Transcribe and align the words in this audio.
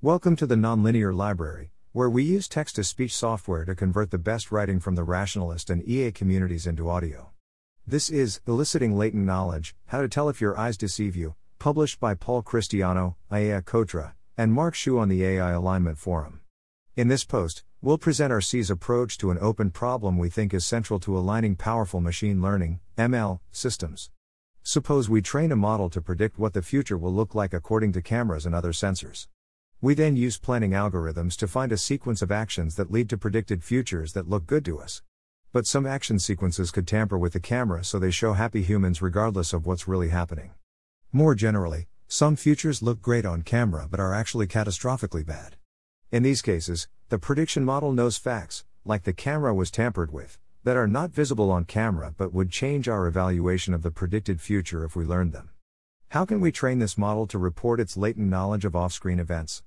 Welcome 0.00 0.36
to 0.36 0.46
the 0.46 0.54
Nonlinear 0.54 1.12
Library, 1.12 1.72
where 1.90 2.08
we 2.08 2.22
use 2.22 2.46
text 2.46 2.76
to 2.76 2.84
speech 2.84 3.12
software 3.12 3.64
to 3.64 3.74
convert 3.74 4.12
the 4.12 4.16
best 4.16 4.52
writing 4.52 4.78
from 4.78 4.94
the 4.94 5.02
rationalist 5.02 5.70
and 5.70 5.82
EA 5.88 6.12
communities 6.12 6.68
into 6.68 6.88
audio. 6.88 7.30
This 7.84 8.08
is 8.08 8.40
Eliciting 8.46 8.96
Latent 8.96 9.26
Knowledge 9.26 9.74
How 9.86 10.00
to 10.00 10.08
Tell 10.08 10.28
If 10.28 10.40
Your 10.40 10.56
Eyes 10.56 10.76
Deceive 10.76 11.16
You, 11.16 11.34
published 11.58 11.98
by 11.98 12.14
Paul 12.14 12.44
Christiano, 12.44 13.16
Ajeya 13.28 13.60
Cotra, 13.64 14.12
and 14.36 14.52
Mark 14.52 14.74
Xu 14.74 15.00
on 15.00 15.08
the 15.08 15.24
AI 15.24 15.50
Alignment 15.50 15.98
Forum. 15.98 16.42
In 16.94 17.08
this 17.08 17.24
post, 17.24 17.64
we'll 17.82 17.98
present 17.98 18.32
ARC's 18.32 18.70
approach 18.70 19.18
to 19.18 19.32
an 19.32 19.38
open 19.40 19.72
problem 19.72 20.16
we 20.16 20.28
think 20.28 20.54
is 20.54 20.64
central 20.64 21.00
to 21.00 21.18
aligning 21.18 21.56
powerful 21.56 22.00
machine 22.00 22.40
learning 22.40 22.78
ML 22.96 23.40
systems. 23.50 24.12
Suppose 24.62 25.10
we 25.10 25.22
train 25.22 25.50
a 25.50 25.56
model 25.56 25.90
to 25.90 26.00
predict 26.00 26.38
what 26.38 26.52
the 26.52 26.62
future 26.62 26.96
will 26.96 27.12
look 27.12 27.34
like 27.34 27.52
according 27.52 27.90
to 27.94 28.00
cameras 28.00 28.46
and 28.46 28.54
other 28.54 28.70
sensors. 28.70 29.26
We 29.80 29.94
then 29.94 30.16
use 30.16 30.38
planning 30.38 30.72
algorithms 30.72 31.36
to 31.36 31.46
find 31.46 31.70
a 31.70 31.76
sequence 31.76 32.20
of 32.20 32.32
actions 32.32 32.74
that 32.74 32.90
lead 32.90 33.08
to 33.10 33.16
predicted 33.16 33.62
futures 33.62 34.12
that 34.12 34.28
look 34.28 34.44
good 34.44 34.64
to 34.64 34.80
us. 34.80 35.02
But 35.52 35.68
some 35.68 35.86
action 35.86 36.18
sequences 36.18 36.72
could 36.72 36.84
tamper 36.84 37.16
with 37.16 37.32
the 37.32 37.38
camera 37.38 37.84
so 37.84 38.00
they 38.00 38.10
show 38.10 38.32
happy 38.32 38.62
humans 38.62 39.00
regardless 39.00 39.52
of 39.52 39.66
what's 39.66 39.86
really 39.86 40.08
happening. 40.08 40.50
More 41.12 41.36
generally, 41.36 41.86
some 42.08 42.34
futures 42.34 42.82
look 42.82 43.00
great 43.00 43.24
on 43.24 43.42
camera 43.42 43.86
but 43.88 44.00
are 44.00 44.12
actually 44.12 44.48
catastrophically 44.48 45.24
bad. 45.24 45.54
In 46.10 46.24
these 46.24 46.42
cases, 46.42 46.88
the 47.08 47.20
prediction 47.20 47.64
model 47.64 47.92
knows 47.92 48.16
facts, 48.16 48.64
like 48.84 49.04
the 49.04 49.12
camera 49.12 49.54
was 49.54 49.70
tampered 49.70 50.12
with, 50.12 50.40
that 50.64 50.76
are 50.76 50.88
not 50.88 51.12
visible 51.12 51.52
on 51.52 51.64
camera 51.64 52.12
but 52.18 52.34
would 52.34 52.50
change 52.50 52.88
our 52.88 53.06
evaluation 53.06 53.74
of 53.74 53.84
the 53.84 53.92
predicted 53.92 54.40
future 54.40 54.84
if 54.84 54.96
we 54.96 55.04
learned 55.04 55.32
them. 55.32 55.50
How 56.08 56.24
can 56.24 56.40
we 56.40 56.50
train 56.50 56.80
this 56.80 56.98
model 56.98 57.28
to 57.28 57.38
report 57.38 57.78
its 57.78 57.96
latent 57.96 58.28
knowledge 58.28 58.64
of 58.64 58.74
off 58.74 58.92
screen 58.92 59.20
events? 59.20 59.62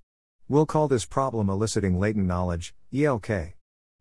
We'll 0.52 0.66
call 0.66 0.90
this 0.90 1.06
problem 1.06 1.50
eliciting 1.50 1.98
latent 1.98 2.28
knowledge, 2.28 2.76
ELK. 2.94 3.54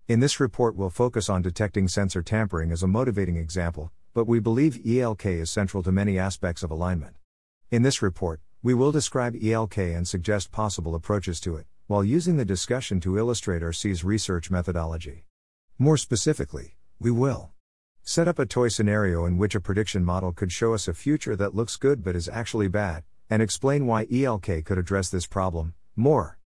In 0.08 0.18
this 0.18 0.40
report, 0.40 0.74
we'll 0.74 0.90
focus 0.90 1.30
on 1.30 1.42
detecting 1.42 1.86
sensor 1.86 2.24
tampering 2.24 2.72
as 2.72 2.82
a 2.82 2.88
motivating 2.88 3.36
example, 3.36 3.92
but 4.14 4.26
we 4.26 4.40
believe 4.40 4.84
ELK 4.84 5.26
is 5.26 5.48
central 5.48 5.80
to 5.84 5.92
many 5.92 6.18
aspects 6.18 6.64
of 6.64 6.72
alignment. 6.72 7.14
In 7.70 7.82
this 7.82 8.02
report, 8.02 8.40
we 8.64 8.74
will 8.74 8.90
describe 8.90 9.36
ELK 9.40 9.78
and 9.78 10.08
suggest 10.08 10.50
possible 10.50 10.96
approaches 10.96 11.38
to 11.42 11.54
it, 11.54 11.66
while 11.86 12.02
using 12.02 12.36
the 12.36 12.44
discussion 12.44 12.98
to 12.98 13.16
illustrate 13.16 13.62
ARC's 13.62 14.02
research 14.02 14.50
methodology. 14.50 15.26
More 15.78 15.96
specifically, 15.96 16.74
we 16.98 17.12
will 17.12 17.52
set 18.02 18.26
up 18.26 18.40
a 18.40 18.44
toy 18.44 18.66
scenario 18.66 19.24
in 19.24 19.38
which 19.38 19.54
a 19.54 19.60
prediction 19.60 20.04
model 20.04 20.32
could 20.32 20.50
show 20.50 20.74
us 20.74 20.88
a 20.88 20.94
future 20.94 21.36
that 21.36 21.54
looks 21.54 21.76
good 21.76 22.02
but 22.02 22.16
is 22.16 22.28
actually 22.28 22.66
bad, 22.66 23.04
and 23.30 23.40
explain 23.40 23.86
why 23.86 24.08
ELK 24.12 24.64
could 24.64 24.78
address 24.78 25.10
this 25.10 25.28
problem. 25.28 25.74
More. 25.94 26.39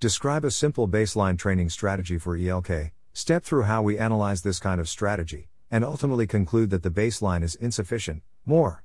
Describe 0.00 0.46
a 0.46 0.50
simple 0.50 0.88
baseline 0.88 1.36
training 1.36 1.68
strategy 1.68 2.16
for 2.16 2.34
ELK, 2.34 2.92
step 3.12 3.44
through 3.44 3.64
how 3.64 3.82
we 3.82 3.98
analyze 3.98 4.40
this 4.40 4.58
kind 4.58 4.80
of 4.80 4.88
strategy, 4.88 5.50
and 5.70 5.84
ultimately 5.84 6.26
conclude 6.26 6.70
that 6.70 6.82
the 6.82 6.90
baseline 6.90 7.42
is 7.42 7.54
insufficient. 7.56 8.22
More. 8.46 8.82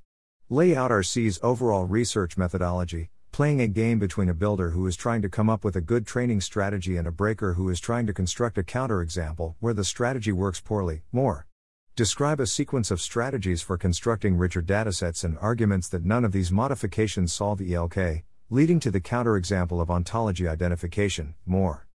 Lay 0.50 0.76
out 0.76 0.92
ARC's 0.92 1.40
overall 1.42 1.86
research 1.86 2.38
methodology, 2.38 3.12
playing 3.32 3.62
a 3.62 3.68
game 3.70 3.98
between 3.98 4.28
a 4.28 4.34
builder 4.34 4.72
who 4.72 4.86
is 4.88 4.98
trying 4.98 5.22
to 5.22 5.30
come 5.30 5.50
up 5.50 5.64
with 5.64 5.78
a 5.78 5.82
good 5.82 6.06
training 6.06 6.42
strategy 6.42 6.98
and 6.98 7.08
a 7.08 7.14
breaker 7.14 7.54
who 7.54 7.70
is 7.70 7.80
trying 7.80 8.06
to 8.08 8.14
construct 8.14 8.58
a 8.58 8.64
counterexample 8.64 9.56
where 9.62 9.74
the 9.74 9.86
strategy 9.86 10.34
works 10.34 10.60
poorly. 10.60 11.04
More. 11.14 11.48
Describe 11.96 12.42
a 12.42 12.46
sequence 12.46 12.92
of 12.92 13.00
strategies 13.00 13.62
for 13.62 13.78
constructing 13.78 14.36
richer 14.36 14.62
datasets 14.62 15.24
and 15.24 15.38
arguments 15.40 15.88
that 15.88 16.04
none 16.04 16.26
of 16.26 16.34
these 16.34 16.52
modifications 16.52 17.32
solve 17.32 17.62
ELK, 17.62 18.26
leading 18.52 18.80
to 18.80 18.92
the 18.92 19.02
counterexample 19.02 19.82
of 19.82 19.90
ontology 19.90 20.48
identification, 20.48 21.34
more. 21.48 21.88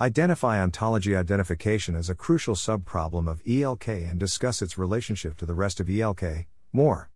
Identify 0.00 0.60
ontology 0.60 1.16
identification 1.16 1.96
as 1.96 2.08
a 2.08 2.14
crucial 2.14 2.54
subproblem 2.54 3.28
of 3.28 3.42
ELK 3.44 3.88
and 3.88 4.16
discuss 4.16 4.62
its 4.62 4.78
relationship 4.78 5.36
to 5.36 5.46
the 5.46 5.54
rest 5.54 5.80
of 5.80 5.88
ELK, 5.88 6.46
more. 6.72 7.10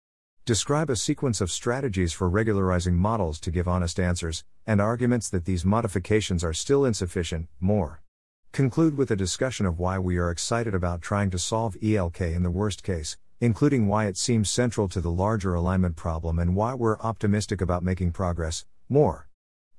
Describe 0.45 0.91
a 0.91 0.97
sequence 0.97 1.41
of 1.41 1.53
strategies 1.53 2.13
for 2.13 2.29
regularizing 2.29 2.97
models 2.97 3.39
to 3.41 3.53
give 3.53 3.69
honest 3.69 4.01
answers, 4.01 4.43
and 4.67 4.81
arguments 4.81 5.29
that 5.29 5.45
these 5.45 5.65
modifications 5.65 6.43
are 6.43 6.53
still 6.53 6.85
insufficient, 6.85 7.49
more. 7.61 8.03
Conclude 8.51 8.97
with 8.97 9.13
a 9.13 9.17
discussion 9.17 9.67
of 9.67 9.79
why 9.79 10.01
we 10.01 10.19
are 10.19 10.33
excited 10.33 10.75
about 10.75 11.01
trying 11.01 11.31
to 11.31 11.39
solve 11.39 11.77
ELK 11.81 12.21
in 12.23 12.43
the 12.43 12.51
worst 12.51 12.83
case, 12.83 13.17
including 13.41 13.87
why 13.87 14.07
it 14.07 14.17
seems 14.17 14.51
central 14.51 14.89
to 14.89 15.01
the 15.01 15.13
larger 15.13 15.55
alignment 15.55 15.95
problem 15.95 16.41
and 16.41 16.57
why 16.57 16.75
we're 16.75 16.99
optimistic 16.99 17.61
about 17.61 17.85
making 17.85 18.11
progress, 18.11 18.67
more. 18.91 19.29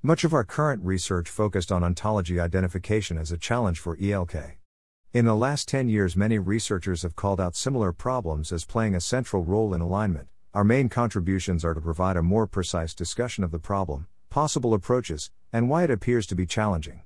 Much 0.02 0.24
of 0.24 0.32
our 0.32 0.42
current 0.42 0.82
research 0.82 1.28
focused 1.28 1.70
on 1.70 1.84
ontology 1.84 2.40
identification 2.40 3.18
as 3.18 3.30
a 3.30 3.36
challenge 3.36 3.78
for 3.78 3.96
ELK. 3.98 4.56
In 5.12 5.26
the 5.26 5.36
last 5.36 5.68
10 5.68 5.90
years, 5.90 6.16
many 6.16 6.38
researchers 6.38 7.02
have 7.02 7.14
called 7.14 7.38
out 7.38 7.54
similar 7.54 7.92
problems 7.92 8.50
as 8.50 8.64
playing 8.64 8.94
a 8.94 9.00
central 9.00 9.44
role 9.44 9.74
in 9.74 9.82
alignment. 9.82 10.28
Our 10.54 10.64
main 10.64 10.88
contributions 10.88 11.62
are 11.62 11.74
to 11.74 11.80
provide 11.80 12.16
a 12.16 12.22
more 12.22 12.46
precise 12.46 12.94
discussion 12.94 13.44
of 13.44 13.50
the 13.50 13.58
problem, 13.58 14.06
possible 14.30 14.72
approaches, 14.72 15.30
and 15.52 15.68
why 15.68 15.84
it 15.84 15.90
appears 15.90 16.26
to 16.28 16.34
be 16.34 16.46
challenging. 16.46 17.02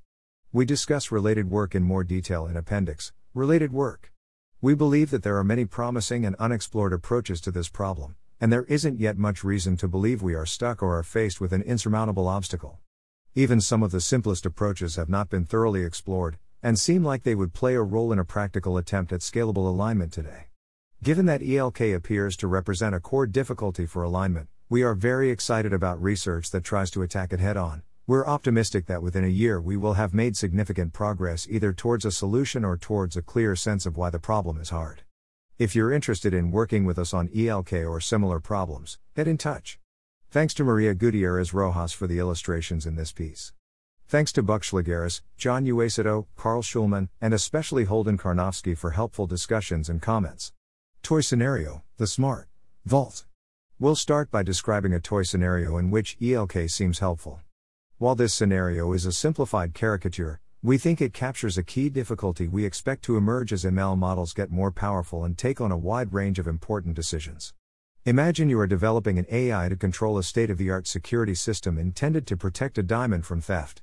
We 0.53 0.65
discuss 0.65 1.11
related 1.11 1.51
work 1.51 1.75
in 1.75 1.83
more 1.83 2.05
detail 2.05 2.47
in 2.47 2.57
Appendix 2.57 3.13
Related 3.35 3.73
Work. 3.73 4.13
We 4.61 4.75
believe 4.75 5.11
that 5.11 5.25
there 5.25 5.37
are 5.37 5.45
many 5.45 5.65
promising 5.65 6.25
and 6.25 6.37
unexplored 6.37 6.93
approaches 6.93 7.41
to 7.43 7.51
this 7.51 7.69
problem, 7.69 8.15
and 8.41 8.53
there 8.53 8.65
isn't 8.65 9.01
yet 9.01 9.17
much 9.17 9.43
reason 9.43 9.77
to 9.77 9.89
believe 9.89 10.23
we 10.23 10.35
are 10.35 10.47
stuck 10.47 10.83
or 10.83 10.99
are 10.99 11.03
faced 11.03 11.41
with 11.41 11.53
an 11.53 11.63
insurmountable 11.63 12.29
obstacle. 12.29 12.79
Even 13.35 13.61
some 13.61 13.83
of 13.83 13.91
the 13.91 14.01
simplest 14.01 14.47
approaches 14.47 14.97
have 14.97 15.09
not 15.09 15.29
been 15.29 15.45
thoroughly 15.45 15.85
explored, 15.85 16.39
and 16.63 16.79
seem 16.79 17.05
like 17.05 17.23
they 17.23 17.35
would 17.35 17.53
play 17.53 17.75
a 17.75 17.83
role 17.83 18.13
in 18.13 18.19
a 18.19 18.25
practical 18.25 18.77
attempt 18.77 19.13
at 19.13 19.21
scalable 19.21 19.69
alignment 19.69 20.13
today. 20.13 20.47
Given 21.03 21.27
that 21.27 21.43
ELK 21.43 21.95
appears 21.95 22.37
to 22.39 22.47
represent 22.47 22.95
a 22.95 23.01
core 23.01 23.27
difficulty 23.27 23.87
for 23.87 24.03
alignment, 24.03 24.49
we 24.69 24.83
are 24.83 24.95
very 24.95 25.31
excited 25.31 25.73
about 25.73 26.03
research 26.03 26.51
that 26.51 26.65
tries 26.65 26.91
to 26.91 27.03
attack 27.03 27.33
it 27.33 27.41
head 27.41 27.57
on. 27.57 27.83
We're 28.07 28.27
optimistic 28.27 28.87
that 28.87 29.03
within 29.03 29.25
a 29.25 29.29
year 29.29 29.61
we 29.61 29.77
will 29.77 29.95
have 29.95 30.15
made 30.15 30.37
significant 30.37 30.93
progress 30.93 31.47
either 31.49 31.73
towards 31.73 32.05
a 32.05 32.11
solution 32.11 32.65
or 32.65 32.77
towards 32.77 33.17
a 33.17 33.23
clear 33.23 33.57
sense 33.57 33.87
of 33.87 33.97
why 33.97 34.11
the 34.11 34.19
problem 34.19 34.61
is 34.61 34.71
hard. 34.71 35.03
If 35.59 35.75
you're 35.75 35.91
interested 35.91 36.35
in 36.35 36.51
working 36.51 36.85
with 36.85 36.99
us 36.99 37.15
on 37.15 37.31
ELK 37.35 37.73
or 37.89 37.99
similar 37.99 38.41
problems, 38.41 38.99
get 39.15 39.27
in 39.27 39.39
touch. 39.39 39.79
Thanks 40.31 40.53
to 40.53 40.65
Maria 40.65 40.93
Gutierrez 40.93 41.55
Rojas 41.55 41.95
for 41.95 42.07
the 42.07 42.19
illustrations 42.19 42.85
in 42.85 42.97
this 42.97 43.11
piece. 43.11 43.55
Thanks 44.07 44.33
to 44.33 44.43
Buck 44.43 44.61
Shlegeris, 44.61 45.23
Jon 45.39 45.65
Uesato, 45.65 46.27
Carl 46.37 46.61
Shulman, 46.61 47.09
and 47.23 47.33
especially 47.33 47.85
Holden 47.85 48.19
Karnofsky 48.19 48.77
for 48.77 48.91
helpful 48.91 49.27
discussions 49.27 49.89
and 49.89 50.03
comments. 50.03 50.53
Toy 51.03 51.23
Scenario 51.23 51.83
The 51.97 52.07
Smart 52.07 52.49
Vault. 52.85 53.25
We'll 53.79 53.97
start 53.97 54.31
by 54.31 54.43
describing 54.43 54.93
a 54.93 55.01
toy 55.01 55.23
scenario 55.23 55.79
in 55.79 55.91
which 55.91 56.19
ELK 56.21 56.69
seems 56.69 56.99
helpful. 56.99 57.41
While 57.97 58.15
this 58.15 58.35
scenario 58.35 58.93
is 58.93 59.07
a 59.07 59.13
simplified 59.13 59.73
caricature, 59.73 60.39
we 60.67 60.79
think 60.79 61.01
it 61.01 61.13
captures 61.13 61.57
a 61.57 61.63
key 61.63 61.89
difficulty 61.89 62.49
we 62.49 62.65
expect 62.65 63.05
to 63.05 63.17
emerge 63.17 63.53
as 63.53 63.63
ML 63.63 63.97
models 63.97 64.33
get 64.33 64.51
more 64.51 64.73
powerful 64.73 65.25
and 65.25 65.39
take 65.39 65.61
on 65.61 65.71
a 65.71 65.77
wide 65.77 66.13
range 66.13 66.41
of 66.41 66.49
important 66.49 66.97
decisions. 66.97 67.55
Imagine 68.05 68.49
you 68.49 68.59
are 68.59 68.67
developing 68.67 69.17
an 69.17 69.27
AI 69.31 69.69
to 69.69 69.77
control 69.77 70.19
a 70.19 70.25
state 70.25 70.51
of 70.51 70.59
the 70.59 70.69
art 70.69 70.89
security 70.89 71.37
system 71.37 71.79
intended 71.79 72.27
to 72.27 72.37
protect 72.37 72.79
a 72.79 72.83
diamond 72.83 73.25
from 73.25 73.41
theft. 73.41 73.83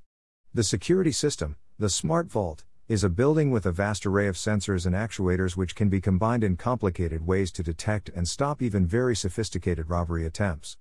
The 0.53 0.61
security 0.61 1.13
system, 1.13 1.55
the 1.79 1.89
Smart 1.89 2.29
Vault, 2.29 2.65
is 2.89 3.05
a 3.05 3.09
building 3.09 3.49
with 3.49 3.65
a 3.65 3.71
vast 3.71 4.05
array 4.05 4.27
of 4.27 4.35
sensors 4.35 4.85
and 4.85 4.93
actuators 4.93 5.55
which 5.55 5.75
can 5.75 5.87
be 5.87 6.01
combined 6.01 6.43
in 6.43 6.57
complicated 6.57 7.25
ways 7.25 7.53
to 7.53 7.63
detect 7.63 8.09
and 8.13 8.27
stop 8.27 8.61
even 8.61 8.85
very 8.85 9.15
sophisticated 9.15 9.89
robbery 9.89 10.25
attempts. 10.25 10.75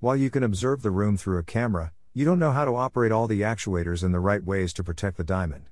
While 0.00 0.16
you 0.16 0.28
can 0.28 0.42
observe 0.42 0.82
the 0.82 0.90
room 0.90 1.16
through 1.16 1.38
a 1.38 1.42
camera, 1.42 1.92
you 2.16 2.24
don't 2.24 2.38
know 2.38 2.52
how 2.52 2.64
to 2.64 2.74
operate 2.74 3.12
all 3.12 3.26
the 3.26 3.42
actuators 3.42 4.02
in 4.02 4.10
the 4.10 4.18
right 4.18 4.42
ways 4.42 4.72
to 4.72 4.82
protect 4.82 5.18
the 5.18 5.22
diamond. 5.22 5.68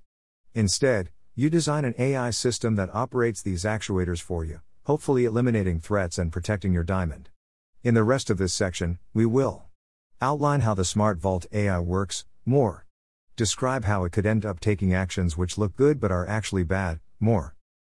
Instead, 0.53 1.09
you 1.35 1.49
design 1.49 1.87
an 1.87 1.95
AI 1.97 2.29
system 2.29 2.77
that 2.77 2.95
operates 2.95 3.41
these 3.41 3.65
actuators 3.65 4.21
for 4.21 4.45
you, 4.45 4.61
hopefully 4.85 5.25
eliminating 5.25 5.81
threats 5.81 6.19
and 6.19 6.31
protecting 6.31 6.75
your 6.75 6.85
diamond. 6.85 7.31
In 7.83 7.95
the 7.95 8.05
rest 8.05 8.29
of 8.29 8.37
this 8.37 8.53
section, 8.53 8.99
we 9.15 9.25
will 9.25 9.63
outline 10.21 10.61
how 10.61 10.75
the 10.75 10.85
Smart 10.85 11.17
Vault 11.17 11.47
AI 11.51 11.79
works, 11.79 12.27
more. 12.45 12.85
Describe 13.37 13.87
how 13.87 14.05
it 14.05 14.13
could 14.13 14.27
end 14.27 14.45
up 14.45 14.61
taking 14.61 14.93
actions 14.93 15.39
which 15.39 15.57
look 15.57 15.75
good 15.77 15.99
but 15.99 16.13
are 16.13 16.29
actually 16.29 16.63
bad, 16.63 17.01
more. 17.19 17.57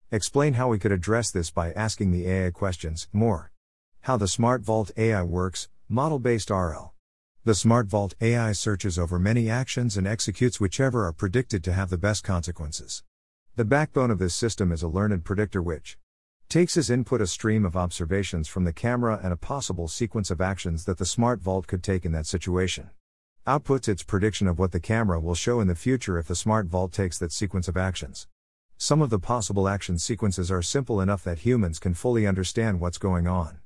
Explain 0.09 0.53
how 0.53 0.69
we 0.69 0.79
could 0.79 0.93
address 0.93 1.31
this 1.31 1.51
by 1.51 1.73
asking 1.73 2.13
the 2.13 2.25
AI 2.29 2.51
questions, 2.51 3.09
more. 3.11 3.51
How 4.03 4.15
the 4.15 4.29
Smart 4.29 4.61
Vault 4.61 4.89
AI 4.95 5.23
works, 5.23 5.67
model 5.89 6.17
based 6.17 6.50
RL. 6.50 6.93
The 7.47 7.55
Smart 7.55 7.88
Vault 7.88 8.13
AI 8.19 8.51
searches 8.51 8.99
over 8.99 9.17
many 9.17 9.49
actions 9.49 9.95
and 9.95 10.05
executes 10.05 10.59
whichever 10.59 11.05
are 11.05 11.13
predicted 11.13 11.63
to 11.63 11.71
have 11.71 11.89
the 11.89 11.97
best 11.97 12.21
consequences. 12.21 13.03
The 13.55 13.63
backbone 13.63 14.11
of 14.11 14.19
this 14.19 14.35
system 14.35 14.69
is 14.73 14.83
a 14.83 14.89
learned 14.89 15.23
predictor 15.23 15.61
which 15.61 15.97
takes 16.49 16.75
as 16.75 16.89
input 16.89 17.21
a 17.21 17.25
stream 17.25 17.63
of 17.63 17.77
observations 17.77 18.49
from 18.49 18.65
the 18.65 18.73
camera 18.73 19.21
and 19.23 19.31
a 19.31 19.38
possible 19.38 19.88
sequence 19.88 20.29
of 20.29 20.41
actions 20.41 20.83
that 20.83 20.97
the 20.97 21.05
Smart 21.05 21.39
Vault 21.39 21.67
could 21.67 21.83
take 21.83 22.03
in 22.03 22.11
that 22.11 22.25
situation. 22.25 22.89
outputs 23.47 23.88
its 23.88 24.03
prediction 24.03 24.50
of 24.50 24.59
what 24.59 24.73
the 24.73 24.81
camera 24.81 25.17
will 25.17 25.33
show 25.33 25.61
in 25.61 25.69
the 25.69 25.73
future 25.73 26.17
if 26.17 26.27
the 26.27 26.35
smart 26.35 26.67
vault 26.67 26.91
takes 26.91 27.17
that 27.17 27.31
sequence 27.31 27.69
of 27.69 27.77
actions. 27.77 28.27
Some 28.77 29.01
of 29.01 29.09
the 29.09 29.19
possible 29.19 29.69
action 29.69 29.97
sequences 29.97 30.51
are 30.51 30.61
simple 30.61 31.00
enough 31.00 31.23
that 31.23 31.39
humans 31.39 31.79
can 31.79 31.93
fully 31.93 32.27
understand 32.27 32.81
what's 32.81 32.97
going 32.97 33.25
on. 33.25 33.59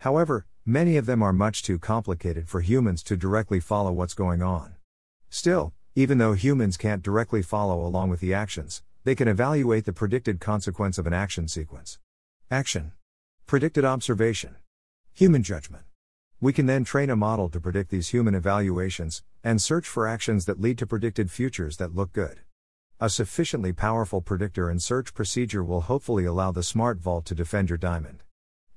However, 0.00 0.46
many 0.64 0.96
of 0.96 1.04
them 1.04 1.22
are 1.22 1.32
much 1.32 1.62
too 1.62 1.78
complicated 1.78 2.48
for 2.48 2.62
humans 2.62 3.02
to 3.02 3.16
directly 3.16 3.60
follow 3.60 3.92
what's 3.92 4.14
going 4.14 4.42
on. 4.42 4.76
Still, 5.28 5.74
even 5.94 6.16
though 6.16 6.32
humans 6.32 6.78
can't 6.78 7.02
directly 7.02 7.42
follow 7.42 7.84
along 7.84 8.08
with 8.08 8.20
the 8.20 8.32
actions, 8.32 8.82
they 9.04 9.14
can 9.14 9.28
evaluate 9.28 9.84
the 9.84 9.92
predicted 9.92 10.40
consequence 10.40 10.96
of 10.96 11.06
an 11.06 11.12
action 11.12 11.48
sequence. 11.48 11.98
Action. 12.50 12.92
Predicted 13.46 13.84
observation. 13.84 14.56
Human 15.12 15.42
judgment. 15.42 15.84
We 16.40 16.54
can 16.54 16.64
then 16.64 16.84
train 16.84 17.10
a 17.10 17.16
model 17.16 17.50
to 17.50 17.60
predict 17.60 17.90
these 17.90 18.08
human 18.08 18.34
evaluations, 18.34 19.22
and 19.44 19.60
search 19.60 19.86
for 19.86 20.08
actions 20.08 20.46
that 20.46 20.60
lead 20.60 20.78
to 20.78 20.86
predicted 20.86 21.30
futures 21.30 21.76
that 21.76 21.94
look 21.94 22.14
good. 22.14 22.40
A 22.98 23.10
sufficiently 23.10 23.74
powerful 23.74 24.22
predictor 24.22 24.70
and 24.70 24.82
search 24.82 25.12
procedure 25.12 25.62
will 25.62 25.82
hopefully 25.82 26.24
allow 26.24 26.52
the 26.52 26.62
smart 26.62 26.98
vault 26.98 27.26
to 27.26 27.34
defend 27.34 27.68
your 27.68 27.76
diamond. 27.76 28.22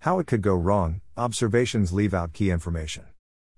How 0.03 0.19
it 0.19 0.27
could 0.27 0.41
go 0.41 0.53
wrong, 0.53 0.99
observations 1.15 1.93
leave 1.93 2.13
out 2.13 2.33
key 2.33 2.51
information. 2.51 3.05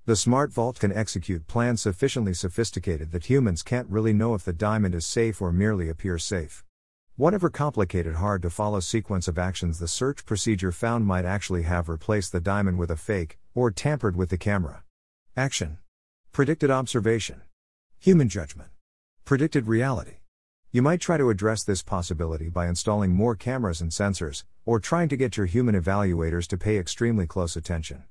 The 0.05 0.15
smart 0.15 0.53
vault 0.53 0.79
can 0.79 0.93
execute 0.93 1.47
plans 1.47 1.81
sufficiently 1.81 2.35
sophisticated 2.35 3.11
that 3.13 3.25
humans 3.25 3.63
can't 3.63 3.89
really 3.89 4.13
know 4.13 4.35
if 4.35 4.45
the 4.45 4.53
diamond 4.53 4.93
is 4.93 5.07
safe 5.07 5.41
or 5.41 5.51
merely 5.51 5.89
appears 5.89 6.23
safe. 6.23 6.63
Whatever 7.15 7.49
complicated, 7.49 8.17
hard 8.17 8.43
to 8.43 8.51
follow 8.51 8.79
sequence 8.79 9.27
of 9.27 9.39
actions 9.39 9.79
the 9.79 9.87
search 9.87 10.23
procedure 10.23 10.71
found 10.71 11.07
might 11.07 11.25
actually 11.25 11.63
have 11.63 11.89
replaced 11.89 12.31
the 12.31 12.39
diamond 12.39 12.77
with 12.77 12.91
a 12.91 12.95
fake, 12.95 13.39
or 13.55 13.71
tampered 13.71 14.15
with 14.15 14.29
the 14.29 14.37
camera. 14.37 14.83
Action. 15.35 15.79
Predicted 16.31 16.69
observation. 16.69 17.41
Human 17.97 18.29
judgment. 18.29 18.69
Predicted 19.23 19.65
reality. 19.65 20.17
You 20.75 20.81
might 20.81 20.99
try 20.99 21.15
to 21.15 21.29
address 21.29 21.63
this 21.63 21.81
possibility 21.81 22.49
by 22.49 22.67
installing 22.67 23.11
more 23.11 23.33
cameras 23.33 23.79
and 23.79 23.91
sensors, 23.91 24.43
or 24.65 24.77
trying 24.77 25.07
to 25.07 25.15
get 25.15 25.37
your 25.37 25.45
human 25.45 25.73
evaluators 25.73 26.47
to 26.47 26.57
pay 26.57 26.77
extremely 26.77 27.25
close 27.25 27.55
attention. 27.55 28.03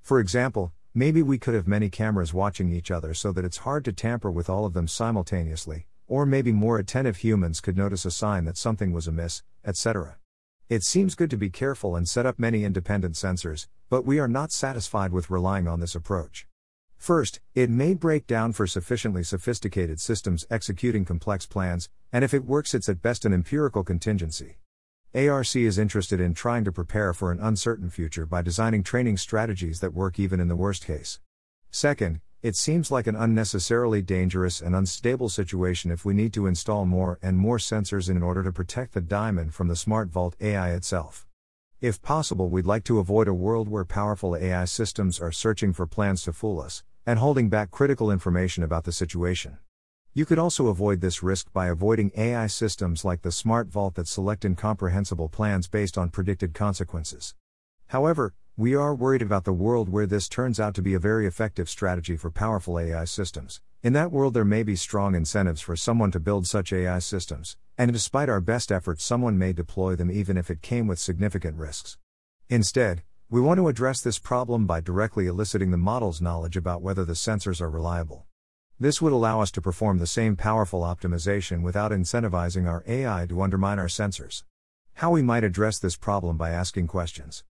For 0.00 0.18
example, 0.18 0.72
maybe 0.94 1.22
we 1.22 1.36
could 1.36 1.52
have 1.52 1.68
many 1.68 1.90
cameras 1.90 2.32
watching 2.32 2.72
each 2.72 2.90
other 2.90 3.12
so 3.12 3.32
that 3.32 3.44
it's 3.44 3.58
hard 3.68 3.84
to 3.84 3.92
tamper 3.92 4.30
with 4.30 4.48
all 4.48 4.64
of 4.64 4.72
them 4.72 4.88
simultaneously, 4.88 5.88
or 6.08 6.24
maybe 6.24 6.52
more 6.52 6.78
attentive 6.78 7.18
humans 7.18 7.60
could 7.60 7.76
notice 7.76 8.06
a 8.06 8.10
sign 8.10 8.46
that 8.46 8.56
something 8.56 8.94
was 8.94 9.06
amiss, 9.06 9.42
etc. 9.62 10.16
It 10.70 10.84
seems 10.84 11.16
good 11.16 11.28
to 11.28 11.36
be 11.36 11.50
careful 11.50 11.96
and 11.96 12.08
set 12.08 12.24
up 12.24 12.38
many 12.38 12.64
independent 12.64 13.16
sensors, 13.16 13.66
but 13.90 14.06
we 14.06 14.18
are 14.18 14.26
not 14.26 14.52
satisfied 14.52 15.12
with 15.12 15.28
relying 15.28 15.68
on 15.68 15.80
this 15.80 15.94
approach. 15.94 16.46
First, 17.06 17.38
it 17.54 17.70
may 17.70 17.94
break 17.94 18.26
down 18.26 18.52
for 18.52 18.66
sufficiently 18.66 19.22
sophisticated 19.22 20.00
systems 20.00 20.44
executing 20.50 21.04
complex 21.04 21.46
plans, 21.46 21.88
and 22.12 22.24
if 22.24 22.34
it 22.34 22.44
works, 22.44 22.74
it's 22.74 22.88
at 22.88 23.00
best 23.00 23.24
an 23.24 23.32
empirical 23.32 23.84
contingency. 23.84 24.56
ARC 25.14 25.54
is 25.54 25.78
interested 25.78 26.18
in 26.18 26.34
trying 26.34 26.64
to 26.64 26.72
prepare 26.72 27.12
for 27.12 27.30
an 27.30 27.38
uncertain 27.40 27.90
future 27.90 28.26
by 28.26 28.42
designing 28.42 28.82
training 28.82 29.18
strategies 29.18 29.78
that 29.78 29.94
work 29.94 30.18
even 30.18 30.40
in 30.40 30.48
the 30.48 30.56
worst 30.56 30.84
case. 30.84 31.20
Second, 31.70 32.22
it 32.42 32.56
seems 32.56 32.90
like 32.90 33.06
an 33.06 33.14
unnecessarily 33.14 34.02
dangerous 34.02 34.60
and 34.60 34.74
unstable 34.74 35.28
situation 35.28 35.92
if 35.92 36.04
we 36.04 36.12
need 36.12 36.32
to 36.32 36.48
install 36.48 36.86
more 36.86 37.20
and 37.22 37.38
more 37.38 37.58
sensors 37.58 38.10
in 38.10 38.20
order 38.20 38.42
to 38.42 38.50
protect 38.50 38.94
the 38.94 39.00
diamond 39.00 39.54
from 39.54 39.68
the 39.68 39.76
Smart 39.76 40.08
Vault 40.08 40.34
AI 40.40 40.70
itself. 40.72 41.24
If 41.80 42.02
possible, 42.02 42.48
we'd 42.48 42.66
like 42.66 42.82
to 42.84 42.98
avoid 42.98 43.28
a 43.28 43.32
world 43.32 43.68
where 43.68 43.84
powerful 43.84 44.34
AI 44.34 44.64
systems 44.64 45.20
are 45.20 45.30
searching 45.30 45.72
for 45.72 45.86
plans 45.86 46.22
to 46.24 46.32
fool 46.32 46.60
us, 46.60 46.82
and 47.06 47.20
holding 47.20 47.48
back 47.48 47.70
critical 47.70 48.10
information 48.10 48.64
about 48.64 48.84
the 48.84 48.92
situation. 48.92 49.58
You 50.12 50.26
could 50.26 50.38
also 50.38 50.66
avoid 50.66 51.00
this 51.00 51.22
risk 51.22 51.52
by 51.52 51.68
avoiding 51.68 52.10
AI 52.16 52.48
systems 52.48 53.04
like 53.04 53.22
the 53.22 53.30
Smart 53.30 53.68
Vault 53.68 53.94
that 53.94 54.08
select 54.08 54.44
incomprehensible 54.44 55.28
plans 55.28 55.68
based 55.68 55.96
on 55.96 56.10
predicted 56.10 56.52
consequences. 56.52 57.34
However, 57.88 58.34
we 58.56 58.74
are 58.74 58.94
worried 58.94 59.22
about 59.22 59.44
the 59.44 59.52
world 59.52 59.90
where 59.90 60.06
this 60.06 60.28
turns 60.28 60.58
out 60.58 60.74
to 60.74 60.82
be 60.82 60.94
a 60.94 60.98
very 60.98 61.26
effective 61.26 61.68
strategy 61.68 62.16
for 62.16 62.30
powerful 62.30 62.80
AI 62.80 63.04
systems. 63.04 63.60
In 63.82 63.92
that 63.92 64.10
world, 64.10 64.34
there 64.34 64.44
may 64.44 64.62
be 64.62 64.74
strong 64.74 65.14
incentives 65.14 65.60
for 65.60 65.76
someone 65.76 66.10
to 66.12 66.18
build 66.18 66.46
such 66.46 66.72
AI 66.72 66.98
systems, 66.98 67.56
and 67.76 67.92
despite 67.92 68.30
our 68.30 68.40
best 68.40 68.72
efforts, 68.72 69.04
someone 69.04 69.38
may 69.38 69.52
deploy 69.52 69.94
them 69.94 70.10
even 70.10 70.36
if 70.36 70.50
it 70.50 70.62
came 70.62 70.86
with 70.86 70.98
significant 70.98 71.58
risks. 71.58 71.98
Instead, 72.48 73.02
we 73.28 73.40
want 73.40 73.58
to 73.58 73.66
address 73.66 74.00
this 74.00 74.20
problem 74.20 74.66
by 74.66 74.80
directly 74.80 75.26
eliciting 75.26 75.72
the 75.72 75.76
model's 75.76 76.20
knowledge 76.20 76.56
about 76.56 76.80
whether 76.80 77.04
the 77.04 77.12
sensors 77.12 77.60
are 77.60 77.68
reliable. 77.68 78.24
This 78.78 79.02
would 79.02 79.12
allow 79.12 79.40
us 79.40 79.50
to 79.52 79.60
perform 79.60 79.98
the 79.98 80.06
same 80.06 80.36
powerful 80.36 80.82
optimization 80.82 81.62
without 81.62 81.90
incentivizing 81.90 82.68
our 82.68 82.84
AI 82.86 83.26
to 83.28 83.42
undermine 83.42 83.80
our 83.80 83.88
sensors. 83.88 84.44
How 84.94 85.10
we 85.10 85.22
might 85.22 85.42
address 85.42 85.80
this 85.80 85.96
problem 85.96 86.36
by 86.36 86.50
asking 86.50 86.86
questions. 86.86 87.42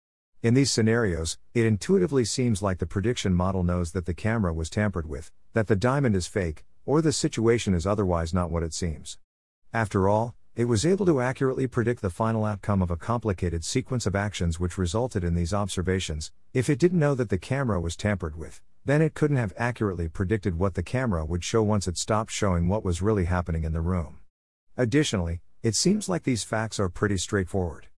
In 0.43 0.55
these 0.55 0.71
scenarios, 0.71 1.38
it 1.55 1.67
intuitively 1.67 2.25
seems 2.25 2.62
like 2.62 2.79
the 2.79 2.87
prediction 2.87 3.35
model 3.35 3.65
knows 3.65 3.91
that 3.93 4.06
the 4.06 4.15
camera 4.15 4.55
was 4.55 4.71
tampered 4.71 5.09
with, 5.09 5.32
that 5.55 5.67
the 5.67 5.75
diamond 5.75 6.15
is 6.15 6.29
fake, 6.29 6.65
or 6.87 7.03
the 7.03 7.12
situation 7.12 7.75
is 7.75 7.85
otherwise 7.85 8.32
not 8.32 8.49
what 8.49 8.62
it 8.62 8.75
seems. 8.75 9.19
After 9.73 10.09
all, 10.09 10.37
it 10.56 10.66
was 10.66 10.86
able 10.86 11.04
to 11.04 11.20
accurately 11.20 11.66
predict 11.66 12.00
the 12.00 12.10
final 12.10 12.44
outcome 12.44 12.80
of 12.80 12.90
a 12.90 12.96
complicated 12.96 13.64
sequence 13.64 14.06
of 14.06 14.14
actions 14.14 14.60
which 14.60 14.78
resulted 14.78 15.24
in 15.24 15.34
these 15.34 15.52
observations. 15.52 16.30
If 16.52 16.70
it 16.70 16.78
didn't 16.78 17.00
know 17.00 17.16
that 17.16 17.28
the 17.28 17.38
camera 17.38 17.80
was 17.80 17.96
tampered 17.96 18.36
with, 18.36 18.62
then 18.84 19.02
it 19.02 19.14
couldn't 19.14 19.36
have 19.36 19.52
accurately 19.56 20.08
predicted 20.08 20.56
what 20.56 20.74
the 20.74 20.82
camera 20.84 21.24
would 21.24 21.42
show 21.42 21.64
once 21.64 21.88
it 21.88 21.98
stopped 21.98 22.30
showing 22.30 22.68
what 22.68 22.84
was 22.84 23.02
really 23.02 23.24
happening 23.24 23.64
in 23.64 23.72
the 23.72 23.80
room. 23.80 24.20
Additionally, 24.76 25.40
it 25.64 25.74
seems 25.74 26.08
like 26.08 26.22
these 26.22 26.44
facts 26.44 26.78
are 26.78 26.88
pretty 26.88 27.16
straightforward. 27.16 27.88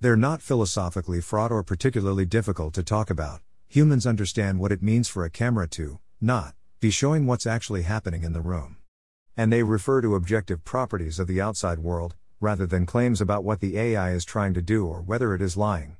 They're 0.00 0.16
not 0.16 0.42
philosophically 0.42 1.20
fraught 1.20 1.52
or 1.52 1.62
particularly 1.62 2.24
difficult 2.24 2.74
to 2.74 2.82
talk 2.82 3.10
about. 3.10 3.40
Humans 3.68 4.04
understand 4.04 4.58
what 4.58 4.72
it 4.72 4.82
means 4.82 5.06
for 5.06 5.24
a 5.24 5.30
camera 5.30 5.68
to, 5.68 6.00
not, 6.20 6.56
be 6.80 6.90
showing 6.90 7.26
what's 7.26 7.46
actually 7.46 7.82
happening 7.82 8.24
in 8.24 8.32
the 8.32 8.40
room. 8.40 8.78
And 9.36 9.52
they 9.52 9.62
refer 9.62 10.00
to 10.00 10.14
objective 10.14 10.64
properties 10.64 11.18
of 11.18 11.26
the 11.26 11.40
outside 11.40 11.78
world, 11.78 12.14
rather 12.40 12.66
than 12.66 12.86
claims 12.86 13.20
about 13.20 13.44
what 13.44 13.60
the 13.60 13.78
AI 13.78 14.12
is 14.12 14.24
trying 14.24 14.54
to 14.54 14.62
do 14.62 14.86
or 14.86 15.00
whether 15.00 15.34
it 15.34 15.42
is 15.42 15.56
lying. 15.56 15.96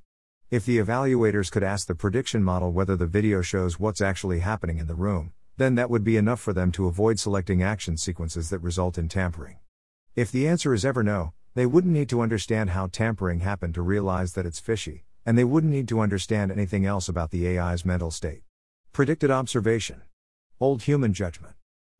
If 0.51 0.67
the 0.67 0.79
evaluators 0.79 1.51
could 1.51 1.63
ask 1.63 1.87
the 1.87 1.95
prediction 1.95 2.43
model 2.43 2.73
whether 2.73 2.97
the 2.97 3.07
video 3.07 3.41
shows 3.41 3.79
what's 3.79 4.01
actually 4.01 4.41
happening 4.41 4.79
in 4.79 4.89
the 4.89 4.95
room, 4.95 5.33
then 5.59 5.75
that 5.77 5.91
would 5.91 6.03
be 6.03 6.17
enough 6.17 6.41
for 6.41 6.53
them 6.53 6.73
to 6.73 6.87
avoid 6.87 7.19
selecting 7.19 7.63
action 7.63 7.97
sequences 7.97 8.51
that 8.51 8.59
result 8.59 8.99
in 8.99 9.09
tampering. 9.09 9.59
If 10.17 10.33
the 10.33 10.49
answer 10.49 10.75
is 10.75 10.85
ever 10.85 11.03
no, 11.03 11.35
they 11.55 11.67
wouldn't 11.67 11.93
need 11.93 12.09
to 12.09 12.21
understand 12.21 12.71
how 12.71 12.87
tampering 12.87 13.41
happened 13.41 13.75
to 13.75 13.83
realize 13.83 14.33
that 14.33 14.47
it's 14.47 14.59
fishy, 14.59 15.05
and 15.27 15.37
they 15.37 15.45
wouldn't 15.45 15.73
need 15.73 15.89
to 15.89 16.01
understand 16.01 16.51
anything 16.51 16.87
else 16.87 17.09
about 17.09 17.31
the 17.31 17.47
AI's 17.47 17.85
mental 17.85 18.11
state. 18.11 18.43
Predicted 18.93 19.31
observation. 19.31 20.03
Old 20.59 20.83
human 20.83 21.13
judgment. 21.13 21.55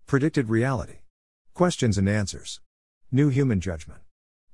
Predicted 0.07 0.49
reality. 0.49 1.01
Questions 1.55 1.99
and 1.99 2.09
answers. 2.09 2.61
New 3.11 3.29
human 3.29 3.61
judgment. 3.61 4.01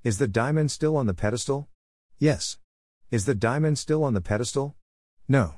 Is 0.02 0.18
the 0.18 0.28
diamond 0.28 0.70
still 0.70 0.96
on 0.96 1.06
the 1.06 1.14
pedestal? 1.14 1.68
Yes. 2.18 2.58
Is 3.10 3.26
the 3.26 3.34
diamond 3.34 3.78
still 3.78 4.02
on 4.02 4.14
the 4.14 4.20
pedestal? 4.20 4.74
No. 5.28 5.54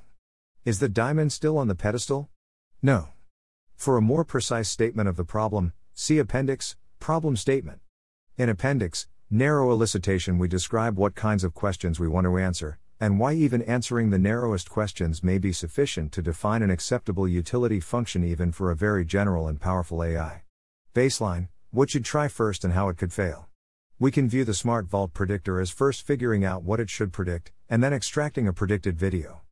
Is 0.64 0.80
the 0.80 0.88
diamond 0.88 1.32
still 1.32 1.56
on 1.56 1.68
the 1.68 1.74
pedestal? 1.74 2.28
No. 2.82 3.10
For 3.76 3.96
a 3.96 4.02
more 4.02 4.24
precise 4.24 4.68
statement 4.68 5.08
of 5.08 5.16
the 5.16 5.24
problem, 5.24 5.72
see 5.94 6.18
Appendix, 6.18 6.76
Problem 6.98 7.36
Statement. 7.36 7.80
In 8.36 8.48
Appendix, 8.48 9.06
Narrow 9.30 9.76
elicitation 9.76 10.38
We 10.38 10.48
describe 10.48 10.96
what 10.96 11.14
kinds 11.14 11.44
of 11.44 11.52
questions 11.52 12.00
we 12.00 12.08
want 12.08 12.24
to 12.24 12.38
answer, 12.38 12.78
and 12.98 13.20
why 13.20 13.34
even 13.34 13.60
answering 13.60 14.08
the 14.08 14.18
narrowest 14.18 14.70
questions 14.70 15.22
may 15.22 15.36
be 15.36 15.52
sufficient 15.52 16.12
to 16.12 16.22
define 16.22 16.62
an 16.62 16.70
acceptable 16.70 17.28
utility 17.28 17.78
function 17.78 18.24
even 18.24 18.52
for 18.52 18.70
a 18.70 18.76
very 18.76 19.04
general 19.04 19.46
and 19.46 19.60
powerful 19.60 20.02
AI. 20.02 20.44
Baseline 20.98 21.46
What 21.70 21.90
should 21.90 22.04
try 22.04 22.26
first 22.26 22.64
and 22.64 22.72
how 22.72 22.88
it 22.88 22.96
could 22.96 23.12
fail. 23.12 23.46
We 24.00 24.10
can 24.10 24.28
view 24.28 24.44
the 24.44 24.52
Smart 24.52 24.86
Vault 24.86 25.14
predictor 25.14 25.60
as 25.60 25.70
first 25.70 26.02
figuring 26.02 26.44
out 26.44 26.64
what 26.64 26.80
it 26.80 26.90
should 26.90 27.12
predict, 27.12 27.52
and 27.68 27.80
then 27.84 27.92
extracting 27.92 28.48
a 28.48 28.52
predicted 28.52 28.98
video. 28.98 29.42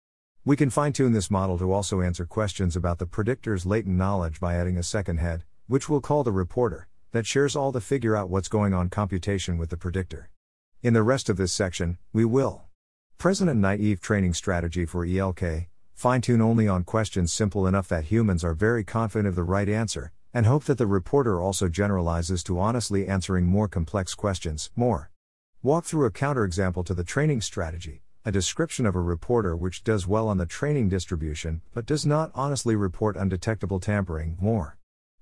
We 0.45 0.57
can 0.57 0.71
fine 0.71 0.93
tune 0.93 1.13
this 1.13 1.31
model 1.31 1.57
to 1.59 1.73
also 1.73 2.01
answer 2.01 2.27
questions 2.27 2.75
about 2.75 2.99
the 2.99 3.07
predictor's 3.07 3.65
latent 3.65 3.97
knowledge 3.97 4.41
by 4.41 4.57
adding 4.57 4.77
a 4.77 4.83
second 4.83 5.19
head, 5.19 5.45
which 5.69 5.89
we'll 5.89 6.01
call 6.01 6.25
the 6.25 6.33
reporter, 6.33 6.89
that 7.13 7.29
shares 7.29 7.55
all 7.55 7.71
the 7.71 7.81
figure 7.81 8.17
out 8.17 8.29
what's 8.29 8.49
going 8.49 8.75
on 8.75 8.89
computation 8.89 9.57
with 9.57 9.71
the 9.71 9.77
predictor. 9.77 10.31
In 10.83 10.95
the 10.95 11.05
rest 11.05 11.29
of 11.29 11.37
this 11.37 11.53
section, 11.53 11.99
we 12.13 12.25
will 12.25 12.65
present 13.19 13.49
a 13.49 13.55
naive 13.55 14.01
training 14.01 14.35
strategy 14.35 14.85
for 14.85 15.07
ELK, 15.07 15.69
fine 15.95 16.23
tune 16.23 16.41
only 16.41 16.67
on 16.67 16.83
questions 16.83 17.33
simple 17.33 17.69
enough 17.69 17.87
that 17.87 18.07
humans 18.07 18.43
are 18.43 18.53
very 18.53 18.83
confident 18.83 19.29
of 19.29 19.37
the 19.37 19.45
right 19.45 19.69
answer, 19.69 20.11
and 20.37 20.45
hope 20.45 20.65
that 20.65 20.77
the 20.77 20.87
reporter 20.87 21.41
also 21.41 21.67
generalizes 21.67 22.45
to 22.45 22.61
honestly 22.61 23.09
answering 23.09 23.47
more 23.47 23.67
complex 23.67 24.15
questions. 24.15 24.71
More. 24.77 25.11
Walk 25.63 25.87
through 25.87 26.05
a 26.05 26.11
counterexample 26.11 26.85
to 26.85 26.93
the 26.93 27.05
training 27.05 27.41
strategy, 27.41 28.03
a 28.23 28.31
description 28.31 28.85
of 28.85 28.95
a 28.95 29.01
reporter 29.01 29.57
which 29.57 29.83
does 29.83 30.07
well 30.07 30.29
on 30.29 30.37
the 30.37 30.45
training 30.45 30.91
distribution 30.91 31.63
but 31.73 31.87
does 31.87 32.05
not 32.05 32.33
honestly 32.35 32.77
report 32.77 33.17
undetectable 33.17 33.81
tampering, 33.81 34.37
more. 34.39 34.77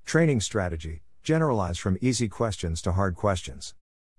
Training 0.04 0.40
strategy, 0.40 1.02
generalize 1.23 1.78
from 1.78 1.97
easy 2.00 2.26
questions 2.26 2.83
to 2.83 2.90
hard 2.90 3.14
questions. 3.14 3.76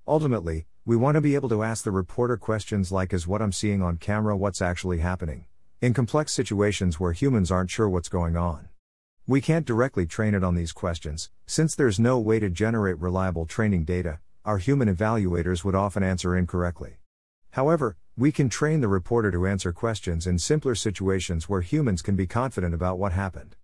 Ultimately, 0.08 0.66
we 0.86 0.96
want 0.96 1.16
to 1.16 1.22
be 1.22 1.36
able 1.36 1.50
to 1.50 1.62
ask 1.62 1.84
the 1.84 1.92
reporter 1.92 2.38
questions 2.38 2.90
like 2.94 3.12
Is 3.12 3.28
what 3.28 3.42
I'm 3.42 3.52
seeing 3.52 3.82
on 3.82 3.98
camera 3.98 4.38
what's 4.38 4.62
actually 4.62 5.00
happening? 5.00 5.44
In 5.82 5.94
complex 5.94 6.32
situations 6.32 7.02
where 7.02 7.12
humans 7.12 7.52
aren't 7.52 7.70
sure 7.70 7.90
what's 7.90 8.08
going 8.08 8.38
on. 8.38 8.70
We 9.28 9.42
can't 9.42 9.66
directly 9.66 10.06
train 10.06 10.36
it 10.36 10.44
on 10.44 10.54
these 10.54 10.72
questions, 10.72 11.32
since 11.48 11.74
there's 11.74 12.00
no 12.00 12.20
way 12.20 12.38
to 12.38 12.48
generate 12.48 13.00
reliable 13.00 13.48
training 13.48 13.84
data, 13.84 14.20
our 14.46 14.60
human 14.60 14.88
evaluators 14.88 15.64
would 15.64 15.74
often 15.74 16.04
answer 16.04 16.38
incorrectly. 16.38 16.98
However, 17.54 17.98
we 18.16 18.32
can 18.32 18.50
train 18.50 18.82
the 18.82 18.88
reporter 18.88 19.32
to 19.32 19.48
answer 19.48 19.74
questions 19.74 20.28
in 20.28 20.38
simpler 20.38 20.76
situations 20.76 21.50
where 21.50 21.62
humans 21.62 22.04
can 22.04 22.16
be 22.16 22.28
confident 22.28 22.76
about 22.76 23.00
what 23.00 23.14
happened. 23.14 23.56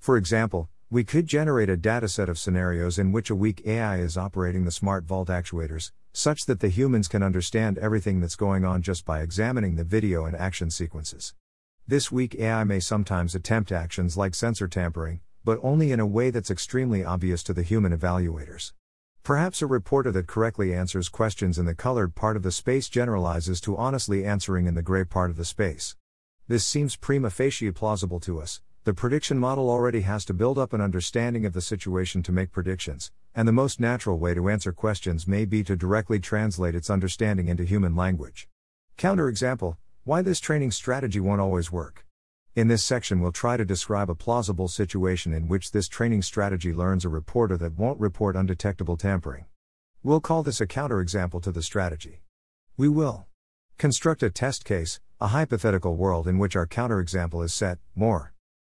For 0.00 0.16
example, 0.16 0.68
we 0.90 1.04
could 1.04 1.28
generate 1.28 1.70
a 1.70 1.76
dataset 1.76 2.26
of 2.26 2.36
scenarios 2.36 2.98
in 2.98 3.12
which 3.12 3.30
a 3.30 3.36
weak 3.36 3.62
AI 3.64 3.98
is 3.98 4.16
operating 4.16 4.64
the 4.64 4.72
smart 4.72 5.04
vault 5.04 5.28
actuators, 5.28 5.92
such 6.12 6.46
that 6.46 6.58
the 6.58 6.68
humans 6.70 7.06
can 7.06 7.22
understand 7.22 7.78
everything 7.78 8.20
that's 8.20 8.34
going 8.34 8.64
on 8.64 8.82
just 8.82 9.04
by 9.04 9.20
examining 9.20 9.76
the 9.76 9.84
video 9.84 10.24
and 10.24 10.34
action 10.34 10.72
sequences. 10.72 11.34
This 11.86 12.10
weak, 12.10 12.34
AI 12.36 12.64
may 12.64 12.80
sometimes 12.80 13.34
attempt 13.34 13.70
actions 13.70 14.16
like 14.16 14.34
sensor 14.34 14.66
tampering, 14.66 15.20
but 15.44 15.60
only 15.62 15.92
in 15.92 16.00
a 16.00 16.06
way 16.06 16.30
that's 16.30 16.50
extremely 16.50 17.04
obvious 17.04 17.42
to 17.42 17.52
the 17.52 17.62
human 17.62 17.94
evaluators. 17.94 18.72
Perhaps 19.22 19.60
a 19.60 19.66
reporter 19.66 20.10
that 20.12 20.26
correctly 20.26 20.72
answers 20.72 21.10
questions 21.10 21.58
in 21.58 21.66
the 21.66 21.74
colored 21.74 22.14
part 22.14 22.36
of 22.36 22.42
the 22.42 22.50
space 22.50 22.88
generalizes 22.88 23.60
to 23.60 23.76
honestly 23.76 24.24
answering 24.24 24.66
in 24.66 24.74
the 24.74 24.80
gray 24.80 25.04
part 25.04 25.28
of 25.28 25.36
the 25.36 25.44
space. 25.44 25.94
This 26.48 26.64
seems 26.64 26.96
prima 26.96 27.28
facie 27.28 27.70
plausible 27.70 28.20
to 28.20 28.40
us, 28.40 28.62
the 28.84 28.94
prediction 28.94 29.38
model 29.38 29.68
already 29.68 30.00
has 30.02 30.24
to 30.24 30.32
build 30.32 30.58
up 30.58 30.72
an 30.72 30.80
understanding 30.80 31.44
of 31.44 31.52
the 31.52 31.60
situation 31.60 32.22
to 32.22 32.32
make 32.32 32.50
predictions, 32.50 33.12
and 33.34 33.46
the 33.46 33.52
most 33.52 33.78
natural 33.78 34.18
way 34.18 34.32
to 34.32 34.48
answer 34.48 34.72
questions 34.72 35.28
may 35.28 35.44
be 35.44 35.62
to 35.62 35.76
directly 35.76 36.18
translate 36.18 36.74
its 36.74 36.88
understanding 36.88 37.48
into 37.48 37.64
human 37.64 37.94
language. 37.94 38.48
Counterexample 38.96 39.76
Why 40.06 40.20
this 40.20 40.38
training 40.38 40.72
strategy 40.72 41.18
won't 41.18 41.40
always 41.40 41.72
work. 41.72 42.04
In 42.54 42.68
this 42.68 42.84
section, 42.84 43.20
we'll 43.20 43.32
try 43.32 43.56
to 43.56 43.64
describe 43.64 44.10
a 44.10 44.14
plausible 44.14 44.68
situation 44.68 45.32
in 45.32 45.48
which 45.48 45.70
this 45.70 45.88
training 45.88 46.20
strategy 46.20 46.74
learns 46.74 47.06
a 47.06 47.08
reporter 47.08 47.56
that 47.56 47.78
won't 47.78 47.98
report 47.98 48.36
undetectable 48.36 48.98
tampering. 48.98 49.46
We'll 50.02 50.20
call 50.20 50.42
this 50.42 50.60
a 50.60 50.66
counterexample 50.66 51.42
to 51.44 51.50
the 51.50 51.62
strategy. 51.62 52.20
We 52.76 52.86
will 52.86 53.28
construct 53.78 54.22
a 54.22 54.28
test 54.28 54.66
case, 54.66 55.00
a 55.22 55.28
hypothetical 55.28 55.96
world 55.96 56.28
in 56.28 56.38
which 56.38 56.54
our 56.54 56.66
counterexample 56.66 57.42
is 57.42 57.54
set, 57.54 57.78
more. 57.94 58.34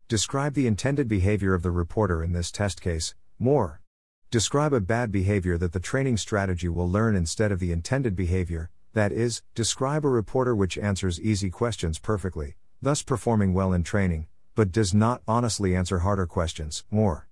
Describe 0.08 0.54
the 0.54 0.66
intended 0.66 1.08
behavior 1.08 1.52
of 1.52 1.62
the 1.62 1.70
reporter 1.70 2.22
in 2.24 2.32
this 2.32 2.50
test 2.50 2.80
case, 2.80 3.14
more. 3.38 3.82
Describe 4.30 4.72
a 4.72 4.80
bad 4.80 5.12
behavior 5.12 5.58
that 5.58 5.74
the 5.74 5.78
training 5.78 6.16
strategy 6.16 6.70
will 6.70 6.90
learn 6.90 7.14
instead 7.14 7.52
of 7.52 7.60
the 7.60 7.70
intended 7.70 8.16
behavior, 8.16 8.70
that 8.98 9.12
is, 9.12 9.42
describe 9.54 10.04
a 10.04 10.08
reporter 10.08 10.56
which 10.56 10.76
answers 10.76 11.20
easy 11.20 11.50
questions 11.50 11.98
perfectly, 11.98 12.56
thus 12.82 13.02
performing 13.02 13.54
well 13.54 13.72
in 13.72 13.84
training, 13.84 14.26
but 14.54 14.72
does 14.72 14.92
not 14.92 15.22
honestly 15.28 15.76
answer 15.76 16.00
harder 16.00 16.26
questions, 16.26 16.84
more. 16.90 17.28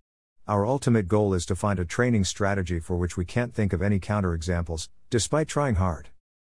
Our 0.47 0.65
ultimate 0.65 1.09
goal 1.09 1.35
is 1.35 1.45
to 1.47 1.57
find 1.57 1.81
a 1.81 1.85
training 1.85 2.23
strategy 2.23 2.79
for 2.79 2.97
which 2.97 3.17
we 3.17 3.25
can't 3.25 3.53
think 3.53 3.73
of 3.73 3.83
any 3.83 3.99
counterexamples, 3.99 4.89
despite 5.11 5.49
trying 5.49 5.75
hard. 5.75 6.11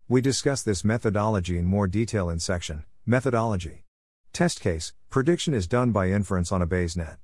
We 0.09 0.19
discuss 0.19 0.61
this 0.61 0.83
methodology 0.83 1.57
in 1.57 1.63
more 1.65 1.87
detail 1.87 2.29
in 2.29 2.39
section 2.39 2.83
Methodology. 3.05 3.85
Test 4.33 4.59
case 4.59 4.93
Prediction 5.09 5.53
is 5.53 5.67
done 5.67 5.93
by 5.93 6.09
inference 6.09 6.51
on 6.51 6.61
a 6.61 6.65
Bayes-net. 6.65 7.17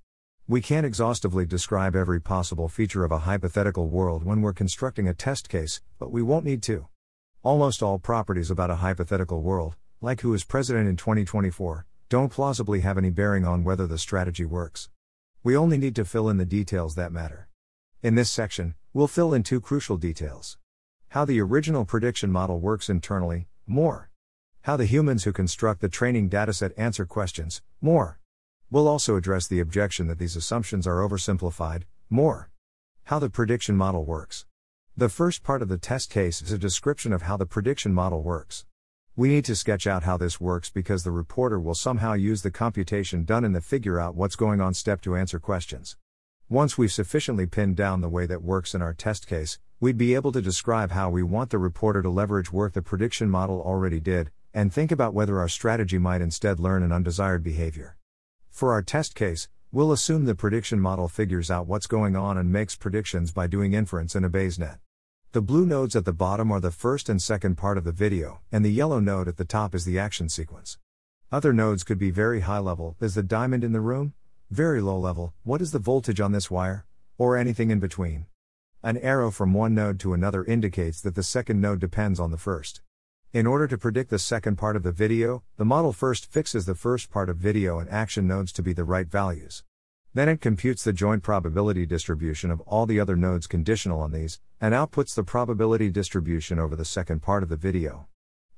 We 0.47 0.61
can't 0.61 0.85
exhaustively 0.85 1.45
describe 1.45 1.97
every 1.97 2.21
possible 2.21 2.69
feature 2.69 3.03
of 3.03 3.11
a 3.11 3.19
hypothetical 3.19 3.89
world 3.89 4.23
when 4.23 4.41
we're 4.41 4.53
constructing 4.53 5.09
a 5.09 5.13
test 5.13 5.49
case, 5.49 5.81
but 5.99 6.11
we 6.11 6.21
won't 6.21 6.45
need 6.45 6.63
to. 6.63 6.87
Almost 7.43 7.83
all 7.83 7.99
properties 7.99 8.49
about 8.49 8.69
a 8.69 8.77
hypothetical 8.77 9.41
world, 9.41 9.75
like 9.99 10.21
who 10.21 10.33
is 10.33 10.45
president 10.45 10.87
in 10.87 10.95
2024, 10.95 11.85
don't 12.07 12.31
plausibly 12.31 12.79
have 12.79 12.97
any 12.97 13.09
bearing 13.09 13.43
on 13.43 13.65
whether 13.65 13.85
the 13.85 13.97
strategy 13.97 14.45
works. 14.45 14.89
We 15.43 15.57
only 15.57 15.77
need 15.77 15.93
to 15.97 16.05
fill 16.05 16.29
in 16.29 16.37
the 16.37 16.45
details 16.45 16.95
that 16.95 17.11
matter. 17.11 17.49
In 18.01 18.15
this 18.15 18.29
section, 18.29 18.75
we'll 18.93 19.09
fill 19.09 19.33
in 19.33 19.43
two 19.43 19.59
crucial 19.59 19.97
details 19.97 20.57
how 21.09 21.25
the 21.25 21.41
original 21.41 21.83
prediction 21.83 22.31
model 22.31 22.61
works 22.61 22.89
internally, 22.89 23.49
more 23.67 24.09
how 24.61 24.77
the 24.77 24.85
humans 24.85 25.25
who 25.25 25.33
construct 25.33 25.81
the 25.81 25.89
training 25.89 26.29
dataset 26.29 26.71
answer 26.77 27.05
questions, 27.05 27.61
more. 27.81 28.19
We'll 28.71 28.87
also 28.87 29.17
address 29.17 29.47
the 29.47 29.59
objection 29.59 30.07
that 30.07 30.17
these 30.17 30.37
assumptions 30.37 30.87
are 30.87 31.01
oversimplified, 31.01 31.83
more. 32.09 32.49
How 33.03 33.19
the 33.19 33.29
prediction 33.29 33.75
model 33.75 34.05
works. 34.05 34.45
The 34.95 35.09
first 35.09 35.41
part 35.41 35.63
of 35.63 35.69
the 35.69 35.79
test 35.79 36.11
case 36.11 36.39
is 36.39 36.51
a 36.51 36.57
description 36.59 37.13
of 37.13 37.23
how 37.23 37.35
the 37.35 37.47
prediction 37.47 37.95
model 37.95 38.21
works. 38.21 38.67
We 39.15 39.27
need 39.27 39.43
to 39.45 39.55
sketch 39.55 39.87
out 39.87 40.03
how 40.03 40.17
this 40.17 40.39
works 40.39 40.69
because 40.69 41.03
the 41.03 41.09
reporter 41.09 41.59
will 41.59 41.73
somehow 41.73 42.13
use 42.13 42.43
the 42.43 42.51
computation 42.51 43.23
done 43.23 43.43
in 43.43 43.53
the 43.53 43.59
figure 43.59 43.99
out 43.99 44.13
what's 44.13 44.35
going 44.35 44.61
on 44.61 44.75
step 44.75 45.01
to 45.01 45.15
answer 45.15 45.39
questions. 45.39 45.97
Once 46.47 46.77
we've 46.77 46.91
sufficiently 46.91 47.47
pinned 47.47 47.75
down 47.75 48.01
the 48.01 48.07
way 48.07 48.27
that 48.27 48.43
works 48.43 48.75
in 48.75 48.83
our 48.83 48.93
test 48.93 49.25
case, 49.25 49.57
we'd 49.79 49.97
be 49.97 50.13
able 50.13 50.31
to 50.31 50.43
describe 50.43 50.91
how 50.91 51.09
we 51.09 51.23
want 51.23 51.49
the 51.49 51.57
reporter 51.57 52.03
to 52.03 52.09
leverage 52.11 52.53
work 52.53 52.73
the 52.73 52.81
prediction 52.83 53.31
model 53.31 53.63
already 53.63 53.99
did, 53.99 54.29
and 54.53 54.71
think 54.71 54.91
about 54.91 55.15
whether 55.15 55.39
our 55.39 55.49
strategy 55.49 55.97
might 55.97 56.21
instead 56.21 56.59
learn 56.59 56.83
an 56.83 56.91
undesired 56.91 57.43
behavior. 57.43 57.97
For 58.51 58.71
our 58.71 58.83
test 58.83 59.15
case, 59.15 59.47
we'll 59.73 59.91
assume 59.91 60.25
the 60.25 60.35
prediction 60.35 60.79
model 60.79 61.07
figures 61.07 61.49
out 61.49 61.65
what's 61.65 61.87
going 61.87 62.15
on 62.15 62.37
and 62.37 62.53
makes 62.53 62.75
predictions 62.75 63.31
by 63.31 63.47
doing 63.47 63.73
inference 63.73 64.15
in 64.15 64.23
a 64.23 64.29
BayesNet. 64.29 64.77
The 65.31 65.41
blue 65.41 65.65
nodes 65.65 65.95
at 65.95 66.05
the 66.05 66.13
bottom 66.13 66.51
are 66.51 66.59
the 66.59 66.69
first 66.69 67.09
and 67.09 67.19
second 67.19 67.55
part 67.55 67.79
of 67.79 67.83
the 67.83 67.91
video, 67.91 68.41
and 68.51 68.63
the 68.63 68.71
yellow 68.71 68.99
node 68.99 69.27
at 69.27 69.37
the 69.37 69.45
top 69.45 69.73
is 69.73 69.83
the 69.83 69.97
action 69.97 70.29
sequence. 70.29 70.77
Other 71.31 71.53
nodes 71.53 71.83
could 71.83 71.97
be 71.97 72.11
very 72.11 72.41
high 72.41 72.59
level, 72.59 72.95
is 73.01 73.15
the 73.15 73.23
diamond 73.23 73.63
in 73.63 73.71
the 73.71 73.81
room? 73.81 74.13
Very 74.51 74.79
low 74.79 74.99
level, 74.99 75.33
what 75.41 75.59
is 75.59 75.71
the 75.71 75.79
voltage 75.79 76.21
on 76.21 76.33
this 76.33 76.51
wire? 76.51 76.85
Or 77.17 77.35
anything 77.35 77.71
in 77.71 77.79
between. 77.79 78.27
An 78.83 78.97
arrow 78.97 79.31
from 79.31 79.55
one 79.55 79.73
node 79.73 79.99
to 80.01 80.13
another 80.13 80.45
indicates 80.45 81.01
that 81.01 81.15
the 81.15 81.23
second 81.23 81.59
node 81.59 81.79
depends 81.79 82.19
on 82.19 82.29
the 82.29 82.37
first. 82.37 82.82
In 83.33 83.47
order 83.47 83.65
to 83.65 83.79
predict 83.79 84.11
the 84.11 84.19
second 84.19 84.57
part 84.57 84.75
of 84.75 84.83
the 84.83 84.91
video, 84.91 85.41
the 85.57 85.65
model 85.65 85.91
first 85.91 86.31
fixes 86.31 86.67
the 86.67 86.75
first 86.75 87.09
part 87.09 87.31
of 87.31 87.37
video 87.37 87.79
and 87.79 87.89
action 87.89 88.27
nodes 88.27 88.51
to 88.51 88.61
be 88.61 88.73
the 88.73 88.83
right 88.83 89.07
values. 89.07 89.63
Then 90.13 90.29
it 90.29 90.39
computes 90.39 90.83
the 90.83 90.93
joint 90.93 91.23
probability 91.23 91.87
distribution 91.87 92.51
of 92.51 92.61
all 92.61 92.85
the 92.85 92.99
other 92.99 93.15
nodes 93.15 93.47
conditional 93.47 94.01
on 94.01 94.11
these, 94.11 94.39
and 94.61 94.75
outputs 94.75 95.15
the 95.15 95.23
probability 95.23 95.89
distribution 95.89 96.59
over 96.59 96.75
the 96.75 96.85
second 96.85 97.23
part 97.23 97.41
of 97.41 97.49
the 97.49 97.55
video. 97.55 98.07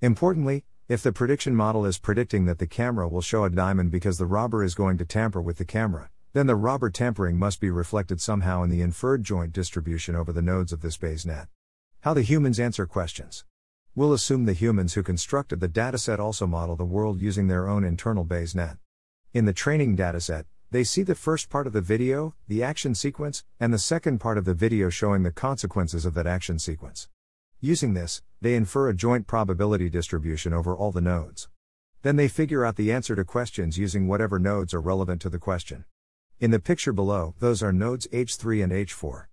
Importantly, 0.02 0.66
if 0.90 1.02
the 1.02 1.14
prediction 1.14 1.56
model 1.56 1.86
is 1.86 1.98
predicting 1.98 2.44
that 2.44 2.60
the 2.60 2.68
camera 2.68 3.08
will 3.08 3.22
show 3.22 3.46
a 3.46 3.50
diamond 3.50 3.92
because 3.92 4.18
the 4.18 4.26
robber 4.26 4.62
is 4.62 4.76
going 4.76 4.98
to 4.98 5.06
tamper 5.06 5.42
with 5.42 5.58
the 5.58 5.64
camera, 5.64 6.10
then 6.34 6.48
the 6.48 6.56
robber 6.58 6.90
tampering 6.90 7.40
must 7.40 7.62
be 7.62 7.70
reflected 7.70 8.20
somehow 8.20 8.62
in 8.62 8.70
the 8.70 8.82
inferred 8.82 9.24
joint 9.24 9.54
distribution 9.54 10.18
over 10.18 10.34
the 10.34 10.42
nodes 10.42 10.74
of 10.74 10.82
this 10.82 10.98
Bayes 10.98 11.26
net. 11.26 11.48
How 12.02 12.14
the 12.14 12.24
humans 12.24 12.60
answer 12.60 12.86
questions. 12.86 13.46
We'll 13.98 14.12
assume 14.12 14.44
the 14.44 14.52
humans 14.52 14.94
who 14.94 15.04
constructed 15.04 15.62
the 15.62 15.70
dataset 15.70 16.20
also 16.20 16.46
model 16.46 16.76
the 16.76 16.84
world 16.84 17.22
using 17.22 17.48
their 17.48 17.70
own 17.70 17.86
internal 17.86 18.26
BayesNet. 18.26 18.78
In 19.34 19.46
the 19.46 19.54
training 19.54 19.96
dataset, 19.96 20.44
they 20.70 20.84
see 20.84 21.02
the 21.02 21.16
first 21.16 21.50
part 21.50 21.66
of 21.66 21.72
the 21.72 21.80
video, 21.80 22.36
the 22.50 22.62
action 22.62 22.94
sequence, 22.94 23.46
and 23.58 23.74
the 23.74 23.80
second 23.80 24.20
part 24.20 24.38
of 24.38 24.44
the 24.44 24.54
video 24.54 24.90
showing 24.90 25.24
the 25.24 25.32
consequences 25.32 26.06
of 26.06 26.14
that 26.16 26.28
action 26.28 26.60
sequence. 26.60 27.08
Using 27.62 27.94
this, 27.94 28.22
they 28.42 28.56
infer 28.56 28.90
a 28.90 28.94
joint 28.94 29.28
probability 29.28 29.90
distribution 29.90 30.52
over 30.52 30.76
all 30.76 30.92
the 30.92 31.00
nodes. 31.00 31.48
Then 32.02 32.18
they 32.18 32.28
figure 32.28 32.66
out 32.66 32.76
the 32.76 32.92
answer 32.92 33.16
to 33.16 33.24
questions 33.24 33.78
using 33.78 34.10
whatever 34.10 34.40
nodes 34.40 34.74
are 34.74 34.82
relevant 34.82 35.22
to 35.22 35.30
the 35.30 35.40
question. 35.40 35.86
In 36.42 36.52
the 36.52 36.60
picture 36.60 36.92
below, 36.92 37.34
those 37.40 37.64
are 37.64 37.72
nodes 37.72 38.08
H3 38.08 38.62
and 38.62 38.74
H4. 38.74 39.28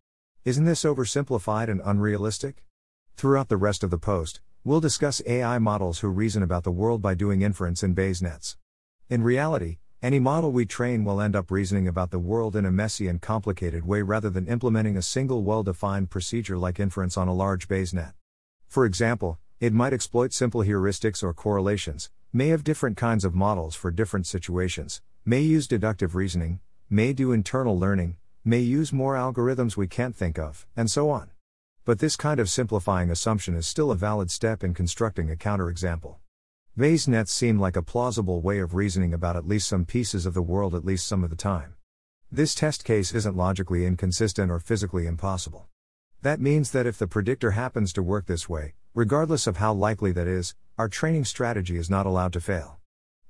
Isn't 0.45 0.67
this 0.67 0.85
oversimplified 0.85 1.69
and 1.69 1.81
unrealistic? 1.85 2.63
Throughout 3.17 3.49
the 3.49 3.57
rest 3.57 3.83
of 3.83 3.91
the 3.91 3.99
post, 3.99 4.41
We'll 4.65 4.81
discuss 4.81 5.21
AI 5.27 5.59
models 5.59 5.99
who 5.99 6.09
reason 6.09 6.41
about 6.41 6.63
the 6.63 6.71
world 6.71 7.03
by 7.03 7.15
doing 7.15 7.43
inference 7.43 7.83
in 7.83 7.95
Bayes 7.95 8.23
nets. 8.23 8.57
In 9.11 9.25
reality, 9.25 9.79
any 10.01 10.21
model 10.21 10.53
we 10.53 10.67
train 10.67 11.05
will 11.05 11.21
end 11.21 11.35
up 11.35 11.51
reasoning 11.51 11.89
about 11.89 12.13
the 12.13 12.21
world 12.21 12.55
in 12.55 12.65
a 12.65 12.71
messy 12.71 13.09
and 13.09 13.21
complicated 13.21 13.85
way 13.85 14.03
rather 14.03 14.31
than 14.31 14.47
implementing 14.47 14.97
a 14.97 15.03
single 15.03 15.43
well 15.43 15.65
defined 15.65 16.11
procedure 16.11 16.57
like 16.57 16.79
inference 16.79 17.17
on 17.17 17.27
a 17.27 17.35
large 17.35 17.67
Bayes 17.67 17.93
net. 17.93 18.13
For 18.69 18.87
example, 18.87 19.41
it 19.59 19.73
might 19.73 19.93
exploit 19.93 20.33
simple 20.33 20.61
heuristics 20.61 21.25
or 21.25 21.35
correlations, 21.35 22.11
may 22.33 22.47
have 22.51 22.63
different 22.63 22.97
kinds 22.97 23.25
of 23.25 23.35
models 23.35 23.75
for 23.75 23.91
different 23.91 24.29
situations, 24.29 25.03
may 25.25 25.41
use 25.41 25.67
deductive 25.67 26.15
reasoning, 26.15 26.61
may 26.89 27.13
do 27.13 27.33
internal 27.33 27.77
learning, 27.77 28.17
may 28.45 28.61
use 28.61 28.93
more 28.93 29.17
algorithms 29.17 29.77
we 29.77 29.89
can't 29.89 30.15
think 30.15 30.39
of, 30.39 30.69
and 30.77 30.89
so 30.89 31.11
on. 31.11 31.32
But 31.85 31.99
this 31.99 32.15
kind 32.15 32.39
of 32.39 32.49
simplifying 32.49 33.11
assumption 33.11 33.57
is 33.57 33.67
still 33.67 33.91
a 33.91 33.97
valid 33.97 34.31
step 34.31 34.63
in 34.63 34.73
constructing 34.73 35.29
a 35.29 35.35
counterexample. 35.35 36.19
Bayes 36.77 37.09
nets 37.09 37.33
seem 37.33 37.59
like 37.59 37.75
a 37.75 37.83
plausible 37.83 38.41
way 38.41 38.61
of 38.61 38.73
reasoning 38.73 39.13
about 39.13 39.35
at 39.35 39.49
least 39.49 39.67
some 39.67 39.85
pieces 39.85 40.25
of 40.25 40.33
the 40.33 40.43
world 40.43 40.77
at 40.77 40.85
least 40.85 41.09
some 41.09 41.25
of 41.25 41.31
the 41.31 41.35
time. 41.35 41.75
This 42.31 42.55
test 42.55 42.85
case 42.85 43.13
isn't 43.13 43.37
logically 43.37 43.85
inconsistent 43.85 44.49
or 44.49 44.61
physically 44.61 45.09
impossible. 45.09 45.67
That 46.23 46.41
means 46.41 46.71
that 46.71 46.87
if 46.87 46.99
the 46.99 47.09
predictor 47.09 47.51
happens 47.51 47.93
to 47.95 48.03
work 48.03 48.27
this 48.27 48.49
way, 48.49 48.75
regardless 48.95 49.49
of 49.49 49.57
how 49.57 49.73
likely 49.73 50.13
that 50.13 50.29
is, 50.29 50.55
our 50.79 50.89
training 50.89 51.25
strategy 51.25 51.77
is 51.77 51.91
not 51.91 52.07
allowed 52.07 52.33
to 52.35 52.41
fail. 52.41 52.79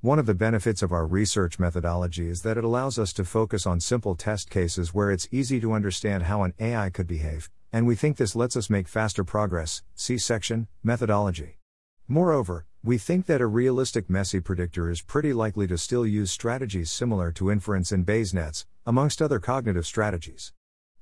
One 0.02 0.18
of 0.18 0.26
the 0.26 0.34
benefits 0.34 0.82
of 0.82 0.92
our 0.92 1.06
research 1.06 1.58
methodology 1.58 2.28
is 2.28 2.42
that 2.42 2.58
it 2.58 2.64
allows 2.64 2.98
us 2.98 3.14
to 3.14 3.24
focus 3.24 3.66
on 3.66 3.80
simple 3.80 4.14
test 4.14 4.50
cases 4.50 4.92
where 4.92 5.10
it's 5.10 5.28
easy 5.32 5.58
to 5.60 5.72
understand 5.72 6.24
how 6.24 6.42
an 6.42 6.52
AI 6.60 6.90
could 6.90 7.06
behave, 7.06 7.50
and 7.72 7.86
we 7.86 7.94
think 7.94 8.16
this 8.16 8.36
lets 8.36 8.56
us 8.56 8.68
make 8.68 8.86
faster 8.86 9.24
progress. 9.24 9.82
See 9.94 10.18
section, 10.18 10.68
Methodology. 10.82 11.58
Moreover, 12.06 12.66
we 12.84 12.98
think 12.98 13.26
that 13.26 13.40
a 13.40 13.46
realistic 13.46 14.10
messy 14.10 14.40
predictor 14.40 14.90
is 14.90 15.00
pretty 15.02 15.32
likely 15.32 15.66
to 15.68 15.78
still 15.78 16.04
use 16.04 16.30
strategies 16.30 16.90
similar 16.90 17.32
to 17.32 17.50
inference 17.50 17.92
in 17.92 18.02
Bayes 18.02 18.34
nets, 18.34 18.66
amongst 18.84 19.22
other 19.22 19.38
cognitive 19.38 19.86
strategies. 19.86 20.52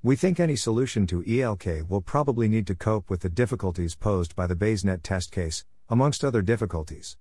We 0.02 0.14
think 0.14 0.38
any 0.38 0.56
solution 0.56 1.06
to 1.08 1.24
ELK 1.26 1.88
will 1.88 2.02
probably 2.02 2.48
need 2.48 2.66
to 2.68 2.74
cope 2.74 3.10
with 3.10 3.20
the 3.20 3.28
difficulties 3.28 3.94
posed 3.94 4.36
by 4.36 4.46
the 4.46 4.54
Bayes-net 4.54 5.02
test 5.02 5.32
case, 5.32 5.64
amongst 5.88 6.24
other 6.24 6.42
difficulties. 6.42 7.16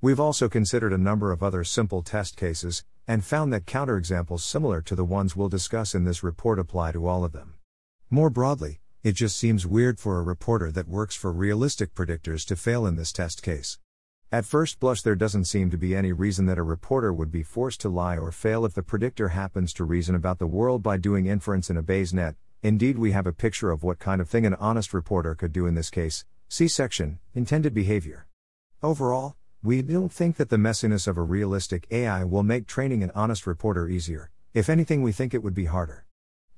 We've 0.00 0.20
also 0.20 0.48
considered 0.48 0.92
a 0.92 0.98
number 0.98 1.32
of 1.32 1.42
other 1.42 1.64
simple 1.64 2.02
test 2.02 2.36
cases, 2.36 2.84
and 3.08 3.24
found 3.24 3.52
that 3.52 3.64
counterexamples 3.64 4.40
similar 4.40 4.82
to 4.82 4.94
the 4.94 5.04
ones 5.04 5.34
we'll 5.34 5.48
discuss 5.48 5.94
in 5.94 6.04
this 6.04 6.22
report 6.22 6.58
apply 6.58 6.92
to 6.92 7.06
all 7.06 7.24
of 7.24 7.32
them. 7.32 7.54
More 8.10 8.28
broadly, 8.28 8.81
it 9.04 9.12
just 9.12 9.36
seems 9.36 9.66
weird 9.66 9.98
for 9.98 10.18
a 10.18 10.22
reporter 10.22 10.70
that 10.70 10.86
works 10.86 11.16
for 11.16 11.32
realistic 11.32 11.92
predictors 11.92 12.46
to 12.46 12.54
fail 12.54 12.86
in 12.86 12.94
this 12.94 13.12
test 13.12 13.42
case. 13.42 13.78
At 14.30 14.44
first 14.44 14.78
blush, 14.78 15.02
there 15.02 15.16
doesn't 15.16 15.46
seem 15.46 15.70
to 15.70 15.76
be 15.76 15.96
any 15.96 16.12
reason 16.12 16.46
that 16.46 16.56
a 16.56 16.62
reporter 16.62 17.12
would 17.12 17.32
be 17.32 17.42
forced 17.42 17.80
to 17.80 17.88
lie 17.88 18.16
or 18.16 18.30
fail 18.30 18.64
if 18.64 18.74
the 18.74 18.82
predictor 18.84 19.30
happens 19.30 19.72
to 19.74 19.84
reason 19.84 20.14
about 20.14 20.38
the 20.38 20.46
world 20.46 20.84
by 20.84 20.98
doing 20.98 21.26
inference 21.26 21.68
in 21.68 21.76
a 21.76 21.82
Bayes 21.82 22.14
net. 22.14 22.36
Indeed, 22.62 22.96
we 22.96 23.10
have 23.10 23.26
a 23.26 23.32
picture 23.32 23.72
of 23.72 23.82
what 23.82 23.98
kind 23.98 24.20
of 24.20 24.28
thing 24.28 24.46
an 24.46 24.54
honest 24.54 24.94
reporter 24.94 25.34
could 25.34 25.52
do 25.52 25.66
in 25.66 25.74
this 25.74 25.90
case. 25.90 26.24
See 26.48 26.68
section, 26.68 27.18
Intended 27.34 27.74
Behavior. 27.74 28.28
Overall, 28.84 29.34
we 29.64 29.82
don't 29.82 30.12
think 30.12 30.36
that 30.36 30.48
the 30.48 30.58
messiness 30.58 31.08
of 31.08 31.18
a 31.18 31.22
realistic 31.22 31.88
AI 31.90 32.22
will 32.22 32.44
make 32.44 32.68
training 32.68 33.02
an 33.02 33.10
honest 33.16 33.48
reporter 33.48 33.88
easier. 33.88 34.30
If 34.54 34.70
anything, 34.70 35.02
we 35.02 35.10
think 35.10 35.34
it 35.34 35.42
would 35.42 35.54
be 35.54 35.64
harder. 35.64 36.06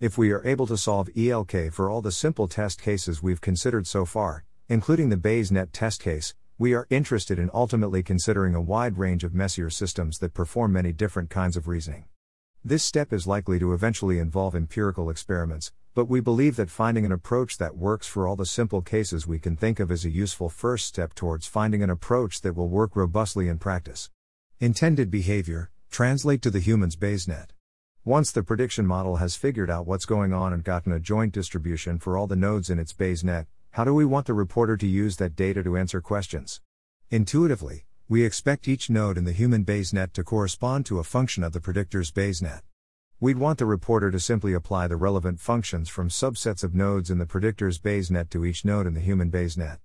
If 0.01 0.19
we 0.19 0.33
are 0.33 0.45
able 0.45 0.67
to 0.67 0.77
solve 0.77 1.09
ELK 1.17 1.73
for 1.73 1.89
all 1.89 2.03
the 2.03 2.11
simple 2.11 2.49
test 2.49 2.83
cases 2.83 3.23
we've 3.23 3.41
considered 3.41 3.87
so 3.87 4.05
far, 4.05 4.45
including 4.69 5.09
the 5.09 5.17
Bayes 5.17 5.53
net 5.53 5.73
test 5.73 6.03
case, 6.03 6.35
we 6.59 6.75
are 6.75 6.89
interested 6.91 7.39
in 7.39 7.49
ultimately 7.55 8.03
considering 8.03 8.57
a 8.57 8.61
wide 8.61 8.99
range 8.99 9.23
of 9.23 9.35
messier 9.35 9.71
systems 9.71 10.19
that 10.19 10.35
perform 10.35 10.73
many 10.73 10.93
different 10.93 11.31
kinds 11.31 11.57
of 11.57 11.69
reasoning. 11.69 12.07
This 12.65 12.83
step 12.85 13.13
is 13.13 13.29
likely 13.29 13.61
to 13.61 13.73
eventually 13.73 14.19
involve 14.19 14.57
empirical 14.57 15.11
experiments, 15.11 15.71
but 15.95 16.07
we 16.07 16.19
believe 16.19 16.57
that 16.57 16.71
finding 16.71 17.05
an 17.05 17.13
approach 17.13 17.59
that 17.59 17.77
works 17.77 18.09
for 18.09 18.27
all 18.27 18.35
the 18.35 18.47
simple 18.47 18.83
cases 18.83 19.29
we 19.29 19.39
can 19.39 19.57
think 19.57 19.79
of 19.79 19.93
is 19.93 20.05
a 20.05 20.11
useful 20.11 20.49
first 20.49 20.87
step 20.87 21.15
towards 21.15 21.47
finding 21.47 21.85
an 21.85 21.91
approach 21.91 22.41
that 22.41 22.57
will 22.57 22.69
work 22.69 22.97
robustly 22.97 23.47
in 23.47 23.59
practice. 23.59 24.11
Intended 24.59 25.09
behavior, 25.09 25.71
translate 25.89 26.43
to 26.43 26.51
the 26.51 26.59
human's 26.59 26.97
Bayesnet. 26.97 27.51
Once 28.07 28.33
the 28.33 28.43
prediction 28.43 28.87
model 28.87 29.17
has 29.17 29.35
figured 29.35 29.71
out 29.71 29.87
what's 29.87 30.05
going 30.05 30.31
on 30.31 30.53
and 30.53 30.63
gotten 30.63 30.93
a 30.93 31.01
joint 31.01 31.33
distribution 31.33 31.99
for 31.99 32.19
all 32.19 32.27
the 32.27 32.37
nodes 32.37 32.69
in 32.69 32.79
its 32.79 32.93
Bayes 32.93 33.25
net, 33.25 33.47
how 33.71 33.83
do 33.83 33.95
we 33.95 34.05
want 34.05 34.27
the 34.27 34.35
reporter 34.35 34.77
to 34.77 34.87
use 34.87 35.17
that 35.17 35.35
data 35.35 35.63
to 35.63 35.79
answer 35.79 36.03
questions? 36.03 36.61
Intuitively, 37.11 37.87
we 38.07 38.23
expect 38.23 38.69
each 38.69 38.91
node 38.91 39.17
in 39.17 39.25
the 39.25 39.33
human 39.33 39.63
Bayes 39.63 39.95
net 39.95 40.13
to 40.13 40.23
correspond 40.23 40.85
to 40.85 40.99
a 40.99 41.03
function 41.03 41.43
of 41.43 41.55
the 41.55 41.63
predictor's 41.63 42.11
Bayes 42.11 42.43
net. 42.43 42.63
We'd 43.21 43.39
want 43.39 43.59
the 43.59 43.65
reporter 43.65 44.11
to 44.11 44.21
simply 44.21 44.53
apply 44.53 44.87
the 44.87 44.97
relevant 44.97 45.41
functions 45.41 45.89
from 45.89 46.11
subsets 46.11 46.63
of 46.63 46.75
nodes 46.75 47.09
in 47.09 47.17
the 47.17 47.25
predictor's 47.25 47.79
Bayes 47.79 48.11
net 48.11 48.29
to 48.33 48.45
each 48.45 48.67
node 48.67 48.87
in 48.87 48.93
the 48.93 49.01
human 49.01 49.31
Bayes 49.31 49.57
net. 49.57 49.79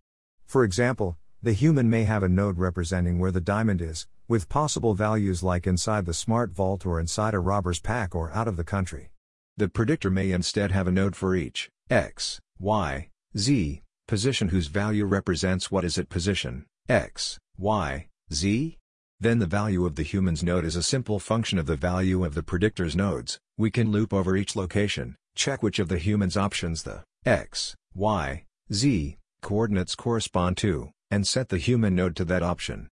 For 0.45 0.65
example, 0.65 1.15
the 1.41 1.53
human 1.53 1.89
may 1.89 2.03
have 2.03 2.23
a 2.23 2.27
node 2.27 2.57
representing 2.57 3.17
where 3.17 3.31
the 3.31 3.39
diamond 3.39 3.81
is, 3.81 4.07
with 4.29 4.47
possible 4.47 4.93
values 4.93 5.41
like 5.41 5.65
inside 5.65 6.05
the 6.05 6.13
smart 6.13 6.51
vault 6.51 6.85
or 6.85 6.99
inside 6.99 7.33
a 7.33 7.39
robber's 7.39 7.79
pack 7.79 8.13
or 8.13 8.31
out 8.31 8.47
of 8.47 8.55
the 8.55 8.63
country. 8.63 9.09
The 9.57 9.67
predictor 9.67 10.11
may 10.11 10.31
instead 10.31 10.71
have 10.71 10.87
a 10.87 10.91
node 10.91 11.15
for 11.15 11.35
each 11.35 11.69
x, 11.89 12.39
y, 12.59 13.09
z 13.35 13.81
position 14.07 14.49
whose 14.49 14.67
value 14.67 15.05
represents 15.05 15.71
what 15.71 15.83
is 15.83 15.97
at 15.97 16.09
position 16.09 16.65
x, 16.87 17.39
y, 17.57 18.07
z. 18.31 18.77
Then 19.19 19.39
the 19.39 19.45
value 19.45 19.85
of 19.85 19.95
the 19.95 20.03
human's 20.03 20.43
node 20.43 20.63
is 20.63 20.75
a 20.75 20.83
simple 20.83 21.19
function 21.19 21.59
of 21.59 21.65
the 21.65 21.75
value 21.75 22.23
of 22.23 22.35
the 22.35 22.43
predictor's 22.43 22.95
nodes. 22.95 23.39
We 23.57 23.69
can 23.69 23.91
loop 23.91 24.13
over 24.13 24.37
each 24.37 24.55
location, 24.55 25.15
check 25.35 25.61
which 25.61 25.79
of 25.79 25.89
the 25.89 25.97
human's 25.97 26.37
options 26.37 26.83
the 26.83 27.03
x, 27.25 27.75
y, 27.93 28.45
z 28.71 29.17
coordinates 29.41 29.95
correspond 29.95 30.57
to, 30.57 30.91
and 31.09 31.25
set 31.25 31.49
the 31.49 31.57
human 31.57 31.95
node 31.95 32.15
to 32.17 32.25
that 32.25 32.43
option. 32.43 32.87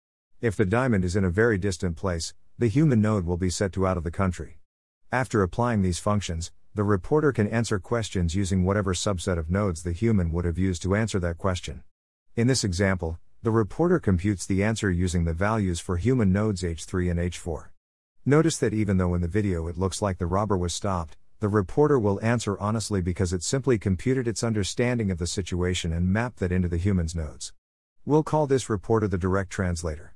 If 0.43 0.57
the 0.57 0.65
diamond 0.65 1.05
is 1.05 1.15
in 1.15 1.25
a 1.25 1.31
very 1.31 1.57
distant 1.57 1.97
place, 1.97 2.35
the 2.59 2.67
human 2.67 3.01
node 3.01 3.25
will 3.25 3.37
be 3.37 3.49
set 3.49 3.73
to 3.75 3.87
out 3.87 3.97
of 3.97 4.03
the 4.03 4.11
country. 4.11 4.59
After 5.13 5.41
applying 5.41 5.83
these 5.83 6.01
functions, 6.01 6.51
the 6.75 6.83
reporter 6.83 7.31
can 7.31 7.47
answer 7.47 7.79
questions 7.79 8.35
using 8.35 8.65
whatever 8.65 8.93
subset 8.93 9.39
of 9.39 9.53
nodes 9.53 9.85
the 9.85 9.93
human 9.93 10.33
would 10.33 10.45
have 10.45 10.59
used 10.59 10.83
to 10.83 10.97
answer 10.97 11.21
that 11.21 11.39
question. 11.39 11.85
In 12.35 12.49
this 12.49 12.65
example, 12.65 13.21
the 13.45 13.53
reporter 13.53 14.01
computes 14.01 14.45
the 14.45 14.65
answer 14.65 14.91
using 14.91 15.27
the 15.27 15.33
values 15.33 15.79
for 15.79 15.97
human 15.97 16.33
nodes 16.33 16.65
H3 16.65 17.09
and 17.13 17.21
H4. 17.21 17.67
Notice 18.27 18.57
that 18.57 18.75
even 18.75 18.97
though 18.97 19.15
in 19.15 19.21
the 19.21 19.29
video 19.29 19.69
it 19.69 19.79
looks 19.79 20.03
like 20.03 20.19
the 20.19 20.27
robber 20.27 20.59
was 20.59 20.75
stopped, 20.75 21.17
the 21.39 21.49
reporter 21.49 22.01
will 22.01 22.19
answer 22.21 22.59
honestly 22.59 23.01
because 23.01 23.33
it 23.33 23.45
simply 23.45 23.79
computed 23.79 24.27
its 24.27 24.43
understanding 24.43 25.13
of 25.13 25.19
the 25.19 25.27
situation 25.29 25.93
and 25.93 26.13
mapped 26.13 26.41
that 26.41 26.51
into 26.51 26.67
the 26.67 26.79
human's 26.79 27.15
nodes. 27.15 27.53
We'll 28.05 28.25
call 28.25 28.49
this 28.49 28.69
reporter 28.69 29.07
the 29.07 29.19
direct 29.19 29.51
translator. 29.51 30.12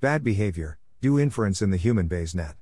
Bad 0.00 0.22
behavior, 0.22 0.78
do 1.00 1.18
inference 1.18 1.60
in 1.60 1.70
the 1.70 1.76
human 1.76 2.06
Bayes 2.06 2.32
net. 2.32 2.54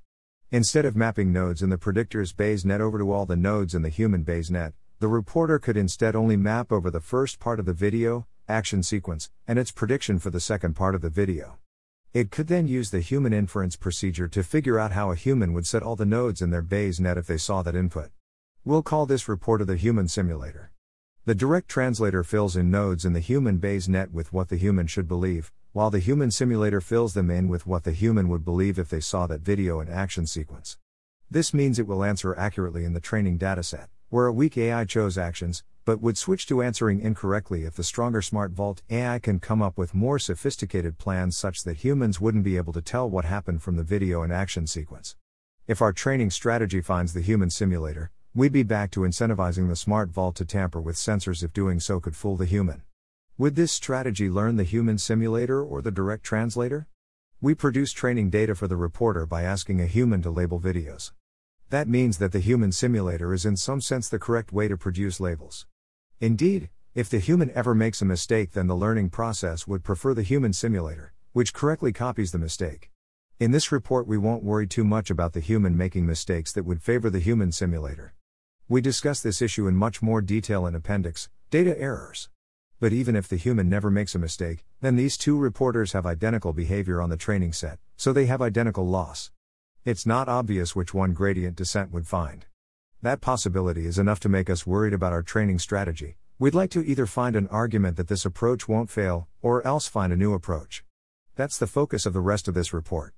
Instead 0.50 0.86
of 0.86 0.96
mapping 0.96 1.34
nodes 1.34 1.60
in 1.60 1.68
the 1.68 1.76
predictor's 1.76 2.32
Bayes 2.32 2.64
net 2.64 2.80
over 2.80 2.98
to 2.98 3.12
all 3.12 3.26
the 3.26 3.36
nodes 3.36 3.74
in 3.74 3.82
the 3.82 3.90
human 3.90 4.22
Bayes 4.22 4.50
net, 4.50 4.72
the 5.00 5.08
reporter 5.08 5.58
could 5.58 5.76
instead 5.76 6.16
only 6.16 6.38
map 6.38 6.72
over 6.72 6.90
the 6.90 6.98
first 6.98 7.38
part 7.38 7.60
of 7.60 7.66
the 7.66 7.74
video, 7.74 8.26
action 8.48 8.82
sequence, 8.82 9.28
and 9.46 9.58
its 9.58 9.70
prediction 9.70 10.18
for 10.18 10.30
the 10.30 10.40
second 10.40 10.76
part 10.76 10.94
of 10.94 11.02
the 11.02 11.10
video. 11.10 11.58
It 12.14 12.30
could 12.30 12.46
then 12.46 12.68
use 12.68 12.90
the 12.90 13.00
human 13.00 13.34
inference 13.34 13.76
procedure 13.76 14.28
to 14.28 14.42
figure 14.42 14.78
out 14.78 14.92
how 14.92 15.10
a 15.10 15.14
human 15.14 15.52
would 15.52 15.66
set 15.66 15.82
all 15.82 15.94
the 15.94 16.06
nodes 16.06 16.40
in 16.40 16.48
their 16.48 16.62
Bayes 16.62 16.98
net 17.00 17.18
if 17.18 17.26
they 17.26 17.36
saw 17.36 17.60
that 17.60 17.76
input. 17.76 18.12
We'll 18.64 18.82
call 18.82 19.04
this 19.04 19.28
reporter 19.28 19.66
the 19.66 19.76
human 19.76 20.08
simulator. 20.08 20.72
The 21.26 21.34
direct 21.34 21.68
translator 21.68 22.24
fills 22.24 22.56
in 22.56 22.70
nodes 22.70 23.04
in 23.04 23.12
the 23.12 23.20
human 23.20 23.58
Bayes 23.58 23.90
net 23.90 24.10
with 24.10 24.32
what 24.32 24.48
the 24.48 24.56
human 24.56 24.86
should 24.86 25.06
believe, 25.06 25.52
while 25.76 25.90
the 25.90 25.98
human 25.98 26.30
simulator 26.30 26.80
fills 26.80 27.12
them 27.12 27.30
in 27.30 27.48
with 27.48 27.66
what 27.66 27.84
the 27.84 27.92
human 27.92 28.30
would 28.30 28.42
believe 28.42 28.78
if 28.78 28.88
they 28.88 28.98
saw 28.98 29.26
that 29.26 29.42
video 29.42 29.78
and 29.78 29.90
action 29.90 30.26
sequence. 30.26 30.78
This 31.30 31.52
means 31.52 31.78
it 31.78 31.86
will 31.86 32.02
answer 32.02 32.34
accurately 32.34 32.82
in 32.86 32.94
the 32.94 32.98
training 32.98 33.38
dataset, 33.38 33.88
where 34.08 34.24
a 34.24 34.32
weak 34.32 34.56
AI 34.56 34.86
chose 34.86 35.18
actions, 35.18 35.64
but 35.84 36.00
would 36.00 36.16
switch 36.16 36.46
to 36.46 36.62
answering 36.62 37.02
incorrectly 37.02 37.64
if 37.64 37.74
the 37.74 37.84
stronger 37.84 38.22
Smart 38.22 38.52
Vault 38.52 38.80
AI 38.88 39.18
can 39.18 39.38
come 39.38 39.60
up 39.60 39.76
with 39.76 39.94
more 39.94 40.18
sophisticated 40.18 40.96
plans 40.96 41.36
such 41.36 41.62
that 41.64 41.84
humans 41.84 42.22
wouldn't 42.22 42.44
be 42.44 42.56
able 42.56 42.72
to 42.72 42.80
tell 42.80 43.10
what 43.10 43.26
happened 43.26 43.62
from 43.62 43.76
the 43.76 43.84
video 43.84 44.22
and 44.22 44.32
action 44.32 44.66
sequence. 44.66 45.14
If 45.66 45.82
our 45.82 45.92
training 45.92 46.30
strategy 46.30 46.80
finds 46.80 47.12
the 47.12 47.20
human 47.20 47.50
simulator, 47.50 48.10
we'd 48.34 48.50
be 48.50 48.62
back 48.62 48.90
to 48.92 49.00
incentivizing 49.00 49.68
the 49.68 49.76
Smart 49.76 50.08
Vault 50.08 50.36
to 50.36 50.46
tamper 50.46 50.80
with 50.80 50.96
sensors 50.96 51.44
if 51.44 51.52
doing 51.52 51.80
so 51.80 52.00
could 52.00 52.16
fool 52.16 52.38
the 52.38 52.46
human. 52.46 52.80
Would 53.38 53.54
this 53.54 53.70
strategy 53.70 54.30
learn 54.30 54.56
the 54.56 54.64
human 54.64 54.96
simulator 54.96 55.62
or 55.62 55.82
the 55.82 55.90
direct 55.90 56.24
translator? 56.24 56.86
We 57.38 57.54
produce 57.54 57.92
training 57.92 58.30
data 58.30 58.54
for 58.54 58.66
the 58.66 58.78
reporter 58.78 59.26
by 59.26 59.42
asking 59.42 59.78
a 59.78 59.86
human 59.86 60.22
to 60.22 60.30
label 60.30 60.58
videos. 60.58 61.12
That 61.68 61.86
means 61.86 62.16
that 62.16 62.32
the 62.32 62.40
human 62.40 62.72
simulator 62.72 63.34
is 63.34 63.44
in 63.44 63.58
some 63.58 63.82
sense 63.82 64.08
the 64.08 64.18
correct 64.18 64.54
way 64.54 64.68
to 64.68 64.78
produce 64.78 65.20
labels. 65.20 65.66
Indeed, 66.18 66.70
if 66.94 67.10
the 67.10 67.18
human 67.18 67.50
ever 67.50 67.74
makes 67.74 68.00
a 68.00 68.06
mistake, 68.06 68.52
then 68.52 68.68
the 68.68 68.74
learning 68.74 69.10
process 69.10 69.66
would 69.66 69.84
prefer 69.84 70.14
the 70.14 70.22
human 70.22 70.54
simulator, 70.54 71.12
which 71.34 71.52
correctly 71.52 71.92
copies 71.92 72.32
the 72.32 72.38
mistake. 72.38 72.90
In 73.38 73.50
this 73.50 73.70
report, 73.70 74.06
we 74.06 74.16
won't 74.16 74.44
worry 74.44 74.66
too 74.66 74.84
much 74.84 75.10
about 75.10 75.34
the 75.34 75.40
human 75.40 75.76
making 75.76 76.06
mistakes 76.06 76.52
that 76.54 76.64
would 76.64 76.82
favor 76.82 77.10
the 77.10 77.18
human 77.18 77.52
simulator. 77.52 78.14
We 78.66 78.80
discuss 78.80 79.20
this 79.20 79.42
issue 79.42 79.66
in 79.66 79.76
much 79.76 80.00
more 80.00 80.22
detail 80.22 80.66
in 80.66 80.74
Appendix 80.74 81.28
Data 81.50 81.78
Errors. 81.78 82.30
But 82.78 82.92
even 82.92 83.16
if 83.16 83.26
the 83.26 83.36
human 83.36 83.70
never 83.70 83.90
makes 83.90 84.14
a 84.14 84.18
mistake, 84.18 84.64
then 84.82 84.96
these 84.96 85.16
two 85.16 85.38
reporters 85.38 85.92
have 85.92 86.04
identical 86.04 86.52
behavior 86.52 87.00
on 87.00 87.08
the 87.08 87.16
training 87.16 87.54
set, 87.54 87.78
so 87.96 88.12
they 88.12 88.26
have 88.26 88.42
identical 88.42 88.86
loss. 88.86 89.30
It's 89.84 90.04
not 90.04 90.28
obvious 90.28 90.76
which 90.76 90.92
one 90.92 91.14
gradient 91.14 91.56
descent 91.56 91.90
would 91.90 92.06
find. 92.06 92.44
That 93.00 93.22
possibility 93.22 93.86
is 93.86 93.98
enough 93.98 94.20
to 94.20 94.28
make 94.28 94.50
us 94.50 94.66
worried 94.66 94.92
about 94.92 95.12
our 95.12 95.22
training 95.22 95.58
strategy. 95.58 96.16
We'd 96.38 96.54
like 96.54 96.70
to 96.72 96.84
either 96.84 97.06
find 97.06 97.34
an 97.34 97.48
argument 97.48 97.96
that 97.96 98.08
this 98.08 98.26
approach 98.26 98.68
won't 98.68 98.90
fail, 98.90 99.26
or 99.40 99.66
else 99.66 99.88
find 99.88 100.12
a 100.12 100.16
new 100.16 100.34
approach. 100.34 100.84
That's 101.34 101.56
the 101.56 101.66
focus 101.66 102.04
of 102.04 102.12
the 102.12 102.20
rest 102.20 102.46
of 102.46 102.52
this 102.52 102.74
report. 102.74 103.14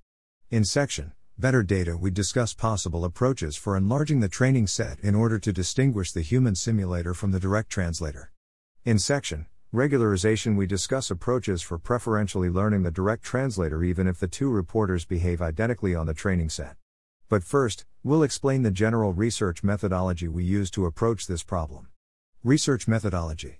In 0.49 0.63
section 0.63 1.11
Better 1.37 1.63
Data, 1.63 1.97
we 1.97 2.11
discuss 2.11 2.53
possible 2.53 3.03
approaches 3.03 3.57
for 3.57 3.75
enlarging 3.75 4.21
the 4.21 4.29
training 4.29 4.67
set 4.67 4.99
in 4.99 5.15
order 5.15 5.37
to 5.39 5.51
distinguish 5.51 6.11
the 6.13 6.21
human 6.21 6.55
simulator 6.55 7.13
from 7.13 7.31
the 7.31 7.39
direct 7.39 7.69
translator. 7.69 8.31
In 8.85 8.97
section 8.97 9.45
Regularization, 9.73 10.55
we 10.55 10.65
discuss 10.65 11.11
approaches 11.11 11.61
for 11.61 11.77
preferentially 11.77 12.49
learning 12.49 12.83
the 12.83 12.89
direct 12.89 13.23
translator 13.23 13.83
even 13.83 14.07
if 14.07 14.19
the 14.19 14.27
two 14.27 14.49
reporters 14.49 15.03
behave 15.03 15.41
identically 15.41 15.93
on 15.93 16.07
the 16.07 16.13
training 16.13 16.49
set. 16.49 16.77
But 17.27 17.43
first, 17.43 17.85
we'll 18.03 18.23
explain 18.23 18.63
the 18.63 18.71
general 18.71 19.11
research 19.11 19.63
methodology 19.63 20.29
we 20.29 20.45
use 20.45 20.71
to 20.71 20.85
approach 20.85 21.27
this 21.27 21.43
problem. 21.43 21.89
Research 22.41 22.87
methodology. 22.87 23.59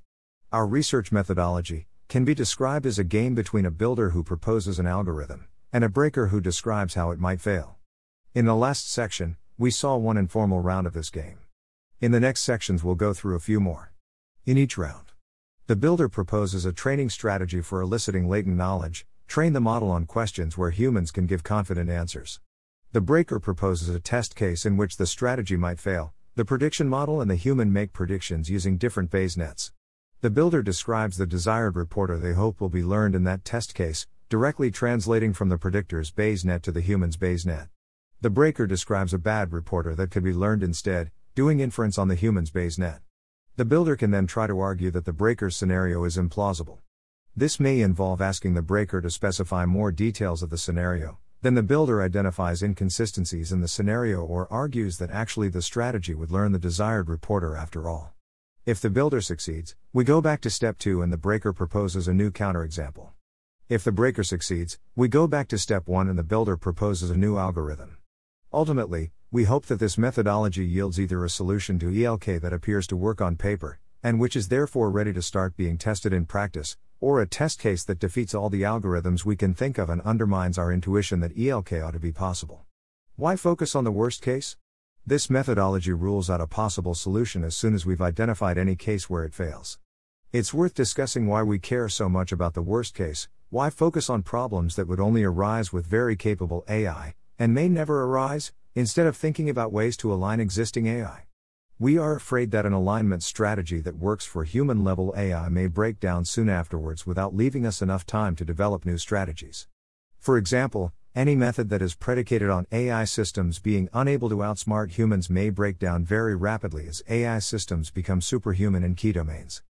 Our 0.54 0.66
research 0.66 1.12
methodology 1.12 1.88
can 2.08 2.24
be 2.24 2.34
described 2.34 2.86
as 2.86 2.98
a 2.98 3.04
game 3.04 3.36
between 3.36 3.66
a 3.66 3.72
builder 3.72 4.12
who 4.12 4.24
proposes 4.24 4.80
an 4.80 4.88
algorithm 4.88 5.50
and 5.74 5.84
a 5.84 5.90
breaker 5.90 6.28
who 6.28 6.40
describes 6.40 6.94
how 6.94 7.12
it 7.12 7.20
might 7.20 7.42
fail. 7.42 7.76
In 8.34 8.46
the 8.46 8.56
last 8.56 8.90
section, 8.90 9.36
we 9.58 9.70
saw 9.70 9.98
one 9.98 10.18
informal 10.18 10.62
round 10.62 10.88
of 10.88 10.94
this 10.94 11.10
game. 11.10 11.40
In 12.00 12.14
the 12.14 12.22
next 12.22 12.42
sections, 12.42 12.86
we'll 12.86 12.96
go 12.96 13.14
through 13.14 13.36
a 13.36 13.42
few 13.42 13.60
more. 13.60 13.92
In 14.46 14.58
each 14.58 14.78
round, 14.78 15.09
the 15.70 15.76
builder 15.76 16.10
proposes 16.10 16.66
a 16.66 16.74
training 16.74 17.12
strategy 17.12 17.62
for 17.62 17.80
eliciting 17.80 18.28
latent 18.28 18.58
knowledge, 18.58 19.06
train 19.28 19.54
the 19.54 19.62
model 19.62 19.92
on 19.92 20.04
questions 20.04 20.58
where 20.58 20.72
humans 20.72 21.12
can 21.12 21.28
give 21.28 21.44
confident 21.44 21.92
answers. 21.92 22.40
The 22.92 23.02
breaker 23.02 23.40
proposes 23.40 23.88
a 23.94 24.00
test 24.00 24.36
case 24.36 24.66
in 24.66 24.78
which 24.78 24.98
the 24.98 25.06
strategy 25.06 25.56
might 25.58 25.78
fail. 25.80 26.12
The 26.34 26.44
prediction 26.44 26.90
model 26.90 27.22
and 27.22 27.30
the 27.30 27.36
human 27.36 27.72
make 27.72 27.94
predictions 27.94 28.50
using 28.50 28.80
different 28.80 29.12
Bayes 29.12 29.38
nets. 29.38 29.72
The 30.22 30.32
builder 30.32 30.64
describes 30.64 31.18
the 31.18 31.28
desired 31.28 31.76
reporter 31.76 32.18
they 32.18 32.34
hope 32.34 32.60
will 32.60 32.70
be 32.70 32.82
learned 32.82 33.14
in 33.14 33.24
that 33.26 33.46
test 33.46 33.76
case, 33.76 34.08
directly 34.28 34.72
translating 34.72 35.34
from 35.34 35.50
the 35.50 35.60
predictor's 35.60 36.10
Bayes 36.10 36.44
net 36.44 36.64
to 36.64 36.72
the 36.72 36.82
human's 36.82 37.16
Bayes 37.16 37.46
net. 37.46 37.68
The 38.22 38.32
breaker 38.32 38.66
describes 38.66 39.14
a 39.14 39.20
bad 39.20 39.54
reporter 39.54 39.94
that 39.94 40.10
could 40.10 40.24
be 40.24 40.34
learned 40.34 40.64
instead, 40.64 41.12
doing 41.36 41.60
inference 41.60 42.00
on 42.00 42.08
the 42.08 42.16
human's 42.16 42.50
Bayes 42.50 42.80
net. 42.80 43.02
The 43.60 43.66
builder 43.66 43.98
can 43.98 44.12
then 44.12 44.26
try 44.26 44.48
to 44.48 44.58
argue 44.58 44.90
that 44.92 45.04
the 45.04 45.12
breaker's 45.12 45.54
scenario 45.54 46.06
is 46.06 46.16
implausible. 46.16 46.78
This 47.36 47.60
may 47.60 47.82
involve 47.82 48.22
asking 48.22 48.54
the 48.54 48.62
breaker 48.62 49.02
to 49.02 49.10
specify 49.10 49.66
more 49.66 49.92
details 49.92 50.42
of 50.42 50.50
the 50.50 50.58
scenario, 50.58 51.18
then 51.42 51.56
the 51.56 51.62
builder 51.62 52.02
identifies 52.02 52.64
inconsistencies 52.64 53.52
in 53.52 53.60
the 53.60 53.68
scenario 53.68 54.22
or 54.22 54.48
argues 54.50 54.98
that 55.00 55.12
actually 55.12 55.50
the 55.50 55.62
strategy 55.62 56.14
would 56.14 56.32
learn 56.32 56.54
the 56.54 56.58
desired 56.58 57.10
reporter 57.10 57.58
after 57.58 57.90
all. 57.90 58.14
If 58.66 58.80
the 58.80 58.90
builder 58.90 59.20
succeeds, 59.20 59.76
we 59.92 60.06
go 60.06 60.22
back 60.22 60.40
to 60.44 60.50
step 60.50 60.78
2 60.78 61.02
and 61.02 61.12
the 61.12 61.18
breaker 61.18 61.52
proposes 61.52 62.08
a 62.08 62.14
new 62.14 62.32
counterexample. 62.32 63.10
If 63.68 63.84
the 63.84 63.92
breaker 63.92 64.24
succeeds, 64.24 64.80
we 64.96 65.10
go 65.10 65.28
back 65.28 65.50
to 65.50 65.58
step 65.58 65.86
1 65.86 66.08
and 66.08 66.18
the 66.18 66.24
builder 66.24 66.56
proposes 66.56 67.10
a 67.10 67.18
new 67.18 67.38
algorithm. 67.38 67.99
Ultimately, 68.52 69.12
we 69.30 69.44
hope 69.44 69.68
that 69.68 69.80
this 69.80 69.96
methodology 69.96 70.66
yields 70.66 71.00
either 71.00 71.24
a 71.24 71.30
solution 71.30 71.78
to 71.78 71.92
ELK 71.92 72.42
that 72.42 72.52
appears 72.52 72.88
to 72.88 72.96
work 72.96 73.22
on 73.22 73.36
paper, 73.36 73.80
and 74.02 74.20
which 74.20 74.36
is 74.36 74.48
therefore 74.48 74.90
ready 74.90 75.14
to 75.14 75.22
start 75.22 75.56
being 75.56 75.78
tested 75.78 76.14
in 76.14 76.26
practice, 76.26 76.76
or 77.00 77.22
a 77.22 77.28
test 77.28 77.60
case 77.60 77.84
that 77.84 78.00
defeats 78.00 78.34
all 78.34 78.50
the 78.50 78.64
algorithms 78.64 79.24
we 79.24 79.36
can 79.36 79.54
think 79.54 79.78
of 79.78 79.88
and 79.88 80.02
undermines 80.02 80.58
our 80.58 80.72
intuition 80.72 81.20
that 81.20 81.38
ELK 81.38 81.74
ought 81.86 81.92
to 81.92 82.00
be 82.00 82.12
possible. 82.12 82.66
Why 83.16 83.36
focus 83.36 83.76
on 83.76 83.84
the 83.84 83.92
worst 83.92 84.24
case? 84.24 84.58
This 85.06 85.30
methodology 85.30 85.94
rules 85.94 86.28
out 86.28 86.42
a 86.42 86.48
possible 86.48 86.96
solution 86.96 87.44
as 87.44 87.56
soon 87.56 87.76
as 87.76 87.86
we've 87.86 88.02
identified 88.02 88.58
any 88.58 88.76
case 88.76 89.12
where 89.12 89.26
it 89.26 89.36
fails. 89.36 89.78
It's 90.34 90.56
worth 90.56 90.74
discussing 90.74 91.28
why 91.28 91.44
we 91.44 91.60
care 91.60 91.88
so 91.88 92.10
much 92.10 92.32
about 92.32 92.56
the 92.56 92.64
worst 92.64 92.96
case, 92.96 93.28
why 93.52 93.70
focus 93.70 94.10
on 94.10 94.24
problems 94.24 94.76
that 94.76 94.88
would 94.88 95.00
only 95.00 95.24
arise 95.24 95.72
with 95.72 95.86
very 95.86 96.16
capable 96.16 96.66
AI, 96.68 97.14
and 97.40 97.54
may 97.54 97.70
never 97.70 98.04
arise, 98.04 98.52
instead 98.76 99.08
of 99.08 99.16
thinking 99.18 99.50
about 99.50 99.72
ways 99.72 99.96
to 99.98 100.14
align 100.14 100.42
existing 100.42 100.86
AI. 100.86 101.24
We 101.80 101.98
are 101.98 102.14
afraid 102.14 102.52
that 102.52 102.66
an 102.66 102.74
alignment 102.74 103.24
strategy 103.24 103.80
that 103.80 103.98
works 103.98 104.26
for 104.26 104.44
human 104.44 104.84
level 104.84 105.14
AI 105.16 105.48
may 105.48 105.68
break 105.68 106.02
down 106.02 106.26
soon 106.26 106.50
afterwards 106.50 107.08
without 107.08 107.34
leaving 107.34 107.66
us 107.66 107.82
enough 107.82 108.06
time 108.06 108.36
to 108.36 108.44
develop 108.44 108.86
new 108.86 108.98
strategies. 108.98 109.68
For 110.20 110.38
example, 110.38 110.92
any 111.16 111.36
method 111.36 111.70
that 111.70 111.82
is 111.82 111.96
predicated 111.96 112.50
on 112.50 112.68
AI 112.74 113.06
systems 113.06 113.60
being 113.60 113.88
unable 113.94 114.28
to 114.28 114.38
outsmart 114.38 114.92
humans 114.92 115.30
may 115.30 115.50
break 115.50 115.80
down 115.80 116.04
very 116.04 116.36
rapidly 116.36 116.86
as 116.88 117.02
AI 117.10 117.40
systems 117.40 117.90
become 117.90 118.20
superhuman 118.20 118.84
in 118.84 118.96
key 118.96 119.14
domains. 119.14 119.64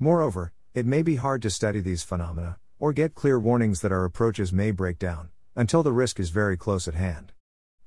Moreover, 0.00 0.52
it 0.74 0.84
may 0.84 1.02
be 1.02 1.16
hard 1.16 1.42
to 1.42 1.50
study 1.50 1.78
these 1.78 2.02
phenomena, 2.02 2.58
or 2.80 2.92
get 2.92 3.14
clear 3.14 3.38
warnings 3.38 3.80
that 3.82 3.92
our 3.92 4.04
approaches 4.04 4.52
may 4.52 4.72
break 4.72 4.98
down, 4.98 5.28
until 5.54 5.82
the 5.82 5.92
risk 5.92 6.18
is 6.18 6.30
very 6.30 6.56
close 6.56 6.88
at 6.88 6.94
hand. 6.94 7.32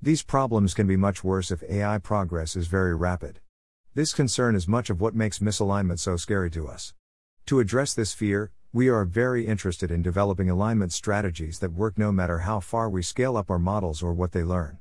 These 0.02 0.24
problems 0.24 0.74
can 0.74 0.86
be 0.86 0.98
much 0.98 1.24
worse 1.24 1.50
if 1.52 1.64
AI 1.64 1.98
progress 1.98 2.56
is 2.56 2.68
very 2.68 2.96
rapid. 2.96 3.40
This 3.96 4.14
concern 4.14 4.56
is 4.56 4.68
much 4.68 4.90
of 4.90 5.02
what 5.02 5.16
makes 5.16 5.40
misalignment 5.40 6.00
so 6.00 6.18
scary 6.18 6.52
to 6.52 6.68
us. 6.68 6.94
To 7.48 7.60
address 7.60 7.94
this 7.94 8.14
fear, 8.14 8.52
we 8.74 8.90
are 8.90 9.06
very 9.06 9.48
interested 9.48 9.90
in 9.90 10.02
developing 10.02 10.50
alignment 10.50 10.92
strategies 10.92 11.60
that 11.60 11.72
work 11.72 11.98
no 11.98 12.12
matter 12.12 12.40
how 12.40 12.60
far 12.60 12.90
we 12.90 13.02
scale 13.02 13.38
up 13.38 13.50
our 13.50 13.58
models 13.58 14.04
or 14.04 14.14
what 14.14 14.34
they 14.34 14.44
learn. 14.44 14.80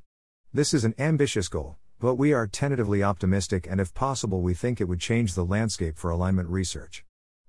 This 0.53 0.73
is 0.73 0.83
an 0.83 0.95
ambitious 0.99 1.47
goal, 1.47 1.77
but 1.99 2.15
we 2.15 2.33
are 2.33 2.45
tentatively 2.45 3.01
optimistic 3.01 3.67
and 3.69 3.79
if 3.79 3.93
possible 3.93 4.41
we 4.41 4.53
think 4.53 4.81
it 4.81 4.89
would 4.89 4.99
change 4.99 5.33
the 5.33 5.45
landscape 5.45 5.97
for 5.97 6.11
alignment 6.11 6.49
research. 6.49 7.05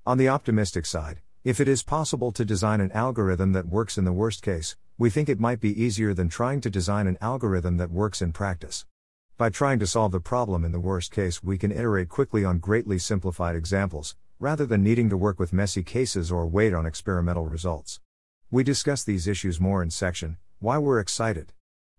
On 0.06 0.18
the 0.18 0.28
optimistic 0.28 0.86
side, 0.86 1.20
if 1.42 1.60
it 1.60 1.66
is 1.66 1.82
possible 1.82 2.30
to 2.32 2.44
design 2.44 2.80
an 2.80 2.92
algorithm 2.92 3.52
that 3.52 3.66
works 3.66 3.98
in 3.98 4.04
the 4.04 4.12
worst 4.12 4.40
case, 4.42 4.76
we 4.98 5.10
think 5.10 5.28
it 5.28 5.38
might 5.38 5.60
be 5.60 5.82
easier 5.82 6.14
than 6.14 6.30
trying 6.30 6.58
to 6.58 6.70
design 6.70 7.06
an 7.06 7.18
algorithm 7.20 7.76
that 7.76 7.90
works 7.90 8.22
in 8.22 8.32
practice. 8.32 8.86
By 9.36 9.50
trying 9.50 9.78
to 9.80 9.86
solve 9.86 10.12
the 10.12 10.20
problem 10.20 10.64
in 10.64 10.72
the 10.72 10.80
worst 10.80 11.12
case, 11.12 11.42
we 11.42 11.58
can 11.58 11.70
iterate 11.70 12.08
quickly 12.08 12.46
on 12.46 12.60
greatly 12.60 12.98
simplified 12.98 13.56
examples, 13.56 14.16
rather 14.40 14.64
than 14.64 14.82
needing 14.82 15.10
to 15.10 15.16
work 15.18 15.38
with 15.38 15.52
messy 15.52 15.82
cases 15.82 16.32
or 16.32 16.46
wait 16.46 16.72
on 16.72 16.86
experimental 16.86 17.44
results. 17.44 18.00
We 18.50 18.64
discuss 18.64 19.04
these 19.04 19.28
issues 19.28 19.60
more 19.60 19.82
in 19.82 19.90
section 19.90 20.38
Why 20.60 20.78
We're 20.78 21.00
Excited. 21.00 21.52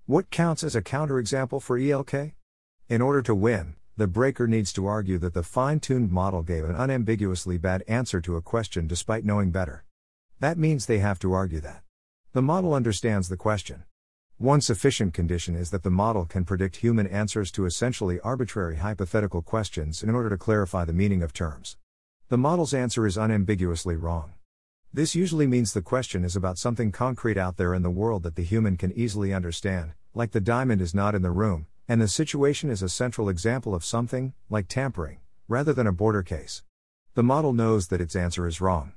What 0.07 0.31
counts 0.31 0.63
as 0.63 0.75
a 0.75 0.81
counterexample 0.81 1.62
for 1.62 1.77
ELK? 1.77 2.33
In 2.89 3.01
order 3.01 3.21
to 3.21 3.36
win, 3.36 3.75
the 3.95 4.07
breaker 4.07 4.47
needs 4.47 4.73
to 4.73 4.88
argue 4.88 5.19
that 5.19 5.36
the 5.36 5.43
fine 5.43 5.79
tuned 5.79 6.12
model 6.12 6.41
gave 6.41 6.63
an 6.63 6.75
unambiguously 6.75 7.60
bad 7.60 7.83
answer 7.88 8.21
to 8.21 8.38
a 8.38 8.41
question 8.41 8.88
despite 8.88 9.23
knowing 9.23 9.51
better. 9.51 9.83
That 10.39 10.57
means 10.57 10.88
they 10.88 10.99
have 10.99 11.19
to 11.19 11.33
argue 11.33 11.60
that 11.62 11.83
the 12.38 12.41
model 12.43 12.76
understands 12.76 13.30
the 13.30 13.36
question. 13.36 13.84
One 14.38 14.62
sufficient 14.62 15.12
condition 15.12 15.56
is 15.56 15.71
that 15.71 15.82
the 15.82 15.89
model 15.89 16.26
can 16.26 16.45
predict 16.45 16.76
human 16.76 17.08
answers 17.08 17.52
to 17.54 17.65
essentially 17.65 18.19
arbitrary 18.19 18.76
hypothetical 18.76 19.41
questions 19.41 20.04
in 20.04 20.12
order 20.12 20.30
to 20.30 20.38
clarify 20.38 20.86
the 20.86 20.93
meaning 20.93 21.23
of 21.23 21.34
terms. 21.34 21.78
The 22.30 22.38
model's 22.38 22.76
answer 22.76 23.08
is 23.08 23.17
unambiguously 23.17 23.95
wrong. 23.95 24.36
This 24.93 25.15
usually 25.15 25.47
means 25.47 25.73
the 25.73 25.82
question 25.82 26.23
is 26.23 26.36
about 26.36 26.60
something 26.60 26.91
concrete 26.91 27.39
out 27.39 27.58
there 27.58 27.73
in 27.73 27.82
the 27.82 27.89
world 27.89 28.21
that 28.21 28.36
the 28.36 28.43
human 28.43 28.78
can 28.78 28.91
easily 28.91 29.34
understand, 29.34 29.93
like 30.13 30.30
the 30.30 30.39
diamond 30.39 30.80
is 30.80 30.93
not 30.93 31.15
in 31.15 31.23
the 31.23 31.32
room, 31.32 31.65
and 31.88 32.00
the 32.00 32.08
situation 32.08 32.69
is 32.69 32.84
a 32.84 32.88
central 32.88 33.30
example 33.30 33.73
of 33.73 33.84
something, 33.84 34.34
like 34.47 34.67
tampering, 34.67 35.17
rather 35.47 35.73
than 35.73 35.88
a 35.88 35.91
border 35.91 36.21
case. 36.21 36.62
The 37.15 37.23
model 37.23 37.52
knows 37.52 37.88
that 37.88 38.00
its 38.00 38.15
answer 38.15 38.45
is 38.45 38.62
wrong. 38.62 38.93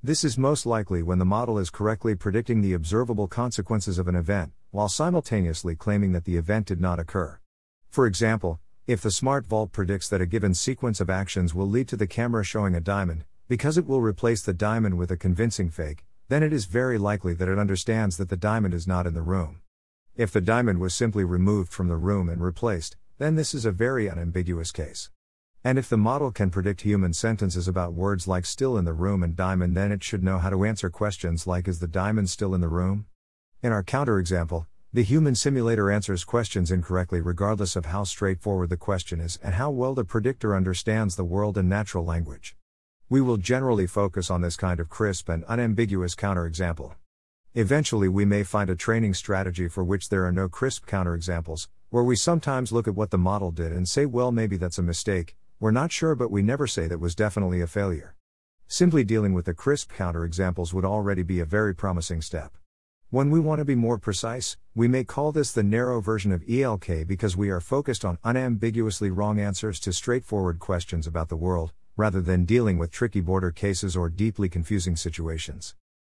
This 0.00 0.22
is 0.22 0.38
most 0.38 0.64
likely 0.64 1.02
when 1.02 1.18
the 1.18 1.24
model 1.24 1.58
is 1.58 1.70
correctly 1.70 2.14
predicting 2.14 2.60
the 2.60 2.72
observable 2.72 3.26
consequences 3.26 3.98
of 3.98 4.06
an 4.06 4.14
event, 4.14 4.52
while 4.70 4.88
simultaneously 4.88 5.74
claiming 5.74 6.12
that 6.12 6.24
the 6.24 6.36
event 6.36 6.68
did 6.68 6.80
not 6.80 7.00
occur. 7.00 7.40
For 7.90 8.06
example, 8.06 8.60
if 8.86 9.00
the 9.00 9.10
smart 9.10 9.48
vault 9.48 9.72
predicts 9.72 10.08
that 10.08 10.20
a 10.20 10.26
given 10.26 10.54
sequence 10.54 11.00
of 11.00 11.10
actions 11.10 11.52
will 11.52 11.68
lead 11.68 11.88
to 11.88 11.96
the 11.96 12.06
camera 12.06 12.44
showing 12.44 12.76
a 12.76 12.80
diamond, 12.80 13.24
because 13.48 13.76
it 13.76 13.88
will 13.88 14.00
replace 14.00 14.40
the 14.40 14.54
diamond 14.54 14.96
with 14.96 15.10
a 15.10 15.16
convincing 15.16 15.68
fake, 15.68 16.04
then 16.28 16.44
it 16.44 16.52
is 16.52 16.66
very 16.66 16.96
likely 16.96 17.34
that 17.34 17.48
it 17.48 17.58
understands 17.58 18.18
that 18.18 18.28
the 18.28 18.36
diamond 18.36 18.74
is 18.74 18.86
not 18.86 19.04
in 19.04 19.14
the 19.14 19.20
room. 19.20 19.62
If 20.14 20.30
the 20.30 20.40
diamond 20.40 20.78
was 20.78 20.94
simply 20.94 21.24
removed 21.24 21.72
from 21.72 21.88
the 21.88 21.96
room 21.96 22.28
and 22.28 22.40
replaced, 22.40 22.96
then 23.18 23.34
this 23.34 23.52
is 23.52 23.64
a 23.64 23.72
very 23.72 24.08
unambiguous 24.08 24.70
case. 24.70 25.10
And 25.64 25.76
if 25.76 25.88
the 25.88 25.96
model 25.96 26.30
can 26.30 26.50
predict 26.50 26.82
human 26.82 27.12
sentences 27.12 27.66
about 27.66 27.92
words 27.92 28.28
like 28.28 28.46
still 28.46 28.78
in 28.78 28.84
the 28.84 28.92
room 28.92 29.22
and 29.24 29.34
diamond, 29.34 29.76
then 29.76 29.90
it 29.90 30.04
should 30.04 30.22
know 30.22 30.38
how 30.38 30.50
to 30.50 30.64
answer 30.64 30.88
questions 30.88 31.46
like 31.46 31.66
is 31.66 31.80
the 31.80 31.88
diamond 31.88 32.30
still 32.30 32.54
in 32.54 32.60
the 32.60 32.68
room? 32.68 33.06
In 33.60 33.72
our 33.72 33.82
counterexample, 33.82 34.66
the 34.92 35.02
human 35.02 35.34
simulator 35.34 35.90
answers 35.90 36.24
questions 36.24 36.70
incorrectly 36.70 37.20
regardless 37.20 37.74
of 37.74 37.86
how 37.86 38.04
straightforward 38.04 38.70
the 38.70 38.76
question 38.76 39.20
is 39.20 39.38
and 39.42 39.56
how 39.56 39.70
well 39.70 39.94
the 39.94 40.04
predictor 40.04 40.54
understands 40.54 41.16
the 41.16 41.24
world 41.24 41.58
and 41.58 41.68
natural 41.68 42.04
language. 42.04 42.56
We 43.10 43.20
will 43.20 43.36
generally 43.36 43.86
focus 43.86 44.30
on 44.30 44.42
this 44.42 44.56
kind 44.56 44.78
of 44.78 44.88
crisp 44.88 45.28
and 45.28 45.44
unambiguous 45.44 46.14
counterexample. 46.14 46.94
Eventually, 47.54 48.08
we 48.08 48.24
may 48.24 48.44
find 48.44 48.70
a 48.70 48.76
training 48.76 49.14
strategy 49.14 49.66
for 49.66 49.82
which 49.82 50.08
there 50.08 50.24
are 50.24 50.32
no 50.32 50.48
crisp 50.48 50.86
counterexamples, 50.86 51.66
where 51.90 52.04
we 52.04 52.14
sometimes 52.14 52.70
look 52.70 52.86
at 52.86 52.94
what 52.94 53.10
the 53.10 53.18
model 53.18 53.50
did 53.50 53.72
and 53.72 53.88
say, 53.88 54.06
well, 54.06 54.30
maybe 54.30 54.56
that's 54.56 54.78
a 54.78 54.82
mistake, 54.82 55.34
we're 55.60 55.72
not 55.72 55.90
sure, 55.90 56.14
but 56.14 56.30
we 56.30 56.40
never 56.40 56.68
say 56.68 56.86
that 56.86 57.00
was 57.00 57.16
definitely 57.16 57.60
a 57.60 57.66
failure. 57.66 58.14
Simply 58.68 59.02
dealing 59.02 59.32
with 59.32 59.44
the 59.44 59.54
crisp 59.54 59.92
counterexamples 59.92 60.72
would 60.72 60.84
already 60.84 61.24
be 61.24 61.40
a 61.40 61.44
very 61.44 61.74
promising 61.74 62.22
step. 62.22 62.56
When 63.10 63.30
we 63.30 63.40
want 63.40 63.58
to 63.58 63.64
be 63.64 63.74
more 63.74 63.98
precise, 63.98 64.56
we 64.76 64.86
may 64.86 65.02
call 65.02 65.32
this 65.32 65.50
the 65.50 65.64
narrow 65.64 66.00
version 66.00 66.30
of 66.30 66.44
ELK 66.48 67.08
because 67.08 67.36
we 67.36 67.50
are 67.50 67.60
focused 67.60 68.04
on 68.04 68.18
unambiguously 68.22 69.10
wrong 69.10 69.40
answers 69.40 69.80
to 69.80 69.92
straightforward 69.92 70.60
questions 70.60 71.08
about 71.08 71.28
the 71.28 71.36
world, 71.36 71.72
rather 71.96 72.20
than 72.20 72.44
dealing 72.44 72.78
with 72.78 72.92
tricky 72.92 73.20
border 73.20 73.50
cases 73.50 73.96
or 73.96 74.08
deeply 74.08 74.48
confusing 74.48 74.94
situations. 74.94 75.74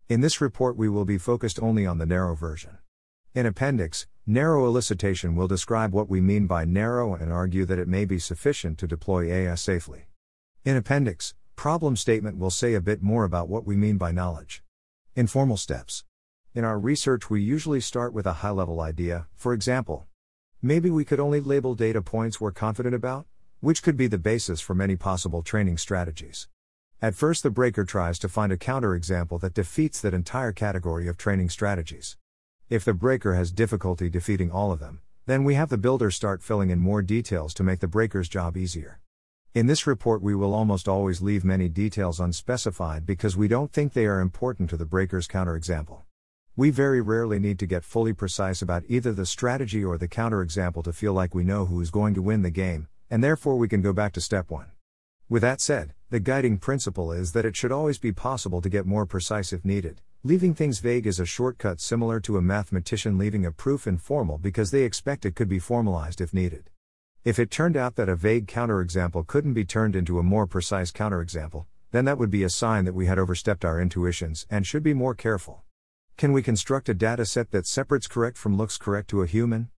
In 0.09 0.19
this 0.19 0.41
report, 0.41 0.75
we 0.75 0.89
will 0.89 1.05
be 1.05 1.17
focused 1.17 1.61
only 1.61 1.85
on 1.85 1.97
the 1.97 2.05
narrow 2.05 2.35
version. 2.35 2.79
In 3.39 3.45
Appendix, 3.45 4.05
narrow 4.27 4.69
elicitation 4.69 5.33
will 5.33 5.47
describe 5.47 5.93
what 5.93 6.09
we 6.09 6.19
mean 6.19 6.45
by 6.45 6.65
narrow 6.65 7.15
and 7.15 7.31
argue 7.31 7.63
that 7.63 7.79
it 7.79 7.87
may 7.87 8.03
be 8.03 8.19
sufficient 8.19 8.77
to 8.79 8.85
deploy 8.85 9.31
AI 9.31 9.55
safely. 9.55 10.07
In 10.65 10.75
Appendix, 10.75 11.35
problem 11.55 11.95
statement 11.95 12.37
will 12.37 12.49
say 12.49 12.73
a 12.73 12.81
bit 12.81 13.01
more 13.01 13.23
about 13.23 13.47
what 13.47 13.65
we 13.65 13.77
mean 13.77 13.95
by 13.95 14.11
knowledge. 14.11 14.61
Informal 15.15 15.55
steps. 15.55 16.03
In 16.53 16.65
our 16.65 16.77
research, 16.77 17.29
we 17.29 17.41
usually 17.41 17.79
start 17.79 18.11
with 18.11 18.25
a 18.25 18.43
high 18.43 18.49
level 18.49 18.81
idea, 18.81 19.27
for 19.37 19.53
example. 19.53 20.05
Maybe 20.61 20.89
we 20.89 21.05
could 21.05 21.21
only 21.21 21.39
label 21.39 21.75
data 21.75 22.01
points 22.01 22.41
we're 22.41 22.51
confident 22.51 22.93
about, 22.93 23.25
which 23.61 23.81
could 23.81 23.95
be 23.95 24.07
the 24.07 24.17
basis 24.17 24.59
for 24.59 24.75
many 24.75 24.97
possible 24.97 25.43
training 25.43 25.77
strategies. 25.77 26.49
At 27.01 27.15
first, 27.15 27.43
the 27.43 27.49
breaker 27.49 27.85
tries 27.85 28.19
to 28.19 28.27
find 28.27 28.51
a 28.51 28.57
counterexample 28.57 29.39
that 29.39 29.53
defeats 29.53 30.01
that 30.01 30.13
entire 30.13 30.51
category 30.51 31.07
of 31.07 31.15
training 31.15 31.47
strategies. 31.47 32.17
If 32.69 32.85
the 32.85 32.93
breaker 32.93 33.33
has 33.33 33.51
difficulty 33.51 34.11
defeating 34.11 34.51
all 34.51 34.71
of 34.71 34.79
them, 34.79 34.99
then 35.25 35.43
we 35.43 35.55
have 35.55 35.69
the 35.69 35.77
builder 35.79 36.11
start 36.11 36.43
filling 36.43 36.69
in 36.69 36.77
more 36.77 37.01
details 37.01 37.51
to 37.55 37.63
make 37.63 37.79
the 37.79 37.87
breaker's 37.87 38.29
job 38.29 38.55
easier. 38.55 38.99
In 39.55 39.65
this 39.65 39.87
report, 39.87 40.21
we 40.21 40.35
will 40.35 40.53
almost 40.53 40.87
always 40.87 41.19
leave 41.19 41.43
many 41.43 41.67
details 41.67 42.19
unspecified 42.19 43.07
because 43.07 43.35
we 43.35 43.47
don't 43.47 43.73
think 43.73 43.93
they 43.93 44.05
are 44.05 44.19
important 44.19 44.69
to 44.69 44.77
the 44.77 44.85
breaker's 44.85 45.27
counterexample. 45.27 46.03
We 46.55 46.69
very 46.69 47.01
rarely 47.01 47.39
need 47.39 47.57
to 47.57 47.65
get 47.65 47.83
fully 47.83 48.13
precise 48.13 48.61
about 48.61 48.83
either 48.87 49.13
the 49.13 49.25
strategy 49.25 49.83
or 49.83 49.97
the 49.97 50.07
counterexample 50.07 50.83
to 50.83 50.93
feel 50.93 51.13
like 51.13 51.33
we 51.33 51.43
know 51.43 51.65
who 51.65 51.81
is 51.81 51.89
going 51.89 52.13
to 52.13 52.21
win 52.21 52.43
the 52.43 52.51
game, 52.51 52.87
and 53.09 53.23
therefore 53.23 53.57
we 53.57 53.67
can 53.67 53.81
go 53.81 53.93
back 53.93 54.13
to 54.13 54.21
step 54.21 54.51
1. 54.51 54.67
With 55.27 55.41
that 55.41 55.59
said, 55.59 55.95
the 56.11 56.19
guiding 56.19 56.59
principle 56.59 57.11
is 57.11 57.31
that 57.31 57.45
it 57.45 57.55
should 57.55 57.71
always 57.71 57.97
be 57.97 58.11
possible 58.11 58.61
to 58.61 58.69
get 58.69 58.85
more 58.85 59.07
precise 59.07 59.51
if 59.51 59.65
needed. 59.65 60.01
Leaving 60.25 60.53
things 60.53 60.79
vague 60.79 61.07
is 61.07 61.21
a 61.21 61.25
shortcut 61.25 61.79
similar 61.79 62.19
to 62.19 62.35
a 62.35 62.41
mathematician 62.41 63.17
leaving 63.17 63.45
a 63.45 63.53
proof 63.53 63.87
informal 63.87 64.37
because 64.37 64.69
they 64.69 64.83
expect 64.83 65.25
it 65.25 65.33
could 65.33 65.47
be 65.47 65.59
formalized 65.59 66.19
if 66.19 66.33
needed. 66.33 66.69
If 67.23 67.39
it 67.39 67.49
turned 67.49 67.77
out 67.77 67.95
that 67.95 68.09
a 68.09 68.17
vague 68.17 68.45
counterexample 68.45 69.27
couldn't 69.27 69.53
be 69.53 69.63
turned 69.63 69.95
into 69.95 70.19
a 70.19 70.23
more 70.23 70.45
precise 70.45 70.91
counterexample, 70.91 71.67
then 71.91 72.03
that 72.03 72.17
would 72.17 72.29
be 72.29 72.43
a 72.43 72.49
sign 72.49 72.83
that 72.83 72.93
we 72.93 73.05
had 73.05 73.17
overstepped 73.17 73.63
our 73.63 73.79
intuitions 73.79 74.45
and 74.49 74.67
should 74.67 74.83
be 74.83 74.93
more 74.93 75.15
careful. 75.15 75.63
Can 76.17 76.33
we 76.33 76.43
construct 76.43 76.89
a 76.89 76.93
dataset 76.93 77.51
that 77.51 77.65
separates 77.65 78.07
correct 78.07 78.37
from 78.37 78.57
looks 78.57 78.77
correct 78.77 79.09
to 79.11 79.21
a 79.21 79.25
human? 79.25 79.69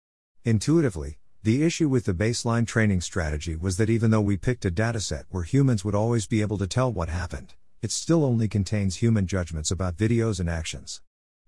Intuitively, 0.43 1.19
the 1.43 1.63
issue 1.65 1.91
with 1.91 2.07
the 2.07 2.15
baseline 2.15 2.67
training 2.67 3.03
strategy 3.03 3.57
was 3.57 3.77
that 3.77 3.91
even 3.91 4.11
though 4.11 4.23
we 4.23 4.39
picked 4.39 4.65
a 4.65 4.71
dataset 4.71 5.25
where 5.29 5.43
humans 5.43 5.85
would 5.85 5.95
always 5.95 6.27
be 6.27 6.41
able 6.41 6.57
to 6.57 6.67
tell 6.67 6.91
what 6.91 7.11
happened, 7.11 7.53
it 7.83 7.91
still 7.91 8.25
only 8.25 8.47
contains 8.47 8.97
human 8.97 9.27
judgments 9.27 9.71
about 9.71 9.97
videos 9.97 10.39
and 10.39 10.51
actions. 10.51 11.01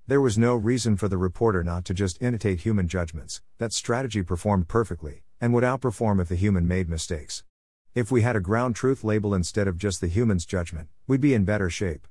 There 0.07 0.21
was 0.21 0.39
no 0.39 0.57
reason 0.57 0.97
for 0.97 1.07
the 1.07 1.19
reporter 1.19 1.63
not 1.63 1.85
to 1.85 1.95
just 1.95 2.23
imitate 2.23 2.61
human 2.61 2.89
judgments, 2.89 3.43
that 3.59 3.73
strategy 3.73 4.23
performed 4.23 4.67
perfectly, 4.67 5.25
and 5.41 5.53
would 5.53 5.63
outperform 5.63 6.21
if 6.21 6.29
the 6.29 6.35
human 6.35 6.67
made 6.67 6.89
mistakes. 6.89 7.45
If 7.95 8.11
we 8.11 8.23
had 8.23 8.35
a 8.35 8.41
ground 8.41 8.75
truth 8.75 9.05
label 9.05 9.35
instead 9.35 9.69
of 9.69 9.77
just 9.77 10.01
the 10.01 10.09
human's 10.09 10.47
judgment, 10.47 10.89
we'd 11.07 11.21
be 11.21 11.35
in 11.35 11.45
better 11.45 11.69
shape. 11.69 12.09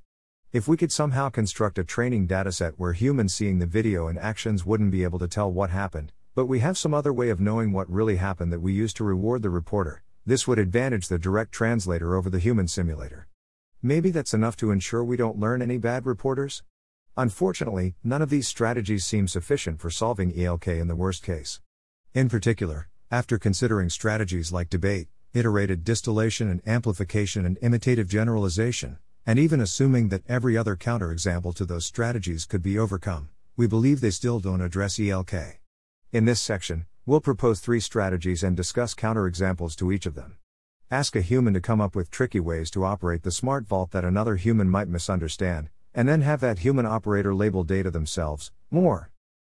If 0.52 0.68
we 0.68 0.76
could 0.76 0.92
somehow 0.92 1.28
construct 1.28 1.78
a 1.78 1.84
training 1.84 2.28
dataset 2.28 2.74
where 2.76 2.92
humans 2.92 3.34
seeing 3.34 3.58
the 3.58 3.66
video 3.66 4.06
and 4.06 4.18
actions 4.18 4.64
wouldn't 4.64 4.92
be 4.92 5.02
able 5.02 5.18
to 5.18 5.26
tell 5.26 5.50
what 5.50 5.70
happened, 5.70 6.12
but 6.36 6.46
we 6.46 6.60
have 6.60 6.78
some 6.78 6.94
other 6.94 7.12
way 7.12 7.30
of 7.30 7.40
knowing 7.40 7.72
what 7.72 7.90
really 7.90 8.16
happened 8.16 8.52
that 8.52 8.60
we 8.60 8.72
use 8.72 8.92
to 8.94 9.04
reward 9.04 9.42
the 9.42 9.50
reporter, 9.50 10.02
this 10.24 10.46
would 10.46 10.58
advantage 10.58 11.08
the 11.08 11.18
direct 11.18 11.50
translator 11.50 12.14
over 12.14 12.30
the 12.30 12.38
human 12.38 12.68
simulator. 12.68 13.26
Maybe 13.84 14.12
that's 14.12 14.32
enough 14.32 14.56
to 14.58 14.70
ensure 14.70 15.02
we 15.02 15.16
don't 15.16 15.40
learn 15.40 15.60
any 15.60 15.76
bad 15.76 16.06
reporters? 16.06 16.62
Unfortunately, 17.16 17.96
none 18.04 18.22
of 18.22 18.30
these 18.30 18.46
strategies 18.46 19.04
seem 19.04 19.26
sufficient 19.26 19.80
for 19.80 19.90
solving 19.90 20.32
ELK 20.38 20.68
in 20.68 20.86
the 20.86 20.94
worst 20.94 21.24
case. 21.24 21.60
In 22.14 22.28
particular, 22.28 22.88
after 23.10 23.40
considering 23.40 23.90
strategies 23.90 24.52
like 24.52 24.70
debate, 24.70 25.08
iterated 25.34 25.82
distillation 25.82 26.48
and 26.48 26.62
amplification 26.64 27.44
and 27.44 27.58
imitative 27.60 28.08
generalization, 28.08 28.98
and 29.26 29.40
even 29.40 29.60
assuming 29.60 30.10
that 30.10 30.22
every 30.28 30.56
other 30.56 30.76
counterexample 30.76 31.52
to 31.56 31.64
those 31.64 31.84
strategies 31.84 32.44
could 32.44 32.62
be 32.62 32.78
overcome, 32.78 33.30
we 33.56 33.66
believe 33.66 34.00
they 34.00 34.10
still 34.10 34.38
don't 34.38 34.60
address 34.60 35.00
ELK. 35.00 35.58
In 36.12 36.24
this 36.24 36.40
section, 36.40 36.86
we'll 37.04 37.20
propose 37.20 37.58
three 37.58 37.80
strategies 37.80 38.44
and 38.44 38.56
discuss 38.56 38.94
counterexamples 38.94 39.74
to 39.74 39.90
each 39.90 40.06
of 40.06 40.14
them. 40.14 40.36
Ask 40.92 41.16
a 41.16 41.22
human 41.22 41.54
to 41.54 41.60
come 41.62 41.80
up 41.80 41.96
with 41.96 42.10
tricky 42.10 42.38
ways 42.38 42.70
to 42.72 42.84
operate 42.84 43.22
the 43.22 43.30
smart 43.30 43.66
vault 43.66 43.92
that 43.92 44.04
another 44.04 44.36
human 44.36 44.68
might 44.68 44.88
misunderstand, 44.88 45.70
and 45.94 46.06
then 46.06 46.20
have 46.20 46.40
that 46.40 46.58
human 46.58 46.84
operator 46.84 47.34
label 47.34 47.64
data 47.64 47.90
themselves. 47.90 48.52
More. 48.70 49.10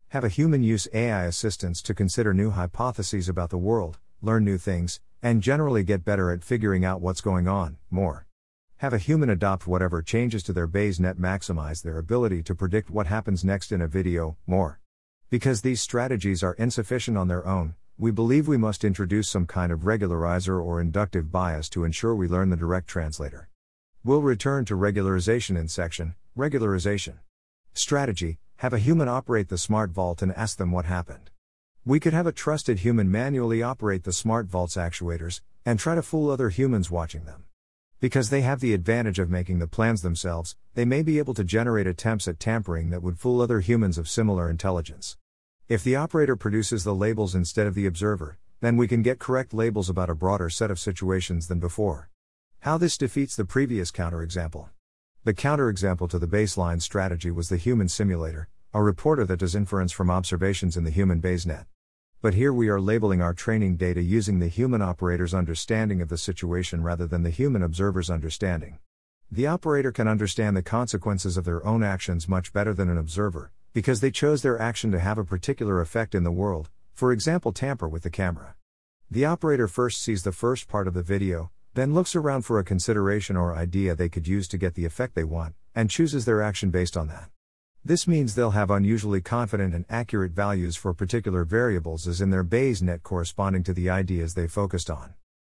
Have 0.09 0.25
a 0.25 0.29
human 0.29 0.65
use 0.65 0.89
AI 0.93 1.27
assistance 1.27 1.81
to 1.83 1.95
consider 1.95 2.35
new 2.35 2.51
hypotheses 2.51 3.29
about 3.29 3.51
the 3.51 3.57
world, 3.57 4.01
learn 4.21 4.45
new 4.45 4.59
things, 4.59 4.99
and 5.23 5.41
generally 5.41 5.85
get 5.85 6.05
better 6.05 6.33
at 6.33 6.43
figuring 6.43 6.85
out 6.85 7.01
what's 7.01 7.21
going 7.21 7.47
on. 7.47 7.77
More. 7.89 8.27
Have 8.79 8.93
a 8.93 8.99
human 8.99 9.31
adopt 9.31 9.69
whatever 9.69 10.03
changes 10.03 10.43
to 10.43 10.53
their 10.53 10.67
Bayes-Net 10.67 11.19
maximize 11.19 11.85
their 11.85 11.99
ability 11.99 12.43
to 12.43 12.55
predict 12.57 12.91
what 12.91 13.07
happens 13.07 13.45
next 13.45 13.71
in 13.71 13.81
a 13.81 13.87
video, 13.87 14.37
more. 14.45 14.81
Because 15.31 15.61
these 15.61 15.81
strategies 15.81 16.43
are 16.43 16.55
insufficient 16.55 17.17
on 17.17 17.29
their 17.29 17.47
own, 17.47 17.77
we 18.01 18.13
believe 18.13 18.47
we 18.47 18.57
must 18.57 18.85
introduce 18.85 19.29
some 19.29 19.45
kind 19.45 19.73
of 19.73 19.81
regularizer 19.81 20.65
or 20.65 20.81
inductive 20.81 21.33
bias 21.33 21.69
to 21.69 21.83
ensure 21.83 22.15
we 22.15 22.29
learn 22.29 22.49
the 22.49 22.57
direct 22.57 22.87
translator. 22.87 23.49
We'll 24.05 24.23
return 24.23 24.65
to 24.67 24.77
regularization 24.77 25.59
in 25.59 25.67
section, 25.67 26.15
regularization. 26.37 27.15
Strategy 27.73 28.39
Have 28.59 28.73
a 28.73 28.79
human 28.79 29.09
operate 29.09 29.49
the 29.49 29.59
smart 29.59 29.91
vault 29.91 30.23
and 30.23 30.33
ask 30.37 30.59
them 30.59 30.71
what 30.71 30.85
happened. 30.85 31.31
We 31.85 31.99
could 31.99 32.13
have 32.13 32.29
a 32.29 32.33
trusted 32.33 32.79
human 32.79 33.11
manually 33.11 33.65
operate 33.65 34.05
the 34.05 34.13
smart 34.13 34.47
vault's 34.47 34.77
actuators, 34.77 35.41
and 35.67 35.81
try 35.81 35.97
to 35.97 36.03
fool 36.03 36.31
other 36.31 36.51
humans 36.51 36.93
watching 36.93 37.25
them. 37.25 37.47
Because 37.99 38.31
they 38.31 38.43
have 38.43 38.61
the 38.61 38.75
advantage 38.75 39.19
of 39.19 39.29
making 39.29 39.59
the 39.59 39.67
plans 39.67 40.03
themselves, 40.03 40.55
they 40.75 40.85
may 40.85 41.03
be 41.03 41.19
able 41.19 41.35
to 41.35 41.43
generate 41.43 41.89
attempts 41.89 42.29
at 42.29 42.39
tampering 42.39 42.91
that 42.91 43.03
would 43.03 43.19
fool 43.19 43.41
other 43.41 43.59
humans 43.59 43.99
of 43.99 44.09
similar 44.09 44.49
intelligence. 44.49 45.17
If 45.69 45.85
the 45.85 45.97
operator 45.97 46.35
produces 46.35 46.83
the 46.83 46.95
labels 46.95 47.35
instead 47.35 47.67
of 47.67 47.75
the 47.75 47.85
observer, 47.85 48.39
then 48.63 48.79
we 48.79 48.89
can 48.89 49.03
get 49.03 49.19
correct 49.19 49.53
labels 49.53 49.91
about 49.91 50.09
a 50.09 50.15
broader 50.15 50.49
set 50.49 50.71
of 50.71 50.79
situations 50.79 51.47
than 51.47 51.61
before. 51.61 52.09
How 52.61 52.79
this 52.79 52.97
defeats 52.97 53.37
the 53.37 53.45
previous 53.45 53.91
counterexample. 53.91 54.71
The 55.25 55.35
counterexample 55.35 56.09
to 56.09 56.19
the 56.19 56.27
baseline 56.27 56.81
strategy 56.81 57.31
was 57.31 57.51
the 57.51 57.59
human 57.59 57.91
simulator, 57.91 58.49
a 58.73 58.83
reporter 58.83 59.27
that 59.27 59.41
does 59.41 59.55
inference 59.55 59.93
from 59.93 60.11
observations 60.11 60.75
in 60.75 60.85
the 60.85 60.91
human 60.91 61.21
BayesNet. 61.21 61.67
But 62.23 62.33
here 62.33 62.53
we 62.55 62.71
are 62.71 62.81
labeling 62.81 63.21
our 63.21 63.35
training 63.35 63.77
data 63.77 64.01
using 64.01 64.39
the 64.39 64.49
human 64.49 64.81
operator's 64.81 65.35
understanding 65.35 66.01
of 66.01 66.09
the 66.09 66.17
situation 66.17 66.83
rather 66.83 67.07
than 67.07 67.25
the 67.25 67.31
human 67.31 67.63
observer's 67.63 68.09
understanding. 68.09 68.79
The 69.31 69.47
operator 69.47 69.93
can 69.93 70.09
understand 70.09 70.57
the 70.57 70.63
consequences 70.63 71.37
of 71.37 71.45
their 71.45 71.63
own 71.67 71.83
actions 71.83 72.27
much 72.27 72.55
better 72.55 72.73
than 72.73 72.89
an 72.89 72.97
observer, 72.97 73.53
because 73.73 74.01
they 74.01 74.11
chose 74.11 74.43
their 74.43 74.61
action 74.61 74.91
to 74.93 74.99
have 74.99 75.19
a 75.19 75.25
particular 75.25 75.81
effect 75.81 76.15
in 76.15 76.25
the 76.25 76.31
world, 76.31 76.71
for 76.95 77.13
example, 77.13 77.53
tamper 77.53 77.89
with 77.89 78.03
the 78.03 78.11
camera. 78.11 78.55
The 79.11 79.25
operator 79.25 79.69
first 79.69 80.03
sees 80.03 80.23
the 80.23 80.33
first 80.33 80.69
part 80.69 80.87
of 80.89 80.95
the 80.95 81.03
video, 81.03 81.51
then 81.75 81.95
looks 81.95 82.17
around 82.17 82.43
for 82.43 82.59
a 82.59 82.65
consideration 82.65 83.37
or 83.37 83.55
idea 83.55 83.95
they 83.95 84.09
could 84.09 84.27
use 84.27 84.49
to 84.49 84.59
get 84.59 84.75
the 84.75 84.85
effect 84.85 85.15
they 85.15 85.25
want, 85.25 85.55
and 85.75 85.89
chooses 85.89 86.25
their 86.25 86.43
action 86.43 86.71
based 86.71 86.97
on 86.97 87.09
that. 87.09 87.31
This 87.85 88.07
means 88.07 88.35
they'll 88.35 88.51
have 88.51 88.71
unusually 88.71 89.21
confident 89.21 89.75
and 89.75 89.85
accurate 89.89 90.33
values 90.33 90.77
for 90.77 90.93
particular 90.93 91.45
variables 91.45 92.09
as 92.09 92.21
in 92.21 92.31
their 92.31 92.43
Bayes 92.43 92.83
net 92.83 93.03
corresponding 93.03 93.63
to 93.63 93.73
the 93.73 93.89
ideas 93.89 94.35
they 94.35 94.49
focused 94.49 94.91
on. 94.91 95.15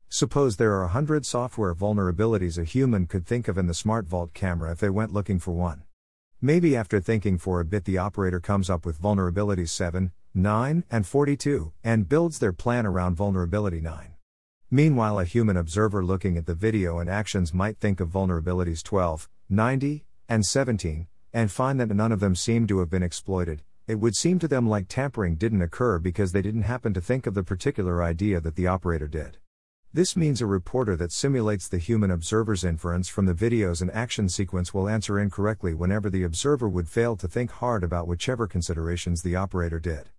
Suppose 0.09 0.57
there 0.57 0.73
are 0.73 0.83
a 0.83 0.89
hundred 0.89 1.25
software 1.25 1.73
vulnerabilities 1.73 2.57
a 2.57 2.63
human 2.63 3.05
could 3.05 3.25
think 3.25 3.47
of 3.47 3.57
in 3.57 3.67
the 3.67 3.73
Smart 3.73 4.05
Vault 4.07 4.33
camera 4.33 4.71
if 4.71 4.79
they 4.79 4.89
went 4.89 5.13
looking 5.13 5.39
for 5.39 5.51
one. 5.51 5.83
Maybe 6.41 6.73
after 6.73 7.01
thinking 7.01 7.37
for 7.37 7.59
a 7.59 7.65
bit, 7.65 7.83
the 7.83 7.97
operator 7.97 8.39
comes 8.39 8.69
up 8.69 8.85
with 8.85 9.01
vulnerabilities 9.01 9.69
7, 9.69 10.13
9, 10.33 10.83
and 10.89 11.05
42, 11.05 11.73
and 11.83 12.07
builds 12.07 12.39
their 12.39 12.53
plan 12.53 12.85
around 12.85 13.15
vulnerability 13.15 13.81
9. 13.81 14.13
Meanwhile, 14.71 15.19
a 15.19 15.25
human 15.25 15.57
observer 15.57 16.01
looking 16.01 16.37
at 16.37 16.45
the 16.45 16.55
video 16.55 16.99
and 16.99 17.09
actions 17.09 17.53
might 17.53 17.77
think 17.79 17.99
of 17.99 18.07
vulnerabilities 18.07 18.81
12, 18.83 19.27
90, 19.49 20.05
and 20.29 20.45
17, 20.45 21.07
and 21.33 21.51
find 21.51 21.77
that 21.77 21.89
none 21.89 22.13
of 22.13 22.21
them 22.21 22.35
seem 22.35 22.67
to 22.67 22.79
have 22.79 22.89
been 22.89 23.03
exploited, 23.03 23.61
it 23.85 23.95
would 23.95 24.15
seem 24.15 24.39
to 24.39 24.47
them 24.47 24.65
like 24.65 24.87
tampering 24.87 25.35
didn't 25.35 25.61
occur 25.61 25.99
because 25.99 26.31
they 26.31 26.41
didn't 26.41 26.61
happen 26.61 26.93
to 26.93 27.01
think 27.01 27.27
of 27.27 27.33
the 27.33 27.43
particular 27.43 28.01
idea 28.01 28.39
that 28.39 28.55
the 28.55 28.67
operator 28.67 29.09
did. 29.09 29.39
This 29.91 30.15
means 30.15 30.39
a 30.39 30.45
reporter 30.45 30.95
that 30.97 31.11
simulates 31.11 31.67
the 31.67 31.79
human 31.79 32.11
observer's 32.11 32.63
inference 32.63 33.07
from 33.07 33.25
the 33.25 33.33
videos 33.33 33.81
and 33.81 33.89
action 33.89 34.29
sequence 34.29 34.71
will 34.71 34.87
answer 34.87 35.17
incorrectly 35.17 35.73
whenever 35.73 36.11
the 36.11 36.21
observer 36.21 36.69
would 36.69 36.87
fail 36.87 37.15
to 37.15 37.27
think 37.27 37.49
hard 37.49 37.83
about 37.83 38.07
whichever 38.07 38.45
considerations 38.45 39.23
the 39.23 39.35
operator 39.35 39.79
did. 39.79 40.09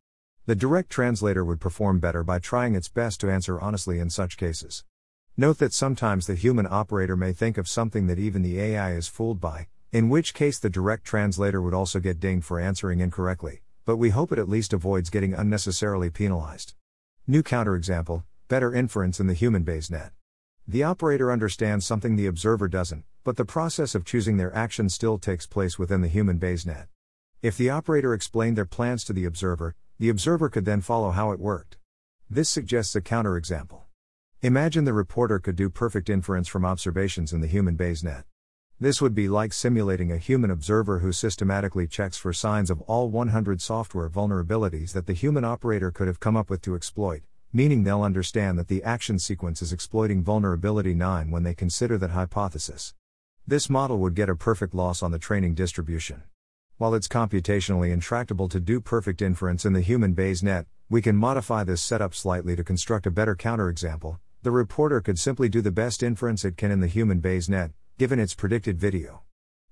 The 0.47 0.57
direct 0.57 0.91
translator 0.91 1.45
would 1.45 1.61
perform 1.61 2.01
better 2.01 2.25
by 2.25 2.41
trying 2.41 2.75
its 2.75 2.89
best 2.89 3.21
to 3.21 3.31
answer 3.31 3.61
honestly 3.61 4.01
in 4.01 4.11
such 4.11 4.37
cases. 4.37 4.83
Note 5.37 5.59
that 5.59 5.73
sometimes 5.73 6.27
the 6.27 6.35
human 6.35 6.67
operator 6.69 7.17
may 7.17 7.33
think 7.33 7.57
of 7.57 7.69
something 7.69 8.09
that 8.09 8.19
even 8.19 8.43
the 8.43 8.59
AI 8.59 8.95
is 8.95 9.07
fooled 9.07 9.41
by, 9.41 9.69
in 9.93 10.09
which 10.09 10.35
case 10.35 10.59
the 10.59 10.69
direct 10.69 11.05
translator 11.05 11.63
would 11.63 11.75
also 11.75 12.01
get 12.01 12.19
dinged 12.19 12.45
for 12.45 12.59
answering 12.59 12.99
incorrectly, 12.99 13.61
but 13.85 13.99
we 13.99 14.11
hope 14.11 14.33
it 14.33 14.39
at 14.41 14.49
least 14.49 14.73
avoids 14.73 15.11
getting 15.11 15.33
unnecessarily 15.33 16.11
penalized. 16.11 16.75
New 17.29 17.45
counterexample 17.45 18.25
better 18.51 18.75
inference 18.75 19.21
in 19.21 19.29
the 19.29 19.33
human 19.33 19.65
BayesNet. 19.65 20.11
The 20.67 20.83
operator 20.83 21.31
understands 21.31 21.87
something 21.87 22.17
the 22.17 22.27
observer 22.27 22.67
doesn't, 22.67 23.05
but 23.23 23.37
the 23.37 23.45
process 23.45 23.95
of 23.95 24.05
choosing 24.05 24.39
their 24.39 24.53
action 24.53 24.89
still 24.89 25.19
takes 25.19 25.47
place 25.47 25.79
within 25.79 26.01
the 26.01 26.09
human 26.09 26.41
BayesNet. 26.41 26.89
If 27.43 27.57
the 27.57 27.71
operator 27.71 28.13
explained 28.13 28.59
their 28.59 28.65
plans 28.65 29.05
to 29.05 29.13
the 29.13 29.25
observer, 29.25 29.77
the 30.01 30.09
observer 30.09 30.49
could 30.49 30.65
then 30.65 30.81
follow 30.81 31.13
how 31.13 31.31
it 31.31 31.39
worked. 31.39 31.79
This 32.29 32.51
suggests 32.51 32.97
a 32.97 33.01
counterexample. 33.01 33.83
Imagine 34.43 34.83
the 34.83 34.93
reporter 34.95 35.39
could 35.39 35.55
do 35.55 35.71
perfect 35.71 36.11
inference 36.11 36.49
from 36.49 36.65
observations 36.65 37.33
in 37.33 37.43
the 37.43 37.47
human 37.47 37.77
Bayes 37.77 38.03
net. 38.03 38.25
This 38.81 39.01
would 39.01 39.15
be 39.15 39.29
like 39.29 39.53
simulating 39.53 40.11
a 40.11 40.19
human 40.19 40.51
observer 40.51 40.99
who 40.99 41.13
systematically 41.13 41.87
checks 41.87 42.17
for 42.17 42.33
signs 42.33 42.69
of 42.69 42.81
all 42.83 43.11
100 43.11 43.61
software 43.63 44.11
vulnerabilities 44.11 44.93
that 44.95 45.07
the 45.07 45.13
human 45.13 45.45
operator 45.45 45.93
could 45.93 46.09
have 46.09 46.19
come 46.19 46.37
up 46.37 46.51
with 46.51 46.63
to 46.63 46.75
exploit, 46.75 47.23
meaning 47.53 47.83
they'll 47.83 48.03
understand 48.03 48.57
that 48.59 48.69
the 48.69 48.83
action 48.85 49.19
sequence 49.19 49.61
is 49.61 49.73
exploiting 49.73 50.23
vulnerability 50.23 50.95
9 50.95 51.31
when 51.31 51.43
they 51.43 51.55
consider 51.55 51.99
that 51.99 52.11
hypothesis. 52.11 52.95
This 53.45 53.69
model 53.69 53.99
would 53.99 54.15
get 54.15 54.29
a 54.29 54.37
perfect 54.37 54.73
loss 54.73 55.03
on 55.03 55.11
the 55.11 55.19
training 55.19 55.55
distribution. 55.55 56.23
While 56.79 56.95
it's 56.95 57.09
computationally 57.09 57.91
intractable 57.93 58.49
to 58.49 58.61
do 58.61 58.81
perfect 58.81 59.21
inference 59.21 59.65
in 59.65 59.73
the 59.73 59.81
human 59.81 60.13
Bayes 60.13 60.43
net, 60.43 60.67
we 60.89 61.03
can 61.03 61.17
modify 61.17 61.65
this 61.65 61.83
setup 61.83 62.15
slightly 62.15 62.55
to 62.55 62.63
construct 62.63 63.07
a 63.07 63.11
better 63.11 63.35
counterexample. 63.35 64.19
The 64.43 64.53
reporter 64.53 65.01
could 65.01 65.19
simply 65.19 65.49
do 65.49 65.61
the 65.61 65.73
best 65.73 66.03
inference 66.05 66.45
it 66.45 66.57
can 66.57 66.71
in 66.71 66.81
the 66.81 66.87
human 66.87 67.19
Bayes 67.19 67.49
net, 67.49 67.73
given 67.99 68.21
its 68.21 68.35
predicted 68.35 68.79
video. 68.79 69.23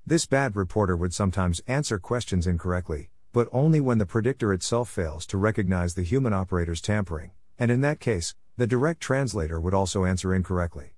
This 0.05 0.27
bad 0.27 0.57
reporter 0.57 0.97
would 0.97 1.15
sometimes 1.15 1.61
answer 1.69 1.99
questions 1.99 2.47
incorrectly, 2.47 3.09
but 3.33 3.49
only 3.53 3.81
when 3.81 3.99
the 3.99 4.07
predictor 4.07 4.53
itself 4.53 4.91
fails 4.91 5.25
to 5.27 5.39
recognize 5.39 5.95
the 5.95 6.03
human 6.03 6.33
operator's 6.33 6.81
tampering 6.81 7.31
and 7.59 7.71
in 7.71 7.81
that 7.81 8.01
case, 8.01 8.35
the 8.57 8.67
direct 8.67 9.01
translator 9.01 9.61
would 9.61 9.75
also 9.75 10.05
answer 10.05 10.35
incorrectly. 10.35 10.95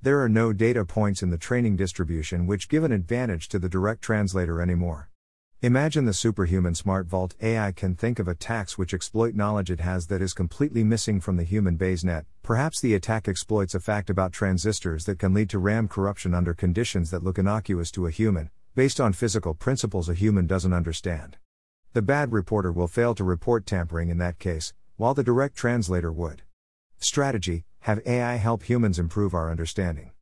There 0.00 0.20
are 0.20 0.28
no 0.28 0.52
data 0.52 0.84
points 0.84 1.22
in 1.22 1.30
the 1.30 1.38
training 1.38 1.76
distribution 1.76 2.46
which 2.46 2.68
give 2.68 2.84
an 2.84 2.92
advantage 2.92 3.48
to 3.48 3.58
the 3.58 3.68
direct 3.68 4.02
translator 4.02 4.60
anymore. 4.60 5.08
Imagine 5.64 6.06
the 6.06 6.12
superhuman 6.12 6.74
Smart 6.74 7.06
Vault 7.06 7.36
AI 7.40 7.70
can 7.70 7.94
think 7.94 8.18
of 8.18 8.26
attacks 8.26 8.76
which 8.76 8.92
exploit 8.92 9.36
knowledge 9.36 9.70
it 9.70 9.78
has 9.78 10.08
that 10.08 10.20
is 10.20 10.34
completely 10.34 10.82
missing 10.82 11.20
from 11.20 11.36
the 11.36 11.44
human 11.44 11.78
BayesNet. 11.78 12.24
Perhaps 12.42 12.80
the 12.80 12.94
attack 12.94 13.28
exploits 13.28 13.72
a 13.76 13.78
fact 13.78 14.10
about 14.10 14.32
transistors 14.32 15.04
that 15.04 15.20
can 15.20 15.32
lead 15.32 15.48
to 15.50 15.60
RAM 15.60 15.86
corruption 15.86 16.34
under 16.34 16.52
conditions 16.52 17.12
that 17.12 17.22
look 17.22 17.38
innocuous 17.38 17.92
to 17.92 18.08
a 18.08 18.10
human, 18.10 18.50
based 18.74 19.00
on 19.00 19.12
physical 19.12 19.54
principles 19.54 20.08
a 20.08 20.14
human 20.14 20.48
doesn't 20.48 20.72
understand. 20.72 21.36
The 21.92 22.02
bad 22.02 22.32
reporter 22.32 22.72
will 22.72 22.88
fail 22.88 23.14
to 23.14 23.22
report 23.22 23.64
tampering 23.64 24.08
in 24.08 24.18
that 24.18 24.40
case, 24.40 24.72
while 24.96 25.14
the 25.14 25.22
direct 25.22 25.56
translator 25.56 26.12
would. 26.12 26.42
Strategy 26.98 27.64
Have 27.80 28.00
AI 28.06 28.36
help 28.36 28.62
humans 28.64 28.98
improve 28.98 29.34
our 29.34 29.50
understanding. 29.50 30.12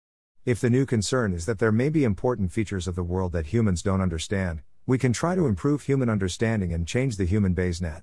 If 0.46 0.60
the 0.60 0.70
new 0.70 0.86
concern 0.86 1.32
is 1.32 1.46
that 1.46 1.58
there 1.58 1.72
may 1.72 1.90
be 1.90 2.04
important 2.04 2.52
features 2.52 2.88
of 2.88 2.94
the 2.94 3.02
world 3.02 3.32
that 3.32 3.48
humans 3.48 3.82
don't 3.82 4.00
understand, 4.00 4.62
we 4.86 4.96
can 4.96 5.12
try 5.12 5.34
to 5.34 5.46
improve 5.46 5.82
human 5.82 6.08
understanding 6.08 6.72
and 6.72 6.86
change 6.86 7.16
the 7.16 7.26
human 7.26 7.54
BayesNet. 7.54 8.02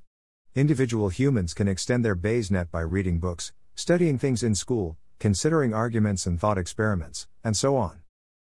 Individual 0.55 1.09
humans 1.09 1.53
can 1.53 1.67
extend 1.67 2.05
their 2.05 2.15
BayesNet 2.15 2.69
by 2.71 2.81
reading 2.81 3.19
books, 3.19 3.53
studying 3.75 4.17
things 4.17 4.43
in 4.43 4.55
school, 4.55 4.97
considering 5.19 5.73
arguments 5.73 6.25
and 6.25 6.39
thought 6.39 6.57
experiments, 6.57 7.27
and 7.43 7.57
so 7.57 7.75
on. 7.75 8.01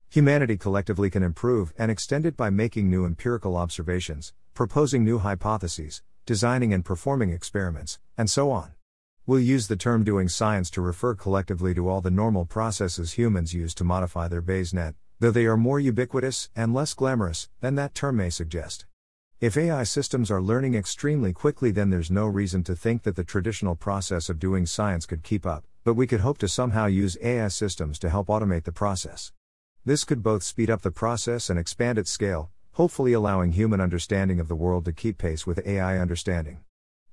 Humanity 0.08 0.56
collectively 0.56 1.10
can 1.10 1.22
improve 1.22 1.72
and 1.78 1.90
extend 1.90 2.26
it 2.26 2.36
by 2.36 2.50
making 2.50 2.88
new 2.88 3.04
empirical 3.04 3.56
observations, 3.56 4.32
proposing 4.54 5.04
new 5.04 5.18
hypotheses, 5.18 6.02
designing 6.26 6.72
and 6.72 6.84
performing 6.84 7.30
experiments, 7.30 7.98
and 8.16 8.30
so 8.30 8.50
on. 8.50 8.72
We'll 9.26 9.40
use 9.40 9.68
the 9.68 9.76
term 9.76 10.02
doing 10.04 10.28
science 10.28 10.70
to 10.70 10.80
refer 10.80 11.14
collectively 11.14 11.74
to 11.74 11.88
all 11.88 12.00
the 12.00 12.10
normal 12.10 12.46
processes 12.46 13.12
humans 13.12 13.54
use 13.54 13.74
to 13.74 13.84
modify 13.84 14.28
their 14.28 14.40
Bayes 14.40 14.74
net, 14.74 14.94
though 15.20 15.30
they 15.30 15.46
are 15.46 15.56
more 15.56 15.78
ubiquitous 15.78 16.50
and 16.56 16.74
less 16.74 16.94
glamorous 16.94 17.48
than 17.60 17.74
that 17.76 17.94
term 17.94 18.16
may 18.16 18.30
suggest. 18.30 18.86
If 19.40 19.56
AI 19.56 19.84
systems 19.84 20.30
are 20.30 20.42
learning 20.42 20.74
extremely 20.74 21.32
quickly, 21.32 21.70
then 21.70 21.90
there's 21.90 22.10
no 22.10 22.26
reason 22.26 22.62
to 22.64 22.76
think 22.76 23.04
that 23.04 23.16
the 23.16 23.24
traditional 23.24 23.74
process 23.74 24.28
of 24.28 24.38
doing 24.38 24.66
science 24.66 25.06
could 25.06 25.22
keep 25.22 25.46
up, 25.46 25.64
but 25.84 25.94
we 25.94 26.06
could 26.06 26.20
hope 26.20 26.38
to 26.38 26.48
somehow 26.48 26.86
use 26.86 27.16
AI 27.22 27.48
systems 27.48 27.98
to 28.00 28.10
help 28.10 28.28
automate 28.28 28.64
the 28.64 28.72
process. 28.72 29.32
This 29.84 30.04
could 30.04 30.22
both 30.22 30.42
speed 30.42 30.68
up 30.68 30.82
the 30.82 30.90
process 30.90 31.48
and 31.48 31.58
expand 31.58 31.98
its 31.98 32.10
scale, 32.10 32.50
hopefully 32.72 33.12
allowing 33.12 33.52
human 33.52 33.80
understanding 33.80 34.40
of 34.40 34.48
the 34.48 34.54
world 34.54 34.84
to 34.84 34.92
keep 34.92 35.18
pace 35.18 35.46
with 35.46 35.66
AI 35.66 35.98
understanding. 35.98 36.60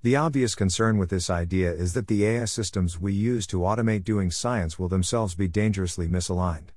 The 0.03 0.15
obvious 0.15 0.55
concern 0.55 0.97
with 0.97 1.09
this 1.09 1.29
idea 1.29 1.71
is 1.71 1.93
that 1.93 2.07
the 2.07 2.25
AI 2.25 2.45
systems 2.45 2.99
we 2.99 3.13
use 3.13 3.47
to 3.47 3.59
automate 3.59 4.03
doing 4.03 4.29
science 4.29 4.77
will 4.77 4.87
themselves 4.87 5.35
be 5.35 5.47
dangerously 5.47 6.07
misaligned. 6.07 6.69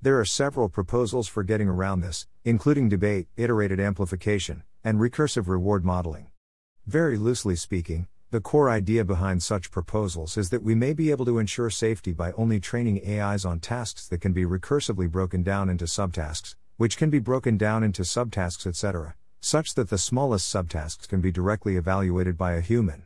There 0.00 0.18
are 0.18 0.24
several 0.24 0.68
proposals 0.68 1.28
for 1.28 1.42
getting 1.42 1.68
around 1.68 2.00
this, 2.00 2.26
including 2.44 2.88
debate, 2.88 3.26
iterated 3.36 3.80
amplification, 3.80 4.62
and 4.82 4.98
recursive 4.98 5.46
reward 5.46 5.84
modeling. 5.84 6.30
Very 6.86 7.18
loosely 7.18 7.56
speaking, 7.56 8.06
the 8.30 8.40
core 8.40 8.70
idea 8.70 9.04
behind 9.04 9.42
such 9.42 9.72
proposals 9.72 10.36
is 10.36 10.50
that 10.50 10.62
we 10.62 10.76
may 10.76 10.92
be 10.92 11.10
able 11.10 11.24
to 11.24 11.38
ensure 11.40 11.68
safety 11.68 12.12
by 12.12 12.30
only 12.32 12.60
training 12.60 13.02
AIs 13.04 13.44
on 13.44 13.58
tasks 13.58 14.06
that 14.06 14.20
can 14.20 14.32
be 14.32 14.44
recursively 14.44 15.10
broken 15.10 15.42
down 15.42 15.68
into 15.68 15.84
subtasks, 15.84 16.54
which 16.80 16.96
can 16.96 17.10
be 17.10 17.18
broken 17.18 17.58
down 17.58 17.84
into 17.84 18.00
subtasks, 18.00 18.66
etc., 18.66 19.14
such 19.42 19.74
that 19.74 19.90
the 19.90 19.98
smallest 19.98 20.50
subtasks 20.50 21.06
can 21.06 21.20
be 21.20 21.30
directly 21.30 21.76
evaluated 21.76 22.38
by 22.38 22.54
a 22.54 22.62
human. 22.62 23.04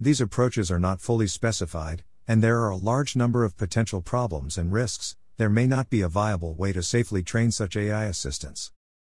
These 0.00 0.22
approaches 0.22 0.70
are 0.70 0.78
not 0.78 1.02
fully 1.02 1.26
specified, 1.26 2.02
and 2.26 2.42
there 2.42 2.62
are 2.62 2.70
a 2.70 2.78
large 2.78 3.16
number 3.16 3.44
of 3.44 3.58
potential 3.58 4.00
problems 4.00 4.56
and 4.56 4.72
risks. 4.72 5.16
There 5.36 5.50
may 5.50 5.66
not 5.66 5.90
be 5.90 6.00
a 6.00 6.08
viable 6.08 6.54
way 6.54 6.72
to 6.72 6.82
safely 6.82 7.22
train 7.22 7.50
such 7.50 7.76
AI 7.76 8.04
assistants. 8.06 8.72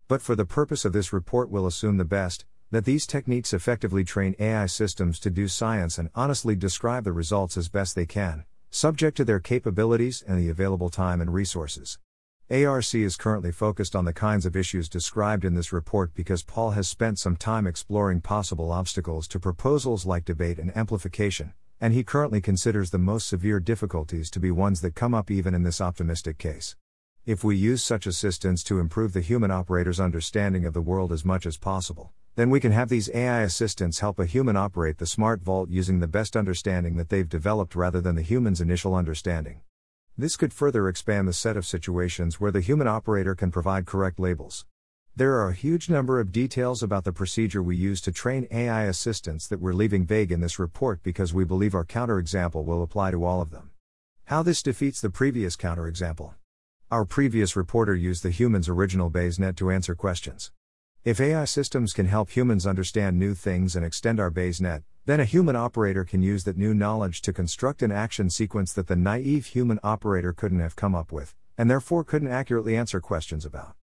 But 0.07 0.21
for 0.21 0.35
the 0.35 0.45
purpose 0.45 0.85
of 0.85 0.93
this 0.93 1.11
report, 1.11 1.49
we'll 1.49 1.65
assume 1.65 1.97
the 1.97 2.05
best 2.05 2.45
that 2.69 2.85
these 2.85 3.07
techniques 3.07 3.53
effectively 3.53 4.03
train 4.03 4.35
AI 4.37 4.67
systems 4.67 5.19
to 5.21 5.31
do 5.31 5.47
science 5.47 5.97
and 5.97 6.11
honestly 6.13 6.55
describe 6.55 7.05
the 7.05 7.11
results 7.11 7.57
as 7.57 7.69
best 7.69 7.95
they 7.95 8.05
can, 8.05 8.45
subject 8.69 9.17
to 9.17 9.25
their 9.25 9.39
capabilities 9.39 10.23
and 10.27 10.37
the 10.37 10.49
available 10.49 10.91
time 10.91 11.21
and 11.21 11.33
resources. 11.33 11.97
ARC 12.51 12.93
is 12.93 13.17
currently 13.17 13.51
focused 13.51 13.95
on 13.95 14.05
the 14.05 14.13
kinds 14.13 14.45
of 14.45 14.55
issues 14.55 14.87
described 14.87 15.45
in 15.45 15.55
this 15.55 15.73
report 15.73 16.13
because 16.13 16.43
Paul 16.43 16.71
has 16.71 16.87
spent 16.87 17.17
some 17.17 17.35
time 17.35 17.65
exploring 17.65 18.21
possible 18.21 18.71
obstacles 18.71 19.27
to 19.29 19.39
proposals 19.39 20.05
like 20.05 20.25
debate 20.25 20.59
and 20.59 20.75
amplification, 20.77 21.53
and 21.81 21.91
he 21.91 22.03
currently 22.03 22.41
considers 22.41 22.91
the 22.91 22.99
most 22.99 23.25
severe 23.25 23.59
difficulties 23.59 24.29
to 24.29 24.39
be 24.39 24.51
ones 24.51 24.81
that 24.81 24.93
come 24.93 25.15
up 25.15 25.31
even 25.31 25.55
in 25.55 25.63
this 25.63 25.81
optimistic 25.81 26.37
case. 26.37 26.75
If 27.25 27.43
we 27.43 27.55
use 27.55 27.81
such 27.81 28.05
assistance 28.05 28.63
to 28.65 28.77
improve 28.77 29.13
the 29.13 29.21
human 29.21 29.49
operator's 29.49 29.99
understanding 29.99 30.65
of 30.65 30.73
the 30.75 30.81
world 30.81 31.11
as 31.11 31.25
much 31.25 31.47
as 31.47 31.57
possible, 31.57 32.11
then 32.35 32.51
we 32.51 32.59
can 32.59 32.71
have 32.71 32.89
these 32.89 33.09
AI 33.11 33.41
assistants 33.41 34.01
help 34.01 34.19
a 34.19 34.27
human 34.27 34.55
operate 34.55 34.99
the 34.99 35.07
smart 35.07 35.41
vault 35.41 35.71
using 35.71 35.99
the 35.99 36.07
best 36.07 36.37
understanding 36.37 36.95
that 36.97 37.09
they've 37.09 37.27
developed 37.27 37.75
rather 37.75 38.01
than 38.01 38.13
the 38.13 38.21
human's 38.21 38.61
initial 38.61 38.93
understanding. 38.93 39.61
This 40.17 40.37
could 40.37 40.53
further 40.53 40.87
expand 40.87 41.27
the 41.27 41.33
set 41.33 41.57
of 41.57 41.65
situations 41.65 42.39
where 42.39 42.51
the 42.51 42.61
human 42.61 42.87
operator 42.87 43.35
can 43.35 43.51
provide 43.51 43.85
correct 43.85 44.17
labels. 44.17 44.65
There 45.13 45.33
are 45.33 45.49
a 45.49 45.53
huge 45.53 45.89
number 45.89 46.21
of 46.21 46.31
details 46.31 46.81
about 46.81 47.03
the 47.03 47.11
procedure 47.11 47.61
we 47.61 47.75
use 47.75 47.99
to 48.01 48.13
train 48.13 48.47
AI 48.49 48.83
assistants 48.83 49.45
that 49.47 49.59
we're 49.59 49.73
leaving 49.73 50.05
vague 50.05 50.31
in 50.31 50.39
this 50.39 50.57
report 50.57 51.03
because 51.03 51.33
we 51.33 51.43
believe 51.43 51.75
our 51.75 51.83
counterexample 51.83 52.63
will 52.63 52.81
apply 52.81 53.11
to 53.11 53.25
all 53.25 53.41
of 53.41 53.51
them. 53.51 53.71
How 54.25 54.41
this 54.41 54.63
defeats 54.63 55.01
the 55.01 55.09
previous 55.09 55.57
counterexample. 55.57 56.35
Our 56.89 57.03
previous 57.03 57.57
reporter 57.57 57.93
used 57.93 58.23
the 58.23 58.29
human's 58.29 58.69
original 58.69 59.11
BayesNet 59.11 59.57
to 59.57 59.69
answer 59.69 59.95
questions. 59.95 60.49
If 61.05 61.21
AI 61.21 61.45
systems 61.45 61.93
can 61.93 62.07
help 62.07 62.31
humans 62.31 62.65
understand 62.65 63.19
new 63.19 63.35
things 63.35 63.75
and 63.75 63.85
extend 63.85 64.19
our 64.19 64.31
BayesNet, 64.31 64.81
then 65.05 65.19
a 65.19 65.23
human 65.25 65.55
operator 65.55 66.03
can 66.03 66.23
use 66.23 66.45
that 66.45 66.57
new 66.57 66.73
knowledge 66.73 67.21
to 67.21 67.31
construct 67.31 67.83
an 67.83 67.91
action 67.91 68.27
sequence 68.27 68.73
that 68.73 68.87
the 68.87 68.95
naive 68.95 69.45
human 69.45 69.79
operator 69.83 70.33
couldn't 70.33 70.61
have 70.61 70.75
come 70.75 70.95
up 70.95 71.11
with, 71.11 71.35
and 71.59 71.69
therefore 71.69 72.03
couldn't 72.03 72.31
accurately 72.31 72.75
answer 72.75 72.99
questions 72.99 73.45
about. 73.45 73.75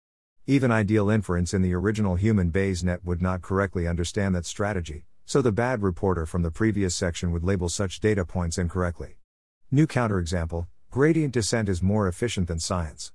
Even 0.49 0.73
ideal 0.73 1.09
inference 1.09 1.55
in 1.55 1.63
the 1.63 1.75
original 1.75 2.17
human 2.17 2.51
Bayes 2.51 2.83
net 2.83 3.05
would 3.05 3.23
not 3.23 3.41
correctly 3.41 3.87
understand 3.87 4.35
that 4.35 4.45
strategy, 4.45 5.05
so 5.25 5.41
the 5.41 5.53
bad 5.53 5.81
reporter 5.81 6.27
from 6.27 6.43
the 6.43 6.51
previous 6.51 6.97
section 6.97 7.31
would 7.31 7.45
label 7.45 7.69
such 7.69 8.01
data 8.01 8.25
points 8.25 8.59
incorrectly. 8.59 9.19
New 9.71 9.87
counterexample 9.87 10.67
gradient 10.91 11.33
descent 11.33 11.69
is 11.69 11.85
more 11.85 12.09
efficient 12.09 12.49
than 12.49 12.59
science. 12.59 13.13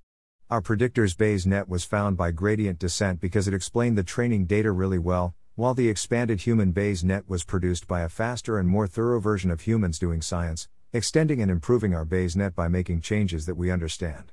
Our 0.49 0.61
predictor's 0.61 1.13
Bayes 1.13 1.45
net 1.45 1.67
was 1.67 1.83
found 1.83 2.15
by 2.15 2.31
gradient 2.31 2.79
descent 2.79 3.19
because 3.19 3.49
it 3.49 3.53
explained 3.53 3.97
the 3.97 4.03
training 4.03 4.45
data 4.45 4.71
really 4.71 4.97
well, 4.97 5.35
while 5.55 5.73
the 5.73 5.89
expanded 5.89 6.39
human 6.39 6.71
Bayes 6.71 7.03
net 7.03 7.25
was 7.27 7.43
produced 7.43 7.85
by 7.85 7.99
a 7.99 8.07
faster 8.07 8.57
and 8.57 8.69
more 8.69 8.87
thorough 8.87 9.19
version 9.19 9.51
of 9.51 9.59
humans 9.59 9.99
doing 9.99 10.21
science, 10.21 10.69
extending 10.93 11.41
and 11.41 11.51
improving 11.51 11.93
our 11.93 12.05
Bayes 12.05 12.37
net 12.37 12.55
by 12.55 12.69
making 12.69 13.01
changes 13.01 13.45
that 13.45 13.57
we 13.57 13.69
understand. 13.69 14.31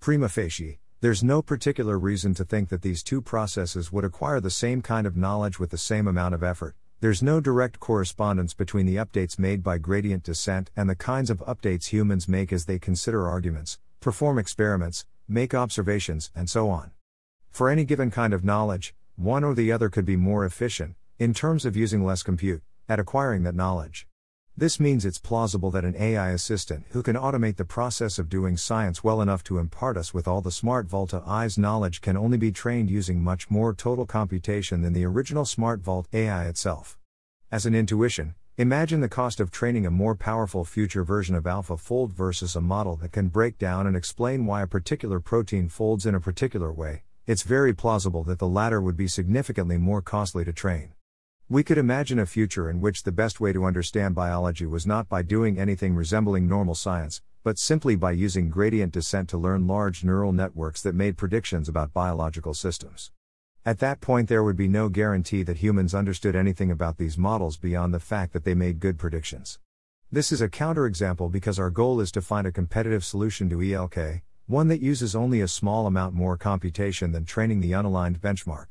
Prima 0.00 0.28
facie, 0.28 0.80
there's 1.00 1.24
no 1.24 1.40
particular 1.40 1.98
reason 1.98 2.34
to 2.34 2.44
think 2.44 2.68
that 2.68 2.82
these 2.82 3.02
two 3.02 3.22
processes 3.22 3.90
would 3.90 4.04
acquire 4.04 4.40
the 4.40 4.50
same 4.50 4.82
kind 4.82 5.06
of 5.06 5.16
knowledge 5.16 5.58
with 5.58 5.70
the 5.70 5.78
same 5.78 6.06
amount 6.06 6.34
of 6.34 6.42
effort, 6.42 6.76
there's 7.00 7.22
no 7.22 7.40
direct 7.40 7.80
correspondence 7.80 8.52
between 8.52 8.84
the 8.84 8.96
updates 8.96 9.38
made 9.38 9.62
by 9.62 9.78
gradient 9.78 10.24
descent 10.24 10.70
and 10.76 10.90
the 10.90 10.94
kinds 10.94 11.30
of 11.30 11.38
updates 11.38 11.86
humans 11.86 12.28
make 12.28 12.52
as 12.52 12.66
they 12.66 12.78
consider 12.78 13.26
arguments, 13.26 13.78
perform 14.00 14.38
experiments, 14.38 15.06
make 15.28 15.54
observations, 15.54 16.30
and 16.34 16.48
so 16.48 16.68
on. 16.70 16.90
For 17.50 17.68
any 17.68 17.84
given 17.84 18.10
kind 18.10 18.32
of 18.32 18.44
knowledge, 18.44 18.94
one 19.16 19.44
or 19.44 19.54
the 19.54 19.70
other 19.70 19.88
could 19.88 20.04
be 20.04 20.16
more 20.16 20.44
efficient, 20.44 20.96
in 21.18 21.32
terms 21.32 21.64
of 21.64 21.76
using 21.76 22.04
less 22.04 22.22
compute, 22.22 22.62
at 22.88 22.98
acquiring 22.98 23.42
that 23.44 23.54
knowledge. 23.54 24.06
This 24.56 24.78
means 24.78 25.04
it's 25.04 25.18
plausible 25.18 25.72
that 25.72 25.84
an 25.84 25.96
AI 25.96 26.30
assistant 26.30 26.84
who 26.90 27.02
can 27.02 27.16
automate 27.16 27.56
the 27.56 27.64
process 27.64 28.20
of 28.20 28.28
doing 28.28 28.56
science 28.56 29.02
well 29.02 29.20
enough 29.20 29.42
to 29.44 29.58
impart 29.58 29.96
us 29.96 30.14
with 30.14 30.28
all 30.28 30.40
the 30.40 30.52
Smart 30.52 30.86
Vault 30.86 31.12
AI's 31.12 31.58
knowledge 31.58 32.00
can 32.00 32.16
only 32.16 32.38
be 32.38 32.52
trained 32.52 32.88
using 32.88 33.20
much 33.20 33.50
more 33.50 33.74
total 33.74 34.06
computation 34.06 34.82
than 34.82 34.92
the 34.92 35.04
original 35.04 35.44
Smart 35.44 35.80
Vault 35.80 36.06
AI 36.12 36.46
itself. 36.46 36.98
As 37.50 37.66
an 37.66 37.74
intuition, 37.74 38.36
imagine 38.56 39.00
the 39.00 39.08
cost 39.08 39.40
of 39.40 39.50
training 39.50 39.84
a 39.84 39.90
more 39.90 40.14
powerful 40.14 40.64
future 40.64 41.02
version 41.02 41.34
of 41.34 41.42
AlphaFold 41.42 42.12
versus 42.12 42.54
a 42.54 42.60
model 42.60 42.94
that 42.94 43.10
can 43.10 43.26
break 43.26 43.58
down 43.58 43.84
and 43.84 43.96
explain 43.96 44.46
why 44.46 44.62
a 44.62 44.66
particular 44.68 45.18
protein 45.18 45.68
folds 45.68 46.06
in 46.06 46.14
a 46.14 46.20
particular 46.20 46.72
way. 46.72 47.02
It's 47.26 47.42
very 47.42 47.74
plausible 47.74 48.22
that 48.24 48.38
the 48.38 48.46
latter 48.46 48.80
would 48.80 48.96
be 48.96 49.08
significantly 49.08 49.76
more 49.76 50.00
costly 50.00 50.44
to 50.44 50.52
train. 50.52 50.92
We 51.48 51.64
could 51.64 51.78
imagine 51.78 52.20
a 52.20 52.26
future 52.26 52.70
in 52.70 52.80
which 52.80 53.02
the 53.02 53.10
best 53.10 53.40
way 53.40 53.52
to 53.52 53.64
understand 53.64 54.14
biology 54.14 54.66
was 54.66 54.86
not 54.86 55.08
by 55.08 55.22
doing 55.22 55.58
anything 55.58 55.96
resembling 55.96 56.46
normal 56.46 56.76
science, 56.76 57.22
but 57.42 57.58
simply 57.58 57.96
by 57.96 58.12
using 58.12 58.50
gradient 58.50 58.92
descent 58.92 59.28
to 59.30 59.36
learn 59.36 59.66
large 59.66 60.04
neural 60.04 60.32
networks 60.32 60.80
that 60.80 60.94
made 60.94 61.16
predictions 61.16 61.68
about 61.68 61.92
biological 61.92 62.54
systems. 62.54 63.10
At 63.66 63.78
that 63.78 64.02
point, 64.02 64.28
there 64.28 64.44
would 64.44 64.56
be 64.56 64.68
no 64.68 64.90
guarantee 64.90 65.42
that 65.44 65.56
humans 65.56 65.94
understood 65.94 66.36
anything 66.36 66.70
about 66.70 66.98
these 66.98 67.16
models 67.16 67.56
beyond 67.56 67.94
the 67.94 67.98
fact 67.98 68.34
that 68.34 68.44
they 68.44 68.52
made 68.52 68.78
good 68.78 68.98
predictions. 68.98 69.58
This 70.12 70.30
is 70.32 70.42
a 70.42 70.50
counterexample 70.50 71.32
because 71.32 71.58
our 71.58 71.70
goal 71.70 71.98
is 72.00 72.12
to 72.12 72.20
find 72.20 72.46
a 72.46 72.52
competitive 72.52 73.06
solution 73.06 73.48
to 73.48 73.62
ELK, 73.62 74.20
one 74.46 74.68
that 74.68 74.82
uses 74.82 75.16
only 75.16 75.40
a 75.40 75.48
small 75.48 75.86
amount 75.86 76.14
more 76.14 76.36
computation 76.36 77.12
than 77.12 77.24
training 77.24 77.62
the 77.62 77.72
unaligned 77.72 78.20
benchmark. 78.20 78.66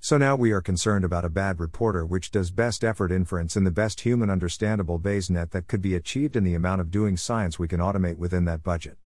So 0.00 0.18
now 0.18 0.36
we 0.36 0.52
are 0.52 0.60
concerned 0.60 1.06
about 1.06 1.24
a 1.24 1.30
bad 1.30 1.58
reporter 1.58 2.04
which 2.04 2.30
does 2.30 2.50
best 2.50 2.84
effort 2.84 3.10
inference 3.10 3.56
in 3.56 3.64
the 3.64 3.70
best 3.70 4.00
human 4.00 4.28
understandable 4.28 4.98
Bayes 4.98 5.30
net 5.30 5.52
that 5.52 5.66
could 5.66 5.80
be 5.80 5.94
achieved 5.94 6.36
in 6.36 6.44
the 6.44 6.54
amount 6.54 6.82
of 6.82 6.90
doing 6.90 7.16
science 7.16 7.58
we 7.58 7.68
can 7.68 7.80
automate 7.80 8.18
within 8.18 8.44
that 8.44 8.62
budget. 8.62 8.98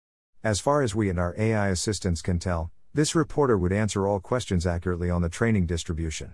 As 0.43 0.59
far 0.59 0.81
as 0.81 0.95
we 0.95 1.11
and 1.11 1.18
our 1.18 1.35
AI 1.37 1.68
assistants 1.68 2.22
can 2.22 2.39
tell, 2.39 2.70
this 2.95 3.14
reporter 3.14 3.57
would 3.57 3.72
answer 3.72 4.07
all 4.07 4.18
questions 4.18 4.66
accurately 4.66 5.11
on 5.11 5.22
the 5.22 5.28
training 5.28 5.66
distribution. 5.66 6.32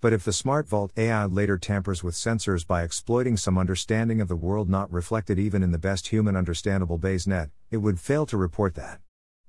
But 0.00 0.12
if 0.12 0.24
the 0.24 0.30
SmartVault 0.30 0.90
AI 0.96 1.24
later 1.24 1.58
tampers 1.58 2.04
with 2.04 2.14
sensors 2.14 2.64
by 2.64 2.82
exploiting 2.84 3.36
some 3.36 3.58
understanding 3.58 4.20
of 4.20 4.28
the 4.28 4.36
world 4.36 4.70
not 4.70 4.92
reflected 4.92 5.40
even 5.40 5.62
in 5.62 5.72
the 5.72 5.78
best 5.78 6.08
human 6.08 6.36
understandable 6.36 6.98
Bayes 6.98 7.26
net, 7.26 7.50
it 7.70 7.78
would 7.78 7.98
fail 7.98 8.24
to 8.26 8.36
report 8.36 8.74
that. 8.76 9.00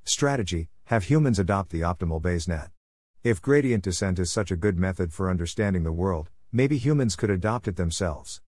Strategy 0.04 0.70
Have 0.86 1.04
humans 1.04 1.38
adopt 1.38 1.70
the 1.70 1.82
optimal 1.82 2.20
Bayes 2.20 2.48
net. 2.48 2.72
If 3.24 3.44
gradient 3.44 3.84
descent 3.84 4.18
is 4.18 4.32
such 4.32 4.50
a 4.50 4.56
good 4.56 4.80
method 4.80 5.14
for 5.14 5.30
understanding 5.30 5.84
the 5.84 5.92
world, 5.92 6.32
maybe 6.52 6.78
humans 6.78 7.16
could 7.16 7.30
adopt 7.30 7.68
it 7.68 7.76
themselves. 7.76 8.42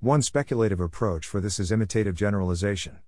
One 0.00 0.20
speculative 0.20 0.80
approach 0.80 1.26
for 1.26 1.40
this 1.40 1.58
is 1.58 1.72
imitative 1.72 2.16
generalization. 2.16 2.98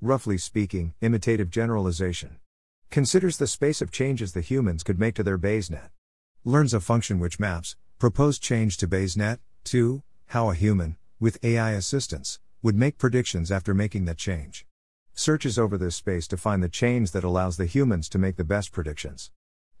Roughly 0.00 0.38
speaking, 0.38 0.94
imitative 1.02 1.50
generalization 1.50 2.38
considers 2.90 3.36
the 3.36 3.46
space 3.46 3.80
of 3.80 3.92
changes 3.92 4.32
the 4.32 4.40
humans 4.40 4.82
could 4.82 4.98
make 4.98 5.14
to 5.14 5.22
their 5.22 5.38
Bayes 5.38 5.70
net. 5.70 5.90
Learns 6.44 6.74
a 6.74 6.80
function 6.80 7.20
which 7.20 7.38
maps 7.38 7.76
proposed 8.00 8.42
change 8.42 8.76
to 8.78 8.88
Bayes 8.88 9.16
net 9.16 9.38
to 9.64 10.02
how 10.26 10.50
a 10.50 10.54
human, 10.54 10.96
with 11.20 11.38
AI 11.44 11.70
assistance, 11.70 12.40
would 12.62 12.74
make 12.74 12.98
predictions 12.98 13.52
after 13.52 13.74
making 13.74 14.06
that 14.06 14.16
change. 14.16 14.66
Searches 15.14 15.56
over 15.56 15.78
this 15.78 15.94
space 15.94 16.26
to 16.26 16.36
find 16.36 16.64
the 16.64 16.68
change 16.68 17.12
that 17.12 17.22
allows 17.22 17.56
the 17.56 17.66
humans 17.66 18.08
to 18.08 18.18
make 18.18 18.34
the 18.34 18.42
best 18.42 18.72
predictions. 18.72 19.30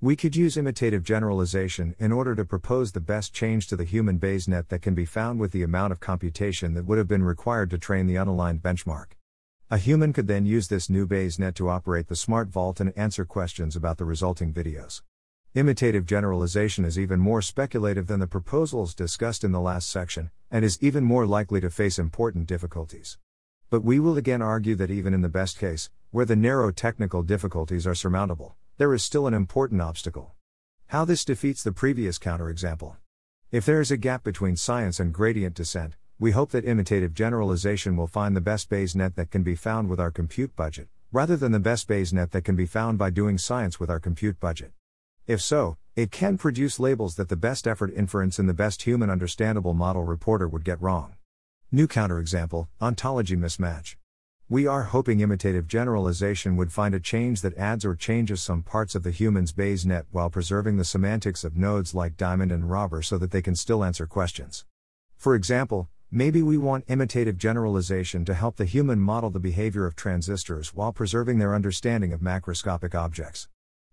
We 0.00 0.14
could 0.14 0.36
use 0.36 0.56
imitative 0.56 1.02
generalization 1.02 1.96
in 1.98 2.12
order 2.12 2.36
to 2.36 2.44
propose 2.44 2.92
the 2.92 3.00
best 3.00 3.34
change 3.34 3.66
to 3.68 3.76
the 3.76 3.84
human 3.84 4.18
Bayes 4.18 4.46
net 4.46 4.68
that 4.68 4.82
can 4.82 4.94
be 4.94 5.04
found 5.04 5.40
with 5.40 5.50
the 5.50 5.64
amount 5.64 5.92
of 5.92 5.98
computation 5.98 6.74
that 6.74 6.86
would 6.86 6.98
have 6.98 7.08
been 7.08 7.24
required 7.24 7.70
to 7.70 7.78
train 7.78 8.06
the 8.06 8.14
unaligned 8.14 8.60
benchmark. 8.60 9.16
A 9.72 9.78
human 9.78 10.12
could 10.12 10.26
then 10.26 10.46
use 10.46 10.66
this 10.66 10.90
new 10.90 11.06
Bayes 11.06 11.38
net 11.38 11.54
to 11.54 11.68
operate 11.68 12.08
the 12.08 12.16
Smart 12.16 12.48
Vault 12.48 12.80
and 12.80 12.92
answer 12.98 13.24
questions 13.24 13.76
about 13.76 13.98
the 13.98 14.04
resulting 14.04 14.52
videos. 14.52 15.02
Imitative 15.54 16.06
generalization 16.06 16.84
is 16.84 16.98
even 16.98 17.20
more 17.20 17.40
speculative 17.40 18.08
than 18.08 18.18
the 18.18 18.26
proposals 18.26 18.96
discussed 18.96 19.44
in 19.44 19.52
the 19.52 19.60
last 19.60 19.88
section, 19.88 20.32
and 20.50 20.64
is 20.64 20.82
even 20.82 21.04
more 21.04 21.24
likely 21.24 21.60
to 21.60 21.70
face 21.70 22.00
important 22.00 22.48
difficulties. 22.48 23.16
But 23.70 23.84
we 23.84 24.00
will 24.00 24.16
again 24.16 24.42
argue 24.42 24.74
that 24.74 24.90
even 24.90 25.14
in 25.14 25.20
the 25.20 25.28
best 25.28 25.56
case, 25.56 25.88
where 26.10 26.26
the 26.26 26.34
narrow 26.34 26.72
technical 26.72 27.22
difficulties 27.22 27.86
are 27.86 27.94
surmountable, 27.94 28.56
there 28.76 28.92
is 28.92 29.04
still 29.04 29.28
an 29.28 29.34
important 29.34 29.80
obstacle. 29.80 30.32
How 30.88 31.04
this 31.04 31.24
defeats 31.24 31.62
the 31.62 31.70
previous 31.70 32.18
counterexample. 32.18 32.96
If 33.52 33.66
there 33.66 33.80
is 33.80 33.92
a 33.92 33.96
gap 33.96 34.24
between 34.24 34.56
science 34.56 34.98
and 34.98 35.14
gradient 35.14 35.54
descent, 35.54 35.94
we 36.20 36.32
hope 36.32 36.50
that 36.50 36.66
imitative 36.66 37.14
generalization 37.14 37.96
will 37.96 38.06
find 38.06 38.36
the 38.36 38.42
best 38.42 38.68
Bayes 38.68 38.94
net 38.94 39.16
that 39.16 39.30
can 39.30 39.42
be 39.42 39.54
found 39.54 39.88
with 39.88 39.98
our 39.98 40.10
compute 40.10 40.54
budget, 40.54 40.86
rather 41.10 41.34
than 41.34 41.50
the 41.50 41.58
best 41.58 41.88
Bayes 41.88 42.12
net 42.12 42.32
that 42.32 42.44
can 42.44 42.54
be 42.54 42.66
found 42.66 42.98
by 42.98 43.08
doing 43.08 43.38
science 43.38 43.80
with 43.80 43.88
our 43.88 43.98
compute 43.98 44.38
budget. 44.38 44.72
If 45.26 45.40
so, 45.40 45.78
it 45.96 46.10
can 46.10 46.36
produce 46.36 46.78
labels 46.78 47.14
that 47.14 47.30
the 47.30 47.36
best 47.36 47.66
effort 47.66 47.90
inference 47.96 48.38
in 48.38 48.46
the 48.46 48.52
best 48.52 48.82
human 48.82 49.08
understandable 49.08 49.72
model 49.72 50.04
reporter 50.04 50.46
would 50.46 50.62
get 50.62 50.82
wrong. 50.82 51.14
New 51.72 51.88
counterexample 51.88 52.68
ontology 52.82 53.34
mismatch. 53.34 53.96
We 54.46 54.66
are 54.66 54.82
hoping 54.82 55.20
imitative 55.20 55.68
generalization 55.68 56.54
would 56.56 56.70
find 56.70 56.94
a 56.94 57.00
change 57.00 57.40
that 57.40 57.56
adds 57.56 57.86
or 57.86 57.94
changes 57.96 58.42
some 58.42 58.62
parts 58.62 58.94
of 58.94 59.04
the 59.04 59.10
human's 59.10 59.52
Bayes 59.52 59.86
net 59.86 60.04
while 60.10 60.28
preserving 60.28 60.76
the 60.76 60.84
semantics 60.84 61.44
of 61.44 61.56
nodes 61.56 61.94
like 61.94 62.18
diamond 62.18 62.52
and 62.52 62.70
robber 62.70 63.00
so 63.00 63.16
that 63.16 63.30
they 63.30 63.40
can 63.40 63.56
still 63.56 63.82
answer 63.82 64.04
questions. 64.04 64.66
For 65.16 65.34
example, 65.34 65.88
maybe 66.12 66.42
we 66.42 66.58
want 66.58 66.84
imitative 66.88 67.38
generalization 67.38 68.24
to 68.24 68.34
help 68.34 68.56
the 68.56 68.64
human 68.64 68.98
model 68.98 69.30
the 69.30 69.38
behavior 69.38 69.86
of 69.86 69.94
transistors 69.94 70.74
while 70.74 70.92
preserving 70.92 71.38
their 71.38 71.54
understanding 71.54 72.12
of 72.12 72.20
macroscopic 72.20 72.94
objects. 72.96 73.48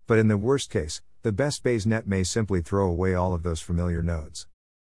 But 0.08 0.18
in 0.18 0.26
the 0.26 0.36
worst 0.36 0.68
case, 0.68 1.00
the 1.22 1.30
best 1.30 1.62
Bayes 1.62 1.86
net 1.86 2.08
may 2.08 2.24
simply 2.24 2.60
throw 2.60 2.88
away 2.88 3.14
all 3.14 3.34
of 3.34 3.44
those 3.44 3.60
familiar 3.60 4.02
nodes. 4.02 4.48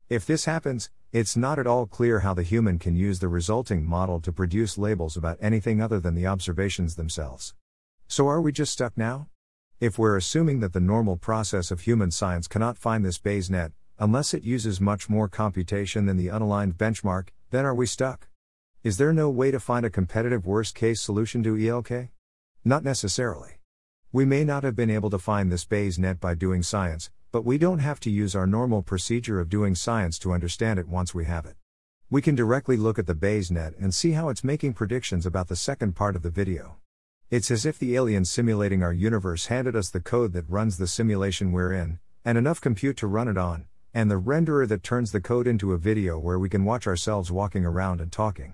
If 0.09 0.25
this 0.25 0.45
happens, 0.45 0.91
it's 1.13 1.37
not 1.37 1.59
at 1.59 1.67
all 1.67 1.87
clear 1.87 2.21
how 2.21 2.33
the 2.33 2.45
human 2.45 2.79
can 2.79 2.95
use 2.95 3.19
the 3.19 3.29
resulting 3.29 3.85
model 3.85 4.21
to 4.21 4.31
produce 4.31 4.79
labels 4.79 5.17
about 5.17 5.39
anything 5.41 5.81
other 5.81 5.99
than 5.99 6.15
the 6.15 6.27
observations 6.27 6.95
themselves. 6.95 7.55
So 8.07 8.29
are 8.29 8.41
we 8.41 8.53
just 8.53 8.73
stuck 8.73 8.97
now? 8.97 9.29
If 9.81 9.99
we're 9.99 10.17
assuming 10.17 10.61
that 10.61 10.73
the 10.73 10.81
normal 10.81 11.17
process 11.17 11.73
of 11.73 11.81
human 11.81 12.13
science 12.13 12.47
cannot 12.47 12.79
find 12.79 13.05
this 13.05 13.19
Bayes 13.19 13.51
net, 13.51 13.73
unless 13.99 14.35
it 14.35 14.45
uses 14.45 14.81
much 14.81 15.09
more 15.09 15.29
computation 15.29 16.07
than 16.07 16.17
the 16.17 16.27
unaligned 16.27 16.75
benchmark, 16.75 17.29
then 17.51 17.65
are 17.65 17.75
we 17.75 17.87
stuck? 17.87 18.29
Is 18.83 18.99
there 18.99 19.13
no 19.13 19.31
way 19.31 19.51
to 19.51 19.59
find 19.59 19.87
a 19.87 19.91
competitive 19.91 20.47
worst 20.47 20.75
case 20.75 21.01
solution 21.01 21.43
to 21.43 21.57
ELK? 21.57 22.11
Not 22.65 22.85
necessarily. 22.85 23.59
We 24.13 24.25
may 24.25 24.45
not 24.45 24.65
have 24.65 24.77
been 24.77 24.91
able 24.91 25.11
to 25.11 25.19
find 25.19 25.51
this 25.51 25.65
Bayes 25.65 25.99
net 25.99 26.21
by 26.21 26.35
doing 26.35 26.63
science, 26.63 27.11
but 27.33 27.45
we 27.45 27.59
don't 27.59 27.79
have 27.79 28.01
to 28.01 28.11
use 28.11 28.35
our 28.35 28.47
normal 28.47 28.83
procedure 28.83 29.41
of 29.41 29.49
doing 29.49 29.75
science 29.75 30.19
to 30.21 30.33
understand 30.33 30.79
it 30.79 30.89
once 30.89 31.15
we 31.15 31.25
have 31.25 31.47
it. 31.47 31.57
We 32.11 32.23
can 32.23 32.35
directly 32.35 32.77
look 32.77 32.99
at 32.99 33.07
the 33.07 33.15
Bayes 33.15 33.51
net 33.51 33.75
and 33.81 33.95
see 33.95 34.13
how 34.13 34.29
it's 34.29 34.45
making 34.45 34.75
predictions 34.75 35.27
about 35.27 35.49
the 35.49 35.57
second 35.57 35.97
part 35.97 36.17
of 36.17 36.23
the 36.23 36.31
video. 36.31 36.77
It's 37.31 37.51
as 37.51 37.67
if 37.67 37.79
the 37.79 37.97
aliens 37.97 38.31
simulating 38.31 38.83
our 38.83 38.93
universe 38.93 39.47
handed 39.47 39.75
us 39.75 39.91
the 39.91 40.01
code 40.01 40.33
that 40.35 40.49
runs 40.49 40.79
the 40.79 40.87
simulation 40.87 41.51
we're 41.51 41.73
in, 41.73 41.99
and 42.25 42.39
enough 42.39 42.61
compute 42.61 42.97
to 42.99 43.07
run 43.07 43.27
it 43.27 43.37
on, 43.37 43.67
and 43.97 44.11
the 44.11 44.21
renderer 44.21 44.69
that 44.69 44.83
turns 44.83 45.11
the 45.11 45.23
code 45.23 45.47
into 45.47 45.73
a 45.73 45.79
video 45.79 46.19
where 46.19 46.39
we 46.39 46.51
can 46.51 46.67
watch 46.67 46.87
ourselves 46.87 47.33
walking 47.33 47.65
around 47.65 47.99
and 47.99 48.13
talking. 48.13 48.53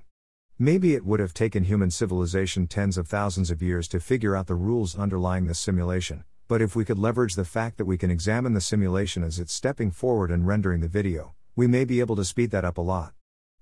Maybe 0.57 0.95
it 0.95 1.05
would 1.05 1.18
have 1.18 1.34
taken 1.34 1.64
human 1.64 1.90
civilization 1.90 2.68
tens 2.68 2.97
of 2.97 3.09
thousands 3.09 3.51
of 3.51 3.61
years 3.61 3.88
to 3.88 3.99
figure 3.99 4.36
out 4.36 4.47
the 4.47 4.55
rules 4.55 4.97
underlying 4.97 5.49
this 5.49 5.59
simulation, 5.59 6.22
but 6.47 6.62
if 6.62 6.76
we 6.76 6.84
could 6.84 6.97
leverage 6.97 7.34
the 7.34 7.45
fact 7.45 7.76
that 7.78 7.86
we 7.86 7.99
can 7.99 8.09
examine 8.09 8.55
the 8.55 8.61
simulation 8.61 9.24
as 9.24 9.40
it's 9.40 9.53
stepping 9.53 9.90
forward 9.90 10.30
and 10.30 10.47
rendering 10.47 10.80
the 10.80 10.86
video, 10.86 11.34
we 11.57 11.66
may 11.66 11.84
be 11.84 11.99
able 11.99 12.14
to 12.14 12.24
speed 12.24 12.53
that 12.53 12.64
up 12.64 12.78
a 12.78 12.80
lot. 12.80 13.12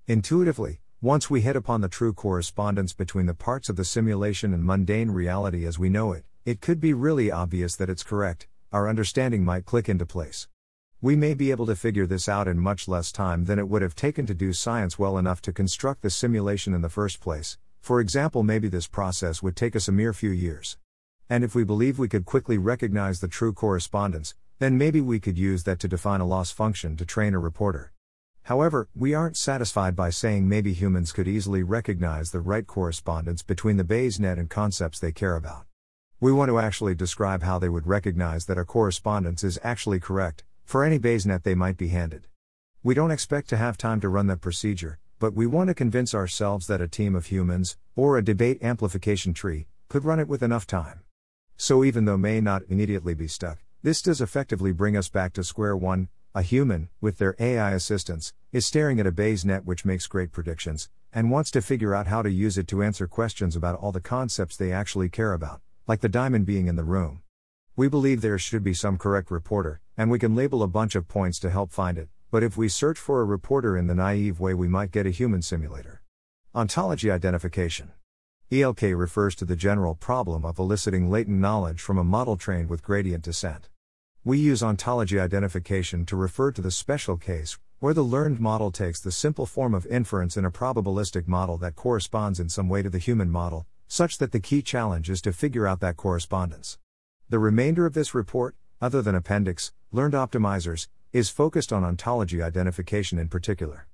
Intuitively, 0.05 0.81
Once 1.01 1.31
we 1.31 1.41
hit 1.41 1.55
upon 1.55 1.81
the 1.81 1.89
true 1.89 2.13
correspondence 2.13 2.93
between 2.93 3.25
the 3.25 3.33
parts 3.33 3.69
of 3.69 3.75
the 3.75 3.83
simulation 3.83 4.53
and 4.53 4.63
mundane 4.63 5.09
reality 5.09 5.65
as 5.65 5.79
we 5.79 5.89
know 5.89 6.13
it, 6.13 6.23
it 6.45 6.61
could 6.61 6.79
be 6.79 6.93
really 6.93 7.31
obvious 7.31 7.75
that 7.75 7.89
it's 7.89 8.03
correct, 8.03 8.47
our 8.71 8.87
understanding 8.87 9.43
might 9.43 9.65
click 9.65 9.89
into 9.89 10.05
place. 10.05 10.47
We 11.03 11.15
may 11.15 11.33
be 11.33 11.49
able 11.49 11.65
to 11.65 11.75
figure 11.75 12.05
this 12.05 12.29
out 12.29 12.47
in 12.47 12.59
much 12.59 12.87
less 12.87 13.11
time 13.11 13.45
than 13.45 13.57
it 13.57 13.67
would 13.67 13.81
have 13.81 13.95
taken 13.95 14.27
to 14.27 14.35
do 14.35 14.53
science 14.53 14.99
well 14.99 15.17
enough 15.17 15.41
to 15.41 15.51
construct 15.51 16.03
the 16.03 16.11
simulation 16.11 16.75
in 16.75 16.81
the 16.81 16.89
first 16.89 17.19
place. 17.19 17.57
For 17.79 17.99
example, 17.99 18.43
maybe 18.43 18.67
this 18.67 18.85
process 18.85 19.41
would 19.41 19.55
take 19.55 19.75
us 19.75 19.87
a 19.87 19.91
mere 19.91 20.13
few 20.13 20.29
years. 20.29 20.77
And 21.27 21.43
if 21.43 21.55
we 21.55 21.63
believe 21.63 21.97
we 21.97 22.07
could 22.07 22.25
quickly 22.25 22.59
recognize 22.59 23.19
the 23.19 23.27
true 23.27 23.51
correspondence, 23.51 24.35
then 24.59 24.77
maybe 24.77 25.01
we 25.01 25.19
could 25.19 25.39
use 25.39 25.63
that 25.63 25.79
to 25.79 25.87
define 25.87 26.21
a 26.21 26.27
loss 26.27 26.51
function 26.51 26.95
to 26.97 27.03
train 27.03 27.33
a 27.33 27.39
reporter. 27.39 27.93
However, 28.43 28.87
we 28.95 29.15
aren't 29.15 29.37
satisfied 29.37 29.95
by 29.95 30.11
saying 30.11 30.47
maybe 30.47 30.71
humans 30.71 31.11
could 31.11 31.27
easily 31.27 31.63
recognize 31.63 32.29
the 32.29 32.41
right 32.41 32.67
correspondence 32.67 33.41
between 33.41 33.77
the 33.77 33.83
Bayes 33.83 34.19
net 34.19 34.37
and 34.37 34.51
concepts 34.51 34.99
they 34.99 35.11
care 35.11 35.35
about. 35.35 35.65
We 36.19 36.31
want 36.31 36.49
to 36.49 36.59
actually 36.59 36.93
describe 36.93 37.41
how 37.41 37.57
they 37.57 37.69
would 37.69 37.87
recognize 37.87 38.45
that 38.45 38.59
a 38.59 38.65
correspondence 38.65 39.43
is 39.43 39.57
actually 39.63 39.99
correct, 39.99 40.43
for 40.71 40.85
any 40.85 40.97
Bayes 40.97 41.25
net 41.25 41.43
they 41.43 41.53
might 41.53 41.75
be 41.75 41.89
handed. 41.89 42.27
We 42.81 42.93
don't 42.93 43.11
expect 43.11 43.49
to 43.49 43.57
have 43.57 43.75
time 43.75 43.99
to 43.99 44.07
run 44.07 44.27
that 44.27 44.39
procedure, 44.39 44.99
but 45.19 45.33
we 45.33 45.45
want 45.45 45.67
to 45.67 45.73
convince 45.73 46.15
ourselves 46.15 46.67
that 46.67 46.79
a 46.79 46.87
team 46.87 47.13
of 47.13 47.25
humans, 47.25 47.75
or 47.93 48.17
a 48.17 48.23
debate 48.23 48.63
amplification 48.63 49.33
tree, 49.33 49.67
could 49.89 50.05
run 50.05 50.17
it 50.17 50.29
with 50.29 50.41
enough 50.41 50.65
time. 50.65 51.01
So 51.57 51.83
even 51.83 52.05
though 52.05 52.15
may 52.15 52.39
not 52.39 52.63
immediately 52.69 53.13
be 53.13 53.27
stuck, 53.27 53.57
this 53.83 54.01
does 54.01 54.21
effectively 54.21 54.71
bring 54.71 54.95
us 54.95 55.09
back 55.09 55.33
to 55.33 55.43
square 55.43 55.75
one. 55.75 56.07
A 56.33 56.41
human, 56.41 56.87
with 57.01 57.17
their 57.17 57.35
AI 57.37 57.73
assistance, 57.73 58.31
is 58.53 58.65
staring 58.65 58.97
at 59.01 59.05
a 59.05 59.11
Bayes 59.11 59.43
net 59.43 59.65
which 59.65 59.83
makes 59.83 60.07
great 60.07 60.31
predictions, 60.31 60.89
and 61.11 61.29
wants 61.29 61.51
to 61.51 61.61
figure 61.61 61.93
out 61.93 62.07
how 62.07 62.21
to 62.21 62.31
use 62.31 62.57
it 62.57 62.69
to 62.69 62.81
answer 62.81 63.07
questions 63.07 63.57
about 63.57 63.75
all 63.75 63.91
the 63.91 63.99
concepts 63.99 64.55
they 64.55 64.71
actually 64.71 65.09
care 65.09 65.33
about 65.33 65.59
like 65.85 65.99
the 65.99 66.07
diamond 66.07 66.45
being 66.45 66.67
in 66.67 66.77
the 66.77 66.85
room. 66.85 67.23
We 67.75 67.89
believe 67.89 68.21
there 68.21 68.39
should 68.39 68.63
be 68.63 68.73
some 68.73 68.97
correct 68.97 69.29
reporter, 69.29 69.80
and 69.97 70.09
we 70.09 70.19
can 70.19 70.35
label 70.35 70.63
a 70.63 70.67
bunch 70.67 70.95
of 70.95 71.07
points 71.07 71.39
to 71.39 71.49
help 71.49 71.71
find 71.71 71.97
it, 71.97 72.09
but 72.31 72.43
if 72.43 72.57
we 72.57 72.69
search 72.69 72.97
for 72.97 73.21
a 73.21 73.25
reporter 73.25 73.77
in 73.77 73.87
the 73.87 73.95
naive 73.95 74.39
way, 74.39 74.53
we 74.53 74.67
might 74.67 74.91
get 74.91 75.05
a 75.05 75.11
human 75.11 75.41
simulator. 75.41 76.01
Ontology 76.55 77.09
identification. 77.11 77.91
ELK 78.51 78.81
refers 78.81 79.35
to 79.35 79.45
the 79.45 79.55
general 79.55 79.95
problem 79.95 80.45
of 80.45 80.59
eliciting 80.59 81.09
latent 81.09 81.39
knowledge 81.39 81.79
from 81.81 81.97
a 81.97 82.03
model 82.03 82.35
trained 82.35 82.69
with 82.69 82.83
gradient 82.83 83.23
descent. 83.23 83.69
We 84.23 84.37
use 84.37 84.61
ontology 84.61 85.19
identification 85.19 86.05
to 86.05 86.15
refer 86.15 86.51
to 86.51 86.61
the 86.61 86.71
special 86.71 87.17
case 87.17 87.57
where 87.81 87.95
the 87.95 88.03
learned 88.03 88.39
model 88.39 88.71
takes 88.71 88.99
the 88.99 89.11
simple 89.11 89.47
form 89.47 89.73
of 89.73 89.87
inference 89.87 90.37
in 90.37 90.45
a 90.45 90.51
probabilistic 90.51 91.27
model 91.27 91.57
that 91.57 91.75
corresponds 91.75 92.39
in 92.39 92.47
some 92.47 92.69
way 92.69 92.83
to 92.83 92.91
the 92.91 92.99
human 92.99 93.31
model, 93.31 93.65
such 93.87 94.19
that 94.19 94.31
the 94.31 94.39
key 94.39 94.61
challenge 94.61 95.09
is 95.09 95.19
to 95.19 95.33
figure 95.33 95.65
out 95.65 95.79
that 95.79 95.97
correspondence. 95.97 96.77
The 97.29 97.39
remainder 97.39 97.87
of 97.87 97.93
this 97.93 98.13
report, 98.13 98.55
other 98.79 99.01
than 99.01 99.15
appendix, 99.15 99.71
learned 99.91 100.13
optimizers, 100.13 100.87
is 101.11 101.29
focused 101.29 101.73
on 101.73 101.83
ontology 101.83 102.41
identification 102.41 103.19
in 103.19 103.27
particular. 103.27 103.87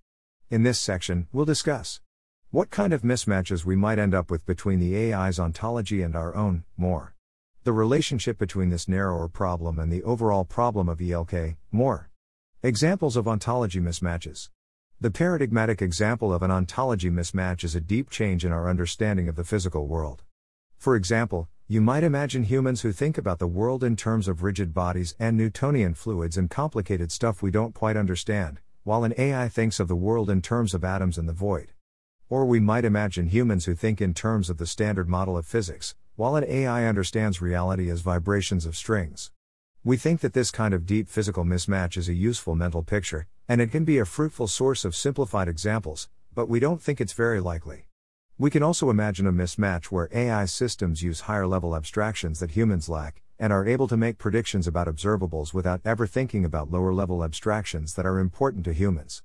In 0.49 0.63
this 0.63 0.79
section, 0.79 1.27
we'll 1.31 1.45
discuss 1.45 2.01
what 2.51 2.69
kind 2.69 2.93
of 2.93 3.01
mismatches 3.01 3.65
we 3.65 3.75
might 3.75 3.99
end 3.99 4.13
up 4.13 4.31
with 4.31 4.45
between 4.45 4.79
the 4.79 4.95
AI's 4.95 5.39
ontology 5.39 6.01
and 6.01 6.15
our 6.15 6.35
own, 6.35 6.63
more. 6.77 7.15
The 7.63 7.73
relationship 7.73 8.37
between 8.37 8.69
this 8.69 8.87
narrower 8.87 9.27
problem 9.27 9.79
and 9.79 9.91
the 9.91 10.03
overall 10.03 10.45
problem 10.45 10.87
of 10.87 11.01
ELK, 11.01 11.57
more. 11.71 12.09
Examples 12.63 13.17
of 13.17 13.27
ontology 13.27 13.79
mismatches. 13.79 14.49
The 15.01 15.11
paradigmatic 15.11 15.81
example 15.81 16.33
of 16.33 16.43
an 16.43 16.51
ontology 16.51 17.09
mismatch 17.09 17.63
is 17.63 17.75
a 17.75 17.81
deep 17.81 18.09
change 18.09 18.45
in 18.45 18.51
our 18.51 18.69
understanding 18.69 19.27
of 19.27 19.35
the 19.35 19.43
physical 19.43 19.87
world. 19.87 20.23
For 20.77 20.95
example, 20.95 21.49
you 21.69 21.81
might 21.81 22.05
imagine 22.05 22.43
humans 22.43 22.79
who 22.79 22.93
think 22.93 23.17
about 23.17 23.39
the 23.39 23.47
world 23.47 23.83
in 23.83 23.97
terms 23.97 24.29
of 24.29 24.41
rigid 24.41 24.73
bodies 24.73 25.13
and 25.19 25.35
Newtonian 25.35 25.93
fluids 25.93 26.37
and 26.37 26.49
complicated 26.49 27.11
stuff 27.11 27.41
we 27.41 27.51
don't 27.51 27.75
quite 27.75 27.97
understand, 27.97 28.59
while 28.85 29.03
an 29.03 29.13
AI 29.17 29.49
thinks 29.49 29.77
of 29.81 29.89
the 29.89 29.95
world 29.95 30.29
in 30.29 30.41
terms 30.41 30.73
of 30.73 30.85
atoms 30.85 31.17
and 31.17 31.27
the 31.27 31.33
void. 31.33 31.73
Or 32.29 32.45
we 32.45 32.61
might 32.61 32.85
imagine 32.85 33.27
humans 33.27 33.65
who 33.65 33.75
think 33.75 33.99
in 33.99 34.13
terms 34.13 34.49
of 34.49 34.59
the 34.59 34.65
standard 34.65 35.09
model 35.09 35.37
of 35.37 35.45
physics, 35.45 35.93
while 36.15 36.37
an 36.37 36.45
AI 36.47 36.85
understands 36.85 37.41
reality 37.41 37.89
as 37.89 37.99
vibrations 37.99 38.65
of 38.65 38.77
strings. 38.77 39.31
We 39.83 39.97
think 39.97 40.21
that 40.21 40.31
this 40.31 40.51
kind 40.51 40.73
of 40.73 40.85
deep 40.85 41.09
physical 41.09 41.43
mismatch 41.43 41.97
is 41.97 42.07
a 42.07 42.13
useful 42.13 42.55
mental 42.55 42.81
picture, 42.81 43.27
and 43.49 43.59
it 43.59 43.71
can 43.73 43.83
be 43.83 43.97
a 43.97 44.05
fruitful 44.05 44.47
source 44.47 44.85
of 44.85 44.95
simplified 44.95 45.49
examples, 45.49 46.07
but 46.33 46.47
we 46.47 46.61
don't 46.61 46.81
think 46.81 47.01
it's 47.01 47.11
very 47.11 47.41
likely. 47.41 47.86
We 48.39 48.51
can 48.51 48.61
also 48.61 48.91
imagine 48.91 49.25
a 49.25 49.31
mismatch 49.31 49.85
where 49.85 50.09
AI 50.13 50.45
systems 50.45 51.01
use 51.01 51.21
higher 51.21 51.47
level 51.47 51.75
abstractions 51.75 52.39
that 52.39 52.51
humans 52.51 52.87
lack, 52.87 53.23
and 53.39 53.51
are 53.51 53.65
able 53.65 53.87
to 53.87 53.97
make 53.97 54.19
predictions 54.19 54.67
about 54.67 54.87
observables 54.87 55.55
without 55.55 55.81
ever 55.83 56.05
thinking 56.05 56.45
about 56.45 56.69
lower 56.69 56.93
level 56.93 57.23
abstractions 57.23 57.95
that 57.95 58.05
are 58.05 58.19
important 58.19 58.63
to 58.65 58.73
humans. 58.73 59.23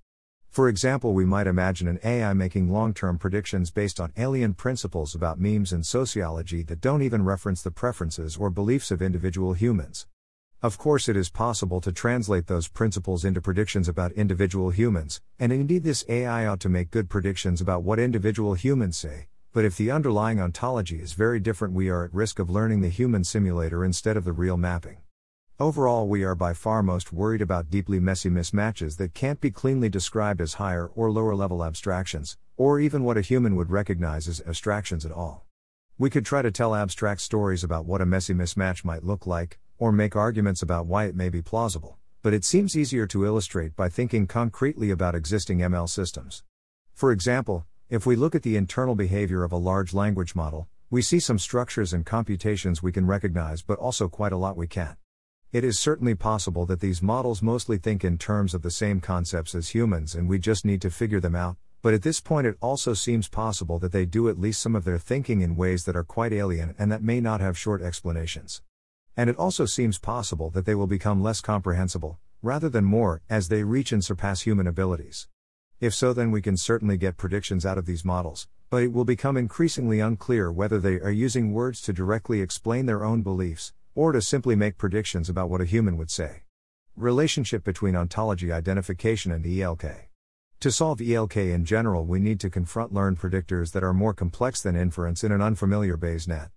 For 0.49 0.67
example, 0.67 1.13
we 1.13 1.27
might 1.27 1.47
imagine 1.47 1.89
an 1.89 2.01
AI 2.03 2.33
making 2.33 2.73
long 2.73 2.95
term 2.95 3.19
predictions 3.19 3.71
based 3.71 4.01
on 4.01 4.15
alien 4.17 4.55
principles 4.55 5.15
about 5.15 5.39
memes 5.39 5.75
and 5.75 5.85
sociology 5.85 6.63
that 6.63 6.81
don't 6.81 7.03
even 7.03 7.23
reference 7.23 7.61
the 7.61 7.71
preferences 7.71 8.39
or 8.39 8.49
beliefs 8.49 8.91
of 8.91 9.03
individual 9.03 9.53
humans. 9.53 10.07
Of 10.63 10.79
course, 10.79 11.09
it 11.09 11.17
is 11.17 11.29
possible 11.29 11.81
to 11.81 11.91
translate 11.91 12.47
those 12.47 12.69
principles 12.69 13.25
into 13.25 13.41
predictions 13.41 13.89
about 13.89 14.13
individual 14.13 14.71
humans, 14.71 15.21
and 15.37 15.53
indeed, 15.53 15.83
this 15.83 16.05
AI 16.09 16.47
ought 16.47 16.61
to 16.61 16.69
make 16.69 16.93
good 16.93 17.11
predictions 17.11 17.61
about 17.61 17.83
what 17.83 17.99
individual 17.99 18.55
humans 18.55 18.97
say. 18.97 19.27
But 19.53 19.65
if 19.65 19.77
the 19.77 19.91
underlying 19.91 20.41
ontology 20.41 21.01
is 21.01 21.15
very 21.15 21.41
different, 21.41 21.75
we 21.75 21.89
are 21.89 22.05
at 22.05 22.15
risk 22.15 22.39
of 22.39 22.49
learning 22.49 22.81
the 22.81 22.91
human 22.91 23.25
simulator 23.25 23.85
instead 23.85 24.17
of 24.17 24.25
the 24.25 24.33
real 24.33 24.57
mapping. 24.57 24.99
Overall, 25.59 26.07
we 26.07 26.23
are 26.23 26.37
by 26.37 26.55
far 26.55 26.81
most 26.81 27.13
worried 27.13 27.43
about 27.43 27.69
deeply 27.69 27.99
messy 27.99 28.31
mismatches 28.31 28.99
that 28.99 29.15
can't 29.15 29.41
be 29.41 29.51
cleanly 29.51 29.89
described 29.89 30.41
as 30.41 30.55
higher 30.55 30.87
or 30.87 31.11
lower 31.11 31.35
level 31.35 31.65
abstractions, 31.65 32.37
or 32.57 32.79
even 32.79 33.03
what 33.03 33.19
a 33.19 33.21
human 33.21 33.57
would 33.57 33.73
recognize 33.73 34.29
as 34.29 34.41
abstractions 34.47 35.05
at 35.05 35.11
all. 35.11 35.45
We 35.99 36.09
could 36.09 36.25
try 36.25 36.41
to 36.41 36.53
tell 36.53 36.77
abstract 36.77 37.21
stories 37.21 37.65
about 37.65 37.85
what 37.85 38.01
a 38.01 38.07
messy 38.07 38.33
mismatch 38.33 38.85
might 38.85 39.03
look 39.03 39.27
like, 39.27 39.59
or 39.83 39.91
make 39.91 40.15
arguments 40.15 40.63
about 40.63 40.87
why 40.87 41.07
it 41.07 41.17
may 41.17 41.29
be 41.29 41.43
plausible, 41.43 41.99
but 42.23 42.33
it 42.33 42.45
seems 42.45 42.77
easier 42.77 43.05
to 43.05 43.27
illustrate 43.27 43.75
by 43.75 43.89
thinking 43.89 44.29
concretely 44.29 44.93
about 44.93 45.17
existing 45.17 45.59
ML 45.59 45.89
systems. 45.89 46.45
For 46.95 47.11
example, 47.11 47.67
if 47.91 48.07
we 48.07 48.15
look 48.15 48.37
at 48.37 48.45
the 48.45 48.55
internal 48.55 48.95
behavior 48.95 49.43
of 49.43 49.51
a 49.51 49.57
large 49.57 49.93
language 49.93 50.37
model, 50.37 50.69
we 50.89 51.03
see 51.03 51.19
some 51.19 51.37
structures 51.37 51.93
and 51.93 52.07
computations 52.07 52.81
we 52.81 52.93
can 52.93 53.09
recognize, 53.09 53.61
but 53.61 53.77
also 53.81 54.07
quite 54.07 54.31
a 54.31 54.37
lot 54.37 54.57
we 54.57 54.69
can't. 54.69 54.97
It 55.51 55.65
is 55.65 55.81
certainly 55.81 56.15
possible 56.15 56.65
that 56.67 56.79
these 56.79 57.03
models 57.03 57.43
mostly 57.43 57.77
think 57.77 58.05
in 58.05 58.19
terms 58.19 58.55
of 58.55 58.63
the 58.63 58.71
same 58.71 59.01
concepts 59.01 59.53
as 59.53 59.71
humans 59.71 60.15
and 60.15 60.29
we 60.29 60.39
just 60.39 60.65
need 60.65 60.81
to 60.83 60.91
figure 60.93 61.19
them 61.19 61.35
out, 61.35 61.57
but 61.83 61.93
at 61.93 62.03
this 62.03 62.21
point 62.21 62.47
it 62.47 62.57
also 62.61 62.95
seems 62.95 63.29
possible 63.29 63.81
that 63.81 63.91
they 63.91 64.07
do 64.07 64.29
at 64.29 64.39
least 64.39 64.63
some 64.63 64.77
of 64.77 64.85
their 64.85 64.97
thinking 64.97 65.41
in 65.41 65.57
ways 65.57 65.87
that 65.87 65.97
are 65.97 66.05
quite 66.05 66.33
alien 66.33 66.77
and 66.79 66.93
that 66.93 67.03
may 67.03 67.21
not 67.21 67.41
have 67.41 67.59
short 67.59 67.83
explanations. 67.83 68.63
And 69.17 69.29
it 69.29 69.37
also 69.37 69.67
seems 69.67 69.99
possible 69.99 70.51
that 70.51 70.65
they 70.65 70.75
will 70.75 70.87
become 70.87 71.23
less 71.23 71.41
comprehensible, 71.41 72.19
rather 72.41 72.69
than 72.69 72.85
more, 72.85 73.23
as 73.29 73.49
they 73.49 73.63
reach 73.63 73.93
and 73.93 74.03
surpass 74.03 74.43
human 74.43 74.67
abilities. 74.67 75.29
If 75.81 75.95
so, 75.95 76.13
then 76.13 76.31
we 76.31 76.41
can 76.41 76.57
certainly 76.57 76.97
get 76.97 77.17
predictions 77.17 77.67
out 77.67 77.77
of 77.77 77.87
these 77.87 78.05
models, 78.05 78.49
but 78.71 78.83
it 78.83 78.93
will 78.93 79.05
become 79.05 79.37
increasingly 79.37 80.01
unclear 80.01 80.51
whether 80.51 80.79
they 80.79 81.01
are 81.01 81.11
using 81.11 81.53
words 81.53 81.83
to 81.83 81.93
directly 81.93 82.41
explain 82.41 82.87
their 82.87 83.05
own 83.05 83.21
beliefs, 83.21 83.73
or 83.95 84.13
to 84.13 84.23
simply 84.23 84.57
make 84.57 84.79
predictions 84.79 85.29
about 85.29 85.51
what 85.51 85.61
a 85.61 85.67
human 85.67 85.97
would 85.99 86.11
say. 86.11 86.45
Relationship 86.97 87.65
between 87.65 87.97
ontology 87.97 88.51
identification 88.51 89.31
and 89.31 89.45
ELK. 89.45 90.09
To 90.61 90.71
solve 90.71 91.01
ELK 91.01 91.37
in 91.37 91.65
general, 91.65 92.07
we 92.07 92.21
need 92.21 92.39
to 92.41 92.49
confront 92.49 92.95
learned 92.95 93.19
predictors 93.19 93.73
that 93.73 93.83
are 93.83 93.93
more 93.93 94.15
complex 94.15 94.63
than 94.63 94.77
inference 94.77 95.25
in 95.25 95.33
an 95.33 95.43
unfamiliar 95.43 95.97
Bayes 95.97 96.29
net. 96.29 96.51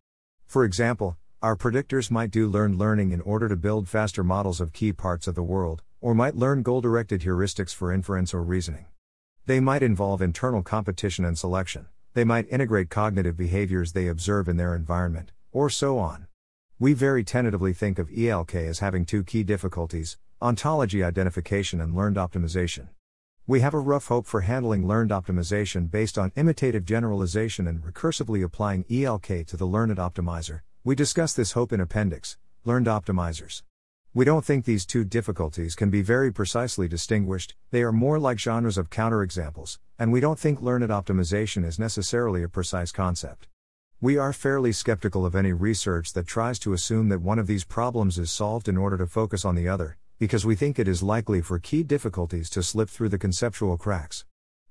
For 0.46 0.64
example, 0.64 1.18
our 1.42 1.56
predictors 1.56 2.10
might 2.10 2.32
do 2.32 2.48
learned 2.48 2.80
learning 2.80 3.12
in 3.12 3.22
order 3.22 3.48
to 3.48 3.56
build 3.56 3.88
faster 3.88 4.24
models 4.24 4.60
of 4.60 4.74
key 4.74 4.92
parts 4.92 5.28
of 5.28 5.36
the 5.36 5.44
world, 5.44 5.84
or 6.02 6.16
might 6.16 6.36
learn 6.36 6.64
goal 6.64 6.82
directed 6.82 7.22
heuristics 7.22 7.74
for 7.74 7.92
inference 7.92 8.34
or 8.34 8.42
reasoning. 8.42 8.86
They 9.46 9.60
might 9.60 9.84
involve 9.84 10.22
internal 10.22 10.64
competition 10.64 11.24
and 11.26 11.38
selection, 11.38 11.88
they 12.14 12.24
might 12.24 12.48
integrate 12.50 12.90
cognitive 12.90 13.38
behaviors 13.38 13.92
they 13.92 14.08
observe 14.08 14.48
in 14.48 14.58
their 14.58 14.74
environment, 14.74 15.32
or 15.52 15.70
so 15.70 16.00
on. 16.00 16.28
We 16.80 16.94
very 16.94 17.24
tentatively 17.24 17.74
think 17.74 18.00
of 18.00 18.10
ELK 18.10 18.56
as 18.56 18.80
having 18.80 19.06
two 19.06 19.24
key 19.24 19.44
difficulties 19.44 20.18
ontology 20.42 21.04
identification 21.04 21.80
and 21.80 21.96
learned 21.96 22.18
optimization. 22.18 22.90
We 23.48 23.62
have 23.62 23.74
a 23.74 23.80
rough 23.80 24.08
hope 24.08 24.26
for 24.26 24.42
handling 24.42 24.88
learned 24.88 25.12
optimization 25.12 25.90
based 25.90 26.18
on 26.18 26.32
imitative 26.36 26.86
generalization 26.86 27.68
and 27.68 27.82
recursively 27.82 28.44
applying 28.44 28.84
ELK 28.90 29.46
to 29.48 29.58
the 29.58 29.66
learned 29.66 29.98
optimizer, 29.98 30.62
we 30.86 30.94
discuss 30.94 31.34
this 31.34 31.54
hope 31.54 31.74
in 31.74 31.82
Appendix, 31.82 32.38
Learned 32.64 32.86
Optimizers. 32.86 33.64
We 34.14 34.24
don't 34.24 34.46
think 34.46 34.66
these 34.66 34.86
two 34.86 35.04
difficulties 35.04 35.74
can 35.74 35.90
be 35.90 36.04
very 36.04 36.32
precisely 36.32 36.88
distinguished, 36.88 37.56
they 37.72 37.82
are 37.82 37.92
more 37.92 38.20
like 38.20 38.38
genres 38.38 38.78
of 38.78 38.92
counterexamples, 38.92 39.80
and 39.98 40.12
we 40.12 40.20
don't 40.20 40.38
think 40.38 40.62
learned 40.62 40.92
optimization 40.92 41.66
is 41.66 41.80
necessarily 41.80 42.44
a 42.44 42.48
precise 42.48 42.92
concept. 42.92 43.48
We 44.00 44.20
are 44.20 44.32
fairly 44.32 44.72
skeptical 44.72 45.26
of 45.26 45.34
any 45.34 45.54
research 45.54 46.14
that 46.14 46.28
tries 46.28 46.60
to 46.60 46.74
assume 46.74 47.10
that 47.10 47.20
one 47.20 47.40
of 47.40 47.48
these 47.48 47.64
problems 47.64 48.20
is 48.20 48.32
solved 48.32 48.68
in 48.68 48.78
order 48.78 49.00
to 49.00 49.08
focus 49.08 49.44
on 49.44 49.56
the 49.56 49.68
other, 49.68 49.98
because 50.20 50.46
we 50.46 50.54
think 50.54 50.78
it 50.78 50.88
is 50.88 51.02
likely 51.02 51.42
for 51.42 51.58
key 51.58 51.82
difficulties 51.82 52.48
to 52.52 52.62
slip 52.62 52.90
through 52.90 53.10
the 53.10 53.18
conceptual 53.18 53.76
cracks. 53.76 54.24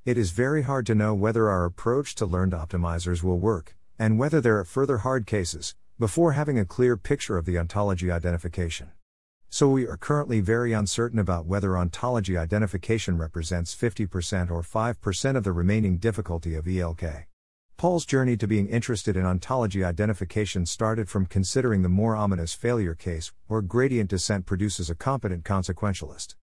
It 0.05 0.17
is 0.17 0.31
very 0.31 0.63
hard 0.63 0.87
to 0.87 0.95
know 0.95 1.13
whether 1.13 1.51
our 1.51 1.65
approach 1.65 2.15
to 2.15 2.25
learned 2.25 2.53
optimizers 2.53 3.25
will 3.25 3.41
work, 3.41 3.75
and 3.99 4.17
whether 4.17 4.41
there 4.41 4.61
are 4.61 4.65
further 4.65 4.99
hard 4.99 5.27
cases, 5.27 5.75
before 5.99 6.33
having 6.33 6.59
a 6.59 6.65
clear 6.65 6.97
picture 6.97 7.39
of 7.39 7.45
the 7.45 7.57
ontology 7.57 8.11
identification. 8.11 8.91
So 9.49 9.69
we 9.69 9.87
are 9.87 9.97
currently 9.97 10.41
very 10.41 10.73
uncertain 10.73 11.21
about 11.21 11.47
whether 11.47 11.79
ontology 11.79 12.37
identification 12.37 13.17
represents 13.17 13.73
50% 13.77 14.51
or 14.51 14.63
5% 14.63 15.37
of 15.37 15.45
the 15.45 15.53
remaining 15.53 15.99
difficulty 15.99 16.57
of 16.57 16.65
ELK. 16.65 17.27
Paul's 17.77 18.05
journey 18.05 18.37
to 18.37 18.49
being 18.49 18.69
interested 18.69 19.17
in 19.17 19.25
ontology 19.25 19.85
identification 19.85 20.67
started 20.67 21.09
from 21.09 21.27
considering 21.27 21.83
the 21.83 21.89
more 21.89 22.17
ominous 22.17 22.55
failure 22.55 22.97
case, 22.97 23.33
where 23.47 23.63
gradient 23.63 24.11
descent 24.11 24.47
produces 24.47 24.91
a 24.91 24.97
competent 24.97 25.45
consequentialist. 25.45 26.35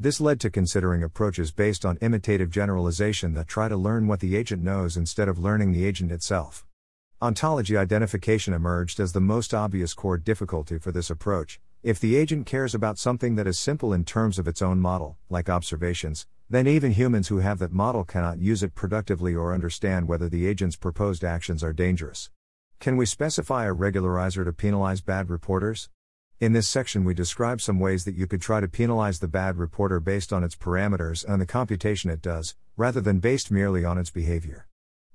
This 0.00 0.18
led 0.18 0.40
to 0.40 0.50
considering 0.50 1.02
approaches 1.02 1.52
based 1.52 1.84
on 1.84 1.98
imitative 1.98 2.48
generalization 2.48 3.34
that 3.34 3.48
try 3.48 3.68
to 3.68 3.76
learn 3.76 4.06
what 4.06 4.20
the 4.20 4.34
agent 4.34 4.62
knows 4.62 4.96
instead 4.96 5.28
of 5.28 5.38
learning 5.38 5.72
the 5.72 5.84
agent 5.84 6.10
itself. 6.10 6.64
Ontology 7.24 7.74
identification 7.74 8.52
emerged 8.52 9.00
as 9.00 9.14
the 9.14 9.18
most 9.18 9.54
obvious 9.54 9.94
core 9.94 10.18
difficulty 10.18 10.76
for 10.76 10.92
this 10.92 11.08
approach, 11.08 11.58
if 11.82 11.98
the 11.98 12.16
agent 12.16 12.44
cares 12.44 12.74
about 12.74 12.98
something 12.98 13.34
that 13.36 13.46
is 13.46 13.58
simple 13.58 13.94
in 13.94 14.04
terms 14.04 14.38
of 14.38 14.46
its 14.46 14.60
own 14.60 14.78
model, 14.78 15.16
like 15.30 15.48
observations, 15.48 16.26
then 16.50 16.66
even 16.66 16.92
humans 16.92 17.28
who 17.28 17.38
have 17.38 17.60
that 17.60 17.72
model 17.72 18.04
cannot 18.04 18.40
use 18.40 18.62
it 18.62 18.74
productively 18.74 19.34
or 19.34 19.54
understand 19.54 20.06
whether 20.06 20.28
the 20.28 20.46
agent's 20.46 20.76
proposed 20.76 21.24
actions 21.24 21.64
are 21.64 21.72
dangerous. 21.72 22.28
Can 22.78 22.98
we 22.98 23.06
specify 23.06 23.64
a 23.64 23.74
regularizer 23.74 24.44
to 24.44 24.52
penalize 24.52 25.00
bad 25.00 25.30
reporters? 25.30 25.88
In 26.40 26.52
this 26.52 26.68
section, 26.68 27.04
we 27.04 27.14
describe 27.14 27.62
some 27.62 27.80
ways 27.80 28.04
that 28.04 28.16
you 28.16 28.26
could 28.26 28.42
try 28.42 28.60
to 28.60 28.68
penalize 28.68 29.20
the 29.20 29.28
bad 29.28 29.56
reporter 29.56 29.98
based 29.98 30.30
on 30.30 30.44
its 30.44 30.56
parameters 30.56 31.24
and 31.26 31.40
the 31.40 31.46
computation 31.46 32.10
it 32.10 32.20
does, 32.20 32.54
rather 32.76 33.00
than 33.00 33.18
based 33.18 33.50
merely 33.50 33.82
on 33.82 33.96
its 33.96 34.10
behavior. 34.10 34.66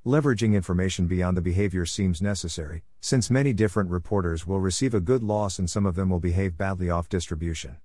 Leveraging 0.06 0.54
information 0.54 1.08
beyond 1.08 1.36
the 1.36 1.42
behavior 1.42 1.86
seems 1.86 2.22
necessary, 2.22 2.84
since 3.02 3.30
many 3.30 3.52
different 3.52 3.90
reporters 3.90 4.48
will 4.48 4.62
receive 4.62 4.94
a 4.94 5.02
good 5.02 5.22
loss 5.22 5.60
and 5.60 5.70
some 5.70 5.86
of 5.86 5.96
them 5.96 6.10
will 6.10 6.22
behave 6.22 6.58
badly 6.58 6.90
off 6.90 7.10
distribution. 7.10 7.76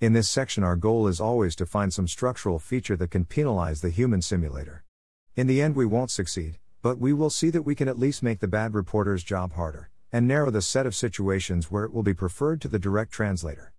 In 0.00 0.14
this 0.14 0.30
section, 0.30 0.64
our 0.64 0.76
goal 0.76 1.06
is 1.06 1.20
always 1.20 1.54
to 1.56 1.66
find 1.66 1.92
some 1.92 2.08
structural 2.08 2.58
feature 2.58 2.96
that 2.96 3.10
can 3.10 3.26
penalize 3.26 3.82
the 3.82 3.90
human 3.90 4.22
simulator. 4.22 4.82
In 5.36 5.46
the 5.46 5.60
end, 5.60 5.76
we 5.76 5.84
won't 5.84 6.10
succeed, 6.10 6.58
but 6.80 6.98
we 6.98 7.12
will 7.12 7.28
see 7.28 7.50
that 7.50 7.62
we 7.66 7.74
can 7.74 7.86
at 7.86 7.98
least 7.98 8.22
make 8.22 8.40
the 8.40 8.48
bad 8.48 8.72
reporter's 8.72 9.22
job 9.22 9.52
harder, 9.52 9.90
and 10.10 10.26
narrow 10.26 10.50
the 10.50 10.62
set 10.62 10.86
of 10.86 10.94
situations 10.94 11.70
where 11.70 11.84
it 11.84 11.92
will 11.92 12.02
be 12.02 12.14
preferred 12.14 12.62
to 12.62 12.68
the 12.68 12.78
direct 12.78 13.12
translator. 13.12 13.74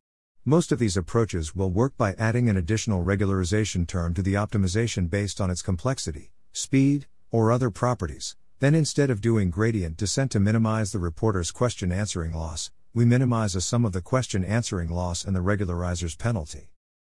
Most 0.45 0.71
of 0.71 0.77
these 0.77 0.95
approaches 0.95 1.55
will 1.55 1.71
work 1.71 1.97
by 1.97 2.13
adding 2.19 2.49
an 2.49 2.57
additional 2.57 3.03
regularization 3.03 3.87
term 3.87 4.13
to 4.13 4.21
the 4.21 4.35
optimization 4.35 5.09
based 5.09 5.41
on 5.41 5.49
its 5.49 5.63
complexity, 5.63 6.29
speed, 6.51 7.07
or 7.31 7.51
other 7.51 7.69
properties. 7.69 8.35
Then 8.59 8.75
instead 8.75 9.09
of 9.09 9.21
doing 9.21 9.49
gradient 9.49 9.97
descent 9.97 10.31
to 10.31 10.39
minimize 10.39 10.91
the 10.91 10.99
reporter's 10.99 11.51
question 11.51 11.91
answering 11.91 12.33
loss, 12.33 12.71
we 12.93 13.05
minimize 13.05 13.55
a 13.55 13.61
sum 13.61 13.85
of 13.85 13.91
the 13.91 14.01
question 14.01 14.43
answering 14.43 14.89
loss 14.89 15.23
and 15.23 15.35
the 15.35 15.41
regularizer's 15.41 16.15
penalty. 16.15 16.69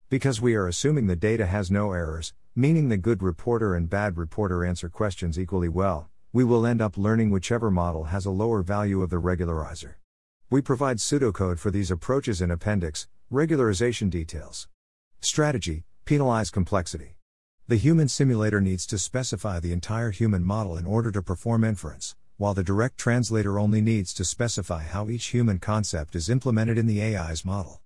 Because 0.10 0.42
we 0.42 0.56
are 0.56 0.68
assuming 0.68 1.08
the 1.08 1.16
data 1.16 1.46
has 1.46 1.70
no 1.70 1.92
errors, 1.92 2.34
meaning 2.56 2.90
the 2.90 2.98
good 2.98 3.22
reporter 3.22 3.76
and 3.76 3.90
bad 3.90 4.18
reporter 4.18 4.64
answer 4.64 4.90
questions 4.90 5.40
equally 5.40 5.70
well, 5.70 6.10
we 6.34 6.44
will 6.44 6.66
end 6.66 6.82
up 6.82 6.98
learning 6.98 7.30
whichever 7.30 7.72
model 7.72 8.06
has 8.06 8.26
a 8.26 8.32
lower 8.32 8.62
value 8.62 9.02
of 9.02 9.10
the 9.10 9.22
regularizer. 9.22 9.96
We 10.50 10.62
provide 10.62 10.98
pseudocode 10.98 11.60
for 11.60 11.72
these 11.72 11.92
approaches 11.92 12.42
in 12.42 12.52
Appendix, 12.52 13.08
regularization 13.32 14.10
details. 14.10 14.68
Strategy 15.22 15.86
Penalize 16.06 16.52
complexity. 16.52 17.15
The 17.68 17.78
human 17.78 18.08
simulator 18.10 18.62
needs 18.62 18.86
to 18.86 19.00
specify 19.00 19.60
the 19.60 19.74
entire 19.74 20.12
human 20.12 20.44
model 20.44 20.78
in 20.78 20.86
order 20.86 21.12
to 21.12 21.24
perform 21.24 21.64
inference, 21.64 22.16
while 22.38 22.54
the 22.54 22.64
direct 22.64 22.96
translator 22.96 23.58
only 23.58 23.82
needs 23.82 24.14
to 24.14 24.24
specify 24.24 24.84
how 24.84 25.10
each 25.10 25.30
human 25.30 25.58
concept 25.58 26.16
is 26.16 26.30
implemented 26.30 26.78
in 26.78 26.86
the 26.86 27.02
AI's 27.02 27.44
model. 27.44 27.82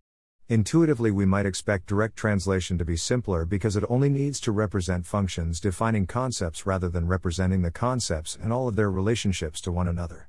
Intuitively, 0.49 1.11
we 1.11 1.25
might 1.25 1.45
expect 1.45 1.86
direct 1.86 2.17
translation 2.17 2.77
to 2.77 2.84
be 2.84 2.97
simpler 2.97 3.45
because 3.45 3.77
it 3.77 3.86
only 3.88 4.09
needs 4.09 4.41
to 4.41 4.51
represent 4.51 5.05
functions 5.05 5.61
defining 5.61 6.05
concepts 6.05 6.65
rather 6.65 6.89
than 6.89 7.07
representing 7.07 7.61
the 7.61 7.71
concepts 7.71 8.38
and 8.43 8.51
all 8.51 8.67
of 8.67 8.75
their 8.75 8.91
relationships 8.91 9.61
to 9.61 9.71
one 9.71 9.88
another. 9.88 10.27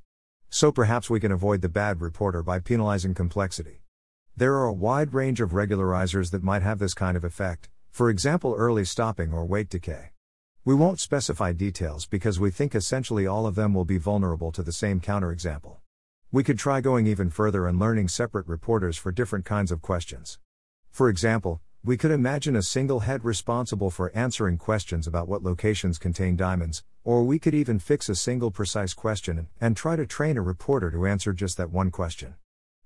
So 0.48 0.70
perhaps 0.70 1.11
we 1.11 1.18
can 1.18 1.32
avoid 1.32 1.61
the 1.61 1.68
bad 1.68 2.01
reporter 2.01 2.44
by 2.44 2.61
penalizing 2.61 3.14
complexity. 3.14 3.82
There 4.36 4.55
are 4.55 4.66
a 4.66 4.72
wide 4.72 5.12
range 5.12 5.40
of 5.40 5.51
regularizers 5.51 6.30
that 6.30 6.44
might 6.44 6.62
have 6.62 6.78
this 6.78 6.94
kind 6.94 7.16
of 7.16 7.24
effect, 7.24 7.68
for 7.91 8.09
example, 8.09 8.55
early 8.57 8.84
stopping 8.84 9.32
or 9.32 9.45
weight 9.45 9.68
decay. 9.68 10.11
We 10.64 10.74
won't 10.74 11.01
specify 11.01 11.53
details 11.53 12.07
because 12.07 12.38
we 12.38 12.51
think 12.51 12.74
essentially 12.74 13.26
all 13.26 13.47
of 13.47 13.55
them 13.55 13.74
will 13.74 13.84
be 13.84 13.99
vulnerable 13.99 14.53
to 14.53 14.62
the 14.62 14.72
same 14.72 15.01
counterexample. 15.01 15.78
We 16.32 16.45
could 16.45 16.59
try 16.59 16.80
going 16.80 17.07
even 17.07 17.30
further 17.30 17.66
and 17.66 17.78
learning 17.78 18.09
separate 18.09 18.47
reporters 18.47 18.97
for 18.97 19.11
different 19.11 19.45
kinds 19.45 19.72
of 19.72 19.82
questions. 19.82 20.38
For 20.91 21.09
example, 21.09 21.61
we 21.82 21.97
could 21.97 22.11
imagine 22.11 22.57
a 22.57 22.62
single 22.62 23.01
head 23.01 23.24
responsible 23.24 23.91
for 23.91 24.12
answering 24.14 24.59
questions 24.59 25.07
about 25.07 25.28
what 25.28 25.43
locations 25.43 25.99
contain 25.99 26.36
diamonds, 26.36 26.84
or 27.05 27.24
we 27.24 27.38
could 27.38 27.55
even 27.55 27.78
fix 27.78 28.09
a 28.09 28.14
single 28.14 28.51
precise 28.51 28.93
question 28.93 29.49
and 29.61 29.76
try 29.76 29.97
to 29.97 30.07
train 30.07 30.36
a 30.36 30.43
reporter 30.43 30.91
to 30.91 31.07
answer 31.07 31.32
just 31.32 31.57
that 31.57 31.70
one 31.70 31.91
question. 31.91 32.34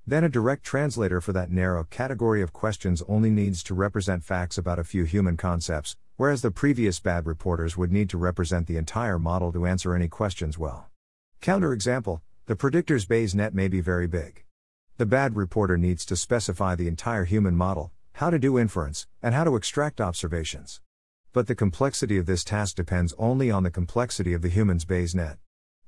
Then 0.07 0.25
a 0.25 0.29
direct 0.29 0.65
translator 0.65 1.21
for 1.21 1.33
that 1.33 1.51
narrow 1.51 1.85
category 1.85 2.43
of 2.43 2.53
questions 2.53 3.03
only 3.09 3.31
needs 3.31 3.63
to 3.65 3.75
represent 3.75 4.25
facts 4.25 4.59
about 4.59 4.79
a 4.79 4.85
few 4.85 5.05
human 5.05 5.37
concepts, 5.37 5.97
whereas 6.17 6.43
the 6.43 6.51
previous 6.51 7.01
bad 7.01 7.27
reporters 7.27 7.77
would 7.77 7.91
need 7.91 8.11
to 8.11 8.19
represent 8.19 8.67
the 8.67 8.77
entire 8.77 9.19
model 9.19 9.53
to 9.53 9.67
answer 9.67 9.95
any 9.95 10.09
questions 10.09 10.59
well. 10.59 10.91
Counterexample 11.41 12.21
the 12.47 12.55
predictor's 12.55 13.07
Bayes 13.07 13.35
net 13.35 13.55
may 13.55 13.69
be 13.69 13.81
very 13.81 14.07
big. 14.07 14.45
The 14.99 15.07
bad 15.07 15.35
reporter 15.35 15.79
needs 15.79 16.05
to 16.05 16.15
specify 16.15 16.75
the 16.75 16.89
entire 16.89 17.25
human 17.25 17.57
model, 17.57 17.91
how 18.13 18.29
to 18.29 18.39
do 18.39 18.59
inference, 18.59 19.07
and 19.23 19.35
how 19.35 19.45
to 19.45 19.57
extract 19.57 19.99
observations. 19.99 20.83
But 21.33 21.47
the 21.47 21.55
complexity 21.55 22.19
of 22.19 22.27
this 22.27 22.45
task 22.45 22.77
depends 22.77 23.15
only 23.17 23.51
on 23.51 23.63
the 23.63 23.71
complexity 23.71 24.35
of 24.35 24.43
the 24.43 24.51
human's 24.51 24.85
Bayes 24.85 25.15
net. 25.15 25.39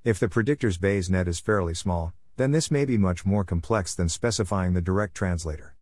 If 0.02 0.18
the 0.18 0.30
predictor's 0.30 0.78
Bayes 0.78 1.10
net 1.10 1.28
is 1.28 1.38
fairly 1.38 1.74
small, 1.74 2.14
then 2.36 2.52
this 2.52 2.70
may 2.70 2.84
be 2.84 2.98
much 2.98 3.24
more 3.24 3.44
complex 3.44 3.94
than 3.94 4.08
specifying 4.08 4.74
the 4.74 4.82
direct 4.82 5.14
translator. 5.14 5.74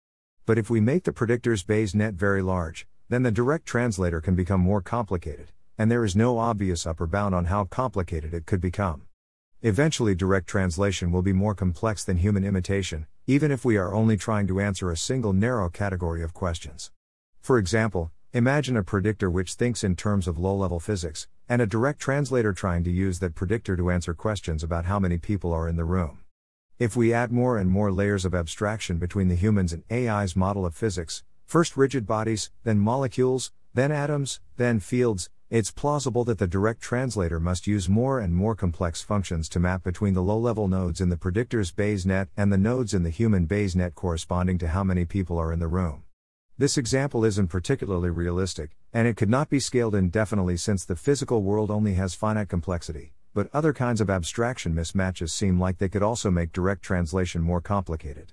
But 0.47 0.59
if 0.59 0.71
we 0.71 0.81
make 0.81 1.05
the 1.05 1.13
predictor's 1.13 1.65
Bayes 1.65 1.95
net 1.95 2.15
very 2.15 2.43
large, 2.43 2.87
then 3.09 3.23
the 3.23 3.33
direct 3.33 3.67
translator 3.67 4.21
can 4.21 4.35
become 4.35 4.61
more 4.61 4.81
complicated, 4.81 5.53
and 5.77 5.91
there 5.91 6.05
is 6.05 6.15
no 6.15 6.39
obvious 6.39 6.87
upper 6.87 7.07
bound 7.07 7.35
on 7.35 7.47
how 7.47 7.65
complicated 7.65 8.33
it 8.33 8.47
could 8.47 8.61
become. 8.61 9.03
Eventually, 9.63 10.15
direct 10.15 10.47
translation 10.47 11.11
will 11.11 11.23
be 11.23 11.33
more 11.33 11.55
complex 11.55 12.05
than 12.05 12.19
human 12.19 12.45
imitation, 12.45 13.07
even 13.27 13.51
if 13.51 13.65
we 13.65 13.77
are 13.77 13.95
only 13.95 14.17
trying 14.17 14.47
to 14.47 14.61
answer 14.61 14.91
a 14.91 14.97
single 14.97 15.33
narrow 15.33 15.69
category 15.69 16.23
of 16.23 16.35
questions. 16.35 16.93
For 17.41 17.59
example, 17.59 18.13
imagine 18.33 18.77
a 18.77 18.83
predictor 18.83 19.31
which 19.31 19.55
thinks 19.55 19.83
in 19.83 19.97
terms 19.97 20.29
of 20.29 20.39
low 20.39 20.55
level 20.55 20.79
physics, 20.79 21.27
and 21.49 21.61
a 21.61 21.67
direct 21.67 22.01
translator 22.01 22.53
trying 22.53 22.85
to 22.85 22.91
use 22.91 23.19
that 23.19 23.35
predictor 23.35 23.77
to 23.77 23.91
answer 23.91 24.15
questions 24.15 24.63
about 24.63 24.85
how 24.85 24.99
many 24.99 25.19
people 25.19 25.53
are 25.53 25.69
in 25.69 25.77
the 25.77 25.85
room. 25.85 26.24
If 26.77 26.97
we 26.97 27.13
add 27.13 27.31
more 27.31 27.57
and 27.57 27.71
more 27.71 27.93
layers 27.93 28.25
of 28.25 28.35
abstraction 28.35 28.99
between 28.99 29.29
the 29.29 29.37
humans 29.37 29.73
and 29.73 29.85
AI's 29.93 30.35
model 30.35 30.67
of 30.67 30.75
physics, 30.75 31.23
first 31.47 31.77
rigid 31.77 32.05
bodies, 32.05 32.51
then 32.65 32.81
molecules, 32.81 33.53
then 33.75 33.93
atoms, 33.93 34.41
then 34.57 34.81
fields, 34.81 35.31
it's 35.51 35.71
plausible 35.71 36.25
that 36.25 36.39
the 36.39 36.49
direct 36.49 36.81
translator 36.81 37.39
must 37.39 37.69
use 37.69 37.89
more 37.89 38.19
and 38.19 38.35
more 38.35 38.57
complex 38.57 39.03
functions 39.03 39.49
to 39.51 39.61
map 39.61 39.85
between 39.85 40.15
the 40.15 40.23
low 40.23 40.37
level 40.37 40.67
nodes 40.67 41.01
in 41.01 41.11
the 41.11 41.17
predictor's 41.17 41.71
Bayes 41.71 42.05
net 42.05 42.29
and 42.37 42.53
the 42.53 42.59
nodes 42.59 42.93
in 42.93 43.05
the 43.05 43.11
human 43.11 43.47
Bayes 43.47 43.77
net 43.77 43.95
corresponding 43.95 44.59
to 44.59 44.67
how 44.67 44.83
many 44.83 45.05
people 45.05 45.39
are 45.39 45.53
in 45.53 45.61
the 45.61 45.69
room. 45.69 46.03
This 46.59 46.77
example 46.77 47.25
isn't 47.25 47.49
particularly 47.49 48.11
realistic, 48.11 48.71
and 48.93 49.07
it 49.07 49.17
could 49.17 49.31
not 49.31 49.49
be 49.49 49.61
scaled 49.61 49.95
indefinitely 49.95 50.57
since 50.57 50.85
the 50.85 50.97
physical 50.97 51.45
world 51.45 51.71
only 51.71 51.95
has 51.95 52.17
finite 52.17 52.49
complexity 52.49 53.13
but 53.35 53.51
other 53.53 53.73
kinds 53.73 54.01
of 54.01 54.09
abstraction 54.09 54.75
mismatches 54.75 55.31
seem 55.31 55.61
like 55.61 55.77
they 55.77 55.89
could 55.89 56.03
also 56.03 56.31
make 56.31 56.53
direct 56.53 56.83
translation 56.83 57.43
more 57.43 57.61
complicated. 57.61 58.33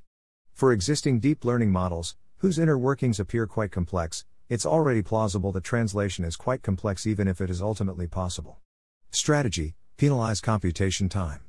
For 0.54 0.72
existing 0.72 1.20
deep 1.20 1.44
learning 1.44 1.72
models, 1.72 2.16
whose 2.38 2.58
inner 2.58 2.78
workings 2.78 3.20
appear 3.20 3.48
quite 3.48 3.72
complex, 3.72 4.24
it's 4.48 4.66
already 4.66 5.02
plausible 5.02 5.52
that 5.52 5.64
translation 5.64 6.24
is 6.24 6.36
quite 6.36 6.62
complex 6.62 7.06
even 7.06 7.28
if 7.28 7.42
it 7.42 7.50
is 7.50 7.62
ultimately 7.62 8.08
possible. 8.08 8.60
Strategy 9.10 9.76
Penalize 10.02 10.42
computation 10.42 11.10
time. 11.10 11.42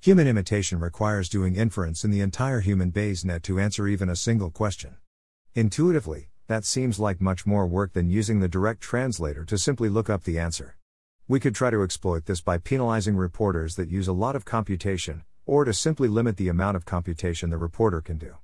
Human 0.00 0.26
imitation 0.26 0.80
requires 0.80 1.28
doing 1.28 1.54
inference 1.54 2.02
in 2.02 2.10
the 2.10 2.22
entire 2.22 2.60
human 2.60 2.88
Bayes 2.88 3.26
net 3.26 3.42
to 3.42 3.60
answer 3.60 3.86
even 3.86 4.08
a 4.08 4.16
single 4.16 4.50
question. 4.50 4.96
Intuitively, 5.54 6.30
that 6.46 6.64
seems 6.64 6.98
like 6.98 7.20
much 7.20 7.44
more 7.44 7.66
work 7.66 7.92
than 7.92 8.08
using 8.08 8.40
the 8.40 8.48
direct 8.48 8.80
translator 8.80 9.44
to 9.44 9.58
simply 9.58 9.90
look 9.90 10.08
up 10.08 10.24
the 10.24 10.38
answer. 10.38 10.76
We 11.30 11.38
could 11.38 11.54
try 11.54 11.70
to 11.70 11.84
exploit 11.84 12.26
this 12.26 12.40
by 12.40 12.58
penalizing 12.58 13.14
reporters 13.14 13.76
that 13.76 13.88
use 13.88 14.08
a 14.08 14.12
lot 14.12 14.34
of 14.34 14.44
computation, 14.44 15.22
or 15.46 15.64
to 15.64 15.72
simply 15.72 16.08
limit 16.08 16.36
the 16.36 16.48
amount 16.48 16.76
of 16.76 16.84
computation 16.84 17.50
the 17.50 17.56
reporter 17.56 18.00
can 18.00 18.18
do. 18.18 18.34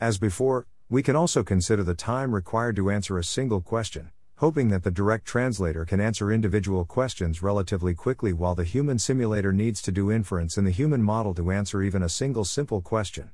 As 0.00 0.18
before, 0.18 0.66
we 0.90 1.00
can 1.00 1.14
also 1.14 1.44
consider 1.44 1.84
the 1.84 1.94
time 1.94 2.34
required 2.34 2.74
to 2.74 2.90
answer 2.90 3.18
a 3.18 3.22
single 3.22 3.60
question, 3.60 4.10
hoping 4.38 4.68
that 4.70 4.82
the 4.82 4.90
direct 4.90 5.26
translator 5.26 5.84
can 5.84 6.00
answer 6.00 6.32
individual 6.32 6.84
questions 6.84 7.40
relatively 7.40 7.94
quickly 7.94 8.32
while 8.32 8.56
the 8.56 8.64
human 8.64 8.98
simulator 8.98 9.52
needs 9.52 9.80
to 9.82 9.92
do 9.92 10.10
inference 10.10 10.58
in 10.58 10.64
the 10.64 10.72
human 10.72 11.04
model 11.04 11.34
to 11.34 11.52
answer 11.52 11.84
even 11.84 12.02
a 12.02 12.08
single 12.08 12.44
simple 12.44 12.80
question. 12.80 13.30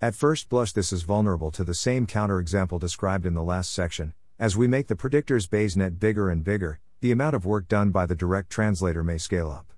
At 0.00 0.16
first 0.16 0.48
blush, 0.48 0.72
this 0.72 0.92
is 0.92 1.04
vulnerable 1.04 1.52
to 1.52 1.62
the 1.62 1.72
same 1.72 2.04
counterexample 2.04 2.80
described 2.80 3.26
in 3.26 3.34
the 3.34 3.44
last 3.44 3.72
section. 3.72 4.12
As 4.40 4.56
we 4.56 4.66
make 4.66 4.88
the 4.88 4.96
predictor's 4.96 5.46
Bayes 5.46 5.76
net 5.76 6.00
bigger 6.00 6.30
and 6.30 6.42
bigger, 6.42 6.80
the 7.00 7.12
amount 7.12 7.34
of 7.34 7.46
work 7.46 7.66
done 7.66 7.90
by 7.90 8.04
the 8.04 8.14
direct 8.14 8.50
translator 8.50 9.02
may 9.02 9.16
scale 9.16 9.50
up. 9.50 9.72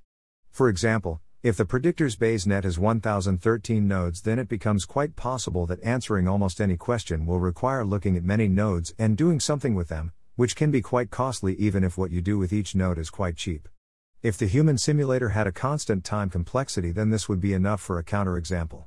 For 0.51 0.69
example, 0.69 1.21
if 1.45 1.57
the 1.57 1.65
predictor's 1.65 2.17
Bayes 2.17 2.49
net 2.49 2.65
has 2.65 2.81
1013 2.81 3.87
nodes, 3.87 4.23
then 4.23 4.41
it 4.41 4.49
becomes 4.49 4.85
quite 4.85 5.15
possible 5.15 5.65
that 5.67 5.83
answering 5.85 6.27
almost 6.27 6.61
any 6.61 6.77
question 6.77 7.25
will 7.25 7.39
require 7.39 7.85
looking 7.85 8.17
at 8.17 8.25
many 8.25 8.49
nodes 8.49 8.93
and 8.99 9.17
doing 9.17 9.39
something 9.39 9.77
with 9.77 9.89
them, 9.89 10.13
which 10.35 10.57
can 10.57 10.73
be 10.73 10.83
quite 10.83 11.11
costly 11.11 11.55
even 11.55 11.85
if 11.85 11.97
what 11.97 12.11
you 12.11 12.21
do 12.21 12.39
with 12.39 12.53
each 12.53 12.75
node 12.75 12.99
is 12.99 13.09
quite 13.09 13.37
cheap. 13.37 13.69
If 14.21 14.37
the 14.37 14.47
human 14.47 14.77
simulator 14.77 15.29
had 15.29 15.47
a 15.47 15.53
constant 15.53 16.03
time 16.03 16.29
complexity, 16.29 16.91
then 16.91 17.11
this 17.11 17.29
would 17.29 17.41
be 17.41 17.55
enough 17.55 17.81
for 17.81 17.99
a 17.99 18.05
counterexample. 18.05 18.85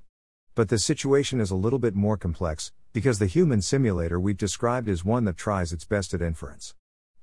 But 0.55 0.67
the 0.67 0.79
situation 0.79 1.39
is 1.39 1.51
a 1.51 1.55
little 1.55 1.79
bit 1.79 1.95
more 1.95 2.17
complex, 2.17 2.73
because 2.91 3.19
the 3.19 3.27
human 3.27 3.61
simulator 3.61 4.19
we've 4.19 4.37
described 4.37 4.89
is 4.89 5.05
one 5.05 5.23
that 5.23 5.37
tries 5.37 5.71
its 5.71 5.85
best 5.85 6.13
at 6.13 6.21
inference. 6.21 6.73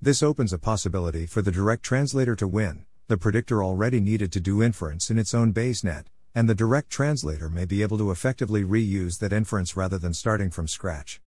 This 0.05 0.21
opens 0.21 0.53
a 0.53 0.59
possibility 0.59 1.27
for 1.27 1.43
the 1.43 1.53
direct 1.53 1.85
translator 1.85 2.35
to 2.35 2.49
win. 2.49 2.87
The 3.07 3.17
predictor 3.17 3.63
already 3.63 4.01
needed 4.01 4.33
to 4.33 4.41
do 4.41 4.61
inference 4.61 5.11
in 5.11 5.17
its 5.17 5.33
own 5.33 5.53
Bayes 5.53 5.85
net, 5.85 6.09
and 6.35 6.49
the 6.49 6.57
direct 6.57 6.91
translator 6.91 7.49
may 7.49 7.67
be 7.67 7.83
able 7.83 7.99
to 7.99 8.11
effectively 8.11 8.65
reuse 8.65 9.21
that 9.21 9.33
inference 9.33 9.77
rather 9.77 9.99
than 9.99 10.13
starting 10.13 10.51
from 10.51 10.67
scratch. 10.67 11.21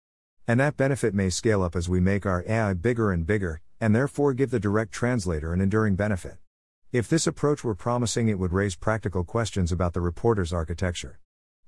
And 0.46 0.60
that 0.60 0.76
benefit 0.76 1.14
may 1.14 1.30
scale 1.30 1.62
up 1.62 1.74
as 1.74 1.88
we 1.88 2.00
make 2.00 2.26
our 2.26 2.44
AI 2.46 2.74
bigger 2.74 3.12
and 3.12 3.26
bigger, 3.26 3.62
and 3.80 3.96
therefore 3.96 4.34
give 4.34 4.50
the 4.50 4.60
direct 4.60 4.92
translator 4.92 5.54
an 5.54 5.62
enduring 5.62 5.96
benefit. 5.96 6.36
If 6.92 7.08
this 7.08 7.26
approach 7.26 7.64
were 7.64 7.74
promising, 7.74 8.28
it 8.28 8.38
would 8.38 8.52
raise 8.52 8.76
practical 8.76 9.24
questions 9.24 9.72
about 9.72 9.94
the 9.94 10.02
reporter's 10.02 10.52
architecture. 10.52 11.18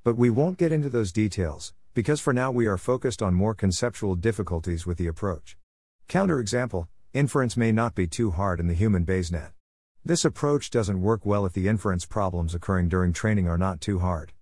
But 0.05 0.19
we 0.19 0.29
won't 0.29 0.59
get 0.59 0.73
into 0.73 0.91
those 0.91 1.11
details, 1.11 1.73
because 1.95 2.21
for 2.21 2.35
now 2.35 2.51
we 2.51 2.67
are 2.67 2.77
focused 2.77 3.23
on 3.23 3.33
more 3.33 3.55
conceptual 3.55 4.15
difficulties 4.15 4.85
with 4.85 4.99
the 4.99 5.07
approach. 5.07 5.57
Counterexample 6.07 6.87
inference 7.15 7.57
may 7.57 7.73
not 7.73 7.95
be 7.95 8.07
too 8.07 8.33
hard 8.33 8.61
in 8.61 8.67
the 8.67 8.75
human 8.75 9.05
Bayesnet. 9.05 9.53
This 10.05 10.27
approach 10.27 10.71
doesn't 10.71 11.01
work 11.01 11.25
well 11.25 11.47
if 11.47 11.55
the 11.55 11.67
inference 11.67 12.05
problems 12.05 12.55
occurring 12.55 12.89
during 12.89 13.15
training 13.15 13.49
are 13.49 13.57
not 13.57 13.81
too 13.81 14.01
hard. 14.01 14.33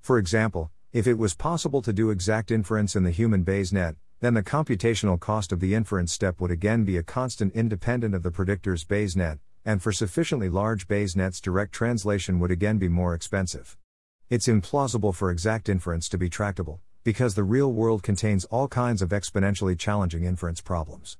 For 0.00 0.18
example, 0.18 0.70
if 0.92 1.06
it 1.06 1.18
was 1.18 1.34
possible 1.34 1.80
to 1.80 1.94
do 1.94 2.10
exact 2.10 2.50
inference 2.50 2.94
in 2.94 3.04
the 3.04 3.10
human 3.10 3.42
Bayes 3.42 3.72
net, 3.72 3.96
then 4.20 4.34
the 4.34 4.42
computational 4.42 5.18
cost 5.18 5.50
of 5.50 5.60
the 5.60 5.74
inference 5.74 6.12
step 6.12 6.42
would 6.42 6.50
again 6.50 6.84
be 6.84 6.98
a 6.98 7.02
constant 7.02 7.54
independent 7.54 8.14
of 8.14 8.22
the 8.22 8.30
predictor's 8.30 8.84
Bayes 8.84 9.16
net, 9.16 9.38
and 9.64 9.82
for 9.82 9.90
sufficiently 9.90 10.50
large 10.50 10.86
Bayes 10.86 11.16
nets, 11.16 11.40
direct 11.40 11.72
translation 11.72 12.38
would 12.38 12.50
again 12.50 12.76
be 12.76 12.88
more 12.88 13.14
expensive. 13.14 13.78
It's 14.28 14.46
implausible 14.46 15.14
for 15.14 15.30
exact 15.30 15.70
inference 15.70 16.06
to 16.10 16.18
be 16.18 16.28
tractable, 16.28 16.80
because 17.02 17.34
the 17.34 17.44
real 17.44 17.72
world 17.72 18.02
contains 18.02 18.44
all 18.46 18.68
kinds 18.68 19.00
of 19.00 19.08
exponentially 19.08 19.78
challenging 19.78 20.24
inference 20.24 20.60
problems. 20.60 21.16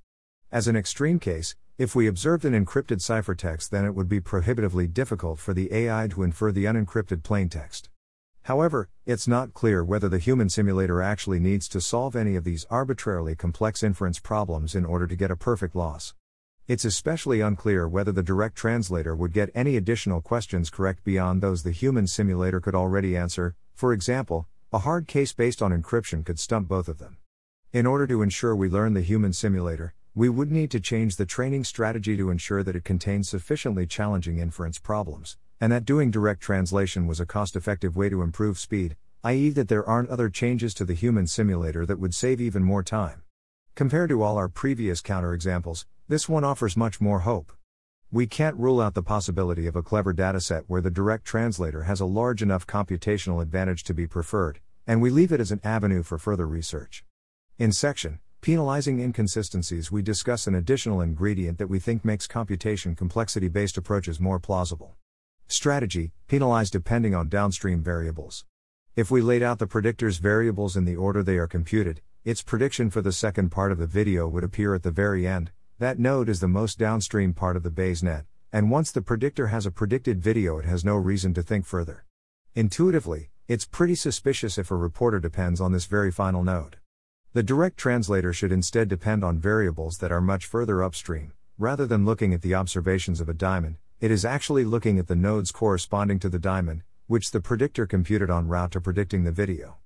As 0.52 0.66
an 0.66 0.74
extreme 0.74 1.20
case, 1.20 1.54
if 1.78 1.94
we 1.94 2.08
observed 2.08 2.44
an 2.44 2.54
encrypted 2.54 2.98
ciphertext, 2.98 3.70
then 3.70 3.84
it 3.84 3.94
would 3.94 4.08
be 4.08 4.18
prohibitively 4.18 4.88
difficult 4.88 5.38
for 5.38 5.54
the 5.54 5.72
AI 5.72 6.08
to 6.08 6.24
infer 6.24 6.50
the 6.50 6.64
unencrypted 6.64 7.22
plaintext. 7.22 7.82
However, 8.42 8.88
it's 9.06 9.28
not 9.28 9.54
clear 9.54 9.84
whether 9.84 10.08
the 10.08 10.18
human 10.18 10.48
simulator 10.48 11.00
actually 11.00 11.38
needs 11.38 11.68
to 11.68 11.80
solve 11.80 12.16
any 12.16 12.34
of 12.34 12.42
these 12.42 12.66
arbitrarily 12.68 13.36
complex 13.36 13.84
inference 13.84 14.18
problems 14.18 14.74
in 14.74 14.84
order 14.84 15.06
to 15.06 15.14
get 15.14 15.30
a 15.30 15.36
perfect 15.36 15.76
loss. 15.76 16.14
It's 16.66 16.84
especially 16.84 17.40
unclear 17.40 17.86
whether 17.86 18.10
the 18.10 18.20
direct 18.20 18.56
translator 18.56 19.14
would 19.14 19.32
get 19.32 19.52
any 19.54 19.76
additional 19.76 20.20
questions 20.20 20.68
correct 20.68 21.04
beyond 21.04 21.42
those 21.42 21.62
the 21.62 21.70
human 21.70 22.08
simulator 22.08 22.60
could 22.60 22.74
already 22.74 23.16
answer. 23.16 23.54
For 23.72 23.92
example, 23.92 24.48
a 24.72 24.80
hard 24.80 25.06
case 25.06 25.32
based 25.32 25.62
on 25.62 25.70
encryption 25.70 26.24
could 26.24 26.40
stump 26.40 26.66
both 26.66 26.88
of 26.88 26.98
them. 26.98 27.18
In 27.72 27.86
order 27.86 28.08
to 28.08 28.20
ensure 28.20 28.56
we 28.56 28.68
learn 28.68 28.94
the 28.94 29.00
human 29.00 29.32
simulator, 29.32 29.94
we 30.14 30.28
would 30.28 30.50
need 30.50 30.72
to 30.72 30.80
change 30.80 31.14
the 31.14 31.24
training 31.24 31.62
strategy 31.62 32.16
to 32.16 32.30
ensure 32.30 32.64
that 32.64 32.74
it 32.74 32.82
contains 32.82 33.28
sufficiently 33.28 33.86
challenging 33.86 34.38
inference 34.38 34.76
problems, 34.76 35.36
and 35.60 35.70
that 35.70 35.84
doing 35.84 36.10
direct 36.10 36.40
translation 36.40 37.06
was 37.06 37.20
a 37.20 37.26
cost 37.26 37.54
effective 37.54 37.96
way 37.96 38.08
to 38.08 38.22
improve 38.22 38.58
speed, 38.58 38.96
i.e., 39.22 39.50
that 39.50 39.68
there 39.68 39.88
aren't 39.88 40.10
other 40.10 40.28
changes 40.28 40.74
to 40.74 40.84
the 40.84 40.94
human 40.94 41.28
simulator 41.28 41.86
that 41.86 42.00
would 42.00 42.12
save 42.12 42.40
even 42.40 42.64
more 42.64 42.82
time. 42.82 43.22
Compared 43.76 44.08
to 44.08 44.20
all 44.20 44.36
our 44.36 44.48
previous 44.48 45.00
counterexamples, 45.00 45.84
this 46.08 46.28
one 46.28 46.42
offers 46.42 46.76
much 46.76 47.00
more 47.00 47.20
hope. 47.20 47.52
We 48.10 48.26
can't 48.26 48.56
rule 48.56 48.80
out 48.80 48.94
the 48.94 49.04
possibility 49.04 49.68
of 49.68 49.76
a 49.76 49.82
clever 49.82 50.12
dataset 50.12 50.64
where 50.66 50.80
the 50.80 50.90
direct 50.90 51.24
translator 51.24 51.84
has 51.84 52.00
a 52.00 52.04
large 52.04 52.42
enough 52.42 52.66
computational 52.66 53.40
advantage 53.40 53.84
to 53.84 53.94
be 53.94 54.08
preferred, 54.08 54.58
and 54.88 55.00
we 55.00 55.10
leave 55.10 55.30
it 55.30 55.40
as 55.40 55.52
an 55.52 55.60
avenue 55.62 56.02
for 56.02 56.18
further 56.18 56.48
research. 56.48 57.04
In 57.58 57.70
section 57.70 58.18
Penalizing 58.42 59.00
Inconsistencies, 59.00 59.92
we 59.92 60.00
discuss 60.00 60.46
an 60.46 60.54
additional 60.54 61.02
ingredient 61.02 61.58
that 61.58 61.66
we 61.66 61.78
think 61.78 62.06
makes 62.06 62.26
computation 62.26 62.96
complexity 62.96 63.48
based 63.48 63.76
approaches 63.76 64.18
more 64.18 64.40
plausible. 64.40 64.96
Strategy 65.46 66.12
penalize 66.26 66.70
depending 66.70 67.14
on 67.14 67.28
downstream 67.28 67.82
variables. 67.82 68.46
If 68.96 69.10
we 69.10 69.20
laid 69.20 69.42
out 69.42 69.58
the 69.58 69.66
predictor's 69.66 70.16
variables 70.16 70.74
in 70.74 70.86
the 70.86 70.96
order 70.96 71.22
they 71.22 71.36
are 71.36 71.46
computed, 71.46 72.00
its 72.24 72.40
prediction 72.40 72.88
for 72.88 73.02
the 73.02 73.12
second 73.12 73.50
part 73.50 73.72
of 73.72 73.78
the 73.78 73.86
video 73.86 74.26
would 74.26 74.42
appear 74.42 74.74
at 74.74 74.84
the 74.84 74.90
very 74.90 75.26
end. 75.26 75.50
That 75.78 75.98
node 75.98 76.30
is 76.30 76.40
the 76.40 76.48
most 76.48 76.78
downstream 76.78 77.34
part 77.34 77.58
of 77.58 77.62
the 77.62 77.70
Bayes 77.70 78.02
net, 78.02 78.24
and 78.50 78.70
once 78.70 78.90
the 78.90 79.02
predictor 79.02 79.48
has 79.48 79.66
a 79.66 79.70
predicted 79.70 80.22
video, 80.22 80.58
it 80.58 80.64
has 80.64 80.82
no 80.82 80.96
reason 80.96 81.34
to 81.34 81.42
think 81.42 81.66
further. 81.66 82.06
Intuitively, 82.54 83.28
it's 83.48 83.66
pretty 83.66 83.96
suspicious 83.96 84.56
if 84.56 84.70
a 84.70 84.76
reporter 84.76 85.20
depends 85.20 85.60
on 85.60 85.72
this 85.72 85.84
very 85.84 86.10
final 86.10 86.42
node. 86.42 86.78
The 87.32 87.44
direct 87.44 87.76
translator 87.76 88.32
should 88.32 88.50
instead 88.50 88.88
depend 88.88 89.22
on 89.22 89.38
variables 89.38 89.98
that 89.98 90.10
are 90.10 90.20
much 90.20 90.46
further 90.46 90.82
upstream, 90.82 91.32
rather 91.58 91.86
than 91.86 92.04
looking 92.04 92.34
at 92.34 92.42
the 92.42 92.56
observations 92.56 93.20
of 93.20 93.28
a 93.28 93.34
diamond, 93.34 93.76
it 94.00 94.10
is 94.10 94.24
actually 94.24 94.64
looking 94.64 94.98
at 94.98 95.06
the 95.06 95.14
nodes 95.14 95.52
corresponding 95.52 96.18
to 96.18 96.28
the 96.28 96.40
diamond, 96.40 96.82
which 97.06 97.30
the 97.30 97.40
predictor 97.40 97.86
computed 97.86 98.30
en 98.30 98.48
route 98.48 98.72
to 98.72 98.80
predicting 98.80 99.22
the 99.22 99.30
video. 99.30 99.76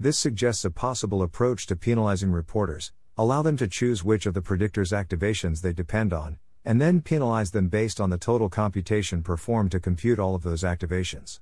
This 0.00 0.18
suggests 0.18 0.64
a 0.64 0.70
possible 0.70 1.20
approach 1.20 1.66
to 1.66 1.76
penalizing 1.76 2.32
reporters, 2.32 2.92
allow 3.18 3.42
them 3.42 3.58
to 3.58 3.68
choose 3.68 4.02
which 4.02 4.24
of 4.24 4.32
the 4.32 4.40
predictor's 4.40 4.92
activations 4.92 5.60
they 5.60 5.74
depend 5.74 6.14
on, 6.14 6.38
and 6.64 6.80
then 6.80 7.02
penalize 7.02 7.50
them 7.50 7.68
based 7.68 8.00
on 8.00 8.08
the 8.08 8.16
total 8.16 8.48
computation 8.48 9.22
performed 9.22 9.70
to 9.72 9.80
compute 9.80 10.18
all 10.18 10.34
of 10.34 10.44
those 10.44 10.62
activations. 10.62 11.40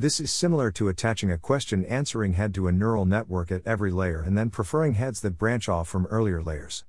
This 0.00 0.20
is 0.20 0.30
similar 0.30 0.70
to 0.70 0.86
attaching 0.86 1.32
a 1.32 1.38
question 1.38 1.84
answering 1.84 2.34
head 2.34 2.54
to 2.54 2.68
a 2.68 2.72
neural 2.72 3.04
network 3.04 3.50
at 3.50 3.66
every 3.66 3.90
layer 3.90 4.22
and 4.22 4.38
then 4.38 4.48
preferring 4.48 4.94
heads 4.94 5.20
that 5.22 5.36
branch 5.36 5.68
off 5.68 5.88
from 5.88 6.06
earlier 6.06 6.40
layers. 6.40 6.84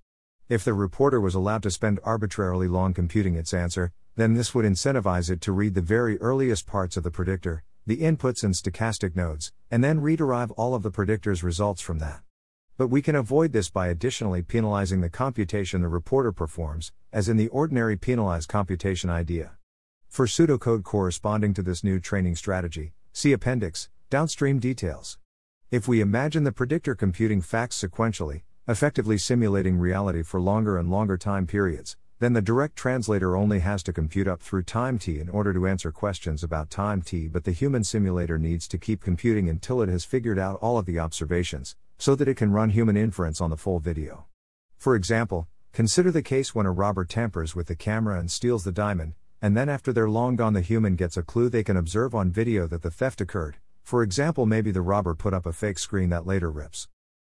If 0.48 0.64
the 0.64 0.76
reporter 0.76 1.20
was 1.20 1.34
allowed 1.34 1.64
to 1.64 1.72
spend 1.72 2.00
arbitrarily 2.04 2.68
long 2.68 2.94
computing 2.94 3.34
its 3.34 3.52
answer, 3.52 3.94
then 4.16 4.36
this 4.36 4.54
would 4.54 4.64
incentivize 4.64 5.32
it 5.32 5.42
to 5.42 5.52
read 5.52 5.74
the 5.74 5.82
very 5.82 6.20
earliest 6.20 6.68
parts 6.68 6.98
of 6.98 7.04
the 7.04 7.10
predictor, 7.10 7.64
the 7.84 7.98
inputs 7.98 8.44
and 8.44 8.54
stochastic 8.54 9.16
nodes, 9.16 9.52
and 9.72 9.84
then 9.84 10.02
rederive 10.02 10.52
all 10.56 10.76
of 10.76 10.84
the 10.84 10.92
predictor's 10.92 11.42
results 11.42 11.82
from 11.82 11.98
that. 11.98 12.22
But 12.78 12.90
we 12.90 13.02
can 13.02 13.16
avoid 13.16 13.54
this 13.54 13.72
by 13.72 13.88
additionally 13.88 14.44
penalizing 14.44 15.02
the 15.02 15.10
computation 15.10 15.82
the 15.82 15.88
reporter 15.88 16.32
performs, 16.32 16.92
as 17.12 17.28
in 17.28 17.38
the 17.38 17.48
ordinary 17.48 17.98
penalized 17.98 18.50
computation 18.50 19.10
idea. 19.10 19.54
For 20.10 20.28
pseudocode 20.28 20.84
corresponding 20.84 21.56
to 21.56 21.64
this 21.64 21.84
new 21.84 22.00
training 22.00 22.36
strategy, 22.36 22.94
see 23.12 23.34
Appendix, 23.34 23.90
downstream 24.10 24.60
details. 24.60 25.18
If 25.72 25.88
we 25.88 26.02
imagine 26.02 26.44
the 26.44 26.52
predictor 26.52 26.96
computing 26.96 27.42
facts 27.42 27.84
sequentially, 27.84 28.42
effectively 28.68 29.18
simulating 29.18 29.78
reality 29.78 30.24
for 30.24 30.40
longer 30.40 30.78
and 30.78 30.90
longer 30.90 31.18
time 31.18 31.48
periods, 31.48 31.98
then 32.20 32.34
the 32.34 32.42
direct 32.42 32.76
translator 32.76 33.36
only 33.36 33.60
has 33.60 33.82
to 33.84 33.94
compute 33.94 34.28
up 34.28 34.42
through 34.42 34.64
time 34.64 35.00
t 35.00 35.20
in 35.20 35.30
order 35.30 35.54
to 35.54 35.68
answer 35.68 35.92
questions 35.92 36.44
about 36.44 36.70
time 36.70 37.02
t, 37.02 37.28
but 37.28 37.46
the 37.46 37.52
human 37.52 37.84
simulator 37.84 38.38
needs 38.38 38.68
to 38.68 38.78
keep 38.78 39.02
computing 39.02 39.48
until 39.48 39.82
it 39.82 39.90
has 39.90 40.04
figured 40.04 40.38
out 40.38 40.60
all 40.62 40.78
of 40.78 40.86
the 40.86 41.00
observations, 41.00 41.76
so 41.98 42.16
that 42.16 42.28
it 42.28 42.36
can 42.36 42.52
run 42.52 42.72
human 42.72 42.98
inference 42.98 43.40
on 43.40 43.50
the 43.50 43.58
full 43.58 43.80
video. 43.80 44.26
For 44.78 44.96
example, 44.96 45.48
consider 45.72 46.12
the 46.12 46.22
case 46.22 46.54
when 46.54 46.66
a 46.66 46.72
robber 46.72 47.06
tampers 47.06 47.56
with 47.56 47.68
the 47.68 47.76
camera 47.76 48.20
and 48.20 48.30
steals 48.30 48.64
the 48.64 48.72
diamond, 48.72 49.14
and 49.42 49.56
then 49.56 49.70
after 49.70 49.94
they're 49.94 50.10
long 50.10 50.36
gone, 50.36 50.54
the 50.54 50.62
human 50.62 50.96
gets 50.96 51.18
a 51.18 51.24
clue 51.24 51.50
they 51.50 51.64
can 51.64 51.78
observe 51.78 52.14
on 52.14 52.32
video 52.32 52.68
that 52.68 52.82
the 52.82 52.92
theft 52.92 53.22
occurred. 53.22 53.58
For 53.84 54.04
example, 54.04 54.46
maybe 54.46 54.72
the 54.72 54.82
robber 54.82 55.16
put 55.16 55.34
up 55.34 55.46
a 55.46 55.54
fake 55.54 55.80
screen 55.80 56.10
that 56.10 56.28
later 56.28 56.52
rips. 56.52 56.88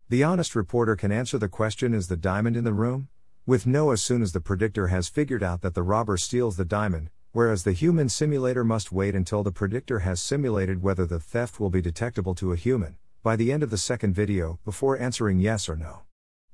The 0.10 0.24
honest 0.24 0.56
reporter 0.56 0.96
can 0.96 1.12
answer 1.12 1.38
the 1.38 1.48
question 1.48 1.94
Is 1.94 2.08
the 2.08 2.18
diamond 2.18 2.58
in 2.58 2.64
the 2.64 2.74
room? 2.74 3.10
with 3.50 3.66
no 3.66 3.90
as 3.90 4.00
soon 4.00 4.22
as 4.22 4.32
the 4.32 4.40
predictor 4.40 4.90
has 4.90 5.10
figured 5.10 5.42
out 5.42 5.62
that 5.62 5.74
the 5.74 5.82
robber 5.82 6.18
steals 6.18 6.56
the 6.56 6.64
diamond, 6.64 7.10
whereas 7.32 7.64
the 7.64 7.72
human 7.72 8.08
simulator 8.08 8.64
must 8.64 8.92
wait 8.92 9.16
until 9.16 9.42
the 9.42 9.52
predictor 9.52 10.00
has 10.00 10.22
simulated 10.22 10.84
whether 10.84 11.04
the 11.08 11.20
theft 11.20 11.60
will 11.60 11.72
be 11.72 11.82
detectable 11.82 12.36
to 12.36 12.52
a 12.52 12.56
human, 12.56 12.96
by 13.24 13.36
the 13.36 13.52
end 13.52 13.64
of 13.64 13.72
the 13.72 13.78
second 13.78 14.14
video, 14.14 14.60
before 14.66 15.00
answering 15.00 15.40
yes 15.40 15.68
or 15.68 15.76
no. 15.76 16.02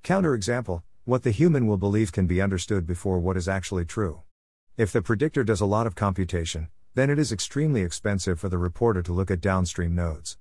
Counterexample 0.06 0.84
What 1.04 1.24
the 1.24 1.32
human 1.32 1.68
will 1.68 1.78
believe 1.78 2.14
can 2.14 2.28
be 2.28 2.42
understood 2.42 2.88
before 2.88 3.20
what 3.20 3.36
is 3.36 3.50
actually 3.50 3.84
true. 3.84 4.22
If 4.78 4.92
the 4.92 5.02
predictor 5.02 5.46
does 5.46 5.62
a 5.62 5.66
lot 5.66 5.88
of 5.88 5.96
computation, 5.96 6.68
then 6.96 7.10
it 7.10 7.18
is 7.18 7.32
extremely 7.32 7.82
expensive 7.82 8.42
for 8.42 8.50
the 8.50 8.58
reporter 8.58 9.02
to 9.04 9.14
look 9.14 9.32
at 9.32 9.40
downstream 9.40 9.96
nodes. 9.96 10.38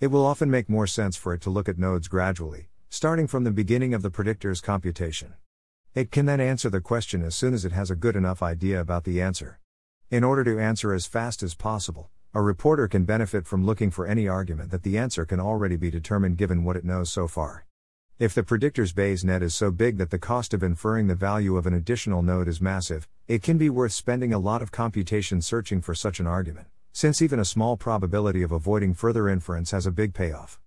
It 0.00 0.06
will 0.06 0.24
often 0.24 0.50
make 0.50 0.70
more 0.70 0.86
sense 0.86 1.16
for 1.16 1.34
it 1.34 1.42
to 1.42 1.50
look 1.50 1.68
at 1.68 1.78
nodes 1.78 2.08
gradually, 2.08 2.70
starting 2.88 3.26
from 3.26 3.44
the 3.44 3.50
beginning 3.50 3.92
of 3.92 4.00
the 4.00 4.08
predictor's 4.08 4.62
computation. 4.62 5.34
It 5.94 6.10
can 6.10 6.24
then 6.24 6.40
answer 6.40 6.70
the 6.70 6.80
question 6.80 7.22
as 7.22 7.34
soon 7.34 7.52
as 7.52 7.66
it 7.66 7.72
has 7.72 7.90
a 7.90 7.94
good 7.94 8.16
enough 8.16 8.42
idea 8.42 8.80
about 8.80 9.04
the 9.04 9.20
answer. 9.20 9.60
In 10.10 10.24
order 10.24 10.44
to 10.44 10.58
answer 10.58 10.94
as 10.94 11.04
fast 11.04 11.42
as 11.42 11.54
possible, 11.54 12.08
a 12.32 12.40
reporter 12.40 12.88
can 12.88 13.04
benefit 13.04 13.46
from 13.46 13.66
looking 13.66 13.90
for 13.90 14.06
any 14.06 14.26
argument 14.26 14.70
that 14.70 14.82
the 14.82 14.96
answer 14.96 15.26
can 15.26 15.40
already 15.40 15.76
be 15.76 15.90
determined 15.90 16.38
given 16.38 16.64
what 16.64 16.76
it 16.76 16.86
knows 16.86 17.12
so 17.12 17.28
far. 17.28 17.66
If 18.16 18.32
the 18.32 18.44
predictor's 18.44 18.92
Bayes 18.92 19.24
net 19.24 19.42
is 19.42 19.56
so 19.56 19.72
big 19.72 19.96
that 19.96 20.10
the 20.10 20.20
cost 20.20 20.54
of 20.54 20.62
inferring 20.62 21.08
the 21.08 21.16
value 21.16 21.56
of 21.56 21.66
an 21.66 21.74
additional 21.74 22.22
node 22.22 22.46
is 22.46 22.60
massive, 22.60 23.08
it 23.26 23.42
can 23.42 23.58
be 23.58 23.68
worth 23.68 23.90
spending 23.90 24.32
a 24.32 24.38
lot 24.38 24.62
of 24.62 24.70
computation 24.70 25.42
searching 25.42 25.80
for 25.80 25.96
such 25.96 26.20
an 26.20 26.26
argument, 26.28 26.68
since 26.92 27.20
even 27.20 27.40
a 27.40 27.44
small 27.44 27.76
probability 27.76 28.44
of 28.44 28.52
avoiding 28.52 28.94
further 28.94 29.28
inference 29.28 29.72
has 29.72 29.84
a 29.84 29.90
big 29.90 30.14
payoff. 30.14 30.60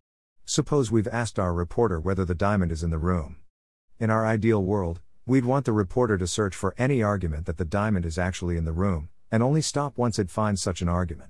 Suppose 0.43 0.91
we've 0.91 1.07
asked 1.07 1.39
our 1.39 1.53
reporter 1.53 2.01
whether 2.01 2.25
the 2.25 2.35
diamond 2.35 2.69
is 2.69 2.83
in 2.83 2.89
the 2.89 2.97
room. 2.97 3.37
In 3.97 4.09
our 4.09 4.25
ideal 4.25 4.61
world, 4.61 4.99
we'd 5.25 5.45
want 5.45 5.63
the 5.63 5.71
reporter 5.71 6.17
to 6.17 6.27
search 6.27 6.53
for 6.53 6.75
any 6.77 7.01
argument 7.01 7.45
that 7.45 7.55
the 7.55 7.63
diamond 7.63 8.05
is 8.05 8.17
actually 8.17 8.57
in 8.57 8.65
the 8.65 8.73
room, 8.73 9.07
and 9.31 9.41
only 9.41 9.61
stop 9.61 9.97
once 9.97 10.19
it 10.19 10.29
finds 10.29 10.61
such 10.61 10.81
an 10.81 10.89
argument. 10.89 11.29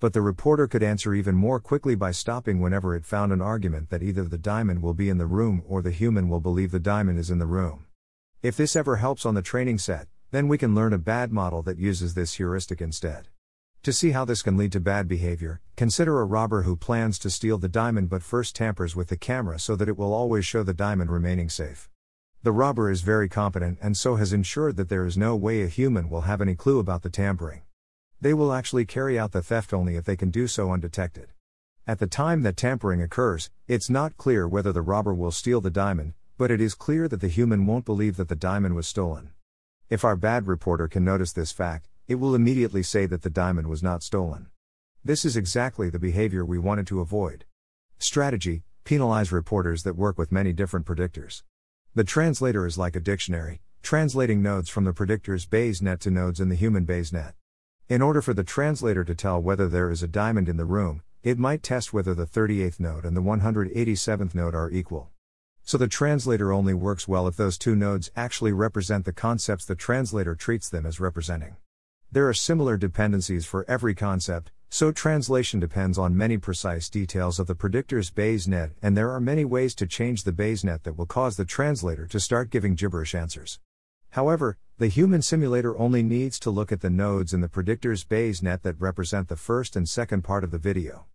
But 0.00 0.14
the 0.14 0.22
reporter 0.22 0.66
could 0.66 0.82
answer 0.82 1.12
even 1.12 1.34
more 1.34 1.60
quickly 1.60 1.94
by 1.94 2.10
stopping 2.10 2.58
whenever 2.58 2.96
it 2.96 3.04
found 3.04 3.32
an 3.32 3.42
argument 3.42 3.90
that 3.90 4.02
either 4.02 4.24
the 4.24 4.38
diamond 4.38 4.80
will 4.80 4.94
be 4.94 5.10
in 5.10 5.18
the 5.18 5.26
room 5.26 5.62
or 5.68 5.82
the 5.82 5.90
human 5.90 6.30
will 6.30 6.40
believe 6.40 6.70
the 6.70 6.80
diamond 6.80 7.18
is 7.18 7.30
in 7.30 7.38
the 7.38 7.46
room. 7.46 7.84
If 8.42 8.56
this 8.56 8.74
ever 8.74 8.96
helps 8.96 9.26
on 9.26 9.34
the 9.34 9.42
training 9.42 9.76
set, 9.76 10.08
then 10.30 10.48
we 10.48 10.56
can 10.56 10.74
learn 10.74 10.94
a 10.94 10.98
bad 10.98 11.32
model 11.32 11.60
that 11.64 11.76
uses 11.76 12.14
this 12.14 12.34
heuristic 12.34 12.80
instead. 12.80 13.28
To 13.82 13.92
see 13.92 14.12
how 14.12 14.24
this 14.24 14.40
can 14.40 14.56
lead 14.56 14.72
to 14.72 14.80
bad 14.80 15.06
behavior, 15.06 15.60
consider 15.76 16.20
a 16.20 16.24
robber 16.24 16.62
who 16.62 16.76
plans 16.76 17.18
to 17.18 17.28
steal 17.28 17.58
the 17.58 17.68
diamond 17.68 18.08
but 18.08 18.22
first 18.22 18.56
tampers 18.56 18.96
with 18.96 19.08
the 19.08 19.18
camera 19.18 19.58
so 19.58 19.76
that 19.76 19.88
it 19.88 19.98
will 19.98 20.14
always 20.14 20.46
show 20.46 20.62
the 20.62 20.72
diamond 20.72 21.10
remaining 21.10 21.50
safe. 21.50 21.90
The 22.42 22.52
robber 22.52 22.90
is 22.90 23.02
very 23.02 23.28
competent 23.28 23.78
and 23.82 23.98
so 23.98 24.16
has 24.16 24.32
ensured 24.32 24.76
that 24.76 24.88
there 24.88 25.04
is 25.04 25.18
no 25.18 25.36
way 25.36 25.62
a 25.62 25.66
human 25.66 26.08
will 26.08 26.22
have 26.22 26.40
any 26.40 26.54
clue 26.54 26.78
about 26.78 27.02
the 27.02 27.10
tampering. 27.10 27.62
They 28.20 28.34
will 28.34 28.52
actually 28.52 28.84
carry 28.84 29.18
out 29.18 29.32
the 29.32 29.42
theft 29.42 29.72
only 29.72 29.96
if 29.96 30.04
they 30.04 30.16
can 30.16 30.30
do 30.30 30.46
so 30.46 30.72
undetected. 30.72 31.28
At 31.86 31.98
the 31.98 32.06
time 32.06 32.42
that 32.42 32.56
tampering 32.56 33.00
occurs, 33.00 33.50
it's 33.66 33.88
not 33.88 34.16
clear 34.16 34.46
whether 34.46 34.72
the 34.72 34.82
robber 34.82 35.14
will 35.14 35.30
steal 35.30 35.60
the 35.60 35.70
diamond, 35.70 36.14
but 36.36 36.50
it 36.50 36.60
is 36.60 36.74
clear 36.74 37.08
that 37.08 37.20
the 37.20 37.28
human 37.28 37.66
won't 37.66 37.84
believe 37.84 38.16
that 38.16 38.28
the 38.28 38.36
diamond 38.36 38.74
was 38.74 38.86
stolen. 38.86 39.30
If 39.88 40.04
our 40.04 40.16
bad 40.16 40.46
reporter 40.46 40.88
can 40.88 41.04
notice 41.04 41.32
this 41.32 41.52
fact, 41.52 41.88
it 42.08 42.16
will 42.16 42.34
immediately 42.34 42.82
say 42.82 43.06
that 43.06 43.22
the 43.22 43.30
diamond 43.30 43.68
was 43.68 43.82
not 43.82 44.02
stolen. 44.02 44.48
This 45.04 45.24
is 45.24 45.36
exactly 45.36 45.88
the 45.88 45.98
behavior 45.98 46.44
we 46.44 46.58
wanted 46.58 46.86
to 46.88 47.00
avoid. 47.00 47.44
Strategy 47.98 48.62
Penalize 48.84 49.30
reporters 49.30 49.82
that 49.84 49.94
work 49.94 50.18
with 50.18 50.32
many 50.32 50.52
different 50.52 50.84
predictors. 50.84 51.42
The 51.94 52.02
translator 52.02 52.66
is 52.66 52.78
like 52.78 52.96
a 52.96 53.00
dictionary, 53.00 53.60
translating 53.82 54.42
nodes 54.42 54.68
from 54.68 54.84
the 54.84 54.92
predictor's 54.92 55.46
Bayes 55.46 55.80
net 55.80 56.00
to 56.00 56.10
nodes 56.10 56.40
in 56.40 56.48
the 56.48 56.56
human 56.56 56.84
Bayes 56.84 57.12
net. 57.12 57.34
In 57.90 58.02
order 58.02 58.22
for 58.22 58.34
the 58.34 58.44
translator 58.44 59.02
to 59.02 59.16
tell 59.16 59.42
whether 59.42 59.66
there 59.66 59.90
is 59.90 60.00
a 60.00 60.06
diamond 60.06 60.48
in 60.48 60.56
the 60.56 60.64
room, 60.64 61.02
it 61.24 61.40
might 61.40 61.64
test 61.64 61.92
whether 61.92 62.14
the 62.14 62.24
38th 62.24 62.78
node 62.78 63.04
and 63.04 63.16
the 63.16 63.20
187th 63.20 64.32
node 64.32 64.54
are 64.54 64.70
equal. 64.70 65.10
So 65.64 65.76
the 65.76 65.88
translator 65.88 66.52
only 66.52 66.72
works 66.72 67.08
well 67.08 67.26
if 67.26 67.36
those 67.36 67.58
two 67.58 67.74
nodes 67.74 68.12
actually 68.14 68.52
represent 68.52 69.06
the 69.06 69.12
concepts 69.12 69.64
the 69.64 69.74
translator 69.74 70.36
treats 70.36 70.68
them 70.68 70.86
as 70.86 71.00
representing. 71.00 71.56
There 72.12 72.28
are 72.28 72.32
similar 72.32 72.76
dependencies 72.76 73.44
for 73.44 73.68
every 73.68 73.96
concept, 73.96 74.52
so 74.68 74.92
translation 74.92 75.58
depends 75.58 75.98
on 75.98 76.16
many 76.16 76.38
precise 76.38 76.88
details 76.88 77.40
of 77.40 77.48
the 77.48 77.56
predictor's 77.56 78.12
Bayes 78.12 78.46
net, 78.46 78.70
and 78.80 78.96
there 78.96 79.10
are 79.10 79.20
many 79.20 79.44
ways 79.44 79.74
to 79.74 79.88
change 79.88 80.22
the 80.22 80.30
Bayes 80.30 80.62
net 80.62 80.84
that 80.84 80.96
will 80.96 81.06
cause 81.06 81.36
the 81.36 81.44
translator 81.44 82.06
to 82.06 82.20
start 82.20 82.50
giving 82.50 82.76
gibberish 82.76 83.16
answers. 83.16 83.58
However, 84.10 84.58
the 84.78 84.88
human 84.88 85.22
simulator 85.22 85.78
only 85.78 86.02
needs 86.02 86.40
to 86.40 86.50
look 86.50 86.72
at 86.72 86.80
the 86.80 86.90
nodes 86.90 87.32
in 87.32 87.42
the 87.42 87.48
predictor's 87.48 88.02
Bayes 88.02 88.42
net 88.42 88.62
that 88.64 88.80
represent 88.80 89.28
the 89.28 89.36
first 89.36 89.76
and 89.76 89.88
second 89.88 90.22
part 90.22 90.42
of 90.42 90.50
the 90.50 90.58
video. 90.58 91.06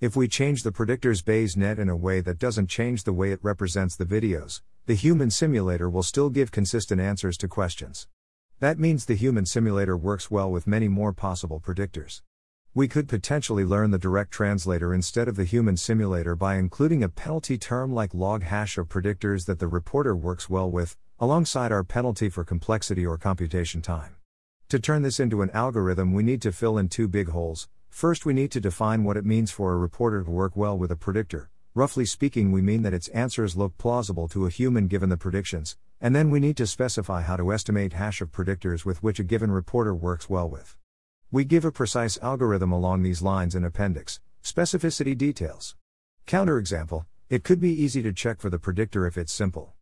If 0.00 0.16
we 0.16 0.28
change 0.28 0.62
the 0.62 0.72
predictor's 0.72 1.20
Bayes 1.20 1.56
net 1.56 1.78
in 1.78 1.88
a 1.88 1.96
way 1.96 2.20
that 2.20 2.38
doesn't 2.38 2.68
change 2.68 3.04
the 3.04 3.12
way 3.12 3.32
it 3.32 3.40
represents 3.42 3.96
the 3.96 4.06
videos, 4.06 4.62
the 4.86 4.94
human 4.94 5.30
simulator 5.30 5.90
will 5.90 6.02
still 6.02 6.30
give 6.30 6.50
consistent 6.50 7.00
answers 7.00 7.36
to 7.38 7.48
questions. 7.48 8.06
That 8.60 8.78
means 8.78 9.04
the 9.04 9.14
human 9.14 9.44
simulator 9.44 9.96
works 9.96 10.30
well 10.30 10.50
with 10.50 10.66
many 10.66 10.88
more 10.88 11.12
possible 11.12 11.60
predictors. 11.60 12.22
We 12.72 12.88
could 12.88 13.08
potentially 13.08 13.64
learn 13.64 13.90
the 13.90 13.98
direct 13.98 14.30
translator 14.30 14.94
instead 14.94 15.28
of 15.28 15.36
the 15.36 15.44
human 15.44 15.76
simulator 15.76 16.34
by 16.34 16.54
including 16.54 17.02
a 17.02 17.08
penalty 17.08 17.58
term 17.58 17.92
like 17.92 18.14
log 18.14 18.44
hash 18.44 18.78
of 18.78 18.88
predictors 18.88 19.46
that 19.46 19.58
the 19.58 19.68
reporter 19.68 20.16
works 20.16 20.48
well 20.48 20.70
with, 20.70 20.96
alongside 21.20 21.72
our 21.72 21.82
penalty 21.82 22.28
for 22.28 22.44
complexity 22.44 23.04
or 23.04 23.18
computation 23.18 23.82
time. 23.82 24.14
To 24.68 24.78
turn 24.78 25.02
this 25.02 25.18
into 25.18 25.42
an 25.42 25.50
algorithm, 25.50 26.12
we 26.12 26.22
need 26.22 26.40
to 26.42 26.52
fill 26.52 26.78
in 26.78 26.88
two 26.88 27.08
big 27.08 27.30
holes. 27.30 27.68
First, 27.88 28.24
we 28.24 28.32
need 28.32 28.52
to 28.52 28.60
define 28.60 29.02
what 29.02 29.16
it 29.16 29.24
means 29.24 29.50
for 29.50 29.72
a 29.72 29.78
reporter 29.78 30.22
to 30.22 30.30
work 30.30 30.56
well 30.56 30.78
with 30.78 30.92
a 30.92 30.96
predictor. 30.96 31.50
Roughly 31.74 32.04
speaking, 32.04 32.52
we 32.52 32.62
mean 32.62 32.82
that 32.82 32.94
its 32.94 33.08
answers 33.08 33.56
look 33.56 33.76
plausible 33.78 34.28
to 34.28 34.46
a 34.46 34.50
human 34.50 34.86
given 34.86 35.08
the 35.08 35.16
predictions, 35.16 35.76
and 36.00 36.14
then 36.14 36.30
we 36.30 36.38
need 36.38 36.56
to 36.58 36.66
specify 36.66 37.22
how 37.22 37.36
to 37.36 37.52
estimate 37.52 37.94
hash 37.94 38.20
of 38.20 38.30
predictors 38.30 38.84
with 38.84 39.02
which 39.02 39.18
a 39.18 39.24
given 39.24 39.50
reporter 39.50 39.94
works 39.94 40.30
well 40.30 40.48
with. 40.48 40.76
We 41.32 41.44
give 41.44 41.64
a 41.64 41.72
precise 41.72 42.16
algorithm 42.22 42.70
along 42.70 43.02
these 43.02 43.22
lines 43.22 43.54
in 43.54 43.64
appendix, 43.64 44.20
specificity 44.44 45.18
details. 45.18 45.74
Counterexample, 46.26 47.06
it 47.28 47.42
could 47.42 47.60
be 47.60 47.82
easy 47.82 48.02
to 48.02 48.12
check 48.12 48.40
for 48.40 48.50
the 48.50 48.58
predictor 48.58 49.06
if 49.06 49.18
it's 49.18 49.32
simple. 49.32 49.74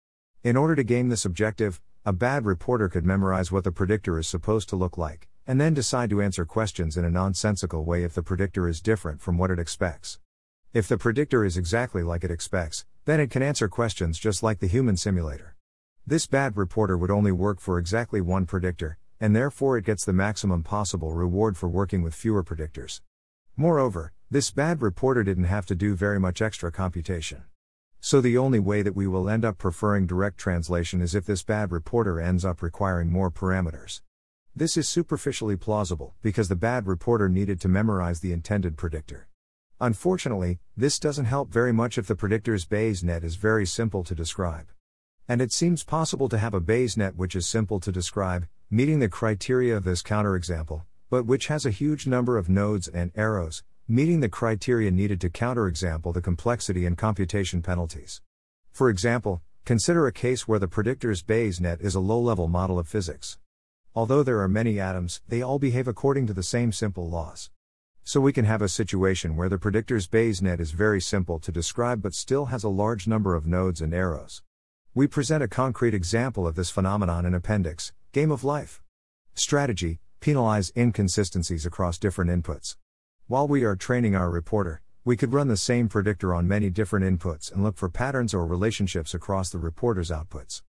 In 0.47 0.57
order 0.57 0.77
to 0.77 0.85
gain 0.85 1.09
this 1.09 1.25
objective, 1.25 1.81
a 2.05 2.13
bad 2.13 2.47
reporter 2.47 2.89
could 2.89 3.05
memorize 3.05 3.51
what 3.51 3.65
the 3.65 3.73
predictor 3.73 4.17
is 4.17 4.29
supposed 4.29 4.69
to 4.69 4.77
look 4.77 4.97
like, 4.97 5.27
and 5.45 5.61
then 5.61 5.75
decide 5.75 6.09
to 6.11 6.23
answer 6.23 6.45
questions 6.45 6.97
in 6.97 7.05
a 7.05 7.11
nonsensical 7.11 7.85
way 7.85 8.05
if 8.05 8.15
the 8.15 8.23
predictor 8.23 8.69
is 8.69 8.81
different 8.81 9.21
from 9.21 9.39
what 9.39 9.51
it 9.51 9.59
expects. 9.59 10.21
If 10.73 10.87
the 10.87 10.99
predictor 10.99 11.45
is 11.45 11.57
exactly 11.57 12.05
like 12.05 12.23
it 12.23 12.31
expects, 12.31 12.85
then 13.07 13.19
it 13.19 13.29
can 13.29 13.43
answer 13.43 13.67
questions 13.67 14.21
just 14.21 14.41
like 14.41 14.61
the 14.61 14.69
human 14.69 14.97
simulator. 14.97 15.57
This 16.07 16.29
bad 16.29 16.57
reporter 16.57 16.97
would 16.97 17.11
only 17.11 17.33
work 17.33 17.61
for 17.61 17.77
exactly 17.77 18.21
one 18.21 18.47
predictor, 18.47 18.99
and 19.19 19.35
therefore 19.35 19.77
it 19.77 19.85
gets 19.85 20.05
the 20.05 20.13
maximum 20.13 20.63
possible 20.63 21.13
reward 21.13 21.57
for 21.57 21.69
working 21.69 22.03
with 22.03 22.15
fewer 22.15 22.45
predictors. 22.45 23.01
Moreover, 23.57 24.13
this 24.31 24.53
bad 24.53 24.81
reporter 24.81 25.25
didn't 25.25 25.51
have 25.51 25.67
to 25.67 25.75
do 25.75 25.97
very 25.97 26.21
much 26.21 26.41
extra 26.41 26.71
computation. 26.71 27.43
So 28.01 28.21
the 28.21 28.39
only 28.39 28.61
way 28.61 28.83
that 28.83 28.95
we 28.95 29.07
will 29.07 29.29
end 29.29 29.45
up 29.45 29.59
preferring 29.59 30.07
direct 30.07 30.39
translation 30.39 31.01
is 31.01 31.15
if 31.15 31.27
this 31.27 31.43
bad 31.43 31.73
reporter 31.73 32.21
ends 32.21 32.45
up 32.45 32.63
requiring 32.63 33.11
more 33.11 33.31
parameters. 33.31 34.01
This 34.55 34.77
is 34.77 34.89
superficially 34.89 35.57
plausible 35.57 36.15
because 36.23 36.49
the 36.49 36.57
bad 36.57 36.87
reporter 36.87 37.29
needed 37.29 37.61
to 37.61 37.69
memorize 37.69 38.21
the 38.21 38.33
intended 38.33 38.77
predictor. 38.77 39.29
Unfortunately, 39.81 40.59
this 40.75 40.99
doesn't 40.99 41.27
help 41.27 41.53
very 41.53 41.73
much 41.73 41.99
if 41.99 42.07
the 42.07 42.17
predictor's 42.17 42.65
Bayes 42.65 43.05
net 43.05 43.23
is 43.23 43.37
very 43.37 43.67
simple 43.67 44.03
to 44.05 44.15
describe. 44.15 44.69
And 45.29 45.43
it 45.43 45.53
seems 45.53 45.85
possible 45.85 46.31
to 46.31 46.39
have 46.39 46.55
a 46.55 46.61
Bayes 46.61 46.97
net 46.97 47.17
which 47.17 47.37
is 47.37 47.47
simple 47.47 47.81
to 47.81 47.93
describe, 47.93 48.47
meeting 48.71 49.01
the 49.01 49.09
criteria 49.09 49.77
of 49.77 49.85
this 49.85 50.03
counterexample, 50.03 50.85
but 51.11 51.27
which 51.27 51.49
has 51.49 51.67
a 51.67 51.71
huge 51.71 52.07
number 52.07 52.39
of 52.39 52.49
nodes 52.49 52.89
and 52.89 53.13
arrows, 53.15 53.63
meeting 53.89 54.19
the 54.19 54.29
criteria 54.29 54.91
needed 54.91 55.21
to 55.21 55.31
counterexample 55.31 56.13
the 56.13 56.21
complexity 56.21 56.85
and 56.87 56.99
computation 56.99 57.63
penalties. 57.63 58.21
For 58.73 58.91
example, 58.91 59.43
consider 59.65 60.09
a 60.09 60.13
case 60.13 60.49
where 60.49 60.59
the 60.59 60.67
predictor's 60.67 61.23
Bayes 61.23 61.61
net 61.61 61.81
is 61.81 61.95
a 61.95 62.01
low 62.01 62.19
level 62.19 62.49
model 62.49 62.81
of 62.81 62.89
physics. 62.89 63.39
Although 63.95 64.25
there 64.25 64.41
are 64.41 64.49
many 64.49 64.81
atoms, 64.81 65.21
they 65.29 65.41
all 65.41 65.61
behave 65.61 65.87
according 65.87 66.27
to 66.27 66.35
the 66.35 66.43
same 66.43 66.73
simple 66.73 67.09
laws. 67.09 67.51
So 68.03 68.21
we 68.21 68.33
can 68.33 68.45
have 68.45 68.61
a 68.61 68.69
situation 68.69 69.37
where 69.37 69.49
the 69.49 69.57
predictor's 69.57 70.09
Bayes 70.09 70.43
net 70.43 70.59
is 70.59 70.73
very 70.73 71.01
simple 71.01 71.39
to 71.39 71.53
describe 71.53 72.03
but 72.03 72.13
still 72.13 72.47
has 72.47 72.65
a 72.65 72.69
large 72.69 73.07
number 73.07 73.37
of 73.37 73.47
nodes 73.47 73.81
and 73.81 73.95
arrows. 73.95 74.43
We 74.95 75.07
present 75.07 75.45
a 75.45 75.49
concrete 75.49 75.95
example 75.95 76.45
of 76.45 76.57
this 76.57 76.71
phenomenon 76.71 77.25
in 77.25 77.35
Appendix 77.35 77.93
Game 78.11 78.33
of 78.33 78.43
Life. 78.43 78.83
Strategy 79.35 80.01
penalize 80.19 80.73
inconsistencies 80.77 81.65
across 81.65 81.99
different 81.99 82.33
inputs. 82.33 82.75
While 83.29 83.49
we 83.49 83.65
are 83.65 83.75
training 83.75 84.15
our 84.15 84.31
reporter, 84.31 84.83
we 85.05 85.17
could 85.17 85.33
run 85.33 85.49
the 85.49 85.57
same 85.57 85.89
predictor 85.89 86.33
on 86.33 86.47
many 86.47 86.71
different 86.71 87.05
inputs 87.05 87.51
and 87.51 87.65
look 87.65 87.77
for 87.77 87.89
patterns 87.89 88.33
or 88.33 88.47
relationships 88.47 89.15
across 89.15 89.51
the 89.51 89.59
reporter's 89.59 90.13
outputs. 90.13 90.63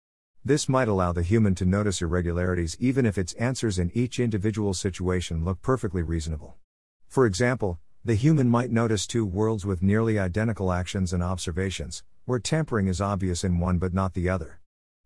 This 0.45 0.69
might 0.69 0.87
allow 0.87 1.11
the 1.11 1.21
human 1.21 1.53
to 1.55 1.65
notice 1.65 2.01
irregularities 2.01 2.77
even 2.79 3.05
if 3.05 3.17
its 3.17 3.33
answers 3.33 3.77
in 3.77 3.91
each 3.93 4.21
individual 4.21 4.73
situation 4.73 5.43
look 5.43 5.61
perfectly 5.61 6.01
reasonable. 6.01 6.55
For 7.09 7.25
example, 7.25 7.77
the 8.05 8.15
human 8.15 8.47
might 8.47 8.71
notice 8.71 9.05
two 9.05 9.25
worlds 9.25 9.65
with 9.65 9.83
nearly 9.83 10.17
identical 10.17 10.71
actions 10.71 11.11
and 11.11 11.21
observations, 11.21 12.03
where 12.23 12.39
tampering 12.39 12.87
is 12.87 13.01
obvious 13.01 13.43
in 13.43 13.59
one 13.59 13.79
but 13.79 13.93
not 13.93 14.13
the 14.13 14.29
other. 14.29 14.61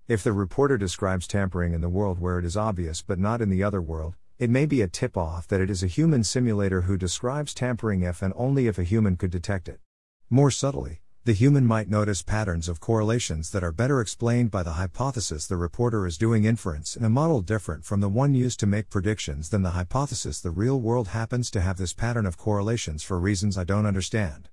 If 0.08 0.24
the 0.24 0.34
reporter 0.34 0.78
describes 0.78 1.26
tampering 1.26 1.74
in 1.74 1.82
the 1.82 1.90
world 1.90 2.20
where 2.20 2.38
it 2.38 2.46
is 2.46 2.56
obvious 2.56 3.02
but 3.02 3.18
not 3.18 3.42
in 3.42 3.50
the 3.50 3.64
other 3.64 3.82
world, 3.82 4.14
it 4.40 4.50
may 4.50 4.66
be 4.66 4.82
a 4.82 4.88
tip 4.88 5.18
off 5.18 5.50
that 5.50 5.60
it 5.60 5.70
is 5.70 5.84
a 5.84 5.88
human 5.88 6.24
simulator 6.24 6.84
who 6.84 6.96
describes 6.96 7.54
tampering 7.54 8.04
if 8.04 8.22
and 8.22 8.34
only 8.38 8.68
if 8.68 8.80
a 8.80 8.86
human 8.86 9.18
could 9.18 9.30
detect 9.30 9.68
it. 9.68 9.82
More 10.30 10.50
subtly, 10.50 11.02
the 11.26 11.34
human 11.34 11.66
might 11.66 11.90
notice 11.90 12.22
patterns 12.22 12.70
of 12.70 12.80
correlations 12.80 13.52
that 13.52 13.66
are 13.66 13.74
better 13.74 14.00
explained 14.00 14.50
by 14.50 14.64
the 14.64 14.72
hypothesis 14.72 15.46
the 15.46 15.58
reporter 15.58 16.08
is 16.08 16.18
doing 16.18 16.46
inference 16.46 16.96
in 16.96 17.04
a 17.04 17.10
model 17.10 17.42
different 17.42 17.84
from 17.84 18.00
the 18.00 18.08
one 18.08 18.34
used 18.34 18.62
to 18.62 18.66
make 18.66 18.90
predictions 18.90 19.50
than 19.50 19.62
the 19.62 19.72
hypothesis 19.72 20.40
the 20.40 20.52
real 20.52 20.80
world 20.80 21.10
happens 21.10 21.52
to 21.52 21.60
have 21.60 21.76
this 21.76 21.92
pattern 21.92 22.26
of 22.26 22.38
correlations 22.38 23.04
for 23.04 23.20
reasons 23.20 23.58
I 23.58 23.66
don't 23.66 23.86
understand. 23.86 24.48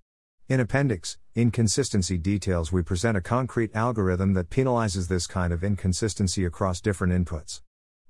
In 0.48 0.58
Appendix, 0.58 1.16
Inconsistency 1.36 2.18
Details, 2.18 2.72
we 2.72 2.82
present 2.82 3.16
a 3.16 3.20
concrete 3.20 3.70
algorithm 3.72 4.34
that 4.34 4.50
penalizes 4.50 5.06
this 5.06 5.28
kind 5.28 5.52
of 5.52 5.62
inconsistency 5.62 6.44
across 6.44 6.80
different 6.80 7.12
inputs. 7.12 7.60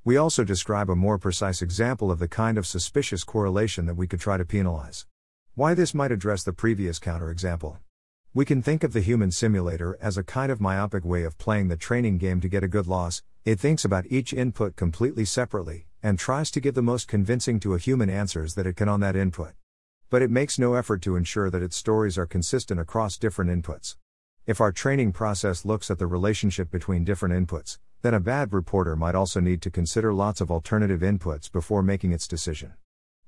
We 0.07 0.17
also 0.17 0.45
describe 0.45 0.89
a 0.89 0.95
more 0.95 1.19
precise 1.19 1.61
example 1.61 2.13
of 2.13 2.21
the 2.21 2.29
kind 2.29 2.59
of 2.59 2.65
suspicious 2.65 3.25
correlation 3.25 3.87
that 3.87 3.97
we 3.97 4.07
could 4.07 4.21
try 4.21 4.37
to 4.37 4.45
penalize. 4.45 5.05
Why 5.57 5.75
this 5.75 5.95
might 5.95 6.13
address 6.13 6.45
the 6.45 6.53
previous 6.53 7.01
counterexample. 7.01 7.79
We 8.33 8.45
can 8.45 8.63
think 8.63 8.85
of 8.85 8.93
the 8.93 9.01
human 9.01 9.33
simulator 9.33 9.99
as 10.01 10.17
a 10.17 10.23
kind 10.23 10.53
of 10.53 10.61
myopic 10.61 11.05
way 11.05 11.25
of 11.25 11.39
playing 11.39 11.67
the 11.67 11.77
training 11.77 12.19
game 12.19 12.41
to 12.41 12.49
get 12.49 12.63
a 12.63 12.69
good 12.69 12.87
loss. 12.87 13.25
It 13.45 13.59
thinks 13.59 13.85
about 13.85 14.07
each 14.07 14.33
input 14.33 14.77
completely 14.77 15.25
separately, 15.25 15.89
and 16.05 16.21
tries 16.21 16.53
to 16.53 16.61
give 16.61 16.77
the 16.77 16.83
most 16.83 17.09
convincing 17.09 17.59
to 17.59 17.75
a 17.75 17.79
human 17.81 18.09
answers 18.09 18.55
that 18.55 18.65
it 18.65 18.77
can 18.77 18.89
on 18.89 19.01
that 19.01 19.17
input. 19.17 19.55
But 20.09 20.23
it 20.23 20.31
makes 20.31 20.57
no 20.57 20.75
effort 20.75 21.03
to 21.03 21.17
ensure 21.17 21.51
that 21.51 21.65
its 21.65 21.75
stories 21.75 22.17
are 22.17 22.27
consistent 22.27 22.79
across 22.79 23.19
different 23.19 23.51
inputs. 23.51 23.97
If 24.47 24.61
our 24.61 24.71
training 24.71 25.15
process 25.15 25.65
looks 25.65 25.91
at 25.91 25.99
the 25.99 26.07
relationship 26.07 26.71
between 26.71 27.03
different 27.03 27.35
inputs, 27.35 27.79
then 28.03 28.15
a 28.15 28.21
bad 28.21 28.53
reporter 28.53 28.97
might 28.97 29.15
also 29.15 29.41
need 29.41 29.63
to 29.63 29.71
consider 29.71 30.13
lots 30.13 30.41
of 30.41 30.51
alternative 30.51 31.01
inputs 31.01 31.51
before 31.51 31.83
making 31.83 32.13
its 32.13 32.29
decision. 32.29 32.75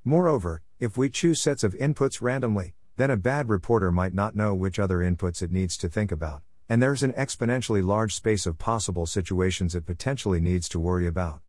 Moreover, 0.04 0.62
if 0.78 0.96
we 0.96 1.10
choose 1.10 1.42
sets 1.42 1.64
of 1.64 1.74
inputs 1.74 2.22
randomly, 2.22 2.74
then 2.96 3.10
a 3.10 3.16
bad 3.16 3.48
reporter 3.48 3.90
might 3.90 4.14
not 4.14 4.36
know 4.36 4.54
which 4.54 4.78
other 4.78 4.98
inputs 4.98 5.42
it 5.42 5.52
needs 5.52 5.76
to 5.78 5.88
think 5.88 6.12
about, 6.12 6.42
and 6.68 6.82
there's 6.82 7.02
an 7.02 7.12
exponentially 7.12 7.84
large 7.84 8.14
space 8.14 8.46
of 8.46 8.58
possible 8.58 9.06
situations 9.06 9.74
it 9.74 9.86
potentially 9.86 10.40
needs 10.40 10.68
to 10.68 10.80
worry 10.80 11.06
about. 11.06 11.40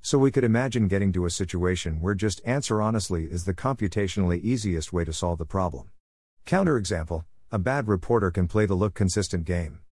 So 0.00 0.18
we 0.18 0.30
could 0.30 0.44
imagine 0.44 0.88
getting 0.88 1.12
to 1.12 1.26
a 1.26 1.30
situation 1.30 2.00
where 2.00 2.14
just 2.14 2.40
answer 2.44 2.82
honestly 2.82 3.24
is 3.24 3.44
the 3.44 3.54
computationally 3.54 4.40
easiest 4.42 4.92
way 4.92 5.04
to 5.04 5.12
solve 5.12 5.38
the 5.38 5.46
problem. 5.46 5.90
Counterexample 6.46 7.24
a 7.54 7.58
bad 7.58 7.86
reporter 7.86 8.32
can 8.32 8.48
play 8.48 8.66
the 8.66 8.74
look 8.74 8.94
consistent 8.94 9.44
game. 9.44 9.83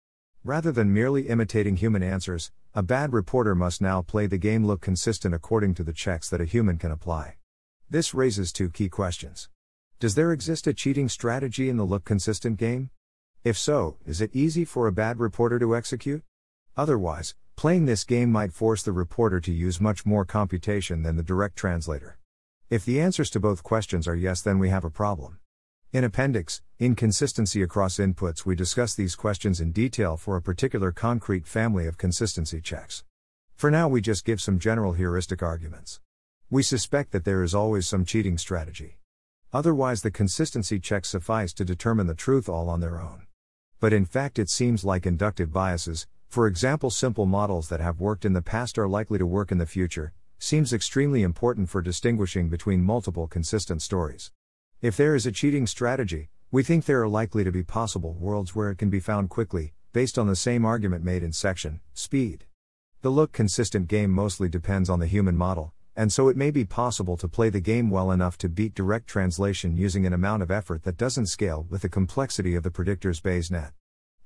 Rather 0.45 0.73
than 0.73 0.93
merely 0.93 1.29
imitating 1.29 1.77
human 1.77 2.03
answers, 2.03 2.51
a 2.75 2.83
bad 2.83 3.13
reporter 3.13 3.55
must 3.55 3.81
now 3.81 4.03
play 4.03 4.27
the 4.27 4.39
game 4.39 4.65
look 4.67 4.81
consistent 4.81 5.33
according 5.33 5.73
to 5.73 5.85
the 5.85 5.93
checks 5.93 6.29
that 6.29 6.41
a 6.41 6.45
human 6.45 6.79
can 6.79 6.91
apply. 6.91 7.37
This 7.89 8.13
raises 8.13 8.53
two 8.53 8.69
key 8.69 8.89
questions. 8.89 9.49
Does 10.01 10.17
there 10.17 10.33
exist 10.33 10.67
a 10.67 10.75
cheating 10.75 11.09
strategy 11.09 11.69
in 11.69 11.77
the 11.77 11.85
look 11.85 12.05
consistent 12.05 12.57
game? 12.57 12.91
If 13.45 13.57
so, 13.57 13.99
is 14.05 14.21
it 14.21 14.35
easy 14.35 14.65
for 14.65 14.89
a 14.89 14.93
bad 14.93 15.21
reporter 15.21 15.61
to 15.61 15.77
execute? 15.77 16.25
Otherwise, 16.77 17.37
playing 17.55 17.87
this 17.87 18.03
game 18.03 18.33
might 18.33 18.53
force 18.53 18.83
the 18.83 18.91
reporter 18.91 19.39
to 19.39 19.53
use 19.53 19.81
much 19.81 20.05
more 20.05 20.25
computation 20.25 21.05
than 21.05 21.17
the 21.17 21.23
direct 21.23 21.55
translator. 21.55 22.19
If 22.69 22.85
the 22.85 23.01
answers 23.01 23.31
to 23.31 23.39
both 23.39 23.63
questions 23.63 24.09
are 24.09 24.17
yes, 24.17 24.41
then 24.41 24.59
we 24.59 24.71
have 24.71 24.85
a 24.85 24.91
problem. 24.91 25.39
In 25.93 26.05
Appendix, 26.05 26.63
Inconsistency 26.79 27.61
Across 27.61 27.99
Inputs, 27.99 28.47
we 28.47 28.55
discuss 28.55 28.95
these 28.95 29.15
questions 29.15 29.61
in 29.61 29.73
detail 29.73 30.17
for 30.17 30.39
a 30.39 30.41
particular 30.41 30.91
concrete 30.91 31.47
family 31.47 31.87
of 31.87 31.99
consistency 31.99 32.63
checks. 32.63 33.05
For 33.57 33.71
now, 33.71 33.89
we 33.89 34.01
just 34.01 34.25
give 34.25 34.41
some 34.41 34.59
general 34.59 34.95
heuristic 34.95 35.43
arguments. 35.43 36.01
We 36.49 36.63
suspect 36.63 37.13
that 37.13 37.27
there 37.27 37.43
is 37.43 37.55
always 37.55 37.87
some 37.87 38.07
cheating 38.07 38.39
strategy. 38.39 39.01
Otherwise, 39.53 40.01
the 40.01 40.11
consistency 40.11 40.81
checks 40.81 41.11
suffice 41.11 41.53
to 41.53 41.63
determine 41.63 42.07
the 42.07 42.15
truth 42.15 42.49
all 42.49 42.71
on 42.71 42.81
their 42.81 42.99
own. 42.99 43.27
But 43.79 43.93
in 43.93 44.07
fact, 44.07 44.39
it 44.39 44.49
seems 44.49 44.87
like 44.87 45.05
inductive 45.05 45.53
biases, 45.53 46.07
for 46.27 46.47
example, 46.47 46.89
simple 46.89 47.27
models 47.27 47.69
that 47.69 47.81
have 47.81 48.01
worked 48.01 48.25
in 48.25 48.33
the 48.33 48.41
past 48.41 48.79
are 48.79 48.89
likely 48.89 49.19
to 49.19 49.27
work 49.27 49.53
in 49.53 49.59
the 49.59 49.67
future, 49.67 50.15
seems 50.39 50.73
extremely 50.73 51.23
important 51.23 51.69
for 51.69 51.83
distinguishing 51.83 52.49
between 52.49 52.83
multiple 52.83 53.27
consistent 53.27 53.83
stories. 53.83 54.33
If 54.83 54.97
there 54.97 55.15
is 55.15 55.27
a 55.27 55.31
cheating 55.31 55.69
strategy, 55.69 56.29
we 56.51 56.65
think 56.65 56.87
there 56.87 57.01
are 57.03 57.09
likely 57.09 57.45
to 57.45 57.53
be 57.53 57.63
possible 57.63 58.15
worlds 58.15 58.53
where 58.53 58.69
it 58.69 58.79
can 58.79 58.91
be 58.91 58.99
found 58.99 59.31
quickly, 59.31 59.75
based 59.93 60.19
on 60.19 60.27
the 60.27 60.35
same 60.35 60.65
argument 60.65 61.05
made 61.05 61.23
in 61.23 61.33
section, 61.33 61.79
speed. 61.95 62.47
The 63.03 63.11
look 63.11 63.31
consistent 63.31 63.87
game 63.87 64.11
mostly 64.11 64.49
depends 64.49 64.91
on 64.91 64.99
the 64.99 65.07
human 65.07 65.37
model, 65.37 65.73
and 65.95 66.13
so 66.13 66.27
it 66.27 66.37
may 66.37 66.51
be 66.51 66.65
possible 66.65 67.17
to 67.19 67.29
play 67.29 67.49
the 67.49 67.61
game 67.61 67.91
well 67.91 68.11
enough 68.11 68.37
to 68.39 68.49
beat 68.49 68.75
direct 68.75 69.07
translation 69.07 69.77
using 69.77 70.05
an 70.05 70.13
amount 70.13 70.43
of 70.43 70.51
effort 70.51 70.83
that 70.83 70.97
doesn't 70.97 71.27
scale 71.27 71.65
with 71.71 71.83
the 71.83 71.89
complexity 71.89 72.57
of 72.57 72.65
the 72.65 72.71
predictor's 72.73 73.21
Bayes 73.21 73.53
net. 73.53 73.71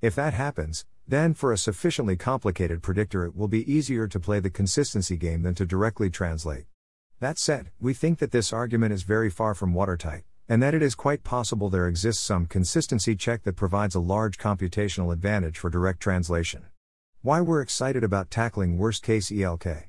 If 0.00 0.14
that 0.14 0.32
happens, 0.32 0.86
then 1.06 1.34
for 1.34 1.52
a 1.52 1.58
sufficiently 1.58 2.16
complicated 2.16 2.82
predictor 2.82 3.26
it 3.26 3.36
will 3.36 3.48
be 3.48 3.70
easier 3.70 4.08
to 4.08 4.18
play 4.18 4.40
the 4.40 4.48
consistency 4.48 5.18
game 5.18 5.42
than 5.42 5.54
to 5.56 5.66
directly 5.66 6.08
translate. 6.08 6.64
That 7.20 7.38
said, 7.38 7.72
we 7.78 7.92
think 7.92 8.20
that 8.20 8.30
this 8.30 8.54
argument 8.54 8.94
is 8.94 9.02
very 9.02 9.28
far 9.28 9.52
from 9.52 9.74
watertight 9.74 10.24
and 10.48 10.62
that 10.62 10.74
it 10.74 10.82
is 10.82 10.94
quite 10.94 11.24
possible 11.24 11.68
there 11.68 11.88
exists 11.88 12.22
some 12.22 12.46
consistency 12.46 13.16
check 13.16 13.42
that 13.42 13.56
provides 13.56 13.94
a 13.94 14.00
large 14.00 14.38
computational 14.38 15.12
advantage 15.12 15.58
for 15.58 15.70
direct 15.70 16.00
translation. 16.00 16.66
Why 17.22 17.40
we're 17.40 17.60
excited 17.60 18.04
about 18.04 18.30
tackling 18.30 18.78
worst 18.78 19.02
case 19.02 19.32
ELK. 19.32 19.88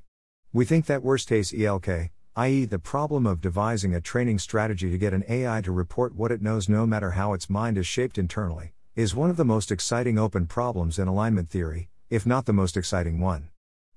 We 0.52 0.66
think 0.66 0.88
that 0.88 1.04
worst 1.04 1.30
case 1.30 1.54
ELK, 1.54 2.10
i.e., 2.36 2.66
the 2.66 2.80
problem 2.80 3.28
of 3.28 3.42
devising 3.42 3.94
a 3.94 4.02
training 4.02 4.40
strategy 4.40 4.90
to 4.90 4.98
get 4.98 5.14
an 5.14 5.24
AI 5.30 5.62
to 5.62 5.72
report 5.72 6.16
what 6.16 6.32
it 6.32 6.42
knows 6.42 6.68
no 6.68 6.88
matter 6.88 7.12
how 7.12 7.34
its 7.34 7.50
mind 7.50 7.78
is 7.78 7.86
shaped 7.86 8.18
internally, 8.18 8.74
is 8.96 9.14
one 9.14 9.30
of 9.30 9.38
the 9.38 9.46
most 9.46 9.72
exciting 9.72 10.18
open 10.18 10.48
problems 10.48 10.98
in 10.98 11.08
alignment 11.08 11.50
theory, 11.52 11.90
if 12.10 12.26
not 12.26 12.46
the 12.48 12.54
most 12.54 12.76
exciting 12.76 13.20
one. 13.20 13.50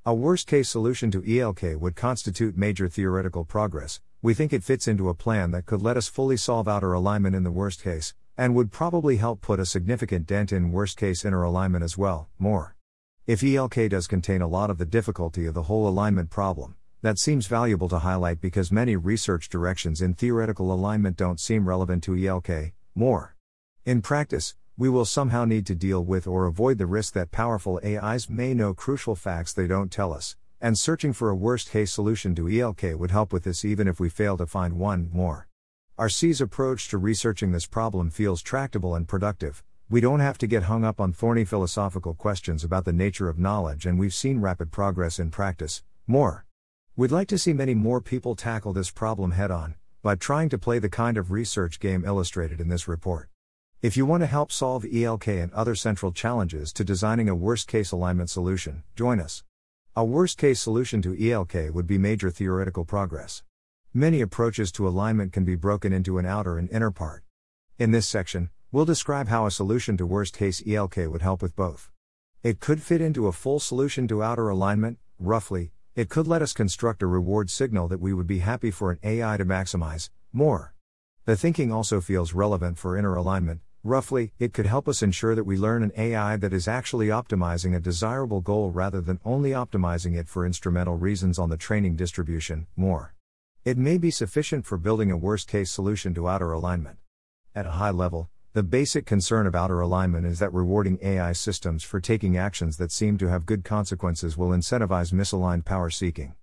A 0.05 0.15
worst 0.15 0.47
case 0.47 0.69
solution 0.69 1.11
to 1.11 1.23
ELK 1.23 1.81
would 1.81 1.97
constitute 1.97 2.57
major 2.57 2.89
theoretical 2.89 3.45
progress, 3.45 4.01
we 4.23 4.35
think 4.35 4.53
it 4.53 4.63
fits 4.63 4.87
into 4.87 5.09
a 5.09 5.15
plan 5.15 5.51
that 5.51 5.65
could 5.65 5.81
let 5.81 5.97
us 5.97 6.07
fully 6.07 6.37
solve 6.37 6.69
outer 6.69 6.93
alignment 6.93 7.35
in 7.35 7.43
the 7.43 7.51
worst 7.51 7.83
case, 7.83 8.13
and 8.37 8.55
would 8.55 8.71
probably 8.71 9.17
help 9.17 9.41
put 9.41 9.59
a 9.59 9.65
significant 9.65 10.27
dent 10.27 10.53
in 10.53 10.73
worst 10.73 10.99
case 10.99 11.25
inner 11.25 11.43
alignment 11.43 11.83
as 11.83 11.97
well. 11.97 12.29
More. 12.39 12.77
If 13.27 13.43
ELK 13.43 13.89
does 13.89 14.07
contain 14.07 14.43
a 14.43 14.47
lot 14.47 14.69
of 14.69 14.77
the 14.77 14.85
difficulty 14.85 15.47
of 15.47 15.55
the 15.55 15.63
whole 15.63 15.89
alignment 15.89 16.29
problem, 16.29 16.75
that 17.01 17.19
seems 17.19 17.47
valuable 17.47 17.89
to 17.89 18.01
highlight 18.01 18.43
because 18.43 18.71
many 18.71 18.95
research 18.95 19.49
directions 19.49 20.03
in 20.03 20.13
theoretical 20.13 20.71
alignment 20.71 21.17
don't 21.17 21.41
seem 21.41 21.67
relevant 21.67 22.03
to 22.05 22.13
ELK. 22.15 22.73
More. 22.95 23.37
In 23.87 24.03
practice, 24.03 24.55
we 24.77 24.91
will 24.91 25.07
somehow 25.07 25.47
need 25.47 25.65
to 25.67 25.75
deal 25.75 26.05
with 26.05 26.27
or 26.27 26.45
avoid 26.45 26.77
the 26.77 26.85
risk 26.85 27.15
that 27.15 27.31
powerful 27.31 27.81
AIs 27.83 28.29
may 28.29 28.53
know 28.53 28.75
crucial 28.75 29.15
facts 29.15 29.55
they 29.55 29.67
don't 29.67 29.91
tell 29.91 30.13
us, 30.13 30.37
and 30.61 30.79
searching 30.79 31.13
for 31.13 31.31
a 31.31 31.35
worst 31.35 31.71
case 31.71 31.93
solution 31.93 32.35
to 32.35 32.49
ELK 32.49 32.95
would 32.99 33.11
help 33.11 33.33
with 33.33 33.45
this 33.45 33.65
even 33.65 33.89
if 33.89 33.99
we 33.99 34.09
fail 34.09 34.37
to 34.37 34.47
find 34.47 34.79
one 34.79 35.09
more. 35.13 35.49
ARC's 35.99 36.41
approach 36.41 36.89
to 36.89 36.99
researching 36.99 37.53
this 37.53 37.67
problem 37.67 38.11
feels 38.11 38.43
tractable 38.43 38.95
and 38.95 39.09
productive. 39.09 39.63
We 39.89 40.01
don't 40.01 40.21
have 40.21 40.39
to 40.39 40.47
get 40.47 40.63
hung 40.63 40.85
up 40.85 41.01
on 41.01 41.13
thorny 41.13 41.45
philosophical 41.45 42.15
questions 42.15 42.63
about 42.63 42.85
the 42.85 42.93
nature 42.93 43.29
of 43.29 43.39
knowledge, 43.39 43.87
and 43.87 43.99
we've 43.99 44.15
seen 44.15 44.41
rapid 44.41 44.71
progress 44.71 45.19
in 45.19 45.31
practice. 45.31 45.83
More. 46.07 46.47
We'd 46.97 47.11
like 47.11 47.29
to 47.29 47.39
see 47.39 47.53
many 47.53 47.75
more 47.75 48.01
people 48.01 48.37
tackle 48.37 48.73
this 48.73 48.91
problem 48.91 49.33
head 49.33 49.51
on, 49.51 49.75
by 50.03 50.15
trying 50.15 50.49
to 50.51 50.59
play 50.59 50.79
the 50.79 50.89
kind 50.89 51.17
of 51.17 51.31
research 51.31 51.81
game 51.81 52.05
illustrated 52.05 52.61
in 52.61 52.69
this 52.69 52.87
report. 52.87 53.29
If 53.83 53.97
you 53.97 54.07
want 54.07 54.23
to 54.23 54.27
help 54.27 54.53
solve 54.53 54.85
ELK 54.85 55.27
and 55.27 55.53
other 55.55 55.75
central 55.75 56.13
challenges 56.13 56.73
to 56.75 56.85
designing 56.85 57.29
a 57.29 57.35
worst 57.35 57.67
case 57.67 57.93
alignment 57.93 58.31
solution, 58.31 58.85
join 58.95 59.19
us. 59.21 59.43
A 59.97 60.05
worst 60.05 60.39
case 60.39 60.63
solution 60.63 61.03
to 61.03 61.17
ELK 61.21 61.75
would 61.75 61.89
be 61.89 61.99
major 61.99 62.31
theoretical 62.31 62.85
progress. 62.85 63.43
Many 63.93 64.21
approaches 64.21 64.71
to 64.73 64.87
alignment 64.87 65.33
can 65.33 65.45
be 65.45 65.57
broken 65.57 65.93
into 65.93 66.17
an 66.19 66.25
outer 66.25 66.59
and 66.59 66.71
inner 66.71 66.93
part. 66.93 67.25
In 67.77 67.91
this 67.91 68.07
section, 68.07 68.51
we'll 68.71 68.85
describe 68.85 69.27
how 69.27 69.47
a 69.47 69.51
solution 69.51 69.97
to 69.97 70.07
worst 70.07 70.37
case 70.37 70.63
ELK 70.65 71.11
would 71.11 71.23
help 71.23 71.43
with 71.43 71.57
both. 71.57 71.91
It 72.45 72.61
could 72.61 72.81
fit 72.81 73.01
into 73.01 73.27
a 73.27 73.33
full 73.33 73.59
solution 73.59 74.07
to 74.07 74.23
outer 74.23 74.49
alignment, 74.49 75.01
roughly, 75.19 75.73
it 75.97 76.09
could 76.09 76.29
let 76.29 76.41
us 76.41 76.53
construct 76.53 77.03
a 77.03 77.09
reward 77.09 77.51
signal 77.51 77.89
that 77.89 78.01
we 78.01 78.13
would 78.13 78.29
be 78.29 78.39
happy 78.39 78.71
for 78.71 78.93
an 78.93 79.01
AI 79.03 79.37
to 79.39 79.45
maximize, 79.45 80.09
more. 80.33 80.73
The 81.25 81.37
thinking 81.37 81.73
also 81.73 82.01
feels 82.01 82.33
relevant 82.33 82.79
for 82.79 82.97
inner 82.97 83.17
alignment. 83.17 83.61
Roughly, 83.83 84.35
it 84.39 84.53
could 84.53 84.67
help 84.67 84.89
us 84.89 85.03
ensure 85.03 85.35
that 85.35 85.45
we 85.45 85.57
learn 85.57 85.83
an 85.83 85.93
AI 85.97 86.37
that 86.37 86.53
is 86.53 86.69
actually 86.69 87.07
optimizing 87.09 87.75
a 87.75 87.81
desirable 87.81 88.43
goal 88.43 88.71
rather 88.71 89.01
than 89.01 89.21
only 89.25 89.53
optimizing 89.53 90.19
it 90.19 90.29
for 90.29 90.45
instrumental 90.45 90.99
reasons 90.99 91.39
on 91.39 91.49
the 91.49 91.57
training 91.57 91.97
distribution, 91.97 92.67
more. 92.77 93.15
It 93.65 93.79
may 93.79 93.97
be 93.97 94.11
sufficient 94.11 94.67
for 94.67 94.77
building 94.77 95.11
a 95.11 95.17
worst 95.17 95.49
case 95.49 95.71
solution 95.71 96.13
to 96.15 96.29
outer 96.29 96.53
alignment. 96.53 96.99
At 97.55 97.65
a 97.65 97.71
high 97.73 97.91
level, 97.91 98.29
the 98.53 98.63
basic 98.63 99.07
concern 99.07 99.47
of 99.47 99.55
outer 99.55 99.81
alignment 99.81 100.27
is 100.27 100.41
that 100.41 100.53
rewarding 100.53 100.99
AI 101.01 101.33
systems 101.33 101.83
for 101.83 102.01
taking 102.01 102.37
actions 102.37 102.77
that 102.77 102.93
seem 102.93 103.17
to 103.17 103.29
have 103.29 103.47
good 103.47 103.65
consequences 103.65 104.37
will 104.37 104.51
incentivize 104.51 105.11
misaligned 105.11 105.65
power 105.65 105.89
seeking. 105.89 106.35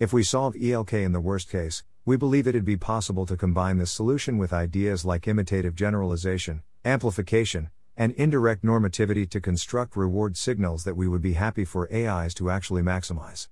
If 0.00 0.12
we 0.12 0.24
solve 0.24 0.56
ELK 0.56 0.94
in 0.94 1.12
the 1.12 1.20
worst 1.20 1.48
case, 1.50 1.84
we 2.04 2.16
believe 2.16 2.48
it'd 2.48 2.64
be 2.64 2.76
possible 2.76 3.26
to 3.26 3.36
combine 3.36 3.78
this 3.78 3.92
solution 3.92 4.38
with 4.38 4.52
ideas 4.52 5.04
like 5.04 5.28
imitative 5.28 5.76
generalization, 5.76 6.62
amplification, 6.84 7.70
and 7.96 8.12
indirect 8.12 8.64
normativity 8.64 9.28
to 9.28 9.40
construct 9.40 9.96
reward 9.96 10.36
signals 10.36 10.84
that 10.84 10.96
we 10.96 11.06
would 11.06 11.20
be 11.20 11.34
happy 11.34 11.64
for 11.64 11.92
AIs 11.92 12.32
to 12.34 12.50
actually 12.50 12.82
maximize. 12.82 13.48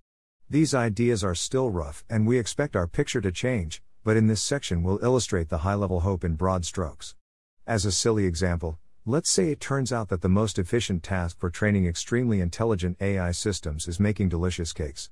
These 0.49 0.74
ideas 0.74 1.22
are 1.22 1.35
still 1.35 1.70
rough, 1.70 2.05
and 2.09 2.26
we 2.26 2.39
expect 2.39 2.74
our 2.74 2.87
picture 2.87 3.20
to 3.20 3.31
change, 3.31 3.83
but 4.03 4.16
in 4.16 4.26
this 4.26 4.43
section 4.43 4.83
we'll 4.83 5.05
illustrate 5.05 5.51
the 5.51 5.59
high 5.59 5.74
level 5.74 6.01
hope 6.01 6.24
in 6.24 6.35
broad 6.35 6.64
strokes. 6.64 7.14
As 7.66 7.85
a 7.85 7.93
silly 7.93 8.24
example, 8.24 8.79
let's 9.05 9.31
say 9.31 9.51
it 9.51 9.61
turns 9.61 9.93
out 9.93 10.09
that 10.09 10.22
the 10.22 10.29
most 10.31 10.59
efficient 10.59 11.03
task 11.03 11.39
for 11.39 11.51
training 11.51 11.87
extremely 11.87 12.41
intelligent 12.41 12.97
AI 13.03 13.33
systems 13.33 13.87
is 13.87 14.01
making 14.01 14.31
delicious 14.31 14.72
cakes. 14.72 15.11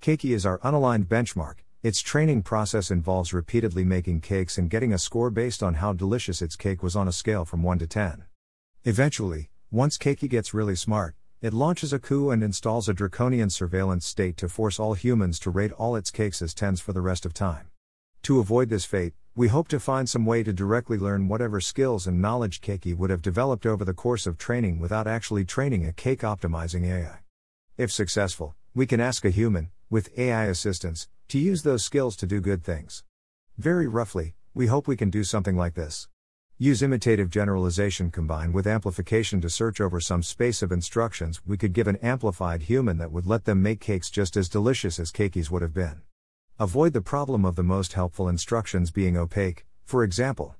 Cakey 0.00 0.32
is 0.32 0.46
our 0.46 0.58
unaligned 0.58 1.06
benchmark. 1.06 1.65
Its 1.86 2.00
training 2.00 2.42
process 2.42 2.90
involves 2.90 3.32
repeatedly 3.32 3.84
making 3.84 4.20
cakes 4.20 4.58
and 4.58 4.68
getting 4.68 4.92
a 4.92 4.98
score 4.98 5.30
based 5.30 5.62
on 5.62 5.74
how 5.74 5.92
delicious 5.92 6.42
its 6.42 6.56
cake 6.56 6.82
was 6.82 6.96
on 6.96 7.06
a 7.06 7.12
scale 7.12 7.44
from 7.44 7.62
1 7.62 7.78
to 7.78 7.86
10. 7.86 8.24
Eventually, 8.82 9.50
once 9.70 9.96
Keiki 9.96 10.28
gets 10.28 10.52
really 10.52 10.74
smart, 10.74 11.14
it 11.40 11.54
launches 11.54 11.92
a 11.92 12.00
coup 12.00 12.30
and 12.30 12.42
installs 12.42 12.88
a 12.88 12.92
draconian 12.92 13.50
surveillance 13.50 14.04
state 14.04 14.36
to 14.38 14.48
force 14.48 14.80
all 14.80 14.94
humans 14.94 15.38
to 15.38 15.48
rate 15.48 15.70
all 15.70 15.94
its 15.94 16.10
cakes 16.10 16.42
as 16.42 16.54
10s 16.54 16.80
for 16.80 16.92
the 16.92 17.00
rest 17.00 17.24
of 17.24 17.32
time. 17.32 17.68
To 18.22 18.40
avoid 18.40 18.68
this 18.68 18.84
fate, 18.84 19.14
we 19.36 19.46
hope 19.46 19.68
to 19.68 19.78
find 19.78 20.10
some 20.10 20.26
way 20.26 20.42
to 20.42 20.52
directly 20.52 20.98
learn 20.98 21.28
whatever 21.28 21.60
skills 21.60 22.08
and 22.08 22.20
knowledge 22.20 22.60
Keiki 22.60 22.96
would 22.96 23.10
have 23.10 23.22
developed 23.22 23.64
over 23.64 23.84
the 23.84 23.94
course 23.94 24.26
of 24.26 24.38
training 24.38 24.80
without 24.80 25.06
actually 25.06 25.44
training 25.44 25.86
a 25.86 25.92
cake 25.92 26.22
optimizing 26.22 26.84
AI. 26.84 27.20
If 27.76 27.92
successful, 27.92 28.56
we 28.74 28.86
can 28.86 28.98
ask 28.98 29.24
a 29.24 29.30
human, 29.30 29.70
with 29.88 30.10
AI 30.18 30.46
assistance, 30.46 31.06
to 31.28 31.38
use 31.38 31.62
those 31.62 31.84
skills 31.84 32.16
to 32.16 32.26
do 32.26 32.40
good 32.40 32.62
things. 32.62 33.02
Very 33.58 33.88
roughly, 33.88 34.34
we 34.54 34.66
hope 34.66 34.86
we 34.86 34.96
can 34.96 35.10
do 35.10 35.24
something 35.24 35.56
like 35.56 35.74
this. 35.74 36.08
Use 36.58 36.82
imitative 36.82 37.28
generalization 37.28 38.10
combined 38.10 38.54
with 38.54 38.66
amplification 38.66 39.40
to 39.40 39.50
search 39.50 39.80
over 39.80 40.00
some 40.00 40.22
space 40.22 40.62
of 40.62 40.72
instructions 40.72 41.42
we 41.44 41.56
could 41.56 41.72
give 41.72 41.86
an 41.86 41.96
amplified 41.96 42.62
human 42.62 42.96
that 42.98 43.12
would 43.12 43.26
let 43.26 43.44
them 43.44 43.62
make 43.62 43.80
cakes 43.80 44.08
just 44.08 44.36
as 44.36 44.48
delicious 44.48 44.98
as 44.98 45.12
Keikis 45.12 45.50
would 45.50 45.62
have 45.62 45.74
been. 45.74 46.02
Avoid 46.58 46.94
the 46.94 47.02
problem 47.02 47.44
of 47.44 47.56
the 47.56 47.62
most 47.62 47.92
helpful 47.92 48.28
instructions 48.28 48.90
being 48.90 49.16
opaque, 49.16 49.66
for 49.84 50.02
example. 50.02 50.54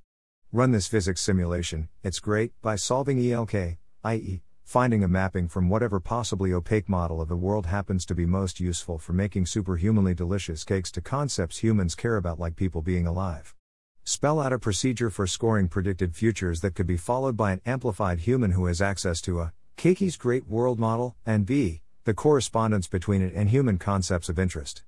Run 0.53 0.73
this 0.73 0.87
physics 0.87 1.21
simulation, 1.21 1.89
it's 2.03 2.21
great, 2.21 2.53
by 2.61 2.77
solving 2.77 3.19
ELK, 3.19 3.79
i.e., 4.05 4.43
finding 4.67 5.05
a 5.05 5.09
mapping 5.09 5.47
from 5.47 5.69
whatever 5.69 6.01
possibly 6.01 6.53
opaque 6.53 6.89
model 6.89 7.21
of 7.21 7.29
the 7.29 7.37
world 7.37 7.67
happens 7.67 8.05
to 8.05 8.17
be 8.17 8.27
most 8.27 8.59
useful 8.59 8.99
for 8.99 9.13
making 9.13 9.47
superhumanly 9.47 10.13
delicious 10.13 10.65
cakes 10.65 10.91
to 10.91 11.01
concepts 11.01 11.59
humans 11.59 11.95
care 11.95 12.17
about, 12.17 12.41
like 12.41 12.57
people 12.57 12.83
being 12.83 13.07
alive. 13.07 13.55
Spell 14.03 14.41
out 14.41 14.53
a 14.53 14.59
procedure 14.59 15.09
for 15.09 15.25
scoring 15.25 15.69
predicted 15.69 16.17
futures 16.17 16.63
that 16.63 16.75
could 16.75 16.87
be 16.87 16.97
followed 16.97 17.37
by 17.37 17.53
an 17.53 17.61
amplified 17.65 18.19
human 18.19 18.51
who 18.51 18.67
has 18.67 18.83
access 18.83 19.21
to 19.21 19.41
a 19.41 19.53
Keiki's 19.77 20.17
Great 20.17 20.49
World 20.49 20.81
model, 20.81 21.15
and 21.25 21.47
b. 21.47 21.83
the 22.03 22.13
correspondence 22.13 22.89
between 22.89 23.23
it 23.23 23.35
and 23.37 23.51
human 23.51 23.79
concepts 23.79 24.29
of 24.29 24.37
interest. 24.37 24.83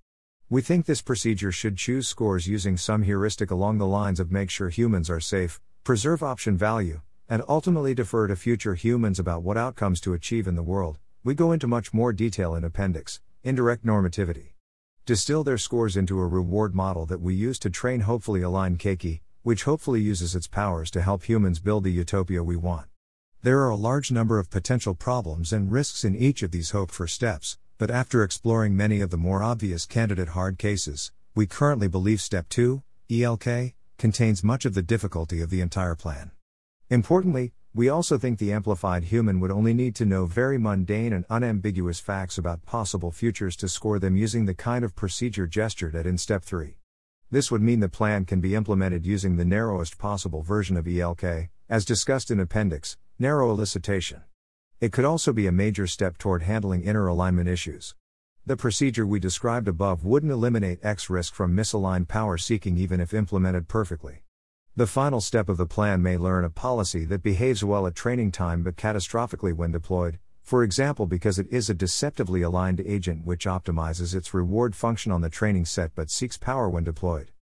We 0.50 0.60
think 0.60 0.86
this 0.86 1.02
procedure 1.02 1.52
should 1.52 1.76
choose 1.76 2.08
scores 2.08 2.48
using 2.48 2.76
some 2.76 3.04
heuristic 3.04 3.52
along 3.52 3.78
the 3.78 3.86
lines 3.86 4.18
of 4.18 4.32
make 4.32 4.50
sure 4.50 4.70
humans 4.70 5.08
are 5.08 5.20
safe, 5.20 5.60
preserve 5.84 6.24
option 6.24 6.56
value, 6.56 7.00
and 7.28 7.42
ultimately 7.48 7.94
defer 7.94 8.26
to 8.26 8.36
future 8.36 8.74
humans 8.74 9.18
about 9.18 9.42
what 9.42 9.56
outcomes 9.56 10.00
to 10.00 10.14
achieve 10.14 10.46
in 10.46 10.54
the 10.54 10.62
world. 10.62 10.98
We 11.24 11.34
go 11.34 11.52
into 11.52 11.66
much 11.66 11.92
more 11.92 12.12
detail 12.12 12.54
in 12.54 12.64
Appendix 12.64 13.20
Indirect 13.44 13.84
Normativity. 13.84 14.52
Distill 15.04 15.44
their 15.44 15.58
scores 15.58 15.96
into 15.96 16.18
a 16.20 16.26
reward 16.26 16.74
model 16.74 17.06
that 17.06 17.20
we 17.20 17.34
use 17.34 17.58
to 17.60 17.70
train 17.70 18.00
hopefully 18.00 18.42
aligned 18.42 18.78
Keiki, 18.78 19.20
which 19.42 19.64
hopefully 19.64 20.00
uses 20.00 20.34
its 20.34 20.46
powers 20.46 20.90
to 20.90 21.02
help 21.02 21.24
humans 21.24 21.60
build 21.60 21.84
the 21.84 21.92
utopia 21.92 22.42
we 22.42 22.56
want. 22.56 22.86
There 23.42 23.60
are 23.60 23.70
a 23.70 23.76
large 23.76 24.10
number 24.10 24.38
of 24.38 24.50
potential 24.50 24.94
problems 24.94 25.52
and 25.52 25.70
risks 25.70 26.04
in 26.04 26.16
each 26.16 26.42
of 26.42 26.50
these 26.50 26.70
hope 26.70 26.90
for 26.90 27.06
steps, 27.06 27.56
but 27.78 27.90
after 27.90 28.22
exploring 28.22 28.76
many 28.76 29.00
of 29.00 29.10
the 29.10 29.16
more 29.16 29.42
obvious 29.42 29.86
candidate 29.86 30.30
hard 30.30 30.58
cases, 30.58 31.12
we 31.34 31.46
currently 31.46 31.88
believe 31.88 32.20
Step 32.20 32.48
2, 32.48 32.82
ELK, 33.10 33.74
contains 33.96 34.42
much 34.42 34.64
of 34.64 34.74
the 34.74 34.82
difficulty 34.82 35.40
of 35.40 35.50
the 35.50 35.60
entire 35.60 35.94
plan. 35.94 36.32
Importantly, 36.90 37.52
we 37.74 37.90
also 37.90 38.16
think 38.16 38.38
the 38.38 38.50
amplified 38.50 39.04
human 39.04 39.40
would 39.40 39.50
only 39.50 39.74
need 39.74 39.94
to 39.96 40.06
know 40.06 40.24
very 40.24 40.56
mundane 40.56 41.12
and 41.12 41.26
unambiguous 41.28 42.00
facts 42.00 42.38
about 42.38 42.64
possible 42.64 43.12
futures 43.12 43.56
to 43.56 43.68
score 43.68 43.98
them 43.98 44.16
using 44.16 44.46
the 44.46 44.54
kind 44.54 44.82
of 44.84 44.96
procedure 44.96 45.46
gestured 45.46 45.94
at 45.94 46.06
in 46.06 46.16
Step 46.16 46.42
3. 46.42 46.78
This 47.30 47.50
would 47.50 47.60
mean 47.60 47.80
the 47.80 47.90
plan 47.90 48.24
can 48.24 48.40
be 48.40 48.54
implemented 48.54 49.04
using 49.04 49.36
the 49.36 49.44
narrowest 49.44 49.98
possible 49.98 50.40
version 50.40 50.78
of 50.78 50.86
ELK, 50.86 51.50
as 51.68 51.84
discussed 51.84 52.30
in 52.30 52.40
Appendix, 52.40 52.96
Narrow 53.18 53.54
Elicitation. 53.54 54.22
It 54.80 54.90
could 54.90 55.04
also 55.04 55.34
be 55.34 55.46
a 55.46 55.52
major 55.52 55.86
step 55.86 56.16
toward 56.16 56.44
handling 56.44 56.84
inner 56.84 57.06
alignment 57.06 57.50
issues. 57.50 57.94
The 58.46 58.56
procedure 58.56 59.06
we 59.06 59.20
described 59.20 59.68
above 59.68 60.06
wouldn't 60.06 60.32
eliminate 60.32 60.78
X 60.82 61.10
risk 61.10 61.34
from 61.34 61.54
misaligned 61.54 62.08
power 62.08 62.38
seeking 62.38 62.78
even 62.78 62.98
if 62.98 63.12
implemented 63.12 63.68
perfectly. 63.68 64.22
The 64.78 64.86
final 64.86 65.20
step 65.20 65.48
of 65.48 65.56
the 65.56 65.66
plan 65.66 66.02
may 66.02 66.16
learn 66.16 66.44
a 66.44 66.50
policy 66.50 67.04
that 67.06 67.24
behaves 67.24 67.64
well 67.64 67.84
at 67.88 67.96
training 67.96 68.30
time 68.30 68.62
but 68.62 68.76
catastrophically 68.76 69.52
when 69.52 69.72
deployed, 69.72 70.20
for 70.44 70.62
example, 70.62 71.04
because 71.04 71.36
it 71.36 71.48
is 71.50 71.68
a 71.68 71.74
deceptively 71.74 72.42
aligned 72.42 72.78
agent 72.82 73.26
which 73.26 73.44
optimizes 73.44 74.14
its 74.14 74.32
reward 74.32 74.76
function 74.76 75.10
on 75.10 75.20
the 75.20 75.28
training 75.28 75.64
set 75.64 75.90
but 75.96 76.10
seeks 76.10 76.38
power 76.38 76.68
when 76.70 76.84
deployed. 76.84 77.32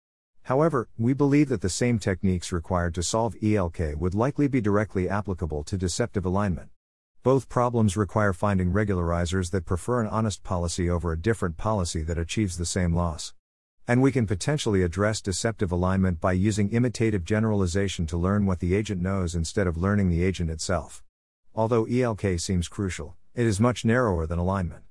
However, 0.45 0.89
we 0.97 1.13
believe 1.13 1.47
that 1.49 1.61
the 1.61 1.69
same 1.69 1.99
techniques 1.99 2.51
required 2.51 2.95
to 2.95 3.03
solve 3.03 3.35
ELK 3.35 3.95
would 3.97 4.15
likely 4.15 4.47
be 4.47 4.59
directly 4.59 5.07
applicable 5.07 5.63
to 5.65 5.77
deceptive 5.77 6.25
alignment. 6.25 6.71
Both 7.21 7.49
problems 7.49 7.95
require 7.95 8.33
finding 8.33 8.73
regularizers 8.73 9.51
that 9.51 9.67
prefer 9.67 10.01
an 10.01 10.07
honest 10.07 10.43
policy 10.43 10.89
over 10.89 11.11
a 11.11 11.21
different 11.21 11.57
policy 11.57 12.01
that 12.01 12.17
achieves 12.17 12.57
the 12.57 12.65
same 12.65 12.95
loss. 12.95 13.35
And 13.89 14.01
we 14.01 14.11
can 14.11 14.27
potentially 14.27 14.81
address 14.81 15.21
deceptive 15.21 15.71
alignment 15.71 16.19
by 16.19 16.33
using 16.33 16.69
imitative 16.71 17.23
generalization 17.23 18.05
to 18.07 18.17
learn 18.17 18.45
what 18.45 18.59
the 18.59 18.75
agent 18.75 19.01
knows 19.01 19.33
instead 19.33 19.65
of 19.65 19.77
learning 19.77 20.09
the 20.09 20.23
agent 20.23 20.49
itself. 20.49 21.03
Although 21.55 21.85
ELK 21.85 22.37
seems 22.37 22.67
crucial, 22.67 23.15
it 23.33 23.45
is 23.45 23.61
much 23.61 23.85
narrower 23.85 24.27
than 24.27 24.39
alignment. 24.39 24.83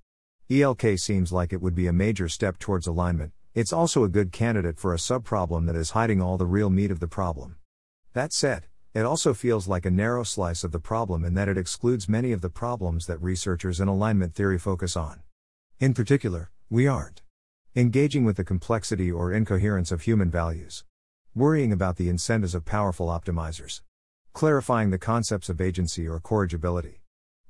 ELK 0.48 0.98
seems 0.98 1.30
like 1.30 1.52
it 1.52 1.60
would 1.60 1.74
be 1.74 1.86
a 1.86 1.92
major 1.92 2.26
step 2.26 2.58
towards 2.58 2.86
alignment, 2.86 3.32
it's 3.54 3.72
also 3.72 4.02
a 4.02 4.08
good 4.08 4.32
candidate 4.32 4.78
for 4.78 4.94
a 4.94 4.98
subproblem 4.98 5.66
that 5.66 5.76
is 5.76 5.90
hiding 5.90 6.22
all 6.22 6.38
the 6.38 6.46
real 6.46 6.70
meat 6.70 6.90
of 6.90 7.00
the 7.00 7.06
problem. 7.06 7.56
That 8.14 8.32
said, 8.32 8.66
it 8.94 9.04
also 9.04 9.34
feels 9.34 9.68
like 9.68 9.84
a 9.84 9.90
narrow 9.90 10.22
slice 10.22 10.64
of 10.64 10.72
the 10.72 10.78
problem 10.78 11.22
in 11.22 11.34
that 11.34 11.48
it 11.48 11.58
excludes 11.58 12.08
many 12.08 12.32
of 12.32 12.40
the 12.40 12.48
problems 12.48 13.06
that 13.06 13.20
researchers 13.20 13.78
in 13.78 13.88
alignment 13.88 14.34
theory 14.34 14.58
focus 14.58 14.96
on. 14.96 15.20
In 15.80 15.92
particular, 15.92 16.50
we 16.70 16.86
aren't 16.86 17.20
engaging 17.76 18.24
with 18.24 18.38
the 18.38 18.44
complexity 18.44 19.12
or 19.12 19.30
incoherence 19.30 19.92
of 19.92 20.00
human 20.00 20.30
values, 20.30 20.82
worrying 21.34 21.72
about 21.72 21.96
the 21.96 22.08
incentives 22.08 22.54
of 22.54 22.64
powerful 22.64 23.08
optimizers, 23.08 23.82
clarifying 24.32 24.88
the 24.88 24.98
concepts 24.98 25.50
of 25.50 25.60
agency 25.60 26.08
or 26.08 26.18
corrigibility, 26.18 27.02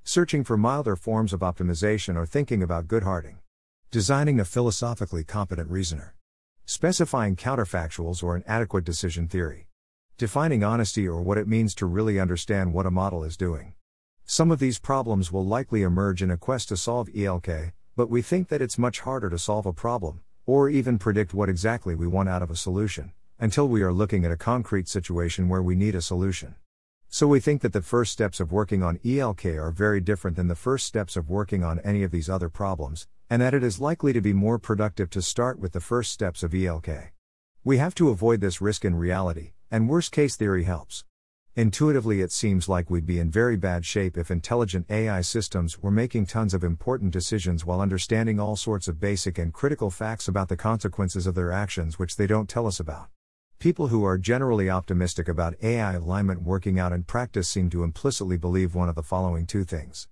searching 0.03 0.43
for 0.43 0.57
milder 0.57 0.97
forms 0.97 1.33
of 1.33 1.41
optimization 1.41 2.17
or 2.17 2.27
thinking 2.27 2.61
about 2.61 2.89
Goodharting, 2.89 3.37
designing 3.93 4.41
a 4.41 4.45
philosophically 4.45 5.23
competent 5.23 5.71
reasoner, 5.71 6.17
specifying 6.65 7.37
counterfactuals 7.37 8.21
or 8.21 8.35
an 8.35 8.43
adequate 8.49 8.83
decision 8.85 9.29
theory. 9.29 9.69
Defining 10.19 10.65
honesty 10.65 11.07
or 11.07 11.23
what 11.23 11.39
it 11.39 11.47
means 11.47 11.73
to 11.77 11.87
really 11.87 12.19
understand 12.19 12.73
what 12.73 12.87
a 12.87 12.91
model 12.91 13.23
is 13.23 13.37
doing. 13.37 13.75
Some 14.25 14.51
of 14.51 14.59
these 14.59 14.81
problems 14.81 15.31
will 15.31 15.47
likely 15.47 15.83
emerge 15.83 16.21
in 16.21 16.33
a 16.33 16.37
quest 16.37 16.71
to 16.71 16.77
solve 16.77 17.09
ELK, 17.15 17.75
but 17.97 18.11
we 18.11 18.21
think 18.21 18.49
that 18.49 18.61
it's 18.61 18.77
much 18.77 19.01
harder 19.01 19.31
to 19.31 19.39
solve 19.39 19.65
a 19.65 19.73
problem, 19.73 20.21
or 20.45 20.69
even 20.69 20.99
predict 20.99 21.33
what 21.33 21.49
exactly 21.49 21.95
we 21.95 22.07
want 22.07 22.29
out 22.29 22.43
of 22.43 22.51
a 22.51 22.57
solution, 22.57 23.11
until 23.41 23.67
we 23.67 23.83
are 23.83 23.93
looking 23.93 24.25
at 24.25 24.31
a 24.31 24.37
concrete 24.37 24.87
situation 24.87 25.49
where 25.49 25.63
we 25.63 25.75
need 25.75 25.95
a 25.95 26.03
solution. 26.03 26.55
So 27.09 27.27
we 27.27 27.41
think 27.41 27.63
that 27.63 27.73
the 27.73 27.81
first 27.81 28.13
steps 28.13 28.39
of 28.39 28.53
working 28.53 28.83
on 28.83 29.01
ELK 29.03 29.47
are 29.47 29.71
very 29.71 30.01
different 30.03 30.37
than 30.37 30.49
the 30.49 30.55
first 30.55 30.85
steps 30.85 31.17
of 31.17 31.31
working 31.31 31.65
on 31.65 31.81
any 31.81 32.03
of 32.03 32.11
these 32.11 32.29
other 32.29 32.51
problems, 32.51 33.09
and 33.31 33.41
that 33.41 33.55
it 33.55 33.65
is 33.65 33.81
likely 33.81 34.13
to 34.13 34.21
be 34.21 34.35
more 34.35 34.59
productive 34.59 35.09
to 35.11 35.23
start 35.23 35.59
with 35.59 35.73
the 35.73 35.81
first 35.81 36.13
steps 36.13 36.43
of 36.43 36.55
ELK. 36.55 37.13
We 37.65 37.79
have 37.79 37.95
to 37.95 38.11
avoid 38.11 38.43
this 38.43 38.61
risk 38.61 38.85
in 38.85 38.95
reality, 38.95 39.53
and 39.71 39.89
worst 39.89 40.13
case 40.13 40.37
theory 40.37 40.65
helps. 40.65 41.05
Intuitively, 41.59 42.21
it 42.21 42.33
seems 42.33 42.69
like 42.69 42.91
we'd 42.91 43.07
be 43.07 43.19
in 43.19 43.31
very 43.31 43.57
bad 43.57 43.87
shape 43.87 44.19
if 44.19 44.31
intelligent 44.31 44.85
AI 44.91 45.23
systems 45.23 45.79
were 45.83 45.91
making 45.91 46.27
tons 46.27 46.53
of 46.53 46.63
important 46.63 47.11
decisions 47.11 47.65
while 47.65 47.81
understanding 47.81 48.39
all 48.39 48.57
sorts 48.57 48.89
of 48.89 49.01
basic 49.01 49.39
and 49.39 49.55
critical 49.55 49.91
facts 49.91 50.29
about 50.29 50.51
the 50.51 50.57
consequences 50.59 51.27
of 51.27 51.35
their 51.35 51.53
actions 51.53 51.99
which 51.99 52.17
they 52.17 52.27
don't 52.27 52.51
tell 52.51 52.67
us 52.67 52.79
about. 52.79 53.09
People 53.59 53.89
who 53.89 54.05
are 54.05 54.19
generally 54.19 54.69
optimistic 54.69 55.29
about 55.29 55.55
AI 55.63 55.95
alignment 55.95 56.43
working 56.43 56.79
out 56.79 56.93
in 56.93 57.05
practice 57.05 57.49
seem 57.49 57.71
to 57.71 57.85
implicitly 57.85 58.37
believe 58.37 58.75
one 58.75 58.91
of 58.91 58.95
the 58.95 59.03
following 59.03 59.47
two 59.47 59.65
things. 59.65 60.09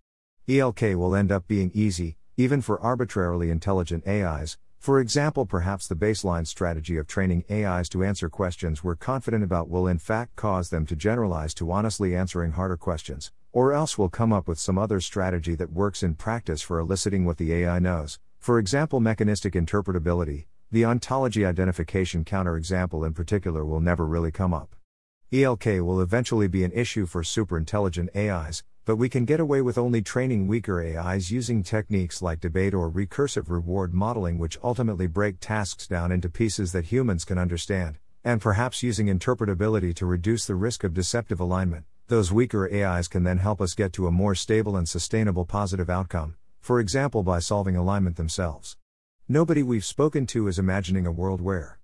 ELK 0.49 0.97
will 0.97 1.15
end 1.15 1.31
up 1.31 1.47
being 1.47 1.71
easy, 1.75 2.16
even 2.39 2.62
for 2.62 2.81
arbitrarily 2.81 3.51
intelligent 3.51 4.09
AIs, 4.09 4.57
for 4.85 5.01
example, 5.01 5.47
perhaps 5.47 5.86
the 5.86 5.94
baseline 5.94 6.47
strategy 6.47 6.98
of 6.98 7.06
training 7.06 7.43
AIs 7.51 7.89
to 7.89 8.05
answer 8.05 8.28
questions 8.28 8.85
we're 8.85 8.94
confident 8.94 9.43
about 9.43 9.70
will 9.70 9.86
in 9.86 9.97
fact 9.97 10.36
cause 10.36 10.69
them 10.69 10.85
to 10.85 10.94
generalize 10.94 11.55
to 11.55 11.73
honestly 11.73 12.15
answering 12.15 12.52
harder 12.52 12.77
questions, 12.77 13.32
or 13.51 13.73
else 13.73 13.97
we'll 13.97 14.11
come 14.11 14.31
up 14.31 14.47
with 14.47 14.59
some 14.59 14.77
other 14.77 15.01
strategy 15.01 15.55
that 15.55 15.73
works 15.73 16.02
in 16.02 16.15
practice 16.15 16.61
for 16.61 16.78
eliciting 16.78 17.24
what 17.24 17.39
the 17.39 17.55
AI 17.55 17.78
knows, 17.78 18.19
for 18.39 18.59
example, 18.59 19.01
mechanistic 19.01 19.55
interpretability. 19.55 20.44
The 20.70 20.85
ontology 20.85 21.47
identification 21.47 22.23
counterexample 22.23 23.06
in 23.06 23.15
particular 23.15 23.65
will 23.65 23.81
never 23.81 24.05
really 24.05 24.32
come 24.32 24.52
up. 24.52 24.77
ELK 25.32 25.65
will 25.81 26.02
eventually 26.02 26.47
be 26.47 26.62
an 26.62 26.73
issue 26.73 27.06
for 27.06 27.23
superintelligent 27.23 28.15
AIs, 28.15 28.62
but 28.85 28.97
we 28.97 29.09
can 29.09 29.24
get 29.24 29.40
away 29.40 29.62
with 29.62 29.78
only 29.78 30.02
training 30.02 30.47
weaker 30.47 30.82
AIs 30.82 31.31
using 31.31 31.62
techniques 31.62 32.20
like 32.20 32.40
debate 32.40 32.74
or 32.74 32.90
recursive 32.90 33.48
reward 33.48 33.94
modeling, 33.94 34.36
which 34.36 34.59
ultimately 34.62 35.06
break 35.06 35.40
tasks 35.40 35.86
down 35.86 36.12
into 36.12 36.28
pieces 36.28 36.73
that 36.73 36.85
humans 36.85 37.24
can 37.24 37.39
understand, 37.39 37.98
and 38.23 38.43
perhaps 38.43 38.82
using 38.82 39.06
interpretability 39.06 39.94
to 39.94 40.05
reduce 40.05 40.47
the 40.47 40.55
risk 40.55 40.85
of 40.85 40.93
deceptive 40.93 41.40
alignment. 41.40 41.86
Those 42.09 42.31
weaker 42.31 42.69
AIs 42.70 43.09
can 43.09 43.24
then 43.24 43.39
help 43.39 43.62
us 43.62 43.74
get 43.74 43.94
to 43.94 44.06
a 44.06 44.12
more 44.12 44.35
stable 44.35 44.77
and 44.77 44.86
sustainable 44.86 45.47
positive 45.47 45.89
outcome, 45.89 46.36
for 46.61 46.78
example, 46.78 47.23
by 47.23 47.39
solving 47.39 47.77
alignment 47.77 48.16
themselves. 48.16 48.77
Nobody 49.27 49.62
we've 49.62 49.86
spoken 49.86 50.27
to 50.27 50.47
is 50.47 50.59
imagining 50.59 51.06
a 51.06 51.11
world 51.11 51.40
where 51.40 51.78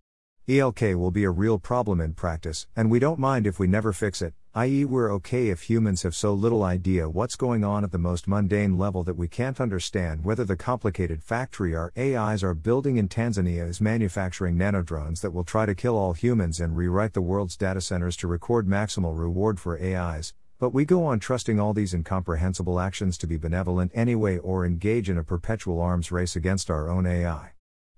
ELK 0.46 0.94
will 0.94 1.10
be 1.10 1.24
a 1.24 1.30
real 1.30 1.58
problem 1.58 2.02
in 2.02 2.12
practice, 2.12 2.66
and 2.76 2.90
we 2.90 2.98
don't 2.98 3.18
mind 3.18 3.46
if 3.46 3.58
we 3.58 3.66
never 3.66 3.94
fix 3.94 4.20
it, 4.20 4.34
i.e., 4.54 4.84
we're 4.84 5.12
okay 5.12 5.48
if 5.50 5.70
humans 5.70 6.02
have 6.02 6.12
so 6.12 6.34
little 6.34 6.64
idea 6.64 7.08
what's 7.08 7.36
going 7.36 7.62
on 7.62 7.84
at 7.84 7.92
the 7.92 7.98
most 7.98 8.26
mundane 8.26 8.76
level 8.76 9.04
that 9.04 9.16
we 9.16 9.28
can't 9.28 9.60
understand 9.60 10.24
whether 10.24 10.44
the 10.44 10.56
complicated 10.56 11.22
factory 11.22 11.72
our 11.72 11.92
AIs 11.96 12.42
are 12.42 12.52
building 12.52 12.96
in 12.96 13.08
Tanzania 13.08 13.68
is 13.68 13.80
manufacturing 13.80 14.56
nanodrones 14.56 15.20
that 15.20 15.30
will 15.30 15.44
try 15.44 15.66
to 15.66 15.74
kill 15.74 15.96
all 15.96 16.14
humans 16.14 16.58
and 16.58 16.76
rewrite 16.76 17.12
the 17.12 17.22
world's 17.22 17.56
data 17.56 17.80
centers 17.80 18.16
to 18.16 18.26
record 18.26 18.66
maximal 18.66 19.16
reward 19.16 19.60
for 19.60 19.80
AIs, 19.80 20.34
but 20.58 20.74
we 20.74 20.84
go 20.84 21.04
on 21.04 21.20
trusting 21.20 21.60
all 21.60 21.72
these 21.72 21.94
incomprehensible 21.94 22.80
actions 22.80 23.16
to 23.18 23.28
be 23.28 23.36
benevolent 23.36 23.92
anyway 23.94 24.36
or 24.38 24.66
engage 24.66 25.08
in 25.08 25.16
a 25.16 25.22
perpetual 25.22 25.80
arms 25.80 26.10
race 26.10 26.34
against 26.34 26.72
our 26.72 26.88
own 26.88 27.06
AI. 27.06 27.52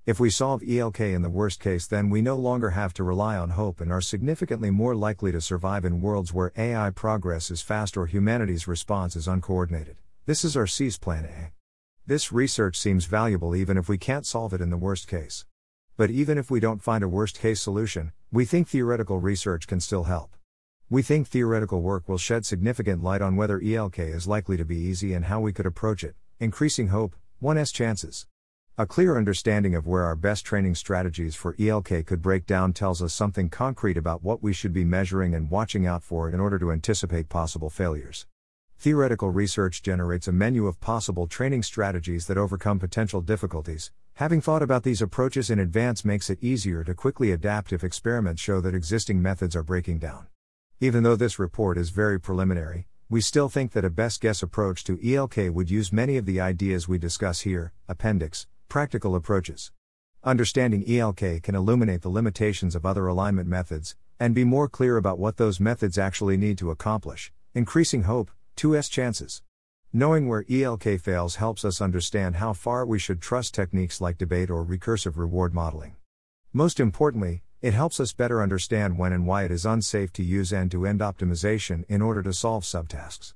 If 0.04 0.18
we 0.18 0.30
solve 0.30 0.64
ELK 0.64 0.98
in 0.98 1.22
the 1.22 1.30
worst 1.30 1.60
case, 1.60 1.86
then 1.86 2.10
we 2.10 2.22
no 2.22 2.34
longer 2.34 2.70
have 2.70 2.92
to 2.94 3.04
rely 3.04 3.36
on 3.36 3.50
hope 3.50 3.80
and 3.80 3.92
are 3.92 4.00
significantly 4.00 4.68
more 4.68 4.96
likely 4.96 5.30
to 5.30 5.40
survive 5.40 5.84
in 5.84 6.00
worlds 6.00 6.32
where 6.32 6.50
AI 6.56 6.90
progress 6.90 7.52
is 7.52 7.62
fast 7.62 7.96
or 7.96 8.06
humanity's 8.06 8.66
response 8.66 9.14
is 9.14 9.28
uncoordinated. 9.28 9.98
This 10.26 10.44
is 10.44 10.56
ARC's 10.56 10.98
Plan 10.98 11.24
A. 11.26 11.52
This 12.04 12.32
research 12.32 12.76
seems 12.76 13.04
valuable 13.04 13.54
even 13.54 13.76
if 13.76 13.88
we 13.88 13.96
can't 13.96 14.26
solve 14.26 14.52
it 14.52 14.60
in 14.60 14.70
the 14.70 14.76
worst 14.76 15.06
case. 15.06 15.46
But 15.96 16.10
even 16.10 16.36
if 16.36 16.50
we 16.50 16.58
don't 16.58 16.82
find 16.82 17.04
a 17.04 17.08
worst 17.08 17.38
case 17.38 17.62
solution, 17.62 18.10
we 18.32 18.44
think 18.44 18.66
theoretical 18.66 19.20
research 19.20 19.68
can 19.68 19.78
still 19.78 20.04
help. 20.04 20.34
We 20.90 21.02
think 21.02 21.28
theoretical 21.28 21.80
work 21.80 22.08
will 22.08 22.18
shed 22.18 22.44
significant 22.44 23.04
light 23.04 23.22
on 23.22 23.36
whether 23.36 23.60
ELK 23.60 24.00
is 24.00 24.26
likely 24.26 24.56
to 24.56 24.64
be 24.64 24.78
easy 24.78 25.14
and 25.14 25.26
how 25.26 25.38
we 25.38 25.52
could 25.52 25.64
approach 25.64 26.02
it, 26.02 26.16
increasing 26.40 26.88
hope, 26.88 27.14
1's 27.40 27.70
chances. 27.70 28.26
A 28.82 28.86
clear 28.86 29.16
understanding 29.16 29.76
of 29.76 29.86
where 29.86 30.02
our 30.02 30.16
best 30.16 30.44
training 30.44 30.74
strategies 30.74 31.36
for 31.36 31.54
ELK 31.56 32.04
could 32.04 32.20
break 32.20 32.46
down 32.46 32.72
tells 32.72 33.00
us 33.00 33.14
something 33.14 33.48
concrete 33.48 33.96
about 33.96 34.24
what 34.24 34.42
we 34.42 34.52
should 34.52 34.72
be 34.72 34.84
measuring 34.84 35.36
and 35.36 35.48
watching 35.48 35.86
out 35.86 36.02
for 36.02 36.28
in 36.28 36.40
order 36.40 36.58
to 36.58 36.72
anticipate 36.72 37.28
possible 37.28 37.70
failures. 37.70 38.26
Theoretical 38.80 39.30
research 39.30 39.84
generates 39.84 40.26
a 40.26 40.32
menu 40.32 40.66
of 40.66 40.80
possible 40.80 41.28
training 41.28 41.62
strategies 41.62 42.26
that 42.26 42.36
overcome 42.36 42.80
potential 42.80 43.20
difficulties. 43.20 43.92
Having 44.14 44.40
thought 44.40 44.64
about 44.64 44.82
these 44.82 45.00
approaches 45.00 45.48
in 45.48 45.60
advance 45.60 46.04
makes 46.04 46.28
it 46.28 46.42
easier 46.42 46.82
to 46.82 46.92
quickly 46.92 47.30
adapt 47.30 47.72
if 47.72 47.84
experiments 47.84 48.42
show 48.42 48.60
that 48.60 48.74
existing 48.74 49.22
methods 49.22 49.54
are 49.54 49.62
breaking 49.62 50.00
down. 50.00 50.26
Even 50.80 51.04
though 51.04 51.14
this 51.14 51.38
report 51.38 51.78
is 51.78 51.90
very 51.90 52.18
preliminary, 52.18 52.88
we 53.08 53.20
still 53.20 53.48
think 53.48 53.70
that 53.70 53.84
a 53.84 53.90
best 53.90 54.20
guess 54.20 54.42
approach 54.42 54.82
to 54.82 54.98
ELK 54.98 55.52
would 55.52 55.70
use 55.70 55.92
many 55.92 56.16
of 56.16 56.26
the 56.26 56.40
ideas 56.40 56.88
we 56.88 56.98
discuss 56.98 57.42
here. 57.42 57.72
Appendix 57.88 58.48
Practical 58.72 59.14
approaches. 59.14 59.70
Understanding 60.24 60.82
ELK 60.88 61.42
can 61.42 61.54
illuminate 61.54 62.00
the 62.00 62.08
limitations 62.08 62.74
of 62.74 62.86
other 62.86 63.06
alignment 63.06 63.46
methods, 63.46 63.96
and 64.18 64.34
be 64.34 64.44
more 64.44 64.66
clear 64.66 64.96
about 64.96 65.18
what 65.18 65.36
those 65.36 65.60
methods 65.60 65.98
actually 65.98 66.38
need 66.38 66.56
to 66.56 66.70
accomplish, 66.70 67.30
increasing 67.52 68.04
hope, 68.04 68.30
2s 68.56 68.90
chances. 68.90 69.42
Knowing 69.92 70.26
where 70.26 70.46
ELK 70.48 70.98
fails 70.98 71.36
helps 71.36 71.66
us 71.66 71.82
understand 71.82 72.36
how 72.36 72.54
far 72.54 72.86
we 72.86 72.98
should 72.98 73.20
trust 73.20 73.52
techniques 73.52 74.00
like 74.00 74.16
debate 74.16 74.48
or 74.48 74.64
recursive 74.64 75.18
reward 75.18 75.52
modeling. 75.52 75.96
Most 76.54 76.80
importantly, 76.80 77.42
it 77.60 77.74
helps 77.74 78.00
us 78.00 78.14
better 78.14 78.40
understand 78.40 78.96
when 78.96 79.12
and 79.12 79.26
why 79.26 79.44
it 79.44 79.50
is 79.50 79.66
unsafe 79.66 80.14
to 80.14 80.24
use 80.24 80.50
end 80.50 80.70
to 80.70 80.86
end 80.86 81.00
optimization 81.00 81.84
in 81.90 82.00
order 82.00 82.22
to 82.22 82.32
solve 82.32 82.64
subtasks. 82.64 83.34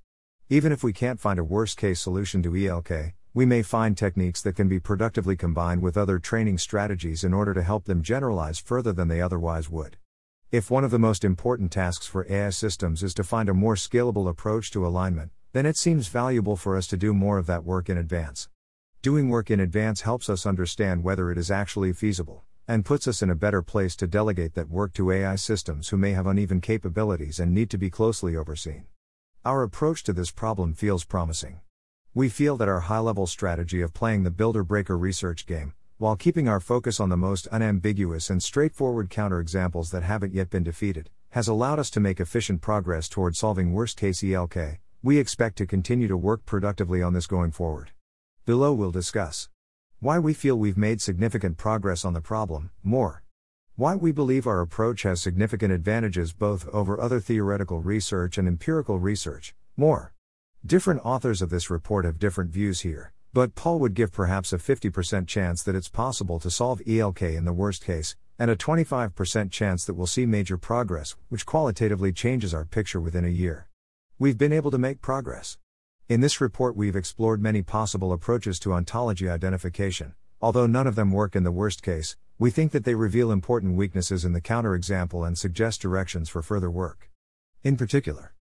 Even 0.49 0.73
if 0.73 0.83
we 0.83 0.95
can't 0.95 1.21
find 1.21 1.39
a 1.39 1.45
worst 1.45 1.77
case 1.77 2.01
solution 2.01 2.43
to 2.43 2.57
ELK, 2.57 3.13
we 3.37 3.45
may 3.45 3.61
find 3.61 3.99
techniques 3.99 4.41
that 4.41 4.57
can 4.57 4.67
be 4.67 4.81
productively 4.81 5.37
combined 5.37 5.83
with 5.83 5.99
other 5.99 6.19
training 6.19 6.57
strategies 6.57 7.23
in 7.23 7.35
order 7.35 7.53
to 7.53 7.63
help 7.63 7.85
them 7.85 8.03
generalize 8.03 8.59
further 8.59 8.95
than 8.95 9.09
they 9.09 9.21
otherwise 9.21 9.69
would. 9.69 9.99
If 10.51 10.71
one 10.71 10.85
of 10.85 10.91
the 10.91 10.99
most 10.99 11.23
important 11.23 11.71
tasks 11.71 12.07
for 12.07 12.27
AI 12.33 12.49
systems 12.49 13.03
is 13.03 13.13
to 13.13 13.23
find 13.23 13.51
a 13.51 13.53
more 13.53 13.75
scalable 13.75 14.27
approach 14.27 14.71
to 14.71 14.87
alignment, 14.87 15.33
then 15.53 15.67
it 15.67 15.77
seems 15.77 16.09
valuable 16.09 16.57
for 16.57 16.79
us 16.79 16.87
to 16.87 16.97
do 16.97 17.13
more 17.13 17.37
of 17.37 17.45
that 17.45 17.63
work 17.63 17.91
in 17.91 17.99
advance. 17.99 18.49
Doing 19.03 19.29
work 19.29 19.51
in 19.51 19.61
advance 19.61 20.01
helps 20.01 20.31
us 20.31 20.47
understand 20.47 21.05
whether 21.05 21.31
it 21.31 21.37
is 21.37 21.51
actually 21.51 21.93
feasible, 21.93 22.43
and 22.67 22.87
puts 22.87 23.07
us 23.07 23.21
in 23.21 23.29
a 23.29 23.35
better 23.35 23.61
place 23.61 23.95
to 23.97 24.07
delegate 24.07 24.55
that 24.55 24.71
work 24.71 24.95
to 24.95 25.11
AI 25.11 25.37
systems 25.37 25.91
who 25.91 25.99
may 25.99 26.13
have 26.13 26.27
uneven 26.27 26.63
capabilities 26.63 27.39
and 27.39 27.53
need 27.53 27.69
to 27.69 27.77
be 27.77 27.91
closely 27.91 28.35
overseen. 28.35 28.87
Our 29.45 29.63
approach 29.63 30.05
to 30.05 30.15
this 30.15 30.31
problem 30.31 30.73
feels 30.73 31.05
promising. 31.05 31.61
We 32.17 32.31
feel 32.31 32.57
that 32.57 32.69
our 32.69 32.81
high 32.81 33.01
level 33.01 33.27
strategy 33.27 33.83
of 33.83 33.93
playing 33.93 34.23
the 34.23 34.31
builder 34.31 34.65
breaker 34.65 34.97
research 34.97 35.45
game, 35.45 35.75
while 35.99 36.17
keeping 36.17 36.49
our 36.49 36.61
focus 36.61 36.99
on 36.99 37.11
the 37.11 37.17
most 37.19 37.47
unambiguous 37.49 38.31
and 38.31 38.43
straightforward 38.43 39.11
counterexamples 39.11 39.91
that 39.91 40.03
haven't 40.03 40.33
yet 40.33 40.49
been 40.49 40.63
defeated, 40.63 41.11
has 41.33 41.47
allowed 41.47 41.79
us 41.79 41.91
to 41.91 42.01
make 42.01 42.19
efficient 42.19 42.63
progress 42.63 43.11
toward 43.11 43.37
solving 43.37 43.75
worst 43.75 43.99
case 43.99 44.23
ELK. 44.23 44.79
We 45.03 45.19
expect 45.19 45.59
to 45.59 45.67
continue 45.67 46.09
to 46.09 46.17
work 46.17 46.47
productively 46.47 47.03
on 47.03 47.13
this 47.13 47.27
going 47.27 47.51
forward. 47.51 47.91
Below 48.47 48.73
we'll 48.73 48.93
discuss 48.93 49.51
why 50.01 50.19
we 50.19 50.33
feel 50.33 50.57
we've 50.57 50.79
made 50.79 51.03
significant 51.03 51.59
progress 51.59 52.03
on 52.03 52.15
the 52.15 52.23
problem, 52.23 52.71
more. 52.83 53.25
Why 53.75 53.95
we 53.95 54.11
believe 54.11 54.47
our 54.47 54.63
approach 54.63 55.03
has 55.03 55.21
significant 55.21 55.71
advantages 55.71 56.33
both 56.33 56.67
over 56.69 56.99
other 56.99 57.21
theoretical 57.21 57.83
research 57.83 58.39
and 58.39 58.49
empirical 58.49 58.99
research, 58.99 59.55
more. 59.77 60.15
Different 60.67 61.03
authors 61.05 61.43
of 61.43 61.51
this 61.51 61.71
report 61.71 62.05
have 62.05 62.19
different 62.19 62.51
views 62.51 62.81
here, 62.81 63.13
but 63.33 63.55
Paul 63.55 63.79
would 63.79 63.95
give 63.95 64.11
perhaps 64.11 64.53
a 64.53 64.59
50% 64.59 65.29
chance 65.29 65.63
that 65.63 65.77
it's 65.77 65.89
possible 65.89 66.41
to 66.41 66.51
solve 66.51 66.83
ELK 66.85 67.23
in 67.23 67.45
the 67.45 67.53
worst 67.53 67.85
case, 67.85 68.17
and 68.37 68.51
a 68.51 68.57
25% 68.57 69.53
chance 69.53 69.85
that 69.85 69.95
we'll 69.95 70.09
see 70.09 70.27
major 70.27 70.59
progress, 70.59 71.15
which 71.29 71.47
qualitatively 71.47 72.13
changes 72.13 72.53
our 72.53 72.65
picture 72.65 73.01
within 73.01 73.25
a 73.25 73.29
year. 73.29 73.69
We've 74.19 74.37
been 74.37 74.53
able 74.53 74.73
to 74.73 74.79
make 74.79 75.01
progress. 75.01 75.57
In 76.09 76.21
this 76.21 76.41
report, 76.41 76.75
we've 76.75 76.97
explored 76.97 77.41
many 77.41 77.63
possible 77.63 78.13
approaches 78.13 78.59
to 78.61 78.73
ontology 78.73 79.29
identification. 79.29 80.17
Although 80.43 80.67
none 80.67 80.89
of 80.89 80.97
them 80.97 81.13
work 81.13 81.37
in 81.37 81.45
the 81.45 81.53
worst 81.53 81.81
case, 81.81 82.17
we 82.41 82.51
think 82.51 82.73
that 82.73 82.85
they 82.85 82.97
reveal 82.97 83.31
important 83.31 83.77
weaknesses 83.77 84.25
in 84.25 84.33
the 84.33 84.41
counterexample 84.41 85.25
and 85.25 85.39
suggest 85.39 85.81
directions 85.81 86.29
for 86.29 86.43
further 86.43 86.73
work. 86.73 87.09
In 87.63 87.77
particular, 87.77 88.33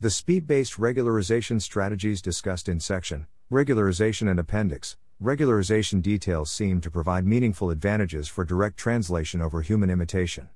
the 0.00 0.08
speed 0.08 0.46
based 0.46 0.78
regularization 0.78 1.60
strategies 1.60 2.22
discussed 2.22 2.70
in 2.70 2.80
section, 2.80 3.26
regularization 3.52 4.30
and 4.30 4.40
appendix, 4.40 4.96
regularization 5.22 6.00
details 6.00 6.50
seem 6.50 6.80
to 6.80 6.90
provide 6.90 7.26
meaningful 7.26 7.68
advantages 7.68 8.26
for 8.26 8.42
direct 8.46 8.78
translation 8.78 9.42
over 9.42 9.60
human 9.60 9.90
imitation. 9.90 10.48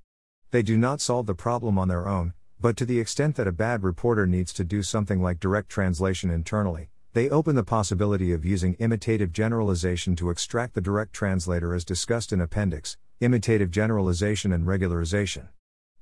They 0.51 0.63
do 0.63 0.79
not 0.79 1.03
solve 1.03 1.27
the 1.27 1.35
problem 1.35 1.79
on 1.79 1.89
their 1.89 2.09
own, 2.09 2.33
but 2.59 2.75
to 2.79 2.87
the 2.87 2.99
extent 2.99 3.37
that 3.37 3.47
a 3.47 3.53
bad 3.53 3.83
reporter 3.83 4.27
needs 4.27 4.51
to 4.55 4.65
do 4.65 4.83
something 4.83 5.21
like 5.21 5.41
direct 5.41 5.69
translation 5.69 6.31
internally, 6.31 6.89
They 7.15 7.31
open 7.31 7.55
the 7.55 7.63
possibility 7.63 8.33
of 8.33 8.45
using 8.45 8.75
imitative 8.81 9.33
generalization 9.33 10.17
to 10.17 10.31
extract 10.31 10.75
the 10.75 10.81
direct 10.81 11.13
translator 11.13 11.73
as 11.73 11.85
discussed 11.85 12.33
in 12.33 12.41
Appendix, 12.41 12.97
imitative 13.21 13.71
generalization 13.71 14.53
and 14.53 14.67
regularization. 14.67 15.47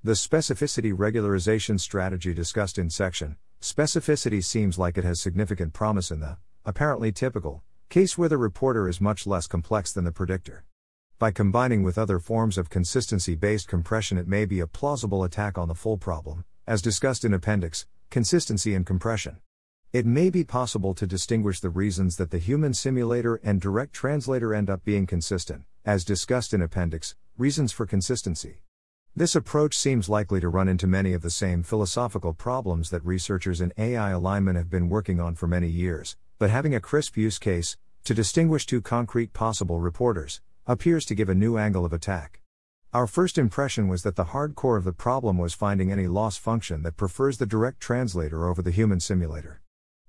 The 0.04 0.14
specificity 0.14 0.92
regularization 0.92 1.78
strategy 1.78 2.34
discussed 2.34 2.76
in 2.76 2.90
section, 2.90 3.36
specificity 3.60 4.42
seems 4.42 4.76
like 4.76 4.98
it 4.98 5.04
has 5.04 5.20
significant 5.20 5.74
promise 5.74 6.10
in 6.10 6.18
the, 6.18 6.38
apparently 6.64 7.12
typical, 7.12 7.62
case 7.88 8.18
where 8.18 8.28
the 8.28 8.36
reporter 8.36 8.88
is 8.88 9.00
much 9.00 9.28
less 9.28 9.46
complex 9.46 9.92
than 9.92 10.02
the 10.02 10.10
predictor. 10.10 10.64
By 11.20 11.30
combining 11.30 11.84
with 11.84 11.98
other 11.98 12.18
forms 12.18 12.58
of 12.58 12.68
consistency 12.68 13.36
based 13.36 13.68
compression, 13.68 14.18
it 14.18 14.26
may 14.26 14.44
be 14.44 14.58
a 14.58 14.66
plausible 14.66 15.22
attack 15.22 15.56
on 15.56 15.68
the 15.68 15.74
full 15.76 15.98
problem, 15.98 16.44
as 16.66 16.82
discussed 16.82 17.24
in 17.24 17.32
Appendix, 17.32 17.86
consistency 18.10 18.74
and 18.74 18.84
compression. 18.84 19.38
It 19.92 20.04
may 20.04 20.30
be 20.30 20.42
possible 20.42 20.94
to 20.94 21.06
distinguish 21.06 21.60
the 21.60 21.70
reasons 21.70 22.16
that 22.16 22.32
the 22.32 22.38
human 22.38 22.74
simulator 22.74 23.36
and 23.44 23.60
direct 23.60 23.92
translator 23.92 24.52
end 24.52 24.68
up 24.68 24.84
being 24.84 25.06
consistent, 25.06 25.62
as 25.84 26.04
discussed 26.04 26.52
in 26.52 26.60
Appendix, 26.60 27.14
Reasons 27.38 27.70
for 27.70 27.86
Consistency. 27.86 28.62
This 29.14 29.36
approach 29.36 29.76
seems 29.76 30.08
likely 30.08 30.40
to 30.40 30.48
run 30.48 30.68
into 30.68 30.86
many 30.86 31.12
of 31.12 31.20
the 31.20 31.28
same 31.28 31.62
philosophical 31.62 32.32
problems 32.32 32.88
that 32.88 33.04
researchers 33.04 33.60
in 33.60 33.74
AI 33.76 34.08
alignment 34.08 34.56
have 34.56 34.70
been 34.70 34.88
working 34.88 35.20
on 35.20 35.34
for 35.34 35.46
many 35.46 35.68
years, 35.68 36.16
but 36.38 36.48
having 36.48 36.74
a 36.74 36.80
crisp 36.80 37.18
use 37.18 37.38
case, 37.38 37.76
to 38.04 38.14
distinguish 38.14 38.64
two 38.64 38.80
concrete 38.80 39.34
possible 39.34 39.80
reporters, 39.80 40.40
appears 40.66 41.04
to 41.04 41.14
give 41.14 41.28
a 41.28 41.34
new 41.34 41.58
angle 41.58 41.84
of 41.84 41.92
attack. 41.92 42.40
Our 42.94 43.06
first 43.06 43.36
impression 43.36 43.86
was 43.86 44.02
that 44.02 44.16
the 44.16 44.24
hardcore 44.24 44.78
of 44.78 44.84
the 44.84 44.94
problem 44.94 45.36
was 45.36 45.52
finding 45.52 45.92
any 45.92 46.06
loss 46.06 46.38
function 46.38 46.82
that 46.84 46.96
prefers 46.96 47.36
the 47.36 47.44
direct 47.44 47.80
translator 47.80 48.46
over 48.46 48.62
the 48.62 48.70
human 48.70 48.98
simulator. 48.98 49.60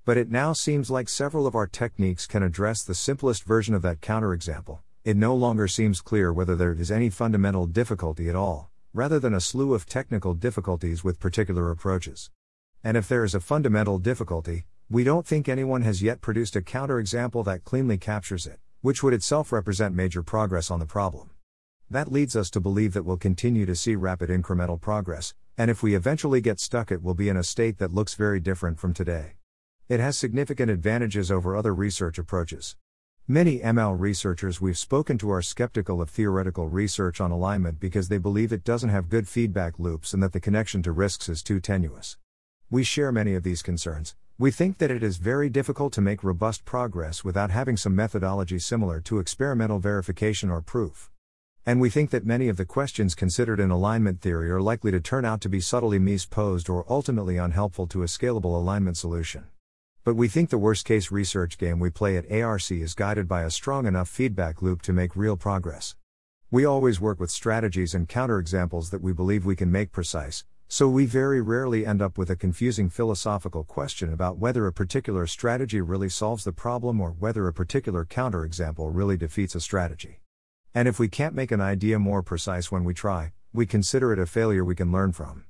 But 0.06 0.16
it 0.16 0.32
now 0.32 0.54
seems 0.54 0.90
like 0.90 1.10
several 1.10 1.46
of 1.46 1.56
our 1.56 1.68
techniques 1.68 2.26
can 2.26 2.42
address 2.42 2.84
the 2.84 2.96
simplest 2.96 3.44
version 3.44 3.76
of 3.76 3.82
that 3.82 4.00
counterexample. 4.00 4.80
It 5.04 5.18
no 5.18 5.36
longer 5.36 5.68
seems 5.68 6.00
clear 6.00 6.32
whether 6.32 6.56
there 6.56 6.72
is 6.72 6.90
any 6.90 7.10
fundamental 7.10 7.68
difficulty 7.68 8.30
at 8.30 8.36
all, 8.36 8.70
rather 8.94 9.20
than 9.20 9.34
a 9.34 9.42
slew 9.42 9.74
of 9.74 9.88
technical 9.88 10.36
difficulties 10.36 11.04
with 11.04 11.20
particular 11.20 11.72
approaches. 11.72 12.30
And 12.84 12.96
if 12.96 13.08
there 13.08 13.24
is 13.24 13.34
a 13.34 13.40
fundamental 13.40 13.98
difficulty, 13.98 14.66
we 14.88 15.04
don't 15.04 15.26
think 15.26 15.50
anyone 15.50 15.82
has 15.82 16.04
yet 16.04 16.22
produced 16.22 16.56
a 16.56 16.62
counterexample 16.62 17.44
that 17.46 17.64
cleanly 17.64 17.98
captures 17.98 18.46
it, 18.46 18.60
which 18.82 19.02
would 19.02 19.14
itself 19.14 19.52
represent 19.52 19.96
major 19.96 20.22
progress 20.22 20.70
on 20.70 20.80
the 20.80 20.86
problem. 20.86 21.32
That 21.90 22.12
leads 22.12 22.36
us 22.36 22.52
to 22.52 22.60
believe 22.60 22.94
that 22.94 23.04
we'll 23.04 23.18
continue 23.18 23.66
to 23.66 23.76
see 23.76 23.96
rapid 23.96 24.30
incremental 24.30 24.80
progress, 24.80 25.34
and 25.58 25.72
if 25.72 25.82
we 25.82 25.96
eventually 25.96 26.42
get 26.42 26.60
stuck, 26.60 26.92
it 26.92 27.02
will 27.02 27.16
be 27.16 27.30
in 27.30 27.38
a 27.38 27.44
state 27.44 27.80
that 27.80 27.94
looks 27.94 28.14
very 28.14 28.40
different 28.40 28.80
from 28.80 28.94
today. 28.94 29.34
It 29.90 30.00
has 30.00 30.18
significant 30.18 30.70
advantages 30.70 31.32
over 31.32 31.56
other 31.56 31.74
research 31.74 32.20
approaches. 32.20 32.76
Many 33.30 33.60
ML 33.60 33.98
researchers 33.98 34.60
we've 34.60 34.78
spoken 34.78 35.18
to 35.20 35.32
are 35.32 35.42
skeptical 35.42 36.02
of 36.02 36.10
theoretical 36.10 36.68
research 36.68 37.22
on 37.22 37.32
alignment 37.32 37.80
because 37.80 38.10
they 38.10 38.18
believe 38.18 38.52
it 38.52 38.66
doesn't 38.66 38.90
have 38.90 39.08
good 39.08 39.30
feedback 39.30 39.80
loops 39.80 40.14
and 40.14 40.22
that 40.22 40.34
the 40.34 40.42
connection 40.42 40.84
to 40.84 40.92
risks 40.92 41.30
is 41.30 41.42
too 41.42 41.62
tenuous. 41.62 42.18
We 42.70 42.84
share 42.84 43.14
many 43.14 43.34
of 43.34 43.44
these 43.44 43.62
concerns. 43.62 44.14
We 44.38 44.52
think 44.52 44.78
that 44.80 44.92
it 44.92 45.02
is 45.02 45.16
very 45.16 45.50
difficult 45.50 45.94
to 45.94 46.02
make 46.02 46.22
robust 46.22 46.66
progress 46.66 47.24
without 47.24 47.50
having 47.50 47.78
some 47.78 47.96
methodology 47.96 48.60
similar 48.60 49.00
to 49.00 49.20
experimental 49.20 49.80
verification 49.80 50.50
or 50.50 50.60
proof. 50.60 51.10
And 51.66 51.80
we 51.80 51.90
think 51.90 52.10
that 52.10 52.26
many 52.26 52.50
of 52.50 52.58
the 52.58 52.66
questions 52.66 53.16
considered 53.16 53.62
in 53.62 53.72
alignment 53.72 54.20
theory 54.20 54.52
are 54.52 54.60
likely 54.60 54.92
to 54.92 55.00
turn 55.00 55.24
out 55.24 55.40
to 55.42 55.50
be 55.50 55.62
subtly 55.62 55.98
misposed 55.98 56.68
or 56.68 56.84
ultimately 56.90 57.38
unhelpful 57.38 57.88
to 57.88 58.04
a 58.04 58.08
scalable 58.08 58.58
alignment 58.58 58.98
solution. 58.98 59.46
But 60.06 60.16
we 60.16 60.28
think 60.28 60.50
the 60.50 60.58
worst 60.58 60.86
case 60.86 61.12
research 61.12 61.58
game 61.58 61.80
we 61.80 61.90
play 61.90 62.18
at 62.18 62.30
ARC 62.30 62.70
is 62.72 62.94
guided 62.94 63.26
by 63.26 63.44
a 63.44 63.50
strong 63.50 63.86
enough 63.86 64.10
feedback 64.10 64.62
loop 64.62 64.82
to 64.82 64.92
make 64.92 65.16
real 65.16 65.38
progress. 65.38 65.96
We 66.52 66.66
always 66.66 67.00
work 67.00 67.22
with 67.22 67.32
strategies 67.32 67.96
and 67.96 68.10
counterexamples 68.10 68.90
that 68.92 69.02
we 69.02 69.14
believe 69.14 69.46
we 69.46 69.56
can 69.56 69.72
make 69.72 69.94
precise, 69.94 70.44
so 70.68 70.90
we 70.90 71.06
very 71.06 71.40
rarely 71.40 71.86
end 71.86 72.02
up 72.02 72.18
with 72.18 72.30
a 72.30 72.36
confusing 72.36 72.90
philosophical 72.90 73.64
question 73.64 74.12
about 74.12 74.38
whether 74.38 74.68
a 74.68 74.74
particular 74.74 75.26
strategy 75.26 75.80
really 75.80 76.10
solves 76.10 76.44
the 76.44 76.52
problem 76.52 77.00
or 77.00 77.12
whether 77.12 77.48
a 77.48 77.54
particular 77.54 78.04
counterexample 78.04 78.94
really 78.94 79.16
defeats 79.16 79.56
a 79.56 79.62
strategy. 79.62 80.20
And 80.76 80.86
if 80.90 81.00
we 81.00 81.08
can't 81.08 81.34
make 81.34 81.52
an 81.52 81.62
idea 81.62 81.98
more 81.98 82.24
precise 82.24 82.70
when 82.70 82.84
we 82.84 82.94
try, 82.94 83.32
we 83.54 83.66
consider 83.66 84.12
it 84.12 84.20
a 84.20 84.26
failure 84.26 84.66
we 84.66 84.76
can 84.76 84.92
learn 84.92 85.14
from. 85.14 85.46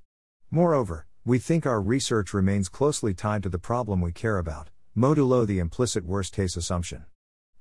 Moreover, 0.52 1.08
we 1.26 1.40
think 1.40 1.66
our 1.66 1.82
research 1.82 2.34
remains 2.34 2.68
closely 2.68 3.14
tied 3.14 3.42
to 3.42 3.48
the 3.48 3.58
problem 3.58 4.02
we 4.02 4.12
care 4.12 4.38
about, 4.38 4.70
modulo 4.96 5.48
the 5.48 5.58
implicit 5.58 6.04
worst 6.04 6.34
case 6.34 6.58
assumption. 6.58 7.06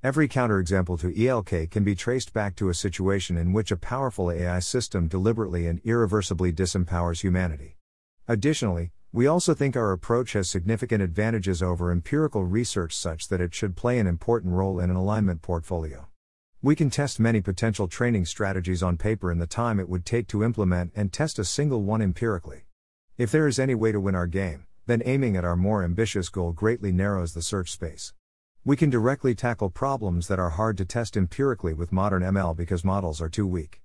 Every 0.03 0.27
counterexample 0.27 0.99
to 0.99 1.17
ELK 1.17 1.71
can 1.71 1.85
be 1.85 1.95
traced 1.95 2.33
back 2.33 2.57
to 2.57 2.71
a 2.71 2.75
situation 2.75 3.37
in 3.37 3.53
which 3.53 3.71
a 3.71 3.77
powerful 3.77 4.33
AI 4.33 4.59
system 4.59 5.07
deliberately 5.07 5.69
and 5.69 5.81
irreversibly 5.85 6.53
disempowers 6.53 7.21
humanity. 7.21 7.77
Additionally, 8.27 8.91
we 9.13 9.29
also 9.29 9.55
think 9.55 9.77
our 9.77 9.93
approach 9.93 10.33
has 10.33 10.51
significant 10.51 11.01
advantages 11.01 11.63
over 11.63 11.93
empirical 11.93 12.45
research 12.45 12.97
such 12.97 13.29
that 13.29 13.41
it 13.41 13.55
should 13.55 13.77
play 13.77 14.01
an 14.01 14.09
important 14.09 14.55
role 14.55 14.81
in 14.81 14.91
an 14.91 14.97
alignment 14.97 15.41
portfolio. 15.41 16.09
We 16.63 16.75
can 16.75 16.91
test 16.91 17.21
many 17.21 17.41
potential 17.41 17.87
training 17.87 18.25
strategies 18.25 18.83
on 18.83 18.97
paper 18.97 19.31
in 19.31 19.39
the 19.39 19.47
time 19.47 19.79
it 19.79 19.89
would 19.89 20.05
take 20.05 20.27
to 20.29 20.43
implement 20.43 20.91
and 20.97 21.13
test 21.13 21.39
a 21.39 21.45
single 21.45 21.85
one 21.85 22.03
empirically. 22.03 22.65
If 23.19 23.31
there 23.31 23.47
is 23.47 23.59
any 23.59 23.75
way 23.75 23.93
to 23.93 24.01
win 24.01 24.15
our 24.15 24.27
game, 24.27 24.65
then 24.87 25.03
aiming 25.05 25.37
at 25.37 25.45
our 25.45 25.55
more 25.55 25.85
ambitious 25.85 26.31
goal 26.31 26.53
greatly 26.53 26.93
narrows 26.93 27.35
the 27.35 27.43
search 27.43 27.71
space. 27.71 28.15
We 28.65 28.75
can 28.75 28.89
directly 28.89 29.35
tackle 29.35 29.69
problems 29.69 30.29
that 30.29 30.39
are 30.39 30.49
hard 30.49 30.79
to 30.79 30.87
test 30.87 31.15
empirically 31.15 31.75
with 31.75 31.93
modern 31.93 32.23
ML 32.23 32.57
because 32.57 32.87
models 32.87 33.21
are 33.21 33.29
too 33.29 33.47
weak. 33.47 33.83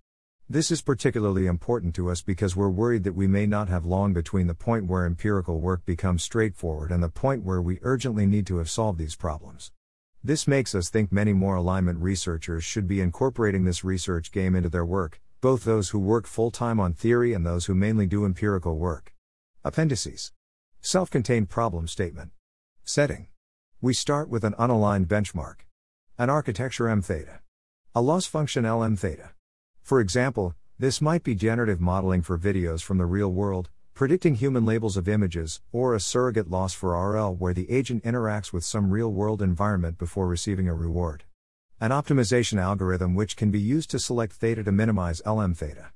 This 0.50 0.72
is 0.72 0.82
particularly 0.82 1.46
important 1.46 1.94
to 1.96 2.10
us 2.10 2.22
because 2.22 2.56
we're 2.56 2.70
worried 2.70 3.04
that 3.04 3.18
we 3.18 3.28
may 3.28 3.46
not 3.46 3.68
have 3.68 3.86
long 3.86 4.14
between 4.14 4.48
the 4.48 4.54
point 4.54 4.88
where 4.88 5.06
empirical 5.06 5.60
work 5.60 5.86
becomes 5.86 6.24
straightforward 6.24 6.90
and 6.90 7.04
the 7.04 7.10
point 7.10 7.44
where 7.44 7.62
we 7.62 7.80
urgently 7.82 8.26
need 8.26 8.48
to 8.48 8.60
have 8.60 8.70
solved 8.70 8.98
these 8.98 9.18
problems. 9.18 9.74
This 10.24 10.48
makes 10.48 10.74
us 10.74 10.90
think 10.90 11.12
many 11.12 11.34
more 11.34 11.56
alignment 11.56 12.00
researchers 12.00 12.64
should 12.64 12.88
be 12.88 13.02
incorporating 13.02 13.66
this 13.66 13.84
research 13.84 14.32
game 14.32 14.56
into 14.56 14.70
their 14.70 14.86
work, 14.86 15.20
both 15.42 15.66
those 15.66 15.90
who 15.90 16.00
work 16.00 16.28
full 16.28 16.50
time 16.50 16.80
on 16.80 16.94
theory 16.94 17.34
and 17.34 17.46
those 17.46 17.66
who 17.66 17.76
mainly 17.76 18.08
do 18.08 18.24
empirical 18.24 18.78
work. 18.78 19.14
Appendices. 19.68 20.32
Self 20.80 21.10
contained 21.10 21.50
problem 21.50 21.90
statement. 21.90 22.32
Setting. 22.86 23.28
We 23.82 23.94
start 23.94 24.30
with 24.30 24.46
an 24.46 24.54
unaligned 24.54 25.08
benchmark. 25.08 25.66
An 26.18 26.30
architecture 26.30 26.88
m 26.88 27.02
theta. 27.02 27.42
A 27.94 28.00
loss 28.00 28.26
function 28.26 28.64
L 28.64 28.82
m 28.82 28.96
theta. 28.96 29.32
For 29.84 30.00
example, 30.00 30.56
this 30.80 31.02
might 31.02 31.22
be 31.22 31.36
generative 31.36 31.82
modeling 31.82 32.22
for 32.22 32.38
videos 32.38 32.82
from 32.82 32.98
the 32.98 33.06
real 33.06 33.30
world, 33.30 33.70
predicting 33.94 34.36
human 34.36 34.66
labels 34.66 34.96
of 34.96 35.10
images, 35.10 35.60
or 35.74 35.94
a 35.94 36.00
surrogate 36.00 36.50
loss 36.50 36.74
for 36.74 36.96
RL 36.96 37.36
where 37.36 37.54
the 37.54 37.70
agent 37.70 38.06
interacts 38.06 38.54
with 38.54 38.64
some 38.64 38.90
real 38.90 39.12
world 39.12 39.42
environment 39.42 39.98
before 39.98 40.30
receiving 40.30 40.70
a 40.70 40.74
reward. 40.74 41.26
An 41.82 41.92
optimization 41.92 42.58
algorithm 42.58 43.16
which 43.16 43.36
can 43.36 43.52
be 43.52 43.60
used 43.60 43.92
to 43.92 44.00
select 44.00 44.32
theta 44.32 44.64
to 44.64 44.72
minimize 44.72 45.22
LM 45.26 45.54
theta. 45.54 45.92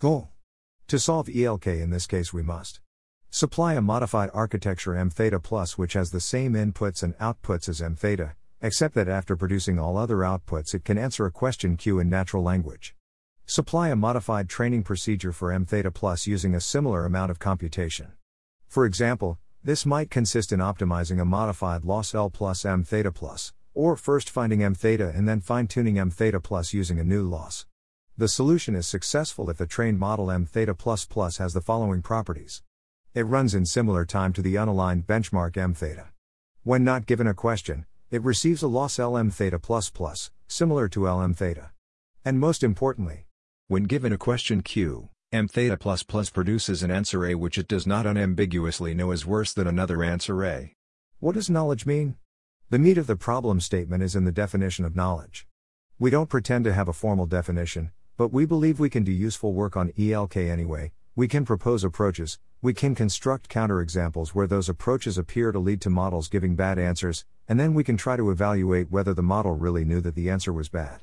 Goal. 0.00 0.30
To 0.88 0.98
solve 0.98 1.28
ELK 1.28 1.68
in 1.68 1.90
this 1.90 2.08
case 2.08 2.32
we 2.32 2.42
must 2.42 2.80
Supply 3.34 3.72
a 3.72 3.80
modified 3.80 4.28
architecture 4.34 4.94
m 4.94 5.08
theta 5.08 5.40
plus 5.40 5.78
which 5.78 5.94
has 5.94 6.10
the 6.10 6.20
same 6.20 6.52
inputs 6.52 7.02
and 7.02 7.16
outputs 7.16 7.66
as 7.66 7.80
m 7.80 7.96
theta, 7.96 8.34
except 8.60 8.94
that 8.94 9.08
after 9.08 9.36
producing 9.36 9.78
all 9.78 9.96
other 9.96 10.16
outputs 10.16 10.74
it 10.74 10.84
can 10.84 10.98
answer 10.98 11.24
a 11.24 11.30
question 11.30 11.78
Q 11.78 11.98
in 11.98 12.10
natural 12.10 12.42
language. 12.42 12.94
Supply 13.46 13.88
a 13.88 13.96
modified 13.96 14.50
training 14.50 14.82
procedure 14.82 15.32
for 15.32 15.50
m 15.50 15.64
theta 15.64 15.90
plus 15.90 16.26
using 16.26 16.54
a 16.54 16.60
similar 16.60 17.06
amount 17.06 17.30
of 17.30 17.38
computation. 17.38 18.12
For 18.68 18.84
example, 18.84 19.38
this 19.64 19.86
might 19.86 20.10
consist 20.10 20.52
in 20.52 20.60
optimizing 20.60 21.18
a 21.18 21.24
modified 21.24 21.86
loss 21.86 22.14
L 22.14 22.28
plus 22.28 22.66
m 22.66 22.84
theta 22.84 23.10
plus, 23.10 23.54
or 23.72 23.96
first 23.96 24.28
finding 24.28 24.62
m 24.62 24.74
theta 24.74 25.08
and 25.08 25.26
then 25.26 25.40
fine 25.40 25.68
tuning 25.68 25.98
m 25.98 26.10
theta 26.10 26.38
plus 26.38 26.74
using 26.74 26.98
a 26.98 27.04
new 27.04 27.22
loss. 27.22 27.64
The 28.14 28.28
solution 28.28 28.74
is 28.74 28.86
successful 28.86 29.48
if 29.48 29.56
the 29.56 29.66
trained 29.66 29.98
model 29.98 30.30
m 30.30 30.44
theta 30.44 30.74
plus 30.74 31.06
plus 31.06 31.38
has 31.38 31.54
the 31.54 31.62
following 31.62 32.02
properties. 32.02 32.62
It 33.14 33.24
runs 33.24 33.54
in 33.54 33.66
similar 33.66 34.06
time 34.06 34.32
to 34.32 34.40
the 34.40 34.54
unaligned 34.54 35.04
benchmark 35.04 35.58
m 35.58 35.74
theta. 35.74 36.06
When 36.62 36.82
not 36.82 37.04
given 37.04 37.26
a 37.26 37.34
question, 37.34 37.84
it 38.10 38.22
receives 38.22 38.62
a 38.62 38.68
loss 38.68 38.96
lm 38.96 39.30
theta 39.30 39.58
plus 39.58 39.90
plus, 39.90 40.30
similar 40.48 40.88
to 40.88 41.00
lm 41.00 41.36
theta. 41.36 41.72
And 42.24 42.40
most 42.40 42.62
importantly, 42.62 43.26
when 43.68 43.82
given 43.82 44.14
a 44.14 44.16
question 44.16 44.62
q, 44.62 45.10
m 45.30 45.46
theta 45.46 45.76
plus 45.76 46.02
plus 46.02 46.30
produces 46.30 46.82
an 46.82 46.90
answer 46.90 47.26
a 47.26 47.34
which 47.34 47.58
it 47.58 47.68
does 47.68 47.86
not 47.86 48.06
unambiguously 48.06 48.94
know 48.94 49.10
is 49.10 49.26
worse 49.26 49.52
than 49.52 49.66
another 49.66 50.02
answer 50.02 50.42
a. 50.46 50.72
What 51.20 51.34
does 51.34 51.50
knowledge 51.50 51.84
mean? 51.84 52.16
The 52.70 52.78
meat 52.78 52.96
of 52.96 53.06
the 53.06 53.16
problem 53.16 53.60
statement 53.60 54.02
is 54.02 54.16
in 54.16 54.24
the 54.24 54.32
definition 54.32 54.86
of 54.86 54.96
knowledge. 54.96 55.46
We 55.98 56.08
don't 56.08 56.30
pretend 56.30 56.64
to 56.64 56.72
have 56.72 56.88
a 56.88 56.94
formal 56.94 57.26
definition, 57.26 57.90
but 58.16 58.32
we 58.32 58.46
believe 58.46 58.80
we 58.80 58.88
can 58.88 59.04
do 59.04 59.12
useful 59.12 59.52
work 59.52 59.76
on 59.76 59.92
ELK 59.98 60.38
anyway, 60.38 60.92
we 61.14 61.28
can 61.28 61.44
propose 61.44 61.84
approaches, 61.84 62.38
we 62.62 62.72
can 62.72 62.94
construct 62.94 63.50
counterexamples 63.50 64.30
where 64.30 64.46
those 64.46 64.70
approaches 64.70 65.18
appear 65.18 65.52
to 65.52 65.58
lead 65.58 65.78
to 65.82 65.90
models 65.90 66.26
giving 66.26 66.56
bad 66.56 66.78
answers, 66.78 67.26
and 67.46 67.60
then 67.60 67.74
we 67.74 67.84
can 67.84 67.98
try 67.98 68.16
to 68.16 68.30
evaluate 68.30 68.90
whether 68.90 69.12
the 69.12 69.22
model 69.22 69.52
really 69.52 69.84
knew 69.84 70.00
that 70.00 70.14
the 70.14 70.30
answer 70.30 70.54
was 70.54 70.70
bad. 70.70 71.02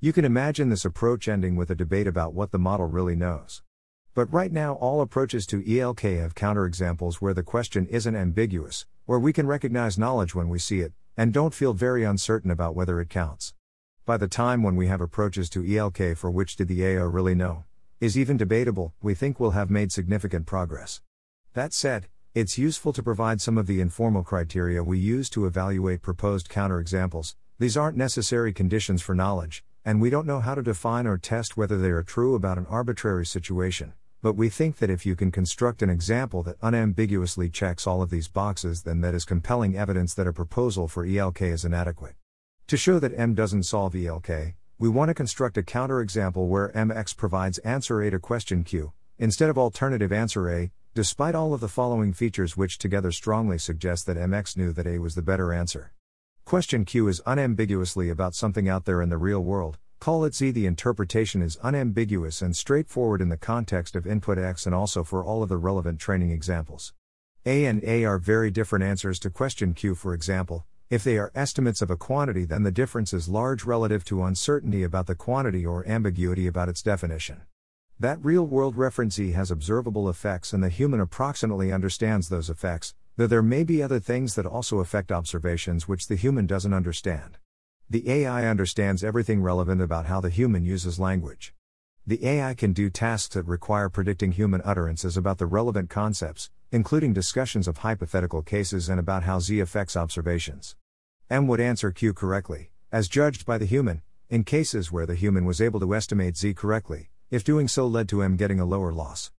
You 0.00 0.12
can 0.12 0.24
imagine 0.24 0.70
this 0.70 0.84
approach 0.84 1.28
ending 1.28 1.54
with 1.54 1.70
a 1.70 1.76
debate 1.76 2.08
about 2.08 2.34
what 2.34 2.50
the 2.50 2.58
model 2.58 2.86
really 2.86 3.14
knows. 3.14 3.62
But 4.12 4.32
right 4.32 4.50
now, 4.50 4.74
all 4.74 5.00
approaches 5.00 5.46
to 5.46 5.62
ELK 5.62 6.00
have 6.20 6.34
counterexamples 6.34 7.16
where 7.16 7.34
the 7.34 7.44
question 7.44 7.86
isn't 7.86 8.16
ambiguous, 8.16 8.86
where 9.06 9.20
we 9.20 9.32
can 9.32 9.46
recognize 9.46 9.96
knowledge 9.96 10.34
when 10.34 10.48
we 10.48 10.58
see 10.58 10.80
it, 10.80 10.94
and 11.16 11.32
don't 11.32 11.54
feel 11.54 11.74
very 11.74 12.02
uncertain 12.02 12.50
about 12.50 12.74
whether 12.74 13.00
it 13.00 13.08
counts. 13.08 13.54
By 14.04 14.16
the 14.16 14.26
time 14.26 14.64
when 14.64 14.74
we 14.74 14.88
have 14.88 15.00
approaches 15.00 15.48
to 15.50 15.62
ELK 15.64 16.16
for 16.16 16.28
which 16.28 16.56
did 16.56 16.66
the 16.66 16.84
AI 16.84 17.02
really 17.02 17.36
know, 17.36 17.64
is 18.04 18.18
even 18.18 18.36
debatable, 18.36 18.92
we 19.00 19.14
think 19.14 19.40
we'll 19.40 19.52
have 19.52 19.70
made 19.70 19.90
significant 19.90 20.44
progress. 20.44 21.00
That 21.54 21.72
said, 21.72 22.08
it's 22.34 22.58
useful 22.58 22.92
to 22.92 23.02
provide 23.02 23.40
some 23.40 23.56
of 23.56 23.66
the 23.66 23.80
informal 23.80 24.22
criteria 24.22 24.84
we 24.84 24.98
use 24.98 25.30
to 25.30 25.46
evaluate 25.46 26.02
proposed 26.02 26.50
counterexamples. 26.50 27.34
These 27.58 27.78
aren't 27.78 27.96
necessary 27.96 28.52
conditions 28.52 29.00
for 29.00 29.14
knowledge, 29.14 29.64
and 29.86 30.02
we 30.02 30.10
don't 30.10 30.26
know 30.26 30.40
how 30.40 30.54
to 30.54 30.62
define 30.62 31.06
or 31.06 31.16
test 31.16 31.56
whether 31.56 31.78
they 31.78 31.88
are 31.88 32.02
true 32.02 32.34
about 32.34 32.58
an 32.58 32.66
arbitrary 32.68 33.24
situation. 33.24 33.94
But 34.20 34.36
we 34.36 34.50
think 34.50 34.76
that 34.78 34.90
if 34.90 35.06
you 35.06 35.16
can 35.16 35.30
construct 35.30 35.80
an 35.80 35.88
example 35.88 36.42
that 36.42 36.56
unambiguously 36.60 37.48
checks 37.48 37.86
all 37.86 38.02
of 38.02 38.10
these 38.10 38.28
boxes, 38.28 38.82
then 38.82 39.00
that 39.00 39.14
is 39.14 39.24
compelling 39.24 39.78
evidence 39.78 40.12
that 40.12 40.26
a 40.26 40.32
proposal 40.34 40.88
for 40.88 41.06
ELK 41.06 41.40
is 41.40 41.64
inadequate. 41.64 42.16
To 42.66 42.76
show 42.76 42.98
that 42.98 43.18
M 43.18 43.32
doesn't 43.32 43.62
solve 43.62 43.94
ELK, 43.94 44.56
we 44.76 44.88
want 44.88 45.08
to 45.08 45.14
construct 45.14 45.56
a 45.56 45.62
counterexample 45.62 46.48
where 46.48 46.70
MX 46.70 47.16
provides 47.16 47.58
answer 47.58 48.02
A 48.02 48.10
to 48.10 48.18
question 48.18 48.64
Q, 48.64 48.92
instead 49.18 49.48
of 49.48 49.56
alternative 49.56 50.12
answer 50.12 50.50
A, 50.50 50.72
despite 50.94 51.36
all 51.36 51.54
of 51.54 51.60
the 51.60 51.68
following 51.68 52.12
features 52.12 52.56
which 52.56 52.78
together 52.78 53.12
strongly 53.12 53.56
suggest 53.56 54.04
that 54.06 54.16
MX 54.16 54.56
knew 54.56 54.72
that 54.72 54.86
A 54.86 54.98
was 54.98 55.14
the 55.14 55.22
better 55.22 55.52
answer. 55.52 55.92
Question 56.44 56.84
Q 56.84 57.06
is 57.06 57.22
unambiguously 57.24 58.10
about 58.10 58.34
something 58.34 58.68
out 58.68 58.84
there 58.84 59.00
in 59.00 59.10
the 59.10 59.16
real 59.16 59.40
world, 59.40 59.78
call 60.00 60.24
it 60.24 60.34
Z. 60.34 60.50
The 60.50 60.66
interpretation 60.66 61.40
is 61.40 61.56
unambiguous 61.62 62.42
and 62.42 62.56
straightforward 62.56 63.20
in 63.20 63.28
the 63.28 63.36
context 63.36 63.94
of 63.94 64.08
input 64.08 64.38
X 64.38 64.66
and 64.66 64.74
also 64.74 65.04
for 65.04 65.24
all 65.24 65.44
of 65.44 65.48
the 65.48 65.56
relevant 65.56 66.00
training 66.00 66.32
examples. 66.32 66.92
A 67.46 67.64
and 67.64 67.82
A 67.84 68.04
are 68.04 68.18
very 68.18 68.50
different 68.50 68.84
answers 68.84 69.20
to 69.20 69.30
question 69.30 69.72
Q, 69.72 69.94
for 69.94 70.14
example. 70.14 70.66
If 70.94 71.02
they 71.02 71.18
are 71.18 71.32
estimates 71.34 71.82
of 71.82 71.90
a 71.90 71.96
quantity, 71.96 72.44
then 72.44 72.62
the 72.62 72.70
difference 72.70 73.12
is 73.12 73.28
large 73.28 73.64
relative 73.64 74.04
to 74.04 74.22
uncertainty 74.22 74.84
about 74.84 75.08
the 75.08 75.16
quantity 75.16 75.66
or 75.66 75.84
ambiguity 75.88 76.46
about 76.46 76.68
its 76.68 76.82
definition. 76.82 77.40
That 77.98 78.24
real 78.24 78.46
world 78.46 78.76
reference 78.76 79.16
Z 79.16 79.32
has 79.32 79.50
observable 79.50 80.08
effects, 80.08 80.52
and 80.52 80.62
the 80.62 80.68
human 80.68 81.00
approximately 81.00 81.72
understands 81.72 82.28
those 82.28 82.48
effects, 82.48 82.94
though 83.16 83.26
there 83.26 83.42
may 83.42 83.64
be 83.64 83.82
other 83.82 83.98
things 83.98 84.36
that 84.36 84.46
also 84.46 84.78
affect 84.78 85.10
observations 85.10 85.88
which 85.88 86.06
the 86.06 86.14
human 86.14 86.46
doesn't 86.46 86.72
understand. 86.72 87.38
The 87.90 88.08
AI 88.08 88.46
understands 88.46 89.02
everything 89.02 89.42
relevant 89.42 89.82
about 89.82 90.06
how 90.06 90.20
the 90.20 90.30
human 90.30 90.64
uses 90.64 91.00
language. 91.00 91.54
The 92.06 92.24
AI 92.24 92.54
can 92.54 92.72
do 92.72 92.88
tasks 92.88 93.34
that 93.34 93.48
require 93.48 93.88
predicting 93.88 94.30
human 94.30 94.62
utterances 94.64 95.16
about 95.16 95.38
the 95.38 95.46
relevant 95.46 95.90
concepts, 95.90 96.50
including 96.70 97.12
discussions 97.12 97.66
of 97.66 97.78
hypothetical 97.78 98.42
cases 98.42 98.88
and 98.88 99.00
about 99.00 99.24
how 99.24 99.40
Z 99.40 99.58
affects 99.58 99.96
observations. 99.96 100.76
M 101.34 101.48
would 101.48 101.58
answer 101.58 101.90
Q 101.90 102.14
correctly, 102.14 102.70
as 102.92 103.08
judged 103.08 103.44
by 103.44 103.58
the 103.58 103.64
human, 103.64 104.02
in 104.30 104.44
cases 104.44 104.92
where 104.92 105.04
the 105.04 105.16
human 105.16 105.44
was 105.44 105.60
able 105.60 105.80
to 105.80 105.92
estimate 105.92 106.36
Z 106.36 106.54
correctly, 106.54 107.10
if 107.28 107.42
doing 107.42 107.66
so 107.66 107.88
led 107.88 108.08
to 108.10 108.22
M 108.22 108.36
getting 108.36 108.60
a 108.60 108.64
lower 108.64 108.92
loss. 108.92 109.32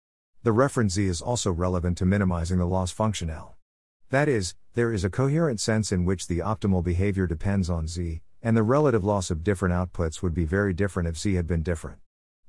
The 0.42 0.50
reference 0.50 0.94
Z 0.94 1.06
is 1.06 1.22
also 1.22 1.52
relevant 1.52 1.96
to 1.98 2.04
minimizing 2.04 2.58
the 2.58 2.66
loss 2.66 2.90
function 2.90 3.30
L. 3.30 3.56
That 4.10 4.28
is, 4.28 4.56
there 4.74 4.92
is 4.92 5.04
a 5.04 5.08
coherent 5.08 5.60
sense 5.60 5.92
in 5.92 6.04
which 6.04 6.26
the 6.26 6.40
optimal 6.40 6.82
behavior 6.82 7.28
depends 7.28 7.70
on 7.70 7.86
Z, 7.86 8.22
and 8.42 8.56
the 8.56 8.64
relative 8.64 9.04
loss 9.04 9.30
of 9.30 9.44
different 9.44 9.72
outputs 9.72 10.20
would 10.20 10.34
be 10.34 10.44
very 10.44 10.72
different 10.72 11.08
if 11.08 11.16
Z 11.16 11.34
had 11.34 11.46
been 11.46 11.62
different. 11.62 11.98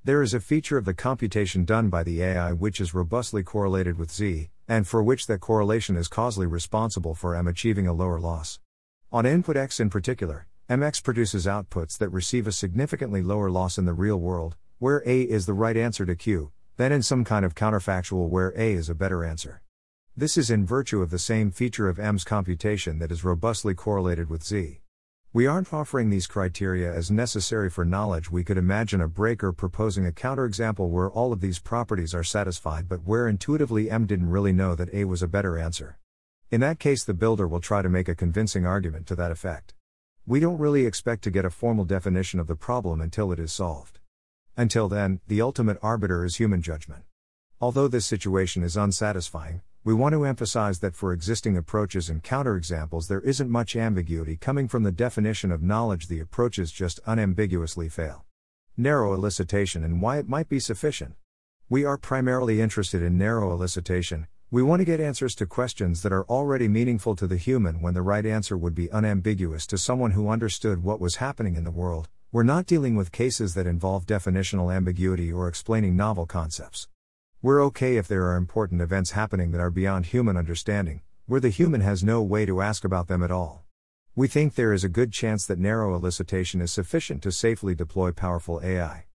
There 0.03 0.23
is 0.23 0.33
a 0.33 0.39
feature 0.39 0.79
of 0.79 0.85
the 0.85 0.95
computation 0.95 1.65
done 1.65 1.89
by 1.89 2.01
the 2.01 2.23
AI 2.23 2.51
which 2.51 2.81
is 2.81 2.95
robustly 2.95 3.43
correlated 3.43 3.99
with 3.99 4.11
Z, 4.11 4.49
and 4.67 4.87
for 4.87 5.03
which 5.03 5.27
that 5.27 5.39
correlation 5.39 5.95
is 5.95 6.07
causally 6.07 6.47
responsible 6.47 7.13
for 7.13 7.35
M 7.35 7.45
achieving 7.45 7.85
a 7.85 7.93
lower 7.93 8.19
loss. 8.19 8.59
On 9.15 9.25
input 9.25 9.55
X 9.55 9.79
in 9.79 9.89
particular, 9.89 10.45
MX 10.69 11.01
produces 11.01 11.45
outputs 11.45 11.97
that 11.99 12.09
receive 12.09 12.47
a 12.47 12.51
significantly 12.51 13.21
lower 13.21 13.49
loss 13.49 13.77
in 13.77 13.85
the 13.85 13.93
real 13.93 14.17
world, 14.17 14.57
where 14.77 15.01
A 15.05 15.21
is 15.21 15.45
the 15.45 15.53
right 15.53 15.77
answer 15.77 16.05
to 16.05 16.17
Q, 16.17 16.51
than 16.75 16.91
in 16.91 17.01
some 17.01 17.23
kind 17.23 17.45
of 17.45 17.55
counterfactual 17.55 18.27
where 18.27 18.53
A 18.57 18.73
is 18.73 18.89
a 18.89 18.93
better 18.93 19.23
answer. 19.23 19.61
This 20.17 20.35
is 20.35 20.51
in 20.51 20.65
virtue 20.65 21.01
of 21.01 21.11
the 21.11 21.17
same 21.17 21.49
feature 21.49 21.87
of 21.87 21.97
M's 21.97 22.25
computation 22.25 22.99
that 22.99 23.09
is 23.09 23.23
robustly 23.23 23.73
correlated 23.73 24.29
with 24.29 24.43
Z. 24.43 24.81
We 25.31 25.47
aren't 25.47 25.73
offering 25.73 26.09
these 26.09 26.27
criteria 26.27 26.93
as 26.93 27.09
necessary 27.09 27.69
for 27.69 27.85
knowledge. 27.85 28.29
We 28.29 28.43
could 28.43 28.57
imagine 28.57 28.99
a 28.99 29.07
breaker 29.07 29.53
proposing 29.53 30.05
a 30.05 30.11
counterexample 30.11 30.89
where 30.89 31.09
all 31.09 31.31
of 31.31 31.39
these 31.39 31.59
properties 31.59 32.13
are 32.13 32.25
satisfied 32.25 32.89
but 32.89 33.05
where 33.05 33.29
intuitively 33.29 33.89
M 33.89 34.07
didn't 34.07 34.29
really 34.29 34.51
know 34.51 34.75
that 34.75 34.93
A 34.93 35.05
was 35.05 35.23
a 35.23 35.29
better 35.29 35.57
answer. 35.57 35.99
In 36.51 36.61
that 36.61 36.79
case, 36.79 37.03
the 37.03 37.15
builder 37.15 37.47
will 37.47 37.59
try 37.59 37.81
to 37.81 37.89
make 37.89 38.07
a 38.07 38.13
convincing 38.13 38.65
argument 38.67 39.07
to 39.07 39.15
that 39.15 39.31
effect. 39.31 39.73
We 40.27 40.39
don't 40.39 40.59
really 40.59 40.85
expect 40.85 41.23
to 41.23 41.31
get 41.31 41.43
a 41.43 41.49
formal 41.49 41.85
definition 41.85 42.39
of 42.39 42.45
the 42.45 42.55
problem 42.55 43.01
until 43.01 43.31
it 43.31 43.39
is 43.39 43.51
solved. 43.51 43.99
Until 44.55 44.87
then, 44.87 45.21
the 45.27 45.41
ultimate 45.41 45.79
arbiter 45.81 46.23
is 46.23 46.35
human 46.35 46.61
judgment. 46.61 47.03
Although 47.59 47.87
this 47.87 48.05
situation 48.05 48.63
is 48.63 48.77
unsatisfying, 48.77 49.61
we 49.83 49.93
want 49.93 50.13
to 50.13 50.25
emphasize 50.25 50.79
that 50.79 50.95
for 50.95 51.13
existing 51.13 51.57
approaches 51.57 52.09
and 52.09 52.23
counterexamples, 52.23 53.07
there 53.07 53.21
isn't 53.21 53.49
much 53.49 53.75
ambiguity 53.75 54.35
coming 54.35 54.67
from 54.67 54.83
the 54.83 54.91
definition 54.91 55.51
of 55.51 55.63
knowledge, 55.63 56.07
the 56.07 56.19
approaches 56.19 56.71
just 56.71 56.99
unambiguously 57.05 57.89
fail. 57.89 58.23
Narrow 58.77 59.17
elicitation 59.17 59.83
and 59.83 60.01
why 60.01 60.17
it 60.19 60.29
might 60.29 60.49
be 60.49 60.59
sufficient. 60.59 61.15
We 61.69 61.85
are 61.85 61.97
primarily 61.97 62.61
interested 62.61 63.01
in 63.01 63.17
narrow 63.17 63.55
elicitation. 63.55 64.27
We 64.51 64.61
want 64.61 64.79
to 64.79 64.85
get 64.85 64.99
answers 64.99 65.33
to 65.35 65.47
questions 65.47 66.03
that 66.03 66.13
are 66.13 66.23
already 66.25 66.67
meaningful 66.67 67.15
to 67.15 67.25
the 67.25 67.35
human 67.35 67.81
when 67.81 67.95
the 67.95 68.03
right 68.03 68.23
answer 68.23 68.55
would 68.55 68.75
be 68.75 68.91
unambiguous 68.91 69.65
to 69.65 69.77
someone 69.77 70.11
who 70.11 70.29
understood 70.29 70.83
what 70.83 70.99
was 70.99 71.15
happening 71.15 71.55
in 71.55 71.63
the 71.63 71.71
world. 71.71 72.09
We're 72.31 72.43
not 72.43 72.67
dealing 72.67 72.95
with 72.95 73.11
cases 73.11 73.55
that 73.55 73.65
involve 73.65 74.05
definitional 74.05 74.73
ambiguity 74.73 75.33
or 75.33 75.47
explaining 75.47 75.95
novel 75.95 76.27
concepts. 76.27 76.87
We're 77.41 77.63
okay 77.65 77.97
if 77.97 78.07
there 78.07 78.27
are 78.27 78.35
important 78.35 78.81
events 78.81 79.11
happening 79.11 79.49
that 79.49 79.61
are 79.61 79.71
beyond 79.71 80.05
human 80.05 80.37
understanding, 80.37 81.01
where 81.25 81.41
the 81.41 81.49
human 81.49 81.81
has 81.81 82.03
no 82.03 82.21
way 82.21 82.45
to 82.45 82.61
ask 82.61 82.85
about 82.85 83.07
them 83.07 83.23
at 83.23 83.31
all. 83.31 83.63
We 84.15 84.27
think 84.27 84.53
there 84.53 84.73
is 84.73 84.83
a 84.83 84.89
good 84.89 85.11
chance 85.11 85.47
that 85.47 85.57
narrow 85.57 85.99
elicitation 85.99 86.61
is 86.61 86.71
sufficient 86.71 87.23
to 87.23 87.31
safely 87.31 87.73
deploy 87.73 88.11
powerful 88.11 88.61
AI. 88.63 89.05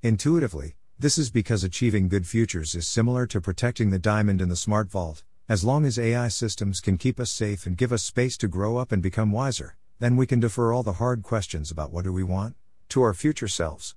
Intuitively, 0.00 0.76
this 0.98 1.18
is 1.18 1.30
because 1.30 1.62
achieving 1.62 2.08
good 2.08 2.26
futures 2.26 2.74
is 2.74 2.88
similar 2.88 3.26
to 3.26 3.38
protecting 3.38 3.90
the 3.90 3.98
diamond 3.98 4.40
in 4.40 4.48
the 4.48 4.56
smart 4.56 4.90
vault. 4.90 5.24
As 5.46 5.62
long 5.62 5.84
as 5.84 5.98
AI 5.98 6.28
systems 6.28 6.80
can 6.80 6.96
keep 6.96 7.20
us 7.20 7.30
safe 7.30 7.66
and 7.66 7.76
give 7.76 7.92
us 7.92 8.02
space 8.02 8.38
to 8.38 8.48
grow 8.48 8.78
up 8.78 8.92
and 8.92 9.02
become 9.02 9.30
wiser, 9.30 9.76
then 9.98 10.16
we 10.16 10.26
can 10.26 10.40
defer 10.40 10.72
all 10.72 10.82
the 10.82 10.94
hard 10.94 11.22
questions 11.22 11.70
about 11.70 11.92
what 11.92 12.04
do 12.04 12.14
we 12.14 12.22
want 12.22 12.56
to 12.88 13.02
our 13.02 13.12
future 13.12 13.46
selves. 13.46 13.94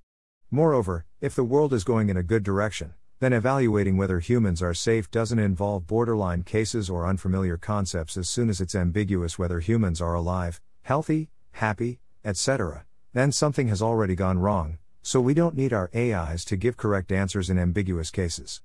Moreover, 0.52 1.06
if 1.22 1.36
the 1.36 1.44
world 1.46 1.72
is 1.72 1.86
going 1.86 2.10
in 2.10 2.18
a 2.18 2.24
good 2.24 2.44
direction, 2.44 2.94
then 3.22 3.32
evaluating 3.32 3.96
whether 3.96 4.20
humans 4.20 4.62
are 4.62 4.74
safe 4.74 5.10
doesn't 5.10 5.40
involve 5.40 5.88
borderline 5.88 6.44
cases 6.44 6.90
or 6.90 7.08
unfamiliar 7.08 7.56
concepts 7.56 8.18
as 8.18 8.28
soon 8.28 8.50
as 8.50 8.60
it's 8.60 8.76
ambiguous 8.76 9.40
whether 9.40 9.62
humans 9.62 10.02
are 10.02 10.16
alive, 10.16 10.60
healthy, 10.82 11.30
happy, 11.54 12.02
etc. 12.26 12.86
Then 13.14 13.32
something 13.32 13.70
has 13.70 13.82
already 13.82 14.16
gone 14.16 14.40
wrong, 14.40 14.80
so 15.10 15.20
we 15.20 15.34
don't 15.34 15.58
need 15.58 15.74
our 15.74 15.90
AIs 15.96 16.46
to 16.46 16.56
give 16.56 16.78
correct 16.78 17.12
answers 17.12 17.50
in 17.50 17.58
ambiguous 17.58 18.12
cases. 18.12 18.62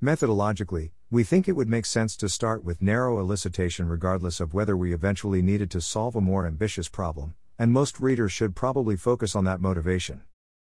Methodologically, 0.00 0.92
we 1.10 1.24
think 1.24 1.48
it 1.48 1.56
would 1.56 1.68
make 1.68 1.84
sense 1.84 2.16
to 2.16 2.28
start 2.28 2.62
with 2.62 2.80
narrow 2.80 3.16
elicitation 3.16 3.90
regardless 3.90 4.38
of 4.38 4.54
whether 4.54 4.76
we 4.76 4.94
eventually 4.94 5.42
needed 5.42 5.72
to 5.72 5.80
solve 5.80 6.14
a 6.14 6.20
more 6.20 6.46
ambitious 6.46 6.88
problem, 6.88 7.34
and 7.58 7.72
most 7.72 7.98
readers 7.98 8.30
should 8.30 8.54
probably 8.54 8.94
focus 8.94 9.34
on 9.34 9.42
that 9.42 9.60
motivation. 9.60 10.22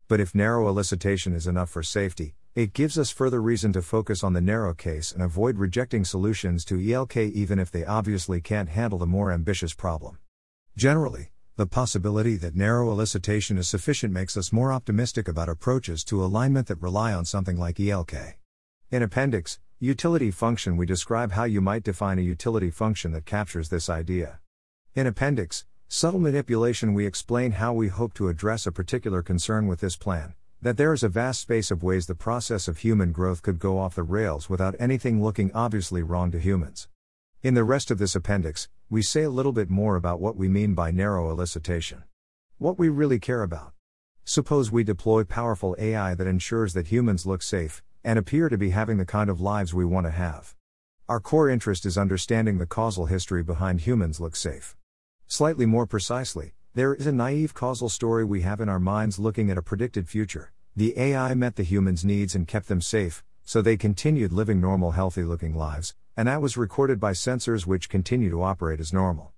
But 0.07 0.21
if 0.21 0.33
narrow 0.33 0.73
elicitation 0.73 1.35
is 1.35 1.49
enough 1.49 1.71
for 1.71 1.83
safety, 1.83 2.37
it 2.55 2.73
gives 2.73 2.97
us 2.97 3.11
further 3.11 3.43
reason 3.43 3.73
to 3.73 3.83
focus 3.83 4.23
on 4.23 4.33
the 4.33 4.41
narrow 4.41 4.75
case 4.75 5.11
and 5.11 5.25
avoid 5.25 5.59
rejecting 5.59 6.05
solutions 6.05 6.65
to 6.67 6.79
ELK 6.79 7.17
even 7.17 7.59
if 7.59 7.73
they 7.73 7.85
obviously 7.85 8.41
can't 8.41 8.69
handle 8.69 9.01
the 9.01 9.07
more 9.07 9.33
ambitious 9.33 9.75
problem. 9.75 10.19
Generally, 10.77 11.33
the 11.57 11.67
possibility 11.67 12.37
that 12.37 12.55
narrow 12.55 12.95
elicitation 12.95 13.57
is 13.57 13.67
sufficient 13.67 14.13
makes 14.13 14.37
us 14.37 14.53
more 14.53 14.71
optimistic 14.71 15.27
about 15.27 15.49
approaches 15.49 16.05
to 16.05 16.23
alignment 16.23 16.67
that 16.67 16.83
rely 16.83 17.15
on 17.15 17.25
something 17.25 17.59
like 17.59 17.81
ELK. 17.81 18.37
In 18.91 19.03
Appendix, 19.03 19.59
Utility 19.81 20.31
Function, 20.31 20.77
we 20.77 20.85
describe 20.85 21.33
how 21.33 21.45
you 21.45 21.63
might 21.63 21.83
define 21.83 22.19
a 22.19 22.23
utility 22.23 22.71
function 22.71 23.13
that 23.13 23.25
captures 23.25 23.71
this 23.71 23.89
idea. 23.89 24.39
In 24.95 25.07
Appendix, 25.07 25.65
Subtle 25.89 26.21
Manipulation, 26.21 26.93
we 26.93 27.07
explain 27.07 27.53
how 27.53 27.73
we 27.73 27.89
hope 27.89 28.13
to 28.15 28.29
address 28.29 28.67
a 28.67 28.73
particular 28.73 29.23
concern 29.23 29.67
with 29.67 29.81
this 29.81 29.97
plan 29.97 30.35
that 30.61 30.79
there 30.79 30.93
is 30.93 31.03
a 31.03 31.09
vast 31.09 31.41
space 31.41 31.71
of 31.71 31.83
ways 31.83 32.07
the 32.07 32.15
process 32.15 32.67
of 32.67 32.79
human 32.79 33.13
growth 33.13 33.41
could 33.41 33.59
go 33.59 33.79
off 33.79 33.95
the 33.95 34.03
rails 34.03 34.51
without 34.51 34.75
anything 34.79 35.23
looking 35.23 35.51
obviously 35.55 36.03
wrong 36.03 36.31
to 36.31 36.41
humans. 36.41 36.89
In 37.43 37.55
the 37.55 37.63
rest 37.63 37.91
of 37.91 37.99
this 37.99 38.17
appendix, 38.17 38.69
we 38.89 39.03
say 39.03 39.25
a 39.25 39.31
little 39.31 39.53
bit 39.53 39.69
more 39.69 39.97
about 39.97 40.21
what 40.21 40.37
we 40.37 40.49
mean 40.49 40.73
by 40.73 40.93
narrow 40.93 41.35
elicitation. 41.35 42.05
What 42.59 42.79
we 42.79 42.89
really 42.89 43.19
care 43.19 43.43
about. 43.43 43.73
Suppose 44.25 44.71
we 44.71 44.85
deploy 44.85 45.25
powerful 45.25 45.75
AI 45.77 46.15
that 46.15 46.29
ensures 46.29 46.73
that 46.75 46.87
humans 46.87 47.27
look 47.27 47.43
safe 47.43 47.83
and 48.05 48.17
appear 48.17 48.49
to 48.49 48.57
be 48.57 48.71
having 48.71 48.99
the 48.99 49.05
kind 49.05 49.29
of 49.29 49.41
lives 49.41 49.75
we 49.75 49.85
want 49.85 50.07
to 50.07 50.13
have. 50.13 50.55
Our 51.09 51.19
core 51.19 51.51
interest 51.51 51.85
is 51.85 51.99
understanding 51.99 52.59
the 52.59 52.67
causal 52.67 53.07
history 53.07 53.43
behind 53.43 53.81
humans 53.81 54.21
look 54.21 54.37
safe. 54.37 54.77
Slightly 55.27 55.67
more 55.67 55.87
precisely, 55.87 56.55
there 56.75 56.95
is 56.95 57.09
a 57.09 57.13
naive 57.13 57.55
causal 57.55 57.89
story 57.89 58.25
we 58.25 58.43
have 58.43 58.61
in 58.61 58.69
our 58.69 58.79
minds 58.79 59.19
looking 59.19 59.51
at 59.51 59.59
a 59.59 59.63
predicted 59.63 60.09
future. 60.09 60.53
The 60.77 60.97
AI 60.97 61.35
met 61.35 61.57
the 61.57 61.65
humans' 61.65 62.05
needs 62.05 62.37
and 62.37 62.47
kept 62.47 62.69
them 62.69 62.81
safe, 62.81 63.25
so 63.43 63.61
they 63.61 63.77
continued 63.77 64.33
living 64.33 64.61
normal, 64.61 64.93
healthy 64.93 65.25
looking 65.25 65.57
lives, 65.57 65.97
and 66.17 66.27
that 66.27 66.41
was 66.41 66.57
recorded 66.57 66.99
by 66.99 67.13
sensors 67.13 67.67
which 67.67 67.91
continue 67.91 68.31
to 68.31 68.43
operate 68.43 68.81
as 68.81 68.93
normal. 68.93 69.33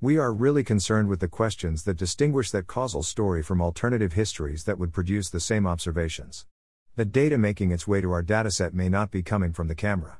We 0.00 0.16
are 0.16 0.32
really 0.32 0.62
concerned 0.62 1.08
with 1.08 1.18
the 1.18 1.28
questions 1.28 1.82
that 1.82 1.96
distinguish 1.96 2.52
that 2.52 2.68
causal 2.68 3.02
story 3.02 3.42
from 3.42 3.60
alternative 3.60 4.12
histories 4.12 4.64
that 4.64 4.78
would 4.78 4.92
produce 4.92 5.28
the 5.28 5.40
same 5.40 5.66
observations. 5.66 6.46
The 6.94 7.04
data 7.04 7.36
making 7.36 7.72
its 7.72 7.88
way 7.88 8.00
to 8.00 8.12
our 8.12 8.22
dataset 8.22 8.72
may 8.72 8.88
not 8.88 9.10
be 9.10 9.22
coming 9.22 9.52
from 9.52 9.68
the 9.68 9.74
camera. 9.74 10.18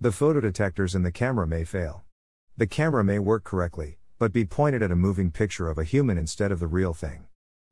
The 0.00 0.10
photodetectors 0.10 0.94
in 0.94 1.02
the 1.02 1.10
camera 1.10 1.46
may 1.46 1.64
fail. 1.64 2.04
The 2.56 2.68
camera 2.68 3.02
may 3.02 3.18
work 3.18 3.42
correctly, 3.42 3.98
but 4.18 4.32
be 4.32 4.44
pointed 4.44 4.82
at 4.82 4.92
a 4.92 4.96
moving 4.96 5.30
picture 5.32 5.68
of 5.68 5.76
a 5.76 5.84
human 5.84 6.16
instead 6.16 6.52
of 6.52 6.60
the 6.60 6.66
real 6.68 6.94
thing. 6.94 7.26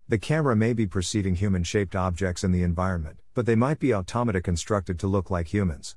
The 0.08 0.18
camera 0.18 0.56
may 0.56 0.72
be 0.72 0.86
perceiving 0.86 1.36
human 1.36 1.62
shaped 1.62 1.94
objects 1.94 2.42
in 2.42 2.52
the 2.52 2.62
environment, 2.64 3.18
but 3.34 3.46
they 3.46 3.56
might 3.56 3.78
be 3.78 3.94
automata 3.94 4.40
constructed 4.40 4.98
to 4.98 5.06
look 5.06 5.30
like 5.30 5.48
humans. 5.54 5.96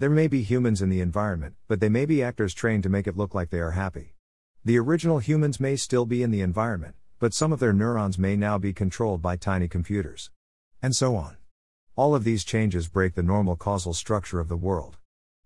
There 0.00 0.10
may 0.10 0.28
be 0.28 0.42
humans 0.42 0.80
in 0.80 0.90
the 0.90 1.00
environment, 1.00 1.56
but 1.66 1.80
they 1.80 1.88
may 1.88 2.06
be 2.06 2.22
actors 2.22 2.54
trained 2.54 2.84
to 2.84 2.88
make 2.88 3.08
it 3.08 3.16
look 3.16 3.34
like 3.34 3.50
they 3.50 3.58
are 3.58 3.72
happy. 3.72 4.14
The 4.64 4.78
original 4.78 5.18
humans 5.18 5.58
may 5.58 5.74
still 5.74 6.06
be 6.06 6.22
in 6.22 6.30
the 6.30 6.40
environment, 6.40 6.94
but 7.18 7.34
some 7.34 7.52
of 7.52 7.58
their 7.58 7.72
neurons 7.72 8.16
may 8.16 8.36
now 8.36 8.58
be 8.58 8.72
controlled 8.72 9.20
by 9.20 9.34
tiny 9.34 9.66
computers. 9.66 10.30
And 10.80 10.94
so 10.94 11.16
on. 11.16 11.36
All 11.96 12.14
of 12.14 12.22
these 12.22 12.44
changes 12.44 12.86
break 12.86 13.16
the 13.16 13.24
normal 13.24 13.56
causal 13.56 13.92
structure 13.92 14.38
of 14.38 14.48
the 14.48 14.56
world. 14.56 14.98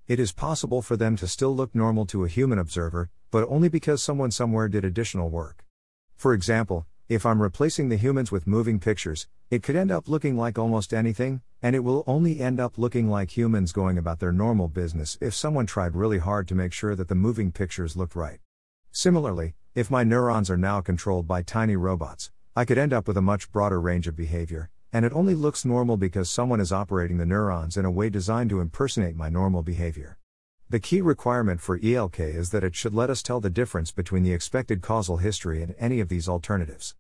It 0.06 0.20
is 0.20 0.32
possible 0.32 0.82
for 0.82 0.98
them 0.98 1.16
to 1.16 1.26
still 1.26 1.56
look 1.56 1.74
normal 1.74 2.04
to 2.06 2.24
a 2.24 2.28
human 2.28 2.58
observer, 2.58 3.08
but 3.30 3.48
only 3.48 3.70
because 3.70 4.02
someone 4.02 4.30
somewhere 4.30 4.68
did 4.68 4.84
additional 4.84 5.30
work. 5.30 5.64
For 6.14 6.34
example, 6.34 6.84
if 7.08 7.26
I'm 7.26 7.42
replacing 7.42 7.88
the 7.88 7.96
humans 7.96 8.32
with 8.32 8.46
moving 8.46 8.78
pictures, 8.78 9.26
it 9.50 9.62
could 9.62 9.76
end 9.76 9.90
up 9.90 10.08
looking 10.08 10.36
like 10.36 10.58
almost 10.58 10.94
anything, 10.94 11.42
and 11.60 11.76
it 11.76 11.84
will 11.84 12.04
only 12.06 12.40
end 12.40 12.58
up 12.58 12.78
looking 12.78 13.08
like 13.08 13.36
humans 13.36 13.72
going 13.72 13.98
about 13.98 14.18
their 14.18 14.32
normal 14.32 14.68
business 14.68 15.18
if 15.20 15.34
someone 15.34 15.66
tried 15.66 15.94
really 15.94 16.18
hard 16.18 16.48
to 16.48 16.54
make 16.54 16.72
sure 16.72 16.94
that 16.94 17.08
the 17.08 17.14
moving 17.14 17.52
pictures 17.52 17.96
looked 17.96 18.16
right. 18.16 18.38
Similarly, 18.92 19.54
if 19.74 19.90
my 19.90 20.04
neurons 20.04 20.48
are 20.48 20.56
now 20.56 20.80
controlled 20.80 21.26
by 21.26 21.42
tiny 21.42 21.76
robots, 21.76 22.30
I 22.54 22.64
could 22.64 22.78
end 22.78 22.92
up 22.92 23.08
with 23.08 23.16
a 23.16 23.22
much 23.22 23.50
broader 23.52 23.80
range 23.80 24.06
of 24.06 24.16
behavior, 24.16 24.70
and 24.92 25.04
it 25.04 25.12
only 25.12 25.34
looks 25.34 25.64
normal 25.64 25.96
because 25.96 26.30
someone 26.30 26.60
is 26.60 26.72
operating 26.72 27.18
the 27.18 27.26
neurons 27.26 27.76
in 27.76 27.84
a 27.84 27.90
way 27.90 28.10
designed 28.10 28.50
to 28.50 28.60
impersonate 28.60 29.16
my 29.16 29.28
normal 29.28 29.62
behavior. 29.62 30.18
The 30.72 30.80
key 30.80 31.02
requirement 31.02 31.60
for 31.60 31.78
ELK 31.78 32.18
is 32.18 32.48
that 32.48 32.64
it 32.64 32.74
should 32.74 32.94
let 32.94 33.10
us 33.10 33.22
tell 33.22 33.40
the 33.40 33.50
difference 33.50 33.92
between 33.92 34.22
the 34.22 34.32
expected 34.32 34.80
causal 34.80 35.18
history 35.18 35.62
and 35.62 35.74
any 35.78 36.00
of 36.00 36.08
these 36.08 36.30
alternatives. 36.30 36.94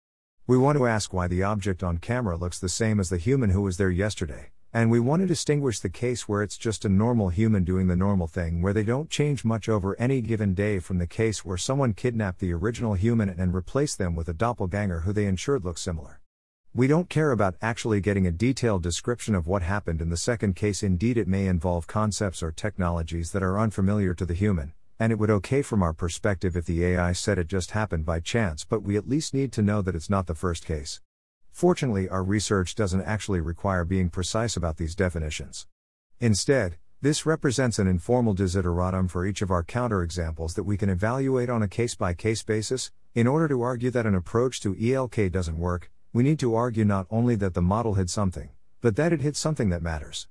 We 0.46 0.58
want 0.58 0.76
to 0.76 0.86
ask 0.86 1.14
why 1.14 1.26
the 1.26 1.42
object 1.42 1.82
on 1.82 1.96
camera 1.96 2.36
looks 2.36 2.58
the 2.58 2.68
same 2.68 3.00
as 3.00 3.08
the 3.08 3.16
human 3.16 3.48
who 3.48 3.62
was 3.62 3.78
there 3.78 3.88
yesterday, 3.88 4.50
and 4.74 4.90
we 4.90 5.00
want 5.00 5.22
to 5.22 5.26
distinguish 5.26 5.80
the 5.80 5.88
case 5.88 6.28
where 6.28 6.42
it's 6.42 6.58
just 6.58 6.84
a 6.84 6.90
normal 6.90 7.30
human 7.30 7.64
doing 7.64 7.86
the 7.86 7.96
normal 7.96 8.26
thing 8.26 8.60
where 8.60 8.74
they 8.74 8.84
don't 8.84 9.08
change 9.08 9.42
much 9.42 9.70
over 9.70 9.98
any 9.98 10.20
given 10.20 10.52
day 10.52 10.78
from 10.78 10.98
the 10.98 11.06
case 11.06 11.42
where 11.42 11.56
someone 11.56 11.94
kidnapped 11.94 12.40
the 12.40 12.52
original 12.52 12.92
human 12.92 13.30
and 13.30 13.54
replaced 13.54 13.96
them 13.96 14.14
with 14.14 14.28
a 14.28 14.34
doppelganger 14.34 15.00
who 15.00 15.14
they 15.14 15.24
ensured 15.24 15.64
looks 15.64 15.80
similar. 15.80 16.21
We 16.74 16.86
don't 16.86 17.10
care 17.10 17.32
about 17.32 17.56
actually 17.60 18.00
getting 18.00 18.26
a 18.26 18.30
detailed 18.30 18.82
description 18.82 19.34
of 19.34 19.46
what 19.46 19.60
happened 19.60 20.00
in 20.00 20.08
the 20.08 20.16
second 20.16 20.56
case, 20.56 20.82
indeed, 20.82 21.18
it 21.18 21.28
may 21.28 21.46
involve 21.46 21.86
concepts 21.86 22.42
or 22.42 22.50
technologies 22.50 23.32
that 23.32 23.42
are 23.42 23.60
unfamiliar 23.60 24.14
to 24.14 24.24
the 24.24 24.32
human, 24.32 24.72
and 24.98 25.12
it 25.12 25.18
would 25.18 25.28
okay 25.28 25.60
from 25.60 25.82
our 25.82 25.92
perspective 25.92 26.56
if 26.56 26.64
the 26.64 26.82
AI 26.82 27.12
said 27.12 27.36
it 27.38 27.46
just 27.46 27.72
happened 27.72 28.06
by 28.06 28.20
chance, 28.20 28.64
but 28.64 28.82
we 28.82 28.96
at 28.96 29.06
least 29.06 29.34
need 29.34 29.52
to 29.52 29.60
know 29.60 29.82
that 29.82 29.94
it's 29.94 30.08
not 30.08 30.26
the 30.26 30.34
first 30.34 30.64
case. 30.64 31.02
Fortunately, 31.50 32.08
our 32.08 32.24
research 32.24 32.74
doesn't 32.74 33.02
actually 33.02 33.42
require 33.42 33.84
being 33.84 34.08
precise 34.08 34.56
about 34.56 34.78
these 34.78 34.94
definitions. 34.94 35.66
Instead, 36.20 36.78
this 37.02 37.26
represents 37.26 37.78
an 37.78 37.86
informal 37.86 38.34
desideratum 38.34 39.10
for 39.10 39.26
each 39.26 39.42
of 39.42 39.50
our 39.50 39.62
counterexamples 39.62 40.54
that 40.54 40.64
we 40.64 40.78
can 40.78 40.88
evaluate 40.88 41.50
on 41.50 41.62
a 41.62 41.68
case 41.68 41.94
by 41.94 42.14
case 42.14 42.42
basis. 42.42 42.90
In 43.14 43.26
order 43.26 43.46
to 43.46 43.60
argue 43.60 43.90
that 43.90 44.06
an 44.06 44.14
approach 44.14 44.62
to 44.62 44.74
ELK 44.74 45.30
doesn't 45.30 45.58
work, 45.58 45.90
we 46.12 46.22
need 46.22 46.38
to 46.40 46.54
argue 46.54 46.84
not 46.84 47.06
only 47.10 47.34
that 47.36 47.54
the 47.54 47.62
model 47.62 47.94
hid 47.94 48.10
something, 48.10 48.50
but 48.80 48.96
that 48.96 49.12
it 49.12 49.20
hid 49.20 49.36
something 49.36 49.70
that 49.70 49.82
matters. 49.82 50.28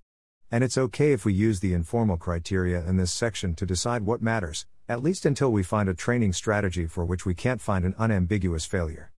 And 0.51 0.63
it's 0.63 0.77
okay 0.77 1.11
if 1.11 1.25
we 1.25 1.33
use 1.33 1.59
the 1.59 1.73
informal 1.73 2.17
criteria 2.17 2.85
in 2.85 2.97
this 2.97 3.11
section 3.11 3.55
to 3.55 3.65
decide 3.65 4.03
what 4.03 4.21
matters, 4.21 4.65
at 4.87 5.01
least 5.01 5.25
until 5.25 5.51
we 5.51 5.63
find 5.63 5.89
a 5.89 5.93
training 5.93 6.33
strategy 6.33 6.85
for 6.85 7.05
which 7.05 7.25
we 7.25 7.33
can't 7.33 7.61
find 7.61 7.85
an 7.85 7.95
unambiguous 7.97 8.65
failure. 8.65 9.11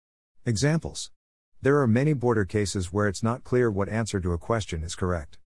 Examples 0.45 1.11
there 1.63 1.79
are 1.79 1.87
many 1.87 2.13
border 2.13 2.45
cases 2.45 2.93
where 2.93 3.07
it's 3.07 3.23
not 3.23 3.45
clear 3.45 3.71
what 3.71 3.89
answer 3.89 4.19
to 4.19 4.33
a 4.33 4.39
question 4.39 4.83
is 4.83 4.97
correct. 4.97 5.39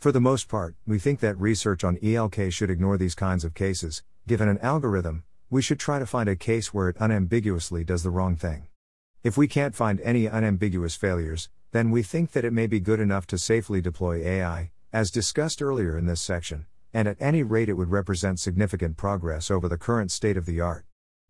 For 0.00 0.10
the 0.10 0.20
most 0.20 0.48
part, 0.48 0.74
we 0.84 0.98
think 0.98 1.20
that 1.20 1.38
research 1.38 1.84
on 1.84 1.96
ELK 2.02 2.52
should 2.52 2.70
ignore 2.70 2.98
these 2.98 3.14
kinds 3.14 3.44
of 3.44 3.54
cases. 3.54 4.02
Given 4.26 4.48
an 4.48 4.58
algorithm, 4.58 5.22
we 5.48 5.62
should 5.62 5.78
try 5.78 6.00
to 6.00 6.06
find 6.06 6.28
a 6.28 6.34
case 6.34 6.74
where 6.74 6.88
it 6.88 6.96
unambiguously 6.98 7.84
does 7.84 8.02
the 8.02 8.10
wrong 8.10 8.34
thing. 8.34 8.66
If 9.22 9.36
we 9.36 9.48
can't 9.48 9.74
find 9.74 10.00
any 10.00 10.26
unambiguous 10.26 10.96
failures, 10.96 11.50
then 11.72 11.90
we 11.90 12.02
think 12.02 12.32
that 12.32 12.44
it 12.44 12.54
may 12.54 12.66
be 12.66 12.80
good 12.80 13.00
enough 13.00 13.26
to 13.26 13.36
safely 13.36 13.82
deploy 13.82 14.24
AI, 14.26 14.70
as 14.94 15.10
discussed 15.10 15.60
earlier 15.60 15.98
in 15.98 16.06
this 16.06 16.22
section, 16.22 16.64
and 16.94 17.06
at 17.06 17.20
any 17.20 17.42
rate 17.42 17.68
it 17.68 17.74
would 17.74 17.90
represent 17.90 18.40
significant 18.40 18.96
progress 18.96 19.50
over 19.50 19.68
the 19.68 19.76
current 19.76 20.10
state 20.10 20.38
of 20.38 20.46
the 20.46 20.58
art. 20.58 20.86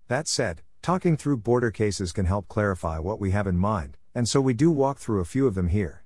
That 0.06 0.28
said, 0.28 0.62
talking 0.82 1.16
through 1.16 1.38
border 1.38 1.72
cases 1.72 2.12
can 2.12 2.26
help 2.26 2.46
clarify 2.46 3.00
what 3.00 3.18
we 3.18 3.32
have 3.32 3.48
in 3.48 3.58
mind, 3.58 3.96
and 4.14 4.28
so 4.28 4.40
we 4.40 4.54
do 4.54 4.70
walk 4.70 4.98
through 4.98 5.20
a 5.20 5.24
few 5.24 5.48
of 5.48 5.56
them 5.56 5.68
here. 5.68 6.04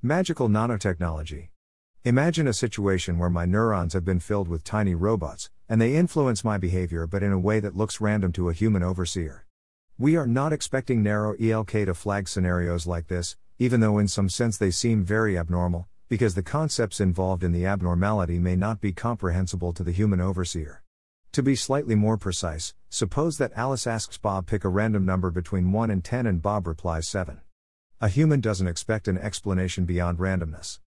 Magical 0.00 0.48
nanotechnology. 0.48 1.48
Imagine 2.04 2.48
a 2.48 2.54
situation 2.54 3.18
where 3.18 3.28
my 3.28 3.44
neurons 3.44 3.92
have 3.92 4.06
been 4.06 4.20
filled 4.20 4.48
with 4.48 4.64
tiny 4.64 4.94
robots, 4.94 5.50
and 5.68 5.82
they 5.82 5.96
influence 5.96 6.44
my 6.44 6.56
behavior 6.56 7.06
but 7.06 7.22
in 7.22 7.32
a 7.32 7.38
way 7.38 7.60
that 7.60 7.76
looks 7.76 8.00
random 8.00 8.32
to 8.32 8.48
a 8.48 8.54
human 8.54 8.82
overseer. 8.82 9.45
We 9.98 10.14
are 10.16 10.26
not 10.26 10.52
expecting 10.52 11.02
narrow 11.02 11.34
ELK 11.40 11.70
to 11.86 11.94
flag 11.94 12.28
scenarios 12.28 12.86
like 12.86 13.06
this, 13.06 13.34
even 13.58 13.80
though 13.80 13.96
in 13.96 14.08
some 14.08 14.28
sense 14.28 14.58
they 14.58 14.70
seem 14.70 15.02
very 15.02 15.38
abnormal, 15.38 15.88
because 16.10 16.34
the 16.34 16.42
concepts 16.42 17.00
involved 17.00 17.42
in 17.42 17.52
the 17.52 17.64
abnormality 17.64 18.38
may 18.38 18.56
not 18.56 18.82
be 18.82 18.92
comprehensible 18.92 19.72
to 19.72 19.82
the 19.82 19.92
human 19.92 20.20
overseer. 20.20 20.82
To 21.32 21.42
be 21.42 21.56
slightly 21.56 21.94
more 21.94 22.18
precise, 22.18 22.74
suppose 22.90 23.38
that 23.38 23.56
Alice 23.56 23.86
asks 23.86 24.18
Bob 24.18 24.46
pick 24.46 24.64
a 24.64 24.68
random 24.68 25.06
number 25.06 25.30
between 25.30 25.72
1 25.72 25.90
and 25.90 26.04
10 26.04 26.26
and 26.26 26.42
Bob 26.42 26.66
replies 26.66 27.08
7. 27.08 27.40
A 27.98 28.08
human 28.10 28.42
doesn't 28.42 28.68
expect 28.68 29.08
an 29.08 29.16
explanation 29.16 29.86
beyond 29.86 30.18
randomness. 30.18 30.78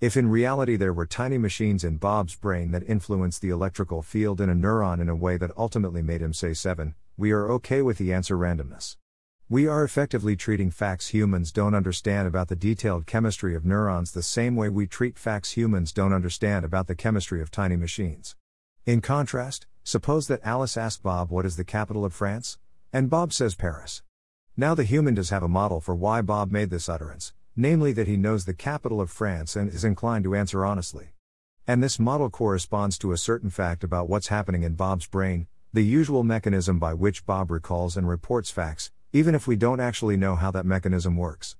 If 0.00 0.16
in 0.16 0.30
reality 0.30 0.76
there 0.76 0.94
were 0.94 1.04
tiny 1.04 1.36
machines 1.36 1.84
in 1.84 1.98
Bob's 1.98 2.34
brain 2.34 2.70
that 2.70 2.88
influenced 2.88 3.42
the 3.42 3.50
electrical 3.50 4.00
field 4.00 4.40
in 4.40 4.48
a 4.48 4.54
neuron 4.54 5.02
in 5.02 5.10
a 5.10 5.14
way 5.14 5.36
that 5.36 5.52
ultimately 5.54 6.00
made 6.00 6.22
him 6.22 6.32
say 6.32 6.54
7, 6.54 6.94
we 7.16 7.30
are 7.30 7.48
okay 7.48 7.80
with 7.80 7.98
the 7.98 8.12
answer 8.12 8.36
randomness. 8.36 8.96
We 9.48 9.68
are 9.68 9.84
effectively 9.84 10.34
treating 10.34 10.72
facts 10.72 11.08
humans 11.08 11.52
don't 11.52 11.74
understand 11.74 12.26
about 12.26 12.48
the 12.48 12.56
detailed 12.56 13.06
chemistry 13.06 13.54
of 13.54 13.64
neurons 13.64 14.10
the 14.10 14.22
same 14.22 14.56
way 14.56 14.68
we 14.68 14.88
treat 14.88 15.16
facts 15.16 15.52
humans 15.52 15.92
don't 15.92 16.12
understand 16.12 16.64
about 16.64 16.88
the 16.88 16.96
chemistry 16.96 17.40
of 17.40 17.52
tiny 17.52 17.76
machines. 17.76 18.34
In 18.84 19.00
contrast, 19.00 19.68
suppose 19.84 20.26
that 20.26 20.40
Alice 20.42 20.76
asks 20.76 21.00
Bob 21.00 21.30
what 21.30 21.46
is 21.46 21.56
the 21.56 21.62
capital 21.62 22.04
of 22.04 22.12
France? 22.12 22.58
And 22.92 23.08
Bob 23.08 23.32
says 23.32 23.54
Paris. 23.54 24.02
Now 24.56 24.74
the 24.74 24.82
human 24.82 25.14
does 25.14 25.30
have 25.30 25.44
a 25.44 25.48
model 25.48 25.80
for 25.80 25.94
why 25.94 26.20
Bob 26.20 26.50
made 26.50 26.70
this 26.70 26.88
utterance, 26.88 27.32
namely 27.54 27.92
that 27.92 28.08
he 28.08 28.16
knows 28.16 28.44
the 28.44 28.54
capital 28.54 29.00
of 29.00 29.08
France 29.08 29.54
and 29.54 29.68
is 29.72 29.84
inclined 29.84 30.24
to 30.24 30.34
answer 30.34 30.64
honestly. 30.64 31.10
And 31.64 31.80
this 31.80 32.00
model 32.00 32.28
corresponds 32.28 32.98
to 32.98 33.12
a 33.12 33.18
certain 33.18 33.50
fact 33.50 33.84
about 33.84 34.08
what's 34.08 34.28
happening 34.28 34.64
in 34.64 34.74
Bob's 34.74 35.06
brain, 35.06 35.46
the 35.74 35.82
usual 35.82 36.22
mechanism 36.22 36.78
by 36.78 36.94
which 36.94 37.26
Bob 37.26 37.50
recalls 37.50 37.96
and 37.96 38.08
reports 38.08 38.48
facts, 38.48 38.92
even 39.12 39.34
if 39.34 39.48
we 39.48 39.56
don't 39.56 39.80
actually 39.80 40.16
know 40.16 40.36
how 40.36 40.48
that 40.52 40.64
mechanism 40.64 41.16
works. 41.16 41.56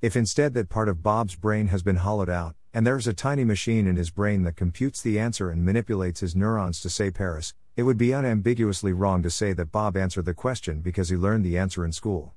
If 0.00 0.14
instead 0.14 0.54
that 0.54 0.68
part 0.68 0.88
of 0.88 1.02
Bob's 1.02 1.34
brain 1.34 1.66
has 1.66 1.82
been 1.82 1.96
hollowed 1.96 2.30
out, 2.30 2.54
and 2.72 2.86
there's 2.86 3.08
a 3.08 3.12
tiny 3.12 3.42
machine 3.42 3.88
in 3.88 3.96
his 3.96 4.10
brain 4.10 4.44
that 4.44 4.54
computes 4.54 5.02
the 5.02 5.18
answer 5.18 5.50
and 5.50 5.64
manipulates 5.64 6.20
his 6.20 6.36
neurons 6.36 6.80
to 6.82 6.88
say 6.88 7.10
Paris, 7.10 7.54
it 7.74 7.82
would 7.82 7.98
be 7.98 8.12
unambiguously 8.12 8.92
wrong 8.92 9.20
to 9.24 9.30
say 9.30 9.52
that 9.52 9.72
Bob 9.72 9.96
answered 9.96 10.26
the 10.26 10.32
question 10.32 10.78
because 10.78 11.08
he 11.08 11.16
learned 11.16 11.44
the 11.44 11.58
answer 11.58 11.84
in 11.84 11.90
school. 11.90 12.34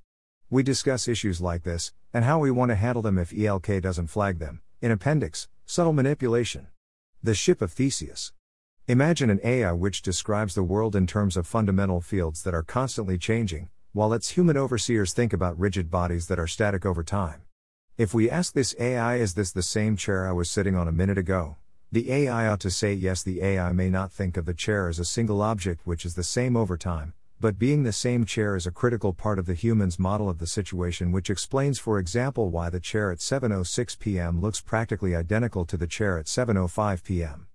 We 0.50 0.64
discuss 0.64 1.08
issues 1.08 1.40
like 1.40 1.62
this, 1.62 1.94
and 2.12 2.26
how 2.26 2.40
we 2.40 2.50
want 2.50 2.70
to 2.70 2.76
handle 2.76 3.04
them 3.04 3.20
if 3.20 3.32
ELK 3.32 3.84
doesn't 3.84 4.08
flag 4.08 4.40
them, 4.40 4.64
in 4.82 4.90
Appendix 4.90 5.48
Subtle 5.68 5.94
Manipulation. 5.94 6.70
The 7.22 7.36
Ship 7.36 7.62
of 7.62 7.72
Theseus. 7.72 8.34
Imagine 8.90 9.30
an 9.30 9.40
AI 9.44 9.72
which 9.72 10.02
describes 10.02 10.56
the 10.56 10.64
world 10.64 10.96
in 10.96 11.06
terms 11.06 11.38
of 11.38 11.46
fundamental 11.46 12.02
fields 12.02 12.42
that 12.42 12.56
are 12.56 12.64
constantly 12.64 13.20
changing, 13.20 13.70
while 13.94 14.14
its 14.14 14.30
human 14.30 14.58
overseers 14.58 15.14
think 15.14 15.32
about 15.32 15.60
rigid 15.60 15.92
bodies 15.92 16.26
that 16.26 16.40
are 16.40 16.48
static 16.48 16.88
over 16.88 17.04
time. 17.04 17.44
If 18.00 18.16
we 18.16 18.32
ask 18.32 18.52
this 18.52 18.74
AI, 18.80 19.18
is 19.18 19.36
this 19.36 19.52
the 19.52 19.62
same 19.62 19.96
chair 19.96 20.28
I 20.28 20.32
was 20.32 20.50
sitting 20.50 20.76
on 20.76 20.88
a 20.88 20.92
minute 20.92 21.20
ago? 21.20 21.58
The 21.92 22.12
AI 22.12 22.48
ought 22.48 22.62
to 22.62 22.72
say 22.72 22.92
yes. 22.92 23.22
The 23.22 23.44
AI 23.44 23.72
may 23.74 23.92
not 23.92 24.12
think 24.12 24.38
of 24.38 24.48
the 24.48 24.56
chair 24.56 24.90
as 24.90 24.98
a 24.98 25.06
single 25.06 25.44
object 25.44 25.86
which 25.86 26.04
is 26.04 26.16
the 26.16 26.24
same 26.24 26.58
over 26.58 26.76
time, 26.76 27.14
but 27.40 27.60
being 27.60 27.84
the 27.84 27.94
same 27.94 28.26
chair 28.26 28.56
is 28.56 28.66
a 28.66 28.72
critical 28.72 29.14
part 29.14 29.38
of 29.38 29.46
the 29.46 29.54
human's 29.54 30.00
model 30.00 30.28
of 30.32 30.40
the 30.40 30.48
situation 30.48 31.12
which 31.12 31.30
explains 31.30 31.78
for 31.78 32.00
example 32.00 32.50
why 32.50 32.72
the 32.72 32.80
chair 32.80 33.12
at 33.12 33.20
7:06 33.20 34.00
p.m. 34.00 34.42
looks 34.42 34.62
practically 34.62 35.16
identical 35.16 35.64
to 35.66 35.78
the 35.78 35.86
chair 35.86 36.18
at 36.18 36.26
7:05 36.26 37.04
p.m. 37.04 37.49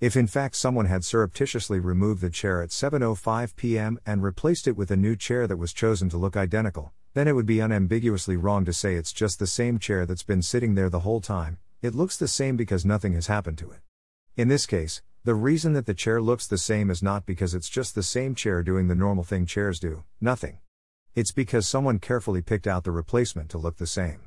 If 0.00 0.16
in 0.16 0.28
fact 0.28 0.54
someone 0.54 0.86
had 0.86 1.04
surreptitiously 1.04 1.80
removed 1.80 2.20
the 2.20 2.30
chair 2.30 2.62
at 2.62 2.68
7:05 2.68 3.56
p.m. 3.56 3.98
and 4.06 4.22
replaced 4.22 4.68
it 4.68 4.76
with 4.76 4.92
a 4.92 4.96
new 4.96 5.16
chair 5.16 5.48
that 5.48 5.56
was 5.56 5.72
chosen 5.72 6.08
to 6.10 6.16
look 6.16 6.36
identical, 6.36 6.92
then 7.14 7.26
it 7.26 7.32
would 7.32 7.46
be 7.46 7.58
unambiguously 7.58 8.36
wrong 8.36 8.64
to 8.64 8.72
say 8.72 8.94
it's 8.94 9.12
just 9.12 9.40
the 9.40 9.46
same 9.48 9.80
chair 9.80 10.06
that's 10.06 10.22
been 10.22 10.40
sitting 10.40 10.76
there 10.76 10.88
the 10.88 11.00
whole 11.00 11.20
time, 11.20 11.58
it 11.82 11.96
looks 11.96 12.16
the 12.16 12.28
same 12.28 12.56
because 12.56 12.84
nothing 12.84 13.14
has 13.14 13.26
happened 13.26 13.58
to 13.58 13.72
it. 13.72 13.80
In 14.36 14.46
this 14.46 14.66
case, 14.66 15.02
the 15.24 15.34
reason 15.34 15.72
that 15.72 15.86
the 15.86 15.94
chair 15.94 16.22
looks 16.22 16.46
the 16.46 16.58
same 16.58 16.90
is 16.90 17.02
not 17.02 17.26
because 17.26 17.52
it's 17.52 17.68
just 17.68 17.96
the 17.96 18.04
same 18.04 18.36
chair 18.36 18.62
doing 18.62 18.86
the 18.86 18.94
normal 18.94 19.24
thing 19.24 19.46
chairs 19.46 19.80
do, 19.80 20.04
nothing. 20.20 20.60
It's 21.16 21.32
because 21.32 21.66
someone 21.66 21.98
carefully 21.98 22.40
picked 22.40 22.68
out 22.68 22.84
the 22.84 22.92
replacement 22.92 23.50
to 23.50 23.58
look 23.58 23.78
the 23.78 23.86
same. 23.88 24.20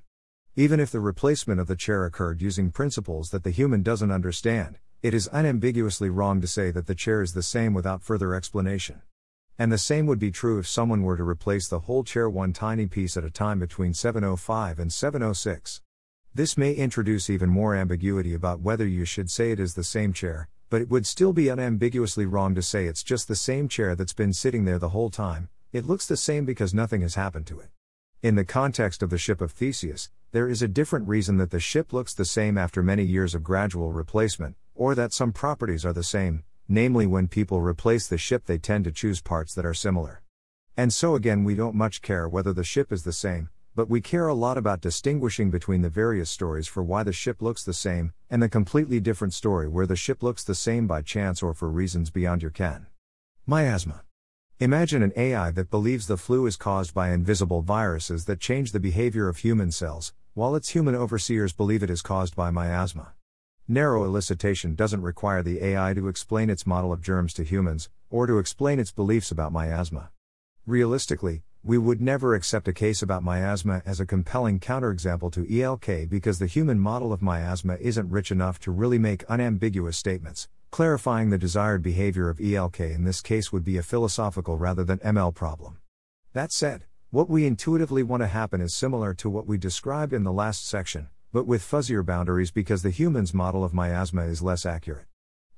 Even 0.58 0.82
if 0.82 0.92
the 0.92 1.00
replacement 1.00 1.62
of 1.62 1.68
the 1.68 1.78
chair 1.78 2.04
occurred 2.04 2.42
using 2.42 2.72
principles 2.72 3.30
that 3.30 3.46
the 3.46 3.52
human 3.52 3.84
doesn't 3.84 4.12
understand, 4.12 4.80
it 5.04 5.16
is 5.16 5.28
unambiguously 5.32 6.12
wrong 6.12 6.40
to 6.42 6.48
say 6.48 6.70
that 6.70 6.86
the 6.86 6.94
chair 6.94 7.24
is 7.24 7.34
the 7.34 7.42
same 7.42 7.74
without 7.74 8.04
further 8.04 8.36
explanation. 8.36 9.02
And 9.58 9.72
the 9.72 9.80
same 9.80 10.06
would 10.06 10.20
be 10.20 10.30
true 10.30 10.60
if 10.60 10.68
someone 10.68 11.02
were 11.02 11.18
to 11.18 11.24
replace 11.24 11.68
the 11.68 11.80
whole 11.80 12.04
chair 12.04 12.30
one 12.30 12.54
tiny 12.54 12.86
piece 12.86 13.18
at 13.18 13.24
a 13.24 13.32
time 13.32 13.58
between 13.58 13.96
705 13.96 14.78
and 14.78 14.94
706. 14.94 15.82
This 16.36 16.56
may 16.56 16.74
introduce 16.74 17.32
even 17.32 17.50
more 17.50 17.76
ambiguity 17.76 18.36
about 18.36 18.62
whether 18.62 18.86
you 18.86 19.04
should 19.04 19.32
say 19.32 19.50
it 19.50 19.60
is 19.60 19.74
the 19.74 19.84
same 19.84 20.14
chair, 20.14 20.48
but 20.70 20.82
it 20.82 20.90
would 20.90 21.08
still 21.08 21.34
be 21.34 21.50
unambiguously 21.50 22.28
wrong 22.28 22.54
to 22.54 22.62
say 22.62 22.86
it's 22.86 23.02
just 23.02 23.28
the 23.28 23.36
same 23.36 23.68
chair 23.68 23.96
that's 23.96 24.14
been 24.14 24.34
sitting 24.34 24.66
there 24.66 24.80
the 24.80 24.90
whole 24.90 25.10
time, 25.10 25.50
it 25.74 25.88
looks 25.88 26.06
the 26.06 26.16
same 26.16 26.46
because 26.46 26.76
nothing 26.76 27.02
has 27.02 27.16
happened 27.16 27.48
to 27.48 27.60
it. 27.60 27.70
In 28.22 28.36
the 28.36 28.46
context 28.46 29.02
of 29.02 29.10
the 29.10 29.18
ship 29.18 29.42
of 29.42 29.52
Theseus, 29.52 30.12
there 30.32 30.48
is 30.48 30.62
a 30.62 30.68
different 30.68 31.08
reason 31.08 31.38
that 31.38 31.50
the 31.50 31.60
ship 31.60 31.92
looks 31.92 32.14
the 32.14 32.24
same 32.24 32.56
after 32.56 32.84
many 32.84 33.04
years 33.04 33.34
of 33.34 33.44
gradual 33.44 33.92
replacement, 33.92 34.56
or 34.76 34.96
that 34.96 35.14
some 35.14 35.32
properties 35.32 35.86
are 35.86 35.94
the 35.94 36.04
same, 36.04 36.44
namely, 36.68 37.06
when 37.06 37.28
people 37.28 37.62
replace 37.62 38.08
the 38.08 38.18
ship, 38.18 38.46
they 38.46 38.58
tend 38.58 38.86
to 38.86 38.92
choose 38.92 39.22
parts 39.22 39.54
that 39.54 39.66
are 39.66 39.74
similar. 39.74 40.22
And 40.78 40.94
so 40.94 41.16
again, 41.16 41.44
we 41.44 41.56
don't 41.56 41.76
much 41.76 42.02
care 42.02 42.28
whether 42.28 42.54
the 42.54 42.64
ship 42.64 42.92
is 42.92 43.04
the 43.04 43.14
same, 43.14 43.50
but 43.76 43.90
we 43.90 44.02
care 44.02 44.28
a 44.28 44.34
lot 44.34 44.58
about 44.58 44.82
distinguishing 44.82 45.50
between 45.50 45.82
the 45.82 45.90
various 45.90 46.30
stories 46.30 46.68
for 46.68 46.84
why 46.84 47.04
the 47.04 47.14
ship 47.14 47.42
looks 47.42 47.64
the 47.64 47.74
same, 47.74 48.14
and 48.30 48.42
the 48.42 48.50
completely 48.50 49.00
different 49.00 49.34
story 49.34 49.68
where 49.68 49.86
the 49.86 49.96
ship 49.96 50.22
looks 50.22 50.44
the 50.44 50.56
same 50.56 50.88
by 50.88 51.02
chance 51.02 51.42
or 51.42 51.54
for 51.54 51.70
reasons 51.70 52.10
beyond 52.10 52.42
your 52.42 52.52
ken. 52.52 52.88
Miasma. 53.46 54.04
Imagine 54.60 55.02
an 55.02 55.14
AI 55.16 55.52
that 55.52 55.72
believes 55.72 56.08
the 56.08 56.18
flu 56.18 56.46
is 56.46 56.56
caused 56.56 56.94
by 56.94 57.12
invisible 57.12 57.62
viruses 57.62 58.26
that 58.26 58.40
change 58.40 58.72
the 58.72 58.80
behavior 58.80 59.28
of 59.28 59.38
human 59.38 59.72
cells, 59.72 60.14
while 60.34 60.56
its 60.56 60.70
human 60.70 60.96
overseers 60.96 61.54
believe 61.54 61.82
it 61.82 61.90
is 61.90 62.02
caused 62.02 62.36
by 62.36 62.52
miasma. 62.52 63.14
Narrow 63.72 64.04
elicitation 64.04 64.76
doesn't 64.76 65.02
require 65.02 65.42
the 65.42 65.64
AI 65.64 65.94
to 65.94 66.10
explain 66.10 66.50
its 66.50 66.68
model 66.68 66.92
of 66.92 67.02
germs 67.02 67.34
to 67.36 67.46
humans, 67.46 67.88
or 68.10 68.28
to 68.28 68.38
explain 68.38 68.80
its 68.80 68.92
beliefs 68.92 69.32
about 69.32 69.54
miasma. 69.54 70.10
Realistically, 70.66 71.44
we 71.64 71.78
would 71.78 72.02
never 72.02 72.36
accept 72.36 72.68
a 72.68 72.74
case 72.74 73.02
about 73.02 73.24
miasma 73.24 73.82
as 73.86 74.02
a 74.02 74.06
compelling 74.06 74.60
counterexample 74.60 75.32
to 75.32 75.50
ELK 75.50 76.10
because 76.10 76.38
the 76.38 76.48
human 76.48 76.82
model 76.82 77.14
of 77.14 77.22
miasma 77.22 77.78
isn't 77.80 78.10
rich 78.10 78.30
enough 78.30 78.60
to 78.60 78.72
really 78.72 79.00
make 79.00 79.24
unambiguous 79.30 79.96
statements. 79.96 80.50
Clarifying 80.72 81.30
the 81.30 81.38
desired 81.38 81.82
behavior 81.82 82.28
of 82.28 82.42
ELK 82.42 82.82
in 82.82 83.06
this 83.06 83.22
case 83.22 83.54
would 83.54 83.64
be 83.64 83.78
a 83.78 83.84
philosophical 83.84 84.58
rather 84.58 84.84
than 84.84 84.98
ML 84.98 85.34
problem. 85.34 85.78
That 86.34 86.52
said, 86.52 86.84
what 87.10 87.30
we 87.30 87.46
intuitively 87.46 88.04
want 88.04 88.22
to 88.22 88.28
happen 88.28 88.60
is 88.60 88.76
similar 88.76 89.14
to 89.14 89.30
what 89.30 89.48
we 89.48 89.58
described 89.58 90.12
in 90.12 90.26
the 90.26 90.34
last 90.34 90.68
section, 90.68 91.08
but 91.34 91.48
with 91.48 91.62
fuzzier 91.62 92.06
boundaries 92.06 92.52
because 92.52 92.84
the 92.84 92.90
human's 92.90 93.34
model 93.34 93.64
of 93.64 93.74
miasma 93.74 94.24
is 94.24 94.42
less 94.42 94.66
accurate. 94.66 95.06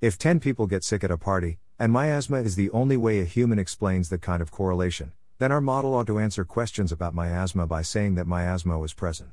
If 0.02 0.18
10 0.18 0.40
people 0.40 0.68
get 0.68 0.84
sick 0.84 1.04
at 1.04 1.12
a 1.12 1.18
party, 1.18 1.60
and 1.80 1.92
miasma 1.92 2.38
is 2.38 2.56
the 2.56 2.70
only 2.72 2.98
way 2.98 3.20
a 3.20 3.26
human 3.26 3.58
explains 3.58 4.10
that 4.10 4.22
kind 4.22 4.42
of 4.42 4.52
correlation, 4.52 5.14
then 5.40 5.52
our 5.52 5.62
model 5.62 5.96
ought 5.96 6.08
to 6.08 6.20
answer 6.20 6.46
questions 6.46 6.92
about 6.92 7.16
miasma 7.16 7.66
by 7.66 7.82
saying 7.82 8.16
that 8.16 8.28
miasma 8.28 8.78
was 8.78 8.94
present. 8.94 9.32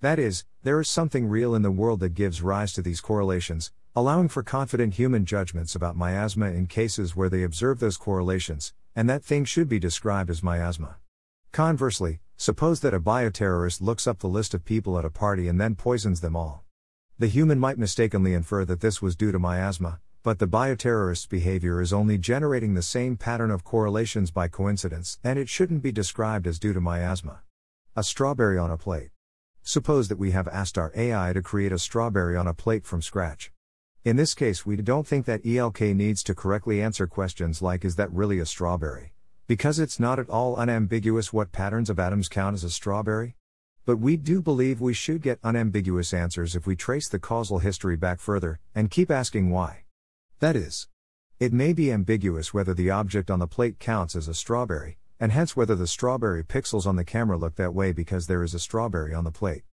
That 0.00 0.18
is, 0.18 0.44
there 0.62 0.80
is 0.80 0.88
something 0.88 1.28
real 1.28 1.54
in 1.54 1.62
the 1.62 1.70
world 1.70 2.00
that 2.00 2.14
gives 2.14 2.42
rise 2.42 2.72
to 2.74 2.82
these 2.82 3.00
correlations, 3.00 3.70
allowing 3.94 4.28
for 4.28 4.42
confident 4.42 4.94
human 4.94 5.24
judgments 5.24 5.74
about 5.74 5.96
miasma 5.96 6.46
in 6.46 6.66
cases 6.66 7.14
where 7.14 7.28
they 7.28 7.42
observe 7.42 7.78
those 7.78 7.96
correlations, 7.96 8.72
and 8.96 9.08
that 9.08 9.22
thing 9.22 9.44
should 9.44 9.68
be 9.68 9.78
described 9.78 10.30
as 10.30 10.42
miasma. 10.42 10.96
Conversely, 11.52 12.20
suppose 12.36 12.80
that 12.80 12.94
a 12.94 13.00
bioterrorist 13.00 13.80
looks 13.80 14.06
up 14.06 14.18
the 14.18 14.28
list 14.28 14.54
of 14.54 14.64
people 14.64 14.98
at 14.98 15.04
a 15.04 15.10
party 15.10 15.48
and 15.48 15.60
then 15.60 15.74
poisons 15.74 16.20
them 16.20 16.36
all. 16.36 16.64
The 17.18 17.28
human 17.28 17.58
might 17.58 17.78
mistakenly 17.78 18.34
infer 18.34 18.64
that 18.64 18.80
this 18.80 19.00
was 19.00 19.16
due 19.16 19.32
to 19.32 19.38
miasma, 19.38 20.00
but 20.24 20.38
the 20.38 20.48
bioterrorist's 20.48 21.26
behavior 21.26 21.80
is 21.80 21.92
only 21.92 22.18
generating 22.18 22.74
the 22.74 22.82
same 22.82 23.16
pattern 23.16 23.50
of 23.50 23.62
correlations 23.62 24.30
by 24.30 24.48
coincidence, 24.48 25.18
and 25.22 25.38
it 25.38 25.48
shouldn't 25.48 25.82
be 25.82 25.92
described 25.92 26.46
as 26.46 26.58
due 26.58 26.72
to 26.72 26.80
miasma. 26.80 27.42
A 27.94 28.02
strawberry 28.02 28.58
on 28.58 28.70
a 28.70 28.76
plate. 28.78 29.10
Suppose 29.62 30.08
that 30.08 30.18
we 30.18 30.32
have 30.32 30.48
asked 30.48 30.76
our 30.76 30.92
AI 30.96 31.32
to 31.32 31.42
create 31.42 31.72
a 31.72 31.78
strawberry 31.78 32.36
on 32.36 32.46
a 32.46 32.54
plate 32.54 32.84
from 32.84 33.02
scratch. 33.02 33.52
In 34.04 34.16
this 34.16 34.34
case, 34.34 34.66
we 34.66 34.76
don't 34.76 35.06
think 35.06 35.24
that 35.26 35.46
ELK 35.46 35.80
needs 35.94 36.22
to 36.24 36.34
correctly 36.34 36.82
answer 36.82 37.06
questions 37.06 37.62
like 37.62 37.84
Is 37.84 37.96
that 37.96 38.12
really 38.12 38.38
a 38.38 38.46
strawberry? 38.46 39.12
Because 39.46 39.78
it's 39.78 40.00
not 40.00 40.18
at 40.18 40.30
all 40.30 40.56
unambiguous 40.56 41.30
what 41.30 41.52
patterns 41.52 41.90
of 41.90 41.98
atoms 41.98 42.28
count 42.28 42.54
as 42.54 42.64
a 42.64 42.70
strawberry. 42.70 43.36
But 43.84 43.98
we 43.98 44.16
do 44.16 44.40
believe 44.40 44.80
we 44.80 44.94
should 44.94 45.20
get 45.20 45.38
unambiguous 45.44 46.14
answers 46.14 46.56
if 46.56 46.66
we 46.66 46.74
trace 46.76 47.10
the 47.10 47.18
causal 47.18 47.58
history 47.58 47.94
back 47.94 48.20
further, 48.20 48.58
and 48.74 48.90
keep 48.90 49.10
asking 49.10 49.50
why. 49.50 49.84
That 50.40 50.56
is, 50.56 50.88
it 51.38 51.52
may 51.52 51.74
be 51.74 51.92
ambiguous 51.92 52.54
whether 52.54 52.72
the 52.72 52.88
object 52.88 53.30
on 53.30 53.38
the 53.38 53.46
plate 53.46 53.78
counts 53.78 54.16
as 54.16 54.28
a 54.28 54.34
strawberry, 54.34 54.96
and 55.20 55.30
hence 55.30 55.54
whether 55.54 55.74
the 55.74 55.86
strawberry 55.86 56.42
pixels 56.42 56.86
on 56.86 56.96
the 56.96 57.04
camera 57.04 57.36
look 57.36 57.56
that 57.56 57.74
way 57.74 57.92
because 57.92 58.26
there 58.26 58.42
is 58.42 58.54
a 58.54 58.58
strawberry 58.58 59.12
on 59.12 59.24
the 59.24 59.30
plate. 59.30 59.64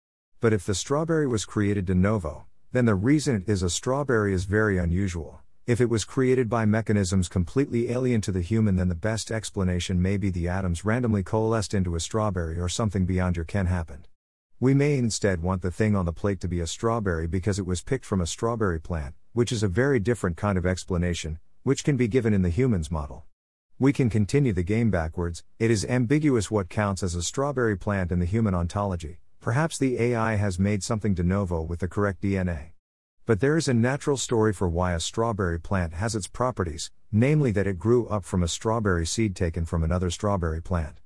But 0.41 0.53
if 0.53 0.67
the 0.67 0.75
strawberry 0.75 1.29
was 1.29 1.45
created 1.45 1.85
de 1.85 1.95
novo, 1.95 2.47
then 2.73 2.87
the 2.87 2.97
reason 2.97 3.37
it 3.37 3.49
is 3.49 3.63
a 3.63 3.71
strawberry 3.71 4.35
is 4.35 4.47
very 4.47 4.79
unusual. 4.79 5.43
If 5.71 5.81
it 5.81 5.89
was 5.89 6.05
created 6.05 6.49
by 6.49 6.65
mechanisms 6.65 7.29
completely 7.29 7.93
alien 7.93 8.21
to 8.23 8.33
the 8.33 8.41
human, 8.41 8.75
then 8.75 8.89
the 8.89 8.97
best 8.97 9.31
explanation 9.31 10.03
may 10.03 10.17
be 10.17 10.29
the 10.29 10.49
atoms 10.49 10.85
randomly 10.85 11.23
coalesced 11.23 11.75
into 11.75 11.95
a 11.95 12.01
strawberry 12.01 12.59
or 12.59 12.69
something 12.69 13.07
beyond 13.07 13.37
your 13.37 13.45
ken 13.45 13.67
happened. 13.67 14.09
We 14.59 14.75
may 14.75 14.99
instead 14.99 15.45
want 15.45 15.63
the 15.63 15.71
thing 15.71 15.95
on 15.95 16.07
the 16.07 16.13
plate 16.13 16.41
to 16.41 16.49
be 16.49 16.59
a 16.59 16.67
strawberry 16.67 17.29
because 17.29 17.61
it 17.61 17.67
was 17.67 17.83
picked 17.83 18.05
from 18.05 18.21
a 18.21 18.27
strawberry 18.27 18.81
plant, 18.81 19.15
which 19.33 19.53
is 19.53 19.63
a 19.63 19.69
very 19.69 20.01
different 20.01 20.37
kind 20.37 20.59
of 20.59 20.67
explanation, 20.67 21.39
which 21.63 21.85
can 21.85 21.97
be 21.97 22.09
given 22.09 22.35
in 22.35 22.43
the 22.43 22.51
humans 22.51 22.91
model. 22.91 23.27
We 23.79 23.93
can 23.93 24.11
continue 24.11 24.53
the 24.53 24.65
game 24.65 24.91
backwards, 24.91 25.45
it 25.61 25.71
is 25.71 25.85
ambiguous 25.85 26.51
what 26.51 26.69
counts 26.69 27.05
as 27.05 27.15
a 27.15 27.23
strawberry 27.23 27.77
plant 27.77 28.11
in 28.11 28.19
the 28.19 28.27
human 28.27 28.57
ontology, 28.57 29.21
perhaps 29.41 29.79
the 29.79 30.01
AI 30.01 30.35
has 30.35 30.59
made 30.59 30.83
something 30.83 31.15
de 31.15 31.23
novo 31.23 31.63
with 31.63 31.79
the 31.79 31.87
correct 31.87 32.23
DNA. 32.23 32.71
But 33.27 33.41
there 33.41 33.57
is 33.57 33.69
a 33.69 33.75
natural 33.75 34.17
story 34.17 34.53
for 34.53 34.69
why 34.69 34.93
a 34.93 35.01
strawberry 35.01 35.61
plant 35.61 35.95
has 35.95 36.17
its 36.17 36.27
properties, 36.27 36.91
namely 37.13 37.53
that 37.53 37.67
it 37.67 37.79
grew 37.79 38.07
up 38.09 38.25
from 38.25 38.43
a 38.43 38.49
strawberry 38.49 39.07
seed 39.07 39.37
taken 39.37 39.65
from 39.65 39.85
another 39.85 40.11
strawberry 40.11 40.63
plant. 40.63 40.97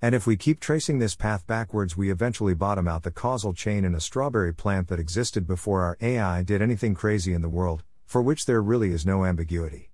And 0.00 0.14
if 0.14 0.26
we 0.26 0.36
keep 0.36 0.60
tracing 0.60 0.98
this 0.98 1.16
path 1.16 1.46
backwards, 1.46 1.96
we 1.96 2.10
eventually 2.10 2.54
bottom 2.54 2.86
out 2.86 3.02
the 3.02 3.10
causal 3.10 3.54
chain 3.54 3.84
in 3.84 3.94
a 3.94 4.00
strawberry 4.00 4.54
plant 4.54 4.88
that 4.88 5.00
existed 5.00 5.46
before 5.46 5.82
our 5.82 5.96
AI 6.00 6.42
did 6.42 6.62
anything 6.62 6.94
crazy 6.94 7.32
in 7.32 7.42
the 7.42 7.48
world, 7.48 7.82
for 8.04 8.22
which 8.22 8.46
there 8.46 8.62
really 8.62 8.92
is 8.92 9.06
no 9.06 9.24
ambiguity. 9.24 9.90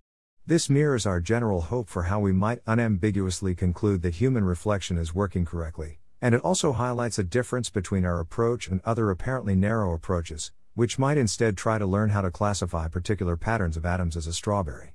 This 0.47 0.69
mirrors 0.69 1.07
our 1.07 1.21
general 1.21 1.63
hope 1.63 1.89
for 1.89 2.05
how 2.05 2.19
we 2.19 2.33
might 2.33 2.63
unambiguously 2.67 3.55
conclude 3.55 4.03
that 4.03 4.17
human 4.17 4.45
reflection 4.45 4.99
is 4.99 5.15
working 5.15 5.45
correctly, 5.45 6.01
and 6.21 6.35
it 6.35 6.41
also 6.43 6.73
highlights 6.73 7.19
a 7.19 7.25
difference 7.25 7.71
between 7.71 8.05
our 8.05 8.19
approach 8.19 8.67
and 8.69 8.81
other 8.85 9.09
apparently 9.09 9.55
narrow 9.55 9.95
approaches, 9.95 10.51
which 10.75 10.99
might 10.99 11.19
instead 11.19 11.57
try 11.57 11.79
to 11.79 11.87
learn 11.87 12.11
how 12.11 12.23
to 12.23 12.31
classify 12.31 12.89
particular 12.89 13.37
patterns 13.37 13.77
of 13.77 13.85
atoms 13.85 14.17
as 14.17 14.27
a 14.27 14.33
strawberry. 14.33 14.95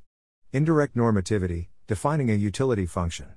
Indirect 0.51 0.95
normativity, 0.95 1.67
defining 1.85 2.31
a 2.31 2.33
utility 2.33 2.85
function. 2.85 3.27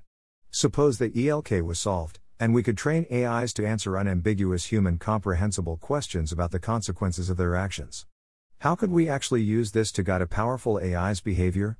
Suppose 0.49 0.97
that 0.97 1.15
ELK 1.15 1.61
was 1.63 1.79
solved, 1.79 2.19
and 2.39 2.53
we 2.53 2.63
could 2.63 2.77
train 2.77 3.05
AIs 3.11 3.53
to 3.53 3.65
answer 3.67 3.97
unambiguous 3.97 4.65
human 4.65 4.97
comprehensible 4.97 5.77
questions 5.77 6.31
about 6.31 6.51
the 6.51 6.59
consequences 6.59 7.29
of 7.29 7.37
their 7.37 7.55
actions. 7.55 8.07
How 8.59 8.75
could 8.75 8.91
we 8.91 9.07
actually 9.07 9.43
use 9.43 9.71
this 9.71 9.91
to 9.91 10.03
guide 10.03 10.21
a 10.21 10.27
powerful 10.27 10.79
AI's 10.79 11.21
behavior? 11.21 11.77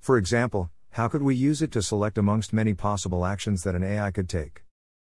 For 0.00 0.16
example, 0.16 0.70
how 0.90 1.06
could 1.06 1.22
we 1.22 1.36
use 1.36 1.62
it 1.62 1.70
to 1.72 1.82
select 1.82 2.18
amongst 2.18 2.52
many 2.52 2.74
possible 2.74 3.24
actions 3.24 3.62
that 3.62 3.76
an 3.76 3.84
AI 3.84 4.10
could 4.10 4.28
take? 4.28 4.64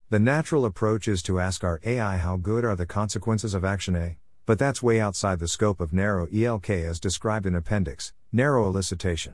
The 0.09 0.19
natural 0.19 0.65
approach 0.65 1.07
is 1.07 1.21
to 1.23 1.39
ask 1.39 1.63
our 1.63 1.79
AI 1.85 2.17
how 2.17 2.37
good 2.37 2.65
are 2.65 2.75
the 2.75 2.85
consequences 2.85 3.53
of 3.53 3.63
action 3.63 3.95
A, 3.95 4.17
but 4.45 4.59
that's 4.59 4.83
way 4.83 4.99
outside 4.99 5.39
the 5.39 5.47
scope 5.47 5.79
of 5.79 5.93
narrow 5.93 6.27
ELK 6.27 6.69
as 6.69 6.99
described 6.99 7.45
in 7.45 7.55
Appendix, 7.55 8.13
narrow 8.31 8.71
elicitation. 8.71 9.33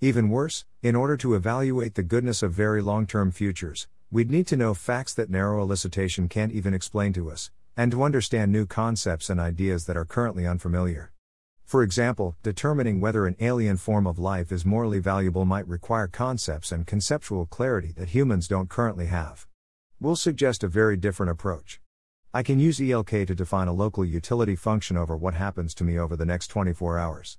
Even 0.00 0.28
worse, 0.28 0.64
in 0.82 0.94
order 0.94 1.16
to 1.16 1.34
evaluate 1.34 1.94
the 1.94 2.02
goodness 2.02 2.42
of 2.42 2.52
very 2.52 2.82
long 2.82 3.06
term 3.06 3.30
futures, 3.30 3.88
we'd 4.10 4.30
need 4.30 4.46
to 4.46 4.56
know 4.56 4.74
facts 4.74 5.14
that 5.14 5.30
narrow 5.30 5.66
elicitation 5.66 6.28
can't 6.28 6.52
even 6.52 6.74
explain 6.74 7.12
to 7.12 7.30
us, 7.30 7.50
and 7.76 7.90
to 7.90 8.02
understand 8.02 8.52
new 8.52 8.66
concepts 8.66 9.30
and 9.30 9.40
ideas 9.40 9.86
that 9.86 9.96
are 9.96 10.04
currently 10.04 10.46
unfamiliar. 10.46 11.12
For 11.64 11.82
example, 11.82 12.36
determining 12.42 13.00
whether 13.00 13.26
an 13.26 13.36
alien 13.40 13.78
form 13.78 14.06
of 14.06 14.18
life 14.18 14.52
is 14.52 14.66
morally 14.66 14.98
valuable 14.98 15.46
might 15.46 15.66
require 15.66 16.06
concepts 16.06 16.70
and 16.70 16.86
conceptual 16.86 17.46
clarity 17.46 17.92
that 17.92 18.10
humans 18.10 18.46
don't 18.46 18.68
currently 18.68 19.06
have. 19.06 19.46
We'll 19.98 20.16
suggest 20.16 20.62
a 20.62 20.68
very 20.68 20.98
different 20.98 21.30
approach. 21.32 21.80
I 22.34 22.42
can 22.42 22.58
use 22.58 22.80
ELK 22.80 23.26
to 23.26 23.34
define 23.34 23.68
a 23.68 23.74
local 23.74 24.06
utility 24.06 24.56
function 24.56 24.96
over 24.96 25.14
what 25.14 25.34
happens 25.34 25.74
to 25.74 25.84
me 25.84 25.98
over 25.98 26.16
the 26.16 26.24
next 26.24 26.46
24 26.46 26.98
hours. 26.98 27.36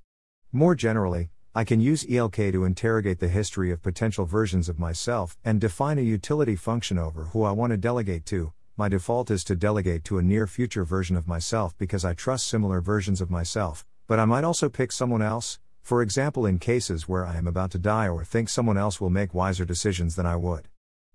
More 0.52 0.76
generally, 0.76 1.32
I 1.56 1.64
can 1.64 1.80
use 1.80 2.06
ELK 2.08 2.52
to 2.52 2.64
interrogate 2.64 3.18
the 3.18 3.28
history 3.28 3.72
of 3.72 3.82
potential 3.82 4.26
versions 4.26 4.70
of 4.70 4.78
myself 4.78 5.36
and 5.44 5.60
define 5.60 5.98
a 5.98 6.04
utility 6.04 6.56
function 6.56 7.00
over 7.00 7.24
who 7.24 7.42
I 7.42 7.50
want 7.50 7.72
to 7.72 7.78
delegate 7.78 8.28
to. 8.28 8.54
My 8.78 8.88
default 8.88 9.32
is 9.32 9.44
to 9.46 9.56
delegate 9.56 10.04
to 10.04 10.20
a 10.20 10.22
near 10.22 10.46
future 10.46 10.84
version 10.84 11.16
of 11.16 11.28
myself 11.28 11.76
because 11.80 12.06
I 12.06 12.14
trust 12.14 12.46
similar 12.46 12.80
versions 12.80 13.20
of 13.20 13.32
myself, 13.32 13.88
but 14.06 14.20
I 14.20 14.26
might 14.26 14.44
also 14.44 14.70
pick 14.70 14.92
someone 14.92 15.24
else, 15.24 15.58
for 15.82 16.04
example, 16.04 16.46
in 16.46 16.60
cases 16.60 17.10
where 17.10 17.26
I 17.26 17.38
am 17.38 17.48
about 17.48 17.72
to 17.72 17.80
die 17.80 18.08
or 18.08 18.24
think 18.24 18.48
someone 18.48 18.78
else 18.78 19.02
will 19.02 19.10
make 19.10 19.34
wiser 19.34 19.66
decisions 19.66 20.16
than 20.16 20.28
I 20.28 20.36
would. 20.36 20.68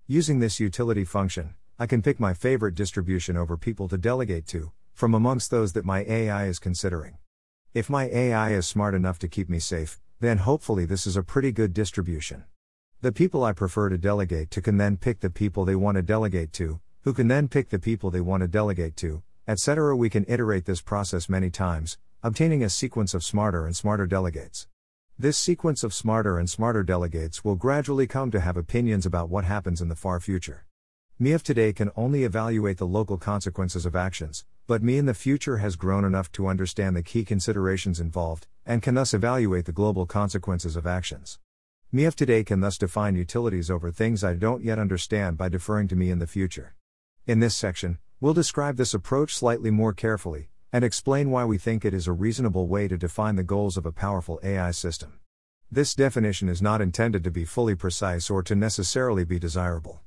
Using 0.05 0.39
this 0.39 0.59
utility 0.59 1.05
function, 1.05 1.53
I 1.81 1.87
can 1.87 2.01
pick 2.01 2.19
my 2.19 2.33
favorite 2.33 2.75
distribution 2.75 3.37
over 3.37 3.55
people 3.55 3.87
to 3.87 3.97
delegate 3.97 4.45
to, 4.47 4.73
from 4.93 5.13
amongst 5.13 5.49
those 5.49 5.71
that 5.71 5.85
my 5.85 6.03
AI 6.09 6.47
is 6.47 6.59
considering. 6.59 7.19
If 7.73 7.89
my 7.89 8.09
AI 8.09 8.51
is 8.51 8.67
smart 8.67 8.93
enough 8.93 9.17
to 9.19 9.29
keep 9.29 9.47
me 9.47 9.59
safe, 9.59 9.97
then 10.19 10.39
hopefully 10.39 10.83
this 10.83 11.07
is 11.07 11.15
a 11.15 11.23
pretty 11.23 11.53
good 11.53 11.73
distribution. 11.73 12.43
The 12.99 13.13
people 13.13 13.45
I 13.45 13.53
prefer 13.53 13.87
to 13.87 13.97
delegate 13.97 14.51
to 14.51 14.61
can 14.61 14.75
then 14.75 14.97
pick 14.97 15.21
the 15.21 15.29
people 15.29 15.63
they 15.63 15.75
want 15.77 15.95
to 15.95 16.01
delegate 16.01 16.51
to, 16.53 16.81
who 17.03 17.13
can 17.13 17.29
then 17.29 17.47
pick 17.47 17.69
the 17.69 17.79
people 17.79 18.11
they 18.11 18.19
want 18.19 18.41
to 18.41 18.49
delegate 18.49 18.97
to, 18.97 19.23
etc. 19.47 19.95
We 19.95 20.09
can 20.09 20.25
iterate 20.27 20.65
this 20.65 20.81
process 20.81 21.29
many 21.29 21.49
times, 21.49 21.97
obtaining 22.21 22.61
a 22.61 22.69
sequence 22.69 23.13
of 23.13 23.23
smarter 23.23 23.65
and 23.65 23.73
smarter 23.73 24.05
delegates. 24.05 24.67
This 25.17 25.37
sequence 25.37 25.85
of 25.85 25.93
smarter 25.93 26.37
and 26.39 26.49
smarter 26.49 26.83
delegates 26.83 27.45
will 27.45 27.55
gradually 27.55 28.05
come 28.05 28.31
to 28.31 28.41
have 28.41 28.57
opinions 28.57 29.05
about 29.05 29.29
what 29.29 29.45
happens 29.45 29.79
in 29.79 29.87
the 29.87 29.95
far 29.95 30.19
future. 30.19 30.65
Me 31.21 31.33
of 31.33 31.43
today 31.43 31.73
can 31.73 31.91
only 31.97 32.23
evaluate 32.23 32.77
the 32.77 32.87
local 32.87 33.17
consequences 33.17 33.85
of 33.85 33.93
actions, 33.93 34.45
but 34.67 34.81
me 34.81 34.97
in 34.97 35.05
the 35.05 35.13
future 35.13 35.57
has 35.57 35.75
grown 35.75 36.05
enough 36.05 36.31
to 36.31 36.47
understand 36.47 36.95
the 36.95 37.03
key 37.03 37.25
considerations 37.25 37.99
involved, 37.99 38.47
and 38.65 38.81
can 38.81 38.95
thus 38.95 39.13
evaluate 39.13 39.65
the 39.65 39.73
global 39.73 40.05
consequences 40.05 40.77
of 40.77 40.87
actions. 40.87 41.37
Me 41.91 42.05
of 42.05 42.15
today 42.15 42.41
can 42.41 42.61
thus 42.61 42.77
define 42.77 43.17
utilities 43.17 43.69
over 43.69 43.91
things 43.91 44.23
I 44.23 44.33
don't 44.35 44.63
yet 44.63 44.79
understand 44.79 45.37
by 45.37 45.49
deferring 45.49 45.89
to 45.89 45.95
me 45.97 46.09
in 46.09 46.19
the 46.19 46.25
future. 46.25 46.73
In 47.27 47.41
this 47.41 47.53
section, 47.53 47.97
we'll 48.21 48.33
describe 48.33 48.77
this 48.77 48.93
approach 48.93 49.35
slightly 49.35 49.71
more 49.71 49.91
carefully, 49.91 50.47
and 50.71 50.85
explain 50.85 51.31
why 51.31 51.43
we 51.43 51.57
think 51.57 51.83
it 51.83 51.93
is 51.93 52.07
a 52.07 52.13
reasonable 52.13 52.67
way 52.67 52.87
to 52.87 52.97
define 52.97 53.35
the 53.35 53.43
goals 53.43 53.75
of 53.75 53.85
a 53.85 53.91
powerful 53.91 54.39
AI 54.41 54.71
system. 54.71 55.19
This 55.69 55.95
definition 55.95 56.47
is 56.47 56.61
not 56.61 56.79
intended 56.79 57.25
to 57.25 57.29
be 57.29 57.43
fully 57.43 57.75
precise 57.75 58.29
or 58.29 58.41
to 58.43 58.55
necessarily 58.55 59.25
be 59.25 59.37
desirable. 59.37 59.99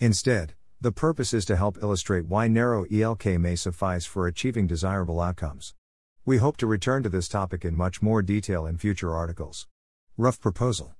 Instead, 0.00 0.54
the 0.80 0.92
purpose 0.92 1.34
is 1.34 1.44
to 1.44 1.56
help 1.56 1.76
illustrate 1.82 2.26
why 2.26 2.46
narrow 2.46 2.84
ELK 2.84 3.36
may 3.36 3.56
suffice 3.56 4.04
for 4.04 4.28
achieving 4.28 4.64
desirable 4.64 5.20
outcomes. 5.20 5.74
We 6.24 6.36
hope 6.36 6.56
to 6.58 6.68
return 6.68 7.02
to 7.02 7.08
this 7.08 7.26
topic 7.26 7.64
in 7.64 7.76
much 7.76 8.00
more 8.00 8.22
detail 8.22 8.64
in 8.64 8.76
future 8.76 9.12
articles. 9.12 9.66
Rough 10.16 10.40
proposal. 10.40 10.94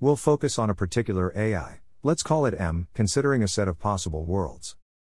We'll 0.00 0.16
focus 0.16 0.58
on 0.58 0.68
a 0.68 0.74
particular 0.74 1.32
AI, 1.34 1.80
let's 2.02 2.22
call 2.22 2.44
it 2.44 2.60
M, 2.60 2.88
considering 2.92 3.42
a 3.42 3.48
set 3.48 3.68
of 3.68 3.78
possible 3.78 4.26
worlds. 4.26 4.76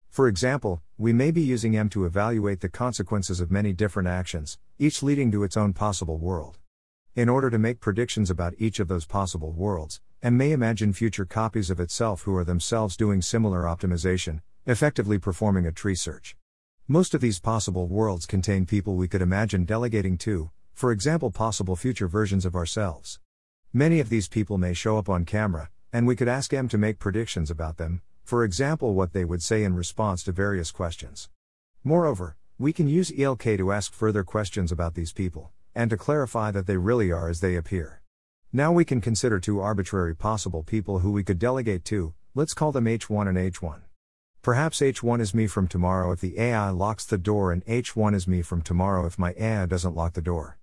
For 0.10 0.28
example, 0.28 0.84
we 1.00 1.12
may 1.12 1.32
be 1.32 1.42
using 1.42 1.76
M 1.76 1.90
to 1.90 2.06
evaluate 2.06 2.60
the 2.60 2.70
consequences 2.70 3.40
of 3.40 3.50
many 3.50 3.74
different 3.74 4.10
actions, 4.10 4.60
each 4.78 5.02
leading 5.02 5.32
to 5.32 5.44
its 5.44 5.58
own 5.58 5.74
possible 5.74 6.20
world. 6.20 6.60
In 7.16 7.30
order 7.30 7.50
to 7.50 7.58
make 7.58 7.80
predictions 7.80 8.30
about 8.30 8.54
each 8.60 8.80
of 8.80 8.90
those 8.90 9.08
possible 9.08 9.52
worlds, 9.52 10.02
M 10.24 10.38
may 10.38 10.54
imagine 10.54 10.94
future 10.94 11.26
copies 11.26 11.70
of 11.70 11.82
itself 11.82 12.22
who 12.22 12.34
are 12.38 12.46
themselves 12.46 12.96
doing 12.96 13.22
similar 13.22 13.64
optimization, 13.64 14.40
effectively 14.66 15.20
performing 15.20 15.66
a 15.66 15.72
tree 15.74 15.96
search. 15.96 16.38
Most 16.88 17.14
of 17.14 17.20
these 17.20 17.42
possible 17.42 17.88
worlds 17.88 18.26
contain 18.26 18.66
people 18.66 18.96
we 18.96 19.10
could 19.10 19.22
imagine 19.22 19.66
delegating 19.66 20.18
to, 20.20 20.50
for 20.74 20.94
example, 20.94 21.30
possible 21.30 21.76
future 21.76 22.08
versions 22.08 22.46
of 22.46 22.56
ourselves. 22.56 23.20
Many 23.74 24.00
of 24.00 24.08
these 24.08 24.30
people 24.30 24.58
may 24.58 24.74
show 24.74 24.98
up 24.98 25.10
on 25.10 25.26
camera, 25.26 25.70
and 25.92 26.08
we 26.08 26.16
could 26.16 26.30
ask 26.30 26.54
M 26.54 26.70
to 26.70 26.78
make 26.78 27.00
predictions 27.00 27.52
about 27.52 27.76
them, 27.76 28.02
for 28.24 28.46
example, 28.46 28.94
what 28.94 29.12
they 29.12 29.26
would 29.26 29.44
say 29.44 29.66
in 29.66 29.76
response 29.76 30.24
to 30.24 30.32
various 30.32 30.72
questions. 30.72 31.30
Moreover, 31.84 32.38
we 32.58 32.72
can 32.72 32.88
use 32.88 33.12
ELK 33.12 33.58
to 33.58 33.74
ask 33.74 33.92
further 33.92 34.24
questions 34.24 34.72
about 34.72 34.96
these 34.96 35.12
people, 35.12 35.52
and 35.76 35.90
to 35.90 35.98
clarify 35.98 36.50
that 36.52 36.66
they 36.66 36.78
really 36.78 37.12
are 37.12 37.28
as 37.28 37.42
they 37.42 37.58
appear. 37.58 38.03
Now 38.56 38.72
we 38.72 38.86
can 38.86 39.02
consider 39.02 39.40
two 39.40 39.62
arbitrary 39.62 40.16
possible 40.16 40.62
people 40.62 41.00
who 41.00 41.12
we 41.12 41.24
could 41.24 41.40
delegate 41.40 41.84
to, 41.86 42.14
let's 42.36 42.54
call 42.54 42.72
them 42.72 42.86
H1 42.86 43.28
and 43.28 43.36
H1. 43.36 43.82
Perhaps 44.44 44.80
H1 44.80 45.22
is 45.22 45.34
me 45.34 45.48
from 45.48 45.68
tomorrow 45.68 46.12
if 46.12 46.22
the 46.22 46.38
AI 46.38 46.70
locks 46.70 47.04
the 47.04 47.18
door, 47.18 47.52
and 47.52 47.66
H1 47.66 48.14
is 48.14 48.28
me 48.28 48.44
from 48.44 48.62
tomorrow 48.62 49.08
if 49.08 49.18
my 49.18 49.34
AI 49.40 49.66
doesn't 49.66 49.96
lock 49.96 50.14
the 50.14 50.22
door. 50.22 50.60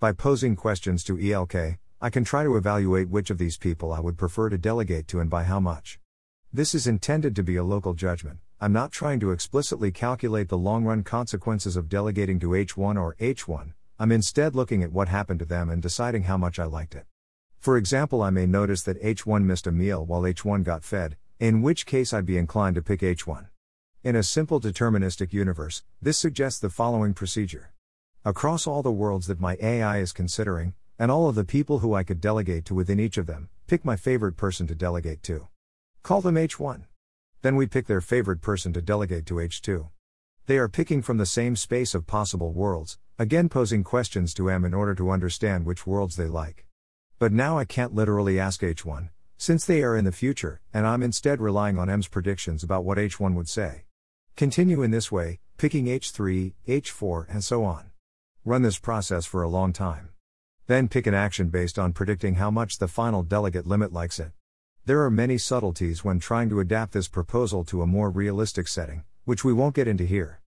By 0.00 0.12
posing 0.12 0.56
questions 0.56 1.04
to 1.04 1.18
ELK, 1.18 1.76
I 2.00 2.08
can 2.08 2.24
try 2.24 2.44
to 2.44 2.56
evaluate 2.56 3.10
which 3.10 3.28
of 3.28 3.36
these 3.36 3.58
people 3.58 3.92
I 3.92 4.00
would 4.00 4.16
prefer 4.16 4.48
to 4.48 4.56
delegate 4.56 5.06
to 5.08 5.20
and 5.20 5.28
by 5.28 5.44
how 5.44 5.60
much. 5.60 5.98
This 6.50 6.74
is 6.74 6.86
intended 6.86 7.36
to 7.36 7.42
be 7.42 7.56
a 7.56 7.62
local 7.62 7.92
judgment. 7.92 8.38
I'm 8.58 8.72
not 8.72 8.90
trying 8.90 9.20
to 9.20 9.32
explicitly 9.32 9.92
calculate 9.92 10.48
the 10.48 10.56
long 10.56 10.84
run 10.84 11.02
consequences 11.02 11.76
of 11.76 11.90
delegating 11.90 12.40
to 12.40 12.52
H1 12.52 12.98
or 12.98 13.16
H1, 13.16 13.74
I'm 13.98 14.12
instead 14.12 14.56
looking 14.56 14.82
at 14.82 14.92
what 14.92 15.08
happened 15.08 15.40
to 15.40 15.44
them 15.44 15.68
and 15.68 15.82
deciding 15.82 16.22
how 16.22 16.38
much 16.38 16.58
I 16.58 16.64
liked 16.64 16.94
it. 16.94 17.04
For 17.64 17.78
example, 17.78 18.20
I 18.20 18.28
may 18.28 18.44
notice 18.44 18.82
that 18.82 19.02
H1 19.02 19.42
missed 19.42 19.66
a 19.66 19.72
meal 19.72 20.04
while 20.04 20.20
H1 20.20 20.64
got 20.64 20.84
fed, 20.84 21.16
in 21.40 21.62
which 21.62 21.86
case 21.86 22.12
I'd 22.12 22.26
be 22.26 22.36
inclined 22.36 22.74
to 22.74 22.82
pick 22.82 23.00
H1. 23.00 23.46
In 24.02 24.14
a 24.14 24.22
simple 24.22 24.60
deterministic 24.60 25.32
universe, 25.32 25.82
this 26.02 26.18
suggests 26.18 26.60
the 26.60 26.68
following 26.68 27.14
procedure. 27.14 27.72
Across 28.22 28.66
all 28.66 28.82
the 28.82 28.92
worlds 28.92 29.28
that 29.28 29.40
my 29.40 29.56
AI 29.62 29.96
is 29.96 30.12
considering, 30.12 30.74
and 30.98 31.10
all 31.10 31.26
of 31.26 31.36
the 31.36 31.42
people 31.42 31.78
who 31.78 31.94
I 31.94 32.02
could 32.02 32.20
delegate 32.20 32.66
to 32.66 32.74
within 32.74 33.00
each 33.00 33.16
of 33.16 33.24
them, 33.24 33.48
pick 33.66 33.82
my 33.82 33.96
favorite 33.96 34.36
person 34.36 34.66
to 34.66 34.74
delegate 34.74 35.22
to. 35.22 35.48
Call 36.02 36.20
them 36.20 36.34
H1. 36.34 36.82
Then 37.40 37.56
we 37.56 37.66
pick 37.66 37.86
their 37.86 38.02
favorite 38.02 38.42
person 38.42 38.74
to 38.74 38.82
delegate 38.82 39.24
to 39.24 39.36
H2. 39.36 39.88
They 40.44 40.58
are 40.58 40.68
picking 40.68 41.00
from 41.00 41.16
the 41.16 41.24
same 41.24 41.56
space 41.56 41.94
of 41.94 42.06
possible 42.06 42.52
worlds, 42.52 42.98
again 43.18 43.48
posing 43.48 43.82
questions 43.82 44.34
to 44.34 44.50
M 44.50 44.66
in 44.66 44.74
order 44.74 44.94
to 44.96 45.08
understand 45.08 45.64
which 45.64 45.86
worlds 45.86 46.16
they 46.16 46.26
like. 46.26 46.66
But 47.18 47.32
now 47.32 47.58
I 47.58 47.64
can't 47.64 47.94
literally 47.94 48.40
ask 48.40 48.60
H1, 48.60 49.10
since 49.36 49.64
they 49.64 49.82
are 49.82 49.96
in 49.96 50.04
the 50.04 50.12
future, 50.12 50.60
and 50.72 50.86
I'm 50.86 51.02
instead 51.02 51.40
relying 51.40 51.78
on 51.78 51.88
M's 51.88 52.08
predictions 52.08 52.62
about 52.62 52.84
what 52.84 52.98
H1 52.98 53.34
would 53.34 53.48
say. 53.48 53.84
Continue 54.36 54.82
in 54.82 54.90
this 54.90 55.12
way, 55.12 55.38
picking 55.56 55.86
H3, 55.86 56.54
H4, 56.66 57.26
and 57.28 57.44
so 57.44 57.64
on. 57.64 57.90
Run 58.44 58.62
this 58.62 58.78
process 58.78 59.26
for 59.26 59.42
a 59.42 59.48
long 59.48 59.72
time. 59.72 60.08
Then 60.66 60.88
pick 60.88 61.06
an 61.06 61.14
action 61.14 61.50
based 61.50 61.78
on 61.78 61.92
predicting 61.92 62.34
how 62.34 62.50
much 62.50 62.78
the 62.78 62.88
final 62.88 63.22
delegate 63.22 63.66
limit 63.66 63.92
likes 63.92 64.18
it. 64.18 64.32
There 64.84 65.02
are 65.02 65.10
many 65.10 65.38
subtleties 65.38 66.04
when 66.04 66.18
trying 66.18 66.48
to 66.50 66.60
adapt 66.60 66.92
this 66.92 67.08
proposal 67.08 67.64
to 67.66 67.80
a 67.80 67.86
more 67.86 68.10
realistic 68.10 68.66
setting, 68.66 69.04
which 69.24 69.44
we 69.44 69.52
won't 69.52 69.76
get 69.76 69.88
into 69.88 70.04
here. 70.04 70.40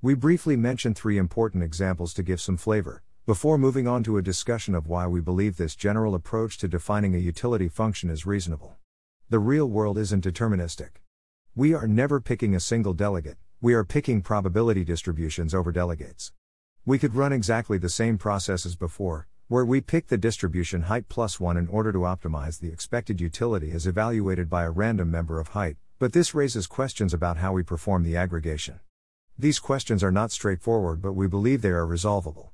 We 0.00 0.14
briefly 0.14 0.56
mention 0.56 0.94
three 0.94 1.18
important 1.18 1.62
examples 1.64 2.14
to 2.14 2.22
give 2.22 2.40
some 2.40 2.56
flavor, 2.56 3.02
before 3.24 3.56
moving 3.56 3.86
on 3.86 4.02
to 4.02 4.16
a 4.16 4.22
discussion 4.22 4.74
of 4.74 4.88
why 4.88 5.06
we 5.06 5.20
believe 5.20 5.56
this 5.56 5.76
general 5.76 6.16
approach 6.16 6.58
to 6.58 6.66
defining 6.66 7.14
a 7.14 7.18
utility 7.18 7.68
function 7.68 8.10
is 8.10 8.26
reasonable. 8.26 8.74
The 9.30 9.38
real 9.38 9.66
world 9.66 9.96
isn't 9.96 10.24
deterministic. 10.24 10.88
We 11.54 11.72
are 11.72 11.86
never 11.86 12.20
picking 12.20 12.52
a 12.52 12.58
single 12.58 12.94
delegate, 12.94 13.36
we 13.60 13.74
are 13.74 13.84
picking 13.84 14.22
probability 14.22 14.84
distributions 14.84 15.54
over 15.54 15.70
delegates. 15.70 16.32
We 16.84 16.98
could 16.98 17.14
run 17.14 17.32
exactly 17.32 17.78
the 17.78 17.88
same 17.88 18.18
process 18.18 18.66
as 18.66 18.74
before, 18.74 19.28
where 19.46 19.64
we 19.64 19.80
pick 19.80 20.08
the 20.08 20.18
distribution 20.18 20.82
height 20.82 21.08
plus 21.08 21.38
1 21.38 21.56
in 21.56 21.68
order 21.68 21.92
to 21.92 21.98
optimize 21.98 22.58
the 22.58 22.72
expected 22.72 23.20
utility 23.20 23.70
as 23.70 23.86
evaluated 23.86 24.50
by 24.50 24.64
a 24.64 24.70
random 24.70 25.12
member 25.12 25.38
of 25.38 25.48
height, 25.48 25.76
but 26.00 26.12
this 26.12 26.34
raises 26.34 26.66
questions 26.66 27.14
about 27.14 27.36
how 27.36 27.52
we 27.52 27.62
perform 27.62 28.02
the 28.02 28.16
aggregation. 28.16 28.80
These 29.38 29.60
questions 29.60 30.02
are 30.02 30.10
not 30.10 30.32
straightforward, 30.32 31.00
but 31.00 31.12
we 31.12 31.28
believe 31.28 31.62
they 31.62 31.68
are 31.68 31.86
resolvable. 31.86 32.51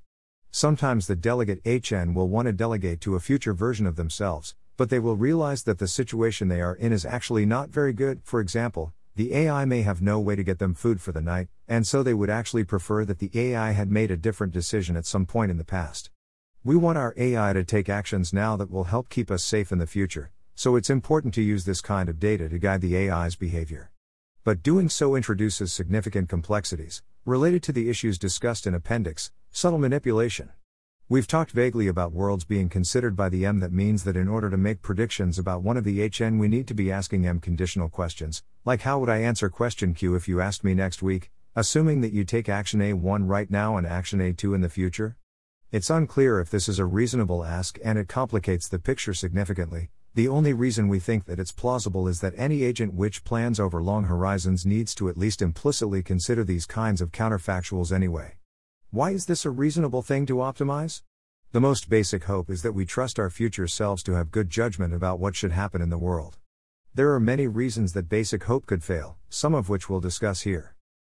Sometimes 0.59 1.07
the 1.07 1.15
delegate 1.15 1.61
HN 1.65 2.15
will 2.15 2.29
want 2.29 2.47
to 2.47 2.53
delegate 2.53 3.01
to 3.03 3.15
a 3.15 3.21
future 3.21 3.55
version 3.55 3.87
of 3.87 3.95
themselves, 3.95 4.57
but 4.77 4.91
they 4.91 4.99
will 4.99 5.15
realize 5.15 5.63
that 5.63 5.79
the 5.79 5.87
situation 5.87 6.49
they 6.49 6.61
are 6.61 6.75
in 6.75 6.93
is 6.93 7.07
actually 7.07 7.47
not 7.47 7.69
very 7.69 7.93
good. 7.93 8.23
For 8.25 8.41
example, 8.41 8.93
the 9.15 9.35
AI 9.35 9.65
may 9.67 9.83
have 9.83 10.03
no 10.03 10.19
way 10.19 10.35
to 10.35 10.43
get 10.43 10.59
them 10.59 10.75
food 10.75 11.01
for 11.01 11.13
the 11.13 11.21
night, 11.21 11.47
and 11.69 11.87
so 11.87 12.03
they 12.03 12.13
would 12.13 12.29
actually 12.29 12.65
prefer 12.65 13.05
that 13.05 13.21
the 13.21 13.31
AI 13.33 13.71
had 13.71 13.89
made 13.89 14.11
a 14.11 14.17
different 14.17 14.53
decision 14.53 14.97
at 14.97 15.07
some 15.07 15.27
point 15.27 15.53
in 15.53 15.59
the 15.59 15.65
past. 15.65 16.11
We 16.65 16.75
want 16.75 16.99
our 16.99 17.15
AI 17.17 17.53
to 17.53 17.63
take 17.63 17.89
actions 17.89 18.33
now 18.33 18.57
that 18.57 18.69
will 18.69 18.91
help 18.91 19.11
keep 19.11 19.31
us 19.31 19.45
safe 19.45 19.71
in 19.71 19.79
the 19.79 19.87
future, 19.87 20.33
so 20.57 20.75
it's 20.75 20.91
important 20.91 21.35
to 21.35 21.41
use 21.41 21.67
this 21.67 21.81
kind 21.81 22.09
of 22.09 22.19
data 22.19 22.49
to 22.49 22.59
guide 22.59 22.81
the 22.81 22.97
AI's 23.09 23.37
behavior. 23.37 23.93
But 24.43 24.65
doing 24.65 24.89
so 24.89 25.15
introduces 25.15 25.73
significant 25.73 26.29
complexities, 26.29 27.05
related 27.25 27.63
to 27.63 27.73
the 27.73 27.89
issues 27.89 28.19
discussed 28.19 28.67
in 28.67 28.75
Appendix 28.75 29.31
Subtle 29.51 29.79
Manipulation. 29.79 30.51
We've 31.09 31.27
talked 31.27 31.51
vaguely 31.51 31.89
about 31.89 32.13
worlds 32.13 32.45
being 32.45 32.69
considered 32.69 33.17
by 33.17 33.29
the 33.29 33.45
M. 33.45 33.61
That 33.61 33.73
means 33.73 34.05
that 34.05 34.17
in 34.17 34.29
order 34.29 34.51
to 34.51 34.57
make 34.57 34.83
predictions 34.83 35.39
about 35.39 35.63
one 35.63 35.77
of 35.77 35.85
the 35.85 36.07
HN, 36.07 36.39
we 36.39 36.49
need 36.49 36.69
to 36.69 36.75
be 36.75 36.93
asking 36.93 37.27
M 37.27 37.41
conditional 37.41 37.89
questions, 37.89 38.45
like 38.65 38.83
how 38.83 38.99
would 38.99 39.09
I 39.09 39.19
answer 39.19 39.49
question 39.49 39.95
Q 39.95 40.15
if 40.15 40.29
you 40.29 40.41
asked 40.41 40.63
me 40.63 40.75
next 40.75 41.03
week, 41.03 41.31
assuming 41.57 42.03
that 42.03 42.13
you 42.13 42.25
take 42.25 42.49
action 42.49 42.81
A1 42.81 43.29
right 43.29 43.51
now 43.51 43.77
and 43.77 43.87
action 43.87 44.21
A2 44.21 44.55
in 44.55 44.61
the 44.61 44.69
future? 44.69 45.17
It's 45.73 45.91
unclear 45.91 46.41
if 46.41 46.51
this 46.51 46.69
is 46.69 46.79
a 46.79 46.85
reasonable 46.85 47.45
ask 47.45 47.79
and 47.85 47.99
it 47.99 48.09
complicates 48.09 48.69
the 48.69 48.79
picture 48.79 49.15
significantly, 49.15 49.91
the 50.15 50.29
only 50.29 50.53
reason 50.53 50.89
we 50.89 50.99
think 50.99 51.27
that 51.27 51.39
it's 51.39 51.53
plausible 51.53 52.09
is 52.09 52.21
that 52.21 52.35
any 52.37 52.63
agent 52.63 52.95
which 52.95 53.25
plans 53.25 53.59
over 53.61 53.83
long 53.83 54.05
horizons 54.05 54.65
needs 54.65 54.95
to 54.95 55.09
at 55.09 55.19
least 55.19 55.43
implicitly 55.43 56.03
consider 56.03 56.45
these 56.45 56.67
kinds 56.67 57.01
of 57.01 57.13
counterfactuals 57.13 57.93
anyway. 57.93 58.38
Why 58.91 59.11
is 59.11 59.27
this 59.27 59.45
a 59.45 59.51
reasonable 59.51 60.01
thing 60.01 60.25
to 60.25 60.37
optimize? 60.37 61.03
The 61.53 61.61
most 61.61 61.91
basic 61.91 62.25
hope 62.25 62.49
is 62.49 62.63
that 62.63 62.73
we 62.73 62.87
trust 62.87 63.19
our 63.19 63.29
future 63.29 63.67
selves 63.67 64.03
to 64.05 64.13
have 64.13 64.31
good 64.31 64.49
judgment 64.49 64.95
about 64.95 65.21
what 65.21 65.37
should 65.37 65.53
happen 65.53 65.83
in 65.83 65.91
the 65.91 65.99
world. 65.99 66.39
There 66.95 67.13
are 67.13 67.21
many 67.21 67.47
reasons 67.47 67.93
that 67.93 68.09
basic 68.09 68.45
hope 68.45 68.65
could 68.65 68.83
fail, 68.83 69.19
some 69.29 69.55
of 69.55 69.69
which 69.69 69.91
we'll 69.91 70.01
discuss 70.01 70.41
here. 70.41 70.75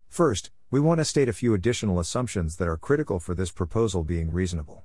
First, 0.09 0.51
we 0.73 0.81
want 0.81 0.99
to 0.99 1.05
state 1.05 1.29
a 1.29 1.33
few 1.33 1.55
additional 1.55 2.01
assumptions 2.01 2.57
that 2.57 2.67
are 2.67 2.77
critical 2.77 3.21
for 3.21 3.37
this 3.37 3.53
proposal 3.53 4.03
being 4.03 4.33
reasonable. 4.33 4.83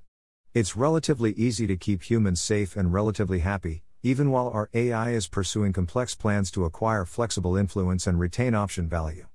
It's 0.53 0.77
relatively 0.77 1.31
easy 1.31 1.65
to 1.65 1.77
keep 1.77 2.03
humans 2.03 2.39
safe 2.39 2.75
and 2.75 2.93
relatively 2.93 3.39
happy, 3.39 3.81
even 4.03 4.29
while 4.29 4.49
our 4.49 4.69
AI 4.75 5.09
is 5.09 5.27
pursuing 5.27 5.73
complex 5.73 6.13
plans 6.13 6.51
to 6.51 6.65
acquire 6.65 7.03
flexible 7.03 7.57
influence 7.57 8.05
and 8.05 8.19
retain 8.19 8.53
option 8.53 8.87
value. 8.87 9.25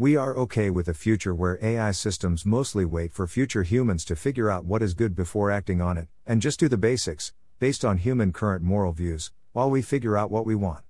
We 0.00 0.16
are 0.16 0.34
okay 0.34 0.70
with 0.70 0.88
a 0.88 0.94
future 0.94 1.34
where 1.34 1.62
AI 1.62 1.90
systems 1.90 2.46
mostly 2.46 2.86
wait 2.86 3.12
for 3.12 3.26
future 3.26 3.64
humans 3.64 4.02
to 4.06 4.16
figure 4.16 4.48
out 4.48 4.64
what 4.64 4.80
is 4.80 4.94
good 4.94 5.14
before 5.14 5.50
acting 5.50 5.82
on 5.82 5.98
it, 5.98 6.08
and 6.26 6.40
just 6.40 6.58
do 6.58 6.70
the 6.70 6.78
basics, 6.78 7.34
based 7.58 7.84
on 7.84 7.98
human 7.98 8.32
current 8.32 8.62
moral 8.62 8.92
views, 8.92 9.30
while 9.52 9.68
we 9.68 9.82
figure 9.82 10.16
out 10.16 10.30
what 10.30 10.46
we 10.46 10.54
want. 10.54 10.84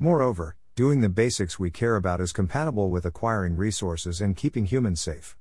Moreover, 0.00 0.56
doing 0.74 1.02
the 1.02 1.08
basics 1.08 1.60
we 1.60 1.70
care 1.70 1.94
about 1.94 2.20
is 2.20 2.32
compatible 2.32 2.90
with 2.90 3.06
acquiring 3.06 3.54
resources 3.56 4.20
and 4.20 4.36
keeping 4.36 4.64
humans 4.64 5.00
safe. 5.00 5.36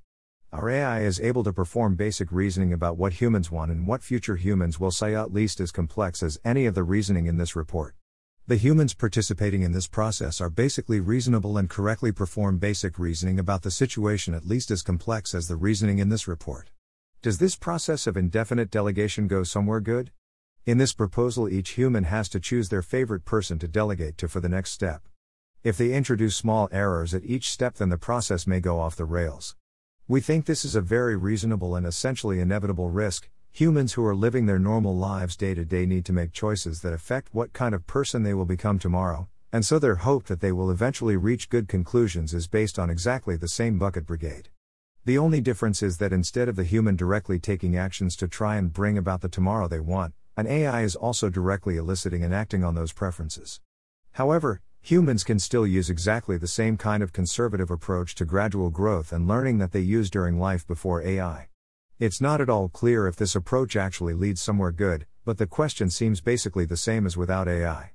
Our 0.53 0.69
AI 0.69 1.01
is 1.01 1.19
able 1.19 1.43
to 1.45 1.51
perform 1.51 1.95
basic 1.95 2.31
reasoning 2.31 2.71
about 2.71 2.97
what 2.97 3.13
humans 3.13 3.49
want 3.49 3.71
and 3.71 3.87
what 3.87 4.03
future 4.03 4.35
humans 4.35 4.79
will 4.79 4.91
say 4.91 5.15
at 5.15 5.33
least 5.33 5.59
as 5.59 5.71
complex 5.71 6.21
as 6.21 6.37
any 6.45 6.67
of 6.67 6.75
the 6.75 6.83
reasoning 6.83 7.25
in 7.25 7.37
this 7.37 7.55
report. 7.55 7.95
The 8.49 8.55
humans 8.55 8.93
participating 8.93 9.63
in 9.63 9.73
this 9.73 9.87
process 9.87 10.39
are 10.39 10.49
basically 10.49 11.01
reasonable 11.01 11.57
and 11.57 11.69
correctly 11.69 12.13
perform 12.13 12.59
basic 12.59 12.97
reasoning 12.97 13.39
about 13.39 13.63
the 13.63 13.69
situation 13.69 14.33
at 14.33 14.47
least 14.47 14.71
as 14.71 14.81
complex 14.81 15.35
as 15.35 15.49
the 15.49 15.57
reasoning 15.57 15.99
in 15.99 16.07
this 16.07 16.29
report. 16.29 16.71
Does 17.21 17.39
this 17.39 17.57
process 17.57 18.07
of 18.07 18.15
indefinite 18.15 18.71
delegation 18.71 19.27
go 19.27 19.43
somewhere 19.43 19.81
good? 19.81 20.11
In 20.65 20.77
this 20.77 20.93
proposal, 20.93 21.49
each 21.49 21.71
human 21.71 22.05
has 22.05 22.29
to 22.29 22.39
choose 22.39 22.69
their 22.69 22.81
favorite 22.81 23.25
person 23.25 23.59
to 23.59 23.67
delegate 23.67 24.17
to 24.19 24.29
for 24.29 24.39
the 24.39 24.47
next 24.47 24.71
step. 24.71 25.01
If 25.61 25.77
they 25.77 25.91
introduce 25.91 26.37
small 26.37 26.69
errors 26.71 27.13
at 27.13 27.25
each 27.25 27.51
step, 27.51 27.75
then 27.75 27.89
the 27.89 27.97
process 27.97 28.47
may 28.47 28.61
go 28.61 28.79
off 28.79 28.95
the 28.95 29.03
rails. 29.03 29.57
We 30.07 30.21
think 30.21 30.45
this 30.45 30.63
is 30.63 30.73
a 30.73 30.79
very 30.79 31.17
reasonable 31.17 31.75
and 31.75 31.85
essentially 31.85 32.39
inevitable 32.39 32.91
risk. 32.91 33.29
Humans 33.57 33.93
who 33.93 34.05
are 34.05 34.15
living 34.15 34.45
their 34.45 34.59
normal 34.59 34.95
lives 34.95 35.35
day 35.35 35.55
to 35.55 35.65
day 35.65 35.87
need 35.87 36.05
to 36.05 36.13
make 36.13 36.31
choices 36.31 36.81
that 36.81 36.93
affect 36.93 37.33
what 37.33 37.53
kind 37.53 37.73
of 37.73 37.87
person 37.87 38.21
they 38.21 38.35
will 38.35 38.45
become 38.45 38.77
tomorrow, 38.77 39.27
and 39.51 39.65
so 39.65 39.79
their 39.79 39.95
hope 39.95 40.25
that 40.25 40.41
they 40.41 40.51
will 40.51 40.69
eventually 40.69 41.17
reach 41.17 41.49
good 41.49 41.67
conclusions 41.67 42.35
is 42.35 42.47
based 42.47 42.77
on 42.77 42.91
exactly 42.91 43.35
the 43.35 43.47
same 43.47 43.79
bucket 43.79 44.05
brigade. 44.05 44.49
The 45.05 45.17
only 45.17 45.41
difference 45.41 45.81
is 45.81 45.97
that 45.97 46.13
instead 46.13 46.47
of 46.47 46.55
the 46.55 46.65
human 46.65 46.95
directly 46.95 47.39
taking 47.39 47.75
actions 47.75 48.15
to 48.17 48.27
try 48.27 48.57
and 48.57 48.71
bring 48.71 48.95
about 48.95 49.21
the 49.21 49.27
tomorrow 49.27 49.67
they 49.67 49.79
want, 49.79 50.13
an 50.35 50.45
AI 50.45 50.83
is 50.83 50.95
also 50.95 51.27
directly 51.27 51.77
eliciting 51.77 52.23
and 52.23 52.35
acting 52.35 52.63
on 52.63 52.75
those 52.75 52.93
preferences. 52.93 53.59
However, 54.11 54.61
Humans 54.81 55.23
can 55.23 55.39
still 55.39 55.65
use 55.65 55.89
exactly 55.89 56.37
the 56.37 56.47
same 56.47 56.77
kind 56.77 57.01
of 57.01 57.11
conservative 57.11 57.71
approach 57.71 58.13
to 58.13 58.23
gradual 58.23 58.69
growth 58.69 59.11
and 59.11 59.27
learning 59.27 59.57
that 59.57 59.71
they 59.71 59.79
use 59.79 60.11
during 60.11 60.39
life 60.39 60.65
before 60.67 61.01
AI. 61.01 61.47
It's 61.99 62.21
not 62.21 62.41
at 62.41 62.49
all 62.49 62.69
clear 62.69 63.07
if 63.07 63.15
this 63.15 63.35
approach 63.35 63.75
actually 63.75 64.13
leads 64.13 64.39
somewhere 64.39 64.71
good, 64.71 65.07
but 65.25 65.39
the 65.39 65.47
question 65.47 65.89
seems 65.89 66.21
basically 66.21 66.63
the 66.63 66.77
same 66.77 67.07
as 67.07 67.17
without 67.17 67.47
AI. 67.47 67.93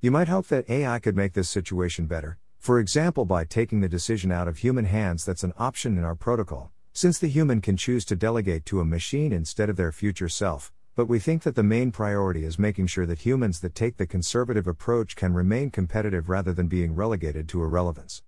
You 0.00 0.10
might 0.10 0.28
hope 0.28 0.46
that 0.46 0.70
AI 0.70 0.98
could 1.00 1.16
make 1.16 1.34
this 1.34 1.50
situation 1.50 2.06
better, 2.06 2.38
for 2.58 2.78
example, 2.78 3.26
by 3.26 3.44
taking 3.44 3.80
the 3.80 3.90
decision 3.90 4.32
out 4.32 4.48
of 4.48 4.56
human 4.56 4.86
hands 4.86 5.26
that's 5.26 5.44
an 5.44 5.52
option 5.58 5.98
in 5.98 6.04
our 6.04 6.14
protocol, 6.14 6.72
since 6.94 7.18
the 7.18 7.28
human 7.28 7.60
can 7.60 7.76
choose 7.76 8.06
to 8.06 8.16
delegate 8.16 8.64
to 8.64 8.80
a 8.80 8.86
machine 8.86 9.34
instead 9.34 9.68
of 9.68 9.76
their 9.76 9.92
future 9.92 10.30
self, 10.30 10.72
but 10.96 11.04
we 11.04 11.18
think 11.18 11.42
that 11.42 11.54
the 11.54 11.62
main 11.62 11.92
priority 11.92 12.46
is 12.46 12.58
making 12.58 12.86
sure 12.86 13.04
that 13.04 13.18
humans 13.18 13.60
that 13.60 13.74
take 13.74 13.98
the 13.98 14.06
conservative 14.06 14.66
approach 14.66 15.14
can 15.14 15.34
remain 15.34 15.70
competitive 15.70 16.30
rather 16.30 16.54
than 16.54 16.68
being 16.68 16.94
relegated 16.94 17.50
to 17.50 17.62
irrelevance. 17.62 18.22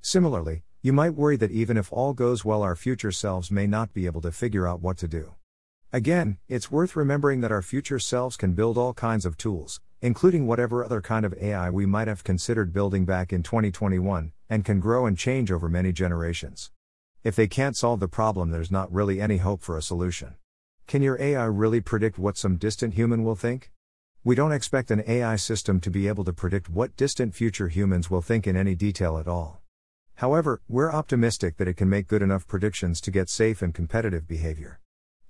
Similarly, 0.00 0.62
you 0.82 0.94
might 0.94 1.14
worry 1.14 1.36
that 1.36 1.50
even 1.50 1.76
if 1.76 1.92
all 1.92 2.14
goes 2.14 2.42
well, 2.42 2.62
our 2.62 2.74
future 2.74 3.12
selves 3.12 3.50
may 3.50 3.66
not 3.66 3.92
be 3.92 4.06
able 4.06 4.22
to 4.22 4.32
figure 4.32 4.66
out 4.66 4.80
what 4.80 4.96
to 4.96 5.06
do. 5.06 5.34
Again, 5.92 6.38
it's 6.48 6.70
worth 6.70 6.96
remembering 6.96 7.42
that 7.42 7.52
our 7.52 7.60
future 7.60 7.98
selves 7.98 8.38
can 8.38 8.54
build 8.54 8.78
all 8.78 8.94
kinds 8.94 9.26
of 9.26 9.36
tools, 9.36 9.82
including 10.00 10.46
whatever 10.46 10.82
other 10.82 11.02
kind 11.02 11.26
of 11.26 11.34
AI 11.34 11.68
we 11.68 11.84
might 11.84 12.08
have 12.08 12.24
considered 12.24 12.72
building 12.72 13.04
back 13.04 13.30
in 13.30 13.42
2021, 13.42 14.32
and 14.48 14.64
can 14.64 14.80
grow 14.80 15.04
and 15.04 15.18
change 15.18 15.52
over 15.52 15.68
many 15.68 15.92
generations. 15.92 16.70
If 17.22 17.36
they 17.36 17.46
can't 17.46 17.76
solve 17.76 18.00
the 18.00 18.08
problem, 18.08 18.50
there's 18.50 18.70
not 18.70 18.90
really 18.90 19.20
any 19.20 19.36
hope 19.36 19.60
for 19.60 19.76
a 19.76 19.82
solution. 19.82 20.36
Can 20.86 21.02
your 21.02 21.20
AI 21.20 21.44
really 21.44 21.82
predict 21.82 22.18
what 22.18 22.38
some 22.38 22.56
distant 22.56 22.94
human 22.94 23.22
will 23.22 23.36
think? 23.36 23.70
We 24.24 24.34
don't 24.34 24.52
expect 24.52 24.90
an 24.90 25.04
AI 25.06 25.36
system 25.36 25.78
to 25.80 25.90
be 25.90 26.08
able 26.08 26.24
to 26.24 26.32
predict 26.32 26.70
what 26.70 26.96
distant 26.96 27.34
future 27.34 27.68
humans 27.68 28.10
will 28.10 28.22
think 28.22 28.46
in 28.46 28.56
any 28.56 28.74
detail 28.74 29.18
at 29.18 29.28
all. 29.28 29.59
However, 30.20 30.60
we're 30.68 30.92
optimistic 30.92 31.56
that 31.56 31.66
it 31.66 31.78
can 31.78 31.88
make 31.88 32.06
good 32.06 32.20
enough 32.20 32.46
predictions 32.46 33.00
to 33.00 33.10
get 33.10 33.30
safe 33.30 33.62
and 33.62 33.72
competitive 33.72 34.28
behavior. 34.28 34.78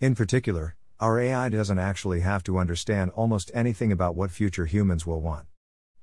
In 0.00 0.16
particular, 0.16 0.74
our 0.98 1.20
AI 1.20 1.48
doesn't 1.48 1.78
actually 1.78 2.22
have 2.22 2.42
to 2.42 2.58
understand 2.58 3.12
almost 3.12 3.52
anything 3.54 3.92
about 3.92 4.16
what 4.16 4.32
future 4.32 4.66
humans 4.66 5.06
will 5.06 5.20
want. 5.20 5.46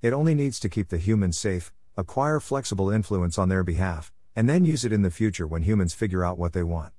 It 0.01 0.13
only 0.13 0.33
needs 0.33 0.57
to 0.61 0.69
keep 0.69 0.87
the 0.87 0.99
humans 0.99 1.37
safe, 1.37 1.73
acquire 1.97 2.39
flexible 2.39 2.89
influence 2.89 3.37
on 3.37 3.49
their 3.49 3.65
behalf, 3.65 4.13
and 4.37 4.47
then 4.47 4.63
use 4.63 4.85
it 4.85 4.93
in 4.93 5.01
the 5.01 5.11
future 5.11 5.45
when 5.45 5.63
humans 5.63 5.93
figure 5.93 6.23
out 6.23 6.37
what 6.37 6.53
they 6.53 6.63
want. 6.63 6.93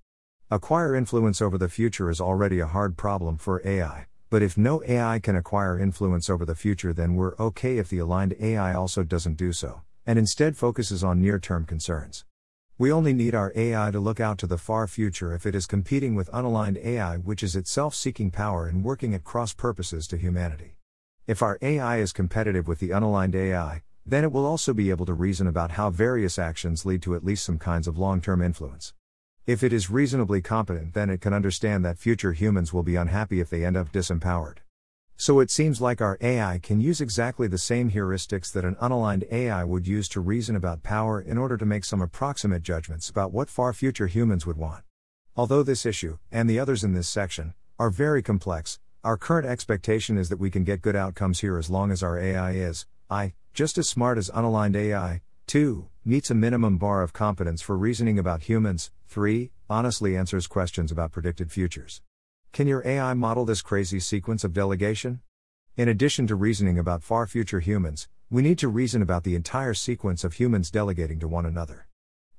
Acquire 0.51 0.95
influence 0.95 1.41
over 1.41 1.57
the 1.57 1.71
future 1.71 2.11
is 2.11 2.21
already 2.21 2.61
a 2.61 2.67
hard 2.67 2.99
problem 2.99 3.39
for 3.39 3.67
AI, 3.67 4.09
but 4.29 4.43
if 4.43 4.59
no 4.59 4.83
AI 4.87 5.21
can 5.21 5.37
acquire 5.37 5.79
influence 5.79 6.29
over 6.29 6.45
the 6.45 6.55
future, 6.55 6.93
then 6.93 7.15
we're 7.15 7.35
okay 7.39 7.79
if 7.79 7.89
the 7.89 7.97
aligned 7.97 8.35
AI 8.39 8.75
also 8.75 9.05
doesn't 9.05 9.39
do 9.39 9.55
so, 9.55 9.81
and 10.09 10.19
instead 10.19 10.57
focuses 10.57 11.05
on 11.05 11.21
near 11.21 11.39
term 11.39 11.67
concerns. 11.67 12.25
We 12.79 12.91
only 12.91 13.13
need 13.13 13.35
our 13.35 13.53
AI 13.55 13.91
to 13.91 14.01
look 14.01 14.21
out 14.21 14.39
to 14.39 14.47
the 14.47 14.57
far 14.57 14.87
future 14.87 15.35
if 15.35 15.45
it 15.45 15.55
is 15.55 15.67
competing 15.67 16.15
with 16.15 16.31
unaligned 16.33 16.83
AI, 16.83 17.19
which 17.19 17.43
is 17.43 17.55
itself 17.55 17.95
seeking 17.95 18.31
power 18.31 18.67
and 18.67 18.83
working 18.83 19.13
at 19.15 19.23
cross 19.23 19.53
purposes 19.53 20.07
to 20.07 20.17
humanity. 20.17 20.79
If 21.27 21.43
our 21.43 21.59
AI 21.61 21.99
is 21.99 22.15
competitive 22.15 22.67
with 22.67 22.79
the 22.79 22.89
unaligned 22.89 23.35
AI, 23.35 23.83
then 24.07 24.25
it 24.25 24.33
will 24.33 24.47
also 24.47 24.73
be 24.73 24.89
able 24.89 25.05
to 25.05 25.13
reason 25.13 25.47
about 25.47 25.73
how 25.73 25.91
various 25.91 26.39
actions 26.39 26.87
lead 26.87 27.03
to 27.03 27.15
at 27.15 27.25
least 27.25 27.45
some 27.45 27.59
kinds 27.59 27.87
of 27.87 27.99
long 27.99 28.23
term 28.23 28.41
influence. 28.41 28.95
If 29.47 29.63
it 29.63 29.75
is 29.75 29.91
reasonably 29.91 30.41
competent, 30.41 30.95
then 30.95 31.11
it 31.11 31.21
can 31.21 31.35
understand 31.35 31.85
that 31.85 31.99
future 31.99 32.33
humans 32.33 32.73
will 32.73 32.83
be 32.83 32.97
unhappy 32.97 33.41
if 33.41 33.51
they 33.51 33.63
end 33.63 33.77
up 33.77 33.93
disempowered. 33.93 34.61
So 35.21 35.41
it 35.41 35.51
seems 35.51 35.81
like 35.81 36.01
our 36.01 36.17
AI 36.21 36.61
can 36.63 36.81
use 36.81 37.01
exactly 37.01 37.49
the 37.49 37.59
same 37.59 37.91
heuristics 37.91 38.53
that 38.53 38.65
an 38.65 38.77
unaligned 38.77 39.27
AI 39.33 39.65
would 39.65 39.85
use 39.85 40.09
to 40.11 40.21
reason 40.21 40.55
about 40.55 40.85
power 40.85 41.21
in 41.21 41.37
order 41.37 41.57
to 41.57 41.67
make 41.67 41.85
some 41.85 42.01
approximate 42.01 42.63
judgments 42.63 43.11
about 43.11 43.33
what 43.33 43.51
far 43.51 43.73
future 43.73 44.07
humans 44.07 44.47
would 44.47 44.57
want. 44.57 44.85
Although 45.35 45.65
this 45.65 45.85
issue, 45.85 46.19
and 46.31 46.49
the 46.49 46.61
others 46.61 46.85
in 46.85 46.95
this 46.95 47.09
section, 47.09 47.55
are 47.81 47.91
very 47.91 48.23
complex, 48.23 48.79
our 49.03 49.17
current 49.17 49.49
expectation 49.49 50.17
is 50.17 50.29
that 50.29 50.39
we 50.39 50.53
can 50.53 50.63
get 50.63 50.83
good 50.83 50.95
outcomes 50.95 51.41
here 51.41 51.59
as 51.59 51.69
long 51.69 51.91
as 51.91 52.01
our 52.01 52.17
AI 52.17 52.53
is, 52.53 52.87
I, 53.11 53.33
just 53.53 53.77
as 53.77 53.89
smart 53.89 54.19
as 54.19 54.31
unaligned 54.31 54.77
AI, 54.77 55.23
2. 55.49 55.89
Meets 56.05 56.31
a 56.31 56.35
minimum 56.37 56.79
bar 56.79 57.03
of 57.03 57.13
competence 57.13 57.61
for 57.61 57.77
reasoning 57.77 58.21
about 58.21 58.43
humans. 58.43 58.93
3. 59.09 59.51
Honestly 59.69 60.17
answers 60.17 60.47
questions 60.47 60.93
about 60.93 61.11
predicted 61.11 61.51
futures. 61.51 62.03
Can 62.53 62.67
your 62.67 62.83
AI 62.85 63.15
model 63.15 63.45
this 63.45 63.63
crazy 63.63 64.01
sequence 64.01 64.43
of 64.43 64.53
delegation? 64.53 65.21
In 65.77 65.89
addition 65.89 66.27
to 66.27 66.35
reasoning 66.35 66.79
about 66.79 67.05
far 67.05 67.27
future 67.27 67.61
humans, 67.61 68.09
we 68.31 68.43
need 68.43 68.59
to 68.59 68.69
reason 68.69 69.01
about 69.01 69.23
the 69.23 69.37
entire 69.37 69.75
sequence 69.75 70.25
of 70.25 70.35
humans 70.35 70.71
delegating 70.71 71.21
to 71.21 71.29
one 71.29 71.47
another. 71.47 71.87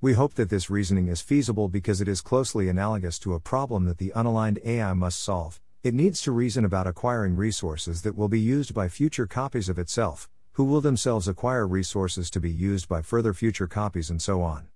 We 0.02 0.14
hope 0.14 0.34
that 0.34 0.50
this 0.50 0.70
reasoning 0.70 1.08
is 1.08 1.22
feasible 1.22 1.70
because 1.70 2.02
it 2.02 2.08
is 2.08 2.22
closely 2.22 2.68
analogous 2.68 3.18
to 3.20 3.34
a 3.34 3.40
problem 3.40 3.86
that 3.86 3.98
the 3.98 4.12
unaligned 4.16 4.60
AI 4.66 4.94
must 4.94 5.22
solve. 5.22 5.62
It 5.84 5.94
needs 5.94 6.22
to 6.24 6.32
reason 6.34 6.66
about 6.66 6.88
acquiring 6.88 7.38
resources 7.38 8.02
that 8.02 8.18
will 8.18 8.28
be 8.28 8.40
used 8.40 8.74
by 8.74 8.90
future 8.90 9.28
copies 9.28 9.70
of 9.70 9.80
itself, 9.80 10.30
who 10.54 10.66
will 10.66 10.82
themselves 10.82 11.28
acquire 11.30 11.66
resources 11.66 12.30
to 12.32 12.42
be 12.42 12.52
used 12.52 12.90
by 12.90 13.02
further 13.02 13.34
future 13.34 13.68
copies, 13.68 14.10
and 14.10 14.22
so 14.22 14.42
on. 14.42 14.68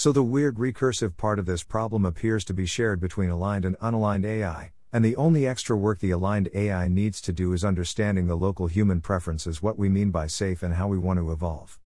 So 0.00 0.12
the 0.12 0.22
weird 0.22 0.56
recursive 0.56 1.18
part 1.18 1.38
of 1.38 1.44
this 1.44 1.62
problem 1.62 2.06
appears 2.06 2.42
to 2.46 2.54
be 2.54 2.64
shared 2.64 3.00
between 3.00 3.28
aligned 3.28 3.66
and 3.66 3.78
unaligned 3.80 4.24
AI, 4.24 4.72
and 4.94 5.04
the 5.04 5.14
only 5.16 5.46
extra 5.46 5.76
work 5.76 5.98
the 5.98 6.10
aligned 6.10 6.48
AI 6.54 6.88
needs 6.88 7.20
to 7.20 7.34
do 7.34 7.52
is 7.52 7.66
understanding 7.66 8.26
the 8.26 8.34
local 8.34 8.66
human 8.66 9.02
preferences, 9.02 9.60
what 9.60 9.78
we 9.78 9.90
mean 9.90 10.10
by 10.10 10.26
safe, 10.26 10.62
and 10.62 10.72
how 10.72 10.88
we 10.88 10.96
want 10.96 11.18
to 11.18 11.30
evolve. 11.30 11.78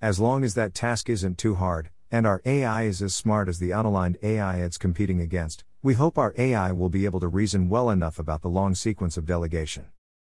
As 0.00 0.18
long 0.18 0.44
as 0.44 0.54
that 0.54 0.72
task 0.72 1.10
isn't 1.10 1.36
too 1.36 1.56
hard, 1.56 1.90
and 2.10 2.26
our 2.26 2.40
AI 2.46 2.84
is 2.84 3.02
as 3.02 3.14
smart 3.14 3.50
as 3.50 3.58
the 3.58 3.68
unaligned 3.68 4.16
AI 4.22 4.60
it's 4.60 4.78
competing 4.78 5.20
against, 5.20 5.62
we 5.82 5.92
hope 5.92 6.16
our 6.16 6.32
AI 6.38 6.72
will 6.72 6.88
be 6.88 7.04
able 7.04 7.20
to 7.20 7.28
reason 7.28 7.68
well 7.68 7.90
enough 7.90 8.18
about 8.18 8.40
the 8.40 8.48
long 8.48 8.74
sequence 8.74 9.18
of 9.18 9.26
delegation. 9.26 9.88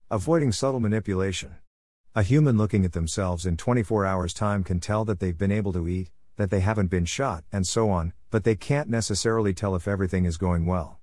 Avoiding 0.08 0.52
subtle 0.52 0.78
manipulation. 0.78 1.56
A 2.14 2.22
human 2.22 2.56
looking 2.56 2.84
at 2.84 2.92
themselves 2.92 3.44
in 3.44 3.56
24 3.56 4.06
hours' 4.06 4.34
time 4.34 4.62
can 4.62 4.78
tell 4.78 5.04
that 5.06 5.18
they've 5.18 5.36
been 5.36 5.50
able 5.50 5.72
to 5.72 5.88
eat, 5.88 6.12
that 6.36 6.50
they 6.50 6.60
haven't 6.60 6.88
been 6.88 7.04
shot, 7.04 7.44
and 7.52 7.66
so 7.66 7.90
on, 7.90 8.12
but 8.30 8.44
they 8.44 8.56
can't 8.56 8.88
necessarily 8.88 9.54
tell 9.54 9.74
if 9.74 9.86
everything 9.86 10.24
is 10.24 10.36
going 10.36 10.66
well. 10.66 10.98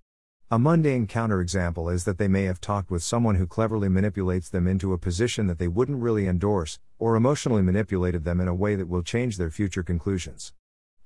A 0.54 0.60
mundane 0.60 1.08
counterexample 1.08 1.94
is 1.94 2.04
that 2.04 2.18
they 2.18 2.28
may 2.28 2.44
have 2.44 2.60
talked 2.60 2.92
with 2.92 3.04
someone 3.04 3.36
who 3.36 3.48
cleverly 3.48 3.88
manipulates 3.88 4.50
them 4.50 4.68
into 4.68 4.92
a 4.92 4.98
position 4.98 5.48
that 5.48 5.60
they 5.60 5.70
wouldn't 5.70 6.02
really 6.02 6.28
endorse, 6.28 6.78
or 7.00 7.16
emotionally 7.16 7.62
manipulated 7.62 8.26
them 8.26 8.42
in 8.42 8.50
a 8.50 8.54
way 8.54 8.76
that 8.76 8.90
will 8.90 9.02
change 9.02 9.38
their 9.38 9.50
future 9.50 9.82
conclusions. 9.82 10.52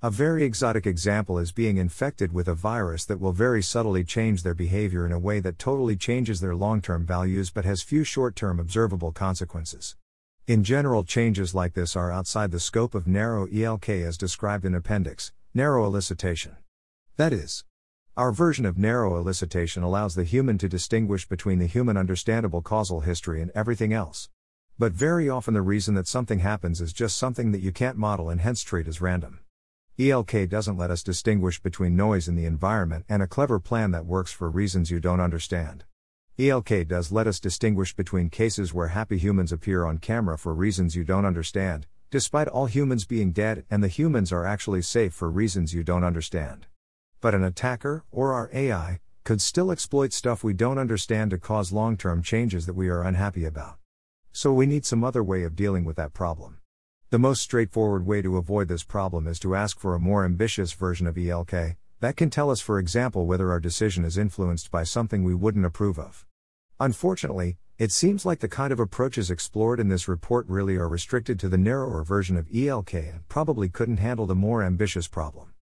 A 0.02 0.10
very 0.10 0.44
exotic 0.44 0.86
example 0.88 1.38
is 1.38 1.52
being 1.52 1.78
infected 1.78 2.34
with 2.34 2.48
a 2.48 2.56
virus 2.56 3.06
that 3.06 3.20
will 3.20 3.32
very 3.32 3.62
subtly 3.62 4.04
change 4.04 4.44
their 4.44 4.54
behavior 4.54 5.06
in 5.06 5.12
a 5.12 5.20
way 5.20 5.40
that 5.40 5.60
totally 5.60 5.96
changes 5.96 6.42
their 6.42 6.56
long 6.56 6.82
term 6.82 7.06
values 7.06 7.50
but 7.50 7.66
has 7.66 7.82
few 7.82 8.04
short 8.04 8.36
term 8.36 8.60
observable 8.60 9.12
consequences. 9.12 9.96
In 10.48 10.64
general, 10.64 11.04
changes 11.04 11.56
like 11.56 11.74
this 11.74 11.96
are 11.96 12.12
outside 12.12 12.52
the 12.52 12.60
scope 12.60 12.94
of 12.94 13.08
narrow 13.08 13.48
ELK 13.48 13.90
as 13.90 14.16
described 14.16 14.64
in 14.64 14.76
Appendix, 14.76 15.32
narrow 15.56 15.90
elicitation. 15.90 16.58
That 17.18 17.34
is, 17.34 17.66
our 18.16 18.32
version 18.32 18.64
of 18.68 18.78
narrow 18.78 19.14
elicitation 19.24 19.82
allows 19.82 20.14
the 20.14 20.24
human 20.24 20.60
to 20.60 20.70
distinguish 20.70 21.28
between 21.28 21.58
the 21.58 21.66
human 21.66 21.98
understandable 21.98 22.62
causal 22.62 23.00
history 23.00 23.42
and 23.42 23.50
everything 23.56 23.92
else. 23.92 24.30
But 24.78 24.92
very 24.92 25.28
often 25.28 25.56
the 25.56 25.64
reason 25.64 25.96
that 25.96 26.08
something 26.08 26.38
happens 26.38 26.80
is 26.80 26.94
just 26.94 27.18
something 27.18 27.52
that 27.52 27.62
you 27.62 27.72
can't 27.72 27.98
model 27.98 28.30
and 28.30 28.40
hence 28.40 28.62
treat 28.62 28.88
as 28.88 29.02
random. 29.02 29.40
ELK 29.98 30.48
doesn't 30.48 30.78
let 30.78 30.92
us 30.92 31.02
distinguish 31.02 31.60
between 31.60 31.96
noise 31.96 32.28
in 32.28 32.36
the 32.36 32.46
environment 32.46 33.06
and 33.10 33.24
a 33.24 33.28
clever 33.28 33.60
plan 33.60 33.90
that 33.90 34.06
works 34.06 34.32
for 34.32 34.48
reasons 34.48 34.92
you 34.92 35.00
don't 35.00 35.20
understand. 35.20 35.86
ELK 36.38 36.86
does 36.86 37.14
let 37.14 37.28
us 37.28 37.40
distinguish 37.40 37.96
between 37.96 38.30
cases 38.30 38.74
where 38.74 38.90
happy 38.90 39.18
humans 39.18 39.54
appear 39.54 39.86
on 39.86 39.98
camera 39.98 40.38
for 40.38 40.54
reasons 40.54 40.94
you 40.94 41.06
don't 41.06 41.24
understand, 41.24 41.88
despite 42.12 42.50
all 42.50 42.66
humans 42.66 43.06
being 43.06 43.32
dead, 43.32 43.64
and 43.72 43.82
the 43.82 43.88
humans 43.88 44.34
are 44.34 44.46
actually 44.46 44.82
safe 44.82 45.14
for 45.14 45.30
reasons 45.30 45.74
you 45.74 45.82
don't 45.82 46.04
understand. 46.04 46.68
But 47.22 47.36
an 47.36 47.46
attacker, 47.46 48.04
or 48.12 48.34
our 48.34 48.50
AI, 48.54 49.00
could 49.24 49.42
still 49.42 49.72
exploit 49.72 50.12
stuff 50.12 50.44
we 50.44 50.54
don't 50.54 50.78
understand 50.78 51.32
to 51.32 51.38
cause 51.38 51.72
long 51.72 51.96
term 51.96 52.22
changes 52.22 52.66
that 52.66 52.76
we 52.76 52.90
are 52.90 53.02
unhappy 53.02 53.46
about. 53.46 53.78
So 54.34 54.52
we 54.52 54.66
need 54.66 54.86
some 54.86 55.06
other 55.06 55.24
way 55.24 55.44
of 55.44 55.56
dealing 55.56 55.86
with 55.86 55.96
that 55.96 56.12
problem. 56.12 56.58
The 57.12 57.18
most 57.18 57.44
straightforward 57.44 58.06
way 58.06 58.22
to 58.22 58.36
avoid 58.36 58.68
this 58.68 58.84
problem 58.84 59.26
is 59.26 59.40
to 59.40 59.56
ask 59.56 59.80
for 59.80 59.96
a 59.96 60.02
more 60.02 60.26
ambitious 60.26 60.74
version 60.74 61.08
of 61.08 61.16
ELK, 61.16 61.78
that 62.00 62.18
can 62.18 62.30
tell 62.30 62.50
us, 62.50 62.62
for 62.62 62.80
example, 62.80 63.26
whether 63.26 63.52
our 63.52 63.60
decision 63.60 64.04
is 64.04 64.18
influenced 64.18 64.72
by 64.72 64.84
something 64.84 65.24
we 65.24 65.36
wouldn't 65.36 65.66
approve 65.66 65.98
of. 65.98 66.26
Unfortunately, 66.80 67.58
it 67.78 67.92
seems 67.92 68.26
like 68.26 68.40
the 68.40 68.48
kind 68.48 68.72
of 68.72 68.80
approaches 68.80 69.32
explored 69.32 69.80
in 69.80 69.90
this 69.90 70.08
report 70.08 70.46
really 70.48 70.76
are 70.78 70.88
restricted 70.88 71.40
to 71.40 71.50
the 71.50 71.58
narrower 71.58 72.04
version 72.04 72.38
of 72.38 72.48
ELK 72.54 72.94
and 72.94 73.28
probably 73.28 73.70
couldn't 73.70 73.98
handle 73.98 74.26
the 74.26 74.36
more 74.36 74.64
ambitious 74.64 75.08
problem. 75.08 75.54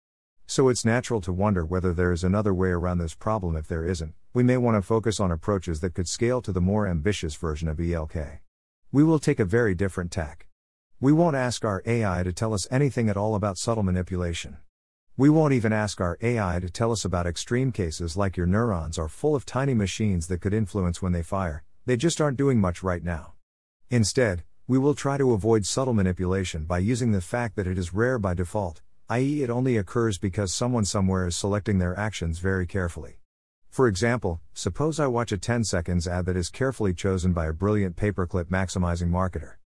So 0.45 0.69
it's 0.69 0.85
natural 0.85 1.21
to 1.21 1.31
wonder 1.31 1.65
whether 1.65 1.93
there 1.93 2.11
is 2.11 2.23
another 2.23 2.53
way 2.53 2.69
around 2.69 2.97
this 2.97 3.15
problem. 3.15 3.55
If 3.55 3.67
there 3.67 3.85
isn't, 3.85 4.13
we 4.33 4.43
may 4.43 4.57
want 4.57 4.77
to 4.77 4.81
focus 4.81 5.19
on 5.19 5.31
approaches 5.31 5.79
that 5.79 5.93
could 5.93 6.07
scale 6.07 6.41
to 6.41 6.51
the 6.51 6.61
more 6.61 6.87
ambitious 6.87 7.35
version 7.35 7.67
of 7.67 7.79
ELK. 7.79 8.41
We 8.91 9.03
will 9.03 9.19
take 9.19 9.39
a 9.39 9.45
very 9.45 9.73
different 9.73 10.11
tack. 10.11 10.47
We 10.99 11.11
won't 11.11 11.35
ask 11.35 11.65
our 11.65 11.81
AI 11.85 12.23
to 12.23 12.33
tell 12.33 12.53
us 12.53 12.67
anything 12.69 13.09
at 13.09 13.17
all 13.17 13.35
about 13.35 13.57
subtle 13.57 13.83
manipulation. 13.83 14.57
We 15.15 15.29
won't 15.29 15.53
even 15.53 15.71
ask 15.71 16.01
our 16.01 16.17
AI 16.23 16.59
to 16.59 16.71
tell 16.71 16.91
us 16.91 17.05
about 17.05 17.27
extreme 17.27 17.71
cases 17.71 18.17
like 18.17 18.35
your 18.35 18.47
neurons 18.47 18.97
are 18.97 19.07
full 19.07 19.35
of 19.35 19.45
tiny 19.45 19.75
machines 19.75 20.25
that 20.25 20.41
could 20.41 20.55
influence 20.55 21.03
when 21.03 21.11
they 21.11 21.21
fire, 21.21 21.63
they 21.85 21.97
just 21.97 22.19
aren't 22.19 22.35
doing 22.37 22.59
much 22.59 22.81
right 22.81 23.03
now. 23.03 23.33
Instead, 23.91 24.43
we 24.67 24.79
will 24.79 24.95
try 24.95 25.19
to 25.19 25.33
avoid 25.33 25.67
subtle 25.67 25.93
manipulation 25.93 26.63
by 26.65 26.79
using 26.79 27.11
the 27.11 27.21
fact 27.21 27.55
that 27.55 27.67
it 27.67 27.77
is 27.77 27.93
rare 27.93 28.17
by 28.17 28.33
default, 28.33 28.81
i.e., 29.09 29.43
it 29.43 29.51
only 29.51 29.77
occurs 29.77 30.17
because 30.17 30.51
someone 30.51 30.83
somewhere 30.83 31.27
is 31.27 31.35
selecting 31.35 31.77
their 31.77 31.95
actions 31.95 32.39
very 32.39 32.65
carefully. 32.65 33.19
For 33.69 33.87
example, 33.87 34.41
suppose 34.55 34.99
I 34.99 35.05
watch 35.05 35.31
a 35.31 35.37
10 35.37 35.63
seconds 35.63 36.07
ad 36.07 36.25
that 36.25 36.35
is 36.35 36.49
carefully 36.49 36.95
chosen 36.95 37.33
by 37.33 37.45
a 37.45 37.53
brilliant 37.53 37.97
paperclip 37.97 38.45
maximizing 38.45 39.11
marketer. 39.11 39.57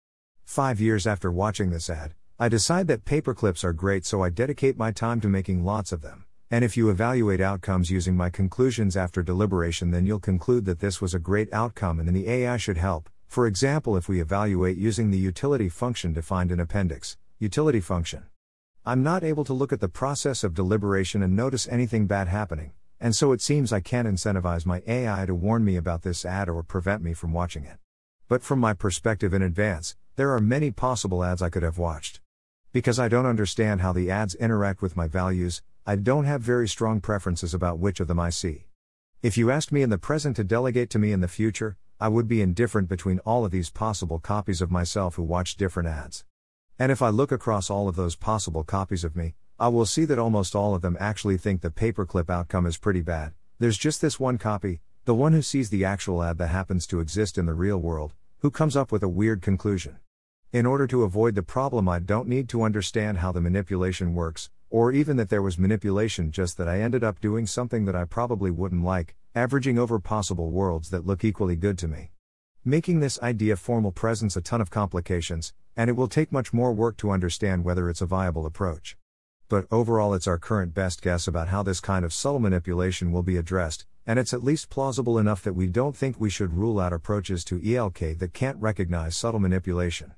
Five 0.42 0.80
years 0.80 1.06
after 1.06 1.30
watching 1.30 1.70
this 1.70 1.88
ad, 1.88 2.14
I 2.38 2.50
decide 2.50 2.86
that 2.88 3.06
paperclips 3.06 3.64
are 3.64 3.72
great, 3.72 4.04
so 4.04 4.22
I 4.22 4.28
dedicate 4.28 4.76
my 4.76 4.92
time 4.92 5.22
to 5.22 5.28
making 5.28 5.64
lots 5.64 5.90
of 5.90 6.02
them. 6.02 6.26
And 6.50 6.66
if 6.66 6.76
you 6.76 6.90
evaluate 6.90 7.40
outcomes 7.40 7.90
using 7.90 8.14
my 8.14 8.28
conclusions 8.28 8.94
after 8.94 9.22
deliberation, 9.22 9.90
then 9.90 10.04
you'll 10.04 10.20
conclude 10.20 10.66
that 10.66 10.80
this 10.80 11.00
was 11.00 11.14
a 11.14 11.18
great 11.18 11.50
outcome 11.50 11.98
and 11.98 12.14
the 12.14 12.28
AI 12.28 12.58
should 12.58 12.76
help. 12.76 13.08
For 13.26 13.46
example, 13.46 13.96
if 13.96 14.06
we 14.06 14.20
evaluate 14.20 14.76
using 14.76 15.10
the 15.10 15.16
utility 15.16 15.70
function 15.70 16.12
defined 16.12 16.52
in 16.52 16.60
Appendix, 16.60 17.16
utility 17.38 17.80
function. 17.80 18.24
I'm 18.84 19.02
not 19.02 19.24
able 19.24 19.44
to 19.44 19.54
look 19.54 19.72
at 19.72 19.80
the 19.80 19.88
process 19.88 20.44
of 20.44 20.52
deliberation 20.52 21.22
and 21.22 21.34
notice 21.34 21.66
anything 21.66 22.06
bad 22.06 22.28
happening, 22.28 22.72
and 23.00 23.16
so 23.16 23.32
it 23.32 23.40
seems 23.40 23.72
I 23.72 23.80
can't 23.80 24.06
incentivize 24.06 24.66
my 24.66 24.82
AI 24.86 25.24
to 25.24 25.34
warn 25.34 25.64
me 25.64 25.76
about 25.76 26.02
this 26.02 26.26
ad 26.26 26.50
or 26.50 26.62
prevent 26.62 27.02
me 27.02 27.14
from 27.14 27.32
watching 27.32 27.64
it. 27.64 27.78
But 28.28 28.42
from 28.42 28.58
my 28.58 28.74
perspective 28.74 29.32
in 29.32 29.40
advance, 29.40 29.96
there 30.16 30.32
are 30.32 30.40
many 30.40 30.70
possible 30.70 31.24
ads 31.24 31.40
I 31.40 31.48
could 31.48 31.62
have 31.62 31.78
watched. 31.78 32.20
Because 32.76 32.98
I 32.98 33.08
don't 33.08 33.24
understand 33.24 33.80
how 33.80 33.94
the 33.94 34.10
ads 34.10 34.34
interact 34.34 34.82
with 34.82 34.98
my 34.98 35.08
values, 35.08 35.62
I 35.86 35.96
don't 35.96 36.26
have 36.26 36.42
very 36.42 36.68
strong 36.68 37.00
preferences 37.00 37.54
about 37.54 37.78
which 37.78 38.00
of 38.00 38.06
them 38.06 38.20
I 38.20 38.28
see. 38.28 38.66
If 39.22 39.38
you 39.38 39.50
asked 39.50 39.72
me 39.72 39.80
in 39.80 39.88
the 39.88 39.96
present 39.96 40.36
to 40.36 40.44
delegate 40.44 40.90
to 40.90 40.98
me 40.98 41.10
in 41.10 41.22
the 41.22 41.26
future, 41.26 41.78
I 41.98 42.08
would 42.08 42.28
be 42.28 42.42
indifferent 42.42 42.90
between 42.90 43.18
all 43.20 43.46
of 43.46 43.50
these 43.50 43.70
possible 43.70 44.18
copies 44.18 44.60
of 44.60 44.70
myself 44.70 45.14
who 45.14 45.22
watch 45.22 45.56
different 45.56 45.88
ads. 45.88 46.26
And 46.78 46.92
if 46.92 47.00
I 47.00 47.08
look 47.08 47.32
across 47.32 47.70
all 47.70 47.88
of 47.88 47.96
those 47.96 48.14
possible 48.14 48.62
copies 48.62 49.04
of 49.04 49.16
me, 49.16 49.36
I 49.58 49.68
will 49.68 49.86
see 49.86 50.04
that 50.04 50.18
almost 50.18 50.54
all 50.54 50.74
of 50.74 50.82
them 50.82 50.98
actually 51.00 51.38
think 51.38 51.62
the 51.62 51.70
paperclip 51.70 52.28
outcome 52.28 52.66
is 52.66 52.76
pretty 52.76 53.00
bad. 53.00 53.32
There's 53.58 53.78
just 53.78 54.02
this 54.02 54.20
one 54.20 54.36
copy, 54.36 54.82
the 55.06 55.14
one 55.14 55.32
who 55.32 55.40
sees 55.40 55.70
the 55.70 55.86
actual 55.86 56.22
ad 56.22 56.36
that 56.36 56.48
happens 56.48 56.86
to 56.88 57.00
exist 57.00 57.38
in 57.38 57.46
the 57.46 57.54
real 57.54 57.78
world, 57.78 58.12
who 58.40 58.50
comes 58.50 58.76
up 58.76 58.92
with 58.92 59.02
a 59.02 59.08
weird 59.08 59.40
conclusion. 59.40 59.96
In 60.52 60.64
order 60.64 60.86
to 60.86 61.02
avoid 61.02 61.34
the 61.34 61.42
problem, 61.42 61.88
I 61.88 61.98
don't 61.98 62.28
need 62.28 62.48
to 62.50 62.62
understand 62.62 63.18
how 63.18 63.32
the 63.32 63.40
manipulation 63.40 64.14
works, 64.14 64.48
or 64.70 64.92
even 64.92 65.16
that 65.16 65.28
there 65.28 65.42
was 65.42 65.58
manipulation, 65.58 66.30
just 66.30 66.56
that 66.56 66.68
I 66.68 66.80
ended 66.80 67.02
up 67.02 67.20
doing 67.20 67.46
something 67.46 67.84
that 67.84 67.96
I 67.96 68.04
probably 68.04 68.50
wouldn't 68.50 68.84
like, 68.84 69.16
averaging 69.34 69.76
over 69.76 69.98
possible 69.98 70.50
worlds 70.50 70.90
that 70.90 71.04
look 71.04 71.24
equally 71.24 71.56
good 71.56 71.76
to 71.78 71.88
me. 71.88 72.10
Making 72.64 73.00
this 73.00 73.20
idea 73.20 73.56
formal 73.56 73.90
presents 73.92 74.36
a 74.36 74.40
ton 74.40 74.60
of 74.60 74.70
complications, 74.70 75.52
and 75.76 75.90
it 75.90 75.94
will 75.94 76.08
take 76.08 76.32
much 76.32 76.52
more 76.52 76.72
work 76.72 76.96
to 76.98 77.10
understand 77.10 77.64
whether 77.64 77.90
it's 77.90 78.00
a 78.00 78.06
viable 78.06 78.46
approach. 78.46 78.96
But 79.48 79.66
overall, 79.70 80.14
it's 80.14 80.26
our 80.26 80.38
current 80.38 80.74
best 80.74 81.02
guess 81.02 81.28
about 81.28 81.48
how 81.48 81.64
this 81.64 81.80
kind 81.80 82.04
of 82.04 82.12
subtle 82.12 82.40
manipulation 82.40 83.12
will 83.12 83.22
be 83.22 83.36
addressed, 83.36 83.84
and 84.06 84.18
it's 84.18 84.32
at 84.32 84.44
least 84.44 84.70
plausible 84.70 85.18
enough 85.18 85.42
that 85.42 85.54
we 85.54 85.66
don't 85.66 85.96
think 85.96 86.20
we 86.20 86.30
should 86.30 86.54
rule 86.54 86.80
out 86.80 86.92
approaches 86.92 87.44
to 87.44 87.60
ELK 87.60 88.18
that 88.18 88.32
can't 88.32 88.60
recognize 88.60 89.16
subtle 89.16 89.40
manipulation. 89.40 90.14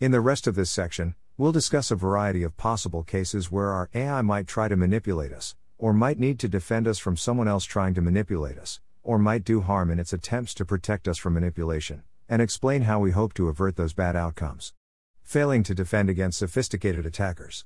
In 0.00 0.10
the 0.10 0.20
rest 0.20 0.48
of 0.48 0.56
this 0.56 0.72
section, 0.72 1.14
we'll 1.38 1.52
discuss 1.52 1.92
a 1.92 1.96
variety 1.96 2.42
of 2.42 2.56
possible 2.56 3.04
cases 3.04 3.52
where 3.52 3.70
our 3.70 3.88
AI 3.94 4.22
might 4.22 4.48
try 4.48 4.66
to 4.66 4.74
manipulate 4.74 5.32
us, 5.32 5.54
or 5.78 5.92
might 5.92 6.18
need 6.18 6.40
to 6.40 6.48
defend 6.48 6.88
us 6.88 6.98
from 6.98 7.16
someone 7.16 7.46
else 7.46 7.64
trying 7.64 7.94
to 7.94 8.00
manipulate 8.00 8.58
us, 8.58 8.80
or 9.04 9.20
might 9.20 9.44
do 9.44 9.60
harm 9.60 9.92
in 9.92 10.00
its 10.00 10.12
attempts 10.12 10.52
to 10.54 10.64
protect 10.64 11.06
us 11.06 11.16
from 11.16 11.34
manipulation, 11.34 12.02
and 12.28 12.42
explain 12.42 12.82
how 12.82 12.98
we 12.98 13.12
hope 13.12 13.34
to 13.34 13.46
avert 13.46 13.76
those 13.76 13.92
bad 13.92 14.16
outcomes. 14.16 14.74
Failing 15.22 15.62
to 15.62 15.76
defend 15.76 16.10
against 16.10 16.40
sophisticated 16.40 17.06
attackers. 17.06 17.64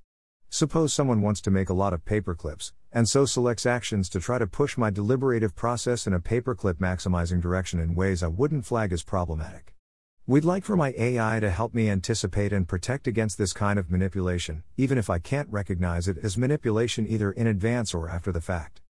Suppose 0.51 0.93
someone 0.93 1.23
wants 1.23 1.41
to 1.41 1.51
make 1.51 1.71
a 1.71 1.75
lot 1.75 1.95
of 1.95 2.05
paperclips, 2.05 2.73
and 2.93 3.09
so 3.09 3.25
selects 3.25 3.65
actions 3.65 4.07
to 4.11 4.21
try 4.21 4.37
to 4.37 4.47
push 4.47 4.77
my 4.77 4.91
deliberative 4.91 5.57
process 5.57 6.07
in 6.07 6.13
a 6.13 6.21
paperclip 6.21 6.75
maximizing 6.75 7.41
direction 7.41 7.81
in 7.81 7.95
ways 7.95 8.23
I 8.23 8.29
wouldn't 8.29 8.67
flag 8.67 8.93
as 8.93 9.03
problematic. 9.03 9.75
We'd 10.29 10.45
like 10.45 10.63
for 10.63 10.77
my 10.77 10.93
AI 10.99 11.41
to 11.41 11.49
help 11.49 11.73
me 11.73 11.89
anticipate 11.89 12.53
and 12.53 12.69
protect 12.69 13.07
against 13.07 13.39
this 13.39 13.55
kind 13.55 13.79
of 13.79 13.91
manipulation, 13.91 14.63
even 14.77 14.99
if 14.99 15.09
I 15.09 15.19
can't 15.19 15.49
recognize 15.51 16.07
it 16.07 16.19
as 16.23 16.37
manipulation 16.37 17.09
either 17.09 17.33
in 17.33 17.47
advance 17.47 17.95
or 17.95 18.11
after 18.11 18.31
the 18.31 18.43
fact. 18.43 18.83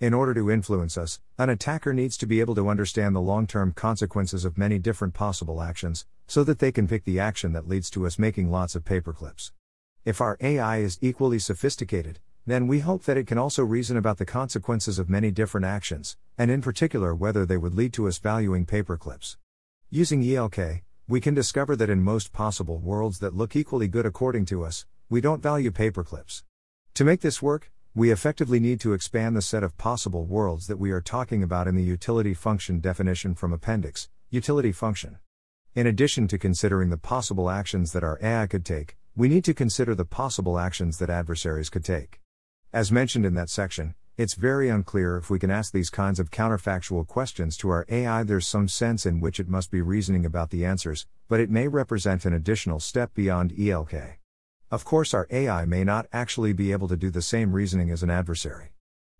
In 0.00 0.14
order 0.14 0.32
to 0.32 0.50
influence 0.50 0.96
us, 0.96 1.20
an 1.36 1.50
attacker 1.50 1.92
needs 1.92 2.16
to 2.16 2.26
be 2.26 2.40
able 2.40 2.54
to 2.54 2.70
understand 2.70 3.14
the 3.14 3.20
long 3.20 3.46
term 3.46 3.72
consequences 3.72 4.46
of 4.46 4.56
many 4.56 4.78
different 4.78 5.12
possible 5.12 5.60
actions, 5.60 6.06
so 6.26 6.42
that 6.44 6.60
they 6.60 6.72
can 6.72 6.88
pick 6.88 7.04
the 7.04 7.20
action 7.20 7.52
that 7.52 7.68
leads 7.68 7.90
to 7.90 8.06
us 8.06 8.18
making 8.18 8.50
lots 8.50 8.74
of 8.74 8.82
paperclips. 8.82 9.52
If 10.06 10.22
our 10.22 10.38
AI 10.40 10.78
is 10.78 10.98
equally 11.02 11.40
sophisticated, 11.40 12.20
then 12.46 12.66
we 12.66 12.78
hope 12.78 13.02
that 13.02 13.18
it 13.18 13.26
can 13.26 13.36
also 13.36 13.62
reason 13.62 13.98
about 13.98 14.16
the 14.16 14.24
consequences 14.24 14.98
of 14.98 15.10
many 15.10 15.30
different 15.30 15.66
actions, 15.66 16.16
and 16.38 16.50
in 16.50 16.62
particular 16.62 17.14
whether 17.14 17.44
they 17.44 17.58
would 17.58 17.74
lead 17.74 17.92
to 17.92 18.08
us 18.08 18.16
valuing 18.16 18.64
paperclips. 18.64 19.36
Using 19.90 20.22
ELK, 20.22 20.82
we 21.08 21.20
can 21.20 21.34
discover 21.34 21.76
that 21.76 21.88
in 21.88 22.02
most 22.02 22.32
possible 22.32 22.78
worlds 22.78 23.20
that 23.20 23.32
look 23.32 23.54
equally 23.54 23.86
good 23.86 24.04
according 24.04 24.44
to 24.44 24.64
us, 24.64 24.86
we 25.08 25.20
don't 25.20 25.40
value 25.40 25.70
paperclips. 25.70 26.42
To 26.94 27.04
make 27.04 27.20
this 27.20 27.40
work, 27.40 27.70
we 27.94 28.10
effectively 28.10 28.58
need 28.58 28.80
to 28.80 28.92
expand 28.92 29.36
the 29.36 29.42
set 29.42 29.62
of 29.62 29.78
possible 29.78 30.24
worlds 30.24 30.66
that 30.66 30.80
we 30.80 30.90
are 30.90 31.00
talking 31.00 31.44
about 31.44 31.68
in 31.68 31.76
the 31.76 31.82
utility 31.84 32.34
function 32.34 32.80
definition 32.80 33.36
from 33.36 33.52
Appendix, 33.52 34.08
utility 34.30 34.72
function. 34.72 35.18
In 35.76 35.86
addition 35.86 36.26
to 36.26 36.38
considering 36.38 36.90
the 36.90 36.96
possible 36.96 37.50
actions 37.50 37.92
that 37.92 38.02
our 38.02 38.18
AI 38.20 38.48
could 38.48 38.64
take, 38.64 38.96
we 39.14 39.28
need 39.28 39.44
to 39.44 39.54
consider 39.54 39.94
the 39.94 40.04
possible 40.04 40.58
actions 40.58 40.98
that 40.98 41.08
adversaries 41.08 41.70
could 41.70 41.84
take. 41.84 42.20
As 42.72 42.90
mentioned 42.90 43.24
in 43.24 43.34
that 43.34 43.48
section, 43.48 43.94
it's 44.18 44.32
very 44.32 44.70
unclear 44.70 45.18
if 45.18 45.28
we 45.28 45.38
can 45.38 45.50
ask 45.50 45.72
these 45.72 45.90
kinds 45.90 46.18
of 46.18 46.30
counterfactual 46.30 47.06
questions 47.06 47.54
to 47.58 47.68
our 47.68 47.84
AI. 47.90 48.22
There's 48.22 48.46
some 48.46 48.66
sense 48.66 49.04
in 49.04 49.20
which 49.20 49.38
it 49.38 49.46
must 49.46 49.70
be 49.70 49.82
reasoning 49.82 50.24
about 50.24 50.48
the 50.48 50.64
answers, 50.64 51.06
but 51.28 51.38
it 51.38 51.50
may 51.50 51.68
represent 51.68 52.24
an 52.24 52.32
additional 52.32 52.80
step 52.80 53.12
beyond 53.12 53.52
ELK. 53.52 54.16
Of 54.70 54.86
course, 54.86 55.12
our 55.12 55.26
AI 55.30 55.66
may 55.66 55.84
not 55.84 56.06
actually 56.14 56.54
be 56.54 56.72
able 56.72 56.88
to 56.88 56.96
do 56.96 57.10
the 57.10 57.20
same 57.20 57.52
reasoning 57.52 57.90
as 57.90 58.02
an 58.02 58.08
adversary. 58.08 58.70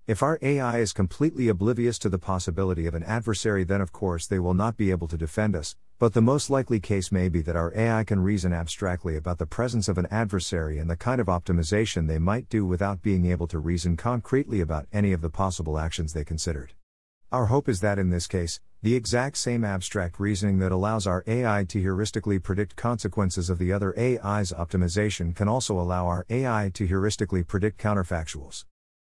If 0.06 0.22
our 0.22 0.38
AI 0.40 0.78
is 0.78 0.94
completely 0.94 1.48
oblivious 1.48 1.98
to 1.98 2.08
the 2.08 2.18
possibility 2.18 2.86
of 2.86 2.94
an 2.94 3.02
adversary, 3.02 3.64
then 3.64 3.82
of 3.82 3.92
course 3.92 4.26
they 4.26 4.38
will 4.38 4.54
not 4.54 4.78
be 4.78 4.90
able 4.90 5.08
to 5.08 5.18
defend 5.18 5.54
us, 5.54 5.76
but 5.98 6.12
the 6.12 6.20
most 6.20 6.50
likely 6.50 6.78
case 6.78 7.10
may 7.10 7.26
be 7.26 7.40
that 7.40 7.56
our 7.56 7.72
AI 7.74 8.04
can 8.04 8.20
reason 8.20 8.52
abstractly 8.52 9.16
about 9.16 9.38
the 9.38 9.46
presence 9.46 9.88
of 9.88 9.96
an 9.96 10.06
adversary 10.10 10.78
and 10.78 10.90
the 10.90 10.96
kind 10.96 11.22
of 11.22 11.26
optimization 11.28 12.06
they 12.06 12.18
might 12.18 12.50
do 12.50 12.66
without 12.66 13.00
being 13.00 13.24
able 13.24 13.46
to 13.46 13.58
reason 13.58 13.96
concretely 13.96 14.60
about 14.60 14.86
any 14.92 15.12
of 15.12 15.22
the 15.22 15.30
possible 15.30 15.78
actions 15.78 16.12
they 16.12 16.24
considered. 16.24 16.74
Our 17.32 17.46
hope 17.46 17.66
is 17.66 17.80
that 17.80 17.98
in 17.98 18.10
this 18.10 18.26
case, 18.26 18.60
the 18.82 18.94
exact 18.94 19.38
same 19.38 19.64
abstract 19.64 20.20
reasoning 20.20 20.58
that 20.58 20.70
allows 20.70 21.06
our 21.06 21.24
AI 21.26 21.64
to 21.70 21.82
heuristically 21.82 22.42
predict 22.42 22.76
consequences 22.76 23.48
of 23.48 23.58
the 23.58 23.72
other 23.72 23.98
AI's 23.98 24.52
optimization 24.52 25.34
can 25.34 25.48
also 25.48 25.80
allow 25.80 26.06
our 26.06 26.26
AI 26.28 26.70
to 26.74 26.86
heuristically 26.86 27.44
predict 27.46 27.80
counterfactuals. 27.80 28.66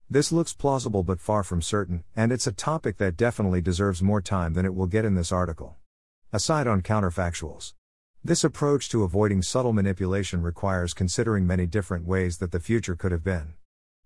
This 0.09 0.31
looks 0.31 0.53
plausible 0.53 1.03
but 1.03 1.19
far 1.19 1.43
from 1.43 1.61
certain, 1.61 2.05
and 2.15 2.31
it's 2.31 2.47
a 2.47 2.53
topic 2.53 2.95
that 2.97 3.17
definitely 3.17 3.59
deserves 3.59 4.01
more 4.01 4.21
time 4.21 4.53
than 4.53 4.65
it 4.65 4.73
will 4.73 4.87
get 4.87 5.03
in 5.03 5.15
this 5.15 5.33
article. 5.33 5.75
Aside 6.33 6.67
on 6.67 6.81
counterfactuals. 6.81 7.73
This 8.21 8.43
approach 8.43 8.89
to 8.89 9.03
avoiding 9.03 9.41
subtle 9.41 9.71
manipulation 9.71 10.41
requires 10.41 10.93
considering 10.93 11.47
many 11.47 11.65
different 11.65 12.05
ways 12.05 12.39
that 12.39 12.51
the 12.51 12.59
future 12.59 12.95
could 12.95 13.13
have 13.13 13.23
been. 13.23 13.53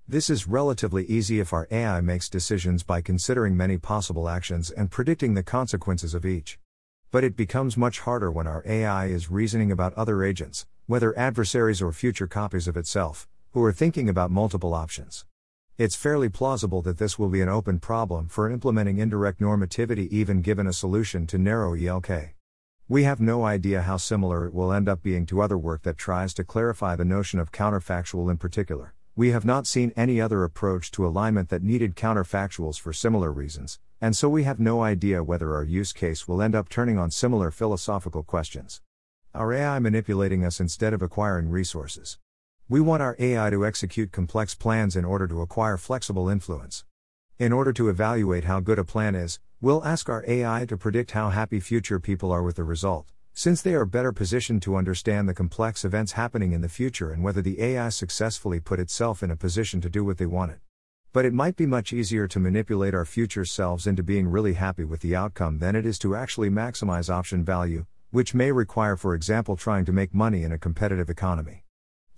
This 0.07 0.30
is 0.30 0.48
relatively 0.48 1.03
easy 1.06 1.39
if 1.39 1.52
our 1.52 1.68
AI 1.72 1.99
makes 2.02 2.30
decisions 2.30 2.84
by 2.84 3.02
considering 3.02 3.57
many 3.57 3.80
possible 3.80 4.30
actions 4.30 4.69
and 4.69 4.91
predicting 4.91 5.34
the 5.34 5.41
consequences 5.41 6.14
of 6.14 6.23
each. 6.23 6.60
But 7.10 7.23
it 7.23 7.35
becomes 7.35 7.76
much 7.76 8.02
harder 8.02 8.30
when 8.30 8.45
our 8.45 8.61
AI 8.68 9.07
is 9.07 9.31
reasoning 9.31 9.72
about 9.72 9.95
other 9.95 10.23
agents, 10.23 10.68
whether 10.85 11.18
adversaries 11.18 11.81
or 11.81 11.91
future 11.91 12.27
copies 12.27 12.68
of 12.68 12.77
itself, 12.77 13.27
who 13.53 13.64
are 13.64 13.73
thinking 13.73 14.07
about 14.07 14.30
multiple 14.30 14.76
options. 14.76 15.26
It's 15.77 15.95
fairly 15.95 16.30
plausible 16.30 16.81
that 16.84 16.98
this 16.98 17.18
will 17.18 17.30
be 17.30 17.41
an 17.41 17.49
open 17.49 17.80
problem 17.80 18.27
for 18.27 18.52
implementing 18.52 18.99
indirect 18.99 19.39
normativity 19.39 20.07
even 20.10 20.41
given 20.41 20.68
a 20.68 20.73
solution 20.73 21.26
to 21.27 21.38
narrow 21.38 21.76
ELK. 21.76 22.34
We 22.88 23.03
have 23.03 23.22
no 23.22 23.45
idea 23.45 23.81
how 23.84 23.98
similar 23.98 24.45
it 24.45 24.53
will 24.53 24.73
end 24.73 24.89
up 24.89 25.02
being 25.02 25.26
to 25.27 25.41
other 25.41 25.57
work 25.57 25.84
that 25.84 25.98
tries 25.98 26.34
to 26.35 26.43
clarify 26.43 26.95
the 26.95 27.06
notion 27.06 27.39
of 27.39 27.52
counterfactual 27.52 28.30
in 28.30 28.38
particular. 28.38 28.93
We 29.15 29.30
have 29.31 29.45
not 29.45 29.65
seen 29.65 29.93
any 29.95 30.19
other 30.19 30.43
approach 30.43 30.91
to 30.91 31.07
alignment 31.07 31.49
that 31.49 31.64
needed 31.64 31.95
counterfactuals 31.95 32.80
for 32.80 32.93
similar 32.93 33.31
reasons, 33.31 33.80
and 34.02 34.15
so 34.15 34.27
we 34.30 34.43
have 34.43 34.60
no 34.60 34.84
idea 34.84 35.23
whether 35.23 35.56
our 35.56 35.64
use 35.64 35.93
case 35.93 36.27
will 36.27 36.41
end 36.41 36.53
up 36.53 36.69
turning 36.69 36.98
on 36.98 37.11
similar 37.11 37.49
philosophical 37.49 38.23
questions. 38.23 38.81
Our 39.34 39.53
AI 39.53 39.80
manipulating 39.80 40.43
us 40.43 40.60
instead 40.60 40.93
of 40.93 41.02
acquiring 41.02 41.49
resources. 41.49 42.18
We 42.72 42.80
want 42.80 43.02
our 43.02 43.18
AI 43.19 43.49
to 43.49 43.65
execute 43.65 44.14
complex 44.14 44.56
plans 44.56 44.95
in 44.95 45.03
order 45.03 45.27
to 45.27 45.41
acquire 45.41 45.76
flexible 45.76 46.30
influence. 46.30 46.85
In 47.38 47.52
order 47.52 47.73
to 47.73 47.89
evaluate 47.89 48.45
how 48.45 48.61
good 48.61 48.80
a 48.80 48.85
plan 48.85 49.14
is, 49.14 49.41
we'll 49.60 49.84
ask 49.84 50.07
our 50.07 50.23
AI 50.26 50.65
to 50.68 50.77
predict 50.77 51.11
how 51.11 51.31
happy 51.31 51.60
future 51.60 51.99
people 51.99 52.31
are 52.31 52.41
with 52.41 52.56
the 52.56 52.64
result, 52.64 53.07
since 53.34 53.61
they 53.61 53.73
are 53.73 53.84
better 53.84 54.14
positioned 54.14 54.61
to 54.61 54.77
understand 54.77 55.27
the 55.27 55.34
complex 55.34 55.84
events 55.84 56.14
happening 56.14 56.53
in 56.53 56.61
the 56.61 56.69
future 56.69 57.11
and 57.11 57.26
whether 57.26 57.41
the 57.41 57.61
AI 57.61 57.89
successfully 57.89 58.61
put 58.61 58.80
itself 58.80 59.22
in 59.22 59.31
a 59.31 59.35
position 59.35 59.81
to 59.81 59.89
do 59.89 60.06
what 60.06 60.18
they 60.18 60.26
wanted. 60.26 60.61
But 61.11 61.26
it 61.26 61.34
might 61.34 61.57
be 61.57 61.65
much 61.65 61.91
easier 61.91 62.26
to 62.30 62.39
manipulate 62.39 62.93
our 62.93 63.03
future 63.03 63.43
selves 63.43 63.85
into 63.85 64.02
being 64.02 64.30
really 64.30 64.53
happy 64.53 64.85
with 64.85 65.02
the 65.02 65.14
outcome 65.14 65.60
than 65.60 65.76
it 65.76 65.85
is 65.85 65.99
to 65.99 66.15
actually 66.15 66.49
maximize 66.49 67.10
option 67.10 67.43
value, 67.43 67.85
which 68.11 68.34
may 68.34 68.49
require, 68.49 68.95
for 68.95 69.14
example, 69.14 69.57
trying 69.57 69.84
to 69.84 69.91
make 69.91 70.14
money 70.14 70.43
in 70.43 70.53
a 70.53 70.57
competitive 70.57 71.10
economy. 71.10 71.61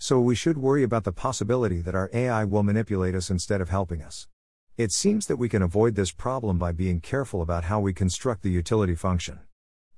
So 0.05 0.19
we 0.19 0.35
should 0.35 0.57
worry 0.57 0.84
about 0.84 1.05
the 1.05 1.13
possibility 1.13 1.80
that 1.80 1.95
our 1.95 2.09
AI 2.11 2.43
will 2.43 2.61
manipulate 2.61 3.15
us 3.15 3.30
instead 3.30 3.61
of 3.61 3.69
helping 3.69 4.01
us. 4.01 4.27
It 4.75 4.91
seems 4.91 5.27
that 5.27 5.38
we 5.38 5.47
can 5.47 5.61
avoid 5.61 5.95
this 5.95 6.11
problem 6.11 6.57
by 6.57 6.73
being 6.73 6.99
careful 6.99 7.41
about 7.41 7.63
how 7.63 7.80
we 7.80 7.93
construct 7.93 8.41
the 8.41 8.51
utility 8.51 8.95
function. 8.95 9.39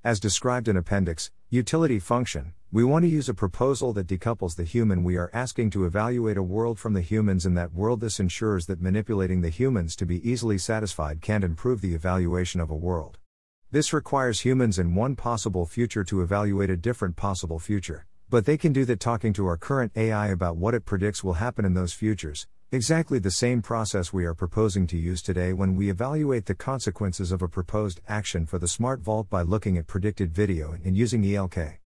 As 0.04 0.20
described 0.20 0.68
in 0.68 0.76
Appendix, 0.76 1.32
Utility 1.50 1.98
Function, 1.98 2.52
we 2.70 2.84
want 2.84 3.04
to 3.04 3.08
use 3.08 3.28
a 3.28 3.34
proposal 3.34 3.92
that 3.94 4.06
decouples 4.06 4.54
the 4.54 4.62
human 4.62 5.02
we 5.02 5.16
are 5.16 5.28
asking 5.32 5.70
to 5.70 5.84
evaluate 5.84 6.36
a 6.36 6.42
world 6.54 6.78
from 6.78 6.92
the 6.92 7.00
humans 7.00 7.44
in 7.44 7.54
that 7.54 7.74
world. 7.74 8.00
This 8.00 8.20
ensures 8.20 8.66
that 8.66 8.80
manipulating 8.80 9.40
the 9.40 9.48
humans 9.48 9.96
to 9.96 10.06
be 10.06 10.22
easily 10.22 10.56
satisfied 10.56 11.20
can't 11.20 11.42
improve 11.42 11.80
the 11.80 11.96
evaluation 11.96 12.60
of 12.60 12.70
a 12.70 12.76
world. 12.76 13.18
This 13.72 13.92
requires 13.92 14.42
humans 14.42 14.78
in 14.78 14.94
one 14.94 15.16
possible 15.16 15.66
future 15.66 16.04
to 16.04 16.22
evaluate 16.22 16.70
a 16.70 16.76
different 16.76 17.16
possible 17.16 17.58
future, 17.58 18.06
but 18.28 18.44
they 18.44 18.56
can 18.56 18.72
do 18.72 18.84
that 18.84 18.98
talking 18.98 19.32
to 19.32 19.46
our 19.46 19.56
current 19.56 19.92
AI 19.94 20.28
about 20.28 20.56
what 20.56 20.74
it 20.74 20.84
predicts 20.84 21.22
will 21.22 21.34
happen 21.34 21.64
in 21.64 21.74
those 21.74 21.92
futures, 21.92 22.48
exactly 22.72 23.20
the 23.20 23.30
same 23.30 23.62
process 23.62 24.12
we 24.12 24.24
are 24.24 24.34
proposing 24.34 24.86
to 24.88 24.96
use 24.96 25.22
today 25.22 25.52
when 25.52 25.76
we 25.76 25.88
evaluate 25.88 26.46
the 26.46 26.54
consequences 26.54 27.30
of 27.30 27.40
a 27.40 27.48
proposed 27.48 28.00
action 28.08 28.44
for 28.44 28.58
the 28.58 28.66
Smart 28.66 29.00
Vault 29.00 29.30
by 29.30 29.42
looking 29.42 29.78
at 29.78 29.86
predicted 29.86 30.32
video 30.32 30.76
and 30.84 30.96
using 30.96 31.22
ELK. 31.22 31.78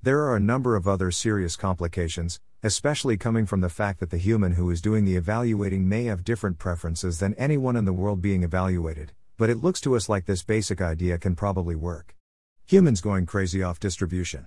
There 0.00 0.20
are 0.20 0.36
a 0.36 0.40
number 0.40 0.76
of 0.76 0.86
other 0.86 1.10
serious 1.10 1.56
complications, 1.56 2.38
especially 2.62 3.16
coming 3.16 3.46
from 3.46 3.60
the 3.60 3.68
fact 3.68 3.98
that 3.98 4.10
the 4.10 4.16
human 4.16 4.52
who 4.52 4.70
is 4.70 4.80
doing 4.80 5.04
the 5.04 5.16
evaluating 5.16 5.88
may 5.88 6.04
have 6.04 6.22
different 6.22 6.58
preferences 6.58 7.18
than 7.18 7.34
anyone 7.34 7.74
in 7.74 7.84
the 7.84 7.92
world 7.92 8.22
being 8.22 8.44
evaluated, 8.44 9.12
but 9.36 9.50
it 9.50 9.58
looks 9.58 9.80
to 9.80 9.96
us 9.96 10.08
like 10.08 10.26
this 10.26 10.44
basic 10.44 10.80
idea 10.80 11.18
can 11.18 11.34
probably 11.34 11.74
work. 11.74 12.14
Humans 12.66 13.00
going 13.00 13.26
crazy 13.26 13.62
off 13.62 13.80
distribution. 13.80 14.46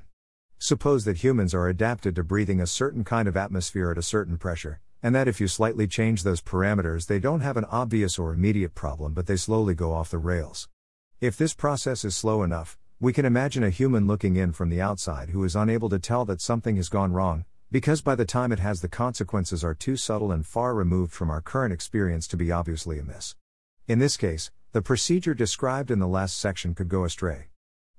Suppose 0.64 1.06
that 1.06 1.24
humans 1.24 1.56
are 1.56 1.68
adapted 1.68 2.16
to 2.16 2.24
breathing 2.24 2.62
a 2.62 2.68
certain 2.68 3.04
kind 3.04 3.28
of 3.28 3.36
atmosphere 3.36 3.90
at 3.90 3.98
a 3.98 4.04
certain 4.04 4.38
pressure, 4.38 4.80
and 5.02 5.16
that 5.16 5.28
if 5.28 5.42
you 5.42 5.48
slightly 5.48 5.88
change 5.88 6.22
those 6.22 6.40
parameters, 6.40 7.08
they 7.08 7.18
don't 7.18 7.40
have 7.42 7.58
an 7.58 7.66
obvious 7.66 8.20
or 8.20 8.32
immediate 8.32 8.76
problem, 8.76 9.16
but 9.16 9.26
they 9.26 9.38
slowly 9.38 9.74
go 9.74 9.92
off 9.92 10.12
the 10.12 10.20
rails. 10.20 10.70
If 11.20 11.36
this 11.36 11.56
process 11.56 12.06
is 12.06 12.16
slow 12.16 12.44
enough, 12.44 12.78
we 13.00 13.12
can 13.12 13.26
imagine 13.26 13.64
a 13.64 13.72
human 13.72 14.06
looking 14.06 14.36
in 14.36 14.54
from 14.54 14.70
the 14.70 14.80
outside 14.80 15.30
who 15.30 15.44
is 15.44 15.56
unable 15.56 15.90
to 15.90 15.98
tell 15.98 16.26
that 16.26 16.42
something 16.42 16.76
has 16.76 16.90
gone 16.90 17.12
wrong, 17.12 17.44
because 17.72 18.04
by 18.04 18.14
the 18.14 18.24
time 18.24 18.52
it 18.52 18.60
has 18.60 18.82
the 18.82 18.88
consequences 18.88 19.64
are 19.64 19.74
too 19.74 19.98
subtle 19.98 20.32
and 20.32 20.46
far 20.46 20.76
removed 20.76 21.12
from 21.12 21.32
our 21.32 21.42
current 21.42 21.74
experience 21.74 22.28
to 22.28 22.38
be 22.38 22.52
obviously 22.52 23.00
amiss. 23.00 23.34
In 23.88 23.98
this 23.98 24.16
case, 24.16 24.52
the 24.74 24.84
procedure 24.84 25.34
described 25.34 25.90
in 25.90 25.98
the 25.98 26.08
last 26.08 26.38
section 26.38 26.76
could 26.76 26.88
go 26.88 27.04
astray. 27.04 27.51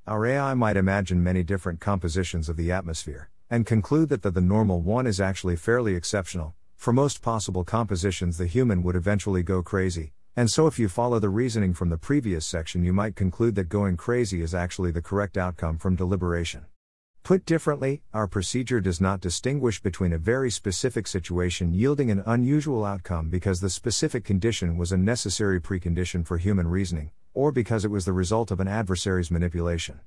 Our 0.05 0.27
AI 0.27 0.55
might 0.55 0.77
imagine 0.77 1.23
many 1.23 1.45
different 1.45 1.79
compositions 1.79 2.49
of 2.49 2.57
the 2.57 2.73
atmosphere, 2.73 3.31
and 3.49 3.65
conclude 3.65 4.09
that 4.09 4.23
the, 4.23 4.33
the 4.33 4.41
normal 4.41 4.81
one 4.81 5.07
is 5.07 5.21
actually 5.21 5.55
fairly 5.55 5.95
exceptional. 5.95 6.55
For 6.77 6.93
most 6.93 7.23
possible 7.23 7.63
compositions, 7.63 8.37
the 8.37 8.49
human 8.49 8.83
would 8.83 8.97
eventually 8.97 9.45
go 9.45 9.63
crazy, 9.63 10.13
and 10.35 10.51
so 10.51 10.67
if 10.67 10.77
you 10.77 10.89
follow 10.89 11.21
the 11.21 11.29
reasoning 11.29 11.73
from 11.73 11.89
the 11.89 11.99
previous 11.99 12.45
section, 12.45 12.85
you 12.85 12.93
might 12.93 13.15
conclude 13.15 13.55
that 13.55 13.69
going 13.69 13.97
crazy 13.97 14.43
is 14.43 14.57
actually 14.57 14.91
the 14.91 15.01
correct 15.01 15.39
outcome 15.39 15.79
from 15.79 15.95
deliberation. 15.95 16.67
Put 17.23 17.47
differently, 17.47 18.03
our 18.13 18.27
procedure 18.27 18.81
does 18.81 19.01
not 19.01 19.21
distinguish 19.21 19.81
between 19.81 20.13
a 20.13 20.19
very 20.19 20.51
specific 20.51 21.07
situation 21.07 21.73
yielding 21.73 22.11
an 22.11 22.25
unusual 22.27 22.85
outcome 22.85 23.29
because 23.29 23.61
the 23.61 23.71
specific 23.71 24.25
condition 24.25 24.77
was 24.77 24.91
a 24.91 24.97
necessary 24.97 25.61
precondition 25.61 26.27
for 26.27 26.39
human 26.39 26.67
reasoning, 26.67 27.13
or 27.35 27.53
because 27.53 27.85
it 27.85 27.91
was 27.91 28.05
the 28.05 28.13
result 28.13 28.51
of 28.51 28.61
an 28.61 28.69
adversary's 28.69 29.31
manipulation. 29.31 30.01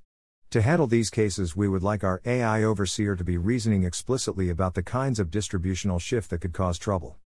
To 0.51 0.61
handle 0.61 0.87
these 0.87 1.09
cases, 1.09 1.55
we 1.55 1.67
would 1.67 1.83
like 1.83 2.03
our 2.03 2.21
AI 2.25 2.63
overseer 2.63 3.15
to 3.15 3.23
be 3.23 3.37
reasoning 3.37 3.83
explicitly 3.83 4.49
about 4.49 4.73
the 4.73 4.83
kinds 4.83 5.19
of 5.19 5.31
distributional 5.31 5.99
shift 5.99 6.29
that 6.29 6.39
could 6.39 6.53
cause 6.53 6.77
trouble. 6.77 7.17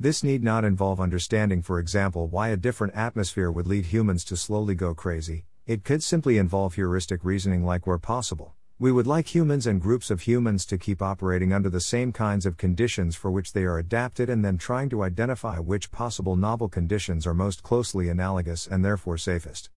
This 0.00 0.24
need 0.24 0.42
not 0.42 0.64
involve 0.64 1.00
understanding, 1.00 1.62
for 1.62 1.78
example, 1.78 2.26
why 2.26 2.48
a 2.48 2.56
different 2.56 2.94
atmosphere 2.94 3.50
would 3.50 3.66
lead 3.66 3.86
humans 3.86 4.24
to 4.24 4.36
slowly 4.36 4.74
go 4.74 4.94
crazy, 4.94 5.44
it 5.66 5.84
could 5.84 6.02
simply 6.02 6.38
involve 6.38 6.74
heuristic 6.74 7.24
reasoning 7.24 7.64
like 7.64 7.86
where 7.86 7.98
possible. 7.98 8.54
We 8.82 8.90
would 8.90 9.06
like 9.06 9.32
humans 9.32 9.68
and 9.68 9.80
groups 9.80 10.10
of 10.10 10.22
humans 10.22 10.66
to 10.66 10.76
keep 10.76 11.00
operating 11.00 11.52
under 11.52 11.70
the 11.70 11.80
same 11.80 12.10
kinds 12.10 12.44
of 12.44 12.56
conditions 12.56 13.14
for 13.14 13.30
which 13.30 13.52
they 13.52 13.62
are 13.62 13.78
adapted 13.78 14.28
and 14.28 14.44
then 14.44 14.58
trying 14.58 14.88
to 14.88 15.04
identify 15.04 15.60
which 15.60 15.92
possible 15.92 16.34
novel 16.34 16.68
conditions 16.68 17.24
are 17.24 17.32
most 17.32 17.62
closely 17.62 18.08
analogous 18.08 18.66
and 18.66 18.84
therefore 18.84 19.16
safest. 19.18 19.70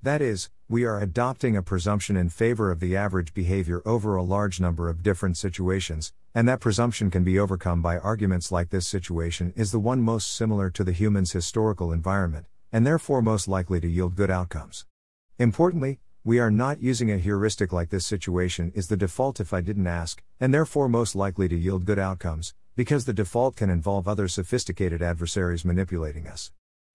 That 0.00 0.22
is, 0.22 0.48
we 0.68 0.84
are 0.84 1.00
adopting 1.00 1.56
a 1.56 1.62
presumption 1.64 2.16
in 2.16 2.28
favor 2.28 2.70
of 2.70 2.78
the 2.78 2.96
average 2.96 3.34
behavior 3.34 3.82
over 3.84 4.14
a 4.14 4.22
large 4.22 4.60
number 4.60 4.88
of 4.88 5.02
different 5.02 5.36
situations, 5.36 6.12
and 6.32 6.48
that 6.48 6.60
presumption 6.60 7.10
can 7.10 7.24
be 7.24 7.40
overcome 7.40 7.82
by 7.82 7.98
arguments 7.98 8.52
like 8.52 8.70
this 8.70 8.86
situation 8.86 9.52
is 9.56 9.72
the 9.72 9.80
one 9.80 10.00
most 10.00 10.32
similar 10.32 10.70
to 10.70 10.84
the 10.84 10.92
human's 10.92 11.32
historical 11.32 11.90
environment, 11.90 12.46
and 12.70 12.86
therefore 12.86 13.22
most 13.22 13.48
likely 13.48 13.80
to 13.80 13.88
yield 13.88 14.14
good 14.14 14.30
outcomes. 14.30 14.86
Importantly, 15.36 15.98
we 16.24 16.38
are 16.38 16.52
not 16.52 16.80
using 16.80 17.10
a 17.10 17.18
heuristic 17.18 17.72
like 17.72 17.90
this 17.90 18.06
situation 18.06 18.70
is 18.76 18.86
the 18.86 18.96
default 18.96 19.40
if 19.40 19.52
I 19.52 19.60
didn't 19.60 19.88
ask, 19.88 20.22
and 20.38 20.54
therefore 20.54 20.88
most 20.88 21.16
likely 21.16 21.48
to 21.48 21.56
yield 21.56 21.84
good 21.84 21.98
outcomes, 21.98 22.54
because 22.76 23.04
the 23.04 23.12
default 23.12 23.56
can 23.56 23.68
involve 23.68 24.06
other 24.06 24.28
sophisticated 24.28 25.02
adversaries 25.02 25.64
manipulating 25.64 26.28
us. 26.28 26.52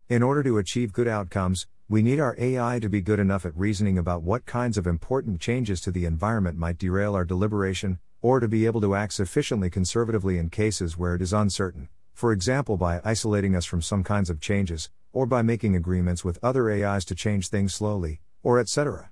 In 0.08 0.24
order 0.24 0.44
to 0.44 0.60
achieve 0.60 0.94
good 0.94 1.10
outcomes, 1.10 1.68
we 1.90 2.02
need 2.02 2.22
our 2.22 2.38
AI 2.40 2.80
to 2.80 2.88
be 2.88 3.02
good 3.02 3.20
enough 3.20 3.46
at 3.46 3.58
reasoning 3.58 3.98
about 3.98 4.24
what 4.24 4.46
kinds 4.46 4.78
of 4.78 4.88
important 4.88 5.42
changes 5.42 5.82
to 5.82 5.92
the 5.92 6.06
environment 6.06 6.58
might 6.58 6.78
derail 6.78 7.14
our 7.14 7.26
deliberation, 7.26 8.00
or 8.22 8.40
to 8.40 8.48
be 8.48 8.66
able 8.66 8.80
to 8.80 8.96
act 8.96 9.12
sufficiently 9.12 9.70
conservatively 9.70 10.38
in 10.38 10.50
cases 10.50 10.98
where 10.98 11.16
it 11.16 11.22
is 11.22 11.34
uncertain, 11.34 11.90
for 12.14 12.32
example 12.32 12.78
by 12.78 13.02
isolating 13.04 13.58
us 13.58 13.66
from 13.66 13.82
some 13.82 14.06
kinds 14.06 14.30
of 14.30 14.40
changes, 14.40 14.90
or 15.12 15.26
by 15.26 15.42
making 15.42 15.76
agreements 15.76 16.24
with 16.24 16.40
other 16.42 16.72
AIs 16.72 17.04
to 17.04 17.14
change 17.14 17.50
things 17.50 17.76
slowly, 17.76 18.22
or 18.42 18.58
etc. 18.58 19.12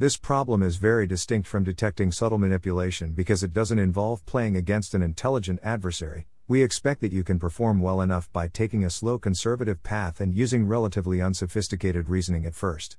This 0.00 0.16
problem 0.16 0.62
is 0.62 0.76
very 0.76 1.06
distinct 1.06 1.46
from 1.46 1.62
detecting 1.62 2.10
subtle 2.10 2.38
manipulation 2.38 3.12
because 3.12 3.42
it 3.42 3.52
doesn't 3.52 3.78
involve 3.78 4.24
playing 4.24 4.56
against 4.56 4.94
an 4.94 5.02
intelligent 5.02 5.60
adversary. 5.62 6.26
We 6.48 6.62
expect 6.62 7.02
that 7.02 7.12
you 7.12 7.22
can 7.22 7.38
perform 7.38 7.82
well 7.82 8.00
enough 8.00 8.32
by 8.32 8.48
taking 8.48 8.82
a 8.82 8.88
slow 8.88 9.18
conservative 9.18 9.82
path 9.82 10.18
and 10.18 10.34
using 10.34 10.66
relatively 10.66 11.20
unsophisticated 11.20 12.08
reasoning 12.08 12.46
at 12.46 12.54
first. 12.54 12.96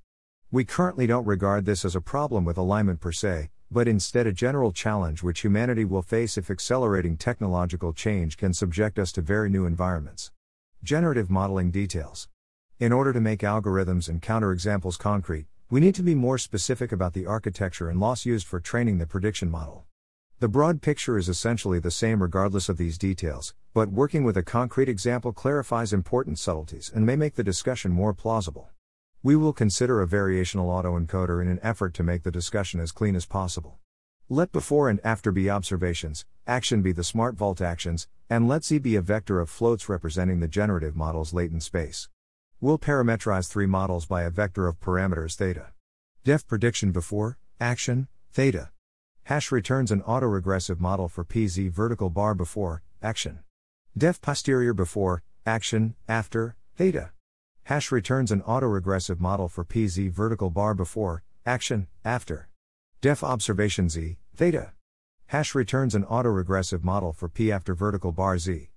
We 0.52 0.64
currently 0.64 1.08
don't 1.08 1.26
regard 1.26 1.66
this 1.66 1.84
as 1.86 1.96
a 1.96 2.02
problem 2.02 2.46
with 2.46 2.60
alignment 2.60 3.00
per 3.00 3.12
se, 3.12 3.50
but 3.72 3.88
instead 3.88 4.28
a 4.28 4.32
general 4.32 4.72
challenge 4.72 5.24
which 5.24 5.42
humanity 5.42 5.86
will 5.86 6.04
face 6.04 6.38
if 6.38 6.52
accelerating 6.52 7.18
technological 7.18 7.94
change 7.94 8.38
can 8.38 8.54
subject 8.54 9.00
us 9.00 9.12
to 9.14 9.22
very 9.22 9.50
new 9.50 9.66
environments. 9.66 10.30
Generative 10.84 11.32
modeling 11.32 11.72
details. 11.72 12.30
In 12.80 12.94
order 12.94 13.12
to 13.12 13.20
make 13.20 13.40
algorithms 13.40 14.08
and 14.08 14.22
counterexamples 14.22 15.00
concrete, 15.00 15.48
we 15.72 15.80
need 15.80 15.96
to 15.96 16.04
be 16.04 16.14
more 16.14 16.38
specific 16.38 16.92
about 16.92 17.14
the 17.14 17.26
architecture 17.26 17.90
and 17.90 17.98
loss 17.98 18.26
used 18.26 18.46
for 18.46 18.60
training 18.60 18.98
the 18.98 19.08
prediction 19.08 19.50
model. 19.50 19.86
The 20.42 20.50
broad 20.50 20.82
picture 20.82 21.18
is 21.18 21.30
essentially 21.30 21.80
the 21.80 21.90
same 21.90 22.22
regardless 22.22 22.68
of 22.68 22.76
these 22.76 22.98
details, 22.98 23.56
but 23.74 23.90
working 23.90 24.26
with 24.26 24.36
a 24.36 24.44
concrete 24.44 24.90
example 24.90 25.32
clarifies 25.32 25.94
important 25.94 26.40
subtleties 26.40 26.92
and 26.94 27.06
may 27.06 27.16
make 27.16 27.36
the 27.36 27.44
discussion 27.44 27.94
more 27.94 28.14
plausible. 28.14 28.68
We 29.24 29.38
will 29.38 29.54
consider 29.54 30.02
a 30.02 30.08
variational 30.08 30.66
autoencoder 30.66 31.42
in 31.42 31.48
an 31.48 31.62
effort 31.64 31.94
to 31.94 32.04
make 32.04 32.24
the 32.24 32.32
discussion 32.32 32.82
as 32.82 32.92
clean 32.92 33.16
as 33.16 33.26
possible. 33.26 33.80
Let 34.28 34.52
before 34.52 34.90
and 34.90 35.00
after 35.06 35.32
be 35.32 35.50
observations, 35.50 36.26
action 36.46 36.82
be 36.82 36.92
the 36.92 37.06
smart 37.06 37.36
vault 37.36 37.62
actions, 37.62 38.10
and 38.30 38.46
let 38.46 38.66
Z 38.66 38.80
be 38.80 38.98
a 38.98 39.02
vector 39.02 39.40
of 39.40 39.50
floats 39.50 39.88
representing 39.88 40.42
the 40.42 40.50
generative 40.50 40.98
model's 40.98 41.34
latent 41.34 41.64
space. 41.64 42.10
We'll 42.64 42.78
parameterize 42.78 43.50
three 43.50 43.66
models 43.66 44.06
by 44.06 44.22
a 44.22 44.30
vector 44.30 44.68
of 44.68 44.80
parameters 44.80 45.34
theta. 45.34 45.72
Def 46.24 46.46
prediction 46.46 46.92
before, 46.92 47.40
action, 47.60 48.08
theta. 48.32 48.70
Hash 49.24 49.52
returns 49.52 49.90
an 49.90 50.04
autoregressive 50.04 50.80
model 50.80 51.08
for 51.08 51.26
PZ 51.26 51.72
vertical 51.72 52.12
bar 52.12 52.36
before, 52.36 52.84
action. 53.02 53.40
Def 53.98 54.22
posterior 54.22 54.76
before, 54.76 55.24
action, 55.44 55.96
after, 56.08 56.56
theta. 56.76 57.10
Hash 57.64 57.92
returns 57.92 58.32
an 58.32 58.42
autoregressive 58.44 59.20
model 59.20 59.50
for 59.50 59.66
PZ 59.66 60.12
vertical 60.12 60.52
bar 60.52 60.76
before, 60.76 61.24
action, 61.48 61.88
after. 62.06 62.48
Def 63.02 63.24
observation 63.24 63.90
Z, 63.90 64.18
theta. 64.36 64.74
Hash 65.26 65.56
returns 65.56 65.96
an 65.96 66.04
autoregressive 66.04 66.84
model 66.84 67.12
for 67.12 67.28
P 67.28 67.52
after 67.52 67.74
vertical 67.74 68.12
bar 68.12 68.38
Z. 68.38 68.71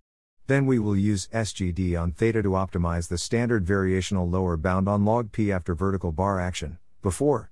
Then 0.46 0.66
we 0.66 0.78
will 0.78 0.96
use 0.96 1.28
SGD 1.28 1.98
on 1.98 2.12
theta 2.12 2.42
to 2.42 2.50
optimize 2.50 3.08
the 3.08 3.16
standard 3.16 3.64
variational 3.64 4.30
lower 4.30 4.58
bound 4.58 4.88
on 4.88 5.04
log 5.04 5.32
p 5.32 5.50
after 5.50 5.74
vertical 5.74 6.12
bar 6.12 6.38
action, 6.38 6.78
before 7.00 7.50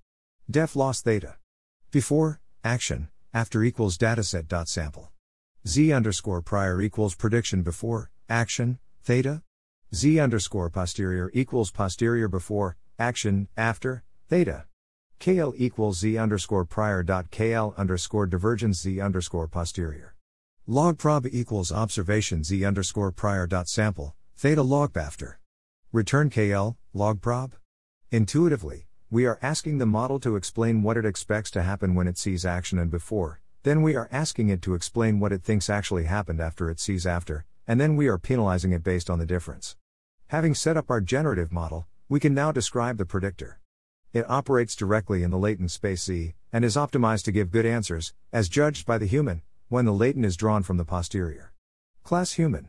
def 0.50 0.76
loss 0.76 1.00
theta. 1.00 1.36
Before 1.90 2.40
action, 2.62 3.08
after 3.32 3.62
equals 3.62 3.96
dataset 3.96 4.46
dot 4.46 4.68
sample. 4.68 5.10
Z 5.66 5.90
underscore 5.92 6.42
prior 6.42 6.82
equals 6.82 7.14
prediction 7.14 7.62
before 7.62 8.10
action, 8.28 8.78
theta. 9.02 9.42
Z 9.94 10.20
underscore 10.20 10.68
posterior 10.68 11.30
equals 11.32 11.70
posterior 11.70 12.28
before 12.28 12.76
action, 12.98 13.48
after 13.56 14.04
theta. 14.28 14.66
KL 15.18 15.54
equals 15.56 15.98
Z 16.00 16.18
underscore 16.18 16.66
prior 16.66 17.02
dot 17.02 17.30
KL 17.30 17.74
underscore 17.76 18.26
divergence 18.26 18.80
Z 18.80 19.00
underscore 19.00 19.48
posterior. 19.48 20.11
Log 20.68 20.96
prob 20.96 21.26
equals 21.26 21.72
observation 21.72 22.44
z 22.44 22.64
underscore 22.64 23.10
prior 23.10 23.48
dot 23.48 23.68
sample, 23.68 24.14
theta 24.36 24.62
log 24.62 24.96
after. 24.96 25.40
Return 25.90 26.30
KL, 26.30 26.76
log 26.94 27.20
prob? 27.20 27.54
Intuitively, 28.12 28.86
we 29.10 29.26
are 29.26 29.40
asking 29.42 29.78
the 29.78 29.86
model 29.86 30.20
to 30.20 30.36
explain 30.36 30.84
what 30.84 30.96
it 30.96 31.04
expects 31.04 31.50
to 31.50 31.62
happen 31.64 31.96
when 31.96 32.06
it 32.06 32.16
sees 32.16 32.46
action 32.46 32.78
and 32.78 32.92
before, 32.92 33.40
then 33.64 33.82
we 33.82 33.96
are 33.96 34.08
asking 34.12 34.50
it 34.50 34.62
to 34.62 34.74
explain 34.74 35.18
what 35.18 35.32
it 35.32 35.42
thinks 35.42 35.68
actually 35.68 36.04
happened 36.04 36.40
after 36.40 36.70
it 36.70 36.78
sees 36.78 37.08
after, 37.08 37.44
and 37.66 37.80
then 37.80 37.96
we 37.96 38.06
are 38.06 38.16
penalizing 38.16 38.70
it 38.70 38.84
based 38.84 39.10
on 39.10 39.18
the 39.18 39.26
difference. 39.26 39.76
Having 40.28 40.54
set 40.54 40.76
up 40.76 40.90
our 40.90 41.00
generative 41.00 41.50
model, 41.50 41.86
we 42.08 42.20
can 42.20 42.34
now 42.34 42.52
describe 42.52 42.98
the 42.98 43.04
predictor. 43.04 43.58
It 44.12 44.30
operates 44.30 44.76
directly 44.76 45.24
in 45.24 45.32
the 45.32 45.38
latent 45.38 45.72
space 45.72 46.04
Z, 46.04 46.34
and 46.52 46.64
is 46.64 46.76
optimized 46.76 47.24
to 47.24 47.32
give 47.32 47.50
good 47.50 47.66
answers, 47.66 48.14
as 48.32 48.48
judged 48.48 48.86
by 48.86 48.98
the 48.98 49.06
human, 49.06 49.42
when 49.72 49.86
the 49.86 49.90
latent 49.90 50.26
is 50.26 50.36
drawn 50.36 50.62
from 50.62 50.76
the 50.76 50.84
posterior. 50.84 51.54
Class 52.04 52.32
human. 52.32 52.68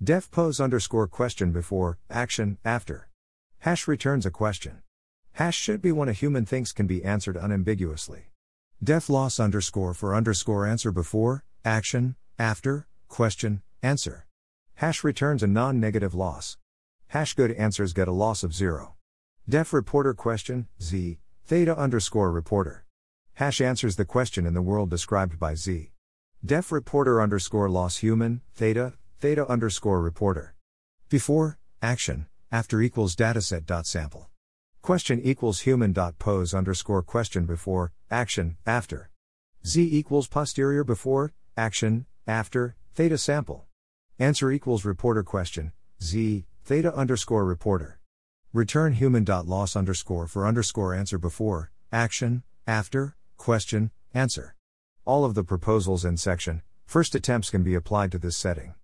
Def 0.00 0.30
pose 0.30 0.60
underscore 0.60 1.08
question 1.08 1.50
before, 1.50 1.98
action, 2.08 2.56
after. 2.64 3.08
Hash 3.58 3.88
returns 3.88 4.24
a 4.24 4.30
question. 4.30 4.82
Hash 5.32 5.58
should 5.58 5.82
be 5.82 5.90
one 5.90 6.08
a 6.08 6.12
human 6.12 6.46
thinks 6.46 6.70
can 6.70 6.86
be 6.86 7.02
answered 7.02 7.36
unambiguously. 7.36 8.26
Def 8.80 9.08
loss 9.08 9.40
underscore 9.40 9.92
for 9.92 10.14
underscore 10.14 10.64
answer 10.68 10.92
before, 10.92 11.42
action, 11.64 12.14
after, 12.38 12.86
question, 13.08 13.60
answer. 13.82 14.28
Hash 14.76 15.02
returns 15.02 15.42
a 15.42 15.48
non 15.48 15.80
negative 15.80 16.14
loss. 16.14 16.58
Hash 17.08 17.34
good 17.34 17.50
answers 17.50 17.92
get 17.92 18.06
a 18.06 18.12
loss 18.12 18.44
of 18.44 18.54
zero. 18.54 18.94
Def 19.48 19.72
reporter 19.72 20.14
question, 20.14 20.68
Z, 20.80 21.18
theta 21.44 21.76
underscore 21.76 22.30
reporter. 22.30 22.84
Hash 23.34 23.60
answers 23.60 23.96
the 23.96 24.04
question 24.04 24.46
in 24.46 24.54
the 24.54 24.62
world 24.62 24.90
described 24.90 25.40
by 25.40 25.56
Z. 25.56 25.90
Def 26.44 26.70
reporter 26.70 27.20
underscore 27.20 27.68
loss 27.68 27.96
human, 27.98 28.40
theta, 28.54 28.92
theta 29.20 29.48
underscore 29.48 30.00
reporter. 30.00 30.54
Before, 31.08 31.58
action, 31.82 32.26
after 32.52 32.80
equals 32.80 33.16
dataset 33.16 33.64
dot 33.66 33.86
sample. 33.86 34.28
Question 34.82 35.20
equals 35.20 35.60
human 35.60 35.92
dot 35.92 36.18
pose 36.18 36.54
underscore 36.54 37.02
question 37.02 37.46
before, 37.46 37.92
action, 38.10 38.56
after. 38.66 39.10
Z 39.66 39.88
equals 39.90 40.28
posterior 40.28 40.84
before, 40.84 41.32
action, 41.56 42.06
after, 42.26 42.76
theta 42.94 43.18
sample. 43.18 43.64
Answer 44.18 44.52
equals 44.52 44.84
reporter 44.84 45.22
question, 45.22 45.72
Z, 46.02 46.46
theta 46.64 46.94
underscore 46.94 47.44
reporter. 47.44 47.98
Return 48.52 48.92
human 48.92 49.24
dot 49.24 49.46
loss 49.46 49.74
underscore 49.74 50.26
for 50.28 50.46
underscore 50.46 50.94
answer 50.94 51.18
before, 51.18 51.72
action, 51.90 52.42
after, 52.66 53.16
question, 53.36 53.90
answer. 54.14 54.55
All 55.06 55.24
of 55.24 55.34
the 55.34 55.44
proposals 55.44 56.04
in 56.04 56.16
section, 56.16 56.62
first 56.84 57.14
attempts 57.14 57.48
can 57.48 57.62
be 57.62 57.76
applied 57.76 58.10
to 58.10 58.18
this 58.18 58.36
setting. 58.36 58.74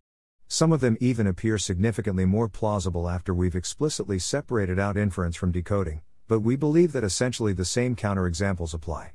Some 0.47 0.71
of 0.71 0.81
them 0.81 0.97
even 1.01 1.27
appear 1.27 1.59
significantly 1.59 2.25
more 2.25 2.49
plausible 2.49 3.09
after 3.09 3.35
we've 3.35 3.57
explicitly 3.57 4.21
separated 4.21 4.79
out 4.79 4.97
inference 4.97 5.35
from 5.35 5.51
decoding, 5.51 6.01
but 6.29 6.39
we 6.39 6.55
believe 6.55 6.93
that 6.93 7.03
essentially 7.03 7.53
the 7.53 7.65
same 7.65 7.97
counterexamples 7.97 8.73
apply. 8.73 9.15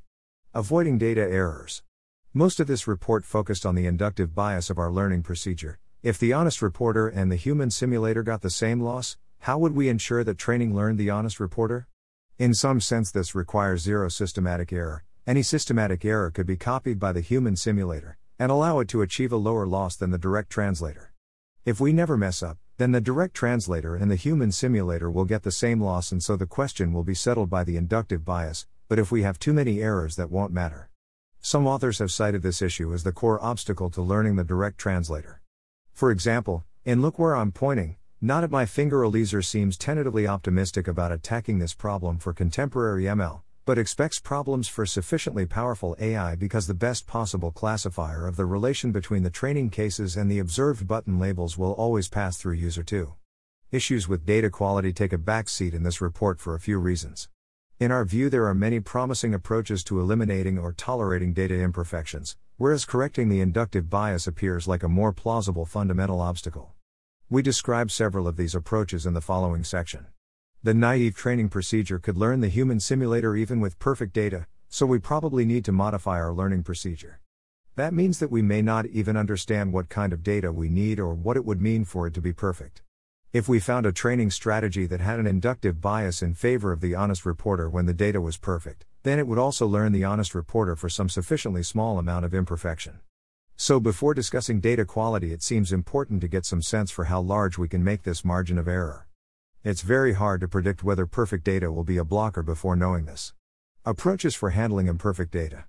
Avoiding 0.54 0.98
data 0.98 1.22
errors. 1.22 1.82
Most 2.34 2.60
of 2.60 2.68
this 2.68 2.90
report 2.90 3.24
focused 3.24 3.66
on 3.66 3.76
the 3.76 3.86
inductive 3.86 4.36
bias 4.36 4.70
of 4.70 4.78
our 4.78 4.92
learning 4.92 5.24
procedure. 5.24 5.80
If 6.04 6.20
the 6.20 6.34
honest 6.34 6.62
reporter 6.62 7.08
and 7.08 7.32
the 7.32 7.38
human 7.38 7.72
simulator 7.72 8.22
got 8.22 8.42
the 8.42 8.50
same 8.50 8.82
loss, 8.82 9.16
how 9.40 9.58
would 9.60 9.78
we 9.78 9.88
ensure 9.88 10.26
that 10.26 10.38
training 10.38 10.76
learned 10.76 10.98
the 10.98 11.10
honest 11.10 11.40
reporter? 11.40 11.88
In 12.38 12.54
some 12.54 12.82
sense, 12.82 13.12
this 13.12 13.34
requires 13.34 13.82
zero 13.82 14.10
systematic 14.10 14.74
error. 14.74 15.06
Any 15.28 15.44
systematic 15.44 16.06
error 16.06 16.32
could 16.32 16.45
be 16.48 16.56
copied 16.56 16.99
by 16.99 17.12
the 17.12 17.20
human 17.20 17.58
simulator, 17.58 18.18
and 18.40 18.49
allow 18.49 18.80
it 18.80 18.88
to 18.88 19.02
achieve 19.02 19.34
a 19.34 19.36
lower 19.36 19.68
loss 19.68 19.98
than 19.98 20.12
the 20.12 20.18
direct 20.18 20.49
translator. 20.49 21.12
If 21.66 21.82
we 21.82 21.91
never 21.91 22.16
mess 22.16 22.41
up, 22.41 22.58
then 22.78 22.94
the 22.94 23.02
direct 23.02 23.34
translator 23.34 23.94
and 23.94 24.10
the 24.10 24.16
human 24.16 24.54
simulator 24.54 25.12
will 25.12 25.26
get 25.26 25.44
the 25.44 25.52
same 25.52 25.82
loss, 25.82 26.14
and 26.14 26.24
so 26.24 26.38
the 26.38 26.45
question 26.45 26.94
will 26.94 27.04
be 27.04 27.14
settled 27.14 27.49
by 27.49 27.66
the 27.66 27.76
inductive 27.76 28.24
bias, 28.24 28.68
but 28.88 28.99
if 28.99 29.12
we 29.12 29.24
have 29.24 29.38
too 29.38 29.52
many 29.52 29.82
errors, 29.82 30.16
that 30.16 30.32
won't 30.32 30.54
matter. 30.54 30.90
Some 31.41 31.68
authors 31.68 31.99
have 31.99 32.10
cited 32.10 32.41
this 32.41 32.62
issue 32.62 32.94
as 32.94 33.04
the 33.04 33.12
core 33.12 33.44
obstacle 33.44 33.90
to 33.90 34.02
learning 34.02 34.38
the 34.38 34.45
direct 34.45 34.78
translator. 34.78 35.41
For 35.91 36.10
example, 36.10 36.64
in 36.86 37.02
Look 37.02 37.20
Where 37.20 37.36
I'm 37.36 37.52
Pointing, 37.52 37.98
not 38.22 38.45
at 38.45 38.49
my 38.49 38.66
finger, 38.66 39.04
Eliezer 39.04 39.41
seems 39.41 39.78
tentatively 39.78 40.26
optimistic 40.26 40.88
about 40.88 41.12
attacking 41.12 41.60
this 41.60 41.74
problem 41.74 42.18
for 42.18 42.32
contemporary 42.32 43.04
ML, 43.04 43.41
but 43.68 43.77
expects 43.77 44.18
problems 44.18 44.69
for 44.69 44.85
sufficiently 44.85 45.45
powerful 45.45 45.94
AI 45.99 46.35
because 46.35 46.68
the 46.68 46.73
best 46.73 47.06
possible 47.06 47.52
classifier 47.52 48.26
of 48.26 48.38
the 48.38 48.45
relation 48.45 48.94
between 48.94 49.23
the 49.23 49.30
training 49.30 49.69
cases 49.69 50.15
and 50.15 50.31
the 50.31 50.39
observed 50.39 50.88
button 50.88 51.19
labels 51.19 51.57
will 51.57 51.73
always 51.73 52.07
pass 52.07 52.38
through 52.38 52.53
user 52.53 52.81
2. 52.81 53.14
Issues 53.69 54.07
with 54.07 54.26
data 54.26 54.49
quality 54.49 54.94
take 54.94 55.11
a 55.11 55.18
backseat 55.18 55.73
in 55.73 55.84
this 55.84 55.99
report 55.99 56.39
for 56.39 56.56
a 56.56 56.61
few 56.61 56.80
reasons. 56.80 57.27
In 57.77 57.91
our 57.91 58.06
view, 58.06 58.30
there 58.30 58.48
are 58.48 58.53
many 58.53 58.80
promising 58.80 59.34
approaches 59.34 59.84
to 59.84 59.99
eliminating 59.99 60.57
or 60.57 60.72
tolerating 60.72 61.34
data 61.34 61.60
imperfections, 61.60 62.38
whereas 62.56 62.85
correcting 62.85 63.27
the 63.27 63.41
inductive 63.41 63.89
bias 63.89 64.27
appears 64.27 64.69
like 64.69 64.84
a 64.84 64.88
more 64.88 65.11
plausible 65.11 65.65
fundamental 65.65 66.22
obstacle. 66.22 66.72
We 67.30 67.41
describe 67.41 67.91
several 67.91 68.30
of 68.30 68.38
these 68.38 68.56
approaches 68.56 69.06
in 69.06 69.14
the 69.14 69.19
following 69.19 69.65
section. 69.65 70.07
The 70.68 70.73
naive 70.73 71.15
training 71.15 71.48
procedure 71.48 71.98
could 71.98 72.18
learn 72.18 72.41
the 72.41 72.49
human 72.49 72.81
simulator 72.81 73.38
even 73.38 73.61
with 73.61 73.80
perfect 73.80 74.11
data, 74.11 74.48
so 74.68 74.85
we 74.85 74.99
probably 74.99 75.45
need 75.45 75.64
to 75.64 75.72
modify 75.72 76.19
our 76.19 76.34
learning 76.34 76.64
procedure. 76.64 77.22
That 77.77 77.94
means 77.94 78.19
that 78.19 78.31
we 78.31 78.41
may 78.41 78.61
not 78.61 78.85
even 78.88 79.15
understand 79.15 79.72
what 79.72 79.88
kind 79.88 80.11
of 80.11 80.23
data 80.23 80.52
we 80.52 80.68
need 80.68 80.99
or 80.99 81.14
what 81.14 81.38
it 81.38 81.45
would 81.45 81.61
mean 81.61 81.85
for 81.85 82.06
it 82.06 82.14
to 82.15 82.22
be 82.22 82.34
perfect. 82.34 82.81
If 83.31 83.48
we 83.48 83.61
found 83.61 83.85
a 83.85 83.94
training 83.94 84.30
strategy 84.31 84.85
that 84.88 84.99
had 84.99 85.19
an 85.22 85.26
inductive 85.26 85.80
bias 85.80 86.22
in 86.22 86.34
favor 86.34 86.73
of 86.73 86.81
the 86.81 86.95
honest 86.95 87.26
reporter 87.26 87.69
when 87.69 87.85
the 87.85 87.94
data 87.94 88.19
was 88.19 88.35
perfect, 88.35 88.85
then 89.03 89.19
it 89.19 89.27
would 89.27 89.39
also 89.39 89.65
learn 89.65 89.94
the 89.94 90.03
honest 90.03 90.35
reporter 90.35 90.76
for 90.76 90.89
some 90.89 91.07
sufficiently 91.07 91.64
small 91.64 91.98
amount 91.98 92.26
of 92.26 92.34
imperfection. 92.34 92.99
So, 93.56 93.80
before 93.80 94.14
discussing 94.14 94.60
data 94.60 94.84
quality, 94.84 95.31
it 95.31 95.44
seems 95.44 95.72
important 95.72 96.19
to 96.19 96.27
get 96.27 96.45
some 96.45 96.61
sense 96.61 96.91
for 96.91 97.06
how 97.06 97.22
large 97.22 97.57
we 97.57 97.69
can 97.69 97.85
make 97.85 98.03
this 98.03 98.26
margin 98.26 98.57
of 98.57 98.68
error. 98.68 99.07
It's 99.69 99.81
very 99.81 100.14
hard 100.14 100.39
to 100.39 100.48
predict 100.48 100.81
whether 100.81 101.06
perfect 101.06 101.44
data 101.44 101.69
will 101.73 101.84
be 101.84 101.98
a 101.98 102.06
blocker 102.06 102.41
before 102.41 102.77
knowing 102.77 103.03
this. 103.03 103.34
Approaches 103.84 104.34
for 104.34 104.52
handling 104.52 104.88
imperfect 104.88 105.30
data 105.30 105.65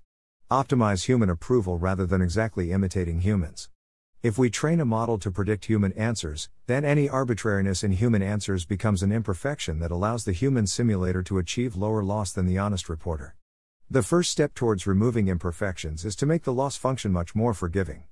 optimize 0.49 1.03
human 1.03 1.29
approval 1.29 1.77
rather 1.77 2.05
than 2.05 2.21
exactly 2.21 2.71
imitating 2.71 3.19
humans. 3.19 3.69
If 4.23 4.37
we 4.37 4.49
train 4.49 4.79
a 4.79 4.85
model 4.85 5.17
to 5.19 5.29
predict 5.29 5.65
human 5.65 5.91
answers, 5.97 6.47
then 6.65 6.85
any 6.85 7.09
arbitrariness 7.09 7.83
in 7.83 7.91
human 7.91 8.21
answers 8.21 8.63
becomes 8.63 9.03
an 9.03 9.11
imperfection 9.11 9.79
that 9.79 9.91
allows 9.91 10.23
the 10.23 10.31
human 10.31 10.65
simulator 10.65 11.21
to 11.23 11.37
achieve 11.37 11.75
lower 11.75 12.01
loss 12.01 12.31
than 12.31 12.45
the 12.45 12.57
honest 12.57 12.87
reporter. 12.87 13.35
The 13.91 14.01
first 14.01 14.31
step 14.31 14.53
towards 14.53 14.87
removing 14.87 15.27
imperfections 15.27 16.05
is 16.05 16.15
to 16.15 16.25
make 16.25 16.43
the 16.43 16.53
loss 16.53 16.77
function 16.77 17.11
much 17.11 17.35
more 17.35 17.53
forgiving. 17.53 18.03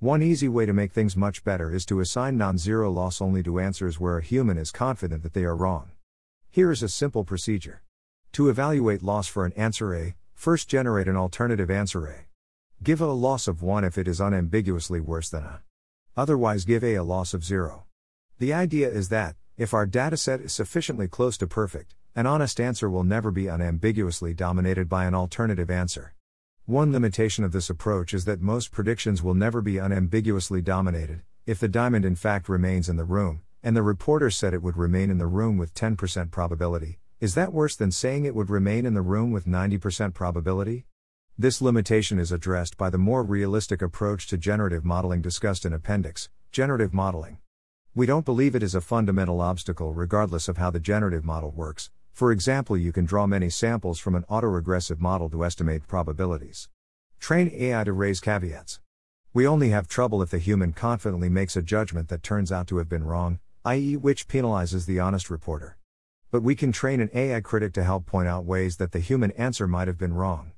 One 0.00 0.22
easy 0.22 0.48
way 0.48 0.64
to 0.64 0.72
make 0.72 0.92
things 0.92 1.14
much 1.14 1.44
better 1.44 1.70
is 1.70 1.84
to 1.84 2.00
assign 2.00 2.38
non 2.38 2.56
zero 2.56 2.90
loss 2.90 3.20
only 3.20 3.42
to 3.42 3.60
answers 3.60 4.00
where 4.00 4.16
a 4.16 4.22
human 4.22 4.56
is 4.56 4.72
confident 4.72 5.22
that 5.22 5.34
they 5.34 5.44
are 5.44 5.54
wrong. 5.54 5.90
Here 6.48 6.70
is 6.70 6.82
a 6.82 6.88
simple 6.88 7.22
procedure. 7.22 7.82
To 8.32 8.48
evaluate 8.48 9.02
loss 9.02 9.28
for 9.28 9.44
an 9.44 9.52
answer 9.58 9.94
A, 9.94 10.14
first 10.32 10.70
generate 10.70 11.06
an 11.06 11.16
alternative 11.16 11.70
answer 11.70 12.06
A. 12.06 12.24
Give 12.82 13.02
A 13.02 13.04
a 13.04 13.12
loss 13.12 13.46
of 13.46 13.60
1 13.60 13.84
if 13.84 13.98
it 13.98 14.08
is 14.08 14.22
unambiguously 14.22 15.00
worse 15.00 15.28
than 15.28 15.44
A. 15.44 15.60
Otherwise, 16.16 16.64
give 16.64 16.82
A 16.82 16.94
a 16.94 17.04
loss 17.04 17.34
of 17.34 17.44
0. 17.44 17.84
The 18.38 18.54
idea 18.54 18.88
is 18.88 19.10
that, 19.10 19.36
if 19.58 19.74
our 19.74 19.86
dataset 19.86 20.42
is 20.42 20.54
sufficiently 20.54 21.08
close 21.08 21.36
to 21.36 21.46
perfect, 21.46 21.94
an 22.16 22.24
honest 22.24 22.58
answer 22.58 22.88
will 22.88 23.04
never 23.04 23.30
be 23.30 23.48
unambiguously 23.48 24.32
dominated 24.32 24.88
by 24.88 25.04
an 25.04 25.14
alternative 25.14 25.70
answer. 25.70 26.14
One 26.66 26.92
limitation 26.92 27.42
of 27.42 27.52
this 27.52 27.68
approach 27.68 28.14
is 28.14 28.26
that 28.26 28.40
most 28.40 28.70
predictions 28.70 29.22
will 29.22 29.34
never 29.34 29.60
be 29.60 29.78
unambiguously 29.78 30.62
dominated, 30.62 31.22
if 31.44 31.58
the 31.58 31.68
diamond 31.68 32.04
in 32.04 32.14
fact 32.14 32.48
remains 32.48 32.88
in 32.88 32.96
the 32.96 33.04
room, 33.04 33.42
and 33.62 33.76
the 33.76 33.82
reporter 33.82 34.30
said 34.30 34.54
it 34.54 34.62
would 34.62 34.76
remain 34.76 35.10
in 35.10 35.18
the 35.18 35.26
room 35.26 35.58
with 35.58 35.74
10% 35.74 36.30
probability, 36.30 37.00
is 37.18 37.34
that 37.34 37.52
worse 37.52 37.74
than 37.74 37.90
saying 37.90 38.24
it 38.24 38.34
would 38.34 38.50
remain 38.50 38.86
in 38.86 38.94
the 38.94 39.02
room 39.02 39.32
with 39.32 39.46
90% 39.46 40.14
probability? 40.14 40.86
This 41.36 41.60
limitation 41.60 42.18
is 42.18 42.30
addressed 42.30 42.76
by 42.76 42.88
the 42.88 42.98
more 42.98 43.24
realistic 43.24 43.82
approach 43.82 44.28
to 44.28 44.38
generative 44.38 44.84
modeling 44.84 45.22
discussed 45.22 45.64
in 45.64 45.72
Appendix 45.72 46.28
Generative 46.52 46.94
Modeling. 46.94 47.38
We 47.94 48.06
don't 48.06 48.24
believe 48.24 48.54
it 48.54 48.62
is 48.62 48.74
a 48.74 48.80
fundamental 48.80 49.40
obstacle 49.40 49.92
regardless 49.92 50.48
of 50.48 50.58
how 50.58 50.70
the 50.70 50.78
generative 50.78 51.24
model 51.24 51.50
works, 51.50 51.90
for 52.20 52.32
example, 52.32 52.76
you 52.76 52.92
can 52.92 53.06
draw 53.06 53.26
many 53.26 53.48
samples 53.48 53.98
from 53.98 54.14
an 54.14 54.26
autoregressive 54.28 55.00
model 55.00 55.30
to 55.30 55.42
estimate 55.42 55.88
probabilities. 55.88 56.68
Train 57.18 57.50
AI 57.54 57.82
to 57.82 57.94
raise 57.94 58.20
caveats. 58.20 58.78
We 59.32 59.46
only 59.46 59.70
have 59.70 59.88
trouble 59.88 60.20
if 60.20 60.28
the 60.28 60.38
human 60.38 60.74
confidently 60.74 61.30
makes 61.30 61.56
a 61.56 61.62
judgment 61.62 62.10
that 62.10 62.22
turns 62.22 62.52
out 62.52 62.66
to 62.66 62.76
have 62.76 62.90
been 62.90 63.04
wrong, 63.04 63.38
i.e., 63.64 63.96
which 63.96 64.28
penalizes 64.28 64.84
the 64.84 65.00
honest 65.00 65.30
reporter. 65.30 65.78
But 66.30 66.42
we 66.42 66.54
can 66.54 66.72
train 66.72 67.00
an 67.00 67.08
AI 67.14 67.40
critic 67.40 67.72
to 67.72 67.84
help 67.84 68.04
point 68.04 68.28
out 68.28 68.44
ways 68.44 68.76
that 68.76 68.92
the 68.92 69.00
human 69.00 69.30
answer 69.30 69.66
might 69.66 69.88
have 69.88 69.96
been 69.96 70.12
wrong. 70.12 70.52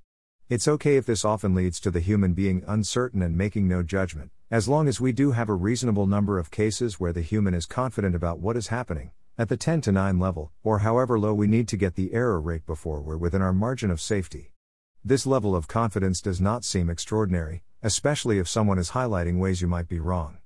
It's 0.48 0.66
okay 0.66 0.97
if 0.97 1.06
this 1.06 1.24
often 1.24 1.55
leads 1.55 1.78
to 1.82 1.93
the 1.93 2.01
human 2.01 2.32
being 2.32 2.64
uncertain 2.66 3.22
and 3.22 3.39
making 3.39 3.68
no 3.68 3.84
judgment, 3.84 4.32
as 4.51 4.66
long 4.66 4.89
as 4.89 5.01
we 5.01 5.12
do 5.12 5.30
have 5.30 5.48
a 5.48 5.55
reasonable 5.55 6.09
number 6.09 6.40
of 6.40 6.51
cases 6.51 6.98
where 6.98 7.12
the 7.12 7.22
human 7.22 7.55
is 7.55 7.66
confident 7.66 8.16
about 8.16 8.40
what 8.40 8.56
is 8.56 8.66
happening, 8.66 9.12
at 9.38 9.48
the 9.48 9.56
10 9.56 9.80
to 9.82 9.92
9 9.92 10.18
level, 10.18 10.52
or 10.62 10.80
however 10.80 11.18
low 11.18 11.32
we 11.32 11.46
need 11.46 11.66
to 11.68 11.76
get 11.76 11.94
the 11.94 12.12
error 12.12 12.40
rate 12.40 12.66
before 12.66 13.00
we're 13.00 13.16
within 13.16 13.40
our 13.40 13.52
margin 13.52 13.90
of 13.90 14.00
safety. 14.00 14.52
This 15.04 15.26
level 15.26 15.56
of 15.56 15.66
confidence 15.66 16.20
does 16.20 16.40
not 16.40 16.64
seem 16.64 16.90
extraordinary, 16.90 17.62
especially 17.82 18.38
if 18.38 18.48
someone 18.48 18.78
is 18.78 18.90
highlighting 18.90 19.38
ways 19.38 19.62
you 19.62 19.68
might 19.68 19.88
be 19.88 19.98
wrong. 19.98 20.38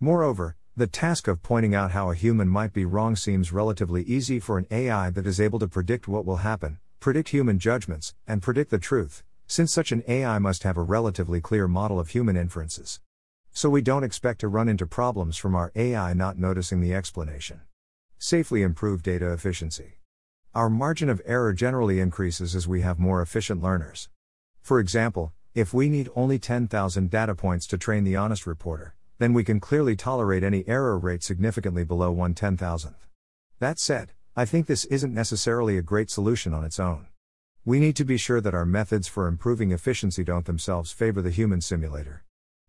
Moreover, 0.00 0.56
the 0.76 0.86
task 0.86 1.26
of 1.26 1.42
pointing 1.42 1.74
out 1.74 1.90
how 1.90 2.10
a 2.10 2.14
human 2.14 2.48
might 2.48 2.72
be 2.72 2.84
wrong 2.84 3.16
seems 3.16 3.52
relatively 3.52 4.02
easy 4.04 4.38
for 4.38 4.56
an 4.56 4.66
AI 4.70 5.10
that 5.10 5.26
is 5.26 5.40
able 5.40 5.58
to 5.58 5.66
predict 5.66 6.06
what 6.06 6.24
will 6.24 6.36
happen, 6.36 6.78
predict 7.00 7.30
human 7.30 7.58
judgments, 7.58 8.14
and 8.26 8.40
predict 8.40 8.70
the 8.70 8.78
truth, 8.78 9.24
since 9.48 9.72
such 9.72 9.90
an 9.90 10.04
AI 10.06 10.38
must 10.38 10.62
have 10.62 10.76
a 10.76 10.82
relatively 10.82 11.40
clear 11.40 11.66
model 11.66 11.98
of 11.98 12.10
human 12.10 12.36
inferences. 12.36 13.00
So 13.50 13.68
we 13.68 13.82
don't 13.82 14.04
expect 14.04 14.40
to 14.40 14.48
run 14.48 14.68
into 14.68 14.86
problems 14.86 15.36
from 15.36 15.56
our 15.56 15.72
AI 15.74 16.12
not 16.12 16.38
noticing 16.38 16.80
the 16.80 16.94
explanation. 16.94 17.62
Safely 18.20 18.62
improve 18.62 19.04
data 19.04 19.32
efficiency. 19.32 20.00
Our 20.52 20.68
margin 20.68 21.08
of 21.08 21.22
error 21.24 21.52
generally 21.52 22.00
increases 22.00 22.56
as 22.56 22.66
we 22.66 22.80
have 22.80 22.98
more 22.98 23.22
efficient 23.22 23.62
learners. 23.62 24.08
For 24.60 24.80
example, 24.80 25.32
if 25.54 25.72
we 25.72 25.88
need 25.88 26.10
only 26.16 26.40
10,000 26.40 27.10
data 27.10 27.36
points 27.36 27.64
to 27.68 27.78
train 27.78 28.02
the 28.02 28.16
honest 28.16 28.44
reporter, 28.44 28.96
then 29.18 29.34
we 29.34 29.44
can 29.44 29.60
clearly 29.60 29.94
tolerate 29.94 30.42
any 30.42 30.66
error 30.66 30.98
rate 30.98 31.22
significantly 31.22 31.84
below 31.84 32.10
1 32.10 32.34
10,000th. 32.34 32.96
That 33.60 33.78
said, 33.78 34.10
I 34.34 34.44
think 34.44 34.66
this 34.66 34.84
isn't 34.86 35.14
necessarily 35.14 35.78
a 35.78 35.82
great 35.82 36.10
solution 36.10 36.52
on 36.52 36.64
its 36.64 36.80
own. 36.80 37.06
We 37.64 37.78
need 37.78 37.94
to 37.96 38.04
be 38.04 38.16
sure 38.16 38.40
that 38.40 38.54
our 38.54 38.66
methods 38.66 39.06
for 39.06 39.28
improving 39.28 39.70
efficiency 39.70 40.24
don't 40.24 40.44
themselves 40.44 40.90
favor 40.90 41.22
the 41.22 41.30
human 41.30 41.60
simulator. 41.60 42.24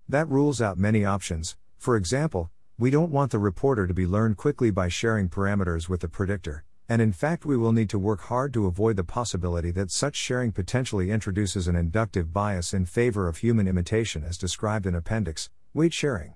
That 0.07 0.29
rules 0.29 0.61
out 0.61 0.77
many 0.77 1.05
options, 1.05 1.57
for 1.79 1.95
example, 1.95 2.51
we 2.79 2.89
don't 2.89 3.11
want 3.11 3.29
the 3.29 3.39
reporter 3.39 3.85
to 3.85 3.93
be 3.93 4.07
learned 4.07 4.37
quickly 4.37 4.71
by 4.71 4.87
sharing 4.87 5.27
parameters 5.27 5.89
with 5.89 5.99
the 5.99 6.07
predictor, 6.07 6.63
and 6.87 7.01
in 7.01 7.11
fact, 7.11 7.45
we 7.45 7.57
will 7.57 7.73
need 7.73 7.89
to 7.89 7.99
work 7.99 8.21
hard 8.21 8.53
to 8.53 8.67
avoid 8.67 8.95
the 8.95 9.03
possibility 9.03 9.69
that 9.69 9.91
such 9.91 10.15
sharing 10.15 10.53
potentially 10.53 11.11
introduces 11.11 11.67
an 11.67 11.75
inductive 11.75 12.31
bias 12.31 12.73
in 12.73 12.85
favor 12.85 13.27
of 13.27 13.39
human 13.39 13.67
imitation 13.67 14.23
as 14.23 14.37
described 14.37 14.85
in 14.85 14.95
Appendix 14.95 15.49
Weight 15.73 15.93
Sharing. 15.93 16.35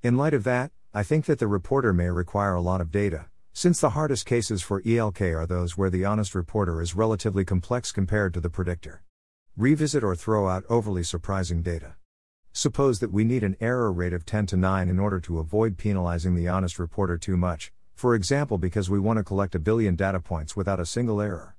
In 0.00 0.16
light 0.16 0.32
of 0.32 0.44
that, 0.44 0.70
I 0.94 1.02
think 1.02 1.24
that 1.24 1.40
the 1.40 1.48
reporter 1.48 1.92
may 1.92 2.08
require 2.08 2.54
a 2.54 2.60
lot 2.60 2.80
of 2.80 2.92
data, 2.92 3.26
since 3.52 3.80
the 3.80 3.90
hardest 3.90 4.26
cases 4.26 4.62
for 4.62 4.82
ELK 4.82 5.20
are 5.22 5.44
those 5.44 5.76
where 5.76 5.90
the 5.90 6.04
honest 6.04 6.36
reporter 6.36 6.80
is 6.80 6.94
relatively 6.94 7.44
complex 7.44 7.90
compared 7.90 8.32
to 8.34 8.40
the 8.40 8.48
predictor. 8.48 9.02
Revisit 9.56 10.04
or 10.04 10.14
throw 10.14 10.48
out 10.48 10.62
overly 10.68 11.02
surprising 11.02 11.62
data. 11.62 11.96
Suppose 12.52 12.98
that 12.98 13.12
we 13.12 13.22
need 13.22 13.44
an 13.44 13.56
error 13.60 13.92
rate 13.92 14.12
of 14.12 14.26
10 14.26 14.46
to 14.46 14.56
9 14.56 14.88
in 14.88 14.98
order 14.98 15.20
to 15.20 15.38
avoid 15.38 15.78
penalizing 15.78 16.34
the 16.34 16.48
honest 16.48 16.80
reporter 16.80 17.16
too 17.16 17.36
much, 17.36 17.72
for 17.94 18.14
example, 18.14 18.58
because 18.58 18.90
we 18.90 18.98
want 18.98 19.18
to 19.18 19.24
collect 19.24 19.54
a 19.54 19.60
billion 19.60 19.94
data 19.94 20.18
points 20.18 20.56
without 20.56 20.80
a 20.80 20.86
single 20.86 21.20
error. 21.20 21.56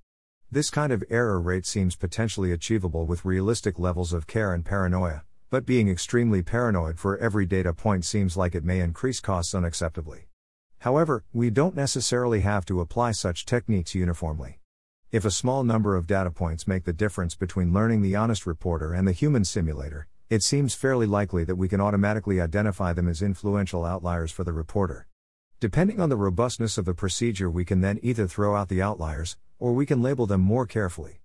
This 0.51 0.69
kind 0.69 0.91
of 0.91 1.03
error 1.09 1.39
rate 1.39 1.65
seems 1.65 1.95
potentially 1.95 2.51
achievable 2.51 3.05
with 3.05 3.23
realistic 3.23 3.79
levels 3.79 4.11
of 4.11 4.27
care 4.27 4.53
and 4.53 4.65
paranoia, 4.65 5.23
but 5.49 5.65
being 5.65 5.87
extremely 5.87 6.41
paranoid 6.41 6.99
for 6.99 7.17
every 7.19 7.45
data 7.45 7.73
point 7.73 8.03
seems 8.03 8.35
like 8.35 8.53
it 8.53 8.65
may 8.65 8.81
increase 8.81 9.21
costs 9.21 9.53
unacceptably. 9.53 10.23
However, 10.79 11.23
we 11.31 11.49
don't 11.49 11.75
necessarily 11.75 12.41
have 12.41 12.65
to 12.65 12.81
apply 12.81 13.11
such 13.13 13.45
techniques 13.45 13.95
uniformly. 13.95 14.59
If 15.09 15.23
a 15.23 15.31
small 15.31 15.63
number 15.63 15.95
of 15.95 16.07
data 16.07 16.31
points 16.31 16.67
make 16.67 16.83
the 16.83 16.91
difference 16.91 17.33
between 17.33 17.71
learning 17.73 18.01
the 18.01 18.17
honest 18.17 18.45
reporter 18.45 18.93
and 18.93 19.07
the 19.07 19.13
human 19.13 19.45
simulator, 19.45 20.07
it 20.31 20.41
seems 20.41 20.73
fairly 20.73 21.05
likely 21.05 21.43
that 21.43 21.57
we 21.57 21.67
can 21.67 21.81
automatically 21.81 22.39
identify 22.39 22.93
them 22.93 23.09
as 23.09 23.21
influential 23.21 23.83
outliers 23.83 24.31
for 24.31 24.45
the 24.45 24.53
reporter. 24.53 25.05
Depending 25.59 25.99
on 25.99 26.07
the 26.07 26.15
robustness 26.15 26.77
of 26.77 26.85
the 26.85 26.93
procedure, 26.93 27.49
we 27.49 27.65
can 27.65 27.81
then 27.81 27.99
either 28.01 28.25
throw 28.27 28.55
out 28.55 28.69
the 28.69 28.81
outliers, 28.81 29.35
or 29.59 29.73
we 29.73 29.85
can 29.85 30.01
label 30.01 30.25
them 30.25 30.39
more 30.39 30.65
carefully. 30.65 31.19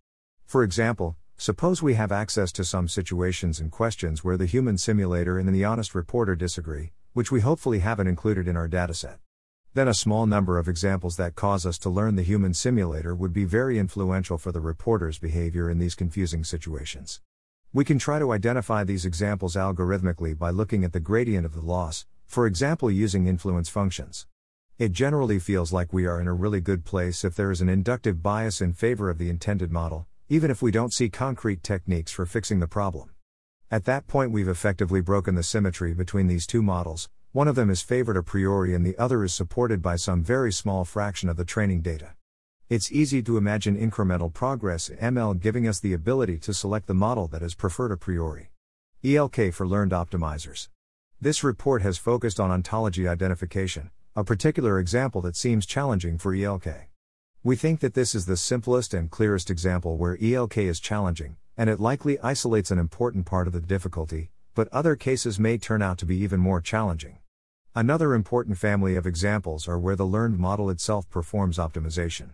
For 0.45 0.65
example, 0.65 1.16
suppose 1.37 1.81
we 1.81 1.95
have 1.95 2.11
access 2.11 2.51
to 2.51 2.65
some 2.65 2.89
situations 2.89 3.61
and 3.61 3.70
questions 3.70 4.24
where 4.24 4.37
the 4.37 4.45
human 4.45 4.77
simulator 4.77 5.39
and 5.39 5.55
the 5.55 5.65
honest 5.65 5.95
reporter 5.95 6.35
disagree, 6.35 6.91
which 7.12 7.31
we 7.31 7.43
hopefully 7.43 7.78
haven't 7.78 8.09
included 8.09 8.49
in 8.49 8.57
our 8.57 8.69
dataset. 8.69 9.19
Then 9.73 9.87
a 9.87 9.95
small 9.95 10.27
number 10.27 10.59
of 10.59 10.66
examples 10.66 11.15
that 11.15 11.37
cause 11.37 11.65
us 11.65 11.78
to 11.78 11.91
learn 11.91 12.16
the 12.16 12.24
human 12.24 12.55
simulator 12.55 13.15
would 13.15 13.33
be 13.33 13.45
very 13.45 13.78
influential 13.78 14.37
for 14.37 14.51
the 14.51 14.61
reporter's 14.61 15.20
behavior 15.20 15.70
in 15.70 15.78
these 15.78 15.95
confusing 15.95 16.43
situations. 16.43 17.20
We 17.77 17.85
can 17.85 17.98
try 17.98 18.19
to 18.19 18.32
identify 18.32 18.85
these 18.85 19.05
examples 19.05 19.55
algorithmically 19.55 20.39
by 20.39 20.48
looking 20.48 20.82
at 20.82 20.94
the 20.94 20.98
gradient 20.98 21.44
of 21.44 21.53
the 21.53 21.61
loss, 21.61 22.07
for 22.24 22.47
example 22.47 22.90
using 22.90 23.27
influence 23.27 23.69
functions. 23.69 24.27
It 24.78 24.93
generally 24.93 25.39
feels 25.39 25.74
like 25.74 25.93
we 25.93 26.07
are 26.07 26.19
in 26.19 26.27
a 26.27 26.32
really 26.32 26.62
good 26.62 26.86
place 26.86 27.23
if 27.23 27.35
there 27.35 27.51
is 27.51 27.61
an 27.61 27.69
inductive 27.69 28.23
bias 28.23 28.62
in 28.62 28.73
favor 28.73 29.11
of 29.11 29.19
the 29.19 29.28
intended 29.28 29.70
model, 29.70 30.07
even 30.31 30.51
if 30.51 30.62
we 30.62 30.70
don't 30.70 30.94
see 30.94 31.11
concrete 31.11 31.62
techniques 31.62 32.11
for 32.11 32.24
fixing 32.24 32.61
the 32.61 32.66
problem. 32.66 33.11
At 33.70 33.85
that 33.85 34.07
point, 34.07 34.32
we've 34.32 34.48
effectively 34.48 35.03
broken 35.03 35.35
the 35.35 35.43
symmetry 35.43 35.93
between 35.93 36.28
these 36.28 36.47
two 36.47 36.62
models, 36.62 37.11
one 37.32 37.47
of 37.47 37.57
them 37.57 37.69
is 37.69 37.82
favored 37.82 38.16
a 38.16 38.23
priori 38.23 38.74
and 38.74 38.86
the 38.86 38.97
other 38.97 39.23
is 39.23 39.35
supported 39.35 39.82
by 39.82 39.97
some 39.97 40.23
very 40.23 40.51
small 40.51 40.86
fraction 40.86 41.28
of 41.28 41.36
the 41.36 41.44
training 41.44 41.82
data. 41.82 42.15
It's 42.68 42.90
easy 42.90 43.22
to 43.22 43.36
imagine 43.36 43.76
incremental 43.76 44.34
progress 44.34 44.90
ML 45.01 45.38
giving 45.38 45.68
us 45.68 45.78
the 45.78 45.93
ability 45.93 46.38
to 46.38 46.52
select 46.52 46.88
the 46.88 46.94
model 46.94 47.28
that 47.28 47.40
is 47.40 47.55
preferred 47.55 47.93
a 47.93 47.97
priori. 47.97 48.51
ELK 49.05 49.55
for 49.55 49.68
Learned 49.68 49.93
Optimizers. 49.93 50.66
This 51.20 51.44
report 51.44 51.82
has 51.82 51.97
focused 51.97 52.40
on 52.40 52.51
ontology 52.51 53.06
identification, 53.06 53.93
a 54.16 54.24
particular 54.24 54.80
example 54.80 55.20
that 55.20 55.36
seems 55.36 55.64
challenging 55.64 56.18
for 56.18 56.34
ELK. 56.34 56.88
We 57.44 57.55
think 57.55 57.78
that 57.78 57.94
this 57.94 58.16
is 58.16 58.26
the 58.26 58.36
simplest 58.36 58.93
and 58.93 59.12
clearest 59.12 59.48
example 59.48 59.97
where 59.97 60.18
ELK 60.20 60.59
is 60.59 60.80
challenging, 60.80 61.36
and 61.56 61.70
it 61.70 61.78
likely 61.78 62.18
isolates 62.18 62.72
an 62.72 62.80
important 62.80 63.26
part 63.26 63.47
of 63.47 63.52
the 63.52 63.60
difficulty, 63.60 64.32
but 64.56 64.66
other 64.72 64.97
cases 64.97 65.38
may 65.38 65.56
turn 65.56 65.82
out 65.82 65.98
to 65.98 66.05
be 66.05 66.16
even 66.16 66.40
more 66.40 66.60
challenging. 66.60 67.18
Another 67.76 68.12
important 68.12 68.59
family 68.59 68.97
of 68.97 69.06
examples 69.06 69.68
are 69.68 69.78
where 69.78 69.94
the 69.94 70.05
learned 70.05 70.40
model 70.40 70.68
itself 70.68 71.09
performs 71.09 71.59
optimization. 71.59 72.30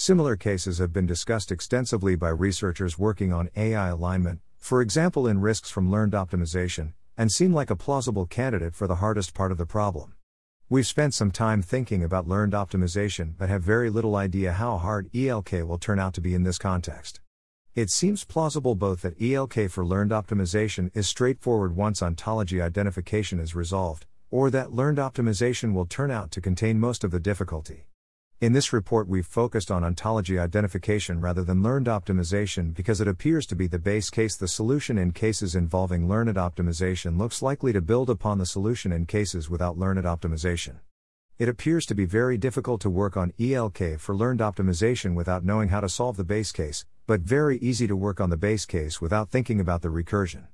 Similar 0.00 0.36
cases 0.36 0.78
have 0.78 0.94
been 0.94 1.04
discussed 1.04 1.52
extensively 1.52 2.16
by 2.16 2.30
researchers 2.30 2.98
working 2.98 3.34
on 3.34 3.50
AI 3.54 3.88
alignment, 3.88 4.40
for 4.56 4.80
example 4.80 5.26
in 5.26 5.42
risks 5.42 5.68
from 5.70 5.90
learned 5.90 6.14
optimization, 6.14 6.94
and 7.18 7.30
seem 7.30 7.52
like 7.52 7.68
a 7.68 7.76
plausible 7.76 8.24
candidate 8.24 8.74
for 8.74 8.86
the 8.86 8.94
hardest 8.94 9.34
part 9.34 9.52
of 9.52 9.58
the 9.58 9.66
problem. 9.66 10.14
We've 10.70 10.86
spent 10.86 11.12
some 11.12 11.30
time 11.30 11.60
thinking 11.60 12.02
about 12.02 12.26
learned 12.26 12.54
optimization 12.54 13.34
but 13.36 13.50
have 13.50 13.62
very 13.62 13.90
little 13.90 14.16
idea 14.16 14.54
how 14.54 14.78
hard 14.78 15.10
ELK 15.12 15.66
will 15.68 15.76
turn 15.76 15.98
out 15.98 16.14
to 16.14 16.22
be 16.22 16.32
in 16.32 16.44
this 16.44 16.56
context. 16.56 17.20
It 17.74 17.90
seems 17.90 18.24
plausible 18.24 18.76
both 18.76 19.02
that 19.02 19.20
ELK 19.20 19.70
for 19.70 19.84
learned 19.84 20.12
optimization 20.12 20.90
is 20.96 21.10
straightforward 21.10 21.76
once 21.76 22.02
ontology 22.02 22.62
identification 22.62 23.38
is 23.38 23.54
resolved, 23.54 24.06
or 24.30 24.50
that 24.50 24.72
learned 24.72 24.96
optimization 24.96 25.74
will 25.74 25.84
turn 25.84 26.10
out 26.10 26.30
to 26.30 26.40
contain 26.40 26.80
most 26.80 27.04
of 27.04 27.10
the 27.10 27.20
difficulty. 27.20 27.89
In 28.40 28.54
this 28.54 28.72
report, 28.72 29.06
we've 29.06 29.26
focused 29.26 29.70
on 29.70 29.84
ontology 29.84 30.38
identification 30.38 31.20
rather 31.20 31.44
than 31.44 31.62
learned 31.62 31.88
optimization 31.88 32.72
because 32.72 32.98
it 32.98 33.06
appears 33.06 33.44
to 33.44 33.54
be 33.54 33.66
the 33.66 33.78
base 33.78 34.08
case. 34.08 34.34
The 34.34 34.48
solution 34.48 34.96
in 34.96 35.12
cases 35.12 35.54
involving 35.54 36.08
learned 36.08 36.36
optimization 36.36 37.18
looks 37.18 37.42
likely 37.42 37.74
to 37.74 37.82
build 37.82 38.08
upon 38.08 38.38
the 38.38 38.46
solution 38.46 38.92
in 38.92 39.04
cases 39.04 39.50
without 39.50 39.76
learned 39.76 40.06
optimization. 40.06 40.76
It 41.38 41.50
appears 41.50 41.84
to 41.84 41.94
be 41.94 42.06
very 42.06 42.38
difficult 42.38 42.80
to 42.80 42.88
work 42.88 43.14
on 43.14 43.34
ELK 43.38 44.00
for 44.00 44.16
learned 44.16 44.40
optimization 44.40 45.14
without 45.14 45.44
knowing 45.44 45.68
how 45.68 45.80
to 45.80 45.88
solve 45.90 46.16
the 46.16 46.24
base 46.24 46.50
case, 46.50 46.86
but 47.06 47.20
very 47.20 47.58
easy 47.58 47.86
to 47.86 47.94
work 47.94 48.22
on 48.22 48.30
the 48.30 48.38
base 48.38 48.64
case 48.64 49.02
without 49.02 49.28
thinking 49.28 49.60
about 49.60 49.82
the 49.82 49.88
recursion. 49.88 50.46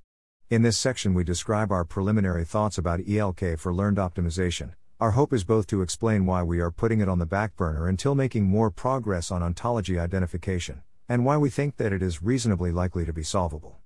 In 0.51 0.63
this 0.63 0.77
section, 0.77 1.15
we 1.15 1.23
describe 1.23 1.71
our 1.71 1.85
preliminary 1.85 2.45
thoughts 2.45 2.79
about 2.79 3.07
ELK 3.09 3.57
for 3.61 3.73
learned 3.73 3.99
optimization, 3.99 4.73
our 4.99 5.11
hope 5.11 5.35
is 5.35 5.45
both 5.45 5.67
to 5.67 5.83
explain 5.83 6.25
why 6.25 6.43
we 6.43 6.59
are 6.59 6.71
putting 6.71 7.01
it 7.03 7.09
on 7.09 7.19
the 7.19 7.27
back 7.27 7.55
burner 7.55 7.87
until 7.87 8.15
making 8.15 8.45
more 8.45 8.71
progress 8.71 9.31
on 9.31 9.43
ontology 9.43 9.99
identification, 9.99 10.81
and 11.07 11.23
why 11.23 11.37
we 11.37 11.51
think 11.51 11.77
that 11.77 11.93
it 11.93 12.03
is 12.03 12.23
reasonably 12.23 12.73
likely 12.73 13.05
to 13.05 13.13
be 13.13 13.23
solvable. 13.23 13.77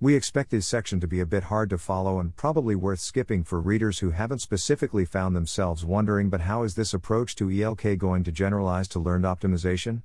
We 0.00 0.14
expect 0.14 0.50
this 0.50 0.66
section 0.66 1.00
to 1.00 1.06
be 1.06 1.20
a 1.20 1.26
bit 1.26 1.44
hard 1.44 1.68
to 1.68 1.76
follow 1.76 2.18
and 2.18 2.34
probably 2.34 2.74
worth 2.74 3.00
skipping 3.00 3.44
for 3.44 3.60
readers 3.60 3.98
who 3.98 4.12
haven't 4.12 4.38
specifically 4.38 5.04
found 5.04 5.36
themselves 5.36 5.84
wondering 5.84 6.30
but 6.30 6.40
how 6.40 6.62
is 6.62 6.76
this 6.76 6.94
approach 6.94 7.36
to 7.36 7.50
ELK 7.50 7.98
going 7.98 8.24
to 8.24 8.32
generalize 8.32 8.88
to 8.88 8.98
learned 8.98 9.24
optimization? 9.24 10.02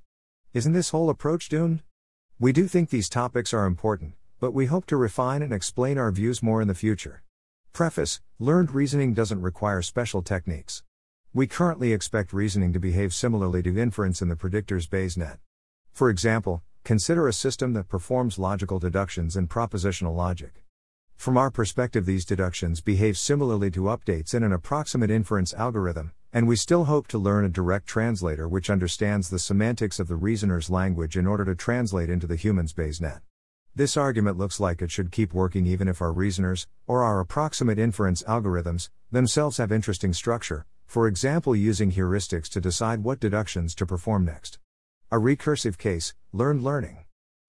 Isn't 0.53 0.73
this 0.73 0.89
whole 0.89 1.09
approach 1.09 1.47
doomed? 1.47 1.83
We 2.37 2.51
do 2.51 2.67
think 2.67 2.89
these 2.89 3.07
topics 3.07 3.53
are 3.53 3.65
important, 3.65 4.15
but 4.41 4.51
we 4.51 4.65
hope 4.65 4.85
to 4.87 4.97
refine 4.97 5.41
and 5.41 5.53
explain 5.53 5.97
our 5.97 6.11
views 6.11 6.43
more 6.43 6.61
in 6.61 6.67
the 6.67 6.75
future. 6.75 7.23
Preface 7.73 8.19
Learned 8.39 8.71
reasoning 8.71 9.13
doesn't 9.13 9.41
require 9.41 9.81
special 9.81 10.21
techniques. 10.21 10.83
We 11.33 11.47
currently 11.47 11.93
expect 11.93 12.33
reasoning 12.33 12.73
to 12.73 12.79
behave 12.79 13.13
similarly 13.13 13.61
to 13.63 13.77
inference 13.77 14.21
in 14.21 14.27
the 14.27 14.35
predictor's 14.35 14.87
Bayes 14.87 15.17
net. 15.17 15.39
For 15.91 16.09
example, 16.09 16.63
consider 16.83 17.27
a 17.27 17.33
system 17.33 17.73
that 17.73 17.87
performs 17.87 18.39
logical 18.39 18.79
deductions 18.79 19.35
and 19.35 19.49
propositional 19.49 20.15
logic. 20.15 20.63
From 21.15 21.37
our 21.37 21.51
perspective, 21.51 22.05
these 22.05 22.25
deductions 22.25 22.81
behave 22.81 23.17
similarly 23.17 23.69
to 23.71 23.83
updates 23.83 24.33
in 24.33 24.43
an 24.43 24.53
approximate 24.53 25.11
inference 25.11 25.53
algorithm, 25.53 26.13
and 26.33 26.47
we 26.47 26.55
still 26.55 26.85
hope 26.85 27.07
to 27.07 27.17
learn 27.17 27.45
a 27.45 27.49
direct 27.49 27.87
translator 27.87 28.47
which 28.47 28.69
understands 28.69 29.29
the 29.29 29.39
semantics 29.39 29.99
of 29.99 30.07
the 30.07 30.15
reasoner's 30.15 30.69
language 30.69 31.17
in 31.17 31.27
order 31.27 31.45
to 31.45 31.55
translate 31.55 32.09
into 32.09 32.27
the 32.27 32.35
human's 32.35 32.73
Bayes 32.73 33.01
net. 33.01 33.21
This 33.79 33.95
argument 33.95 34.37
looks 34.37 34.59
like 34.59 34.81
it 34.81 34.91
should 34.91 35.09
keep 35.09 35.33
working 35.33 35.65
even 35.65 35.87
if 35.87 36.01
our 36.01 36.11
reasoners, 36.11 36.67
or 36.85 37.01
our 37.01 37.21
approximate 37.21 37.79
inference 37.79 38.21
algorithms, 38.23 38.89
themselves 39.09 39.55
have 39.55 39.71
interesting 39.71 40.11
structure, 40.11 40.65
for 40.85 41.07
example, 41.07 41.55
using 41.55 41.93
heuristics 41.93 42.49
to 42.49 42.59
decide 42.59 43.05
what 43.05 43.21
deductions 43.21 43.73
to 43.75 43.85
perform 43.85 44.25
next. 44.25 44.59
A 45.13 45.15
recursive 45.15 45.77
case, 45.77 46.13
learned 46.33 46.61
learning. 46.61 47.05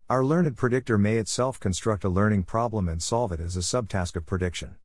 Our 0.08 0.24
learned 0.24 0.56
predictor 0.56 0.96
may 0.96 1.16
itself 1.16 1.58
construct 1.58 2.04
a 2.04 2.08
learning 2.08 2.44
problem 2.44 2.88
and 2.88 3.02
solve 3.02 3.32
it 3.32 3.40
as 3.40 3.56
a 3.56 3.58
subtask 3.58 4.14
of 4.14 4.24
prediction. 4.24 4.76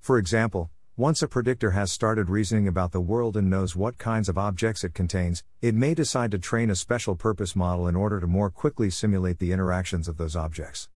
For 0.00 0.18
example, 0.18 0.70
once 1.00 1.22
a 1.22 1.26
predictor 1.26 1.70
has 1.70 1.90
started 1.90 2.28
reasoning 2.28 2.68
about 2.68 2.92
the 2.92 3.00
world 3.00 3.34
and 3.34 3.48
knows 3.48 3.74
what 3.74 3.96
kinds 3.96 4.28
of 4.28 4.36
objects 4.36 4.84
it 4.84 4.92
contains, 4.92 5.42
it 5.62 5.74
may 5.74 5.94
decide 5.94 6.30
to 6.30 6.38
train 6.38 6.68
a 6.68 6.76
special 6.76 7.16
purpose 7.16 7.56
model 7.56 7.88
in 7.88 7.96
order 7.96 8.20
to 8.20 8.26
more 8.26 8.50
quickly 8.50 8.90
simulate 8.90 9.38
the 9.38 9.50
interactions 9.50 10.08
of 10.08 10.18
those 10.18 10.36
objects. 10.36 10.90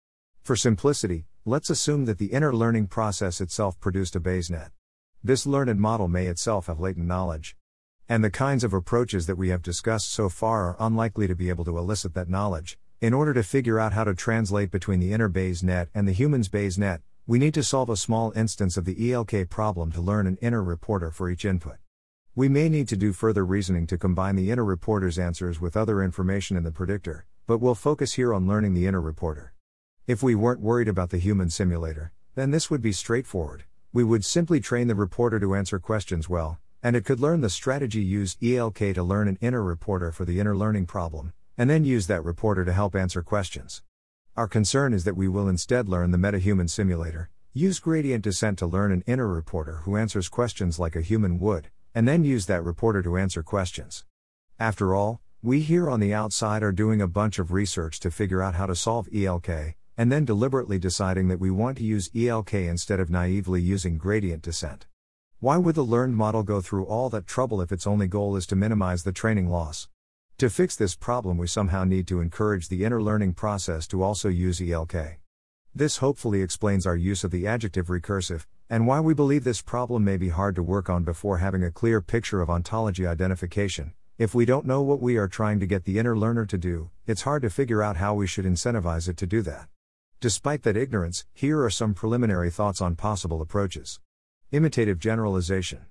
For 0.41 0.55
simplicity, 0.55 1.27
let's 1.45 1.69
assume 1.69 2.05
that 2.05 2.17
the 2.17 2.33
inner 2.33 2.51
learning 2.51 2.87
process 2.87 3.39
itself 3.39 3.79
produced 3.79 4.15
a 4.15 4.19
Bayes 4.19 4.49
net. 4.49 4.71
This 5.23 5.45
learned 5.45 5.79
model 5.79 6.07
may 6.07 6.25
itself 6.25 6.65
have 6.65 6.79
latent 6.79 7.05
knowledge. 7.05 7.55
And 8.09 8.23
the 8.23 8.31
kinds 8.31 8.63
of 8.63 8.73
approaches 8.73 9.27
that 9.27 9.37
we 9.37 9.49
have 9.49 9.61
discussed 9.61 10.11
so 10.11 10.29
far 10.29 10.69
are 10.69 10.77
unlikely 10.79 11.27
to 11.27 11.35
be 11.35 11.49
able 11.49 11.65
to 11.65 11.77
elicit 11.77 12.15
that 12.15 12.27
knowledge. 12.27 12.75
In 13.01 13.13
order 13.13 13.35
to 13.35 13.43
figure 13.43 13.79
out 13.79 13.93
how 13.93 14.05
to 14.05 14.15
translate 14.15 14.71
between 14.71 14.99
the 14.99 15.13
inner 15.13 15.27
Bayes 15.27 15.61
net 15.61 15.89
and 15.93 16.07
the 16.07 16.11
human's 16.11 16.47
Bayes 16.47 16.79
net, 16.79 17.01
we 17.31 17.39
need 17.39 17.53
to 17.53 17.63
solve 17.63 17.89
a 17.89 17.95
small 17.95 18.33
instance 18.35 18.75
of 18.75 18.83
the 18.83 19.09
ELK 19.09 19.49
problem 19.49 19.89
to 19.89 20.01
learn 20.01 20.27
an 20.27 20.37
inner 20.41 20.61
reporter 20.61 21.09
for 21.11 21.29
each 21.29 21.45
input. 21.45 21.77
We 22.35 22.49
may 22.49 22.67
need 22.67 22.89
to 22.89 22.97
do 22.97 23.13
further 23.13 23.45
reasoning 23.45 23.87
to 23.87 23.97
combine 23.97 24.35
the 24.35 24.51
inner 24.51 24.65
reporter's 24.65 25.17
answers 25.17 25.61
with 25.61 25.77
other 25.77 26.03
information 26.03 26.57
in 26.57 26.63
the 26.63 26.73
predictor, 26.73 27.25
but 27.47 27.59
we'll 27.59 27.73
focus 27.73 28.15
here 28.15 28.33
on 28.33 28.49
learning 28.49 28.73
the 28.73 28.85
inner 28.85 28.99
reporter. 28.99 29.53
If 30.07 30.21
we 30.21 30.35
weren't 30.35 30.59
worried 30.59 30.89
about 30.89 31.09
the 31.09 31.19
human 31.19 31.49
simulator, 31.49 32.11
then 32.35 32.51
this 32.51 32.69
would 32.69 32.81
be 32.81 32.91
straightforward. 32.91 33.63
We 33.93 34.03
would 34.03 34.25
simply 34.25 34.59
train 34.59 34.89
the 34.89 34.95
reporter 34.95 35.39
to 35.39 35.55
answer 35.55 35.79
questions 35.79 36.27
well, 36.27 36.59
and 36.83 36.97
it 36.97 37.05
could 37.05 37.21
learn 37.21 37.39
the 37.39 37.49
strategy 37.49 38.01
used 38.01 38.43
ELK 38.43 38.93
to 38.93 39.03
learn 39.03 39.29
an 39.29 39.37
inner 39.39 39.63
reporter 39.63 40.11
for 40.11 40.25
the 40.25 40.41
inner 40.41 40.57
learning 40.57 40.87
problem, 40.87 41.31
and 41.57 41.69
then 41.69 41.85
use 41.85 42.07
that 42.07 42.25
reporter 42.25 42.65
to 42.65 42.73
help 42.73 42.93
answer 42.93 43.21
questions. 43.23 43.83
Our 44.37 44.47
concern 44.47 44.93
is 44.93 45.03
that 45.03 45.17
we 45.17 45.27
will 45.27 45.49
instead 45.49 45.89
learn 45.89 46.11
the 46.11 46.17
metahuman 46.17 46.69
simulator, 46.69 47.29
use 47.51 47.79
gradient 47.79 48.23
descent 48.23 48.57
to 48.59 48.65
learn 48.65 48.93
an 48.93 49.03
inner 49.05 49.27
reporter 49.27 49.81
who 49.83 49.97
answers 49.97 50.29
questions 50.29 50.79
like 50.79 50.95
a 50.95 51.01
human 51.01 51.37
would, 51.37 51.69
and 51.93 52.07
then 52.07 52.23
use 52.23 52.45
that 52.45 52.63
reporter 52.63 53.03
to 53.03 53.17
answer 53.17 53.43
questions. 53.43 54.05
After 54.57 54.95
all, 54.95 55.19
We 55.43 55.61
here 55.61 55.89
on 55.89 55.99
the 55.99 56.13
outside 56.13 56.61
are 56.61 56.71
doing 56.71 57.01
a 57.01 57.07
bunch 57.07 57.39
of 57.39 57.51
research 57.51 57.99
to 58.01 58.11
figure 58.11 58.43
out 58.43 58.53
how 58.53 58.67
to 58.67 58.75
solve 58.75 59.09
ELK, 59.11 59.73
and 59.97 60.11
then 60.11 60.23
deliberately 60.23 60.77
deciding 60.77 61.29
that 61.29 61.39
we 61.39 61.49
want 61.49 61.79
to 61.79 61.83
use 61.83 62.11
ELK 62.15 62.53
instead 62.53 62.99
of 62.99 63.09
naively 63.09 63.59
using 63.59 63.97
gradient 63.97 64.43
descent. 64.43 64.85
Why 65.39 65.57
would 65.57 65.73
the 65.73 65.83
learned 65.83 66.15
model 66.15 66.43
go 66.43 66.61
through 66.61 66.85
all 66.85 67.09
that 67.09 67.25
trouble 67.25 67.59
if 67.59 67.71
its 67.71 67.87
only 67.87 68.07
goal 68.07 68.35
is 68.35 68.45
to 68.47 68.55
minimize 68.55 69.01
the 69.01 69.11
training 69.11 69.49
loss? 69.49 69.89
To 70.41 70.49
fix 70.49 70.75
this 70.75 70.95
problem, 70.95 71.37
we 71.37 71.45
somehow 71.45 71.83
need 71.83 72.07
to 72.07 72.19
encourage 72.19 72.67
the 72.67 72.83
inner 72.83 72.99
learning 72.99 73.35
process 73.35 73.85
to 73.89 74.01
also 74.01 74.27
use 74.27 74.59
ELK. 74.59 75.19
This 75.75 75.97
hopefully 75.97 76.41
explains 76.41 76.87
our 76.87 76.95
use 76.95 77.23
of 77.23 77.29
the 77.29 77.45
adjective 77.45 77.89
recursive, 77.89 78.47
and 78.67 78.87
why 78.87 79.01
we 79.01 79.13
believe 79.13 79.43
this 79.43 79.61
problem 79.61 80.03
may 80.03 80.17
be 80.17 80.29
hard 80.29 80.55
to 80.55 80.63
work 80.63 80.89
on 80.89 81.03
before 81.03 81.37
having 81.37 81.63
a 81.63 81.69
clear 81.69 82.01
picture 82.01 82.41
of 82.41 82.49
ontology 82.49 83.05
identification. 83.05 83.93
If 84.17 84.33
we 84.33 84.45
don't 84.45 84.65
know 84.65 84.81
what 84.81 84.99
we 84.99 85.15
are 85.15 85.27
trying 85.27 85.59
to 85.59 85.67
get 85.67 85.85
the 85.85 85.99
inner 85.99 86.17
learner 86.17 86.47
to 86.47 86.57
do, 86.57 86.89
it's 87.05 87.21
hard 87.21 87.43
to 87.43 87.51
figure 87.51 87.83
out 87.83 87.97
how 87.97 88.15
we 88.15 88.25
should 88.25 88.45
incentivize 88.45 89.07
it 89.07 89.17
to 89.17 89.27
do 89.27 89.43
that. 89.43 89.67
Despite 90.21 90.63
that 90.63 90.75
ignorance, 90.75 91.23
here 91.35 91.63
are 91.63 91.69
some 91.69 91.93
preliminary 91.93 92.49
thoughts 92.49 92.81
on 92.81 92.95
possible 92.95 93.43
approaches. 93.43 93.99
Imitative 94.51 94.97
generalization. 94.97 95.85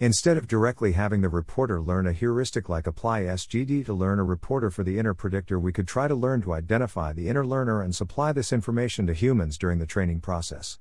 Instead 0.00 0.36
of 0.36 0.46
directly 0.46 0.92
having 0.92 1.22
the 1.22 1.28
reporter 1.28 1.80
learn 1.80 2.06
a 2.06 2.12
heuristic 2.12 2.68
like 2.68 2.86
apply 2.86 3.22
SGD 3.22 3.84
to 3.84 3.92
learn 3.92 4.20
a 4.20 4.24
reporter 4.24 4.70
for 4.70 4.84
the 4.84 4.96
inner 4.96 5.12
predictor, 5.12 5.58
we 5.58 5.72
could 5.72 5.88
try 5.88 6.06
to 6.06 6.14
learn 6.14 6.40
to 6.40 6.52
identify 6.52 7.12
the 7.12 7.28
inner 7.28 7.44
learner 7.44 7.82
and 7.82 7.92
supply 7.92 8.30
this 8.30 8.52
information 8.52 9.08
to 9.08 9.12
humans 9.12 9.58
during 9.58 9.80
the 9.80 9.86
training 9.86 10.20
process. 10.20 10.78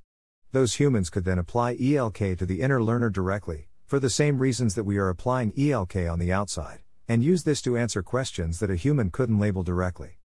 Those 0.52 0.76
humans 0.76 1.10
could 1.10 1.26
then 1.26 1.40
apply 1.40 1.78
ELK 1.78 2.38
to 2.38 2.46
the 2.46 2.62
inner 2.62 2.80
learner 2.80 3.10
directly, 3.10 3.70
for 3.88 4.00
the 4.00 4.12
same 4.12 4.38
reasons 4.38 4.76
that 4.76 4.84
we 4.84 5.00
are 5.00 5.10
applying 5.10 5.52
ELK 5.58 5.96
on 6.08 6.20
the 6.20 6.32
outside, 6.32 6.82
and 7.08 7.24
use 7.24 7.44
this 7.44 7.64
to 7.64 7.76
answer 7.76 8.04
questions 8.04 8.60
that 8.60 8.70
a 8.70 8.76
human 8.76 9.10
couldn't 9.10 9.40
label 9.40 9.64
directly. 9.64 10.20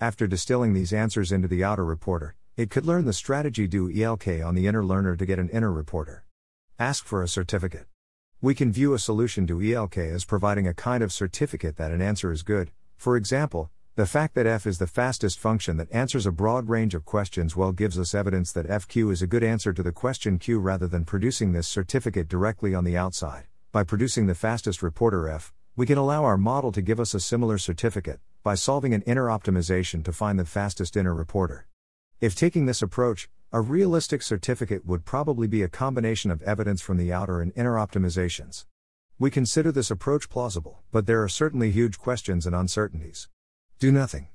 After 0.00 0.28
distilling 0.28 0.72
these 0.72 0.92
answers 0.92 1.32
into 1.32 1.48
the 1.48 1.64
outer 1.64 1.84
reporter, 1.84 2.36
it 2.56 2.70
could 2.70 2.86
learn 2.86 3.06
the 3.06 3.12
strategy 3.12 3.66
do 3.66 3.90
ELK 3.90 4.28
on 4.46 4.54
the 4.54 4.68
inner 4.68 4.84
learner 4.84 5.16
to 5.16 5.26
get 5.26 5.40
an 5.40 5.48
inner 5.48 5.72
reporter. 5.72 6.24
Ask 6.78 7.04
for 7.04 7.24
a 7.24 7.28
certificate. 7.28 7.88
We 8.42 8.54
can 8.54 8.70
view 8.70 8.92
a 8.92 8.98
solution 8.98 9.46
to 9.46 9.62
ELK 9.62 9.96
as 9.96 10.26
providing 10.26 10.68
a 10.68 10.74
kind 10.74 11.02
of 11.02 11.10
certificate 11.10 11.76
that 11.78 11.90
an 11.90 12.02
answer 12.02 12.30
is 12.30 12.42
good. 12.42 12.70
For 12.98 13.16
example, 13.16 13.70
the 13.94 14.04
fact 14.04 14.34
that 14.34 14.46
f 14.46 14.66
is 14.66 14.76
the 14.76 14.86
fastest 14.86 15.38
function 15.38 15.78
that 15.78 15.90
answers 15.90 16.26
a 16.26 16.30
broad 16.30 16.68
range 16.68 16.94
of 16.94 17.06
questions 17.06 17.56
well 17.56 17.72
gives 17.72 17.98
us 17.98 18.14
evidence 18.14 18.52
that 18.52 18.68
fq 18.68 19.10
is 19.10 19.22
a 19.22 19.26
good 19.26 19.42
answer 19.42 19.72
to 19.72 19.82
the 19.82 19.90
question 19.90 20.38
q 20.38 20.58
rather 20.58 20.86
than 20.86 21.06
producing 21.06 21.52
this 21.52 21.66
certificate 21.66 22.28
directly 22.28 22.74
on 22.74 22.84
the 22.84 22.94
outside. 22.94 23.44
By 23.72 23.84
producing 23.84 24.26
the 24.26 24.34
fastest 24.34 24.82
reporter 24.82 25.30
f, 25.30 25.54
we 25.74 25.86
can 25.86 25.96
allow 25.96 26.22
our 26.24 26.36
model 26.36 26.72
to 26.72 26.82
give 26.82 27.00
us 27.00 27.14
a 27.14 27.20
similar 27.20 27.56
certificate 27.56 28.20
by 28.42 28.54
solving 28.54 28.92
an 28.92 29.00
inner 29.06 29.28
optimization 29.28 30.04
to 30.04 30.12
find 30.12 30.38
the 30.38 30.44
fastest 30.44 30.94
inner 30.94 31.14
reporter. 31.14 31.66
If 32.20 32.34
taking 32.34 32.66
this 32.66 32.82
approach, 32.82 33.30
a 33.52 33.60
realistic 33.60 34.22
certificate 34.22 34.84
would 34.84 35.04
probably 35.04 35.46
be 35.46 35.62
a 35.62 35.68
combination 35.68 36.32
of 36.32 36.42
evidence 36.42 36.82
from 36.82 36.96
the 36.96 37.12
outer 37.12 37.40
and 37.40 37.52
inner 37.54 37.74
optimizations. 37.74 38.66
We 39.18 39.30
consider 39.30 39.70
this 39.70 39.90
approach 39.90 40.28
plausible, 40.28 40.80
but 40.90 41.06
there 41.06 41.22
are 41.22 41.28
certainly 41.28 41.70
huge 41.70 41.98
questions 41.98 42.44
and 42.44 42.56
uncertainties. 42.56 43.28
Do 43.78 43.92
nothing. 43.92 44.28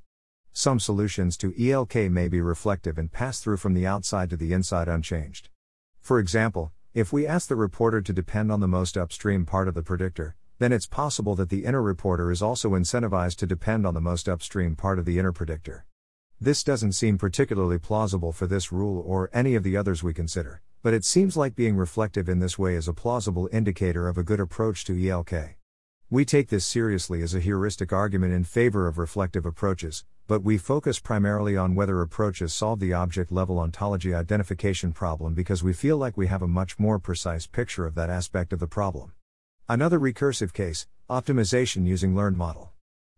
Some 0.54 0.80
solutions 0.80 1.36
to 1.38 1.54
ELK 1.60 2.10
may 2.10 2.30
be 2.30 2.42
reflective 2.42 2.98
and 2.98 3.12
pass 3.12 3.42
through 3.42 3.58
from 3.58 3.74
the 3.74 3.86
outside 3.86 4.30
to 4.30 4.38
the 4.38 4.54
inside 4.54 4.88
unchanged. 4.88 5.50
For 6.00 6.18
example, 6.18 6.72
if 6.94 7.12
we 7.12 7.28
ask 7.28 7.50
the 7.50 7.56
reporter 7.56 8.02
to 8.02 8.14
depend 8.14 8.52
on 8.52 8.62
the 8.62 8.68
most 8.68 8.98
upstream 8.98 9.46
part 9.46 9.68
of 9.68 9.76
the 9.76 9.84
predictor, 9.84 10.36
then 10.60 10.72
it's 10.72 10.88
possible 10.88 11.36
that 11.36 11.50
the 11.50 11.66
inner 11.66 11.82
reporter 11.82 12.32
is 12.32 12.42
also 12.42 12.72
incentivized 12.72 13.36
to 13.38 13.46
depend 13.46 13.86
on 13.86 13.94
the 13.94 14.02
most 14.02 14.30
upstream 14.30 14.76
part 14.76 15.00
of 15.00 15.06
the 15.06 15.20
inner 15.20 15.32
predictor. 15.32 15.86
This 16.44 16.64
doesn't 16.64 16.94
seem 16.94 17.20
particularly 17.20 17.78
plausible 17.78 18.32
for 18.32 18.48
this 18.48 18.72
rule 18.72 19.04
or 19.06 19.30
any 19.32 19.54
of 19.54 19.62
the 19.62 19.78
others 19.78 20.02
we 20.02 20.12
consider, 20.12 20.64
but 20.82 20.92
it 20.92 21.06
seems 21.06 21.38
like 21.38 21.56
being 21.56 21.78
reflective 21.78 22.28
in 22.28 22.40
this 22.40 22.58
way 22.58 22.74
is 22.74 22.88
a 22.88 22.94
plausible 22.94 23.48
indicator 23.54 24.08
of 24.08 24.18
a 24.18 24.24
good 24.24 24.40
approach 24.40 24.84
to 24.86 24.94
ELK. 24.94 25.58
We 26.10 26.26
take 26.26 26.50
this 26.50 26.66
seriously 26.66 27.22
as 27.22 27.36
a 27.36 27.40
heuristic 27.40 27.94
argument 27.94 28.34
in 28.34 28.44
favor 28.44 28.88
of 28.88 28.98
reflective 28.98 29.46
approaches, 29.46 30.04
but 30.26 30.42
we 30.42 30.58
focus 30.58 30.98
primarily 30.98 31.56
on 31.56 31.76
whether 31.76 32.02
approaches 32.02 32.56
solve 32.56 32.80
the 32.80 32.92
object 32.92 33.32
level 33.32 33.60
ontology 33.60 34.12
identification 34.12 34.94
problem 34.94 35.36
because 35.36 35.64
we 35.64 35.74
feel 35.74 35.98
like 35.98 36.18
we 36.18 36.26
have 36.26 36.42
a 36.42 36.48
much 36.48 36.80
more 36.80 36.98
precise 36.98 37.46
picture 37.46 37.86
of 37.86 37.94
that 37.94 38.10
aspect 38.10 38.52
of 38.52 38.58
the 38.58 38.66
problem. 38.66 39.14
Another 39.70 40.00
recursive 40.00 40.54
case 40.54 40.88
optimization 41.08 41.86
using 41.86 42.16
learned 42.16 42.38
model. 42.38 42.72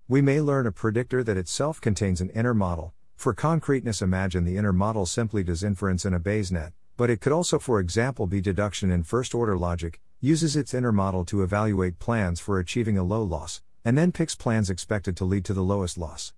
We 0.10 0.22
may 0.22 0.42
learn 0.42 0.68
a 0.68 0.74
predictor 0.74 1.24
that 1.24 1.38
itself 1.38 1.80
contains 1.80 2.20
an 2.20 2.30
inner 2.32 2.54
model, 2.54 2.94
for 3.24 3.34
concreteness, 3.34 4.02
imagine 4.02 4.44
the 4.44 4.58
inner 4.58 4.74
model 4.74 5.06
simply 5.06 5.46
does 5.46 5.64
inference 5.64 6.04
in 6.04 6.14
a 6.14 6.20
Bayes 6.20 6.52
net, 6.52 6.74
but 6.98 7.10
it 7.10 7.22
could 7.22 7.32
also, 7.32 7.58
for 7.58 7.80
example, 7.80 8.28
be 8.28 8.42
deduction 8.42 8.92
in 8.92 9.02
first 9.02 9.34
order 9.34 9.58
logic, 9.58 10.02
uses 10.20 10.58
its 10.58 10.74
inner 10.74 10.92
model 10.92 11.24
to 11.24 11.42
evaluate 11.42 12.00
plans 12.00 12.42
for 12.42 12.60
achieving 12.60 12.98
a 12.98 13.04
low 13.04 13.24
loss, 13.24 13.62
and 13.86 13.98
then 13.98 14.12
picks 14.12 14.36
plans 14.36 14.70
expected 14.70 15.16
to 15.16 15.24
lead 15.24 15.46
to 15.46 15.54
the 15.54 15.64
lowest 15.64 15.98
loss. 15.98 16.34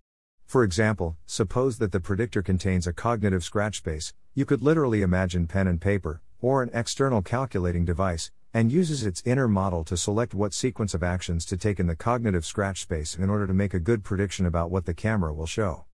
For 0.45 0.63
example, 0.63 1.17
suppose 1.25 1.79
that 1.79 1.91
the 1.91 1.99
predictor 1.99 2.43
contains 2.43 2.85
a 2.85 2.93
cognitive 2.93 3.43
scratch 3.43 3.77
space, 3.77 4.13
you 4.35 4.45
could 4.45 4.61
literally 4.61 5.01
imagine 5.01 5.47
pen 5.47 5.65
and 5.65 5.81
paper, 5.81 6.21
or 6.39 6.61
an 6.61 6.69
external 6.71 7.23
calculating 7.23 7.83
device, 7.83 8.29
and 8.53 8.71
uses 8.71 9.03
its 9.03 9.23
inner 9.25 9.47
model 9.47 9.83
to 9.85 9.97
select 9.97 10.35
what 10.35 10.53
sequence 10.53 10.93
of 10.93 11.01
actions 11.01 11.45
to 11.45 11.57
take 11.57 11.79
in 11.79 11.87
the 11.87 11.95
cognitive 11.95 12.45
scratch 12.45 12.81
space 12.81 13.15
in 13.15 13.31
order 13.31 13.47
to 13.47 13.55
make 13.55 13.73
a 13.73 13.79
good 13.79 14.03
prediction 14.03 14.45
about 14.45 14.69
what 14.69 14.85
the 14.85 14.93
camera 14.93 15.33
will 15.33 15.47
show. 15.47 15.85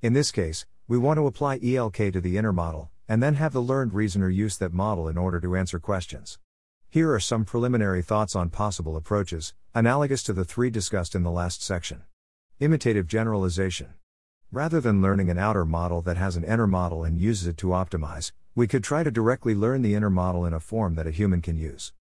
In 0.00 0.12
this 0.12 0.30
case, 0.30 0.64
we 0.86 0.96
want 0.96 1.18
to 1.18 1.26
apply 1.26 1.58
ELK 1.58 2.12
to 2.12 2.20
the 2.20 2.38
inner 2.38 2.52
model, 2.52 2.88
and 3.08 3.20
then 3.20 3.34
have 3.34 3.52
the 3.52 3.60
learned 3.60 3.92
reasoner 3.92 4.28
use 4.28 4.56
that 4.58 4.72
model 4.72 5.08
in 5.08 5.18
order 5.18 5.40
to 5.40 5.56
answer 5.56 5.80
questions. 5.80 6.38
Here 6.88 7.12
are 7.12 7.18
some 7.18 7.44
preliminary 7.44 8.00
thoughts 8.00 8.36
on 8.36 8.50
possible 8.50 8.96
approaches, 8.96 9.54
analogous 9.74 10.22
to 10.22 10.32
the 10.32 10.44
three 10.44 10.70
discussed 10.70 11.16
in 11.16 11.24
the 11.24 11.32
last 11.32 11.64
section. 11.64 12.02
Imitative 12.60 13.08
generalization. 13.08 13.94
Rather 14.52 14.80
than 14.80 15.02
learning 15.02 15.30
an 15.30 15.38
outer 15.38 15.64
model 15.64 16.00
that 16.02 16.16
has 16.16 16.36
an 16.36 16.44
inner 16.44 16.68
model 16.68 17.02
and 17.02 17.18
uses 17.18 17.48
it 17.48 17.56
to 17.56 17.70
optimize, 17.70 18.30
we 18.54 18.68
could 18.68 18.84
try 18.84 19.02
to 19.02 19.10
directly 19.10 19.56
learn 19.56 19.82
the 19.82 19.96
inner 19.96 20.10
model 20.10 20.46
in 20.46 20.54
a 20.54 20.60
form 20.60 20.94
that 20.94 21.08
a 21.08 21.10
human 21.10 21.42
can 21.42 21.56
use. 21.56 21.92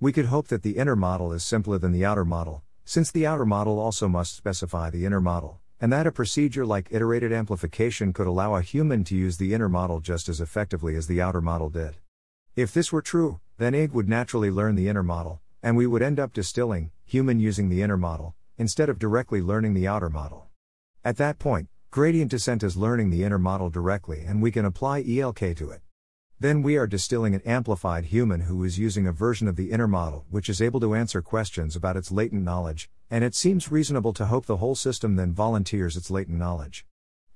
We 0.00 0.10
could 0.10 0.26
hope 0.26 0.48
that 0.48 0.62
the 0.62 0.78
inner 0.78 0.96
model 0.96 1.34
is 1.34 1.44
simpler 1.44 1.76
than 1.76 1.92
the 1.92 2.06
outer 2.06 2.24
model, 2.24 2.62
since 2.86 3.10
the 3.10 3.26
outer 3.26 3.44
model 3.44 3.78
also 3.78 4.08
must 4.08 4.34
specify 4.34 4.88
the 4.88 5.04
inner 5.04 5.20
model 5.20 5.61
and 5.82 5.92
that 5.92 6.06
a 6.06 6.12
procedure 6.12 6.64
like 6.64 6.86
iterated 6.92 7.32
amplification 7.32 8.12
could 8.12 8.28
allow 8.28 8.54
a 8.54 8.62
human 8.62 9.02
to 9.02 9.16
use 9.16 9.36
the 9.36 9.52
inner 9.52 9.68
model 9.68 9.98
just 9.98 10.28
as 10.28 10.40
effectively 10.40 10.94
as 10.94 11.08
the 11.08 11.20
outer 11.20 11.40
model 11.40 11.68
did. 11.68 11.96
If 12.54 12.72
this 12.72 12.92
were 12.92 13.02
true, 13.02 13.40
then 13.58 13.74
IG 13.74 13.90
would 13.90 14.08
naturally 14.08 14.48
learn 14.48 14.76
the 14.76 14.88
inner 14.88 15.02
model, 15.02 15.40
and 15.60 15.76
we 15.76 15.88
would 15.88 16.00
end 16.00 16.20
up 16.20 16.32
distilling, 16.32 16.92
human 17.04 17.40
using 17.40 17.68
the 17.68 17.82
inner 17.82 17.96
model, 17.96 18.36
instead 18.56 18.88
of 18.88 19.00
directly 19.00 19.42
learning 19.42 19.74
the 19.74 19.88
outer 19.88 20.08
model. 20.08 20.46
At 21.04 21.16
that 21.16 21.40
point, 21.40 21.68
gradient 21.90 22.30
descent 22.30 22.62
is 22.62 22.76
learning 22.76 23.10
the 23.10 23.24
inner 23.24 23.40
model 23.40 23.68
directly 23.68 24.20
and 24.24 24.40
we 24.40 24.52
can 24.52 24.64
apply 24.64 25.02
ELK 25.02 25.56
to 25.56 25.70
it. 25.70 25.80
Then 26.42 26.60
we 26.60 26.76
are 26.76 26.88
distilling 26.88 27.36
an 27.36 27.42
amplified 27.46 28.06
human 28.06 28.40
who 28.40 28.64
is 28.64 28.76
using 28.76 29.06
a 29.06 29.12
version 29.12 29.46
of 29.46 29.54
the 29.54 29.70
inner 29.70 29.86
model 29.86 30.24
which 30.28 30.48
is 30.48 30.60
able 30.60 30.80
to 30.80 30.92
answer 30.92 31.22
questions 31.22 31.76
about 31.76 31.96
its 31.96 32.10
latent 32.10 32.42
knowledge, 32.42 32.90
and 33.08 33.22
it 33.22 33.36
seems 33.36 33.70
reasonable 33.70 34.12
to 34.14 34.26
hope 34.26 34.46
the 34.46 34.56
whole 34.56 34.74
system 34.74 35.14
then 35.14 35.32
volunteers 35.32 35.96
its 35.96 36.10
latent 36.10 36.40
knowledge. 36.40 36.84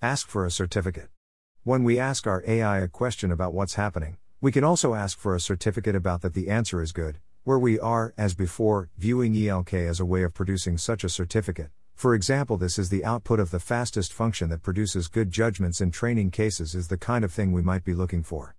Ask 0.03 0.27
for 0.27 0.45
a 0.45 0.51
certificate. 0.51 1.09
When 1.63 1.85
we 1.85 2.01
ask 2.01 2.27
our 2.27 2.43
AI 2.49 2.81
a 2.81 2.89
question 2.89 3.31
about 3.31 3.55
what's 3.55 3.75
happening, 3.75 4.17
we 4.41 4.51
can 4.51 4.65
also 4.65 4.95
ask 4.95 5.21
for 5.21 5.37
a 5.37 5.41
certificate 5.41 5.95
about 5.95 6.23
that 6.23 6.35
the 6.35 6.51
answer 6.51 6.83
is 6.83 6.91
good, 6.91 7.21
where 7.45 7.61
we 7.61 7.79
are, 7.79 8.13
as 8.19 8.35
before, 8.35 8.91
viewing 8.99 9.35
ELK 9.37 9.73
as 9.73 10.01
a 10.01 10.05
way 10.05 10.25
of 10.25 10.35
producing 10.35 10.77
such 10.79 11.05
a 11.05 11.09
certificate. 11.09 11.71
For 11.95 12.13
example, 12.13 12.57
this 12.57 12.77
is 12.77 12.89
the 12.89 13.05
output 13.05 13.39
of 13.39 13.53
the 13.53 13.61
fastest 13.61 14.13
function 14.13 14.49
that 14.49 14.65
produces 14.65 15.07
good 15.07 15.31
judgments 15.31 15.81
in 15.81 15.93
training 15.93 16.33
cases, 16.33 16.75
is 16.75 16.89
the 16.89 16.99
kind 16.99 17.25
of 17.25 17.33
thing 17.33 17.53
we 17.53 17.63
might 17.63 17.85
be 17.85 17.95
looking 17.95 18.25
for. 18.25 18.56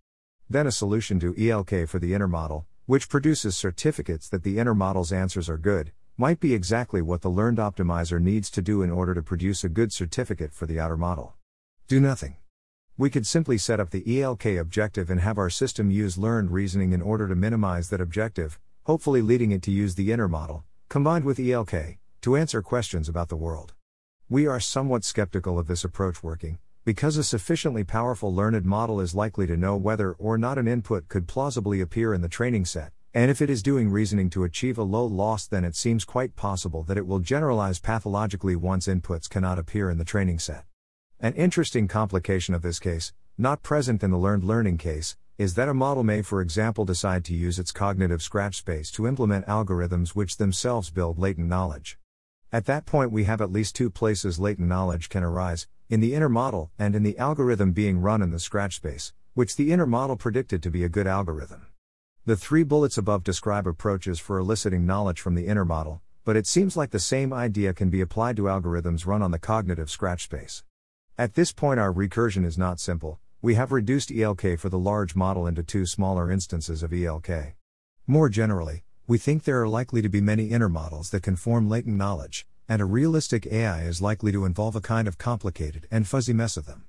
Then 0.49 0.65
a 0.65 0.71
solution 0.71 1.19
to 1.19 1.35
ELK 1.37 1.89
for 1.89 1.99
the 1.99 2.13
inner 2.13 2.27
model, 2.27 2.65
which 2.85 3.09
produces 3.09 3.57
certificates 3.57 4.29
that 4.29 4.43
the 4.43 4.59
inner 4.59 4.73
model's 4.73 5.11
answers 5.11 5.49
are 5.49 5.57
good, 5.57 5.91
might 6.15 6.39
be 6.39 6.53
exactly 6.53 7.01
what 7.01 7.21
the 7.21 7.29
learned 7.29 7.57
optimizer 7.57 8.21
needs 8.21 8.49
to 8.51 8.61
do 8.61 8.81
in 8.81 8.89
order 8.89 9.13
to 9.13 9.21
produce 9.21 9.65
a 9.65 9.69
good 9.69 9.91
certificate 9.91 10.53
for 10.53 10.65
the 10.65 10.79
outer 10.79 10.95
model. 10.95 11.33
Do 11.89 11.99
nothing. 11.99 12.37
We 12.97 13.09
could 13.09 13.27
simply 13.27 13.57
set 13.57 13.81
up 13.81 13.89
the 13.89 14.21
ELK 14.21 14.57
objective 14.57 15.09
and 15.09 15.19
have 15.19 15.37
our 15.37 15.49
system 15.49 15.91
use 15.91 16.17
learned 16.17 16.51
reasoning 16.51 16.93
in 16.93 17.01
order 17.01 17.27
to 17.27 17.35
minimize 17.35 17.89
that 17.89 17.99
objective, 17.99 18.57
hopefully 18.85 19.21
leading 19.21 19.51
it 19.51 19.61
to 19.63 19.71
use 19.71 19.95
the 19.95 20.13
inner 20.13 20.29
model, 20.29 20.63
combined 20.87 21.25
with 21.25 21.39
ELK, 21.39 21.97
to 22.21 22.35
answer 22.37 22.61
questions 22.61 23.09
about 23.09 23.27
the 23.27 23.35
world. 23.35 23.73
We 24.29 24.47
are 24.47 24.61
somewhat 24.61 25.03
skeptical 25.03 25.59
of 25.59 25.67
this 25.67 25.83
approach 25.83 26.23
working, 26.23 26.57
because 26.87 27.17
a 27.17 27.23
sufficiently 27.25 27.83
powerful 27.83 28.33
learned 28.33 28.63
model 28.63 29.01
is 29.01 29.13
likely 29.13 29.45
to 29.45 29.57
know 29.57 29.75
whether 29.75 30.13
or 30.13 30.37
not 30.37 30.57
an 30.57 30.69
input 30.69 31.09
could 31.09 31.27
plausibly 31.27 31.81
appear 31.81 32.13
in 32.13 32.21
the 32.21 32.29
training 32.29 32.63
set, 32.63 32.93
And 33.13 33.29
if 33.29 33.41
it 33.41 33.49
is 33.49 33.61
doing 33.61 33.89
reasoning 33.89 34.29
to 34.29 34.45
achieve 34.45 34.77
a 34.77 34.83
low 34.83 35.03
loss, 35.03 35.47
then 35.47 35.65
it 35.65 35.75
seems 35.75 36.05
quite 36.05 36.37
possible 36.37 36.83
that 36.83 36.95
it 36.97 37.05
will 37.05 37.19
generalize 37.19 37.79
pathologically 37.79 38.55
once 38.55 38.87
inputs 38.87 39.29
cannot 39.29 39.59
appear 39.59 39.89
in 39.89 39.97
the 39.97 40.05
training 40.05 40.39
set. 40.39 40.63
An 41.19 41.33
interesting 41.33 41.89
complication 41.89 42.53
of 42.53 42.61
this 42.61 42.79
case, 42.79 43.11
not 43.37 43.63
present 43.63 44.01
in 44.01 44.11
the 44.11 44.17
learned 44.17 44.45
learning 44.45 44.77
case, 44.77 45.17
is 45.37 45.55
that 45.55 45.67
a 45.67 45.73
model 45.73 46.05
may, 46.05 46.21
for 46.21 46.39
example, 46.39 46.85
decide 46.85 47.25
to 47.25 47.33
use 47.33 47.59
its 47.59 47.73
cognitive 47.73 48.21
scratch 48.21 48.55
space 48.55 48.89
to 48.91 49.07
implement 49.07 49.45
algorithms 49.45 50.11
which 50.11 50.37
themselves 50.37 50.89
build 50.89 51.19
latent 51.19 51.49
knowledge. 51.49 51.97
At 52.49 52.65
that 52.67 52.85
point, 52.85 53.11
we 53.11 53.25
have 53.25 53.41
at 53.41 53.51
least 53.51 53.75
two 53.75 53.89
places 53.89 54.39
latent 54.39 54.69
knowledge 54.69 55.09
can 55.09 55.21
arise 55.21 55.67
in 55.89 56.01
the 56.01 56.13
inner 56.13 56.27
model 56.27 56.69
and 56.77 56.95
in 56.95 57.03
the 57.03 57.17
algorithm 57.17 57.71
being 57.71 58.01
run 58.01 58.21
in 58.21 58.31
the 58.31 58.39
scratch 58.39 58.75
space, 58.75 59.13
which 59.35 59.55
the 59.55 59.71
inner 59.71 59.85
model 59.85 60.17
predicted 60.17 60.61
to 60.61 60.69
be 60.69 60.83
a 60.83 60.89
good 60.89 61.07
algorithm. 61.07 61.67
The 62.25 62.35
three 62.35 62.63
bullets 62.63 62.97
above 62.97 63.23
describe 63.23 63.65
approaches 63.65 64.19
for 64.19 64.37
eliciting 64.37 64.85
knowledge 64.85 65.21
from 65.21 65.35
the 65.35 65.47
inner 65.47 65.63
model, 65.63 66.01
but 66.25 66.35
it 66.35 66.45
seems 66.45 66.75
like 66.75 66.89
the 66.89 66.99
same 66.99 67.31
idea 67.31 67.73
can 67.73 67.89
be 67.89 68.01
applied 68.01 68.35
to 68.35 68.43
algorithms 68.43 69.05
run 69.05 69.21
on 69.21 69.31
the 69.31 69.39
cognitive 69.39 69.89
scratch 69.89 70.23
space. 70.23 70.65
At 71.17 71.35
this 71.35 71.53
point, 71.53 71.79
our 71.79 71.93
recursion 71.93 72.43
is 72.43 72.57
not 72.57 72.81
simple, 72.81 73.19
we 73.41 73.55
have 73.55 73.71
reduced 73.71 74.11
ELK 74.11 74.59
for 74.59 74.67
the 74.67 74.77
large 74.77 75.15
model 75.15 75.47
into 75.47 75.63
two 75.63 75.85
smaller 75.85 76.29
instances 76.29 76.83
of 76.83 76.91
ELK. 76.91 77.53
More 78.05 78.27
generally, 78.27 78.83
we 79.07 79.17
think 79.17 79.43
there 79.43 79.61
are 79.61 79.69
likely 79.69 80.01
to 80.01 80.09
be 80.09 80.19
many 80.19 80.47
inner 80.47 80.67
models 80.67 81.11
that 81.11 81.23
can 81.23 81.37
form 81.37 81.69
latent 81.69 81.95
knowledge, 81.95 82.45
and 82.69 82.81
a 82.81 82.85
realistic 82.85 83.47
AI 83.47 83.83
is 83.83 84.01
likely 84.01 84.31
to 84.31 84.43
involve 84.43 84.75
a 84.75 84.81
kind 84.81 85.07
of 85.07 85.17
complicated 85.17 85.87
and 85.89 86.07
fuzzy 86.07 86.33
mess 86.33 86.57
of 86.57 86.65
them. 86.65 86.83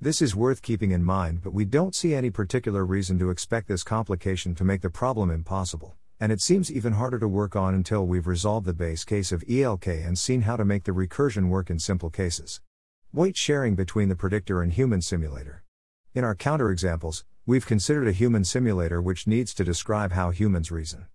This 0.00 0.22
is 0.22 0.36
worth 0.36 0.62
keeping 0.62 0.92
in 0.92 1.02
mind, 1.02 1.42
but 1.42 1.52
we 1.52 1.64
don't 1.64 1.94
see 1.94 2.14
any 2.14 2.30
particular 2.30 2.84
reason 2.84 3.18
to 3.18 3.30
expect 3.30 3.66
this 3.66 3.82
complication 3.82 4.54
to 4.54 4.64
make 4.64 4.82
the 4.82 4.90
problem 4.90 5.30
impossible, 5.30 5.96
and 6.20 6.30
it 6.30 6.40
seems 6.40 6.70
even 6.70 6.92
harder 6.92 7.18
to 7.18 7.26
work 7.26 7.56
on 7.56 7.74
until 7.74 8.06
we've 8.06 8.26
resolved 8.26 8.66
the 8.66 8.72
base 8.72 9.04
case 9.04 9.32
of 9.32 9.42
ELK 9.48 9.86
and 9.86 10.16
seen 10.16 10.42
how 10.42 10.56
to 10.56 10.64
make 10.64 10.84
the 10.84 10.92
recursion 10.92 11.48
work 11.48 11.70
in 11.70 11.78
simple 11.78 12.10
cases. 12.10 12.60
Weight 13.12 13.36
sharing 13.36 13.74
between 13.74 14.08
the 14.08 14.16
predictor 14.16 14.62
and 14.62 14.72
human 14.72 15.00
simulator. 15.00 15.64
In 16.14 16.22
our 16.22 16.36
counterexamples, 16.36 17.24
we've 17.46 17.66
considered 17.66 18.06
a 18.06 18.12
human 18.12 18.44
simulator 18.44 19.02
which 19.02 19.26
needs 19.26 19.54
to 19.54 19.64
describe 19.64 20.12
how 20.12 20.30
humans 20.30 20.70
reason 20.70 21.06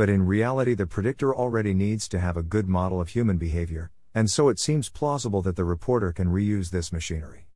but 0.00 0.08
in 0.08 0.24
reality, 0.24 0.72
the 0.72 0.86
predictor 0.86 1.36
already 1.36 1.74
needs 1.74 2.08
to 2.08 2.18
have 2.18 2.34
a 2.34 2.42
good 2.42 2.66
model 2.66 3.02
of 3.02 3.10
human 3.10 3.36
behavior, 3.36 3.90
and 4.14 4.30
so 4.30 4.48
it 4.48 4.58
seems 4.58 4.88
plausible 4.88 5.42
that 5.42 5.56
the 5.56 5.62
reporter 5.62 6.10
can 6.10 6.28
reuse 6.28 6.70
this 6.70 6.90
machinery. 6.90 7.48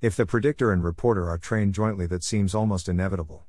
If 0.00 0.14
the 0.14 0.24
predictor 0.24 0.70
and 0.70 0.84
reporter 0.84 1.28
are 1.28 1.38
trained 1.38 1.74
jointly, 1.74 2.06
that 2.06 2.22
seems 2.22 2.54
almost 2.54 2.88
inevitable. 2.88 3.46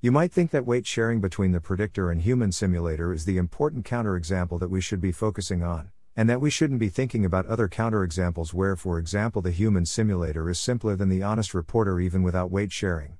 You 0.00 0.12
might 0.12 0.32
think 0.32 0.50
that 0.50 0.64
weight 0.64 0.86
sharing 0.86 1.20
between 1.20 1.52
the 1.52 1.60
predictor 1.60 2.10
and 2.10 2.22
human 2.22 2.52
simulator 2.52 3.12
is 3.12 3.26
the 3.26 3.36
important 3.36 3.84
counterexample 3.84 4.58
that 4.60 4.70
we 4.70 4.80
should 4.80 5.02
be 5.02 5.12
focusing 5.12 5.62
on, 5.62 5.90
and 6.16 6.26
that 6.30 6.40
we 6.40 6.48
shouldn't 6.48 6.80
be 6.80 6.88
thinking 6.88 7.26
about 7.26 7.44
other 7.48 7.68
counterexamples 7.68 8.54
where, 8.54 8.76
for 8.76 8.98
example, 8.98 9.42
the 9.42 9.50
human 9.50 9.84
simulator 9.84 10.48
is 10.48 10.58
simpler 10.58 10.96
than 10.96 11.10
the 11.10 11.22
honest 11.22 11.52
reporter 11.52 12.00
even 12.00 12.22
without 12.22 12.50
weight 12.50 12.72
sharing. 12.72 13.18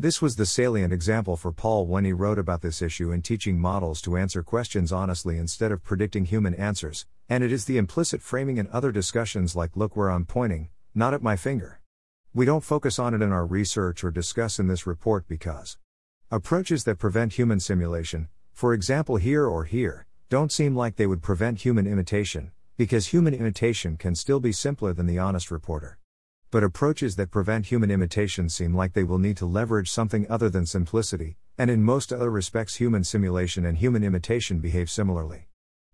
This 0.00 0.22
was 0.22 0.36
the 0.36 0.46
salient 0.46 0.92
example 0.92 1.36
for 1.36 1.50
Paul 1.50 1.88
when 1.88 2.04
he 2.04 2.12
wrote 2.12 2.38
about 2.38 2.62
this 2.62 2.80
issue 2.80 3.10
in 3.10 3.20
teaching 3.20 3.58
models 3.58 4.00
to 4.02 4.16
answer 4.16 4.44
questions 4.44 4.92
honestly 4.92 5.36
instead 5.38 5.72
of 5.72 5.82
predicting 5.82 6.24
human 6.24 6.54
answers, 6.54 7.04
and 7.28 7.42
it 7.42 7.50
is 7.50 7.64
the 7.64 7.78
implicit 7.78 8.22
framing 8.22 8.58
in 8.58 8.68
other 8.72 8.92
discussions 8.92 9.56
like 9.56 9.76
look 9.76 9.96
where 9.96 10.08
I'm 10.08 10.24
pointing, 10.24 10.68
not 10.94 11.14
at 11.14 11.22
my 11.22 11.34
finger. 11.34 11.80
We 12.32 12.46
don't 12.46 12.62
focus 12.62 13.00
on 13.00 13.12
it 13.12 13.22
in 13.22 13.32
our 13.32 13.44
research 13.44 14.04
or 14.04 14.12
discuss 14.12 14.60
in 14.60 14.68
this 14.68 14.86
report 14.86 15.26
because 15.26 15.78
approaches 16.30 16.84
that 16.84 17.00
prevent 17.00 17.32
human 17.32 17.58
simulation, 17.58 18.28
for 18.52 18.74
example 18.74 19.16
here 19.16 19.46
or 19.46 19.64
here, 19.64 20.06
don't 20.28 20.52
seem 20.52 20.76
like 20.76 20.94
they 20.94 21.08
would 21.08 21.22
prevent 21.22 21.62
human 21.62 21.88
imitation, 21.88 22.52
because 22.76 23.08
human 23.08 23.34
imitation 23.34 23.96
can 23.96 24.14
still 24.14 24.38
be 24.38 24.52
simpler 24.52 24.92
than 24.92 25.06
the 25.06 25.18
honest 25.18 25.50
reporter. 25.50 25.97
But 26.50 26.64
approaches 26.64 27.16
that 27.16 27.30
prevent 27.30 27.66
human 27.66 27.90
imitation 27.90 28.48
seem 28.48 28.74
like 28.74 28.94
they 28.94 29.04
will 29.04 29.18
need 29.18 29.36
to 29.36 29.44
leverage 29.44 29.90
something 29.90 30.26
other 30.30 30.48
than 30.48 30.64
simplicity, 30.64 31.36
and 31.58 31.70
in 31.70 31.82
most 31.82 32.10
other 32.10 32.30
respects, 32.30 32.76
human 32.76 33.04
simulation 33.04 33.66
and 33.66 33.76
human 33.76 34.02
imitation 34.02 34.58
behave 34.58 34.88
similarly. 34.88 35.48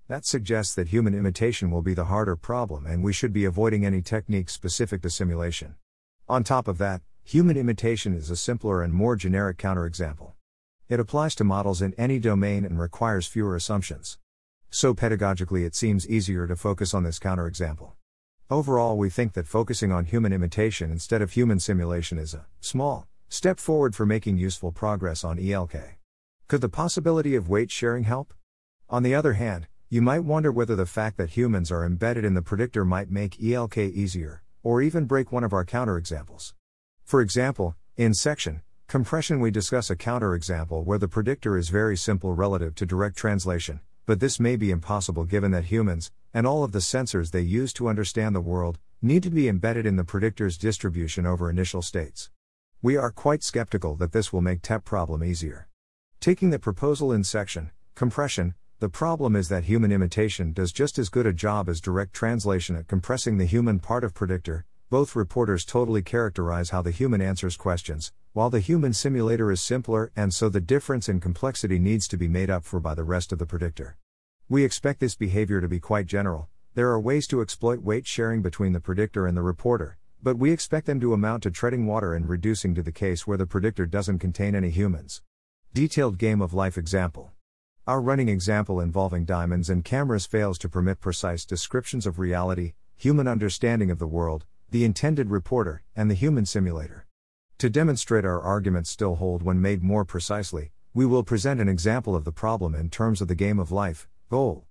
That 0.06 0.24
suggests 0.24 0.72
that 0.76 0.88
human 0.88 1.12
imitation 1.12 1.72
will 1.72 1.82
be 1.82 1.92
the 1.92 2.04
harder 2.04 2.36
problem, 2.36 2.86
and 2.86 3.02
we 3.02 3.12
should 3.12 3.32
be 3.32 3.44
avoiding 3.44 3.84
any 3.84 4.00
techniques 4.00 4.52
specific 4.52 5.02
to 5.02 5.10
simulation. 5.10 5.74
On 6.28 6.44
top 6.44 6.68
of 6.68 6.78
that, 6.78 7.02
human 7.24 7.56
imitation 7.56 8.14
is 8.14 8.30
a 8.30 8.36
simpler 8.36 8.80
and 8.80 8.92
more 8.92 9.16
generic 9.16 9.58
counterexample. 9.58 10.34
It 10.88 11.00
applies 11.00 11.34
to 11.36 11.42
models 11.42 11.82
in 11.82 11.94
any 11.94 12.20
domain 12.20 12.64
and 12.64 12.78
requires 12.78 13.26
fewer 13.26 13.56
assumptions. 13.56 14.18
So, 14.70 14.94
pedagogically, 14.94 15.66
it 15.66 15.74
seems 15.74 16.08
easier 16.08 16.46
to 16.46 16.54
focus 16.54 16.94
on 16.94 17.02
this 17.02 17.18
counterexample. 17.18 17.94
Overall, 18.50 18.98
we 18.98 19.08
think 19.08 19.32
that 19.32 19.46
focusing 19.46 19.90
on 19.90 20.04
human 20.04 20.30
imitation 20.30 20.90
instead 20.90 21.22
of 21.22 21.32
human 21.32 21.58
simulation 21.58 22.18
is 22.18 22.34
a 22.34 22.44
small 22.60 23.06
step 23.30 23.58
forward 23.58 23.96
for 23.96 24.04
making 24.04 24.36
useful 24.36 24.70
progress 24.70 25.24
on 25.24 25.38
ELK. 25.38 25.96
Could 26.46 26.60
the 26.60 26.68
possibility 26.68 27.34
of 27.34 27.48
weight 27.48 27.70
sharing 27.70 28.04
help? 28.04 28.34
On 28.90 29.02
the 29.02 29.14
other 29.14 29.32
hand, 29.32 29.66
you 29.88 30.02
might 30.02 30.24
wonder 30.24 30.52
whether 30.52 30.76
the 30.76 30.84
fact 30.84 31.16
that 31.16 31.30
humans 31.30 31.72
are 31.72 31.86
embedded 31.86 32.22
in 32.22 32.34
the 32.34 32.42
predictor 32.42 32.84
might 32.84 33.10
make 33.10 33.42
ELK 33.42 33.78
easier, 33.78 34.42
or 34.62 34.82
even 34.82 35.06
break 35.06 35.32
one 35.32 35.42
of 35.42 35.54
our 35.54 35.64
counterexamples. 35.64 36.52
For 37.02 37.22
example, 37.22 37.76
in 37.96 38.12
section 38.12 38.60
compression, 38.88 39.40
we 39.40 39.50
discuss 39.50 39.88
a 39.88 39.96
counterexample 39.96 40.84
where 40.84 40.98
the 40.98 41.08
predictor 41.08 41.56
is 41.56 41.70
very 41.70 41.96
simple 41.96 42.34
relative 42.34 42.74
to 42.74 42.84
direct 42.84 43.16
translation, 43.16 43.80
but 44.06 44.20
this 44.20 44.38
may 44.38 44.56
be 44.56 44.70
impossible 44.70 45.24
given 45.24 45.50
that 45.52 45.64
humans, 45.64 46.10
and 46.32 46.46
all 46.46 46.64
of 46.64 46.72
the 46.72 46.78
sensors 46.78 47.30
they 47.30 47.40
use 47.40 47.72
to 47.72 47.88
understand 47.88 48.34
the 48.34 48.40
world, 48.40 48.78
need 49.00 49.22
to 49.22 49.30
be 49.30 49.48
embedded 49.48 49.86
in 49.86 49.96
the 49.96 50.04
predictor's 50.04 50.58
distribution 50.58 51.26
over 51.26 51.48
initial 51.48 51.82
states. 51.82 52.30
We 52.82 52.96
are 52.96 53.10
quite 53.10 53.42
skeptical 53.42 53.94
that 53.96 54.12
this 54.12 54.32
will 54.32 54.42
make 54.42 54.62
TEP 54.62 54.84
problem 54.84 55.24
easier. 55.24 55.68
Taking 56.20 56.50
the 56.50 56.58
proposal 56.58 57.12
in 57.12 57.24
section, 57.24 57.70
compression, 57.94 58.54
the 58.80 58.88
problem 58.88 59.36
is 59.36 59.48
that 59.48 59.64
human 59.64 59.92
imitation 59.92 60.52
does 60.52 60.72
just 60.72 60.98
as 60.98 61.08
good 61.08 61.26
a 61.26 61.32
job 61.32 61.68
as 61.68 61.80
direct 61.80 62.12
translation 62.12 62.76
at 62.76 62.88
compressing 62.88 63.38
the 63.38 63.46
human 63.46 63.78
part 63.78 64.04
of 64.04 64.12
predictor. 64.12 64.66
Both 64.90 65.16
reporters 65.16 65.64
totally 65.64 66.02
characterize 66.02 66.70
how 66.70 66.82
the 66.82 66.90
human 66.90 67.20
answers 67.20 67.56
questions, 67.56 68.12
while 68.34 68.50
the 68.50 68.58
human 68.58 68.92
simulator 68.92 69.52
is 69.52 69.62
simpler, 69.62 70.10
and 70.16 70.34
so 70.34 70.48
the 70.48 70.60
difference 70.60 71.08
in 71.08 71.20
complexity 71.20 71.78
needs 71.78 72.08
to 72.08 72.16
be 72.16 72.26
made 72.26 72.50
up 72.50 72.64
for 72.64 72.80
by 72.80 72.92
the 72.92 73.04
rest 73.04 73.30
of 73.30 73.38
the 73.38 73.46
predictor. 73.46 73.96
We 74.48 74.64
expect 74.64 74.98
this 74.98 75.14
behavior 75.14 75.60
to 75.60 75.68
be 75.68 75.78
quite 75.78 76.06
general. 76.06 76.48
There 76.74 76.90
are 76.90 77.00
ways 77.00 77.28
to 77.28 77.40
exploit 77.40 77.82
weight 77.82 78.08
sharing 78.08 78.42
between 78.42 78.72
the 78.72 78.80
predictor 78.80 79.28
and 79.28 79.36
the 79.36 79.42
reporter, 79.42 79.98
but 80.20 80.36
we 80.36 80.50
expect 80.50 80.86
them 80.86 80.98
to 80.98 81.12
amount 81.12 81.44
to 81.44 81.52
treading 81.52 81.86
water 81.86 82.12
and 82.12 82.28
reducing 82.28 82.74
to 82.74 82.82
the 82.82 82.90
case 82.90 83.24
where 83.24 83.38
the 83.38 83.46
predictor 83.46 83.86
doesn't 83.86 84.18
contain 84.18 84.56
any 84.56 84.70
humans. 84.70 85.22
Detailed 85.72 86.18
game 86.18 86.42
of 86.42 86.52
life 86.52 86.76
example. 86.76 87.30
Our 87.86 88.00
running 88.00 88.28
example 88.28 88.80
involving 88.80 89.24
diamonds 89.24 89.70
and 89.70 89.84
cameras 89.84 90.26
fails 90.26 90.58
to 90.58 90.68
permit 90.68 91.00
precise 91.00 91.44
descriptions 91.44 92.04
of 92.04 92.18
reality, 92.18 92.72
human 92.96 93.28
understanding 93.28 93.92
of 93.92 94.00
the 94.00 94.08
world, 94.08 94.44
the 94.70 94.84
intended 94.84 95.30
reporter, 95.30 95.84
and 95.94 96.10
the 96.10 96.14
human 96.14 96.46
simulator. 96.46 97.06
To 97.58 97.70
demonstrate 97.70 98.24
our 98.24 98.40
arguments 98.40 98.90
still 98.90 99.14
hold 99.14 99.42
when 99.42 99.60
made 99.60 99.82
more 99.82 100.04
precisely, 100.04 100.72
we 100.92 101.06
will 101.06 101.22
present 101.22 101.60
an 101.60 101.68
example 101.68 102.16
of 102.16 102.24
the 102.24 102.32
problem 102.32 102.74
in 102.74 102.90
terms 102.90 103.20
of 103.20 103.28
the 103.28 103.36
game 103.36 103.60
of 103.60 103.70
life, 103.70 104.08
GoL. 104.28 104.66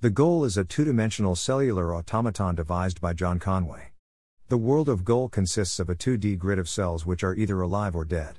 The 0.00 0.10
GoL 0.10 0.44
is 0.44 0.56
a 0.56 0.64
two 0.64 0.84
dimensional 0.84 1.34
cellular 1.34 1.92
automaton 1.92 2.54
devised 2.54 3.00
by 3.00 3.12
John 3.12 3.40
Conway. 3.40 3.90
The 4.48 4.56
world 4.56 4.88
of 4.88 5.04
GoL 5.04 5.28
consists 5.28 5.80
of 5.80 5.90
a 5.90 5.96
2D 5.96 6.38
grid 6.38 6.60
of 6.60 6.68
cells 6.68 7.04
which 7.04 7.24
are 7.24 7.34
either 7.34 7.60
alive 7.60 7.96
or 7.96 8.04
dead. 8.04 8.38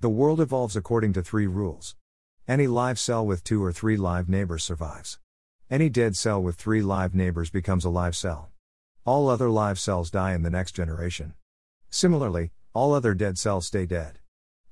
The 0.00 0.10
world 0.10 0.40
evolves 0.40 0.76
according 0.76 1.14
to 1.14 1.22
three 1.22 1.46
rules. 1.46 1.96
Any 2.46 2.66
live 2.66 2.98
cell 2.98 3.26
with 3.26 3.42
two 3.42 3.64
or 3.64 3.72
three 3.72 3.96
live 3.96 4.28
neighbors 4.28 4.64
survives. 4.64 5.18
Any 5.70 5.88
dead 5.88 6.14
cell 6.14 6.42
with 6.42 6.56
three 6.56 6.82
live 6.82 7.14
neighbors 7.14 7.48
becomes 7.48 7.86
a 7.86 7.90
live 7.90 8.14
cell. 8.14 8.50
All 9.06 9.30
other 9.30 9.48
live 9.48 9.78
cells 9.78 10.10
die 10.10 10.34
in 10.34 10.42
the 10.42 10.50
next 10.50 10.72
generation. 10.72 11.32
Similarly, 11.88 12.52
all 12.72 12.94
other 12.94 13.14
dead 13.14 13.36
cells 13.36 13.66
stay 13.66 13.84
dead. 13.84 14.20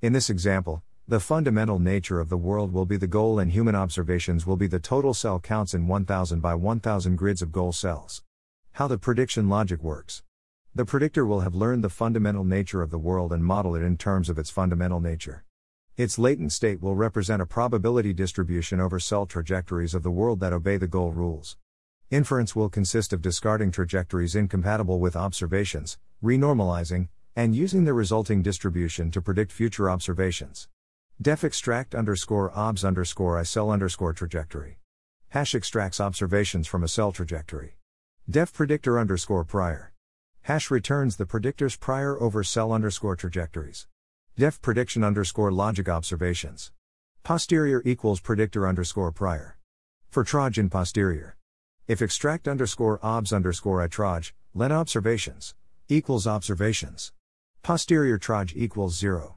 In 0.01 0.13
this 0.13 0.31
example, 0.31 0.83
the 1.09 1.19
fundamental 1.19 1.81
nature 1.81 2.21
of 2.21 2.29
the 2.29 2.37
world 2.37 2.73
will 2.73 2.87
be 2.87 2.97
the 2.97 3.09
GoL, 3.09 3.41
and 3.41 3.51
human 3.51 3.75
observations 3.75 4.47
will 4.47 4.57
be 4.57 4.69
the 4.69 4.79
total 4.79 5.15
cell 5.15 5.41
counts 5.41 5.75
in 5.75 5.89
1000 5.89 6.41
by 6.41 6.55
1000 6.55 7.17
grids 7.17 7.43
of 7.43 7.51
GoL 7.51 7.73
cells. 7.73 8.23
How 8.73 8.87
the 8.87 8.99
prediction 8.99 9.49
logic 9.49 9.83
works. 9.83 10.23
The 10.75 10.85
predictor 10.85 11.27
will 11.27 11.41
have 11.41 11.57
learned 11.57 11.83
the 11.83 11.89
fundamental 11.89 12.45
nature 12.45 12.83
of 12.83 12.91
the 12.91 12.99
world 12.99 13.33
and 13.33 13.45
model 13.45 13.75
it 13.75 13.83
in 13.83 13.97
terms 13.97 14.29
of 14.29 14.39
its 14.39 14.51
fundamental 14.51 15.01
nature. 15.01 15.45
Its 15.97 16.21
latent 16.21 16.53
state 16.53 16.81
will 16.81 16.95
represent 16.95 17.43
a 17.43 17.47
probability 17.47 18.13
distribution 18.13 18.79
over 18.79 19.01
cell 19.01 19.27
trajectories 19.27 19.95
of 19.95 20.05
the 20.05 20.11
world 20.13 20.39
that 20.39 20.53
obey 20.53 20.77
the 20.77 20.87
GoL 20.87 21.11
rules. 21.11 21.57
Inference 22.11 22.55
will 22.55 22.69
consist 22.69 23.13
of 23.13 23.21
discarding 23.21 23.73
trajectories 23.73 24.37
incompatible 24.37 25.01
with 25.01 25.17
observations, 25.17 25.99
renormalizing, 26.23 27.09
and 27.39 27.55
using 27.55 27.85
the 27.85 27.93
resulting 27.93 28.43
distribution 28.43 29.13
to 29.13 29.23
predict 29.23 29.53
future 29.53 29.89
observations. 29.89 30.67
Def 31.23 31.45
extract 31.45 31.95
underscore 31.95 32.51
obs 32.53 32.85
underscore 32.85 33.39
I 33.39 33.45
cell 33.45 33.71
underscore 33.71 34.13
trajectory. 34.13 34.81
Hash 35.29 35.55
extracts 35.55 36.01
observations 36.01 36.67
from 36.67 36.83
a 36.83 36.89
cell 36.89 37.13
trajectory. 37.13 37.77
Def 38.29 38.53
predictor 38.53 38.99
underscore 38.99 39.45
prior. 39.45 39.93
Hash 40.43 40.69
returns 40.69 41.15
the 41.15 41.27
predictor's 41.27 41.77
prior 41.77 42.21
over 42.21 42.43
cell 42.43 42.73
underscore 42.73 43.15
trajectories. 43.15 43.87
Def 44.37 44.61
prediction 44.61 45.05
underscore 45.05 45.53
logic 45.53 45.89
observations. 45.89 46.73
Posterior 47.23 47.83
equals 47.85 48.19
predictor 48.19 48.67
underscore 48.67 49.13
prior. 49.13 49.59
For 50.11 50.25
traj 50.25 50.59
in 50.59 50.71
posterior. 50.71 51.37
If 51.87 52.03
extract 52.03 52.49
underscore 52.49 52.99
obs 53.01 53.33
underscore 53.33 53.81
I 53.81 53.87
troj, 53.87 54.33
len 54.55 54.73
observations, 54.73 55.55
equals 55.89 56.27
observations. 56.27 57.13
Posterior 57.63 58.19
troj 58.19 58.53
equals 58.57 58.97
0. 58.97 59.37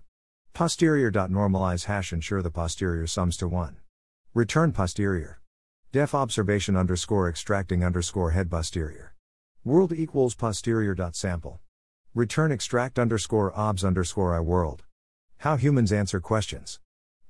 Posterior 0.54 1.12
dot 1.12 1.30
normalize 1.30 1.86
hash 1.86 2.14
ensure 2.14 2.42
the 2.42 2.50
posterior 2.50 3.06
sums 3.06 3.36
to 3.38 3.48
1. 3.48 3.78
Return 4.34 4.72
posterior. 4.72 5.42
Def 5.92 6.16
observation 6.16 6.78
underscore 6.78 7.28
extracting 7.28 7.84
underscore 7.84 8.32
head 8.32 8.50
posterior. 8.50 9.16
World 9.66 9.92
equals 9.92 10.36
posterior 10.36 10.96
dot 10.96 11.16
sample. 11.16 11.60
Return 12.14 12.52
extract 12.52 12.98
underscore 12.98 13.52
obs 13.58 13.84
underscore 13.84 14.34
I 14.36 14.40
world. 14.40 14.84
How 15.40 15.58
humans 15.58 15.92
answer 15.92 16.22
questions. 16.22 16.80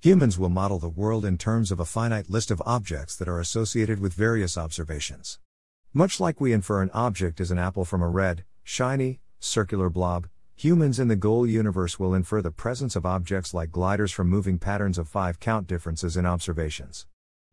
Humans 0.01 0.37
will 0.37 0.49
model 0.49 0.77
the 0.77 0.89
world 0.89 1.25
in 1.25 1.37
terms 1.37 1.71
of 1.71 1.79
a 1.79 1.85
finite 1.85 2.29
list 2.29 2.51
of 2.51 2.61
objects 2.65 3.15
that 3.15 3.27
are 3.27 3.39
associated 3.39 3.99
with 3.99 4.13
various 4.13 4.57
observations. 4.57 5.39
Much 5.93 6.19
like 6.19 6.39
we 6.39 6.53
infer 6.53 6.81
an 6.81 6.91
object 6.93 7.39
is 7.39 7.49
an 7.49 7.57
apple 7.57 7.85
from 7.85 8.01
a 8.01 8.07
red, 8.07 8.43
shiny, 8.63 9.19
circular 9.39 9.89
blob, 9.89 10.27
humans 10.63 10.99
in 10.99 11.07
the 11.07 11.15
GoL 11.15 11.47
universe 11.47 11.97
will 11.97 12.13
infer 12.13 12.39
the 12.39 12.51
presence 12.51 12.95
of 12.95 13.03
objects 13.03 13.51
like 13.51 13.71
gliders 13.71 14.11
from 14.11 14.29
moving 14.29 14.59
patterns 14.59 14.99
of 14.99 15.09
five 15.09 15.39
count 15.39 15.65
differences 15.65 16.15
in 16.15 16.23
observations. 16.23 17.07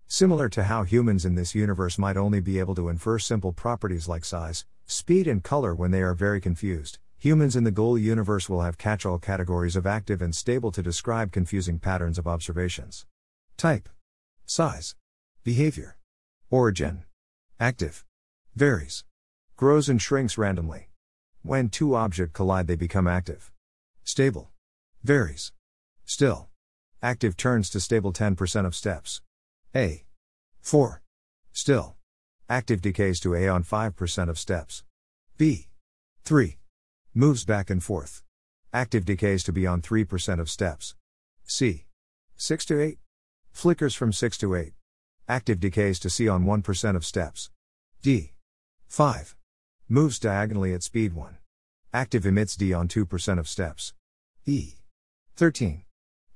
Similar 0.07 0.51
to 0.51 0.65
how 0.65 0.83
humans 0.83 1.25
in 1.25 1.35
this 1.35 1.55
universe 1.55 1.97
might 1.97 2.19
only 2.19 2.41
be 2.41 2.59
able 2.59 2.75
to 2.75 2.91
infer 2.91 3.19
simple 3.19 3.51
properties 3.51 4.09
like 4.09 4.27
size, 4.27 4.67
speed, 4.85 5.27
and 5.27 5.43
color 5.43 5.75
when 5.75 5.91
they 5.91 6.03
are 6.03 6.13
very 6.13 6.39
confused, 6.39 6.99
humans 7.17 7.57
in 7.57 7.65
the 7.65 7.71
GoL 7.71 7.97
universe 7.97 8.47
will 8.47 8.61
have 8.61 8.77
catch 8.77 9.07
all 9.07 9.19
categories 9.19 9.75
of 9.75 9.87
active 9.87 10.21
and 10.21 10.35
stable 10.35 10.71
to 10.71 10.83
describe 10.83 11.33
confusing 11.33 11.79
patterns 11.79 12.19
of 12.19 12.29
observations. 12.29 13.07
Type, 13.57 13.89
size, 14.45 14.97
behavior, 15.45 15.97
origin, 16.51 17.05
active, 17.59 18.05
varies, 18.55 19.05
grows 19.57 19.89
and 19.89 20.03
shrinks 20.03 20.37
randomly. 20.37 20.88
When 21.43 21.69
two 21.69 21.95
objects 21.95 22.35
collide, 22.35 22.67
they 22.67 22.77
become 22.77 23.07
active. 23.07 23.51
Stable, 24.05 24.51
varies, 25.03 25.53
still. 26.05 26.49
Active 27.01 27.37
turns 27.37 27.71
to 27.71 27.81
stable 27.81 28.13
10% 28.13 28.67
of 28.67 28.75
steps. 28.75 29.21
A. 29.75 30.05
4. 30.61 31.01
Still. 31.53 31.95
Active 32.49 32.81
decays 32.81 33.21
to 33.21 33.35
A 33.35 33.47
on 33.47 33.63
5% 33.63 34.29
of 34.29 34.39
steps. 34.39 34.83
B. 35.37 35.69
3. 36.25 36.59
Moves 37.15 37.45
back 37.45 37.71
and 37.71 37.83
forth. 37.83 38.25
Active 38.73 39.05
decays 39.05 39.45
to 39.45 39.53
B 39.53 39.65
on 39.65 39.81
3% 39.81 40.41
of 40.41 40.51
steps. 40.51 40.97
C. 41.45 41.87
6 42.37 42.65
to 42.67 42.83
8. 42.83 42.99
Flickers 43.53 43.95
from 43.95 44.13
6 44.13 44.37
to 44.39 44.55
8. 44.55 44.73
Active 45.29 45.61
decays 45.61 45.99
to 46.01 46.11
C 46.11 46.29
on 46.29 46.45
1% 46.45 46.97
of 46.97 47.05
steps. 47.05 47.51
D. 48.03 48.33
5. 48.89 49.38
Moves 49.91 50.19
diagonally 50.19 50.75
at 50.75 50.83
speed 50.83 51.15
1. 51.15 51.39
Active 51.95 52.27
emits 52.27 52.57
D 52.57 52.75
on 52.75 52.89
2% 52.89 53.39
of 53.39 53.49
steps. 53.49 53.95
E. 54.45 54.75
13. 55.37 55.83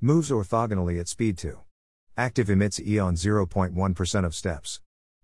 Moves 0.00 0.30
orthogonally 0.30 0.98
at 0.98 1.06
speed 1.06 1.36
2. 1.36 1.58
Active 2.16 2.48
emits 2.48 2.80
E 2.80 2.98
on 2.98 3.14
0.1% 3.14 4.24
of 4.24 4.34
steps. 4.34 4.80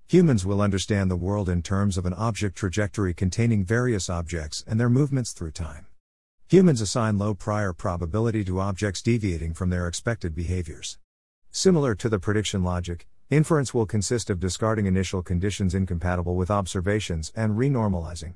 Humans 0.08 0.44
will 0.44 0.60
understand 0.60 1.10
the 1.10 1.16
world 1.16 1.48
in 1.48 1.62
terms 1.62 1.96
of 1.96 2.04
an 2.04 2.12
object 2.12 2.54
trajectory 2.54 3.14
containing 3.14 3.64
various 3.64 4.10
objects 4.10 4.62
and 4.66 4.78
their 4.78 4.90
movements 4.90 5.32
through 5.32 5.52
time. 5.52 5.86
Humans 6.50 6.82
assign 6.82 7.16
low 7.16 7.32
prior 7.32 7.72
probability 7.72 8.44
to 8.44 8.60
objects 8.60 9.00
deviating 9.00 9.54
from 9.54 9.70
their 9.70 9.88
expected 9.88 10.34
behaviors. 10.34 10.98
Similar 11.50 11.94
to 11.94 12.10
the 12.10 12.18
prediction 12.18 12.62
logic, 12.62 13.06
inference 13.30 13.74
will 13.74 13.84
consist 13.84 14.30
of 14.30 14.40
discarding 14.40 14.86
initial 14.86 15.22
conditions 15.22 15.74
incompatible 15.74 16.34
with 16.34 16.50
observations 16.50 17.30
and 17.36 17.58
renormalizing. 17.58 18.34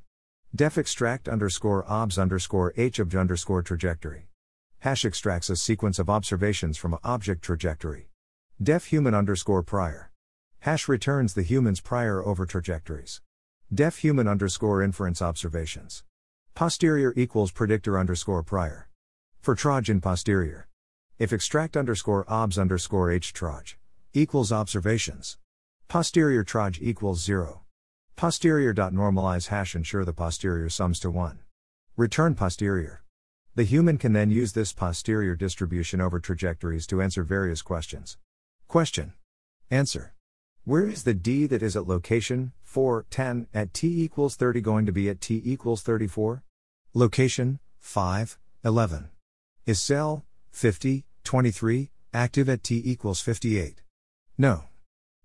Def 0.54 0.76
extract 0.76 1.30
underscore 1.30 1.90
obs 1.90 2.18
underscore 2.18 2.74
h 2.76 2.98
obj 2.98 3.16
underscore 3.16 3.62
trajectory. 3.62 4.28
Hash 4.80 5.06
extracts 5.06 5.48
a 5.48 5.56
sequence 5.56 5.98
of 5.98 6.10
observations 6.10 6.76
from 6.76 6.92
a 6.92 6.98
object 7.02 7.42
trajectory. 7.42 8.10
Def 8.62 8.86
human 8.86 9.14
underscore 9.14 9.62
prior. 9.62 10.10
Hash 10.60 10.88
returns 10.88 11.32
the 11.32 11.42
human's 11.42 11.80
prior 11.80 12.22
over 12.22 12.44
trajectories. 12.44 13.22
Def 13.72 13.96
human 13.98 14.28
underscore 14.28 14.82
inference 14.82 15.22
observations. 15.22 16.04
Posterior 16.54 17.14
equals 17.16 17.50
predictor 17.50 17.98
underscore 17.98 18.42
prior. 18.42 18.90
For 19.40 19.56
troj 19.56 19.88
in 19.88 20.02
posterior. 20.02 20.68
If 21.18 21.32
extract 21.32 21.78
underscore 21.78 22.26
obs 22.28 22.58
underscore 22.58 23.10
h 23.10 23.32
troj 23.32 23.76
equals 24.14 24.52
observations. 24.52 25.38
Posterior 25.88 26.44
troj 26.44 26.78
equals 26.82 27.22
0. 27.22 27.62
Posterior 28.14 28.74
dot 28.74 28.92
normalize 28.92 29.48
hash 29.48 29.74
ensure 29.74 30.04
the 30.04 30.12
posterior 30.12 30.68
sums 30.68 31.00
to 31.00 31.10
1. 31.10 31.38
Return 31.96 32.34
posterior. 32.34 33.02
The 33.54 33.64
human 33.64 33.96
can 33.96 34.12
then 34.12 34.30
use 34.30 34.52
this 34.52 34.72
posterior 34.72 35.34
distribution 35.34 36.00
over 36.00 36.20
trajectories 36.20 36.86
to 36.88 37.00
answer 37.00 37.22
various 37.22 37.62
questions. 37.62 38.18
Question. 38.68 39.14
Answer. 39.70 40.14
Where 40.64 40.86
is 40.86 41.04
the 41.04 41.14
D 41.14 41.46
that 41.46 41.62
is 41.62 41.74
at 41.74 41.88
location 41.88 42.52
4, 42.64 43.06
10 43.10 43.46
at 43.52 43.72
t 43.72 44.02
equals 44.04 44.36
30 44.36 44.60
going 44.60 44.86
to 44.86 44.92
be 44.92 45.08
at 45.08 45.20
t 45.20 45.40
equals 45.44 45.82
34? 45.82 46.42
Location 46.94 47.60
5, 47.80 48.38
11. 48.64 49.08
Is 49.66 49.80
cell 49.80 50.24
50, 50.50 51.06
23 51.24 51.90
active 52.14 52.48
at 52.48 52.62
t 52.62 52.80
equals 52.84 53.20
58? 53.20 53.81
No. 54.38 54.64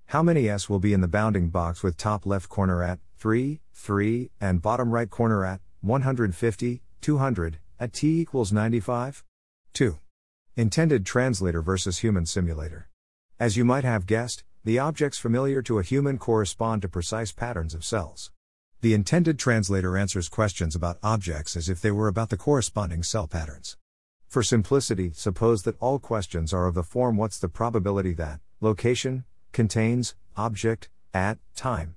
How 0.07 0.21
many 0.21 0.49
S 0.49 0.67
will 0.67 0.79
be 0.79 0.91
in 0.91 0.99
the 0.99 1.07
bounding 1.07 1.49
box 1.49 1.81
with 1.81 1.95
top 1.95 2.25
left 2.25 2.49
corner 2.49 2.83
at 2.83 2.99
3, 3.19 3.61
3 3.73 4.31
and 4.41 4.61
bottom 4.61 4.91
right 4.91 5.09
corner 5.09 5.45
at 5.45 5.61
150, 5.81 6.81
200 6.99 7.59
at 7.79 7.93
t 7.93 8.19
equals 8.19 8.51
95? 8.51 9.23
2. 9.73 9.97
Intended 10.57 11.05
translator 11.05 11.61
versus 11.61 11.99
human 11.99 12.25
simulator. 12.25 12.89
As 13.39 13.55
you 13.55 13.63
might 13.63 13.85
have 13.85 14.07
guessed, 14.07 14.43
the 14.65 14.79
objects 14.79 15.17
familiar 15.17 15.61
to 15.61 15.79
a 15.79 15.83
human 15.83 16.17
correspond 16.17 16.81
to 16.81 16.89
precise 16.89 17.31
patterns 17.31 17.73
of 17.73 17.85
cells. 17.85 18.31
The 18.81 18.93
intended 18.93 19.39
translator 19.39 19.95
answers 19.95 20.27
questions 20.27 20.75
about 20.75 20.99
objects 21.01 21.55
as 21.55 21.69
if 21.69 21.79
they 21.79 21.91
were 21.91 22.09
about 22.09 22.29
the 22.29 22.37
corresponding 22.37 23.03
cell 23.03 23.27
patterns. 23.27 23.77
For 24.27 24.43
simplicity, 24.43 25.11
suppose 25.13 25.63
that 25.63 25.77
all 25.79 25.97
questions 25.97 26.51
are 26.51 26.67
of 26.67 26.73
the 26.75 26.83
form 26.83 27.15
what's 27.15 27.39
the 27.39 27.47
probability 27.47 28.13
that, 28.15 28.41
location, 28.59 29.23
contains, 29.51 30.15
object, 30.35 30.89
at, 31.13 31.37
time. 31.55 31.95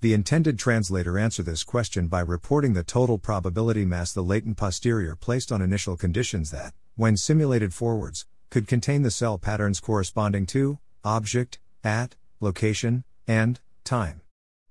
The 0.00 0.14
intended 0.14 0.58
translator 0.58 1.18
answer 1.18 1.42
this 1.42 1.64
question 1.64 2.06
by 2.06 2.20
reporting 2.20 2.72
the 2.72 2.84
total 2.84 3.18
probability 3.18 3.84
mass 3.84 4.12
the 4.12 4.22
latent 4.22 4.56
posterior 4.56 5.16
placed 5.16 5.50
on 5.50 5.60
initial 5.60 5.96
conditions 5.96 6.50
that, 6.52 6.72
when 6.94 7.16
simulated 7.16 7.74
forwards, 7.74 8.26
could 8.50 8.68
contain 8.68 9.02
the 9.02 9.10
cell 9.10 9.38
patterns 9.38 9.80
corresponding 9.80 10.46
to 10.46 10.78
object, 11.04 11.58
at, 11.82 12.14
location, 12.40 13.04
and 13.26 13.60
time. 13.84 14.20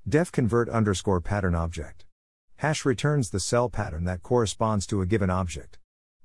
Def 0.08 0.32
convert 0.32 0.70
underscore 0.70 1.22
pattern 1.22 1.56
object. 1.56 2.06
Hash 2.58 2.86
returns 2.86 3.30
the 3.30 3.40
cell 3.40 3.70
pattern 3.70 4.06
that 4.06 4.24
corresponds 4.24 4.88
to 4.88 5.02
a 5.02 5.06
given 5.06 5.30
object. 5.30 5.78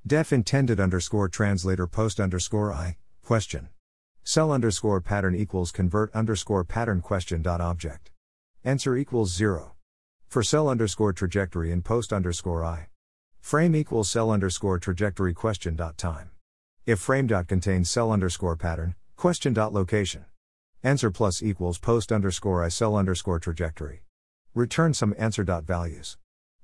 Def 0.07 0.32
intended 0.32 0.81
underscore 0.81 1.28
translator 1.28 1.86
post 1.86 2.20
underscore 2.20 2.73
i, 2.73 2.97
question. 3.23 3.68
Cell 4.25 4.52
underscore 4.52 5.01
pattern 5.01 5.34
equals 5.34 5.73
convert 5.73 6.15
underscore 6.15 6.62
pattern 6.62 7.01
question 7.01 7.42
dot 7.42 7.60
object. 7.60 8.12
Answer 8.62 8.97
equals 8.97 9.34
0. 9.34 9.73
For 10.28 10.44
cell 10.44 10.68
underscore 10.68 11.12
trajectory 11.12 11.73
in 11.73 11.83
post 11.83 12.12
underscore 12.12 12.65
i. 12.65 12.86
Frame 13.41 13.75
equals 13.75 14.09
cell 14.09 14.31
underscore 14.31 14.78
trajectory 14.78 15.34
question 15.34 15.75
dot 15.75 15.99
time. 15.99 16.31
If 16.86 17.01
frame 17.01 17.26
dot 17.26 17.49
contains 17.49 17.91
cell 17.91 18.12
underscore 18.12 18.55
pattern, 18.55 18.94
question 19.17 19.55
dot 19.55 19.73
location. 19.73 20.25
Answer 20.84 21.10
plus 21.10 21.42
equals 21.42 21.78
post 21.78 22.12
underscore 22.12 22.62
I 22.62 22.68
cell 22.68 22.94
underscore 22.94 23.41
trajectory. 23.41 24.05
Return 24.55 24.94
some 24.94 25.17
answer 25.18 25.42
dot 25.42 25.65
values. 25.65 26.17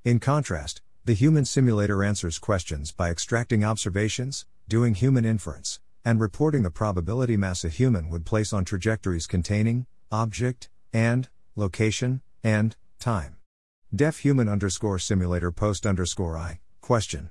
In 0.05 0.21
contrast, 0.21 0.81
the 1.05 1.15
human 1.15 1.45
simulator 1.45 2.05
answers 2.05 2.39
questions 2.39 2.93
by 2.93 3.11
extracting 3.11 3.65
observations, 3.65 4.47
doing 4.69 4.95
human 4.95 5.25
inference, 5.25 5.81
and 6.09 6.23
reporting 6.23 6.63
the 6.63 6.71
probability 6.71 7.37
mass 7.37 7.67
a 7.67 7.69
human 7.69 8.09
would 8.09 8.25
place 8.25 8.51
on 8.55 8.65
trajectories 8.65 9.27
containing 9.27 9.85
object 10.11 10.71
and 10.91 11.29
location 11.55 12.23
and 12.43 12.75
time. 12.99 13.37
Def 13.95 14.21
human 14.21 14.49
underscore 14.49 14.99
simulator 14.99 15.53
post 15.53 15.85
underscore 15.85 16.35
I 16.35 16.61
question. 16.81 17.29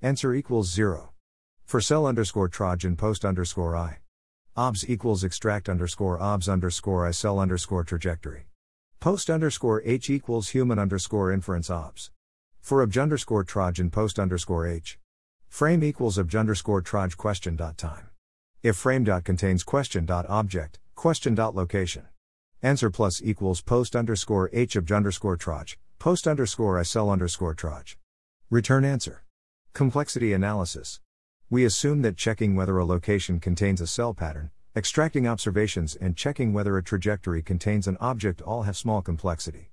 Answer 0.00 0.32
equals 0.32 0.72
0. 0.72 1.12
For 1.66 1.82
cell 1.82 2.06
underscore 2.06 2.48
trojan 2.48 2.96
post 2.96 3.26
underscore 3.26 3.76
i. 3.76 3.98
OBS 4.56 4.88
equals 4.88 5.22
extract 5.22 5.68
underscore 5.68 6.18
OBS 6.18 6.48
underscore 6.48 7.06
I 7.06 7.10
cell 7.10 7.38
underscore 7.38 7.84
trajectory. 7.84 8.46
Post 9.00 9.28
underscore 9.28 9.82
H 9.84 10.08
equals 10.08 10.48
human 10.48 10.78
underscore 10.78 11.30
inference 11.30 11.68
OBS. 11.68 12.10
For 12.62 12.80
obj 12.80 12.96
underscore 12.96 13.44
trojan 13.44 13.90
post 13.90 14.18
underscore 14.18 14.66
H. 14.66 14.98
Frame 15.46 15.84
equals 15.84 16.16
obj 16.16 16.34
underscore 16.34 16.80
troj 16.80 17.18
question 17.18 17.54
dot 17.54 17.76
time. 17.76 18.08
If 18.64 18.76
frame 18.76 19.04
contains 19.04 19.62
question 19.62 20.06
object, 20.08 20.78
question 20.94 21.34
location. 21.34 22.04
Answer 22.62 22.88
plus 22.88 23.20
equals 23.22 23.60
post 23.60 23.94
underscore 23.94 24.48
H 24.54 24.74
obj 24.74 24.90
underscore 24.90 25.36
troj, 25.36 25.76
post 25.98 26.26
underscore 26.26 26.78
I 26.78 26.82
cell 26.84 27.10
underscore 27.10 27.54
troj. 27.54 27.96
Return 28.48 28.86
answer. 28.86 29.22
Complexity 29.74 30.32
analysis. 30.32 31.00
We 31.50 31.66
assume 31.66 32.00
that 32.00 32.16
checking 32.16 32.56
whether 32.56 32.78
a 32.78 32.86
location 32.86 33.38
contains 33.38 33.82
a 33.82 33.86
cell 33.86 34.14
pattern, 34.14 34.50
extracting 34.74 35.28
observations, 35.28 35.94
and 35.94 36.16
checking 36.16 36.54
whether 36.54 36.78
a 36.78 36.82
trajectory 36.82 37.42
contains 37.42 37.86
an 37.86 37.98
object 38.00 38.40
all 38.40 38.62
have 38.62 38.78
small 38.78 39.02
complexity. 39.02 39.72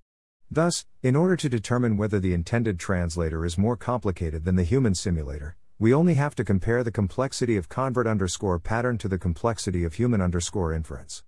Thus, 0.53 0.85
in 1.01 1.15
order 1.15 1.37
to 1.37 1.47
determine 1.47 1.95
whether 1.95 2.19
the 2.19 2.33
intended 2.33 2.77
translator 2.77 3.45
is 3.45 3.57
more 3.57 3.77
complicated 3.77 4.43
than 4.43 4.57
the 4.57 4.65
human 4.65 4.95
simulator, 4.95 5.55
we 5.81 5.95
only 5.95 6.13
have 6.13 6.35
to 6.35 6.43
compare 6.43 6.83
the 6.83 6.91
complexity 6.91 7.57
of 7.57 7.67
convert 7.67 8.05
underscore 8.05 8.59
pattern 8.59 8.99
to 8.99 9.07
the 9.07 9.17
complexity 9.17 9.83
of 9.83 9.95
human 9.95 10.21
underscore 10.21 10.71
inference. 10.71 11.23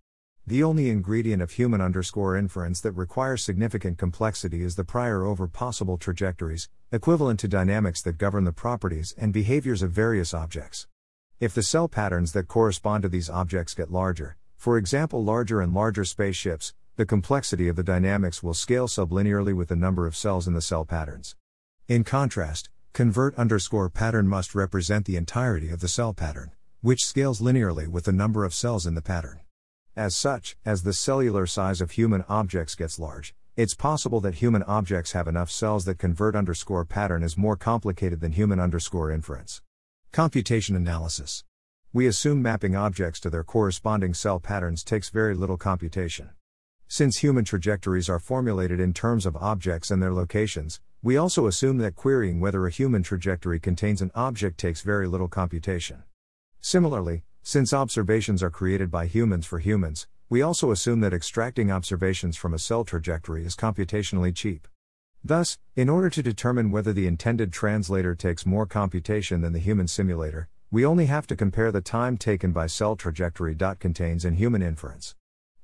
The 0.45 0.61
only 0.61 0.91
ingredient 0.91 1.41
of 1.41 1.49
human 1.49 1.81
underscore 1.81 2.37
inference 2.37 2.79
that 2.81 2.91
requires 2.91 3.43
significant 3.43 3.97
complexity 3.97 4.61
is 4.61 4.75
the 4.75 4.83
prior 4.83 5.25
over 5.25 5.47
possible 5.47 5.97
trajectories, 5.97 6.69
equivalent 6.91 7.39
to 7.39 7.47
dynamics 7.47 8.03
that 8.03 8.19
govern 8.19 8.43
the 8.43 8.51
properties 8.51 9.15
and 9.17 9.33
behaviors 9.33 9.81
of 9.81 9.89
various 9.89 10.35
objects. 10.35 10.85
If 11.39 11.55
the 11.55 11.63
cell 11.63 11.87
patterns 11.87 12.33
that 12.33 12.47
correspond 12.47 13.01
to 13.01 13.09
these 13.09 13.31
objects 13.31 13.73
get 13.73 13.91
larger, 13.91 14.37
for 14.55 14.77
example 14.77 15.23
larger 15.23 15.61
and 15.61 15.73
larger 15.73 16.05
spaceships, 16.05 16.75
the 16.95 17.07
complexity 17.07 17.69
of 17.69 17.75
the 17.75 17.81
dynamics 17.81 18.43
will 18.43 18.53
scale 18.53 18.87
sublinearly 18.87 19.55
with 19.55 19.69
the 19.69 19.75
number 19.75 20.05
of 20.05 20.15
cells 20.15 20.47
in 20.47 20.53
the 20.53 20.61
cell 20.61 20.85
patterns. 20.85 21.35
In 21.87 22.03
contrast, 22.03 22.69
convert 22.93 23.35
underscore 23.39 23.89
pattern 23.89 24.27
must 24.27 24.53
represent 24.53 25.05
the 25.05 25.15
entirety 25.15 25.69
of 25.69 25.79
the 25.79 25.87
cell 25.87 26.13
pattern, 26.13 26.51
which 26.81 27.03
scales 27.03 27.41
linearly 27.41 27.87
with 27.87 28.05
the 28.05 28.11
number 28.11 28.45
of 28.45 28.53
cells 28.53 28.85
in 28.85 28.93
the 28.93 29.01
pattern. 29.01 29.39
As 29.95 30.15
such, 30.15 30.57
as 30.63 30.83
the 30.83 30.93
cellular 30.93 31.47
size 31.47 31.81
of 31.81 31.91
human 31.91 32.23
objects 32.29 32.75
gets 32.75 32.99
large, 32.99 33.33
it's 33.55 33.73
possible 33.73 34.21
that 34.21 34.35
human 34.35 34.61
objects 34.63 35.13
have 35.13 35.27
enough 35.27 35.49
cells 35.49 35.85
that 35.85 35.97
convert 35.97 36.35
underscore 36.35 36.85
pattern 36.85 37.23
is 37.23 37.35
more 37.35 37.55
complicated 37.55 38.19
than 38.19 38.33
human 38.33 38.59
underscore 38.59 39.09
inference. 39.09 39.63
Computation 40.11 40.75
analysis. 40.75 41.43
We 41.93 42.05
assume 42.05 42.43
mapping 42.43 42.75
objects 42.75 43.19
to 43.21 43.31
their 43.31 43.43
corresponding 43.43 44.13
cell 44.13 44.39
patterns 44.39 44.83
takes 44.83 45.09
very 45.09 45.33
little 45.33 45.57
computation. 45.57 46.29
Since 46.95 47.17
human 47.17 47.43
trajectories 47.43 48.07
are 48.07 48.19
formulated 48.19 48.79
in 48.79 48.93
terms 48.93 49.25
of 49.25 49.35
objects 49.37 49.89
and 49.89 49.99
their 49.99 50.13
locations, 50.13 50.79
we 51.01 51.17
also 51.17 51.47
assume 51.47 51.79
that 51.79 51.95
querying 51.95 52.39
whether 52.39 52.67
a 52.67 52.69
human 52.69 53.01
trajectory 53.01 53.59
contains 53.59 53.99
an 53.99 54.11
object 54.13 54.59
takes 54.59 54.83
very 54.83 55.07
little 55.07 55.27
computation. 55.27 56.03
Similarly, 56.59 57.23
since 57.41 57.73
observations 57.73 58.43
are 58.43 58.51
created 58.51 58.91
by 58.91 59.07
humans 59.07 59.47
for 59.47 59.57
humans, 59.57 60.05
we 60.29 60.43
also 60.43 60.69
assume 60.69 60.99
that 60.99 61.15
extracting 61.15 61.71
observations 61.71 62.37
from 62.37 62.53
a 62.53 62.59
cell 62.59 62.83
trajectory 62.83 63.43
is 63.43 63.55
computationally 63.55 64.35
cheap. 64.35 64.67
Thus, 65.23 65.57
in 65.75 65.89
order 65.89 66.11
to 66.11 66.21
determine 66.21 66.69
whether 66.69 66.93
the 66.93 67.07
intended 67.07 67.51
translator 67.51 68.13
takes 68.13 68.45
more 68.45 68.67
computation 68.67 69.41
than 69.41 69.53
the 69.53 69.57
human 69.57 69.87
simulator, 69.87 70.47
we 70.69 70.85
only 70.85 71.07
have 71.07 71.25
to 71.25 71.35
compare 71.35 71.71
the 71.71 71.81
time 71.81 72.17
taken 72.17 72.51
by 72.51 72.67
cell 72.67 72.95
trajectory. 72.95 73.55
contains 73.79 74.23
in 74.23 74.35
human 74.35 74.61
inference. 74.61 75.15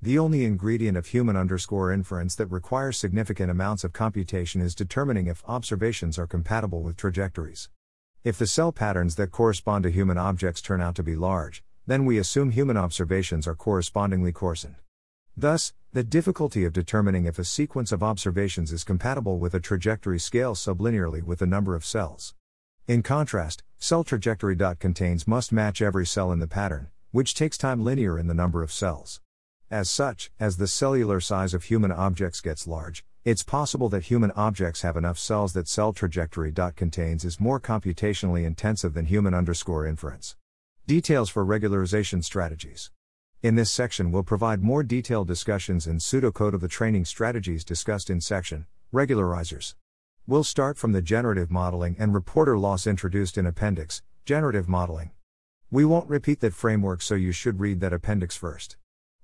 The 0.02 0.18
only 0.18 0.46
ingredient 0.46 0.98
of 0.98 1.08
human 1.08 1.36
underscore 1.36 1.92
inference 1.92 2.34
that 2.36 2.46
requires 2.46 2.96
significant 2.96 3.52
amounts 3.52 3.84
of 3.84 3.92
computation 3.92 4.62
is 4.62 4.74
determining 4.74 5.28
if 5.28 5.44
observations 5.46 6.18
are 6.18 6.26
compatible 6.26 6.82
with 6.84 6.96
trajectories. 6.96 7.68
If 8.24 8.38
the 8.38 8.48
cell 8.48 8.72
patterns 8.72 9.16
that 9.16 9.32
correspond 9.32 9.84
to 9.84 9.92
human 9.92 10.18
objects 10.18 10.62
turn 10.62 10.80
out 10.80 10.96
to 10.96 11.04
be 11.04 11.18
large, 11.18 11.66
then 11.86 12.06
we 12.06 12.18
assume 12.18 12.52
human 12.52 12.78
observations 12.78 13.46
are 13.46 13.56
correspondingly 13.56 14.32
coarsened. 14.32 14.76
Thus, 15.36 15.74
the 15.92 16.06
difficulty 16.06 16.64
of 16.64 16.72
determining 16.72 17.26
if 17.26 17.38
a 17.38 17.44
sequence 17.44 17.92
of 17.92 18.02
observations 18.02 18.72
is 18.72 18.86
compatible 18.86 19.38
with 19.38 19.54
a 19.54 19.60
trajectory 19.60 20.20
scales 20.20 20.62
sublinearly 20.62 21.22
with 21.22 21.40
the 21.40 21.46
number 21.46 21.76
of 21.76 21.84
cells. 21.84 22.36
In 22.88 23.04
contrast, 23.04 23.64
cell 23.80 24.06
trajectory 24.06 24.56
dot 24.56 24.80
contains 24.80 25.28
must 25.28 25.52
match 25.52 25.82
every 25.82 26.06
cell 26.06 26.32
in 26.32 26.40
the 26.40 26.48
pattern, 26.48 26.88
which 27.12 27.36
takes 27.36 27.58
time 27.58 27.84
linear 27.84 28.18
in 28.18 28.28
the 28.28 28.34
number 28.34 28.64
of 28.64 28.72
cells. 28.72 29.20
As 29.72 29.88
such, 29.88 30.32
as 30.40 30.58
the 30.58 30.66
cellular 30.66 31.20
size 31.20 31.54
of 31.54 31.66
human 31.66 31.92
objects 31.92 32.42
gets 32.42 32.66
large, 32.66 33.06
it's 33.24 33.44
possible 33.44 33.88
that 33.90 34.06
human 34.06 34.32
objects 34.32 34.82
have 34.82 34.98
enough 34.98 35.20
cells 35.20 35.54
that 35.54 35.68
cell 35.68 35.94
trajectory 35.94 36.52
contains 36.52 37.24
is 37.24 37.40
more 37.40 37.60
computationally 37.60 38.46
intensive 38.46 38.96
than 38.96 39.06
human 39.06 39.36
underscore 39.36 39.86
inference. 39.86 40.36
Details 40.88 41.30
for 41.30 41.46
regularization 41.46 42.24
strategies. 42.24 42.90
In 43.44 43.54
this 43.54 43.70
section, 43.70 44.12
we'll 44.12 44.24
provide 44.24 44.64
more 44.64 44.82
detailed 44.82 45.28
discussions 45.28 45.86
in 45.86 46.00
pseudocode 46.00 46.56
of 46.56 46.62
the 46.62 46.68
training 46.68 47.06
strategies 47.06 47.64
discussed 47.64 48.10
in 48.10 48.22
section 48.22 48.66
regularizers. 48.92 49.76
We'll 50.26 50.44
start 50.44 50.80
from 50.80 50.94
the 50.94 51.04
generative 51.04 51.52
modeling 51.52 51.96
and 52.00 52.12
reporter 52.12 52.58
loss 52.58 52.88
introduced 52.88 53.38
in 53.38 53.46
appendix 53.46 54.02
generative 54.26 54.68
modeling. 54.68 55.12
We 55.70 55.86
won't 55.86 56.10
repeat 56.10 56.40
that 56.40 56.56
framework, 56.56 57.04
so 57.04 57.14
you 57.14 57.32
should 57.32 57.60
read 57.60 57.82
that 57.82 57.94
appendix 57.94 58.36
first. 58.36 58.78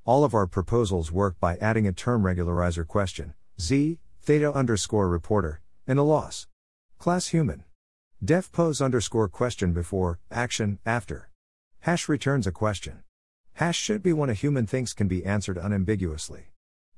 All 0.08 0.24
of 0.24 0.36
our 0.36 0.46
proposals 0.46 1.12
work 1.12 1.40
by 1.40 1.58
adding 1.58 1.88
a 1.88 1.92
term 1.92 2.22
regularizer 2.22 2.86
question, 2.86 3.34
z, 3.60 3.98
theta 4.22 4.54
underscore 4.54 5.10
reporter, 5.10 5.62
and 5.88 5.98
a 5.98 6.04
loss. 6.04 6.46
Class 7.00 7.30
human. 7.30 7.64
Def 8.24 8.52
pose 8.52 8.82
underscore 8.82 9.28
question 9.28 9.74
before, 9.74 10.20
action, 10.30 10.78
after. 10.86 11.32
Hash 11.80 12.08
returns 12.08 12.46
a 12.46 12.52
question. 12.52 13.02
Hash 13.54 13.80
should 13.80 14.04
be 14.04 14.14
when 14.14 14.30
a 14.30 14.36
human 14.36 14.68
thinks 14.68 14.94
can 14.94 15.08
be 15.08 15.26
answered 15.26 15.58
unambiguously. 15.58 16.52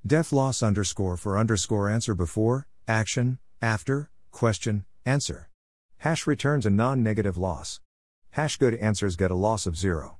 Def 0.06 0.34
loss 0.34 0.62
underscore 0.62 1.16
for 1.16 1.38
underscore 1.38 1.90
answer 1.90 2.14
before, 2.14 2.68
action, 2.90 3.40
after, 3.62 4.10
question, 4.32 4.84
answer. 5.06 5.48
Hash 6.00 6.28
returns 6.28 6.66
a 6.66 6.70
non 6.70 7.04
negative 7.04 7.38
loss. 7.38 7.80
Hash 8.32 8.58
good 8.58 8.74
answers 8.76 9.16
get 9.16 9.32
a 9.32 9.36
loss 9.36 9.66
of 9.66 9.78
zero. 9.78 10.18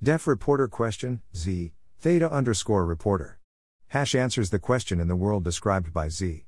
Def 0.00 0.28
reporter 0.28 0.68
question, 0.68 1.20
z, 1.34 1.72
theta 2.00 2.30
underscore 2.30 2.86
reporter. 2.86 3.40
Hash 3.88 4.14
answers 4.14 4.50
the 4.50 4.60
question 4.60 5.00
in 5.00 5.08
the 5.08 5.16
world 5.16 5.42
described 5.42 5.92
by 5.92 6.08
z. 6.08 6.44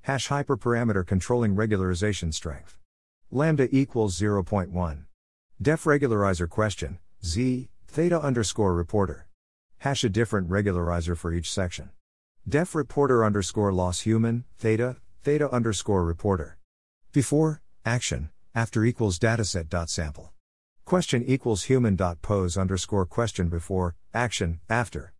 Hash 0.00 0.28
hyperparameter 0.28 1.06
controlling 1.06 1.54
regularization 1.54 2.32
strength. 2.32 2.78
Lambda 3.30 3.68
equals 3.70 4.18
0.1. 4.18 5.04
Def 5.60 5.84
regularizer 5.84 6.48
question, 6.48 6.98
Z, 7.22 7.68
theta 7.86 8.18
underscore 8.18 8.74
reporter. 8.74 9.28
Hash 9.78 10.04
a 10.04 10.08
different 10.08 10.48
regularizer 10.48 11.16
for 11.16 11.34
each 11.34 11.52
section. 11.52 11.90
Def 12.48 12.74
reporter 12.74 13.24
underscore 13.24 13.72
loss 13.72 14.00
human, 14.00 14.44
theta, 14.56 14.96
theta 15.22 15.50
underscore 15.50 16.04
reporter. 16.04 16.56
Before, 17.12 17.60
action, 17.84 18.30
after 18.54 18.84
equals 18.84 19.18
dataset 19.18 19.68
dot 19.68 19.90
sample. 19.90 20.33
Question 20.84 21.24
equals 21.24 21.62
human 21.62 21.96
dot 21.96 22.20
pose 22.20 22.58
underscore 22.58 23.06
question 23.06 23.48
before, 23.48 23.96
action, 24.12 24.60
after. 24.68 25.14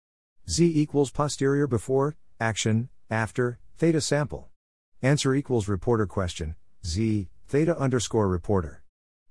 Z 0.46 0.70
equals 0.74 1.10
posterior 1.10 1.66
before, 1.66 2.16
action, 2.38 2.90
after, 3.08 3.58
theta 3.78 4.02
sample. 4.02 4.50
Answer 5.00 5.34
equals 5.34 5.66
reporter 5.66 6.04
question, 6.06 6.54
Z, 6.84 7.28
theta 7.48 7.74
underscore 7.78 8.28
reporter. 8.28 8.82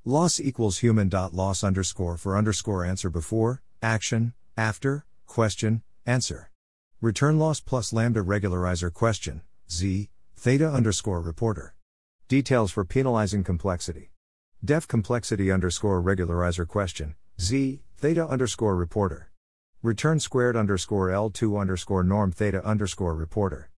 Loss 0.05 0.39
equals 0.39 0.79
human 0.79 1.07
dot 1.07 1.35
loss 1.35 1.63
underscore 1.63 2.17
for 2.17 2.35
underscore 2.35 2.83
answer 2.83 3.11
before, 3.11 3.61
action, 3.83 4.33
after, 4.57 5.05
question, 5.27 5.83
answer. 6.03 6.49
Return 6.99 7.37
loss 7.37 7.59
plus 7.59 7.93
lambda 7.93 8.21
regularizer 8.21 8.91
question, 8.91 9.43
z, 9.69 10.09
theta 10.35 10.67
underscore 10.67 11.21
reporter. 11.21 11.75
Details 12.27 12.71
for 12.71 12.83
penalizing 12.83 13.43
complexity. 13.43 14.12
Def 14.65 14.87
complexity 14.87 15.51
underscore 15.51 16.01
regularizer 16.01 16.67
question, 16.67 17.15
z, 17.39 17.81
theta 17.97 18.27
underscore 18.27 18.75
reporter. 18.75 19.29
Return 19.81 20.19
squared 20.19 20.55
underscore 20.55 21.09
L2 21.09 21.59
underscore 21.59 22.03
norm 22.03 22.31
theta 22.31 22.63
underscore 22.65 23.15
reporter. 23.15 23.69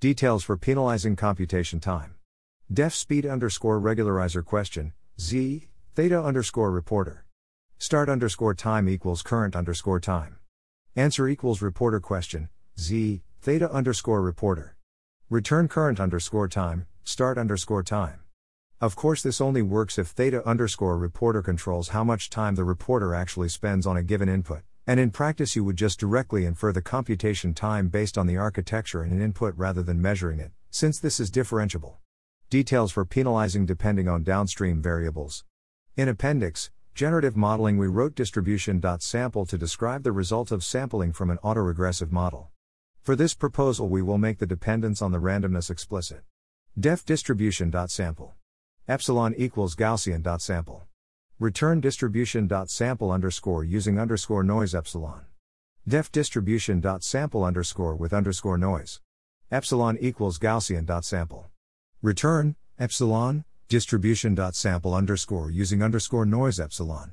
Details 0.00 0.42
for 0.42 0.56
penalizing 0.56 1.16
computation 1.16 1.78
time. 1.78 2.14
Def 2.72 2.94
speed 2.94 3.24
underscore 3.26 3.80
regularizer 3.80 4.44
question, 4.44 4.92
z, 5.20 5.68
Theta 5.94 6.22
underscore 6.22 6.70
reporter. 6.70 7.26
Start 7.76 8.08
underscore 8.08 8.54
time 8.54 8.88
equals 8.88 9.20
current 9.20 9.54
underscore 9.54 10.00
time. 10.00 10.38
Answer 10.96 11.28
equals 11.28 11.60
reporter 11.60 12.00
question, 12.00 12.48
Z, 12.78 13.20
theta 13.42 13.70
underscore 13.70 14.22
reporter. 14.22 14.74
Return 15.28 15.68
current 15.68 16.00
underscore 16.00 16.48
time, 16.48 16.86
start 17.04 17.36
underscore 17.36 17.82
time. 17.82 18.21
Of 18.82 18.96
course, 18.96 19.22
this 19.22 19.40
only 19.40 19.62
works 19.62 19.96
if 19.96 20.08
theta 20.08 20.44
underscore 20.44 20.98
reporter 20.98 21.40
controls 21.40 21.90
how 21.90 22.02
much 22.02 22.30
time 22.30 22.56
the 22.56 22.64
reporter 22.64 23.14
actually 23.14 23.48
spends 23.48 23.86
on 23.86 23.96
a 23.96 24.02
given 24.02 24.28
input, 24.28 24.62
and 24.88 24.98
in 24.98 25.12
practice, 25.12 25.54
you 25.54 25.62
would 25.62 25.76
just 25.76 26.00
directly 26.00 26.44
infer 26.44 26.72
the 26.72 26.82
computation 26.82 27.54
time 27.54 27.86
based 27.86 28.18
on 28.18 28.26
the 28.26 28.36
architecture 28.36 29.04
in 29.04 29.12
an 29.12 29.22
input 29.22 29.54
rather 29.56 29.84
than 29.84 30.02
measuring 30.02 30.40
it, 30.40 30.50
since 30.70 30.98
this 30.98 31.20
is 31.20 31.30
differentiable. 31.30 31.98
Details 32.50 32.90
for 32.90 33.04
penalizing 33.04 33.66
depending 33.66 34.08
on 34.08 34.24
downstream 34.24 34.82
variables. 34.82 35.44
In 35.96 36.08
Appendix, 36.08 36.72
Generative 36.92 37.36
Modeling, 37.36 37.78
we 37.78 37.86
wrote 37.86 38.16
distribution.sample 38.16 39.46
to 39.46 39.56
describe 39.56 40.02
the 40.02 40.10
result 40.10 40.50
of 40.50 40.64
sampling 40.64 41.12
from 41.12 41.30
an 41.30 41.38
autoregressive 41.44 42.10
model. 42.10 42.50
For 43.00 43.14
this 43.14 43.32
proposal, 43.32 43.88
we 43.88 44.02
will 44.02 44.18
make 44.18 44.40
the 44.40 44.44
dependence 44.44 45.00
on 45.00 45.12
the 45.12 45.20
randomness 45.20 45.70
explicit. 45.70 46.22
Def 46.76 47.04
distribution.sample. 47.04 48.34
Epsilon 48.88 49.32
equals 49.36 49.76
Gaussian 49.76 50.24
dot 50.24 50.42
sample. 50.42 50.82
Return 51.38 51.80
distribution 51.80 52.48
dot 52.48 52.68
sample 52.68 53.12
underscore 53.12 53.62
using 53.62 53.96
underscore 53.96 54.42
noise 54.42 54.74
epsilon. 54.74 55.20
Def 55.86 56.10
distribution 56.10 56.80
dot 56.80 57.04
sample 57.04 57.44
underscore 57.44 57.94
with 57.94 58.12
underscore 58.12 58.58
noise. 58.58 59.00
Epsilon 59.52 59.96
equals 60.00 60.36
Gaussian 60.36 60.84
dot 60.84 61.04
sample. 61.04 61.46
Return 62.02 62.56
epsilon 62.76 63.44
distribution 63.68 64.34
dot 64.34 64.56
sample 64.56 64.94
underscore 64.94 65.48
using 65.48 65.80
underscore 65.80 66.26
noise 66.26 66.58
epsilon. 66.58 67.12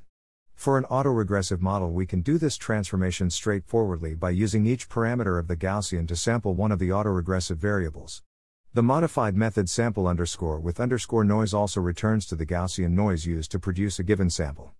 For 0.56 0.76
an 0.80 0.86
autoregressive 0.86 1.62
model, 1.62 1.92
we 1.92 2.08
can 2.08 2.22
do 2.22 2.40
this 2.40 2.58
transformation 2.58 3.30
straightforwardly 3.30 4.16
by 4.16 4.32
using 4.32 4.66
each 4.66 4.90
parameter 4.90 5.38
of 5.38 5.48
the 5.48 5.56
Gaussian 5.56 6.08
to 6.08 6.16
sample 6.16 6.56
one 6.56 6.72
of 6.72 6.80
the 6.80 6.90
autoregressive 6.90 7.58
variables. 7.58 8.24
The 8.72 8.84
modified 8.84 9.36
method 9.36 9.68
sample 9.68 10.08
underscore 10.08 10.60
with 10.60 10.80
underscore 10.80 11.24
noise 11.24 11.56
also 11.56 11.82
returns 11.82 12.28
to 12.28 12.36
the 12.36 12.46
Gaussian 12.46 12.92
noise 12.92 13.26
used 13.26 13.50
to 13.52 13.60
produce 13.60 13.98
a 13.98 14.04
given 14.04 14.30
sample. 14.30 14.76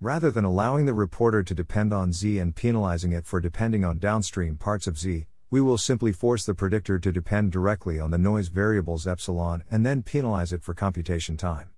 Rather 0.00 0.30
than 0.30 0.44
allowing 0.44 0.86
the 0.86 0.94
reporter 0.94 1.42
to 1.42 1.52
depend 1.52 1.92
on 1.92 2.12
z 2.12 2.38
and 2.38 2.54
penalizing 2.54 3.10
it 3.10 3.26
for 3.26 3.40
depending 3.40 3.84
on 3.84 3.98
downstream 3.98 4.56
parts 4.56 4.86
of 4.86 4.96
z, 4.96 5.26
we 5.50 5.60
will 5.60 5.76
simply 5.76 6.12
force 6.12 6.46
the 6.46 6.54
predictor 6.54 7.00
to 7.00 7.10
depend 7.10 7.50
directly 7.50 7.98
on 7.98 8.12
the 8.12 8.16
noise 8.16 8.46
variables 8.46 9.08
epsilon 9.08 9.64
and 9.68 9.84
then 9.84 10.04
penalize 10.04 10.52
it 10.52 10.62
for 10.62 10.72
computation 10.72 11.36
time. 11.36 11.70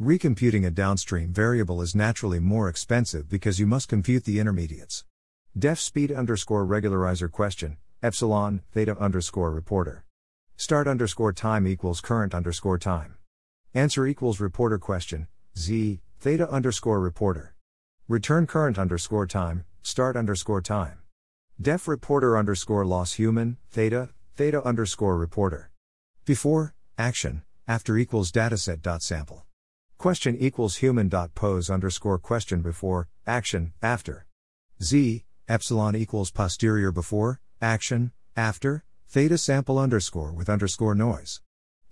Recomputing 0.00 0.66
a 0.66 0.70
downstream 0.72 1.32
variable 1.32 1.80
is 1.80 1.94
naturally 1.94 2.40
more 2.40 2.68
expensive 2.68 3.28
because 3.28 3.60
you 3.60 3.68
must 3.68 3.88
compute 3.88 4.24
the 4.24 4.40
intermediates. 4.40 5.04
Def 5.56 5.78
speed 5.78 6.10
underscore 6.10 6.66
regularizer 6.66 7.30
question, 7.30 7.76
epsilon, 8.02 8.62
theta 8.72 8.98
underscore 8.98 9.52
reporter. 9.52 10.04
Start 10.56 10.86
underscore 10.86 11.32
time 11.32 11.66
equals 11.66 12.00
current 12.00 12.32
underscore 12.32 12.78
time. 12.78 13.16
Answer 13.74 14.06
equals 14.06 14.38
reporter 14.38 14.78
question, 14.78 15.26
z, 15.58 16.00
theta 16.20 16.48
underscore 16.48 17.00
reporter. 17.00 17.56
Return 18.06 18.46
current 18.46 18.78
underscore 18.78 19.26
time, 19.26 19.64
start 19.82 20.16
underscore 20.16 20.60
time. 20.60 21.00
Def 21.60 21.88
reporter 21.88 22.38
underscore 22.38 22.86
loss 22.86 23.14
human, 23.14 23.56
theta, 23.72 24.10
theta 24.36 24.64
underscore 24.64 25.18
reporter. 25.18 25.72
Before, 26.24 26.74
action, 26.96 27.42
after 27.66 27.98
equals 27.98 28.30
dataset 28.30 28.80
dot 28.80 29.02
sample. 29.02 29.44
Question 29.98 30.36
equals 30.38 30.76
human 30.76 31.08
dot 31.08 31.34
pose 31.34 31.68
underscore 31.68 32.18
question 32.18 32.62
before, 32.62 33.08
action, 33.26 33.72
after. 33.82 34.26
Z, 34.80 35.24
epsilon 35.48 35.96
equals 35.96 36.30
posterior 36.30 36.92
before, 36.92 37.40
action, 37.60 38.12
after, 38.36 38.84
theta 39.14 39.38
sample 39.38 39.78
underscore 39.78 40.32
with 40.32 40.48
underscore 40.48 40.92
noise. 40.92 41.40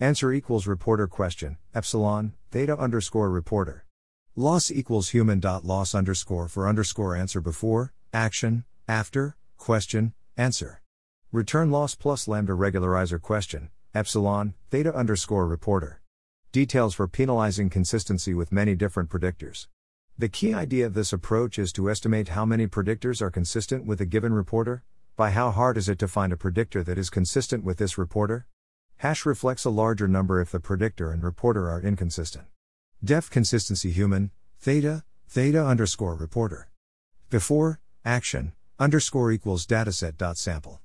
Answer 0.01 0.33
equals 0.33 0.67
reporter 0.67 1.07
question, 1.07 1.57
epsilon, 1.73 2.33
theta 2.51 2.77
underscore 2.77 3.31
reporter. 3.31 3.87
Loss 4.35 4.73
equals 4.73 5.11
human 5.11 5.39
dot 5.39 5.65
loss 5.65 5.95
underscore 5.95 6.49
for 6.49 6.69
underscore 6.69 7.15
answer 7.15 7.41
before, 7.41 7.93
action, 8.13 8.65
after, 8.89 9.37
question, 9.57 10.15
answer. 10.37 10.83
Return 11.31 11.71
loss 11.71 11.95
plus 11.95 12.27
lambda 12.27 12.55
regularizer 12.55 13.23
question, 13.23 13.71
epsilon, 13.95 14.55
theta 14.73 14.93
underscore 14.93 15.47
reporter. 15.47 16.01
Details 16.51 16.93
for 16.93 17.07
penalizing 17.07 17.71
consistency 17.71 18.35
with 18.35 18.51
many 18.51 18.75
different 18.75 19.09
predictors. 19.09 19.69
The 20.19 20.29
key 20.29 20.55
idea 20.55 20.87
of 20.87 20.95
this 20.95 21.13
approach 21.13 21.57
is 21.57 21.73
to 21.75 21.89
estimate 21.89 22.31
how 22.31 22.45
many 22.45 22.67
predictors 22.67 23.23
are 23.23 23.31
consistent 23.31 23.87
with 23.87 24.01
a 24.01 24.07
given 24.07 24.35
reporter, 24.35 24.83
by 25.23 25.31
how 25.31 25.53
hard 25.53 25.77
is 25.77 25.89
it 25.89 26.01
to 26.01 26.09
find 26.09 26.33
a 26.33 26.37
predictor 26.37 26.83
that 26.83 26.99
is 26.99 27.09
consistent 27.09 27.63
with 27.63 27.79
this 27.79 27.97
reporter? 27.97 28.45
Hash 28.97 29.25
reflects 29.25 29.65
a 29.65 29.71
larger 29.71 30.09
number 30.09 30.41
if 30.41 30.51
the 30.51 30.59
predictor 30.59 31.13
and 31.13 31.23
reporter 31.23 31.71
are 31.71 31.81
inconsistent. 31.81 32.47
Def 33.05 33.31
consistency 33.31 33.93
human, 33.93 34.33
theta, 34.59 35.05
theta 35.29 35.65
underscore 35.65 36.17
reporter. 36.17 36.69
Before, 37.31 37.79
action, 38.05 38.53
underscore 38.81 39.31
equals 39.31 39.65
dataset 39.65 40.17
dot 40.17 40.39
sample. 40.39 40.81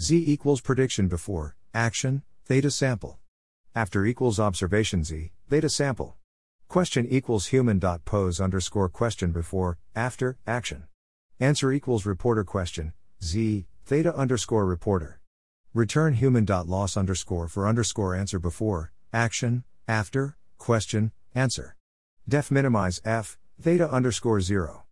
Z 0.00 0.22
equals 0.28 0.60
prediction 0.60 1.08
before, 1.08 1.56
action, 1.74 2.22
theta 2.44 2.70
sample. 2.70 3.18
After 3.74 4.06
equals 4.06 4.38
observation 4.38 5.02
Z, 5.02 5.32
theta 5.50 5.68
sample. 5.68 6.14
Question 6.68 7.04
equals 7.10 7.46
human 7.46 7.80
dot 7.80 8.04
pose 8.04 8.40
underscore 8.40 8.88
question 8.88 9.32
before, 9.32 9.78
after, 9.96 10.38
action. 10.46 10.84
Answer 11.40 11.72
equals 11.72 12.06
reporter 12.06 12.44
question, 12.44 12.92
Z, 13.20 13.66
theta 13.84 14.14
underscore 14.14 14.64
reporter. 14.64 15.20
Return 15.74 16.14
human 16.14 16.44
dot 16.44 16.68
loss 16.68 16.96
underscore 16.96 17.48
for 17.48 17.66
underscore 17.66 18.14
answer 18.14 18.38
before, 18.38 18.92
action, 19.12 19.64
after, 19.88 20.36
question, 20.58 21.12
answer. 21.34 21.76
Def 22.28 22.50
minimize 22.50 23.00
F, 23.04 23.38
theta 23.60 23.90
underscore 23.90 24.40
0. 24.40 24.84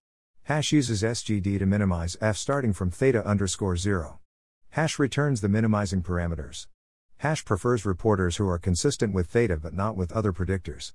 Hash 0.44 0.72
uses 0.72 1.02
SGD 1.02 1.58
to 1.60 1.66
minimize 1.66 2.16
F 2.20 2.36
starting 2.36 2.72
from 2.72 2.90
theta 2.90 3.24
underscore 3.24 3.76
0. 3.76 4.18
Hash 4.70 4.98
returns 4.98 5.40
the 5.40 5.48
minimizing 5.48 6.02
parameters. 6.02 6.66
Hash 7.18 7.44
prefers 7.44 7.86
reporters 7.86 8.36
who 8.36 8.48
are 8.48 8.58
consistent 8.58 9.14
with 9.14 9.28
theta 9.28 9.56
but 9.56 9.74
not 9.74 9.96
with 9.96 10.10
other 10.12 10.32
predictors. 10.32 10.92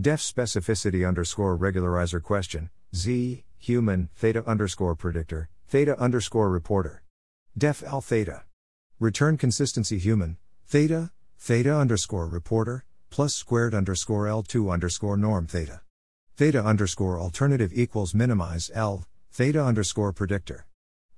Def 0.00 0.20
specificity 0.20 1.06
underscore 1.06 1.58
regularizer 1.58 2.22
question, 2.22 2.70
Z, 2.94 3.44
human, 3.58 4.08
theta 4.16 4.42
underscore 4.46 4.94
predictor, 4.94 5.50
theta 5.68 5.98
underscore 6.00 6.50
reporter. 6.50 7.03
Def 7.56 7.84
L 7.84 8.00
theta. 8.00 8.42
Return 8.98 9.36
consistency 9.36 9.96
human, 10.00 10.38
theta, 10.66 11.12
theta 11.38 11.72
underscore 11.72 12.26
reporter, 12.26 12.84
plus 13.10 13.32
squared 13.32 13.72
underscore 13.72 14.26
L2 14.26 14.72
underscore 14.72 15.16
norm 15.16 15.46
theta. 15.46 15.82
Theta 16.36 16.64
underscore 16.64 17.20
alternative 17.20 17.70
equals 17.72 18.12
minimize 18.12 18.72
L, 18.74 19.04
theta 19.30 19.62
underscore 19.62 20.12
predictor. 20.12 20.66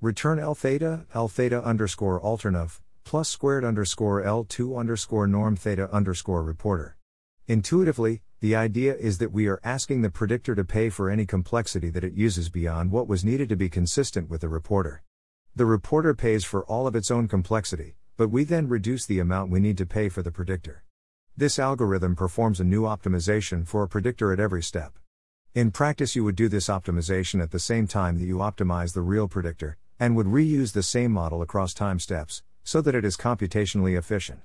Return 0.03 0.39
L 0.39 0.55
theta, 0.55 1.07
L 1.15 1.27
theta 1.27 1.65
underscore 1.65 2.21
alternative, 2.21 2.83
plus 3.03 3.31
squared 3.31 3.65
underscore 3.65 4.23
L2 4.23 4.79
underscore 4.79 5.27
norm 5.27 5.57
theta 5.57 5.91
underscore 5.91 6.43
reporter. 6.43 6.99
Intuitively, 7.47 8.21
the 8.41 8.55
idea 8.55 8.95
is 8.95 9.17
that 9.17 9.33
we 9.33 9.47
are 9.47 9.61
asking 9.65 10.03
the 10.03 10.11
predictor 10.11 10.55
to 10.55 10.65
pay 10.65 10.91
for 10.91 11.09
any 11.09 11.25
complexity 11.25 11.89
that 11.89 12.05
it 12.05 12.13
uses 12.13 12.51
beyond 12.51 12.91
what 12.91 13.09
was 13.09 13.25
needed 13.25 13.49
to 13.49 13.57
be 13.57 13.71
consistent 13.71 14.29
with 14.29 14.43
the 14.43 14.51
reporter. 14.51 15.03
The 15.57 15.65
reporter 15.65 16.13
pays 16.13 16.45
for 16.45 16.67
all 16.67 16.87
of 16.87 16.95
its 16.95 17.11
own 17.11 17.29
complexity, 17.29 17.97
but 18.19 18.29
we 18.29 18.45
then 18.45 18.69
reduce 18.69 19.07
the 19.07 19.21
amount 19.21 19.51
we 19.51 19.59
need 19.59 19.79
to 19.79 19.87
pay 19.87 20.11
for 20.11 20.21
the 20.21 20.31
predictor. 20.31 20.85
This 21.35 21.59
algorithm 21.59 22.15
performs 22.15 22.61
a 22.61 22.65
new 22.65 22.83
optimization 22.83 23.67
for 23.67 23.83
a 23.83 23.89
predictor 23.89 24.35
at 24.35 24.39
every 24.39 24.63
step. 24.63 24.99
In 25.55 25.71
practice, 25.71 26.15
you 26.15 26.25
would 26.25 26.37
do 26.37 26.51
this 26.51 26.69
optimization 26.69 27.43
at 27.43 27.53
the 27.53 27.59
same 27.59 27.87
time 27.87 28.19
that 28.19 28.27
you 28.27 28.37
optimize 28.37 28.93
the 28.93 29.01
real 29.01 29.29
predictor, 29.29 29.79
and 29.99 30.15
would 30.15 30.27
reuse 30.27 30.75
the 30.75 30.83
same 30.83 31.11
model 31.11 31.41
across 31.41 31.73
time 31.73 31.99
steps, 32.01 32.43
so 32.63 32.83
that 32.83 32.95
it 32.95 33.07
is 33.07 33.17
computationally 33.17 33.97
efficient. 33.97 34.41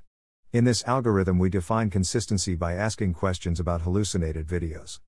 In 0.53 0.63
this 0.63 0.81
algorithm, 0.85 1.39
we 1.39 1.49
define 1.49 1.89
consistency 1.89 2.55
by 2.55 2.75
asking 2.75 3.15
questions 3.15 3.59
about 3.59 3.81
hallucinated 3.81 4.47
videos. 4.47 5.01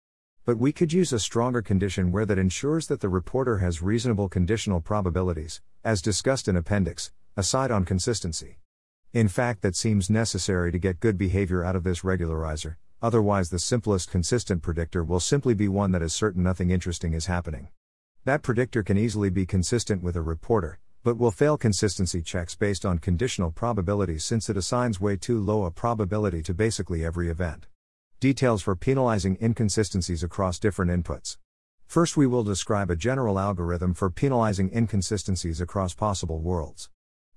But 0.46 0.58
we 0.58 0.74
could 0.74 0.92
use 0.92 1.14
a 1.14 1.20
stronger 1.20 1.62
condition 1.62 2.12
where 2.12 2.26
that 2.26 2.38
ensures 2.38 2.88
that 2.88 3.00
the 3.00 3.08
reporter 3.08 3.60
has 3.60 3.82
reasonable 3.82 4.28
conditional 4.28 4.82
probabilities, 4.82 5.62
as 5.86 6.02
discussed 6.02 6.50
in 6.50 6.58
Appendix, 6.58 7.14
aside 7.38 7.72
on 7.72 7.86
consistency. 7.86 8.58
In 9.14 9.30
fact, 9.30 9.62
that 9.62 9.78
seems 9.78 10.10
necessary 10.10 10.70
to 10.74 10.78
get 10.78 11.00
good 11.00 11.18
behavior 11.18 11.64
out 11.64 11.78
of 11.78 11.86
this 11.86 12.02
regularizer, 12.02 12.76
otherwise, 13.02 13.52
the 13.52 13.60
simplest 13.60 14.12
consistent 14.12 14.62
predictor 14.62 15.02
will 15.02 15.22
simply 15.22 15.54
be 15.54 15.70
one 15.70 15.92
that 15.92 16.02
is 16.02 16.12
certain 16.12 16.44
nothing 16.44 16.72
interesting 16.72 17.14
is 17.14 17.28
happening. 17.28 17.70
That 18.26 18.42
predictor 18.42 18.84
can 18.84 18.98
easily 18.98 19.30
be 19.30 19.46
consistent 19.46 20.04
with 20.04 20.18
a 20.18 20.22
reporter, 20.22 20.78
but 21.06 21.18
will 21.18 21.32
fail 21.32 21.58
consistency 21.58 22.22
checks 22.22 22.54
based 22.54 22.86
on 22.86 23.00
conditional 23.00 23.52
probabilities 23.52 24.26
since 24.26 24.50
it 24.50 24.58
assigns 24.58 25.00
way 25.00 25.16
too 25.16 25.40
low 25.40 25.64
a 25.64 25.72
probability 25.72 26.44
to 26.44 26.54
basically 26.54 27.06
every 27.06 27.30
event. 27.30 27.68
Details 28.24 28.62
for 28.62 28.78
penalizing 28.78 29.38
inconsistencies 29.42 30.24
across 30.24 30.58
different 30.58 30.92
inputs. 30.92 31.36
First, 31.86 32.16
we 32.16 32.26
will 32.26 32.46
describe 32.46 32.90
a 32.90 32.96
general 32.96 33.38
algorithm 33.38 33.94
for 33.94 34.10
penalizing 34.10 34.72
inconsistencies 34.74 35.60
across 35.60 35.94
possible 35.94 36.40
worlds. 36.40 36.90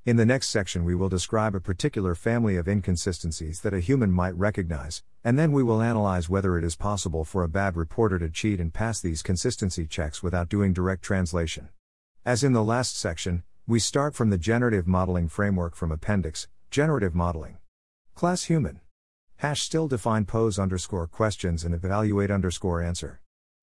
In 0.04 0.14
the 0.14 0.24
next 0.24 0.48
section, 0.48 0.84
we 0.84 0.94
will 0.94 1.08
describe 1.08 1.56
a 1.56 1.60
particular 1.60 2.14
family 2.14 2.56
of 2.56 2.68
inconsistencies 2.68 3.62
that 3.62 3.74
a 3.74 3.80
human 3.80 4.12
might 4.12 4.36
recognize, 4.36 5.02
and 5.24 5.36
then 5.36 5.50
we 5.50 5.64
will 5.64 5.82
analyze 5.82 6.28
whether 6.28 6.56
it 6.56 6.62
is 6.62 6.76
possible 6.76 7.24
for 7.24 7.42
a 7.42 7.48
bad 7.48 7.76
reporter 7.76 8.20
to 8.20 8.30
cheat 8.30 8.60
and 8.60 8.72
pass 8.72 9.00
these 9.00 9.24
consistency 9.24 9.88
checks 9.88 10.22
without 10.22 10.48
doing 10.48 10.72
direct 10.72 11.02
translation. 11.02 11.68
As 12.24 12.44
in 12.44 12.52
the 12.52 12.62
last 12.62 12.96
section, 12.96 13.42
we 13.66 13.80
start 13.80 14.14
from 14.14 14.30
the 14.30 14.38
generative 14.38 14.86
modeling 14.86 15.26
framework 15.26 15.74
from 15.74 15.90
Appendix, 15.90 16.46
Generative 16.70 17.12
Modeling. 17.12 17.56
Class 18.14 18.44
Human. 18.44 18.78
Hash 19.38 19.60
still 19.60 19.86
define 19.86 20.24
pose 20.24 20.58
underscore 20.58 21.06
questions 21.06 21.62
and 21.62 21.74
evaluate 21.74 22.30
underscore 22.30 22.80
answer. 22.80 23.20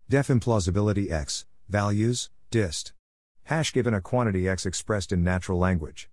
Def 0.07 0.27
implausibility 0.27 1.11
x, 1.11 1.45
values, 1.67 2.29
dist. 2.51 2.93
Hash 3.45 3.73
given 3.73 3.93
a 3.95 3.99
quantity 3.99 4.47
x 4.47 4.67
expressed 4.67 5.11
in 5.11 5.23
natural 5.23 5.57
language. 5.57 6.09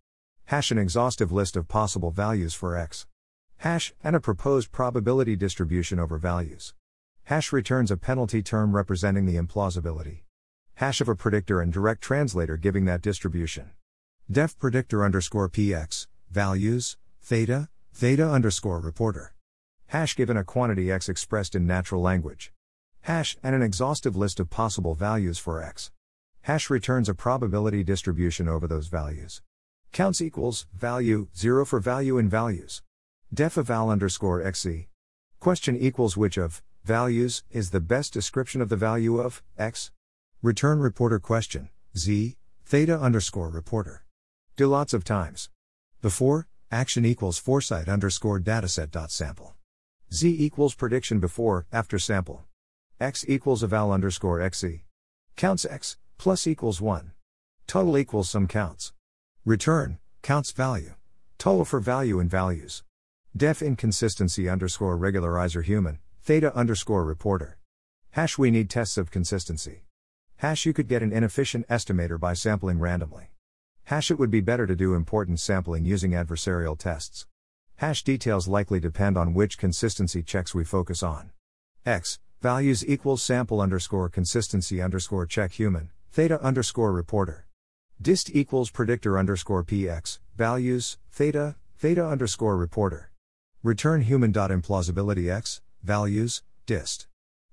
Hash 0.46 0.70
an 0.70 0.78
exhaustive 0.78 1.30
list 1.30 1.56
of 1.56 1.68
possible 1.68 2.10
values 2.10 2.54
for 2.54 2.74
x. 2.74 3.06
Hash 3.58 3.92
and 4.02 4.16
a 4.16 4.20
proposed 4.20 4.72
probability 4.72 5.36
distribution 5.36 5.98
over 5.98 6.16
values. 6.16 6.72
Hash 7.24 7.52
returns 7.52 7.90
a 7.90 7.98
penalty 7.98 8.42
term 8.42 8.74
representing 8.74 9.26
the 9.26 9.36
implausibility. 9.36 10.20
Hash 10.76 11.02
of 11.02 11.08
a 11.10 11.14
predictor 11.14 11.60
and 11.60 11.70
direct 11.70 12.00
translator 12.00 12.56
giving 12.56 12.86
that 12.86 13.02
distribution. 13.02 13.72
Def 14.30 14.58
predictor 14.58 15.04
underscore 15.04 15.50
px, 15.50 16.06
values, 16.30 16.96
theta, 17.20 17.68
theta 17.92 18.26
underscore 18.26 18.80
reporter. 18.80 19.34
Hash 19.90 20.14
given 20.14 20.36
a 20.36 20.44
quantity 20.44 20.92
x 20.92 21.08
expressed 21.08 21.56
in 21.56 21.66
natural 21.66 22.00
language. 22.00 22.52
Hash 23.00 23.36
and 23.42 23.56
an 23.56 23.62
exhaustive 23.62 24.14
list 24.14 24.38
of 24.38 24.48
possible 24.48 24.94
values 24.94 25.36
for 25.36 25.60
x. 25.60 25.90
Hash 26.42 26.70
returns 26.70 27.08
a 27.08 27.14
probability 27.14 27.82
distribution 27.82 28.46
over 28.46 28.68
those 28.68 28.86
values. 28.86 29.42
Counts 29.90 30.22
equals, 30.22 30.68
value, 30.72 31.26
0 31.36 31.64
for 31.64 31.80
value 31.80 32.18
in 32.18 32.28
values. 32.28 32.82
Def 33.34 33.58
eval 33.58 33.90
underscore 33.90 34.40
xc. 34.44 34.86
Question 35.40 35.76
equals 35.76 36.16
which 36.16 36.36
of, 36.36 36.62
values, 36.84 37.42
is 37.50 37.70
the 37.70 37.80
best 37.80 38.12
description 38.12 38.60
of 38.60 38.68
the 38.68 38.76
value 38.76 39.18
of, 39.18 39.42
x? 39.58 39.90
Return 40.40 40.78
reporter 40.78 41.18
question, 41.18 41.68
z, 41.98 42.36
theta 42.64 42.96
underscore 42.96 43.48
reporter. 43.48 44.04
Do 44.54 44.68
lots 44.68 44.94
of 44.94 45.02
times. 45.02 45.50
Before, 46.00 46.46
action 46.70 47.04
equals 47.04 47.38
foresight 47.38 47.88
underscore 47.88 48.38
dataset 48.38 48.92
dot 48.92 49.10
sample. 49.10 49.56
Z 50.12 50.28
equals 50.28 50.74
prediction 50.74 51.20
before, 51.20 51.66
after 51.72 51.96
sample. 51.96 52.42
X 52.98 53.24
equals 53.28 53.62
eval 53.62 53.92
underscore 53.92 54.40
xc. 54.40 54.80
Counts 55.36 55.64
x, 55.64 55.98
plus 56.18 56.48
equals 56.48 56.80
1. 56.80 57.12
Total 57.68 57.96
equals 57.96 58.28
sum 58.28 58.48
counts. 58.48 58.92
Return, 59.44 60.00
counts 60.22 60.50
value. 60.50 60.94
Total 61.38 61.64
for 61.64 61.78
value 61.78 62.18
in 62.18 62.28
values. 62.28 62.82
Def 63.36 63.62
inconsistency 63.62 64.48
underscore 64.48 64.98
regularizer 64.98 65.62
human, 65.62 66.00
theta 66.24 66.52
underscore 66.56 67.04
reporter. 67.04 67.56
Hash 68.10 68.36
we 68.36 68.50
need 68.50 68.68
tests 68.68 68.98
of 68.98 69.12
consistency. 69.12 69.84
Hash 70.38 70.66
you 70.66 70.72
could 70.72 70.88
get 70.88 71.04
an 71.04 71.12
inefficient 71.12 71.68
estimator 71.68 72.18
by 72.18 72.32
sampling 72.32 72.80
randomly. 72.80 73.30
Hash 73.84 74.10
it 74.10 74.18
would 74.18 74.30
be 74.30 74.40
better 74.40 74.66
to 74.66 74.74
do 74.74 74.94
importance 74.94 75.40
sampling 75.40 75.84
using 75.84 76.10
adversarial 76.10 76.76
tests. 76.76 77.26
Hash 77.80 78.04
details 78.04 78.46
likely 78.46 78.78
depend 78.78 79.16
on 79.16 79.32
which 79.32 79.56
consistency 79.56 80.22
checks 80.22 80.54
we 80.54 80.64
focus 80.64 81.02
on. 81.02 81.30
X, 81.86 82.18
values 82.42 82.86
equals 82.86 83.22
sample 83.22 83.58
underscore 83.58 84.10
consistency 84.10 84.82
underscore 84.82 85.24
check 85.24 85.52
human, 85.52 85.88
theta 86.12 86.38
underscore 86.42 86.92
reporter. 86.92 87.46
Dist 87.98 88.28
equals 88.36 88.68
predictor 88.70 89.18
underscore 89.18 89.64
px, 89.64 90.18
values, 90.36 90.98
theta, 91.10 91.56
theta 91.78 92.06
underscore 92.06 92.58
reporter. 92.58 93.12
Return 93.62 94.02
human 94.02 94.30
dot 94.30 94.50
implausibility 94.50 95.34
x, 95.34 95.62
values, 95.82 96.42
dist. 96.66 97.06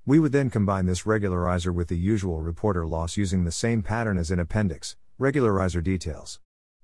We 0.06 0.20
would 0.20 0.34
then 0.34 0.50
combine 0.50 0.88
this 0.88 1.04
regularizer 1.04 1.74
with 1.74 1.88
the 1.88 1.98
usual 1.98 2.42
reporter 2.42 2.86
loss 2.86 3.16
using 3.16 3.46
the 3.46 3.52
same 3.54 3.82
pattern 3.82 4.18
as 4.18 4.30
in 4.30 4.40
appendix, 4.40 4.98
regularizer 5.18 5.82
details. 5.82 6.42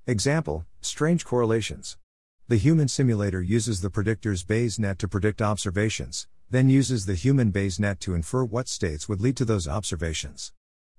Example, 0.08 0.66
strange 0.80 1.26
correlations. 1.26 1.98
The 2.50 2.58
human 2.58 2.90
simulator 2.90 3.42
uses 3.42 3.80
the 3.80 3.90
predictor's 3.90 4.44
Bayes 4.44 4.78
net 4.78 5.00
to 5.00 5.08
predict 5.08 5.42
observations, 5.42 6.28
then 6.50 6.68
uses 6.68 7.06
the 7.06 7.16
human 7.16 7.52
Bayes 7.52 7.80
net 7.80 8.02
to 8.02 8.14
infer 8.14 8.44
what 8.44 8.68
states 8.68 9.08
would 9.08 9.22
lead 9.22 9.38
to 9.38 9.46
those 9.46 9.66
observations. 9.66 10.52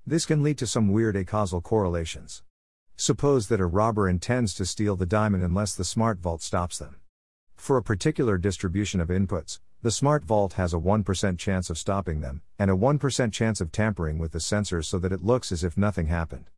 This 0.06 0.24
can 0.24 0.42
lead 0.42 0.56
to 0.56 0.66
some 0.66 0.90
weird 0.90 1.16
acausal 1.16 1.60
correlations. 1.60 2.42
Suppose 2.96 3.48
that 3.48 3.60
a 3.60 3.66
robber 3.66 4.08
intends 4.08 4.54
to 4.54 4.64
steal 4.64 4.96
the 4.96 5.04
diamond 5.04 5.44
unless 5.44 5.74
the 5.74 5.84
smart 5.84 6.18
vault 6.18 6.40
stops 6.40 6.78
them. 6.78 6.96
For 7.56 7.76
a 7.76 7.82
particular 7.82 8.38
distribution 8.38 8.98
of 8.98 9.08
inputs, 9.08 9.60
the 9.82 9.90
smart 9.90 10.24
vault 10.24 10.54
has 10.54 10.72
a 10.72 10.78
1% 10.78 11.38
chance 11.38 11.68
of 11.68 11.76
stopping 11.76 12.22
them, 12.22 12.40
and 12.58 12.70
a 12.70 12.74
1% 12.74 13.32
chance 13.34 13.60
of 13.60 13.70
tampering 13.70 14.16
with 14.16 14.32
the 14.32 14.38
sensors 14.38 14.86
so 14.86 14.98
that 14.98 15.12
it 15.12 15.22
looks 15.22 15.52
as 15.52 15.62
if 15.62 15.76
nothing 15.76 16.06
happened. 16.06 16.48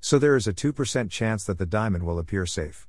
So 0.00 0.18
there 0.18 0.34
is 0.34 0.46
a 0.46 0.54
2% 0.54 1.10
chance 1.10 1.44
that 1.44 1.58
the 1.58 1.66
diamond 1.66 2.04
will 2.04 2.18
appear 2.18 2.46
safe. 2.46 2.88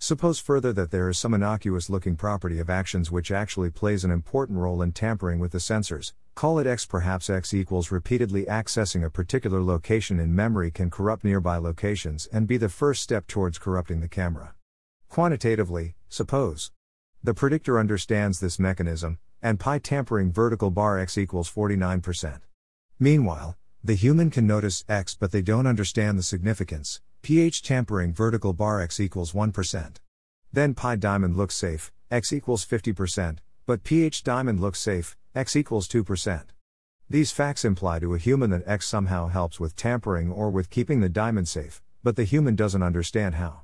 Suppose 0.00 0.40
further 0.40 0.72
that 0.72 0.90
there 0.90 1.08
is 1.08 1.18
some 1.18 1.34
innocuous 1.34 1.88
looking 1.88 2.16
property 2.16 2.58
of 2.58 2.68
actions 2.68 3.12
which 3.12 3.30
actually 3.30 3.70
plays 3.70 4.02
an 4.02 4.10
important 4.10 4.58
role 4.58 4.82
in 4.82 4.90
tampering 4.90 5.38
with 5.38 5.52
the 5.52 5.58
sensors, 5.58 6.12
Call 6.40 6.58
it 6.58 6.66
x 6.66 6.86
perhaps 6.86 7.28
x 7.28 7.52
equals 7.52 7.90
repeatedly 7.90 8.46
accessing 8.46 9.04
a 9.04 9.10
particular 9.10 9.62
location 9.62 10.18
in 10.18 10.34
memory 10.34 10.70
can 10.70 10.88
corrupt 10.88 11.22
nearby 11.22 11.58
locations 11.58 12.26
and 12.32 12.46
be 12.46 12.56
the 12.56 12.70
first 12.70 13.02
step 13.02 13.26
towards 13.26 13.58
corrupting 13.58 14.00
the 14.00 14.08
camera. 14.08 14.54
Quantitatively, 15.10 15.96
suppose 16.08 16.70
the 17.22 17.34
predictor 17.34 17.78
understands 17.78 18.40
this 18.40 18.58
mechanism, 18.58 19.18
and 19.42 19.60
pi 19.60 19.78
tampering 19.78 20.32
vertical 20.32 20.70
bar 20.70 20.98
x 20.98 21.18
equals 21.18 21.52
49%. 21.52 22.40
Meanwhile, 22.98 23.58
the 23.84 23.94
human 23.94 24.30
can 24.30 24.46
notice 24.46 24.82
x 24.88 25.14
but 25.14 25.32
they 25.32 25.42
don't 25.42 25.66
understand 25.66 26.18
the 26.18 26.22
significance, 26.22 27.02
pH 27.22 27.62
tampering 27.62 28.14
vertical 28.14 28.52
bar 28.52 28.80
x 28.80 28.98
equals 28.98 29.32
1%. 29.32 29.96
Then 30.52 30.74
pi 30.74 30.96
diamond 30.96 31.36
looks 31.36 31.54
safe, 31.54 31.92
x 32.10 32.32
equals 32.32 32.64
50%, 32.64 33.38
but 33.66 33.84
pH 33.84 34.24
diamond 34.24 34.60
looks 34.60 34.80
safe, 34.80 35.16
x 35.34 35.54
equals 35.54 35.86
2%. 35.86 36.44
These 37.10 37.32
facts 37.32 37.64
imply 37.64 37.98
to 37.98 38.14
a 38.14 38.18
human 38.18 38.50
that 38.50 38.66
x 38.66 38.86
somehow 38.86 39.28
helps 39.28 39.60
with 39.60 39.76
tampering 39.76 40.30
or 40.32 40.50
with 40.50 40.70
keeping 40.70 41.00
the 41.00 41.08
diamond 41.08 41.48
safe, 41.48 41.82
but 42.02 42.16
the 42.16 42.24
human 42.24 42.56
doesn't 42.56 42.82
understand 42.82 43.34
how. 43.34 43.62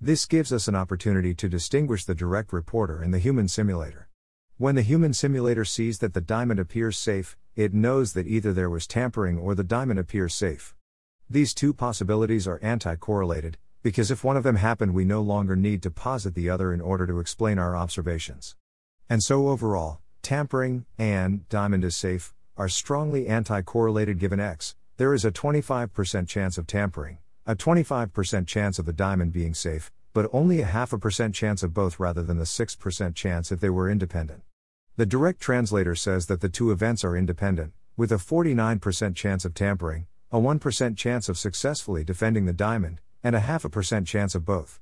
This 0.00 0.26
gives 0.26 0.52
us 0.52 0.68
an 0.68 0.74
opportunity 0.74 1.34
to 1.34 1.48
distinguish 1.48 2.04
the 2.04 2.14
direct 2.14 2.52
reporter 2.52 3.02
and 3.02 3.12
the 3.12 3.18
human 3.18 3.48
simulator. 3.48 4.08
When 4.58 4.74
the 4.74 4.82
human 4.82 5.12
simulator 5.12 5.64
sees 5.64 5.98
that 5.98 6.14
the 6.14 6.20
diamond 6.20 6.60
appears 6.60 6.98
safe, 6.98 7.36
it 7.56 7.74
knows 7.74 8.12
that 8.12 8.26
either 8.26 8.52
there 8.52 8.70
was 8.70 8.86
tampering 8.86 9.38
or 9.38 9.54
the 9.54 9.64
diamond 9.64 9.98
appears 9.98 10.34
safe. 10.34 10.74
These 11.32 11.54
two 11.54 11.72
possibilities 11.72 12.46
are 12.46 12.60
anti 12.60 12.94
correlated, 12.96 13.56
because 13.82 14.10
if 14.10 14.22
one 14.22 14.36
of 14.36 14.42
them 14.42 14.56
happened, 14.56 14.92
we 14.92 15.06
no 15.06 15.22
longer 15.22 15.56
need 15.56 15.82
to 15.82 15.90
posit 15.90 16.34
the 16.34 16.50
other 16.50 16.74
in 16.74 16.82
order 16.82 17.06
to 17.06 17.20
explain 17.20 17.58
our 17.58 17.74
observations. 17.74 18.54
And 19.08 19.22
so 19.22 19.48
overall, 19.48 20.00
tampering 20.20 20.84
and 20.98 21.48
diamond 21.48 21.84
is 21.84 21.96
safe 21.96 22.34
are 22.58 22.68
strongly 22.68 23.28
anti-correlated 23.28 24.18
given 24.18 24.40
x. 24.40 24.76
There 24.98 25.14
is 25.14 25.24
a 25.24 25.32
25% 25.32 26.28
chance 26.28 26.58
of 26.58 26.66
tampering, 26.66 27.16
a 27.46 27.56
25% 27.56 28.46
chance 28.46 28.78
of 28.78 28.84
the 28.84 28.92
diamond 28.92 29.32
being 29.32 29.54
safe, 29.54 29.90
but 30.12 30.28
only 30.34 30.60
a 30.60 30.66
half 30.66 30.92
a 30.92 30.98
percent 30.98 31.34
chance 31.34 31.62
of 31.62 31.72
both 31.72 31.98
rather 31.98 32.22
than 32.22 32.36
the 32.36 32.44
6% 32.44 33.14
chance 33.14 33.50
if 33.50 33.58
they 33.58 33.70
were 33.70 33.88
independent. 33.88 34.42
The 34.98 35.06
direct 35.06 35.40
translator 35.40 35.94
says 35.94 36.26
that 36.26 36.42
the 36.42 36.50
two 36.50 36.70
events 36.70 37.04
are 37.04 37.16
independent, 37.16 37.72
with 37.96 38.12
a 38.12 38.16
49% 38.16 39.16
chance 39.16 39.46
of 39.46 39.54
tampering, 39.54 40.06
a 40.32 40.40
1% 40.40 40.96
chance 40.96 41.28
of 41.28 41.36
successfully 41.36 42.02
defending 42.02 42.46
the 42.46 42.54
diamond, 42.54 43.02
and 43.22 43.36
a 43.36 43.40
half 43.40 43.66
a 43.66 43.68
percent 43.68 44.06
chance 44.06 44.34
of 44.34 44.46
both. 44.46 44.80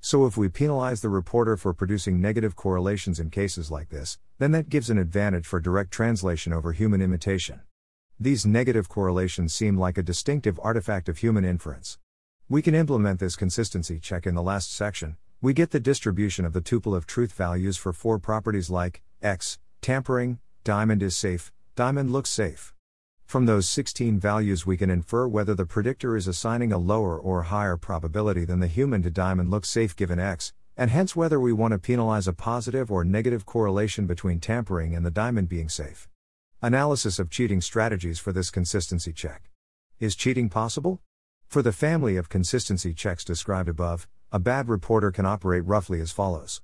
So 0.00 0.26
if 0.26 0.36
we 0.36 0.48
penalize 0.48 1.00
the 1.00 1.08
reporter 1.08 1.56
for 1.56 1.74
producing 1.74 2.20
negative 2.20 2.54
correlations 2.54 3.18
in 3.18 3.28
cases 3.28 3.68
like 3.68 3.88
this, 3.88 4.18
then 4.38 4.52
that 4.52 4.68
gives 4.68 4.90
an 4.90 4.98
advantage 4.98 5.44
for 5.44 5.58
direct 5.58 5.90
translation 5.90 6.52
over 6.52 6.70
human 6.70 7.02
imitation. 7.02 7.62
These 8.20 8.46
negative 8.46 8.88
correlations 8.88 9.52
seem 9.52 9.76
like 9.76 9.98
a 9.98 10.04
distinctive 10.04 10.60
artifact 10.62 11.08
of 11.08 11.18
human 11.18 11.44
inference. 11.44 11.98
We 12.48 12.62
can 12.62 12.76
implement 12.76 13.18
this 13.18 13.34
consistency 13.34 13.98
check 13.98 14.24
in 14.24 14.36
the 14.36 14.42
last 14.42 14.72
section. 14.72 15.16
We 15.40 15.52
get 15.52 15.72
the 15.72 15.80
distribution 15.80 16.44
of 16.44 16.52
the 16.52 16.62
tuple 16.62 16.96
of 16.96 17.08
truth 17.08 17.32
values 17.32 17.76
for 17.76 17.92
four 17.92 18.20
properties 18.20 18.70
like 18.70 19.02
x, 19.20 19.58
tampering, 19.80 20.38
diamond 20.62 21.02
is 21.02 21.16
safe, 21.16 21.50
diamond 21.74 22.12
looks 22.12 22.30
safe. 22.30 22.72
From 23.32 23.46
those 23.46 23.66
16 23.66 24.20
values, 24.20 24.66
we 24.66 24.76
can 24.76 24.90
infer 24.90 25.26
whether 25.26 25.54
the 25.54 25.64
predictor 25.64 26.18
is 26.18 26.28
assigning 26.28 26.70
a 26.70 26.76
lower 26.76 27.18
or 27.18 27.44
higher 27.44 27.78
probability 27.78 28.44
than 28.44 28.60
the 28.60 28.66
human 28.66 29.02
to 29.04 29.10
diamond 29.10 29.50
looks 29.50 29.70
safe 29.70 29.96
given 29.96 30.18
x, 30.18 30.52
and 30.76 30.90
hence 30.90 31.16
whether 31.16 31.40
we 31.40 31.50
want 31.50 31.72
to 31.72 31.78
penalize 31.78 32.28
a 32.28 32.34
positive 32.34 32.92
or 32.92 33.04
negative 33.04 33.46
correlation 33.46 34.06
between 34.06 34.38
tampering 34.38 34.94
and 34.94 35.06
the 35.06 35.10
diamond 35.10 35.48
being 35.48 35.70
safe. 35.70 36.10
Analysis 36.60 37.18
of 37.18 37.30
cheating 37.30 37.62
strategies 37.62 38.18
for 38.18 38.34
this 38.34 38.50
consistency 38.50 39.14
check. 39.14 39.48
Is 39.98 40.14
cheating 40.14 40.50
possible? 40.50 41.00
For 41.46 41.62
the 41.62 41.72
family 41.72 42.18
of 42.18 42.28
consistency 42.28 42.92
checks 42.92 43.24
described 43.24 43.70
above, 43.70 44.06
A 44.30 44.38
bad 44.38 44.68
reporter 44.68 45.10
can 45.10 45.24
operate 45.24 45.64
roughly 45.64 46.02
as 46.02 46.12
follows. 46.12 46.60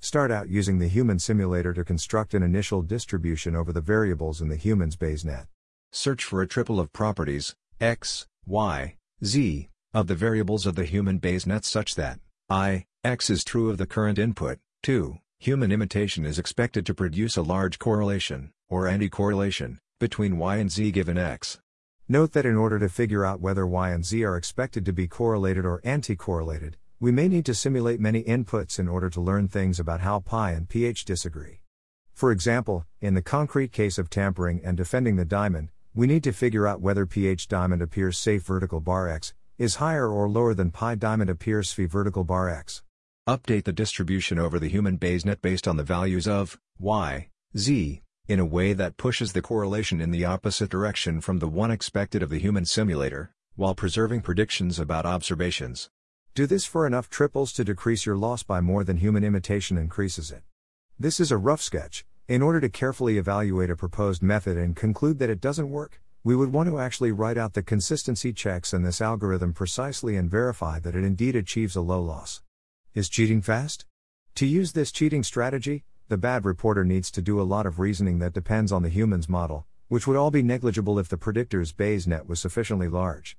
Start 0.00 0.30
out 0.30 0.50
using 0.50 0.80
the 0.80 0.88
human 0.88 1.18
simulator 1.18 1.72
to 1.72 1.82
construct 1.82 2.34
an 2.34 2.42
initial 2.42 2.82
distribution 2.82 3.56
over 3.56 3.72
the 3.72 3.80
variables 3.80 4.42
in 4.42 4.50
the 4.50 4.56
human's 4.56 4.96
BayesNet. 4.96 5.46
Search 5.92 6.22
for 6.22 6.40
a 6.40 6.46
triple 6.46 6.78
of 6.78 6.92
properties, 6.92 7.56
x, 7.80 8.28
y, 8.46 8.94
z, 9.24 9.68
of 9.92 10.06
the 10.06 10.14
variables 10.14 10.64
of 10.64 10.76
the 10.76 10.84
human 10.84 11.18
BayesNet 11.18 11.64
such 11.64 11.96
that 11.96 12.20
i, 12.48 12.84
x 13.02 13.28
is 13.28 13.42
true 13.42 13.68
of 13.70 13.76
the 13.76 13.88
current 13.88 14.16
input, 14.16 14.60
2, 14.84 15.18
human 15.40 15.72
imitation 15.72 16.24
is 16.24 16.38
expected 16.38 16.86
to 16.86 16.94
produce 16.94 17.36
a 17.36 17.42
large 17.42 17.80
correlation, 17.80 18.52
or 18.68 18.86
anti-correlation, 18.86 19.80
between 19.98 20.38
y 20.38 20.58
and 20.58 20.70
z 20.70 20.92
given 20.92 21.18
x. 21.18 21.58
Note 22.08 22.32
that 22.34 22.46
in 22.46 22.56
order 22.56 22.78
to 22.78 22.88
figure 22.88 23.24
out 23.24 23.40
whether 23.40 23.66
y 23.66 23.90
and 23.90 24.06
z 24.06 24.22
are 24.22 24.36
expected 24.36 24.84
to 24.84 24.92
be 24.92 25.08
correlated 25.08 25.64
or 25.64 25.80
anti-correlated, 25.82 26.76
we 27.00 27.10
may 27.10 27.26
need 27.26 27.46
to 27.46 27.54
simulate 27.54 27.98
many 27.98 28.22
inputs 28.22 28.78
in 28.78 28.86
order 28.86 29.10
to 29.10 29.20
learn 29.20 29.48
things 29.48 29.80
about 29.80 30.02
how 30.02 30.20
pi 30.20 30.52
and 30.52 30.68
pH 30.68 31.04
disagree. 31.04 31.62
For 32.14 32.30
example, 32.30 32.86
in 33.00 33.14
the 33.14 33.22
concrete 33.22 33.72
case 33.72 33.98
of 33.98 34.08
tampering 34.08 34.60
and 34.62 34.76
defending 34.76 35.16
the 35.16 35.24
diamond, 35.24 35.70
we 35.94 36.06
need 36.06 36.22
to 36.22 36.32
figure 36.32 36.68
out 36.68 36.80
whether 36.80 37.04
pH 37.04 37.48
diamond 37.48 37.82
appears 37.82 38.16
safe 38.16 38.44
vertical 38.44 38.80
bar 38.80 39.08
x 39.08 39.34
is 39.58 39.76
higher 39.76 40.08
or 40.08 40.28
lower 40.28 40.54
than 40.54 40.70
pi 40.70 40.94
diamond 40.94 41.28
appears 41.28 41.72
phi 41.72 41.84
vertical 41.84 42.24
bar 42.24 42.48
x. 42.48 42.82
Update 43.28 43.64
the 43.64 43.72
distribution 43.72 44.38
over 44.38 44.58
the 44.58 44.68
human 44.68 44.98
BayesNet 44.98 45.42
based 45.42 45.68
on 45.68 45.76
the 45.76 45.82
values 45.82 46.26
of 46.26 46.58
y, 46.78 47.28
z, 47.56 48.02
in 48.28 48.38
a 48.38 48.46
way 48.46 48.72
that 48.72 48.96
pushes 48.96 49.32
the 49.32 49.42
correlation 49.42 50.00
in 50.00 50.12
the 50.12 50.24
opposite 50.24 50.70
direction 50.70 51.20
from 51.20 51.40
the 51.40 51.48
one 51.48 51.70
expected 51.70 52.22
of 52.22 52.30
the 52.30 52.38
human 52.38 52.64
simulator, 52.64 53.34
while 53.56 53.74
preserving 53.74 54.22
predictions 54.22 54.78
about 54.78 55.04
observations. 55.04 55.90
Do 56.34 56.46
this 56.46 56.64
for 56.64 56.86
enough 56.86 57.10
triples 57.10 57.52
to 57.54 57.64
decrease 57.64 58.06
your 58.06 58.16
loss 58.16 58.42
by 58.42 58.60
more 58.60 58.84
than 58.84 58.98
human 58.98 59.24
imitation 59.24 59.76
increases 59.76 60.30
it. 60.30 60.42
This 60.98 61.18
is 61.18 61.32
a 61.32 61.36
rough 61.36 61.60
sketch. 61.60 62.06
In 62.30 62.42
order 62.42 62.60
to 62.60 62.68
carefully 62.68 63.18
evaluate 63.18 63.70
a 63.70 63.76
proposed 63.76 64.22
method 64.22 64.56
and 64.56 64.76
conclude 64.76 65.18
that 65.18 65.30
it 65.30 65.40
doesn't 65.40 65.68
work, 65.68 66.00
we 66.22 66.36
would 66.36 66.52
want 66.52 66.68
to 66.68 66.78
actually 66.78 67.10
write 67.10 67.36
out 67.36 67.54
the 67.54 67.60
consistency 67.60 68.32
checks 68.32 68.72
in 68.72 68.84
this 68.84 69.00
algorithm 69.00 69.52
precisely 69.52 70.16
and 70.16 70.30
verify 70.30 70.78
that 70.78 70.94
it 70.94 71.02
indeed 71.02 71.34
achieves 71.34 71.74
a 71.74 71.80
low 71.80 72.00
loss. 72.00 72.40
Is 72.94 73.08
cheating 73.08 73.42
fast? 73.42 73.84
To 74.36 74.46
use 74.46 74.70
this 74.70 74.92
cheating 74.92 75.24
strategy, 75.24 75.82
the 76.06 76.16
bad 76.16 76.44
reporter 76.44 76.84
needs 76.84 77.10
to 77.10 77.20
do 77.20 77.40
a 77.40 77.42
lot 77.42 77.66
of 77.66 77.80
reasoning 77.80 78.20
that 78.20 78.32
depends 78.32 78.70
on 78.70 78.84
the 78.84 78.90
human's 78.90 79.28
model, 79.28 79.66
which 79.88 80.06
would 80.06 80.16
all 80.16 80.30
be 80.30 80.40
negligible 80.40 81.00
if 81.00 81.08
the 81.08 81.16
predictor's 81.16 81.72
Bayes 81.72 82.06
net 82.06 82.28
was 82.28 82.38
sufficiently 82.38 82.86
large. 82.86 83.36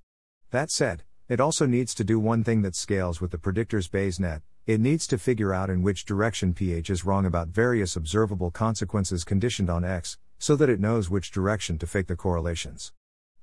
That 0.50 0.70
said, 0.70 1.03
it 1.30 1.40
also 1.40 1.66
needs 1.66 1.95
to 1.95 2.03
do 2.03 2.20
one 2.20 2.44
thing 2.44 2.61
that 2.64 2.76
scales 2.76 3.22
with 3.22 3.32
the 3.32 3.38
predictor's 3.38 3.88
Bayes 3.88 4.20
net, 4.20 4.42
it 4.72 4.80
needs 4.80 5.06
to 5.08 5.17
figure 5.17 5.53
out 5.53 5.69
in 5.69 5.82
which 5.82 6.06
direction 6.06 6.53
pH 6.53 6.90
is 6.90 7.03
wrong 7.03 7.25
about 7.25 7.50
various 7.50 7.95
observable 7.95 8.51
consequences 8.51 9.24
conditioned 9.24 9.69
on 9.69 9.83
X, 9.83 10.17
so 10.40 10.56
that 10.56 10.69
it 10.69 10.80
knows 10.80 11.09
which 11.09 11.32
direction 11.32 11.77
to 11.77 11.85
fake 11.85 12.08
the 12.08 12.16
correlations. 12.16 12.93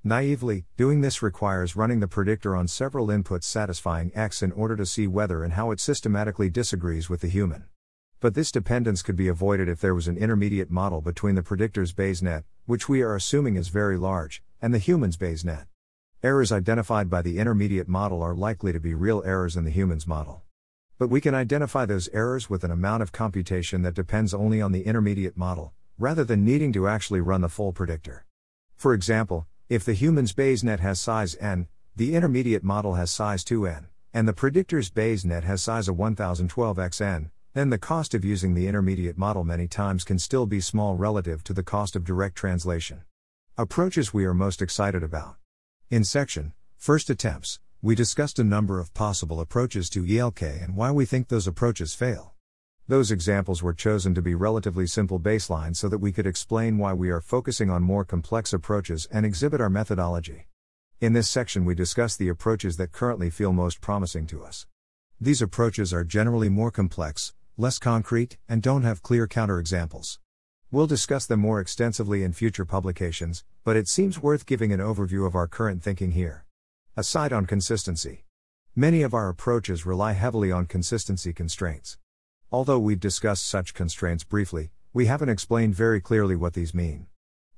Naively, 0.03 0.65
doing 0.77 1.01
this 1.01 1.21
requires 1.21 1.75
running 1.75 1.99
the 1.99 2.07
predictor 2.07 2.55
on 2.55 2.67
several 2.67 3.07
inputs 3.07 3.43
satisfying 3.43 4.11
X 4.15 4.41
in 4.41 4.51
order 4.53 4.75
to 4.75 4.85
see 4.85 5.07
whether 5.07 5.43
and 5.43 5.53
how 5.53 5.71
it 5.71 5.79
systematically 5.79 6.49
disagrees 6.49 7.09
with 7.09 7.21
the 7.21 7.27
human. 7.27 7.65
But 8.19 8.33
this 8.33 8.51
dependence 8.51 9.01
could 9.01 9.15
be 9.15 9.27
avoided 9.27 9.69
if 9.69 9.81
there 9.81 9.95
was 9.95 10.07
an 10.07 10.17
intermediate 10.17 10.71
model 10.71 11.01
between 11.01 11.35
the 11.35 11.43
predictor's 11.43 11.93
Bayes 11.93 12.21
net, 12.21 12.43
which 12.65 12.89
we 12.89 13.01
are 13.01 13.15
assuming 13.15 13.55
is 13.55 13.67
very 13.67 13.97
large, 13.97 14.41
and 14.61 14.73
the 14.73 14.79
human's 14.79 15.17
Bayes 15.17 15.45
net. 15.45 15.67
Errors 16.23 16.51
identified 16.51 17.09
by 17.09 17.21
the 17.21 17.37
intermediate 17.37 17.87
model 17.87 18.21
are 18.21 18.35
likely 18.35 18.73
to 18.73 18.79
be 18.79 18.93
real 18.93 19.21
errors 19.25 19.55
in 19.55 19.63
the 19.63 19.71
human's 19.71 20.07
model. 20.07 20.43
But 20.99 21.09
we 21.09 21.21
can 21.21 21.33
identify 21.33 21.85
those 21.85 22.09
errors 22.11 22.49
with 22.49 22.65
an 22.65 22.71
amount 22.71 23.03
of 23.03 23.13
computation 23.13 23.83
that 23.83 23.93
depends 23.93 24.33
only 24.33 24.61
on 24.61 24.73
the 24.73 24.81
intermediate 24.81 25.37
model, 25.37 25.71
rather 25.97 26.25
than 26.25 26.43
needing 26.43 26.73
to 26.73 26.89
actually 26.89 27.21
run 27.21 27.39
the 27.39 27.47
full 27.47 27.71
predictor. 27.71 28.25
For 28.75 28.93
example, 28.93 29.47
if 29.69 29.85
the 29.85 29.93
human's 29.93 30.33
Bayes 30.33 30.61
net 30.61 30.81
has 30.81 30.99
size 30.99 31.37
n, 31.39 31.69
the 31.95 32.15
intermediate 32.15 32.65
model 32.65 32.95
has 32.95 33.11
size 33.11 33.45
2n, 33.45 33.85
and 34.13 34.27
the 34.27 34.33
predictor's 34.33 34.89
Bayes 34.89 35.23
net 35.23 35.45
has 35.45 35.63
size 35.63 35.87
of 35.87 35.95
1012xn, 35.95 37.29
then 37.53 37.69
the 37.69 37.77
cost 37.77 38.13
of 38.13 38.25
using 38.25 38.53
the 38.53 38.67
intermediate 38.67 39.17
model 39.17 39.45
many 39.45 39.69
times 39.69 40.03
can 40.03 40.19
still 40.19 40.45
be 40.45 40.59
small 40.59 40.97
relative 40.97 41.45
to 41.45 41.53
the 41.53 41.63
cost 41.63 41.95
of 41.95 42.03
direct 42.03 42.35
translation. 42.35 43.03
Approaches 43.57 44.13
we 44.13 44.25
are 44.25 44.33
most 44.33 44.61
excited 44.61 45.01
about. 45.01 45.37
In 45.89 46.03
section, 46.03 46.51
First 46.75 47.09
Attempts, 47.09 47.61
we 47.81 47.95
discussed 47.95 48.37
a 48.39 48.43
number 48.43 48.77
of 48.77 48.93
possible 48.93 49.39
approaches 49.39 49.89
to 49.89 50.05
ELK 50.05 50.41
and 50.41 50.75
why 50.75 50.91
we 50.91 51.05
think 51.05 51.29
those 51.29 51.47
approaches 51.47 51.93
fail. 51.93 52.33
Those 52.89 53.09
examples 53.09 53.63
were 53.63 53.73
chosen 53.73 54.13
to 54.15 54.21
be 54.21 54.35
relatively 54.35 54.85
simple 54.85 55.17
baselines 55.17 55.77
so 55.77 55.87
that 55.87 55.99
we 55.99 56.11
could 56.11 56.27
explain 56.27 56.77
why 56.77 56.91
we 56.91 57.09
are 57.09 57.21
focusing 57.21 57.69
on 57.69 57.81
more 57.81 58.03
complex 58.03 58.51
approaches 58.51 59.07
and 59.13 59.25
exhibit 59.25 59.61
our 59.61 59.69
methodology. 59.69 60.47
In 60.99 61.13
this 61.13 61.29
section, 61.29 61.63
we 61.63 61.73
discuss 61.73 62.17
the 62.17 62.27
approaches 62.27 62.75
that 62.75 62.91
currently 62.91 63.29
feel 63.29 63.53
most 63.53 63.79
promising 63.79 64.27
to 64.27 64.43
us. 64.43 64.67
These 65.21 65.41
approaches 65.41 65.93
are 65.93 66.03
generally 66.03 66.49
more 66.49 66.71
complex, 66.71 67.33
less 67.55 67.79
concrete, 67.79 68.37
and 68.49 68.61
don't 68.61 68.83
have 68.83 69.03
clear 69.03 69.25
counterexamples. 69.25 70.17
We'll 70.69 70.85
discuss 70.85 71.25
them 71.25 71.39
more 71.39 71.61
extensively 71.61 72.23
in 72.23 72.33
future 72.33 72.65
publications, 72.65 73.45
but 73.63 73.77
it 73.77 73.87
seems 73.87 74.21
worth 74.21 74.45
giving 74.45 74.73
an 74.73 74.81
overview 74.81 75.25
of 75.25 75.33
our 75.33 75.47
current 75.47 75.81
thinking 75.81 76.11
here. 76.11 76.43
Aside 76.97 77.31
on 77.31 77.45
consistency. 77.45 78.25
Many 78.75 79.03
of 79.03 79.13
our 79.13 79.29
approaches 79.29 79.85
rely 79.85 80.13
heavily 80.13 80.51
on 80.51 80.65
consistency 80.65 81.31
constraints. 81.31 81.97
Although 82.51 82.79
we've 82.79 82.99
discussed 82.99 83.45
such 83.45 83.73
constraints 83.73 84.23
briefly, 84.23 84.71
we 84.91 85.05
haven't 85.05 85.29
explained 85.29 85.75
very 85.75 86.01
clearly 86.01 86.35
what 86.35 86.53
these 86.53 86.73
mean. 86.73 87.07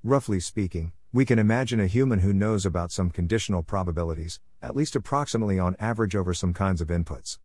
Roughly 0.03 0.39
speaking, 0.41 0.91
we 1.13 1.25
can 1.25 1.39
imagine 1.39 1.79
a 1.79 1.87
human 1.87 2.19
who 2.19 2.33
knows 2.33 2.65
about 2.65 2.91
some 2.91 3.09
conditional 3.09 3.63
probabilities, 3.63 4.39
at 4.61 4.75
least 4.75 4.95
approximately 4.95 5.57
on 5.57 5.75
average 5.79 6.15
over 6.15 6.33
some 6.33 6.53
kinds 6.53 6.81
of 6.81 6.89
inputs. 6.89 7.39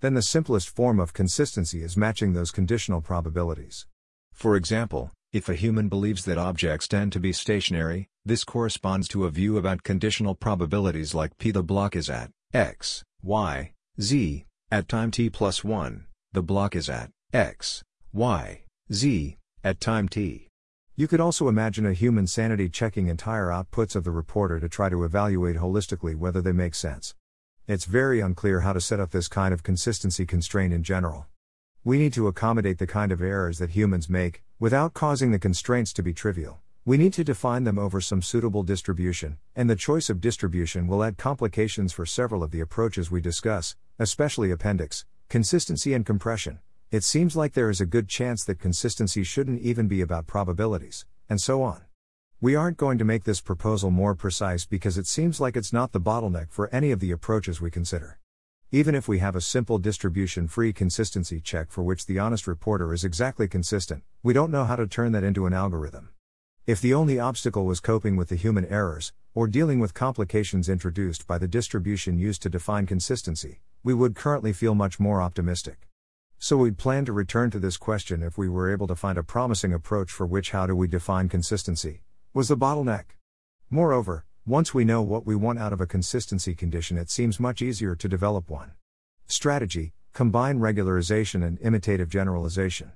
Then 0.00 0.14
the 0.14 0.22
simplest 0.22 0.68
form 0.68 1.00
of 1.00 1.14
consistency 1.14 1.82
is 1.82 1.96
matching 1.96 2.32
those 2.32 2.50
conditional 2.50 3.00
probabilities. 3.00 3.86
For 4.32 4.56
example, 4.56 5.10
if 5.32 5.48
a 5.48 5.54
human 5.54 5.88
believes 5.88 6.24
that 6.24 6.38
objects 6.38 6.88
tend 6.88 7.12
to 7.12 7.20
be 7.20 7.32
stationary, 7.32 8.08
this 8.24 8.42
corresponds 8.42 9.06
to 9.06 9.26
a 9.26 9.30
view 9.30 9.58
about 9.58 9.84
conditional 9.84 10.34
probabilities 10.34 11.14
like 11.14 11.38
p. 11.38 11.52
The 11.52 11.62
block 11.62 11.94
is 11.94 12.10
at 12.10 12.30
x, 12.52 13.04
y, 13.22 13.72
z, 14.00 14.44
at 14.72 14.88
time 14.88 15.12
t 15.12 15.30
plus 15.30 15.62
1, 15.62 16.06
the 16.32 16.42
block 16.42 16.74
is 16.74 16.88
at 16.90 17.10
x, 17.32 17.80
y, 18.12 18.64
z, 18.92 19.36
at 19.62 19.78
time 19.78 20.08
t. 20.08 20.48
You 20.96 21.06
could 21.06 21.20
also 21.20 21.48
imagine 21.48 21.86
a 21.86 21.92
human 21.92 22.26
sanity 22.26 22.68
checking 22.68 23.06
entire 23.06 23.46
outputs 23.46 23.94
of 23.94 24.02
the 24.02 24.10
reporter 24.10 24.58
to 24.58 24.68
try 24.68 24.88
to 24.88 25.04
evaluate 25.04 25.56
holistically 25.56 26.16
whether 26.16 26.42
they 26.42 26.52
make 26.52 26.74
sense. 26.74 27.14
It's 27.68 27.84
very 27.84 28.18
unclear 28.18 28.60
how 28.60 28.72
to 28.72 28.80
set 28.80 28.98
up 28.98 29.12
this 29.12 29.28
kind 29.28 29.54
of 29.54 29.62
consistency 29.62 30.26
constraint 30.26 30.74
in 30.74 30.82
general. 30.82 31.28
We 31.82 31.96
need 31.96 32.12
to 32.12 32.26
accommodate 32.26 32.76
the 32.76 32.86
kind 32.86 33.10
of 33.10 33.22
errors 33.22 33.56
that 33.56 33.70
humans 33.70 34.10
make, 34.10 34.42
without 34.58 34.92
causing 34.92 35.30
the 35.30 35.38
constraints 35.38 35.94
to 35.94 36.02
be 36.02 36.12
trivial. 36.12 36.60
We 36.84 36.98
need 36.98 37.14
to 37.14 37.24
define 37.24 37.64
them 37.64 37.78
over 37.78 38.02
some 38.02 38.20
suitable 38.20 38.64
distribution, 38.64 39.38
and 39.56 39.70
the 39.70 39.76
choice 39.76 40.10
of 40.10 40.20
distribution 40.20 40.86
will 40.86 41.02
add 41.02 41.16
complications 41.16 41.94
for 41.94 42.04
several 42.04 42.42
of 42.42 42.50
the 42.50 42.60
approaches 42.60 43.10
we 43.10 43.22
discuss, 43.22 43.76
especially 43.98 44.50
appendix, 44.50 45.06
consistency, 45.30 45.94
and 45.94 46.04
compression. 46.04 46.58
It 46.90 47.02
seems 47.02 47.34
like 47.34 47.54
there 47.54 47.70
is 47.70 47.80
a 47.80 47.86
good 47.86 48.08
chance 48.08 48.44
that 48.44 48.58
consistency 48.58 49.24
shouldn't 49.24 49.62
even 49.62 49.88
be 49.88 50.02
about 50.02 50.26
probabilities, 50.26 51.06
and 51.30 51.40
so 51.40 51.62
on. 51.62 51.80
We 52.42 52.54
aren't 52.54 52.76
going 52.76 52.98
to 52.98 53.06
make 53.06 53.24
this 53.24 53.40
proposal 53.40 53.90
more 53.90 54.14
precise 54.14 54.66
because 54.66 54.98
it 54.98 55.06
seems 55.06 55.40
like 55.40 55.56
it's 55.56 55.72
not 55.72 55.92
the 55.92 56.00
bottleneck 56.00 56.50
for 56.50 56.68
any 56.74 56.90
of 56.90 57.00
the 57.00 57.10
approaches 57.10 57.58
we 57.58 57.70
consider. 57.70 58.19
Even 58.72 58.94
if 58.94 59.08
we 59.08 59.18
have 59.18 59.34
a 59.34 59.40
simple 59.40 59.78
distribution 59.78 60.46
free 60.46 60.72
consistency 60.72 61.40
check 61.40 61.72
for 61.72 61.82
which 61.82 62.06
the 62.06 62.20
honest 62.20 62.46
reporter 62.46 62.94
is 62.94 63.02
exactly 63.02 63.48
consistent, 63.48 64.04
we 64.22 64.32
don't 64.32 64.52
know 64.52 64.64
how 64.64 64.76
to 64.76 64.86
turn 64.86 65.10
that 65.10 65.24
into 65.24 65.44
an 65.44 65.52
algorithm. 65.52 66.10
If 66.68 66.80
the 66.80 66.94
only 66.94 67.18
obstacle 67.18 67.66
was 67.66 67.80
coping 67.80 68.14
with 68.14 68.28
the 68.28 68.36
human 68.36 68.64
errors, 68.66 69.12
or 69.34 69.48
dealing 69.48 69.80
with 69.80 69.92
complications 69.92 70.68
introduced 70.68 71.26
by 71.26 71.36
the 71.36 71.48
distribution 71.48 72.16
used 72.16 72.42
to 72.42 72.48
define 72.48 72.86
consistency, 72.86 73.60
we 73.82 73.92
would 73.92 74.14
currently 74.14 74.52
feel 74.52 74.76
much 74.76 75.00
more 75.00 75.20
optimistic. 75.20 75.88
So 76.38 76.56
we'd 76.56 76.78
plan 76.78 77.04
to 77.06 77.12
return 77.12 77.50
to 77.50 77.58
this 77.58 77.76
question 77.76 78.22
if 78.22 78.38
we 78.38 78.48
were 78.48 78.72
able 78.72 78.86
to 78.86 78.94
find 78.94 79.18
a 79.18 79.24
promising 79.24 79.72
approach 79.72 80.12
for 80.12 80.28
which 80.28 80.52
how 80.52 80.68
do 80.68 80.76
we 80.76 80.86
define 80.86 81.28
consistency 81.28 82.02
was 82.32 82.46
the 82.46 82.56
bottleneck. 82.56 83.16
Moreover, 83.68 84.26
once 84.50 84.74
we 84.74 84.84
know 84.84 85.00
what 85.00 85.24
we 85.24 85.36
want 85.36 85.60
out 85.60 85.72
of 85.72 85.80
a 85.80 85.86
consistency 85.86 86.56
condition, 86.56 86.98
it 86.98 87.08
seems 87.08 87.38
much 87.38 87.62
easier 87.62 87.94
to 87.94 88.08
develop 88.08 88.50
one. 88.50 88.72
Strategy 89.28 89.92
Combine 90.12 90.58
regularization 90.58 91.46
and 91.46 91.56
imitative 91.60 92.08
generalization. 92.08 92.90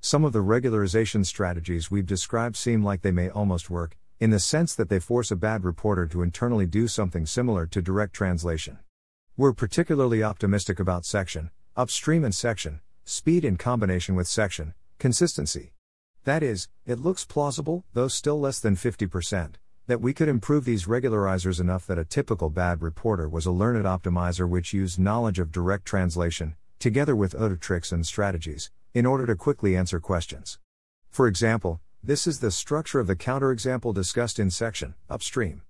Some 0.00 0.24
of 0.24 0.32
the 0.32 0.44
regularization 0.44 1.26
strategies 1.26 1.90
we've 1.90 2.06
described 2.06 2.56
seem 2.56 2.84
like 2.84 3.02
they 3.02 3.10
may 3.10 3.28
almost 3.28 3.68
work, 3.68 3.96
in 4.20 4.30
the 4.30 4.38
sense 4.38 4.76
that 4.76 4.88
they 4.88 5.00
force 5.00 5.32
a 5.32 5.36
bad 5.36 5.64
reporter 5.64 6.06
to 6.06 6.22
internally 6.22 6.66
do 6.66 6.86
something 6.86 7.26
similar 7.26 7.66
to 7.66 7.82
direct 7.82 8.12
translation. 8.14 8.78
We're 9.36 9.54
particularly 9.54 10.22
optimistic 10.22 10.78
about 10.78 11.04
section, 11.04 11.50
upstream 11.76 12.24
and 12.24 12.32
section, 12.32 12.80
speed 13.02 13.44
in 13.44 13.56
combination 13.56 14.14
with 14.14 14.28
section, 14.28 14.72
consistency. 15.00 15.72
That 16.22 16.44
is, 16.44 16.68
it 16.86 17.00
looks 17.00 17.24
plausible, 17.24 17.84
though 17.92 18.06
still 18.06 18.38
less 18.38 18.60
than 18.60 18.76
50%, 18.76 19.54
that 19.92 20.00
we 20.00 20.14
could 20.14 20.26
improve 20.26 20.64
these 20.64 20.86
regularizers 20.86 21.60
enough 21.60 21.86
that 21.86 21.98
a 21.98 22.04
typical 22.06 22.48
bad 22.48 22.80
reporter 22.80 23.28
was 23.28 23.44
a 23.44 23.50
learned 23.50 23.84
optimizer 23.84 24.48
which 24.48 24.72
used 24.72 24.98
knowledge 24.98 25.38
of 25.38 25.52
direct 25.52 25.84
translation, 25.84 26.54
together 26.78 27.14
with 27.14 27.34
other 27.34 27.56
tricks 27.56 27.92
and 27.92 28.06
strategies, 28.06 28.70
in 28.94 29.04
order 29.04 29.26
to 29.26 29.36
quickly 29.36 29.76
answer 29.76 30.00
questions. 30.00 30.58
For 31.10 31.26
example, 31.26 31.78
this 32.02 32.26
is 32.26 32.40
the 32.40 32.50
structure 32.50 33.00
of 33.00 33.06
the 33.06 33.14
counterexample 33.14 33.92
discussed 33.92 34.38
in 34.38 34.48
section, 34.50 34.94
upstream. 35.10 35.60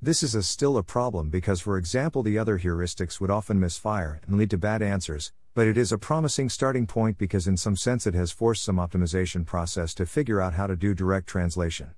This 0.00 0.22
is 0.22 0.36
a 0.36 0.44
still 0.44 0.76
a 0.76 0.84
problem 0.84 1.28
because, 1.28 1.60
for 1.60 1.76
example, 1.76 2.22
the 2.22 2.38
other 2.38 2.60
heuristics 2.60 3.20
would 3.20 3.32
often 3.32 3.58
misfire 3.58 4.20
and 4.24 4.38
lead 4.38 4.50
to 4.50 4.56
bad 4.56 4.82
answers, 4.82 5.32
but 5.54 5.66
it 5.66 5.76
is 5.76 5.90
a 5.90 5.98
promising 5.98 6.48
starting 6.48 6.86
point 6.86 7.18
because, 7.18 7.48
in 7.48 7.56
some 7.56 7.76
sense, 7.76 8.06
it 8.06 8.14
has 8.14 8.30
forced 8.30 8.62
some 8.62 8.76
optimization 8.76 9.44
process 9.44 9.94
to 9.94 10.06
figure 10.06 10.40
out 10.40 10.54
how 10.54 10.68
to 10.68 10.76
do 10.76 10.94
direct 10.94 11.26
translation. 11.26 11.90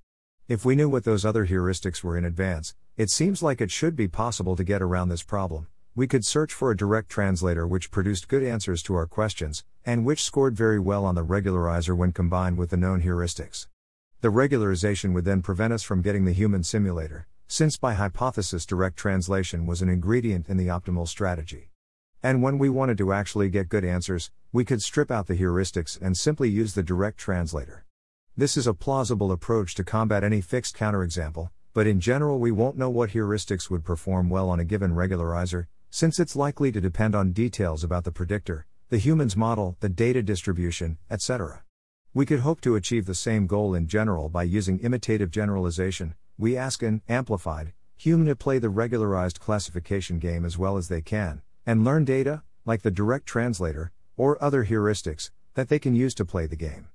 If 0.49 0.65
we 0.65 0.77
knew 0.77 0.89
what 0.89 1.03
those 1.03 1.25
other 1.25 1.49
heuristics 1.49 2.05
were 2.05 2.17
in 2.17 2.25
advance, 2.25 2.77
it 2.97 3.11
seems 3.11 3.43
like 3.43 3.61
it 3.61 3.73
should 3.73 3.97
be 3.97 4.07
possible 4.07 4.55
to 4.55 4.63
get 4.63 4.81
around 4.81 5.09
this 5.09 5.25
problem. 5.25 5.67
We 5.97 6.07
could 6.07 6.25
search 6.25 6.55
for 6.55 6.71
a 6.71 6.77
direct 6.77 7.09
translator 7.09 7.67
which 7.67 7.91
produced 7.91 8.29
good 8.29 8.45
answers 8.45 8.81
to 8.85 8.95
our 8.95 9.09
questions, 9.09 9.65
and 9.85 10.05
which 10.05 10.23
scored 10.23 10.55
very 10.55 10.79
well 10.79 11.05
on 11.05 11.17
the 11.17 11.25
regularizer 11.25 11.97
when 11.97 12.13
combined 12.13 12.59
with 12.59 12.71
the 12.71 12.77
known 12.77 13.03
heuristics. 13.03 13.67
The 14.21 14.31
regularization 14.31 15.15
would 15.15 15.25
then 15.25 15.43
prevent 15.43 15.73
us 15.73 15.83
from 15.83 16.01
getting 16.01 16.27
the 16.27 16.33
human 16.33 16.63
simulator, 16.63 17.27
since 17.49 17.77
by 17.77 17.95
hypothesis 17.95 18.65
direct 18.65 18.97
translation 18.97 19.67
was 19.67 19.83
an 19.83 19.89
ingredient 19.89 20.49
in 20.49 20.59
the 20.59 20.69
optimal 20.69 21.09
strategy. 21.09 21.71
And 22.23 22.41
when 22.41 22.57
we 22.57 22.69
wanted 22.69 22.99
to 22.99 23.13
actually 23.13 23.49
get 23.49 23.69
good 23.69 23.85
answers, 23.85 24.31
we 24.53 24.65
could 24.65 24.81
strip 24.81 25.11
out 25.11 25.27
the 25.27 25.37
heuristics 25.37 26.01
and 26.01 26.17
simply 26.17 26.49
use 26.49 26.75
the 26.75 26.85
direct 26.85 27.19
translator. 27.19 27.86
This 28.39 28.59
is 28.59 28.67
a 28.67 28.75
plausible 28.75 29.33
approach 29.33 29.75
to 29.77 29.83
combat 29.83 30.23
any 30.23 30.43
fixed 30.43 30.77
counterexample, 30.77 31.49
but 31.73 31.87
in 31.87 32.01
general 32.01 32.39
we 32.39 32.53
won't 32.53 32.77
know 32.77 32.91
what 32.91 33.13
heuristics 33.13 33.71
would 33.71 33.83
perform 33.83 34.29
well 34.29 34.51
on 34.51 34.61
a 34.61 34.65
given 34.65 34.91
regularizer, 34.91 35.69
since 35.89 36.21
it's 36.21 36.37
likely 36.37 36.71
to 36.71 36.79
depend 36.79 37.15
on 37.15 37.33
details 37.33 37.83
about 37.83 38.05
the 38.05 38.13
predictor, 38.13 38.67
the 38.91 38.99
human's 38.99 39.39
model, 39.39 39.79
the 39.81 39.89
data 39.89 40.23
distribution, 40.23 40.99
etc. 41.11 41.63
We 42.13 42.27
could 42.27 42.41
hope 42.41 42.61
to 42.61 42.77
achieve 42.77 43.07
the 43.07 43.15
same 43.15 43.47
goal 43.47 43.75
in 43.75 43.87
general 43.87 44.29
by 44.29 44.43
using 44.43 44.81
imitative 44.81 45.31
generalization. 45.31 46.15
We 46.37 46.59
ask 46.59 46.83
an 46.83 47.01
amplified 47.09 47.73
human 47.97 48.27
to 48.27 48.37
play 48.37 48.59
the 48.59 48.69
regularized 48.69 49.41
classification 49.41 50.19
game 50.19 50.45
as 50.45 50.59
well 50.59 50.77
as 50.77 50.89
they 50.89 51.01
can, 51.01 51.41
and 51.65 51.87
learn 51.87 52.05
data, 52.05 52.43
like 52.67 52.83
the 52.83 52.91
direct 52.91 53.25
translator, 53.25 53.93
or 54.15 54.37
other 54.45 54.67
heuristics, 54.67 55.31
that 55.55 55.71
they 55.71 55.79
can 55.79 55.95
use 55.95 56.15
to 56.17 56.27
play 56.27 56.45
the 56.45 56.55
game. 56.55 56.89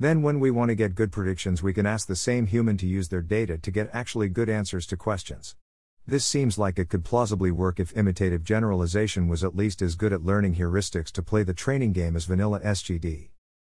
Then, 0.00 0.22
when 0.22 0.40
we 0.40 0.50
want 0.50 0.70
to 0.70 0.74
get 0.74 0.94
good 0.94 1.12
predictions, 1.12 1.62
we 1.62 1.74
can 1.74 1.84
ask 1.84 2.08
the 2.08 2.16
same 2.16 2.46
human 2.46 2.78
to 2.78 2.86
use 2.86 3.10
their 3.10 3.20
data 3.20 3.58
to 3.58 3.70
get 3.70 3.90
actually 3.92 4.30
good 4.30 4.48
answers 4.48 4.86
to 4.86 4.96
questions. 4.96 5.56
This 6.06 6.24
seems 6.24 6.56
like 6.56 6.78
it 6.78 6.88
could 6.88 7.04
plausibly 7.04 7.50
work 7.50 7.78
if 7.78 7.94
imitative 7.94 8.42
generalization 8.42 9.28
was 9.28 9.44
at 9.44 9.54
least 9.54 9.82
as 9.82 9.96
good 9.96 10.14
at 10.14 10.24
learning 10.24 10.54
heuristics 10.54 11.12
to 11.12 11.22
play 11.22 11.42
the 11.42 11.52
training 11.52 11.92
game 11.92 12.16
as 12.16 12.24
vanilla 12.24 12.60
SGD. 12.60 13.28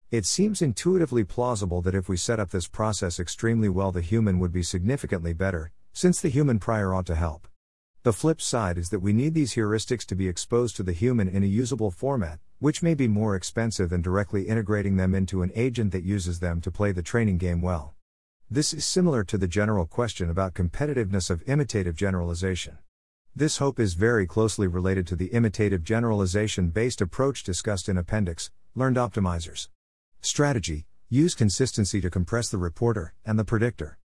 It 0.09 0.25
seems 0.25 0.63
intuitively 0.63 1.23
plausible 1.23 1.83
that 1.83 1.93
if 1.93 2.09
we 2.09 2.17
set 2.17 2.39
up 2.39 2.49
this 2.49 2.67
process 2.67 3.19
extremely 3.19 3.69
well, 3.69 3.91
the 3.91 4.01
human 4.01 4.39
would 4.39 4.51
be 4.51 4.63
significantly 4.63 5.33
better, 5.33 5.71
since 5.93 6.19
the 6.19 6.29
human 6.29 6.57
prior 6.57 6.91
ought 6.91 7.05
to 7.05 7.15
help. 7.15 7.47
The 8.01 8.13
flip 8.13 8.41
side 8.41 8.79
is 8.79 8.89
that 8.89 8.99
we 8.99 9.13
need 9.13 9.35
these 9.35 9.53
heuristics 9.53 10.05
to 10.07 10.15
be 10.15 10.27
exposed 10.27 10.75
to 10.77 10.83
the 10.83 10.91
human 10.91 11.27
in 11.27 11.43
a 11.43 11.47
usable 11.47 11.91
format, 11.91 12.39
which 12.59 12.83
may 12.83 12.93
be 12.93 13.07
more 13.07 13.35
expensive 13.35 13.89
than 13.89 14.01
directly 14.01 14.47
integrating 14.47 14.97
them 14.97 15.13
into 15.13 15.41
an 15.41 15.51
agent 15.55 15.91
that 15.91 16.03
uses 16.03 16.39
them 16.39 16.61
to 16.61 16.71
play 16.71 16.91
the 16.91 17.01
training 17.01 17.37
game 17.37 17.61
well. 17.61 17.93
This 18.49 18.73
is 18.73 18.85
similar 18.85 19.23
to 19.23 19.37
the 19.37 19.47
general 19.47 19.85
question 19.85 20.29
about 20.29 20.53
competitiveness 20.53 21.29
of 21.29 21.43
imitative 21.47 21.95
generalization. 21.95 22.77
This 23.35 23.57
hope 23.57 23.79
is 23.79 23.95
very 23.95 24.25
closely 24.25 24.67
related 24.67 25.07
to 25.07 25.15
the 25.15 25.27
imitative 25.27 25.83
generalization 25.83 26.69
based 26.69 27.01
approach 27.01 27.43
discussed 27.43 27.89
in 27.89 27.97
Appendix 27.97 28.51
Learned 28.75 28.97
Optimizers. 28.97 29.69
Strategy 30.21 30.85
Use 31.09 31.35
consistency 31.35 32.01
to 32.01 32.09
compress 32.09 32.49
the 32.49 32.57
reporter 32.57 33.13
and 33.23 33.37
the 33.37 33.45
predictor. 33.45 33.99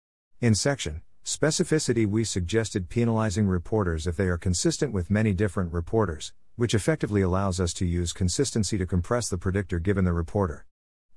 In 0.42 0.56
section 0.56 1.04
Specificity, 1.24 2.08
we 2.08 2.24
suggested 2.24 2.90
penalizing 2.90 3.48
reporters 3.48 4.08
if 4.08 4.16
they 4.16 4.28
are 4.28 4.38
consistent 4.38 4.94
with 4.94 5.12
many 5.12 5.32
different 5.32 5.74
reporters, 5.74 6.34
which 6.58 6.74
effectively 6.74 7.22
allows 7.22 7.60
us 7.60 7.72
to 7.72 7.86
use 7.86 8.12
consistency 8.12 8.80
to 8.80 8.86
compress 8.86 9.30
the 9.30 9.38
predictor 9.38 9.78
given 9.78 10.06
the 10.06 10.12
reporter. 10.12 10.66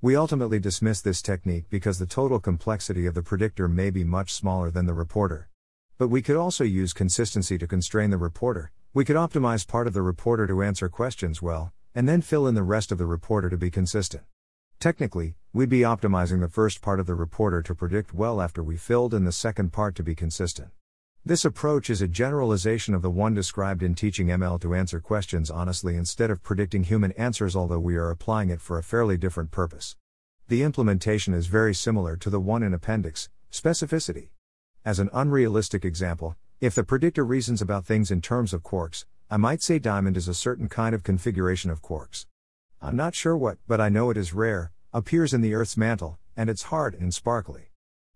We 0.02 0.14
ultimately 0.14 0.58
dismiss 0.58 1.00
this 1.00 1.22
technique 1.22 1.64
because 1.70 1.98
the 1.98 2.06
total 2.06 2.38
complexity 2.38 3.06
of 3.06 3.14
the 3.14 3.22
predictor 3.22 3.66
may 3.66 3.88
be 3.88 4.04
much 4.04 4.34
smaller 4.34 4.70
than 4.70 4.84
the 4.84 4.92
reporter. 4.92 5.48
But 5.96 6.08
we 6.08 6.20
could 6.20 6.36
also 6.36 6.62
use 6.62 6.92
consistency 6.92 7.56
to 7.56 7.66
constrain 7.66 8.10
the 8.10 8.18
reporter. 8.18 8.70
We 8.92 9.06
could 9.06 9.16
optimize 9.16 9.66
part 9.66 9.86
of 9.86 9.94
the 9.94 10.02
reporter 10.02 10.46
to 10.46 10.62
answer 10.62 10.90
questions 10.90 11.40
well, 11.40 11.72
and 11.94 12.06
then 12.06 12.20
fill 12.20 12.46
in 12.46 12.54
the 12.54 12.62
rest 12.62 12.92
of 12.92 12.98
the 12.98 13.06
reporter 13.06 13.48
to 13.48 13.56
be 13.56 13.70
consistent. 13.70 14.24
Technically, 14.78 15.36
we'd 15.54 15.68
be 15.70 15.80
optimizing 15.80 16.40
the 16.40 16.48
first 16.48 16.82
part 16.82 17.00
of 17.00 17.06
the 17.06 17.14
reporter 17.14 17.62
to 17.62 17.74
predict 17.74 18.12
well 18.12 18.42
after 18.42 18.62
we 18.62 18.76
filled 18.76 19.14
in 19.14 19.24
the 19.24 19.32
second 19.32 19.72
part 19.72 19.94
to 19.94 20.02
be 20.02 20.14
consistent. 20.14 20.70
This 21.22 21.44
approach 21.44 21.90
is 21.90 22.00
a 22.00 22.08
generalization 22.08 22.94
of 22.94 23.02
the 23.02 23.10
one 23.10 23.34
described 23.34 23.82
in 23.82 23.94
teaching 23.94 24.28
ML 24.28 24.58
to 24.62 24.74
answer 24.74 25.00
questions 25.00 25.50
honestly 25.50 25.94
instead 25.94 26.30
of 26.30 26.42
predicting 26.42 26.82
human 26.82 27.12
answers, 27.12 27.54
although 27.54 27.78
we 27.78 27.96
are 27.96 28.08
applying 28.08 28.48
it 28.48 28.58
for 28.58 28.78
a 28.78 28.82
fairly 28.82 29.18
different 29.18 29.50
purpose. 29.50 29.96
The 30.48 30.62
implementation 30.62 31.34
is 31.34 31.46
very 31.46 31.74
similar 31.74 32.16
to 32.16 32.30
the 32.30 32.40
one 32.40 32.62
in 32.62 32.72
Appendix 32.72 33.28
Specificity. 33.52 34.30
As 34.82 34.98
an 34.98 35.10
unrealistic 35.12 35.84
example, 35.84 36.36
if 36.58 36.74
the 36.74 36.84
predictor 36.84 37.22
reasons 37.22 37.60
about 37.60 37.84
things 37.84 38.10
in 38.10 38.22
terms 38.22 38.54
of 38.54 38.62
quarks, 38.62 39.04
I 39.30 39.36
might 39.36 39.62
say 39.62 39.78
diamond 39.78 40.16
is 40.16 40.26
a 40.26 40.32
certain 40.32 40.70
kind 40.70 40.94
of 40.94 41.02
configuration 41.02 41.70
of 41.70 41.82
quarks. 41.82 42.24
I'm 42.80 42.96
not 42.96 43.14
sure 43.14 43.36
what, 43.36 43.58
but 43.68 43.78
I 43.78 43.90
know 43.90 44.08
it 44.08 44.16
is 44.16 44.32
rare, 44.32 44.72
appears 44.90 45.34
in 45.34 45.42
the 45.42 45.54
Earth's 45.54 45.76
mantle, 45.76 46.18
and 46.34 46.48
it's 46.48 46.64
hard 46.64 46.94
and 46.94 47.12
sparkly. 47.12 47.69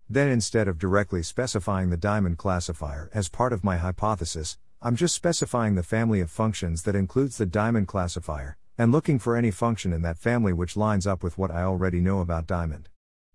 Then 0.09 0.29
instead 0.29 0.67
of 0.67 0.77
directly 0.77 1.23
specifying 1.23 1.89
the 1.89 1.97
diamond 1.97 2.37
classifier 2.37 3.09
as 3.13 3.27
part 3.27 3.51
of 3.51 3.63
my 3.63 3.77
hypothesis, 3.77 4.57
I'm 4.79 4.95
just 4.95 5.15
specifying 5.15 5.73
the 5.73 5.81
family 5.81 6.21
of 6.21 6.29
functions 6.29 6.83
that 6.83 6.95
includes 6.95 7.37
the 7.37 7.47
diamond 7.47 7.87
classifier, 7.87 8.55
and 8.77 8.91
looking 8.91 9.17
for 9.17 9.35
any 9.35 9.49
function 9.49 9.91
in 9.91 10.03
that 10.03 10.19
family 10.19 10.53
which 10.53 10.77
lines 10.77 11.07
up 11.07 11.23
with 11.23 11.39
what 11.39 11.49
I 11.49 11.63
already 11.63 12.01
know 12.01 12.19
about 12.19 12.45
diamond. 12.45 12.89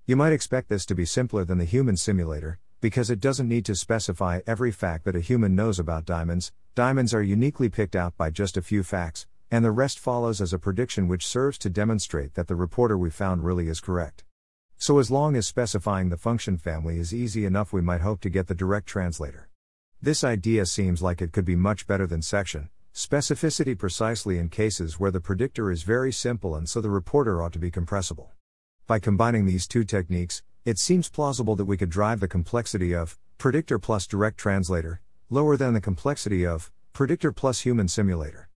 You 0.07 0.15
might 0.15 0.33
expect 0.33 0.69
this 0.69 0.87
to 0.87 0.95
be 0.95 1.05
simpler 1.05 1.45
than 1.45 1.59
the 1.59 1.65
human 1.65 1.97
simulator, 1.97 2.61
because 2.81 3.11
it 3.11 3.19
doesn't 3.19 3.49
need 3.49 3.65
to 3.65 3.75
specify 3.75 4.41
every 4.47 4.71
fact 4.71 5.05
that 5.05 5.17
a 5.17 5.21
human 5.21 5.57
knows 5.57 5.81
about 5.81 6.05
diamonds, 6.05 6.53
diamonds 6.77 7.13
are 7.13 7.23
uniquely 7.23 7.69
picked 7.69 7.97
out 7.97 8.17
by 8.17 8.31
just 8.31 8.57
a 8.57 8.63
few 8.63 8.85
facts, 8.85 9.27
and 9.51 9.65
the 9.65 9.73
rest 9.73 9.99
follows 9.99 10.41
as 10.41 10.53
a 10.53 10.59
prediction 10.59 11.09
which 11.09 11.27
serves 11.27 11.59
to 11.59 11.69
demonstrate 11.69 12.35
that 12.35 12.47
the 12.47 12.55
reporter 12.55 12.97
we 12.97 13.11
found 13.11 13.45
really 13.45 13.67
is 13.67 13.81
correct. 13.81 14.23
So, 14.83 14.99
as 14.99 15.11
long 15.11 15.37
as 15.37 15.47
specifying 15.47 16.09
the 16.09 16.17
function 16.17 16.57
family 16.57 16.99
is 16.99 17.13
easy 17.13 17.45
enough, 17.45 17.71
we 17.71 17.83
might 17.83 18.01
hope 18.01 18.23
to 18.23 18.31
get 18.31 18.47
the 18.47 18.55
direct 18.55 18.87
translator. 18.87 19.51
This 20.01 20.25
idea 20.25 20.65
seems 20.65 21.03
like 21.03 21.21
it 21.21 21.33
could 21.33 21.45
be 21.45 21.55
much 21.55 21.87
better 21.87 22.07
than 22.07 22.23
section 22.23 22.71
specificity 22.95 23.79
precisely 23.79 24.39
in 24.39 24.49
cases 24.49 24.99
where 24.99 25.11
the 25.11 25.21
predictor 25.21 25.71
is 25.71 25.83
very 25.83 26.11
simple 26.11 26.57
and 26.57 26.67
so 26.67 26.81
the 26.81 26.89
reporter 26.89 27.43
ought 27.43 27.53
to 27.53 27.59
be 27.59 27.71
compressible. 27.71 28.31
By 28.87 28.99
combining 29.01 29.45
these 29.45 29.69
two 29.69 29.85
techniques, 29.85 30.43
it 30.65 30.79
seems 30.79 31.11
plausible 31.11 31.57
that 31.57 31.67
we 31.67 31.77
could 31.77 31.91
drive 31.91 32.21
the 32.21 32.27
complexity 32.27 32.95
of 32.95 33.19
predictor 33.37 33.79
plus 33.79 34.07
direct 34.07 34.39
translator 34.39 35.03
lower 35.29 35.59
than 35.59 35.75
the 35.75 35.83
complexity 35.83 36.47
of 36.47 36.73
predictor 36.95 37.33
plus 37.33 37.61
human 37.61 37.87
simulator. 37.87 38.49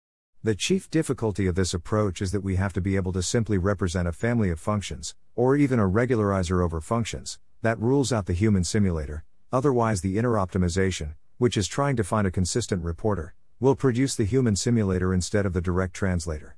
The 0.42 0.56
chief 0.56 0.90
difficulty 0.90 1.48
of 1.48 1.56
this 1.56 1.74
approach 1.74 2.22
is 2.22 2.32
that 2.32 2.44
we 2.44 2.56
have 2.56 2.72
to 2.74 2.82
be 2.82 2.96
able 2.96 3.12
to 3.12 3.22
simply 3.22 3.58
represent 3.58 4.08
a 4.08 4.14
family 4.14 4.50
of 4.50 4.60
functions, 4.60 5.16
or 5.36 5.56
even 5.56 5.80
a 5.80 5.90
regularizer 5.90 6.64
over 6.64 6.80
functions, 6.82 7.40
that 7.62 7.80
rules 7.80 8.12
out 8.14 8.26
the 8.26 8.34
human 8.34 8.64
simulator, 8.64 9.24
otherwise, 9.52 10.02
the 10.02 10.18
inner 10.18 10.34
optimization, 10.34 11.16
which 11.38 11.58
is 11.58 11.68
trying 11.68 11.96
to 11.96 12.04
find 12.04 12.28
a 12.28 12.32
consistent 12.32 12.84
reporter, 12.84 13.34
will 13.60 13.76
produce 13.76 14.16
the 14.16 14.26
human 14.26 14.56
simulator 14.56 15.14
instead 15.14 15.46
of 15.46 15.54
the 15.54 15.62
direct 15.62 15.94
translator. 15.94 16.58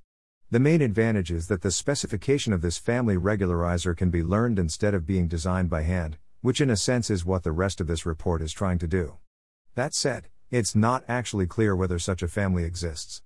The 0.52 0.60
main 0.60 0.82
advantage 0.82 1.32
is 1.32 1.48
that 1.48 1.62
the 1.62 1.72
specification 1.72 2.54
of 2.54 2.62
this 2.62 2.78
family 2.78 3.18
regularizer 3.18 3.95
can 3.95 4.10
be 4.10 4.24
learned 4.24 4.60
instead 4.60 4.94
of 4.94 5.06
being 5.06 5.28
designed 5.28 5.70
by 5.70 5.82
hand, 5.82 6.18
which 6.42 6.62
in 6.62 6.70
a 6.70 6.78
sense 6.78 7.10
is 7.10 7.26
what 7.26 7.44
the 7.44 7.52
rest 7.52 7.82
of 7.82 7.88
this 7.88 8.06
report 8.06 8.42
is 8.42 8.54
trying 8.54 8.78
to 8.80 8.88
do. 8.88 9.18
That 9.74 9.94
said, 9.94 10.30
it's 10.52 10.76
not 10.76 11.04
actually 11.08 11.48
clear 11.48 11.76
whether 11.76 11.98
such 11.98 12.22
a 12.22 12.28
family 12.28 12.64
exists. 12.64 13.22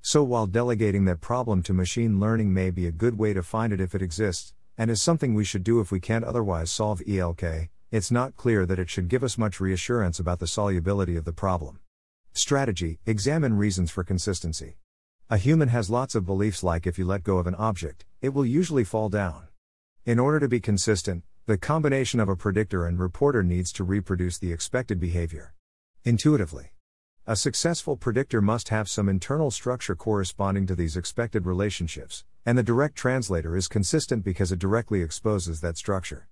So 0.00 0.24
while 0.24 0.46
delegating 0.46 1.04
that 1.04 1.20
problem 1.20 1.62
to 1.64 1.72
machine 1.72 2.18
learning 2.18 2.52
may 2.52 2.70
be 2.70 2.86
a 2.86 2.92
good 2.92 3.18
way 3.18 3.32
to 3.34 3.42
find 3.42 3.72
it 3.72 3.80
if 3.80 3.94
it 3.94 4.02
exists, 4.02 4.54
and 4.82 4.90
is 4.90 5.00
something 5.00 5.32
we 5.32 5.44
should 5.44 5.62
do 5.62 5.78
if 5.78 5.92
we 5.92 6.00
can't 6.00 6.24
otherwise 6.24 6.68
solve 6.68 7.00
ELK, 7.06 7.68
it's 7.92 8.10
not 8.10 8.34
clear 8.34 8.66
that 8.66 8.80
it 8.80 8.90
should 8.90 9.06
give 9.06 9.22
us 9.22 9.38
much 9.38 9.60
reassurance 9.60 10.18
about 10.18 10.40
the 10.40 10.46
solubility 10.48 11.14
of 11.14 11.24
the 11.24 11.32
problem. 11.32 11.78
Strategy 12.32 12.98
Examine 13.06 13.56
reasons 13.56 13.92
for 13.92 14.02
consistency. 14.02 14.78
A 15.30 15.36
human 15.36 15.68
has 15.68 15.88
lots 15.88 16.16
of 16.16 16.26
beliefs 16.26 16.64
like 16.64 16.84
if 16.84 16.98
you 16.98 17.04
let 17.04 17.22
go 17.22 17.38
of 17.38 17.46
an 17.46 17.54
object, 17.54 18.04
it 18.20 18.30
will 18.30 18.44
usually 18.44 18.82
fall 18.82 19.08
down. 19.08 19.46
In 20.04 20.18
order 20.18 20.40
to 20.40 20.48
be 20.48 20.58
consistent, 20.58 21.22
the 21.46 21.56
combination 21.56 22.18
of 22.18 22.28
a 22.28 22.34
predictor 22.34 22.84
and 22.84 22.98
reporter 22.98 23.44
needs 23.44 23.70
to 23.74 23.84
reproduce 23.84 24.36
the 24.36 24.52
expected 24.52 24.98
behavior. 24.98 25.54
Intuitively, 26.04 26.72
a 27.24 27.36
successful 27.36 27.96
predictor 27.96 28.42
must 28.42 28.70
have 28.70 28.88
some 28.88 29.08
internal 29.08 29.52
structure 29.52 29.94
corresponding 29.94 30.66
to 30.66 30.74
these 30.74 30.96
expected 30.96 31.46
relationships, 31.46 32.24
and 32.44 32.58
the 32.58 32.64
direct 32.64 32.96
translator 32.96 33.56
is 33.56 33.68
consistent 33.68 34.24
because 34.24 34.50
it 34.50 34.58
directly 34.58 35.02
exposes 35.02 35.60
that 35.60 35.76
structure. 35.76 36.26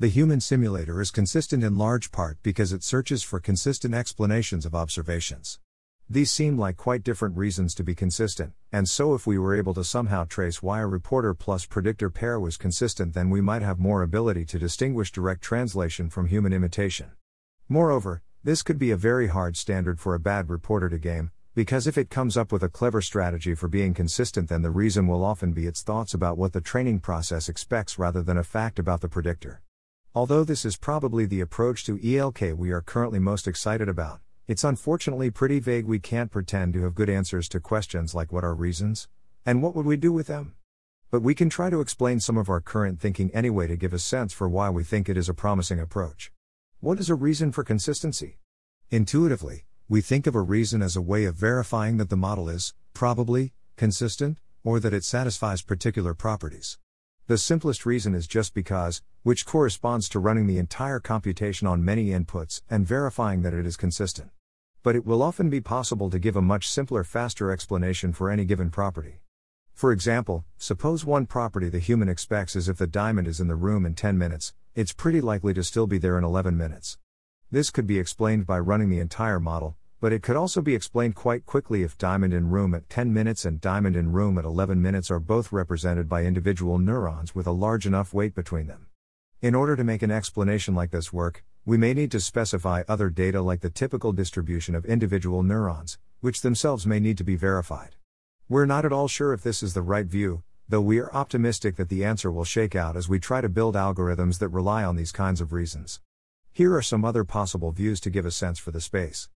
The 0.00 0.08
human 0.08 0.40
simulator 0.40 1.00
is 1.00 1.12
consistent 1.12 1.62
in 1.62 1.78
large 1.78 2.10
part 2.10 2.38
because 2.42 2.72
it 2.72 2.82
searches 2.82 3.22
for 3.22 3.38
consistent 3.38 3.94
explanations 3.94 4.66
of 4.66 4.74
observations. 4.74 5.60
These 6.10 6.32
seem 6.32 6.58
like 6.58 6.76
quite 6.76 7.04
different 7.04 7.36
reasons 7.36 7.72
to 7.76 7.84
be 7.84 7.94
consistent, 7.94 8.52
and 8.72 8.88
so 8.88 9.14
if 9.14 9.28
we 9.28 9.38
were 9.38 9.54
able 9.54 9.74
to 9.74 9.84
somehow 9.84 10.24
trace 10.24 10.60
why 10.60 10.80
a 10.80 10.88
reporter 10.88 11.34
plus 11.34 11.66
predictor 11.66 12.10
pair 12.10 12.40
was 12.40 12.56
consistent, 12.56 13.14
then 13.14 13.30
we 13.30 13.40
might 13.40 13.62
have 13.62 13.78
more 13.78 14.02
ability 14.02 14.44
to 14.46 14.58
distinguish 14.58 15.12
direct 15.12 15.42
translation 15.42 16.10
from 16.10 16.26
human 16.26 16.52
imitation. 16.52 17.12
Moreover, 17.68 18.22
this 18.44 18.64
could 18.64 18.78
be 18.78 18.90
a 18.90 18.96
very 18.96 19.28
hard 19.28 19.56
standard 19.56 20.00
for 20.00 20.14
a 20.14 20.20
bad 20.20 20.50
reporter 20.50 20.88
to 20.88 20.98
game, 20.98 21.30
because 21.54 21.86
if 21.86 21.96
it 21.96 22.10
comes 22.10 22.36
up 22.36 22.50
with 22.50 22.64
a 22.64 22.68
clever 22.68 23.00
strategy 23.00 23.54
for 23.54 23.68
being 23.68 23.94
consistent, 23.94 24.48
then 24.48 24.62
the 24.62 24.70
reason 24.70 25.06
will 25.06 25.24
often 25.24 25.52
be 25.52 25.66
its 25.66 25.82
thoughts 25.82 26.12
about 26.12 26.36
what 26.36 26.52
the 26.52 26.60
training 26.60 26.98
process 26.98 27.48
expects 27.48 28.00
rather 28.00 28.20
than 28.20 28.36
a 28.36 28.42
fact 28.42 28.80
about 28.80 29.00
the 29.00 29.08
predictor. 29.08 29.62
Although 30.12 30.42
this 30.42 30.64
is 30.64 30.76
probably 30.76 31.24
the 31.24 31.40
approach 31.40 31.84
to 31.84 31.98
ELK 31.98 32.56
we 32.56 32.72
are 32.72 32.80
currently 32.80 33.20
most 33.20 33.46
excited 33.46 33.88
about, 33.88 34.20
it's 34.48 34.64
unfortunately 34.64 35.30
pretty 35.30 35.60
vague. 35.60 35.86
We 35.86 36.00
can't 36.00 36.32
pretend 36.32 36.72
to 36.72 36.82
have 36.82 36.96
good 36.96 37.08
answers 37.08 37.48
to 37.50 37.60
questions 37.60 38.12
like 38.12 38.32
what 38.32 38.42
are 38.42 38.54
reasons? 38.54 39.06
And 39.46 39.62
what 39.62 39.76
would 39.76 39.86
we 39.86 39.96
do 39.96 40.12
with 40.12 40.26
them? 40.26 40.54
But 41.12 41.22
we 41.22 41.36
can 41.36 41.48
try 41.48 41.70
to 41.70 41.80
explain 41.80 42.18
some 42.18 42.36
of 42.36 42.48
our 42.48 42.60
current 42.60 43.00
thinking 43.00 43.30
anyway 43.32 43.68
to 43.68 43.76
give 43.76 43.92
a 43.92 44.00
sense 44.00 44.32
for 44.32 44.48
why 44.48 44.68
we 44.68 44.82
think 44.82 45.08
it 45.08 45.16
is 45.16 45.28
a 45.28 45.34
promising 45.34 45.78
approach. 45.78 46.32
What 46.82 46.98
is 46.98 47.08
a 47.08 47.14
reason 47.14 47.52
for 47.52 47.62
consistency? 47.62 48.40
Intuitively, 48.90 49.66
we 49.88 50.00
think 50.00 50.26
of 50.26 50.34
a 50.34 50.40
reason 50.40 50.82
as 50.82 50.96
a 50.96 51.00
way 51.00 51.26
of 51.26 51.36
verifying 51.36 51.96
that 51.98 52.10
the 52.10 52.16
model 52.16 52.48
is, 52.48 52.74
probably, 52.92 53.52
consistent, 53.76 54.38
or 54.64 54.80
that 54.80 54.92
it 54.92 55.04
satisfies 55.04 55.62
particular 55.62 56.12
properties. 56.12 56.78
The 57.28 57.38
simplest 57.38 57.86
reason 57.86 58.16
is 58.16 58.26
just 58.26 58.52
because, 58.52 59.00
which 59.22 59.46
corresponds 59.46 60.08
to 60.08 60.18
running 60.18 60.48
the 60.48 60.58
entire 60.58 60.98
computation 60.98 61.68
on 61.68 61.84
many 61.84 62.06
inputs 62.06 62.62
and 62.68 62.84
verifying 62.84 63.42
that 63.42 63.54
it 63.54 63.64
is 63.64 63.76
consistent. 63.76 64.32
But 64.82 64.96
it 64.96 65.06
will 65.06 65.22
often 65.22 65.48
be 65.48 65.60
possible 65.60 66.10
to 66.10 66.18
give 66.18 66.34
a 66.34 66.42
much 66.42 66.68
simpler, 66.68 67.04
faster 67.04 67.52
explanation 67.52 68.12
for 68.12 68.28
any 68.28 68.44
given 68.44 68.70
property. 68.70 69.20
For 69.72 69.92
example, 69.92 70.44
suppose 70.58 71.04
one 71.04 71.26
property 71.26 71.68
the 71.68 71.78
human 71.78 72.08
expects 72.08 72.56
is 72.56 72.68
if 72.68 72.78
the 72.78 72.88
diamond 72.88 73.28
is 73.28 73.38
in 73.38 73.46
the 73.46 73.54
room 73.54 73.86
in 73.86 73.94
10 73.94 74.18
minutes, 74.18 74.52
it's 74.74 74.94
pretty 74.94 75.20
likely 75.20 75.52
to 75.52 75.62
still 75.62 75.86
be 75.86 75.98
there 75.98 76.16
in 76.16 76.24
11 76.24 76.56
minutes. 76.56 76.96
This 77.50 77.70
could 77.70 77.86
be 77.86 77.98
explained 77.98 78.46
by 78.46 78.58
running 78.58 78.88
the 78.88 79.00
entire 79.00 79.38
model, 79.38 79.76
but 80.00 80.14
it 80.14 80.22
could 80.22 80.34
also 80.34 80.62
be 80.62 80.74
explained 80.74 81.14
quite 81.14 81.44
quickly 81.44 81.82
if 81.82 81.98
diamond 81.98 82.32
in 82.32 82.48
room 82.48 82.74
at 82.74 82.88
10 82.88 83.12
minutes 83.12 83.44
and 83.44 83.60
diamond 83.60 83.96
in 83.96 84.12
room 84.12 84.38
at 84.38 84.46
11 84.46 84.80
minutes 84.80 85.10
are 85.10 85.20
both 85.20 85.52
represented 85.52 86.08
by 86.08 86.24
individual 86.24 86.78
neurons 86.78 87.34
with 87.34 87.46
a 87.46 87.52
large 87.52 87.86
enough 87.86 88.14
weight 88.14 88.34
between 88.34 88.66
them. 88.66 88.86
In 89.42 89.54
order 89.54 89.76
to 89.76 89.84
make 89.84 90.00
an 90.00 90.10
explanation 90.10 90.74
like 90.74 90.90
this 90.90 91.12
work, 91.12 91.44
we 91.66 91.76
may 91.76 91.92
need 91.92 92.10
to 92.12 92.20
specify 92.20 92.82
other 92.88 93.10
data 93.10 93.42
like 93.42 93.60
the 93.60 93.68
typical 93.68 94.12
distribution 94.12 94.74
of 94.74 94.86
individual 94.86 95.42
neurons, 95.42 95.98
which 96.20 96.40
themselves 96.40 96.86
may 96.86 96.98
need 96.98 97.18
to 97.18 97.24
be 97.24 97.36
verified. 97.36 97.96
We're 98.48 98.64
not 98.64 98.86
at 98.86 98.92
all 98.92 99.06
sure 99.06 99.34
if 99.34 99.42
this 99.42 99.62
is 99.62 99.74
the 99.74 99.82
right 99.82 100.06
view, 100.06 100.44
though 100.72 100.80
we 100.80 100.98
are 100.98 101.12
optimistic 101.12 101.76
that 101.76 101.90
the 101.90 102.02
answer 102.02 102.32
will 102.32 102.46
shake 102.46 102.74
out 102.74 102.96
as 102.96 103.06
we 103.06 103.18
try 103.18 103.42
to 103.42 103.48
build 103.50 103.74
algorithms 103.74 104.38
that 104.38 104.48
rely 104.48 104.82
on 104.82 104.96
these 104.96 105.12
kinds 105.12 105.42
of 105.42 105.52
reasons. 105.52 106.00
Here 106.50 106.74
are 106.74 106.80
some 106.80 107.04
other 107.04 107.24
possible 107.24 107.72
views 107.72 108.00
to 108.00 108.08
give 108.08 108.24
a 108.24 108.30
sense 108.30 108.58
for 108.58 108.70
the 108.70 108.80
space. 108.80 109.28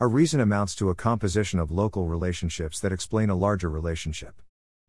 A 0.00 0.06
reason 0.06 0.38
amounts 0.38 0.74
to 0.74 0.90
a 0.90 0.94
composition 0.94 1.58
of 1.58 1.70
local 1.70 2.08
relationships 2.08 2.78
that 2.80 2.92
explain 2.92 3.30
a 3.30 3.34
larger 3.34 3.70
relationship. 3.70 4.42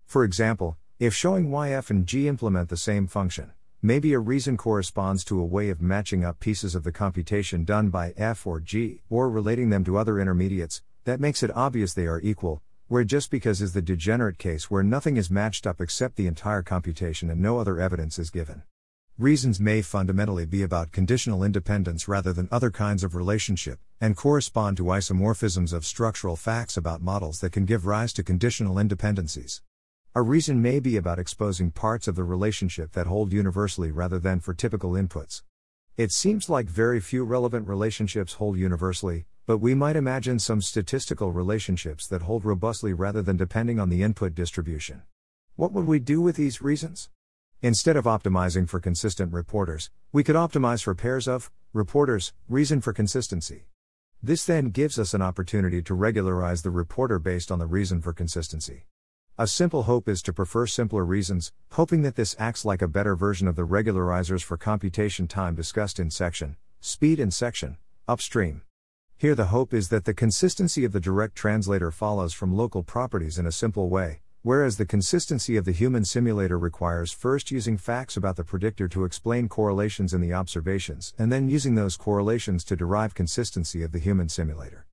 For 0.06 0.26
example, 0.26 0.76
if 1.00 1.14
showing 1.14 1.50
y 1.50 1.72
f 1.72 1.90
and 1.90 2.06
g 2.06 2.28
implement 2.28 2.68
the 2.68 2.76
same 2.76 3.08
function, 3.08 3.54
maybe 3.82 4.12
a 4.12 4.20
reason 4.20 4.58
corresponds 4.58 5.24
to 5.24 5.40
a 5.40 5.46
way 5.46 5.70
of 5.70 5.82
matching 5.82 6.26
up 6.26 6.38
pieces 6.42 6.76
of 6.76 6.84
the 6.84 6.92
computation 6.92 7.64
done 7.64 7.90
by 7.90 8.14
f 8.18 8.46
or 8.46 8.60
g, 8.60 9.00
or 9.10 9.30
relating 9.30 9.70
them 9.70 9.86
to 9.86 9.98
other 9.98 10.20
intermediates, 10.20 10.82
that 11.06 11.22
makes 11.22 11.44
it 11.44 11.56
obvious 11.56 11.94
they 11.94 12.08
are 12.08 12.20
equal, 12.20 12.62
where 12.88 13.04
just 13.04 13.32
because 13.32 13.62
is 13.62 13.74
the 13.74 13.82
degenerate 13.82 14.38
case 14.38 14.70
where 14.70 14.84
nothing 14.84 15.18
is 15.18 15.32
matched 15.32 15.66
up 15.66 15.80
except 15.80 16.16
the 16.16 16.28
entire 16.28 16.62
computation 16.62 17.30
and 17.30 17.42
no 17.42 17.60
other 17.60 17.80
evidence 17.80 18.20
is 18.20 18.30
given. 18.30 18.64
Reasons 19.18 19.60
may 19.60 19.82
fundamentally 19.82 20.46
be 20.46 20.64
about 20.64 20.92
conditional 20.92 21.44
independence 21.44 22.08
rather 22.08 22.34
than 22.34 22.50
other 22.52 22.72
kinds 22.72 23.04
of 23.04 23.16
relationship, 23.16 23.80
and 24.02 24.18
correspond 24.18 24.76
to 24.76 24.86
isomorphisms 24.86 25.72
of 25.72 25.86
structural 25.86 26.36
facts 26.36 26.78
about 26.78 27.02
models 27.02 27.40
that 27.40 27.52
can 27.52 27.66
give 27.66 27.86
rise 27.86 28.12
to 28.12 28.24
conditional 28.24 28.80
independencies. 28.80 29.62
A 30.16 30.22
reason 30.22 30.62
may 30.62 30.80
be 30.80 30.98
about 30.98 31.20
exposing 31.20 31.72
parts 31.72 32.08
of 32.08 32.16
the 32.16 32.24
relationship 32.24 32.92
that 32.92 33.08
hold 33.08 33.32
universally 33.32 33.92
rather 33.92 34.20
than 34.20 34.40
for 34.40 34.54
typical 34.54 34.92
inputs. 34.92 35.44
It 35.96 36.12
seems 36.12 36.50
like 36.50 36.66
very 36.66 37.00
few 37.00 37.24
relevant 37.24 37.68
relationships 37.68 38.34
hold 38.34 38.58
universally, 38.58 39.26
but 39.46 39.58
we 39.58 39.76
might 39.76 39.98
imagine 39.98 40.40
some 40.40 40.62
statistical 40.62 41.32
relationships 41.32 42.08
that 42.08 42.22
hold 42.22 42.46
robustly 42.46 42.94
rather 42.94 43.22
than 43.22 43.36
depending 43.36 43.80
on 43.80 43.90
the 43.90 44.02
input 44.02 44.34
distribution. 44.34 45.02
What 45.56 45.74
would 45.74 45.86
we 45.86 46.00
do 46.00 46.22
with 46.22 46.38
these 46.38 46.62
reasons? 46.62 47.10
Instead 47.62 47.98
of 47.98 48.06
optimizing 48.06 48.68
for 48.70 48.80
consistent 48.80 49.34
reporters, 49.34 49.90
we 50.12 50.24
could 50.24 50.36
optimize 50.36 50.84
for 50.84 50.96
pairs 50.96 51.28
of 51.28 51.52
reporters, 51.74 52.34
reason 52.48 52.82
for 52.82 52.94
consistency. 52.94 53.66
This 54.22 54.46
then 54.46 54.70
gives 54.70 54.98
us 54.98 55.14
an 55.14 55.22
opportunity 55.22 55.82
to 55.82 55.94
regularize 55.94 56.62
the 56.62 56.70
reporter 56.70 57.20
based 57.20 57.52
on 57.52 57.60
the 57.60 57.66
reason 57.66 58.02
for 58.02 58.14
consistency. 58.14 58.86
A 59.38 59.48
simple 59.48 59.84
hope 59.84 60.08
is 60.08 60.22
to 60.22 60.32
prefer 60.32 60.68
simpler 60.68 61.04
reasons, 61.04 61.52
hoping 61.72 62.04
that 62.04 62.16
this 62.16 62.36
acts 62.40 62.64
like 62.64 62.82
a 62.82 62.88
better 62.88 63.16
version 63.16 63.48
of 63.48 63.56
the 63.56 63.68
regularizers 63.68 64.44
for 64.44 64.58
computation 64.58 65.28
time 65.28 65.56
discussed 65.56 66.00
in 66.00 66.10
section, 66.10 66.56
speed 66.80 67.20
and 67.20 67.34
section, 67.34 67.78
upstream. 68.08 68.62
Here 69.24 69.36
the 69.36 69.56
hope 69.56 69.74
is 69.74 69.88
that 69.88 70.04
the 70.04 70.14
consistency 70.14 70.84
of 70.84 70.92
the 70.92 71.00
direct 71.00 71.34
translator 71.34 71.92
follows 71.92 72.34
from 72.34 72.54
local 72.54 72.84
properties 72.84 73.38
in 73.38 73.46
a 73.46 73.54
simple 73.54 73.88
way, 73.88 74.20
Whereas 74.42 74.76
the 74.76 74.86
consistency 74.86 75.56
of 75.56 75.64
the 75.64 75.72
human 75.72 76.04
simulator 76.04 76.60
requires 76.60 77.14
first 77.14 77.50
using 77.50 77.78
facts 77.78 78.18
about 78.18 78.36
the 78.36 78.44
predictor 78.44 78.90
to 78.90 79.06
explain 79.06 79.48
correlations 79.48 80.14
in 80.14 80.20
the 80.20 80.34
observations, 80.34 81.14
and 81.18 81.32
then 81.32 81.48
using 81.48 81.76
those 81.76 81.96
correlations 81.96 82.66
to 82.66 82.76
derive 82.76 83.16
consistency 83.16 83.82
of 83.82 83.94
the 83.94 84.00
human 84.00 84.28
simulator. 84.28 84.88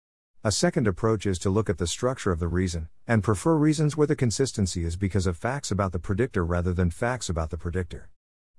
A 0.44 0.52
second 0.52 0.86
approach 0.86 1.26
is 1.26 1.40
to 1.40 1.50
look 1.50 1.68
at 1.68 1.78
the 1.78 1.88
structure 1.88 2.30
of 2.30 2.38
the 2.38 2.46
reason, 2.46 2.88
and 3.08 3.24
prefer 3.24 3.56
reasons 3.56 3.96
where 3.96 4.06
the 4.06 4.14
consistency 4.14 4.84
is 4.84 4.94
because 4.94 5.26
of 5.26 5.36
facts 5.36 5.72
about 5.72 5.90
the 5.90 5.98
predictor 5.98 6.44
rather 6.44 6.72
than 6.72 6.90
facts 6.92 7.28
about 7.28 7.50
the 7.50 7.58
predictor. 7.58 8.10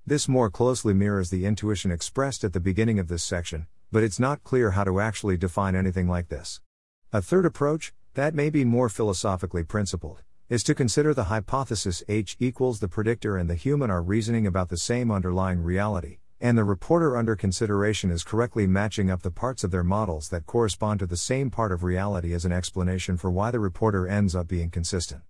This 0.06 0.28
more 0.28 0.50
closely 0.50 0.92
mirrors 0.92 1.30
the 1.30 1.46
intuition 1.46 1.90
expressed 1.90 2.44
at 2.44 2.52
the 2.52 2.60
beginning 2.60 2.98
of 2.98 3.08
this 3.08 3.24
section, 3.24 3.68
but 3.92 4.02
it's 4.02 4.18
not 4.18 4.42
clear 4.42 4.70
how 4.70 4.82
to 4.82 5.00
actually 5.00 5.36
define 5.36 5.76
anything 5.76 6.08
like 6.08 6.28
this. 6.28 6.60
A 7.12 7.20
third 7.20 7.44
approach, 7.44 7.92
that 8.14 8.34
may 8.34 8.48
be 8.48 8.64
more 8.64 8.88
philosophically 8.88 9.62
principled, 9.62 10.22
is 10.48 10.62
to 10.64 10.74
consider 10.74 11.12
the 11.12 11.24
hypothesis 11.24 12.02
H 12.08 12.36
equals 12.40 12.80
the 12.80 12.88
predictor 12.88 13.36
and 13.36 13.48
the 13.48 13.54
human 13.54 13.90
are 13.90 14.02
reasoning 14.02 14.46
about 14.46 14.70
the 14.70 14.78
same 14.78 15.10
underlying 15.10 15.62
reality, 15.62 16.18
and 16.40 16.58
the 16.58 16.64
reporter 16.64 17.16
under 17.16 17.36
consideration 17.36 18.10
is 18.10 18.24
correctly 18.24 18.66
matching 18.66 19.10
up 19.10 19.22
the 19.22 19.30
parts 19.30 19.62
of 19.62 19.70
their 19.70 19.84
models 19.84 20.30
that 20.30 20.46
correspond 20.46 20.98
to 21.00 21.06
the 21.06 21.16
same 21.16 21.50
part 21.50 21.70
of 21.70 21.84
reality 21.84 22.32
as 22.32 22.44
an 22.44 22.52
explanation 22.52 23.16
for 23.16 23.30
why 23.30 23.50
the 23.50 23.60
reporter 23.60 24.08
ends 24.08 24.34
up 24.34 24.48
being 24.48 24.70
consistent. 24.70 25.22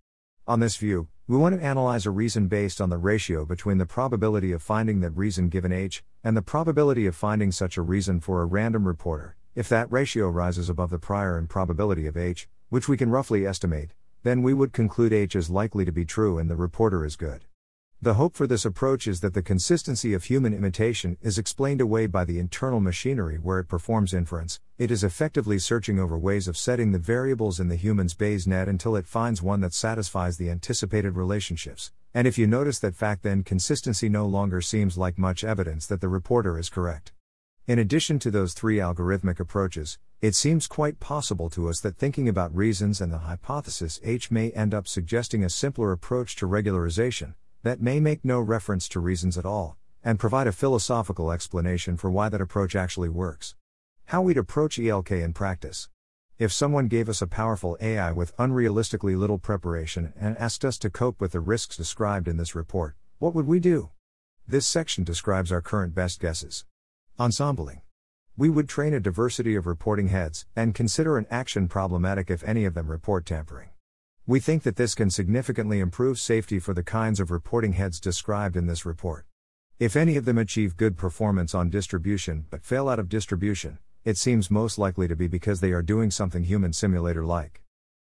On 0.49 0.59
this 0.59 0.77
view, 0.77 1.07
we 1.29 1.37
want 1.37 1.55
to 1.55 1.65
analyze 1.65 2.05
a 2.05 2.11
reason 2.11 2.49
based 2.49 2.81
on 2.81 2.91
the 2.91 2.99
ratio 2.99 3.47
between 3.47 3.79
the 3.79 3.87
probability 3.87 4.51
of 4.51 4.61
finding 4.61 4.99
that 5.01 5.17
reason 5.17 5.49
given 5.49 5.71
H, 5.71 6.03
and 6.25 6.37
the 6.37 6.43
probability 6.43 7.07
of 7.07 7.15
finding 7.15 7.53
such 7.53 7.77
a 7.77 7.83
reason 7.83 8.19
for 8.19 8.43
a 8.43 8.47
random 8.47 8.89
reporter. 8.89 9.37
If 9.55 9.69
that 9.69 9.93
ratio 9.93 10.29
rises 10.29 10.69
above 10.69 10.91
the 10.91 10.99
prior 10.99 11.39
improbability 11.39 12.09
of 12.09 12.17
H, 12.17 12.49
which 12.71 12.89
we 12.89 12.97
can 12.97 13.09
roughly 13.09 13.47
estimate, 13.47 13.91
then 14.25 14.43
we 14.43 14.53
would 14.53 14.73
conclude 14.73 15.13
H 15.13 15.37
is 15.37 15.49
likely 15.49 15.85
to 15.85 15.93
be 15.93 16.05
true 16.05 16.39
and 16.39 16.51
the 16.51 16.57
reporter 16.57 17.05
is 17.05 17.15
good. 17.15 17.45
The 18.05 18.15
hope 18.15 18.35
for 18.35 18.49
this 18.49 18.65
approach 18.65 19.07
is 19.07 19.21
that 19.21 19.33
the 19.33 19.45
consistency 19.45 20.13
of 20.13 20.25
human 20.25 20.53
imitation 20.53 21.19
is 21.23 21.39
explained 21.39 21.81
away 21.81 22.09
by 22.09 22.25
the 22.25 22.41
internal 22.41 22.81
machinery 22.81 23.37
where 23.37 23.61
it 23.61 23.69
performs 23.69 24.13
inference. 24.13 24.59
It 24.77 24.91
is 24.91 25.05
effectively 25.05 25.61
searching 25.61 26.01
over 26.01 26.19
ways 26.19 26.49
of 26.49 26.57
setting 26.57 26.91
the 26.91 26.99
variables 26.99 27.61
in 27.61 27.69
the 27.69 27.77
human's 27.77 28.15
Bayes 28.15 28.45
net 28.45 28.67
until 28.67 28.97
it 28.97 29.07
finds 29.07 29.41
one 29.41 29.61
that 29.61 29.73
satisfies 29.73 30.37
the 30.37 30.51
anticipated 30.51 31.15
relationships. 31.15 31.93
And 32.13 32.27
if 32.27 32.37
you 32.39 32.49
notice 32.49 32.81
that 32.81 32.97
fact, 32.97 33.23
then 33.23 33.45
consistency 33.45 34.09
no 34.09 34.27
longer 34.27 34.61
seems 34.61 34.99
like 34.99 35.17
much 35.17 35.45
evidence 35.45 35.87
that 35.87 36.01
the 36.01 36.09
reporter 36.09 36.59
is 36.59 36.71
correct. 36.71 37.13
In 37.69 37.79
addition 37.79 38.19
to 38.19 38.33
those 38.33 38.53
three 38.53 38.79
algorithmic 38.79 39.39
approaches, 39.39 40.01
It 40.23 40.37
seems 40.37 40.69
quite 40.69 41.01
possible 41.01 41.51
to 41.51 41.69
us 41.69 41.81
that 41.81 41.97
thinking 41.97 42.29
about 42.29 42.55
reasons 42.55 43.01
and 43.01 43.13
the 43.13 43.19
hypothesis 43.19 43.99
H 44.05 44.31
may 44.31 44.53
end 44.53 44.73
up 44.73 44.87
suggesting 44.87 45.43
a 45.43 45.51
simpler 45.51 45.91
approach 45.91 46.37
to 46.37 46.47
regularization, 46.47 47.35
that 47.63 47.81
may 47.81 48.01
make 48.01 48.25
no 48.25 48.41
reference 48.41 48.89
to 48.89 49.01
reasons 49.01 49.39
at 49.39 49.47
all, 49.47 49.77
and 50.03 50.19
provide 50.19 50.47
a 50.47 50.53
philosophical 50.53 51.31
explanation 51.31 51.97
for 51.97 52.11
why 52.11 52.29
that 52.29 52.41
approach 52.41 52.75
actually 52.75 53.09
works. 53.09 53.55
How 54.07 54.23
we'd 54.23 54.37
approach 54.37 54.79
ELK 54.79 55.13
in 55.13 55.33
practice. 55.33 55.89
If 56.39 56.53
someone 56.53 56.89
gave 56.89 57.09
us 57.09 57.23
a 57.23 57.27
powerful 57.27 57.77
AI 57.81 58.11
with 58.11 58.37
unrealistically 58.37 59.17
little 59.17 59.39
preparation 59.39 60.13
and 60.19 60.37
asked 60.39 60.65
us 60.65 60.77
to 60.79 60.91
cope 60.91 61.21
with 61.21 61.33
the 61.33 61.41
risks 61.41 61.77
described 61.77 62.27
in 62.27 62.37
this 62.37 62.55
report, 62.55 62.97
what 63.19 63.35
would 63.35 63.47
we 63.47 63.61
do? 63.61 63.91
This 64.49 64.67
section 64.67 65.05
describes 65.05 65.53
our 65.53 65.61
current 65.61 65.95
best 65.95 66.19
guesses. 66.19 66.65
Ensembling. 67.21 67.83
We 68.37 68.51
would 68.51 68.69
train 68.69 68.93
a 68.95 69.01
diversity 69.01 69.55
of 69.55 69.67
reporting 69.67 70.09
heads 70.09 70.47
and 70.57 70.75
consider 70.75 71.17
an 71.17 71.27
action 71.31 71.69
problematic 71.69 72.31
if 72.31 72.43
any 72.43 72.65
of 72.65 72.75
them 72.75 72.91
report 72.91 73.25
tampering. 73.27 73.72
We 74.25 74.39
think 74.39 74.63
that 74.63 74.77
this 74.77 74.95
can 74.95 75.11
significantly 75.11 75.81
improve 75.81 76.17
safety 76.17 76.61
for 76.61 76.73
the 76.73 76.85
kinds 76.85 77.19
of 77.19 77.33
reporting 77.33 77.73
heads 77.73 77.99
described 77.99 78.57
in 78.57 78.69
this 78.69 78.87
report. 78.87 79.27
If 79.81 79.97
any 79.97 80.17
of 80.17 80.27
them 80.27 80.39
achieve 80.39 80.77
good 80.77 80.97
performance 80.97 81.57
on 81.57 81.71
distribution 81.71 82.47
but 82.49 82.63
fail 82.65 82.89
out 82.89 83.01
of 83.01 83.09
distribution, 83.09 83.79
it 84.05 84.17
seems 84.17 84.49
most 84.49 84.79
likely 84.79 85.09
to 85.09 85.17
be 85.17 85.27
because 85.27 85.61
they 85.61 85.73
are 85.73 85.83
doing 85.83 86.13
something 86.13 86.45
human 86.45 86.73
simulator 86.73 87.25
like. 87.25 87.63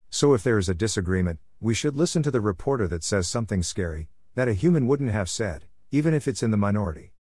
So 0.10 0.34
if 0.34 0.42
there 0.42 0.58
is 0.58 0.68
a 0.68 0.74
disagreement, 0.74 1.38
we 1.62 1.76
should 1.76 1.96
listen 1.96 2.24
to 2.24 2.32
the 2.32 2.42
reporter 2.42 2.88
that 2.88 3.04
says 3.04 3.28
something 3.28 3.62
scary, 3.62 4.10
that 4.34 4.48
a 4.48 4.54
human 4.54 4.88
wouldn't 4.88 5.12
have 5.12 5.30
said, 5.30 5.66
even 5.92 6.16
if 6.16 6.28
it's 6.28 6.42
in 6.42 6.50
the 6.50 6.58
minority. 6.58 7.14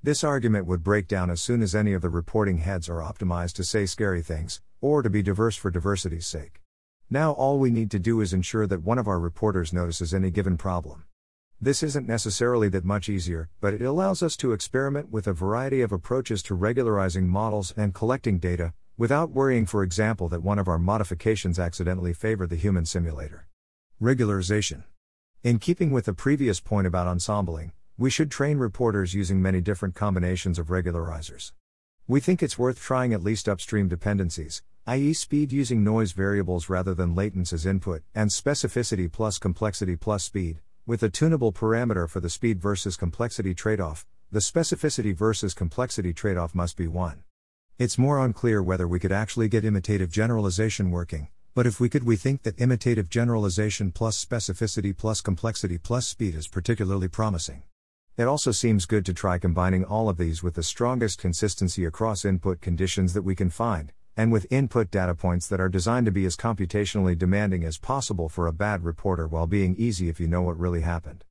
This 0.00 0.22
argument 0.22 0.66
would 0.66 0.84
break 0.84 1.08
down 1.08 1.28
as 1.28 1.42
soon 1.42 1.60
as 1.60 1.74
any 1.74 1.92
of 1.92 2.02
the 2.02 2.08
reporting 2.08 2.58
heads 2.58 2.88
are 2.88 3.02
optimized 3.02 3.54
to 3.54 3.64
say 3.64 3.84
scary 3.84 4.22
things, 4.22 4.60
or 4.80 5.02
to 5.02 5.10
be 5.10 5.22
diverse 5.22 5.56
for 5.56 5.72
diversity's 5.72 6.26
sake. 6.26 6.60
Now 7.10 7.32
all 7.32 7.58
we 7.58 7.70
need 7.70 7.90
to 7.90 7.98
do 7.98 8.20
is 8.20 8.32
ensure 8.32 8.66
that 8.66 8.82
one 8.82 8.98
of 8.98 9.06
our 9.06 9.20
reporters 9.20 9.72
notices 9.72 10.14
any 10.14 10.30
given 10.30 10.56
problem. 10.56 11.04
This 11.60 11.82
isn't 11.82 12.08
necessarily 12.08 12.68
that 12.70 12.84
much 12.84 13.08
easier, 13.08 13.50
but 13.60 13.74
it 13.74 13.82
allows 13.82 14.22
us 14.22 14.36
to 14.38 14.52
experiment 14.52 15.10
with 15.10 15.26
a 15.26 15.32
variety 15.32 15.82
of 15.82 15.92
approaches 15.92 16.42
to 16.44 16.54
regularizing 16.54 17.28
models 17.28 17.72
and 17.76 17.94
collecting 17.94 18.38
data, 18.38 18.72
without 18.96 19.30
worrying, 19.30 19.66
for 19.66 19.82
example, 19.82 20.28
that 20.30 20.42
one 20.42 20.58
of 20.58 20.68
our 20.68 20.78
modifications 20.78 21.58
accidentally 21.58 22.12
favored 22.12 22.50
the 22.50 22.56
human 22.56 22.86
simulator. 22.86 23.46
Regularization. 24.00 24.84
In 25.42 25.58
keeping 25.58 25.90
with 25.90 26.06
the 26.06 26.14
previous 26.14 26.58
point 26.58 26.86
about 26.86 27.06
ensembling, 27.06 27.72
we 27.98 28.10
should 28.10 28.30
train 28.30 28.58
reporters 28.58 29.14
using 29.14 29.40
many 29.40 29.60
different 29.60 29.94
combinations 29.94 30.58
of 30.58 30.66
regularizers. 30.68 31.52
We 32.06 32.20
think 32.20 32.42
it's 32.42 32.58
worth 32.58 32.82
trying 32.82 33.14
at 33.14 33.22
least 33.22 33.48
upstream 33.48 33.88
dependencies, 33.88 34.62
i.e., 34.86 35.14
speed 35.14 35.52
using 35.52 35.82
noise 35.82 36.12
variables 36.12 36.68
rather 36.68 36.92
than 36.92 37.14
latents 37.14 37.50
as 37.50 37.64
input, 37.64 38.02
and 38.14 38.28
specificity 38.28 39.10
plus 39.10 39.38
complexity 39.38 39.96
plus 39.96 40.22
speed, 40.22 40.60
with 40.84 41.02
a 41.02 41.08
tunable 41.08 41.50
parameter 41.50 42.06
for 42.06 42.20
the 42.20 42.28
speed 42.28 42.60
versus 42.60 42.98
complexity 42.98 43.54
trade 43.54 43.80
off, 43.80 44.04
the 44.30 44.40
specificity 44.40 45.16
versus 45.16 45.54
complexity 45.54 46.12
trade 46.12 46.36
off 46.36 46.54
must 46.54 46.76
be 46.76 46.86
1. 46.86 47.24
It's 47.78 47.96
more 47.96 48.22
unclear 48.22 48.62
whether 48.62 48.86
we 48.86 49.00
could 49.00 49.10
actually 49.10 49.48
get 49.48 49.64
imitative 49.64 50.10
generalization 50.10 50.90
working, 50.90 51.28
but 51.54 51.66
if 51.66 51.80
we 51.80 51.88
could, 51.88 52.04
we 52.04 52.16
think 52.16 52.42
that 52.42 52.60
imitative 52.60 53.08
generalization 53.08 53.90
plus 53.90 54.22
specificity 54.22 54.94
plus 54.94 55.22
complexity 55.22 55.78
plus 55.78 56.06
speed 56.06 56.34
is 56.34 56.48
particularly 56.48 57.08
promising. 57.08 57.62
It 58.16 58.28
also 58.28 58.52
seems 58.52 58.86
good 58.86 59.04
to 59.06 59.12
try 59.12 59.38
combining 59.38 59.84
all 59.84 60.08
of 60.08 60.18
these 60.18 60.40
with 60.40 60.54
the 60.54 60.62
strongest 60.62 61.18
consistency 61.18 61.84
across 61.84 62.24
input 62.24 62.60
conditions 62.60 63.12
that 63.12 63.22
we 63.22 63.34
can 63.34 63.50
find, 63.50 63.92
and 64.16 64.30
with 64.30 64.46
input 64.50 64.92
data 64.92 65.16
points 65.16 65.48
that 65.48 65.60
are 65.60 65.68
designed 65.68 66.06
to 66.06 66.12
be 66.12 66.24
as 66.24 66.36
computationally 66.36 67.18
demanding 67.18 67.64
as 67.64 67.76
possible 67.76 68.28
for 68.28 68.46
a 68.46 68.52
bad 68.52 68.84
reporter 68.84 69.26
while 69.26 69.48
being 69.48 69.74
easy 69.76 70.08
if 70.08 70.20
you 70.20 70.28
know 70.28 70.42
what 70.42 70.56
really 70.56 70.82
happened. 70.82 71.24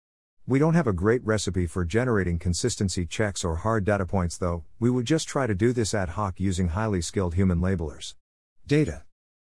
We 0.46 0.60
don't 0.60 0.74
have 0.74 0.88
a 0.88 0.92
great 0.92 1.26
recipe 1.26 1.68
for 1.68 1.86
generating 1.86 2.38
consistency 2.38 3.06
checks 3.06 3.46
or 3.46 3.56
hard 3.56 3.86
data 3.86 4.06
points 4.06 4.38
though, 4.38 4.66
we 4.78 4.90
would 4.90 5.06
just 5.06 5.26
try 5.26 5.48
to 5.48 5.56
do 5.56 5.72
this 5.72 5.94
ad 5.94 6.10
hoc 6.10 6.38
using 6.38 6.68
highly 6.68 7.02
skilled 7.02 7.36
human 7.36 7.62
labelers. 7.62 8.16
Data. 8.68 9.04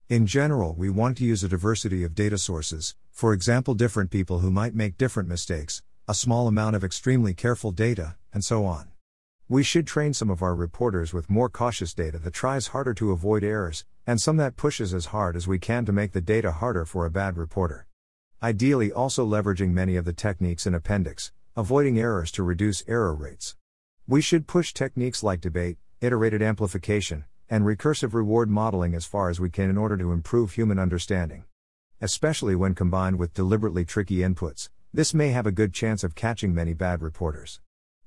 In 0.08 0.26
general, 0.26 0.72
we 0.72 0.88
want 0.88 1.18
to 1.18 1.24
use 1.24 1.44
a 1.44 1.48
diversity 1.48 2.02
of 2.02 2.14
data 2.14 2.38
sources, 2.38 2.94
for 3.10 3.34
example, 3.34 3.74
different 3.74 4.10
people 4.10 4.38
who 4.38 4.50
might 4.50 4.74
make 4.74 4.96
different 4.96 5.28
mistakes, 5.28 5.82
a 6.08 6.14
small 6.14 6.46
amount 6.46 6.76
of 6.76 6.84
extremely 6.84 7.34
careful 7.34 7.72
data, 7.72 8.14
and 8.32 8.44
so 8.44 8.64
on. 8.64 8.86
We 9.48 9.64
should 9.64 9.88
train 9.88 10.14
some 10.14 10.30
of 10.30 10.40
our 10.40 10.54
reporters 10.54 11.12
with 11.12 11.28
more 11.28 11.48
cautious 11.48 11.92
data 11.92 12.20
that 12.20 12.32
tries 12.32 12.68
harder 12.68 12.94
to 12.94 13.10
avoid 13.10 13.42
errors, 13.42 13.84
and 14.06 14.20
some 14.20 14.36
that 14.36 14.56
pushes 14.56 14.94
as 14.94 15.06
hard 15.06 15.34
as 15.34 15.48
we 15.48 15.58
can 15.58 15.84
to 15.84 15.92
make 15.92 16.12
the 16.12 16.20
data 16.20 16.52
harder 16.52 16.84
for 16.84 17.06
a 17.06 17.10
bad 17.10 17.36
reporter. 17.36 17.88
Ideally, 18.40 18.92
also 18.92 19.26
leveraging 19.26 19.70
many 19.72 19.96
of 19.96 20.04
the 20.04 20.12
techniques 20.12 20.64
in 20.64 20.76
Appendix, 20.76 21.32
avoiding 21.56 21.98
errors 21.98 22.30
to 22.32 22.44
reduce 22.44 22.84
error 22.86 23.12
rates. 23.12 23.56
We 24.06 24.20
should 24.20 24.46
push 24.46 24.72
techniques 24.72 25.24
like 25.24 25.40
debate, 25.40 25.78
iterated 26.00 26.40
amplification, 26.40 27.24
and 27.50 27.64
recursive 27.64 28.14
reward 28.14 28.48
modeling 28.48 28.94
as 28.94 29.06
far 29.06 29.28
as 29.28 29.40
we 29.40 29.50
can 29.50 29.70
in 29.70 29.76
order 29.76 29.96
to 29.96 30.12
improve 30.12 30.52
human 30.52 30.78
understanding. 30.78 31.46
Especially 32.00 32.54
when 32.54 32.76
combined 32.76 33.18
with 33.18 33.34
deliberately 33.34 33.84
tricky 33.84 34.18
inputs, 34.18 34.68
this 34.92 35.12
may 35.12 35.28
have 35.30 35.46
a 35.46 35.52
good 35.52 35.74
chance 35.74 36.02
of 36.02 36.14
catching 36.14 36.54
many 36.54 36.72
bad 36.72 37.02
reporters. 37.02 37.60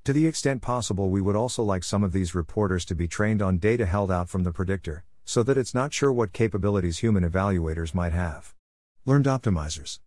To 0.04 0.12
the 0.12 0.26
extent 0.26 0.62
possible, 0.62 1.10
we 1.10 1.20
would 1.20 1.36
also 1.36 1.62
like 1.62 1.84
some 1.84 2.02
of 2.02 2.12
these 2.12 2.34
reporters 2.34 2.84
to 2.86 2.94
be 2.94 3.06
trained 3.06 3.42
on 3.42 3.58
data 3.58 3.86
held 3.86 4.10
out 4.10 4.28
from 4.28 4.44
the 4.44 4.52
predictor, 4.52 5.04
so 5.24 5.42
that 5.42 5.58
it's 5.58 5.74
not 5.74 5.92
sure 5.92 6.12
what 6.12 6.32
capabilities 6.32 6.98
human 6.98 7.22
evaluators 7.22 7.94
might 7.94 8.12
have. 8.12 8.54
Learned 9.04 9.26
optimizers. 9.26 10.00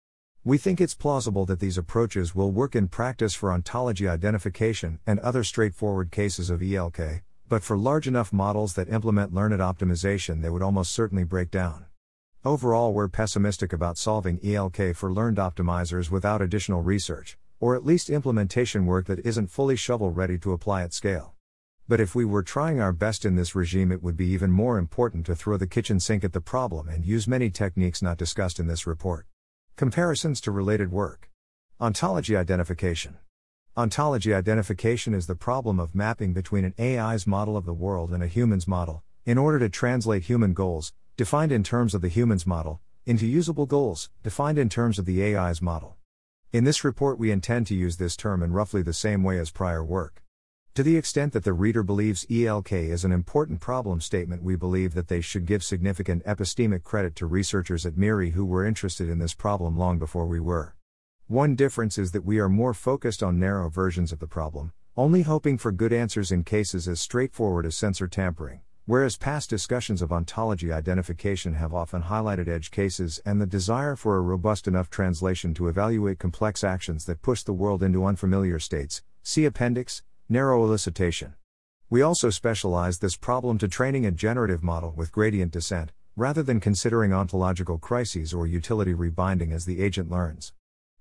We 0.43 0.58
think 0.58 0.82
it's 0.82 0.93
plausible 0.93 1.45
that 1.45 1.61
these 1.61 1.77
approaches 1.77 2.35
will 2.35 2.52
work 2.52 2.76
in 2.76 2.90
practice 2.90 3.34
for 3.34 3.53
ontology 3.53 4.10
identification 4.10 5.00
and 5.08 5.19
other 5.19 5.43
straightforward 5.43 6.11
cases 6.11 6.50
of 6.50 6.61
ELK, 6.61 7.22
but 7.48 7.64
for 7.64 7.77
large 7.77 8.08
enough 8.08 8.34
models 8.34 8.74
that 8.74 8.90
implement 8.90 9.34
learned 9.34 9.61
optimization, 9.61 10.42
they 10.42 10.50
would 10.50 10.64
almost 10.64 10.92
certainly 10.92 11.24
break 11.24 11.50
down. 11.50 11.85
Overall, 12.45 12.91
we're 12.91 13.07
pessimistic 13.07 13.72
about 13.72 13.97
solving 13.97 14.38
ELK 14.43 14.97
for 14.97 15.13
learned 15.13 15.38
optimizers 15.38 16.11
without 16.11 16.41
additional 16.41 16.81
research, 16.81 17.38
or 17.61 17.73
at 17.73 17.85
least 17.85 18.09
implementation 18.09 18.85
work 18.85 19.05
that 19.05 19.25
isn't 19.25 19.47
fully 19.47 19.77
shovel 19.77 20.11
ready 20.11 20.38
to 20.39 20.51
apply 20.51 20.83
at 20.83 20.91
scale. 20.91 21.35
But 21.88 22.01
if 22.01 22.15
we 22.15 22.25
were 22.25 22.43
trying 22.43 22.81
our 22.81 22.91
best 22.91 23.23
in 23.23 23.38
this 23.38 23.55
regime, 23.55 23.93
it 23.93 24.03
would 24.03 24.17
be 24.17 24.27
even 24.27 24.51
more 24.51 24.77
important 24.77 25.25
to 25.27 25.38
throw 25.38 25.55
the 25.55 25.67
kitchen 25.67 26.01
sink 26.01 26.25
at 26.25 26.33
the 26.33 26.41
problem 26.41 26.89
and 26.89 27.05
use 27.05 27.30
many 27.30 27.49
techniques 27.49 28.01
not 28.01 28.17
discussed 28.17 28.59
in 28.59 28.67
this 28.67 28.85
report. 28.85 29.25
Comparisons 29.77 30.41
to 30.41 30.51
related 30.51 30.91
work. 30.91 31.30
Ontology 31.80 32.35
identification. 32.35 33.15
Ontology 33.77 34.33
identification 34.33 35.13
is 35.13 35.27
the 35.27 35.35
problem 35.35 35.80
of 35.80 35.95
mapping 35.95 36.33
between 36.33 36.65
an 36.65 36.73
AI's 36.77 37.25
model 37.25 37.55
of 37.55 37.63
the 37.63 37.72
world 37.72 38.11
and 38.11 38.22
a 38.22 38.27
human's 38.27 38.67
model, 38.67 39.01
in 39.25 39.38
order 39.38 39.59
to 39.59 39.69
translate 39.69 40.23
human 40.23 40.51
goals, 40.51 40.91
defined 41.16 41.51
in 41.51 41.64
terms 41.64 41.93
of 41.93 42.01
the 42.01 42.08
human's 42.08 42.48
model, 42.48 42.82
into 43.06 43.27
usable 43.27 43.67
goals, 43.67 44.09
defined 44.24 44.58
in 44.58 44.67
terms 44.67 44.98
of 44.98 45.06
the 45.06 45.22
AI's 45.22 45.61
model. 45.61 45.95
In 46.51 46.64
this 46.64 46.83
report, 46.83 47.19
we 47.19 47.30
intend 47.30 47.67
to 47.67 47.75
use 47.75 47.98
this 47.98 48.16
term 48.16 48.42
in 48.42 48.51
roughly 48.51 48.82
the 48.82 48.93
same 48.93 49.22
way 49.22 49.38
as 49.38 49.51
prior 49.51 49.83
work. 49.83 50.24
To 50.74 50.82
the 50.82 50.98
extent 50.98 51.33
that 51.33 51.43
the 51.43 51.53
reader 51.53 51.83
believes 51.83 52.25
ELK 52.32 52.72
is 52.72 53.06
an 53.06 53.11
important 53.11 53.59
problem 53.59 54.01
statement, 54.01 54.42
we 54.42 54.56
believe 54.56 54.95
that 54.95 55.08
they 55.08 55.22
should 55.22 55.45
give 55.45 55.64
significant 55.64 56.25
epistemic 56.25 56.82
credit 56.82 57.16
to 57.17 57.27
researchers 57.27 57.85
at 57.85 57.95
MIRI 57.95 58.32
who 58.32 58.43
were 58.43 58.66
interested 58.66 59.08
in 59.08 59.19
this 59.19 59.35
problem 59.35 59.77
long 59.77 60.00
before 60.00 60.25
we 60.25 60.40
were. 60.40 60.74
One 61.27 61.56
difference 61.56 62.00
is 62.00 62.11
that 62.14 62.25
we 62.25 62.40
are 62.40 62.50
more 62.50 62.74
focused 62.74 63.22
on 63.22 63.40
narrow 63.40 63.69
versions 63.69 64.11
of 64.11 64.17
the 64.17 64.25
problem, 64.25 64.74
only 64.98 65.22
hoping 65.22 65.59
for 65.59 65.72
good 65.72 65.93
answers 65.93 66.32
in 66.32 66.43
cases 66.43 66.88
as 66.88 67.00
straightforward 67.00 67.67
as 67.67 67.77
sensor 67.77 68.08
tampering. 68.08 68.61
Whereas 68.85 69.15
past 69.15 69.49
discussions 69.49 70.01
of 70.01 70.11
ontology 70.11 70.69
identification 70.73 71.53
have 71.53 71.73
often 71.73 72.03
highlighted 72.03 72.49
edge 72.49 72.69
cases 72.69 73.21
and 73.25 73.39
the 73.39 73.45
desire 73.45 73.95
for 73.95 74.17
a 74.17 74.21
robust 74.21 74.67
enough 74.67 74.89
translation 74.89 75.53
to 75.53 75.69
evaluate 75.69 76.19
complex 76.19 76.65
actions 76.65 77.05
that 77.05 77.21
push 77.21 77.43
the 77.43 77.53
world 77.53 77.81
into 77.81 78.03
unfamiliar 78.03 78.59
states, 78.59 79.01
see 79.21 79.45
Appendix, 79.45 80.03
Narrow 80.27 80.67
elicitation. 80.67 81.35
We 81.89 82.01
also 82.01 82.29
specialize 82.29 82.99
this 82.99 83.15
problem 83.15 83.57
to 83.59 83.69
training 83.69 84.05
a 84.05 84.11
generative 84.11 84.63
model 84.63 84.91
with 84.95 85.13
gradient 85.13 85.53
descent, 85.53 85.93
rather 86.17 86.43
than 86.43 86.59
considering 86.59 87.13
ontological 87.13 87.77
crises 87.77 88.33
or 88.33 88.47
utility 88.47 88.93
rebinding 88.93 89.53
as 89.53 89.63
the 89.63 89.81
agent 89.81 90.11
learns. 90.11 90.51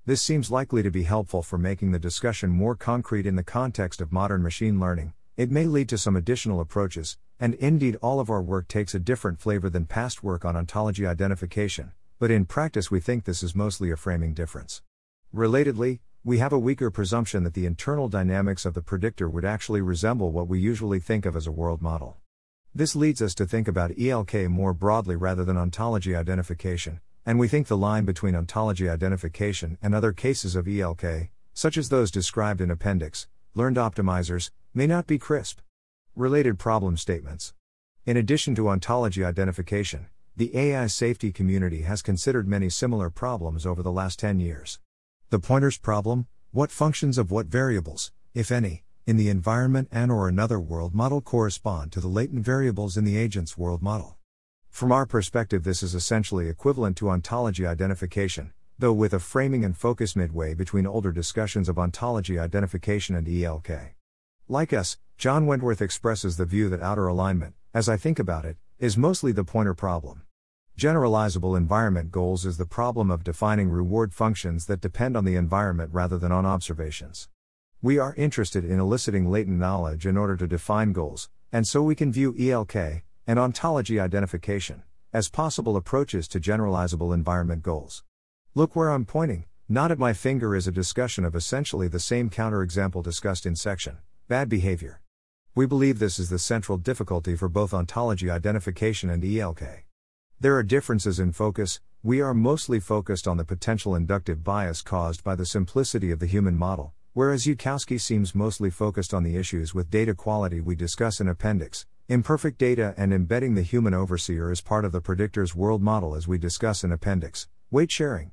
This 0.07 0.23
seems 0.23 0.53
likely 0.53 0.85
to 0.85 0.91
be 0.91 1.03
helpful 1.03 1.43
for 1.43 1.59
making 1.59 1.91
the 1.91 1.99
discussion 1.99 2.51
more 2.51 2.77
concrete 2.77 3.27
in 3.27 3.35
the 3.35 3.43
context 3.43 4.01
of 4.01 4.13
modern 4.13 4.43
machine 4.43 4.79
learning. 4.79 5.15
It 5.37 5.51
may 5.51 5.65
lead 5.65 5.89
to 5.89 5.99
some 5.99 6.15
additional 6.15 6.61
approaches, 6.61 7.17
and 7.43 7.55
indeed, 7.55 7.97
all 8.01 8.21
of 8.21 8.31
our 8.31 8.41
work 8.41 8.69
takes 8.69 8.95
a 8.95 9.01
different 9.01 9.41
flavor 9.41 9.69
than 9.69 9.85
past 9.85 10.23
work 10.23 10.45
on 10.45 10.55
ontology 10.55 11.05
identification, 11.05 11.91
but 12.21 12.31
in 12.31 12.45
practice, 12.45 12.89
we 12.89 13.01
think 13.01 13.25
this 13.25 13.43
is 13.43 13.53
mostly 13.53 13.91
a 13.91 13.97
framing 13.97 14.33
difference. 14.33 14.81
Relatedly, 15.35 15.99
we 16.23 16.39
have 16.39 16.53
a 16.53 16.59
weaker 16.59 16.89
presumption 16.89 17.43
that 17.43 17.55
the 17.55 17.67
internal 17.67 18.09
dynamics 18.09 18.65
of 18.65 18.75
the 18.75 18.81
predictor 18.81 19.29
would 19.29 19.45
actually 19.45 19.81
resemble 19.81 20.31
what 20.31 20.47
we 20.47 20.61
usually 20.61 21.01
think 21.01 21.27
of 21.27 21.35
as 21.35 21.49
a 21.49 21.51
world 21.51 21.83
model. 21.83 22.17
This 22.73 22.95
leads 22.95 23.21
us 23.21 23.35
to 23.35 23.45
think 23.45 23.67
about 23.67 23.99
ELK 23.99 24.49
more 24.49 24.73
broadly 24.73 25.17
rather 25.17 25.45
than 25.45 25.57
ontology 25.57 26.15
identification, 26.15 27.01
and 27.27 27.41
we 27.41 27.49
think 27.49 27.67
the 27.67 27.77
line 27.77 28.05
between 28.05 28.37
ontology 28.37 28.89
identification 28.89 29.79
and 29.83 29.97
other 29.97 30.13
cases 30.13 30.55
of 30.55 30.69
ELK, 30.69 31.31
such 31.55 31.77
as 31.77 31.89
those 31.89 32.13
described 32.13 32.61
in 32.61 32.71
Appendix, 32.71 33.27
learned 33.57 33.79
optimizers, 33.79 34.53
may 34.73 34.87
not 34.87 35.09
be 35.09 35.19
crisp. 35.19 35.59
Related 36.15 36.59
problem 36.59 36.99
statements. 36.99 37.55
In 38.05 38.19
addition 38.19 38.55
to 38.57 38.69
ontology 38.69 39.25
identification, 39.25 40.09
the 40.37 40.55
AI 40.55 40.87
safety 40.89 41.33
community 41.33 41.83
has 41.83 42.03
considered 42.03 42.47
many 42.47 42.69
similar 42.69 43.09
problems 43.09 43.65
over 43.65 43.83
the 43.83 43.91
last 43.91 44.19
10 44.19 44.39
years. 44.39 44.79
The 45.31 45.39
pointers 45.39 45.79
problem 45.79 46.27
what 46.51 46.71
functions 46.71 47.17
of 47.17 47.31
what 47.31 47.47
variables, 47.47 48.13
if 48.35 48.53
any, 48.53 48.85
in 49.07 49.17
the 49.17 49.31
environment 49.31 49.89
and 49.91 50.13
or 50.13 50.29
another 50.29 50.61
world 50.61 50.95
model 50.95 51.23
correspond 51.23 51.93
to 51.93 52.01
the 52.01 52.09
latent 52.09 52.45
variables 52.45 52.99
in 52.99 53.05
the 53.05 53.17
agent's 53.17 53.57
world 53.57 53.81
model. 53.81 54.19
From 54.69 54.93
our 54.93 55.07
perspective 55.07 55.65
this 55.65 55.83
is 55.83 55.95
essentially 55.95 56.47
equivalent 56.47 56.99
to 56.99 57.09
ontology 57.09 57.65
identification, 57.67 58.53
though 58.79 58.93
with 58.93 59.15
a 59.15 59.19
framing 59.19 59.65
and 59.65 59.75
focus 59.75 60.15
midway 60.15 60.53
between 60.53 60.87
older 60.87 61.11
discussions 61.11 61.71
of 61.71 61.79
ontology 61.79 62.39
identification 62.39 63.17
and 63.17 63.27
ELK. 63.27 63.95
Like 64.47 64.75
us, 64.75 64.99
John 65.23 65.47
Wentworth 65.47 65.81
expresses 65.81 66.37
the 66.37 66.45
view 66.45 66.69
that 66.71 66.83
outer 66.83 67.07
alignment, 67.07 67.55
as 67.73 67.89
I 67.89 67.97
think 67.97 68.19
about 68.19 68.45
it, 68.45 68.57
is 68.81 68.99
mostly 68.99 69.31
the 69.31 69.45
pointer 69.45 69.73
problem. 69.73 70.23
Generalizable 70.77 71.57
environment 71.57 72.11
goals 72.11 72.45
is 72.45 72.57
the 72.57 72.67
problem 72.67 73.09
of 73.09 73.23
defining 73.23 73.71
reward 73.71 74.13
functions 74.13 74.67
that 74.67 74.81
depend 74.81 75.17
on 75.17 75.25
the 75.25 75.37
environment 75.37 75.91
rather 75.93 76.19
than 76.19 76.33
on 76.33 76.45
observations. 76.45 77.29
We 77.81 78.01
are 78.01 78.17
interested 78.17 78.65
in 78.65 78.81
eliciting 78.81 79.31
latent 79.31 79.61
knowledge 79.61 80.09
in 80.09 80.17
order 80.17 80.37
to 80.37 80.49
define 80.49 80.93
goals, 80.93 81.31
and 81.53 81.69
so 81.69 81.85
we 81.85 81.95
can 81.95 82.11
view 82.11 82.35
ELK, 82.37 83.03
and 83.25 83.39
ontology 83.39 84.01
identification, 84.01 84.83
as 85.13 85.29
possible 85.29 85.77
approaches 85.77 86.27
to 86.27 86.41
generalizable 86.41 87.15
environment 87.15 87.63
goals. 87.63 88.03
Look 88.57 88.75
where 88.75 88.91
I'm 88.91 89.05
pointing, 89.05 89.45
not 89.69 89.93
at 89.93 90.01
my 90.01 90.15
finger 90.15 90.57
is 90.57 90.67
a 90.67 90.73
discussion 90.73 91.25
of 91.25 91.37
essentially 91.37 91.87
the 91.87 92.01
same 92.01 92.29
counterexample 92.29 93.05
discussed 93.05 93.47
in 93.47 93.55
section 93.55 93.99
bad 94.27 94.49
behavior. 94.49 95.02
We 95.55 95.67
believe 95.67 95.99
this 95.99 96.19
is 96.19 96.31
the 96.31 96.39
central 96.39 96.79
difficulty 96.79 97.37
for 97.37 97.47
both 97.47 97.75
ontology 97.75 98.31
identification 98.31 99.11
and 99.11 99.23
ELK. 99.23 99.85
There 100.41 100.57
are 100.57 100.63
differences 100.63 101.21
in 101.21 101.33
focus, 101.33 101.79
we 102.03 102.23
are 102.23 102.33
mostly 102.33 102.81
focused 102.81 103.29
on 103.29 103.37
the 103.37 103.45
potential 103.45 103.95
inductive 103.95 104.43
bias 104.43 104.81
caused 104.81 105.23
by 105.23 105.35
the 105.35 105.45
simplicity 105.45 106.11
of 106.11 106.21
the 106.21 106.27
human 106.27 106.57
model, 106.57 106.95
whereas 107.13 107.45
Yudkowsky 107.45 108.01
seems 108.01 108.35
mostly 108.35 108.71
focused 108.71 109.13
on 109.13 109.25
the 109.25 109.37
issues 109.37 109.75
with 109.75 109.91
data 109.91 110.15
quality 110.15 110.59
we 110.59 110.75
discuss 110.75 111.21
in 111.21 111.29
Appendix, 111.29 111.85
imperfect 112.09 112.57
data 112.57 112.95
and 112.97 113.13
embedding 113.13 113.55
the 113.55 113.61
human 113.61 113.93
overseer 113.93 114.51
as 114.51 114.63
part 114.63 114.87
of 114.87 114.93
the 114.93 115.03
predictor's 115.03 115.55
world 115.55 115.83
model 115.83 116.15
as 116.15 116.27
we 116.27 116.39
discuss 116.39 116.83
in 116.83 116.91
Appendix, 116.91 117.47
weight 117.71 117.93
sharing. 117.93 118.33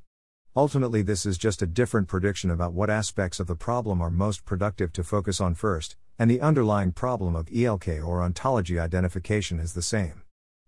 Ultimately, 0.56 1.02
this 1.02 1.26
is 1.26 1.38
just 1.38 1.62
a 1.62 1.68
different 1.68 2.08
prediction 2.08 2.50
about 2.50 2.72
what 2.72 2.90
aspects 2.90 3.42
of 3.42 3.48
the 3.48 3.58
problem 3.58 4.00
are 4.02 4.10
most 4.10 4.46
productive 4.46 4.94
to 4.94 5.04
focus 5.04 5.42
on 5.42 5.54
first, 5.54 5.98
and 6.20 6.30
the 6.30 6.42
underlying 6.42 6.92
problem 6.92 7.34
of 7.34 7.48
ELK 7.48 7.88
or 8.06 8.22
ontology 8.22 8.78
identification 8.78 9.58
is 9.58 9.74
the 9.74 9.82
same. 9.82 10.22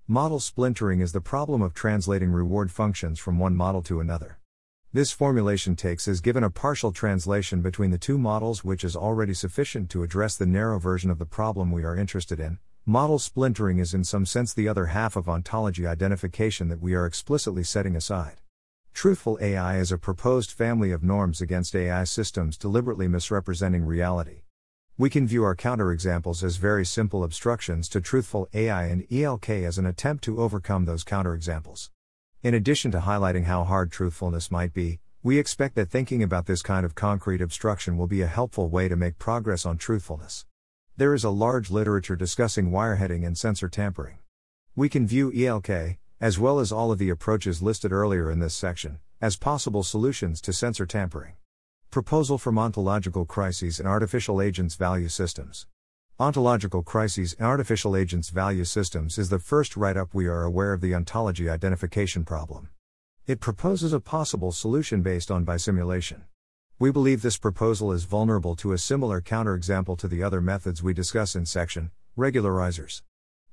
Model 0.07 0.39
splintering 0.39 1.01
is 1.01 1.11
the 1.11 1.19
problem 1.19 1.61
of 1.61 1.73
translating 1.73 2.31
reward 2.31 2.71
functions 2.71 3.19
from 3.19 3.37
one 3.37 3.53
model 3.53 3.81
to 3.83 3.99
another. 3.99 4.39
This 4.93 5.11
formulation 5.11 5.75
takes 5.75 6.07
as 6.07 6.21
given 6.21 6.45
a 6.45 6.49
partial 6.49 6.93
translation 6.93 7.61
between 7.61 7.91
the 7.91 7.97
two 7.97 8.17
models, 8.17 8.63
which 8.63 8.85
is 8.85 8.95
already 8.95 9.33
sufficient 9.33 9.89
to 9.89 10.03
address 10.03 10.37
the 10.37 10.45
narrow 10.45 10.79
version 10.79 11.11
of 11.11 11.19
the 11.19 11.25
problem 11.25 11.69
we 11.69 11.83
are 11.83 11.97
interested 11.97 12.39
in. 12.39 12.57
Model 12.85 13.19
splintering 13.19 13.77
is 13.77 13.93
in 13.93 14.05
some 14.05 14.25
sense 14.25 14.53
the 14.53 14.69
other 14.69 14.87
half 14.87 15.17
of 15.17 15.27
ontology 15.27 15.85
identification 15.85 16.69
that 16.69 16.81
we 16.81 16.93
are 16.93 17.05
explicitly 17.05 17.63
setting 17.63 17.95
aside. 17.97 18.37
Truthful 18.93 19.37
AI 19.41 19.79
is 19.79 19.91
a 19.91 19.97
proposed 19.97 20.51
family 20.51 20.91
of 20.91 21.03
norms 21.03 21.41
against 21.41 21.75
AI 21.75 22.05
systems 22.05 22.57
deliberately 22.57 23.09
misrepresenting 23.09 23.85
reality. 23.85 24.43
We 25.01 25.09
can 25.09 25.25
view 25.25 25.43
our 25.43 25.55
counterexamples 25.55 26.43
as 26.43 26.57
very 26.57 26.85
simple 26.85 27.23
obstructions 27.23 27.89
to 27.89 28.01
truthful 28.01 28.47
AI 28.53 28.83
and 28.85 29.03
ELK 29.11 29.49
as 29.49 29.79
an 29.79 29.87
attempt 29.87 30.23
to 30.25 30.39
overcome 30.39 30.85
those 30.85 31.03
counterexamples. 31.03 31.89
In 32.43 32.53
addition 32.53 32.91
to 32.91 32.99
highlighting 32.99 33.45
how 33.45 33.63
hard 33.63 33.91
truthfulness 33.91 34.51
might 34.51 34.75
be, 34.75 34.99
we 35.23 35.39
expect 35.39 35.73
that 35.73 35.89
thinking 35.89 36.21
about 36.21 36.45
this 36.45 36.61
kind 36.61 36.85
of 36.85 36.93
concrete 36.93 37.41
obstruction 37.41 37.97
will 37.97 38.05
be 38.05 38.21
a 38.21 38.27
helpful 38.27 38.69
way 38.69 38.87
to 38.87 38.95
make 38.95 39.17
progress 39.17 39.65
on 39.65 39.79
truthfulness. 39.79 40.45
There 40.97 41.15
is 41.15 41.23
a 41.23 41.31
large 41.31 41.71
literature 41.71 42.15
discussing 42.15 42.69
wireheading 42.69 43.25
and 43.25 43.35
sensor 43.35 43.69
tampering. 43.69 44.19
We 44.75 44.87
can 44.87 45.07
view 45.07 45.31
ELK, 45.31 45.97
as 46.19 46.37
well 46.37 46.59
as 46.59 46.71
all 46.71 46.91
of 46.91 46.99
the 46.99 47.09
approaches 47.09 47.63
listed 47.63 47.91
earlier 47.91 48.29
in 48.29 48.37
this 48.37 48.53
section, 48.53 48.99
as 49.19 49.35
possible 49.35 49.81
solutions 49.81 50.41
to 50.41 50.53
sensor 50.53 50.85
tampering. 50.85 51.33
Proposal 51.91 52.37
from 52.37 52.57
Ontological 52.57 53.25
Crises 53.25 53.77
and 53.77 53.85
Artificial 53.85 54.41
Agents 54.41 54.75
Value 54.75 55.09
Systems. 55.09 55.67
Ontological 56.21 56.83
Crises 56.83 57.35
and 57.37 57.45
Artificial 57.45 57.97
Agents 57.97 58.29
Value 58.29 58.63
Systems 58.63 59.17
is 59.17 59.27
the 59.27 59.39
first 59.39 59.75
write 59.75 59.97
up 59.97 60.13
we 60.13 60.25
are 60.25 60.43
aware 60.43 60.71
of 60.71 60.79
the 60.79 60.95
ontology 60.95 61.49
identification 61.49 62.23
problem. 62.23 62.69
It 63.27 63.41
proposes 63.41 63.91
a 63.91 63.99
possible 63.99 64.53
solution 64.53 65.01
based 65.01 65.29
on 65.29 65.45
bisimulation. 65.45 66.21
We 66.79 66.93
believe 66.93 67.21
this 67.21 67.37
proposal 67.37 67.91
is 67.91 68.05
vulnerable 68.05 68.55
to 68.55 68.71
a 68.71 68.77
similar 68.77 69.19
counterexample 69.19 69.97
to 69.97 70.07
the 70.07 70.23
other 70.23 70.39
methods 70.39 70.81
we 70.81 70.93
discuss 70.93 71.35
in 71.35 71.45
section 71.45 71.91
regularizers. 72.17 73.01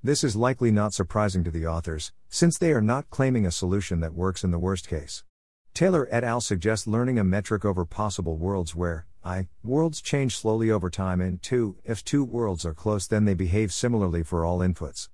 This 0.00 0.22
is 0.22 0.36
likely 0.36 0.70
not 0.70 0.94
surprising 0.94 1.42
to 1.42 1.50
the 1.50 1.66
authors, 1.66 2.12
since 2.28 2.56
they 2.56 2.70
are 2.70 2.80
not 2.80 3.10
claiming 3.10 3.46
a 3.46 3.50
solution 3.50 3.98
that 3.98 4.14
works 4.14 4.44
in 4.44 4.52
the 4.52 4.60
worst 4.60 4.86
case. 4.86 5.24
Taylor 5.78 6.08
et 6.10 6.24
al. 6.24 6.40
suggest 6.40 6.88
learning 6.88 7.20
a 7.20 7.22
metric 7.22 7.64
over 7.64 7.84
possible 7.84 8.36
worlds 8.36 8.74
where 8.74 9.06
i 9.22 9.46
worlds 9.62 10.00
change 10.00 10.36
slowly 10.36 10.72
over 10.72 10.90
time 10.90 11.20
and 11.20 11.40
2 11.40 11.76
if 11.84 12.02
two 12.02 12.24
worlds 12.24 12.66
are 12.66 12.74
close 12.74 13.06
then 13.06 13.26
they 13.26 13.34
behave 13.34 13.72
similarly 13.72 14.24
for 14.24 14.44
all 14.44 14.58
inputs. 14.58 15.08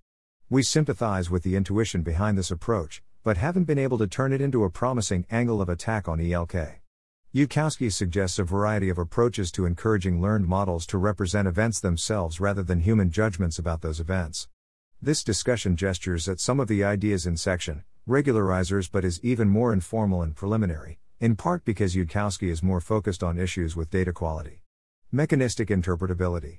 We 0.49 0.63
sympathize 0.63 1.29
with 1.29 1.43
the 1.43 1.55
intuition 1.55 2.01
behind 2.01 2.39
this 2.39 2.51
approach, 2.51 3.03
but 3.23 3.37
haven't 3.37 3.65
been 3.65 3.79
able 3.79 3.99
to 3.99 4.07
turn 4.07 4.33
it 4.33 4.41
into 4.41 4.65
a 4.65 4.71
promising 4.71 5.27
angle 5.31 5.61
of 5.61 5.69
attack 5.69 6.09
on 6.09 6.19
ELK. 6.19 6.81
Yudkowsky 7.35 7.93
suggests 7.93 8.39
a 8.39 8.45
variety 8.45 8.89
of 8.89 8.97
approaches 8.97 9.53
to 9.53 9.67
encouraging 9.67 10.23
learned 10.23 10.47
models 10.47 10.87
to 10.87 10.97
represent 10.97 11.47
events 11.47 11.79
themselves 11.79 12.41
rather 12.41 12.63
than 12.63 12.81
human 12.81 13.11
judgments 13.11 13.59
about 13.59 13.83
those 13.83 14.01
events. 14.01 14.49
This 15.03 15.23
discussion 15.23 15.77
gestures 15.77 16.27
at 16.27 16.41
some 16.41 16.59
of 16.59 16.69
the 16.69 16.83
ideas 16.83 17.27
in 17.27 17.37
section 17.37 17.85
regularizers 18.09 18.91
but 18.93 19.05
is 19.05 19.19
even 19.23 19.49
more 19.49 19.73
informal 19.73 20.21
and 20.21 20.37
preliminary, 20.37 20.99
in 21.21 21.37
part 21.37 21.65
because 21.65 21.95
Yudkowsky 21.95 22.51
is 22.51 22.63
more 22.63 22.81
focused 22.81 23.23
on 23.23 23.39
issues 23.39 23.75
with 23.75 23.89
data 23.89 24.13
quality. 24.13 24.61
Mechanistic 25.11 25.69
interpretability. 25.69 26.59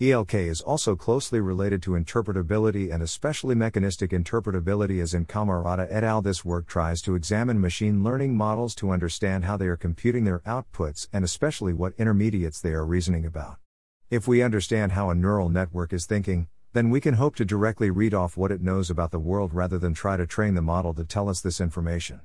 ELK 0.00 0.34
is 0.34 0.60
also 0.62 0.96
closely 0.96 1.38
related 1.38 1.80
to 1.82 1.92
interpretability 1.92 2.92
and 2.92 3.04
especially 3.04 3.54
mechanistic 3.54 4.10
interpretability 4.10 5.00
as 5.00 5.14
in 5.14 5.26
Cammarata 5.26 5.86
et 5.90 6.02
al. 6.02 6.22
This 6.22 6.44
work 6.44 6.66
tries 6.66 7.02
to 7.02 7.14
examine 7.14 7.60
machine 7.60 8.02
learning 8.02 8.34
models 8.34 8.74
to 8.76 8.90
understand 8.90 9.44
how 9.44 9.56
they 9.56 9.66
are 9.66 9.76
computing 9.76 10.24
their 10.24 10.40
outputs 10.40 11.06
and 11.12 11.22
especially 11.22 11.72
what 11.72 11.92
intermediates 11.98 12.60
they 12.60 12.72
are 12.72 12.84
reasoning 12.84 13.26
about. 13.26 13.58
If 14.08 14.26
we 14.26 14.42
understand 14.42 14.92
how 14.92 15.10
a 15.10 15.14
neural 15.14 15.50
network 15.50 15.92
is 15.92 16.06
thinking, 16.06 16.48
then 16.72 16.88
we 16.88 17.00
can 17.00 17.14
hope 17.14 17.34
to 17.36 17.44
directly 17.44 17.90
read 17.90 18.14
off 18.14 18.36
what 18.36 18.52
it 18.52 18.62
knows 18.62 18.90
about 18.90 19.10
the 19.10 19.18
world 19.18 19.52
rather 19.52 19.78
than 19.78 19.92
try 19.92 20.16
to 20.16 20.26
train 20.26 20.54
the 20.54 20.62
model 20.62 20.94
to 20.94 21.04
tell 21.04 21.28
us 21.28 21.40
this 21.40 21.60
information. 21.60 22.20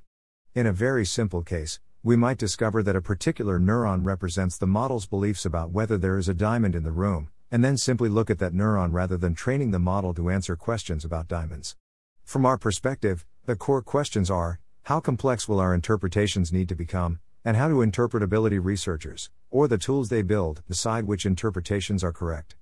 In 0.54 0.68
a 0.68 0.72
very 0.72 1.06
simple 1.06 1.42
case, 1.42 1.80
we 2.04 2.16
might 2.16 2.38
discover 2.38 2.84
that 2.84 2.96
a 2.96 3.02
particular 3.02 3.60
neuron 3.60 4.06
represents 4.06 4.58
the 4.58 4.68
model's 4.68 5.08
beliefs 5.08 5.46
about 5.46 5.72
whether 5.72 5.98
there 5.98 6.20
is 6.20 6.30
a 6.30 6.36
diamond 6.36 6.76
in 6.76 6.84
the 6.84 6.92
room, 6.92 7.30
and 7.50 7.64
then 7.64 7.78
simply 7.78 8.10
look 8.10 8.30
at 8.30 8.38
that 8.38 8.54
neuron 8.54 8.94
rather 8.94 9.18
than 9.18 9.34
training 9.34 9.72
the 9.72 9.80
model 9.80 10.14
to 10.14 10.30
answer 10.30 10.56
questions 10.56 11.04
about 11.04 11.28
diamonds. 11.28 11.76
From 12.24 12.46
our 12.46 12.58
perspective, 12.58 13.26
the 13.46 13.56
core 13.56 13.82
questions 13.82 14.30
are 14.30 14.60
how 14.84 15.00
complex 15.00 15.48
will 15.48 15.60
our 15.60 15.74
interpretations 15.74 16.54
need 16.54 16.70
to 16.70 16.76
become, 16.76 17.20
and 17.44 17.58
how 17.58 17.68
do 17.68 17.78
interpretability 17.78 18.64
researchers, 18.64 19.32
or 19.50 19.68
the 19.68 19.80
tools 19.80 20.10
they 20.10 20.22
build, 20.22 20.62
decide 20.68 21.06
which 21.06 21.26
interpretations 21.26 22.04
are 22.04 22.14
correct? 22.14 22.56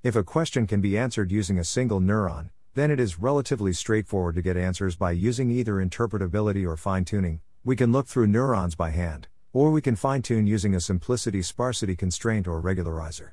If 0.00 0.14
a 0.14 0.22
question 0.22 0.68
can 0.68 0.80
be 0.80 0.96
answered 0.96 1.32
using 1.32 1.58
a 1.58 1.64
single 1.64 2.00
neuron, 2.00 2.50
then 2.74 2.92
it 2.92 3.00
is 3.00 3.18
relatively 3.18 3.72
straightforward 3.72 4.36
to 4.36 4.42
get 4.42 4.56
answers 4.56 4.94
by 4.94 5.10
using 5.10 5.50
either 5.50 5.84
interpretability 5.84 6.64
or 6.64 6.76
fine 6.76 7.04
tuning. 7.04 7.40
We 7.64 7.74
can 7.74 7.90
look 7.90 8.06
through 8.06 8.28
neurons 8.28 8.76
by 8.76 8.90
hand, 8.90 9.26
or 9.52 9.72
we 9.72 9.82
can 9.82 9.96
fine 9.96 10.22
tune 10.22 10.46
using 10.46 10.72
a 10.72 10.80
simplicity 10.80 11.42
sparsity 11.42 11.96
constraint 11.96 12.46
or 12.46 12.62
regularizer. 12.62 13.30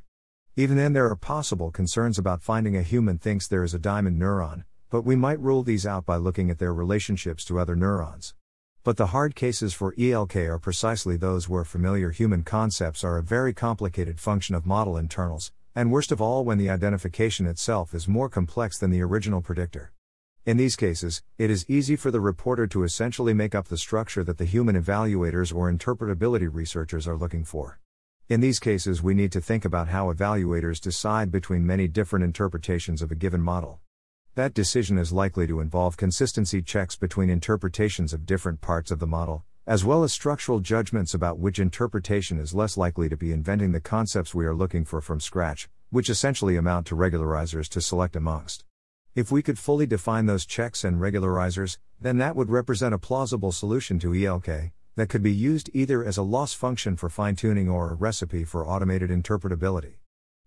Even 0.56 0.76
then, 0.76 0.94
there 0.94 1.08
are 1.08 1.16
possible 1.16 1.70
concerns 1.70 2.18
about 2.18 2.42
finding 2.42 2.76
a 2.76 2.82
human 2.82 3.20
thinks 3.20 3.48
there 3.48 3.64
is 3.64 3.76
a 3.76 3.80
diamond 3.80 4.20
neuron, 4.20 4.64
but 4.90 5.04
we 5.04 5.16
might 5.16 5.40
rule 5.40 5.62
these 5.62 5.86
out 5.86 6.04
by 6.04 6.16
looking 6.16 6.50
at 6.50 6.58
their 6.58 6.74
relationships 6.74 7.46
to 7.46 7.60
other 7.60 7.76
neurons. 7.76 8.34
But 8.84 8.98
the 8.98 9.08
hard 9.08 9.36
cases 9.36 9.76
for 9.76 9.94
ELK 10.00 10.36
are 10.50 10.58
precisely 10.58 11.16
those 11.16 11.48
where 11.48 11.64
familiar 11.64 12.10
human 12.10 12.42
concepts 12.42 13.04
are 13.04 13.20
a 13.20 13.24
very 13.24 13.54
complicated 13.54 14.20
function 14.20 14.56
of 14.56 14.66
model 14.66 14.98
internals, 14.98 15.52
and 15.76 15.92
worst 15.92 16.14
of 16.14 16.22
all 16.22 16.46
when 16.46 16.58
the 16.58 16.70
identification 16.70 17.46
itself 17.46 17.94
is 17.94 18.08
more 18.08 18.30
complex 18.30 18.78
than 18.78 18.92
the 18.92 19.02
original 19.02 19.42
predictor. 19.42 19.92
In 20.46 20.56
these 20.56 20.78
cases, 20.78 21.22
it 21.38 21.50
is 21.50 21.66
easy 21.68 21.98
for 21.98 22.12
the 22.12 22.22
reporter 22.22 22.66
to 22.68 22.84
essentially 22.84 23.34
make 23.34 23.54
up 23.54 23.68
the 23.68 23.78
structure 23.78 24.24
that 24.24 24.38
the 24.38 24.46
human 24.46 24.82
evaluators 24.82 25.54
or 25.54 25.70
interpretability 25.70 26.48
researchers 26.50 27.08
are 27.08 27.18
looking 27.18 27.44
for. 27.44 27.80
In 28.30 28.40
these 28.40 28.60
cases, 28.60 29.04
we 29.04 29.14
need 29.14 29.34
to 29.34 29.42
think 29.42 29.66
about 29.66 29.90
how 29.90 30.14
evaluators 30.14 30.80
decide 30.80 31.30
between 31.30 31.68
many 31.68 31.90
different 31.90 32.24
interpretations 32.24 33.02
of 33.02 33.12
a 33.12 33.16
given 33.16 33.42
model. 33.42 33.82
That 34.36 34.54
decision 34.54 34.98
is 34.98 35.12
likely 35.12 35.46
to 35.48 35.60
involve 35.60 35.98
consistency 35.98 36.62
checks 36.62 36.96
between 36.96 37.30
interpretations 37.30 38.14
of 38.14 38.26
different 38.26 38.62
parts 38.62 38.92
of 38.92 39.00
the 39.00 39.08
model, 39.08 39.44
as 39.68 39.84
well 39.84 40.04
as 40.04 40.14
structural 40.14 40.60
judgments 40.60 41.16
about 41.16 41.40
which 41.40 41.58
interpretation 41.58 42.40
is 42.40 42.54
less 42.54 42.78
likely 42.78 43.10
to 43.10 43.18
be 43.18 43.32
inventing 43.32 43.72
the 43.72 43.80
concepts 43.80 44.36
we 44.36 44.46
are 44.46 44.54
looking 44.54 44.86
for 44.86 45.02
from 45.02 45.20
scratch, 45.20 45.68
which 45.90 46.08
essentially 46.08 46.56
amount 46.56 46.86
to 46.86 46.96
regularizers 46.96 47.68
to 47.68 47.82
select 47.82 48.16
amongst. 48.16 48.64
If 49.16 49.32
we 49.32 49.42
could 49.42 49.58
fully 49.58 49.88
define 49.88 50.28
those 50.28 50.46
checks 50.46 50.84
and 50.84 51.02
regularizers, 51.02 51.80
then 52.00 52.20
that 52.20 52.36
would 52.36 52.52
represent 52.52 52.94
a 52.94 53.00
plausible 53.00 53.52
solution 53.52 53.98
to 54.00 54.14
ELK 54.14 54.72
that 54.98 55.10
could 55.10 55.24
be 55.24 55.34
used 55.34 55.72
either 55.74 56.06
as 56.06 56.18
a 56.18 56.22
loss 56.22 56.54
function 56.54 56.96
for 56.96 57.10
fine 57.10 57.36
tuning 57.36 57.68
or 57.68 57.90
a 57.90 57.96
recipe 57.96 58.44
for 58.44 58.68
automated 58.68 59.10
interpretability. 59.10 59.96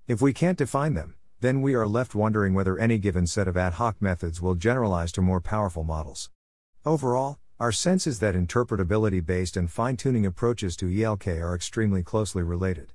If 0.07 0.23
we 0.23 0.33
can't 0.33 0.59
define 0.59 0.95
them, 0.95 1.17
then 1.41 1.61
we 1.61 1.75
are 1.75 1.89
left 1.89 2.15
wondering 2.15 2.55
whether 2.55 2.79
any 2.79 2.99
given 2.99 3.27
set 3.27 3.49
of 3.49 3.57
ad 3.57 3.75
hoc 3.75 4.01
methods 4.01 4.41
will 4.41 4.55
generalize 4.55 5.11
to 5.13 5.23
more 5.23 5.41
powerful 5.41 5.83
models. 5.83 6.31
Overall, 6.87 7.39
our 7.61 7.73
sense 7.73 8.07
is 8.07 8.21
that 8.21 8.37
interpretability 8.37 9.25
based 9.25 9.57
and 9.57 9.69
fine 9.69 9.97
tuning 9.97 10.25
approaches 10.25 10.77
to 10.77 10.87
ELK 10.87 11.27
are 11.27 11.57
extremely 11.57 12.05
closely 12.05 12.45
related. 12.45 12.93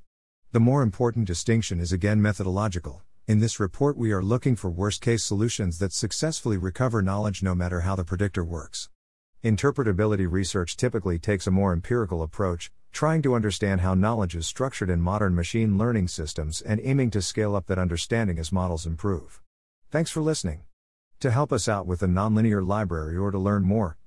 The 0.53 0.61
more 0.61 0.81
important 0.81 1.27
distinction 1.27 1.81
is 1.81 1.91
again 1.91 2.21
methodological. 2.21 3.01
In 3.27 3.39
this 3.39 3.59
report, 3.59 3.97
we 3.97 4.13
are 4.13 4.23
looking 4.23 4.55
for 4.55 4.69
worst 4.69 5.01
case 5.01 5.21
solutions 5.21 5.79
that 5.79 5.91
successfully 5.91 6.55
recover 6.55 7.01
knowledge 7.01 7.43
no 7.43 7.53
matter 7.53 7.81
how 7.81 7.97
the 7.97 8.05
predictor 8.05 8.45
works. 8.45 8.89
Interpretability 9.43 10.31
research 10.31 10.77
typically 10.77 11.19
takes 11.19 11.45
a 11.45 11.51
more 11.51 11.73
empirical 11.73 12.21
approach, 12.21 12.71
trying 12.93 13.21
to 13.23 13.35
understand 13.35 13.81
how 13.81 13.93
knowledge 13.93 14.33
is 14.33 14.47
structured 14.47 14.89
in 14.89 15.01
modern 15.01 15.35
machine 15.35 15.77
learning 15.77 16.07
systems 16.07 16.61
and 16.61 16.79
aiming 16.85 17.11
to 17.11 17.21
scale 17.21 17.53
up 17.53 17.65
that 17.65 17.77
understanding 17.77 18.39
as 18.39 18.53
models 18.53 18.85
improve. 18.85 19.41
Thanks 19.91 20.09
for 20.09 20.21
listening. 20.21 20.61
To 21.19 21.31
help 21.31 21.51
us 21.51 21.67
out 21.67 21.85
with 21.85 21.99
the 21.99 22.07
nonlinear 22.07 22.65
library 22.65 23.17
or 23.17 23.29
to 23.29 23.37
learn 23.37 23.63
more, 23.63 23.97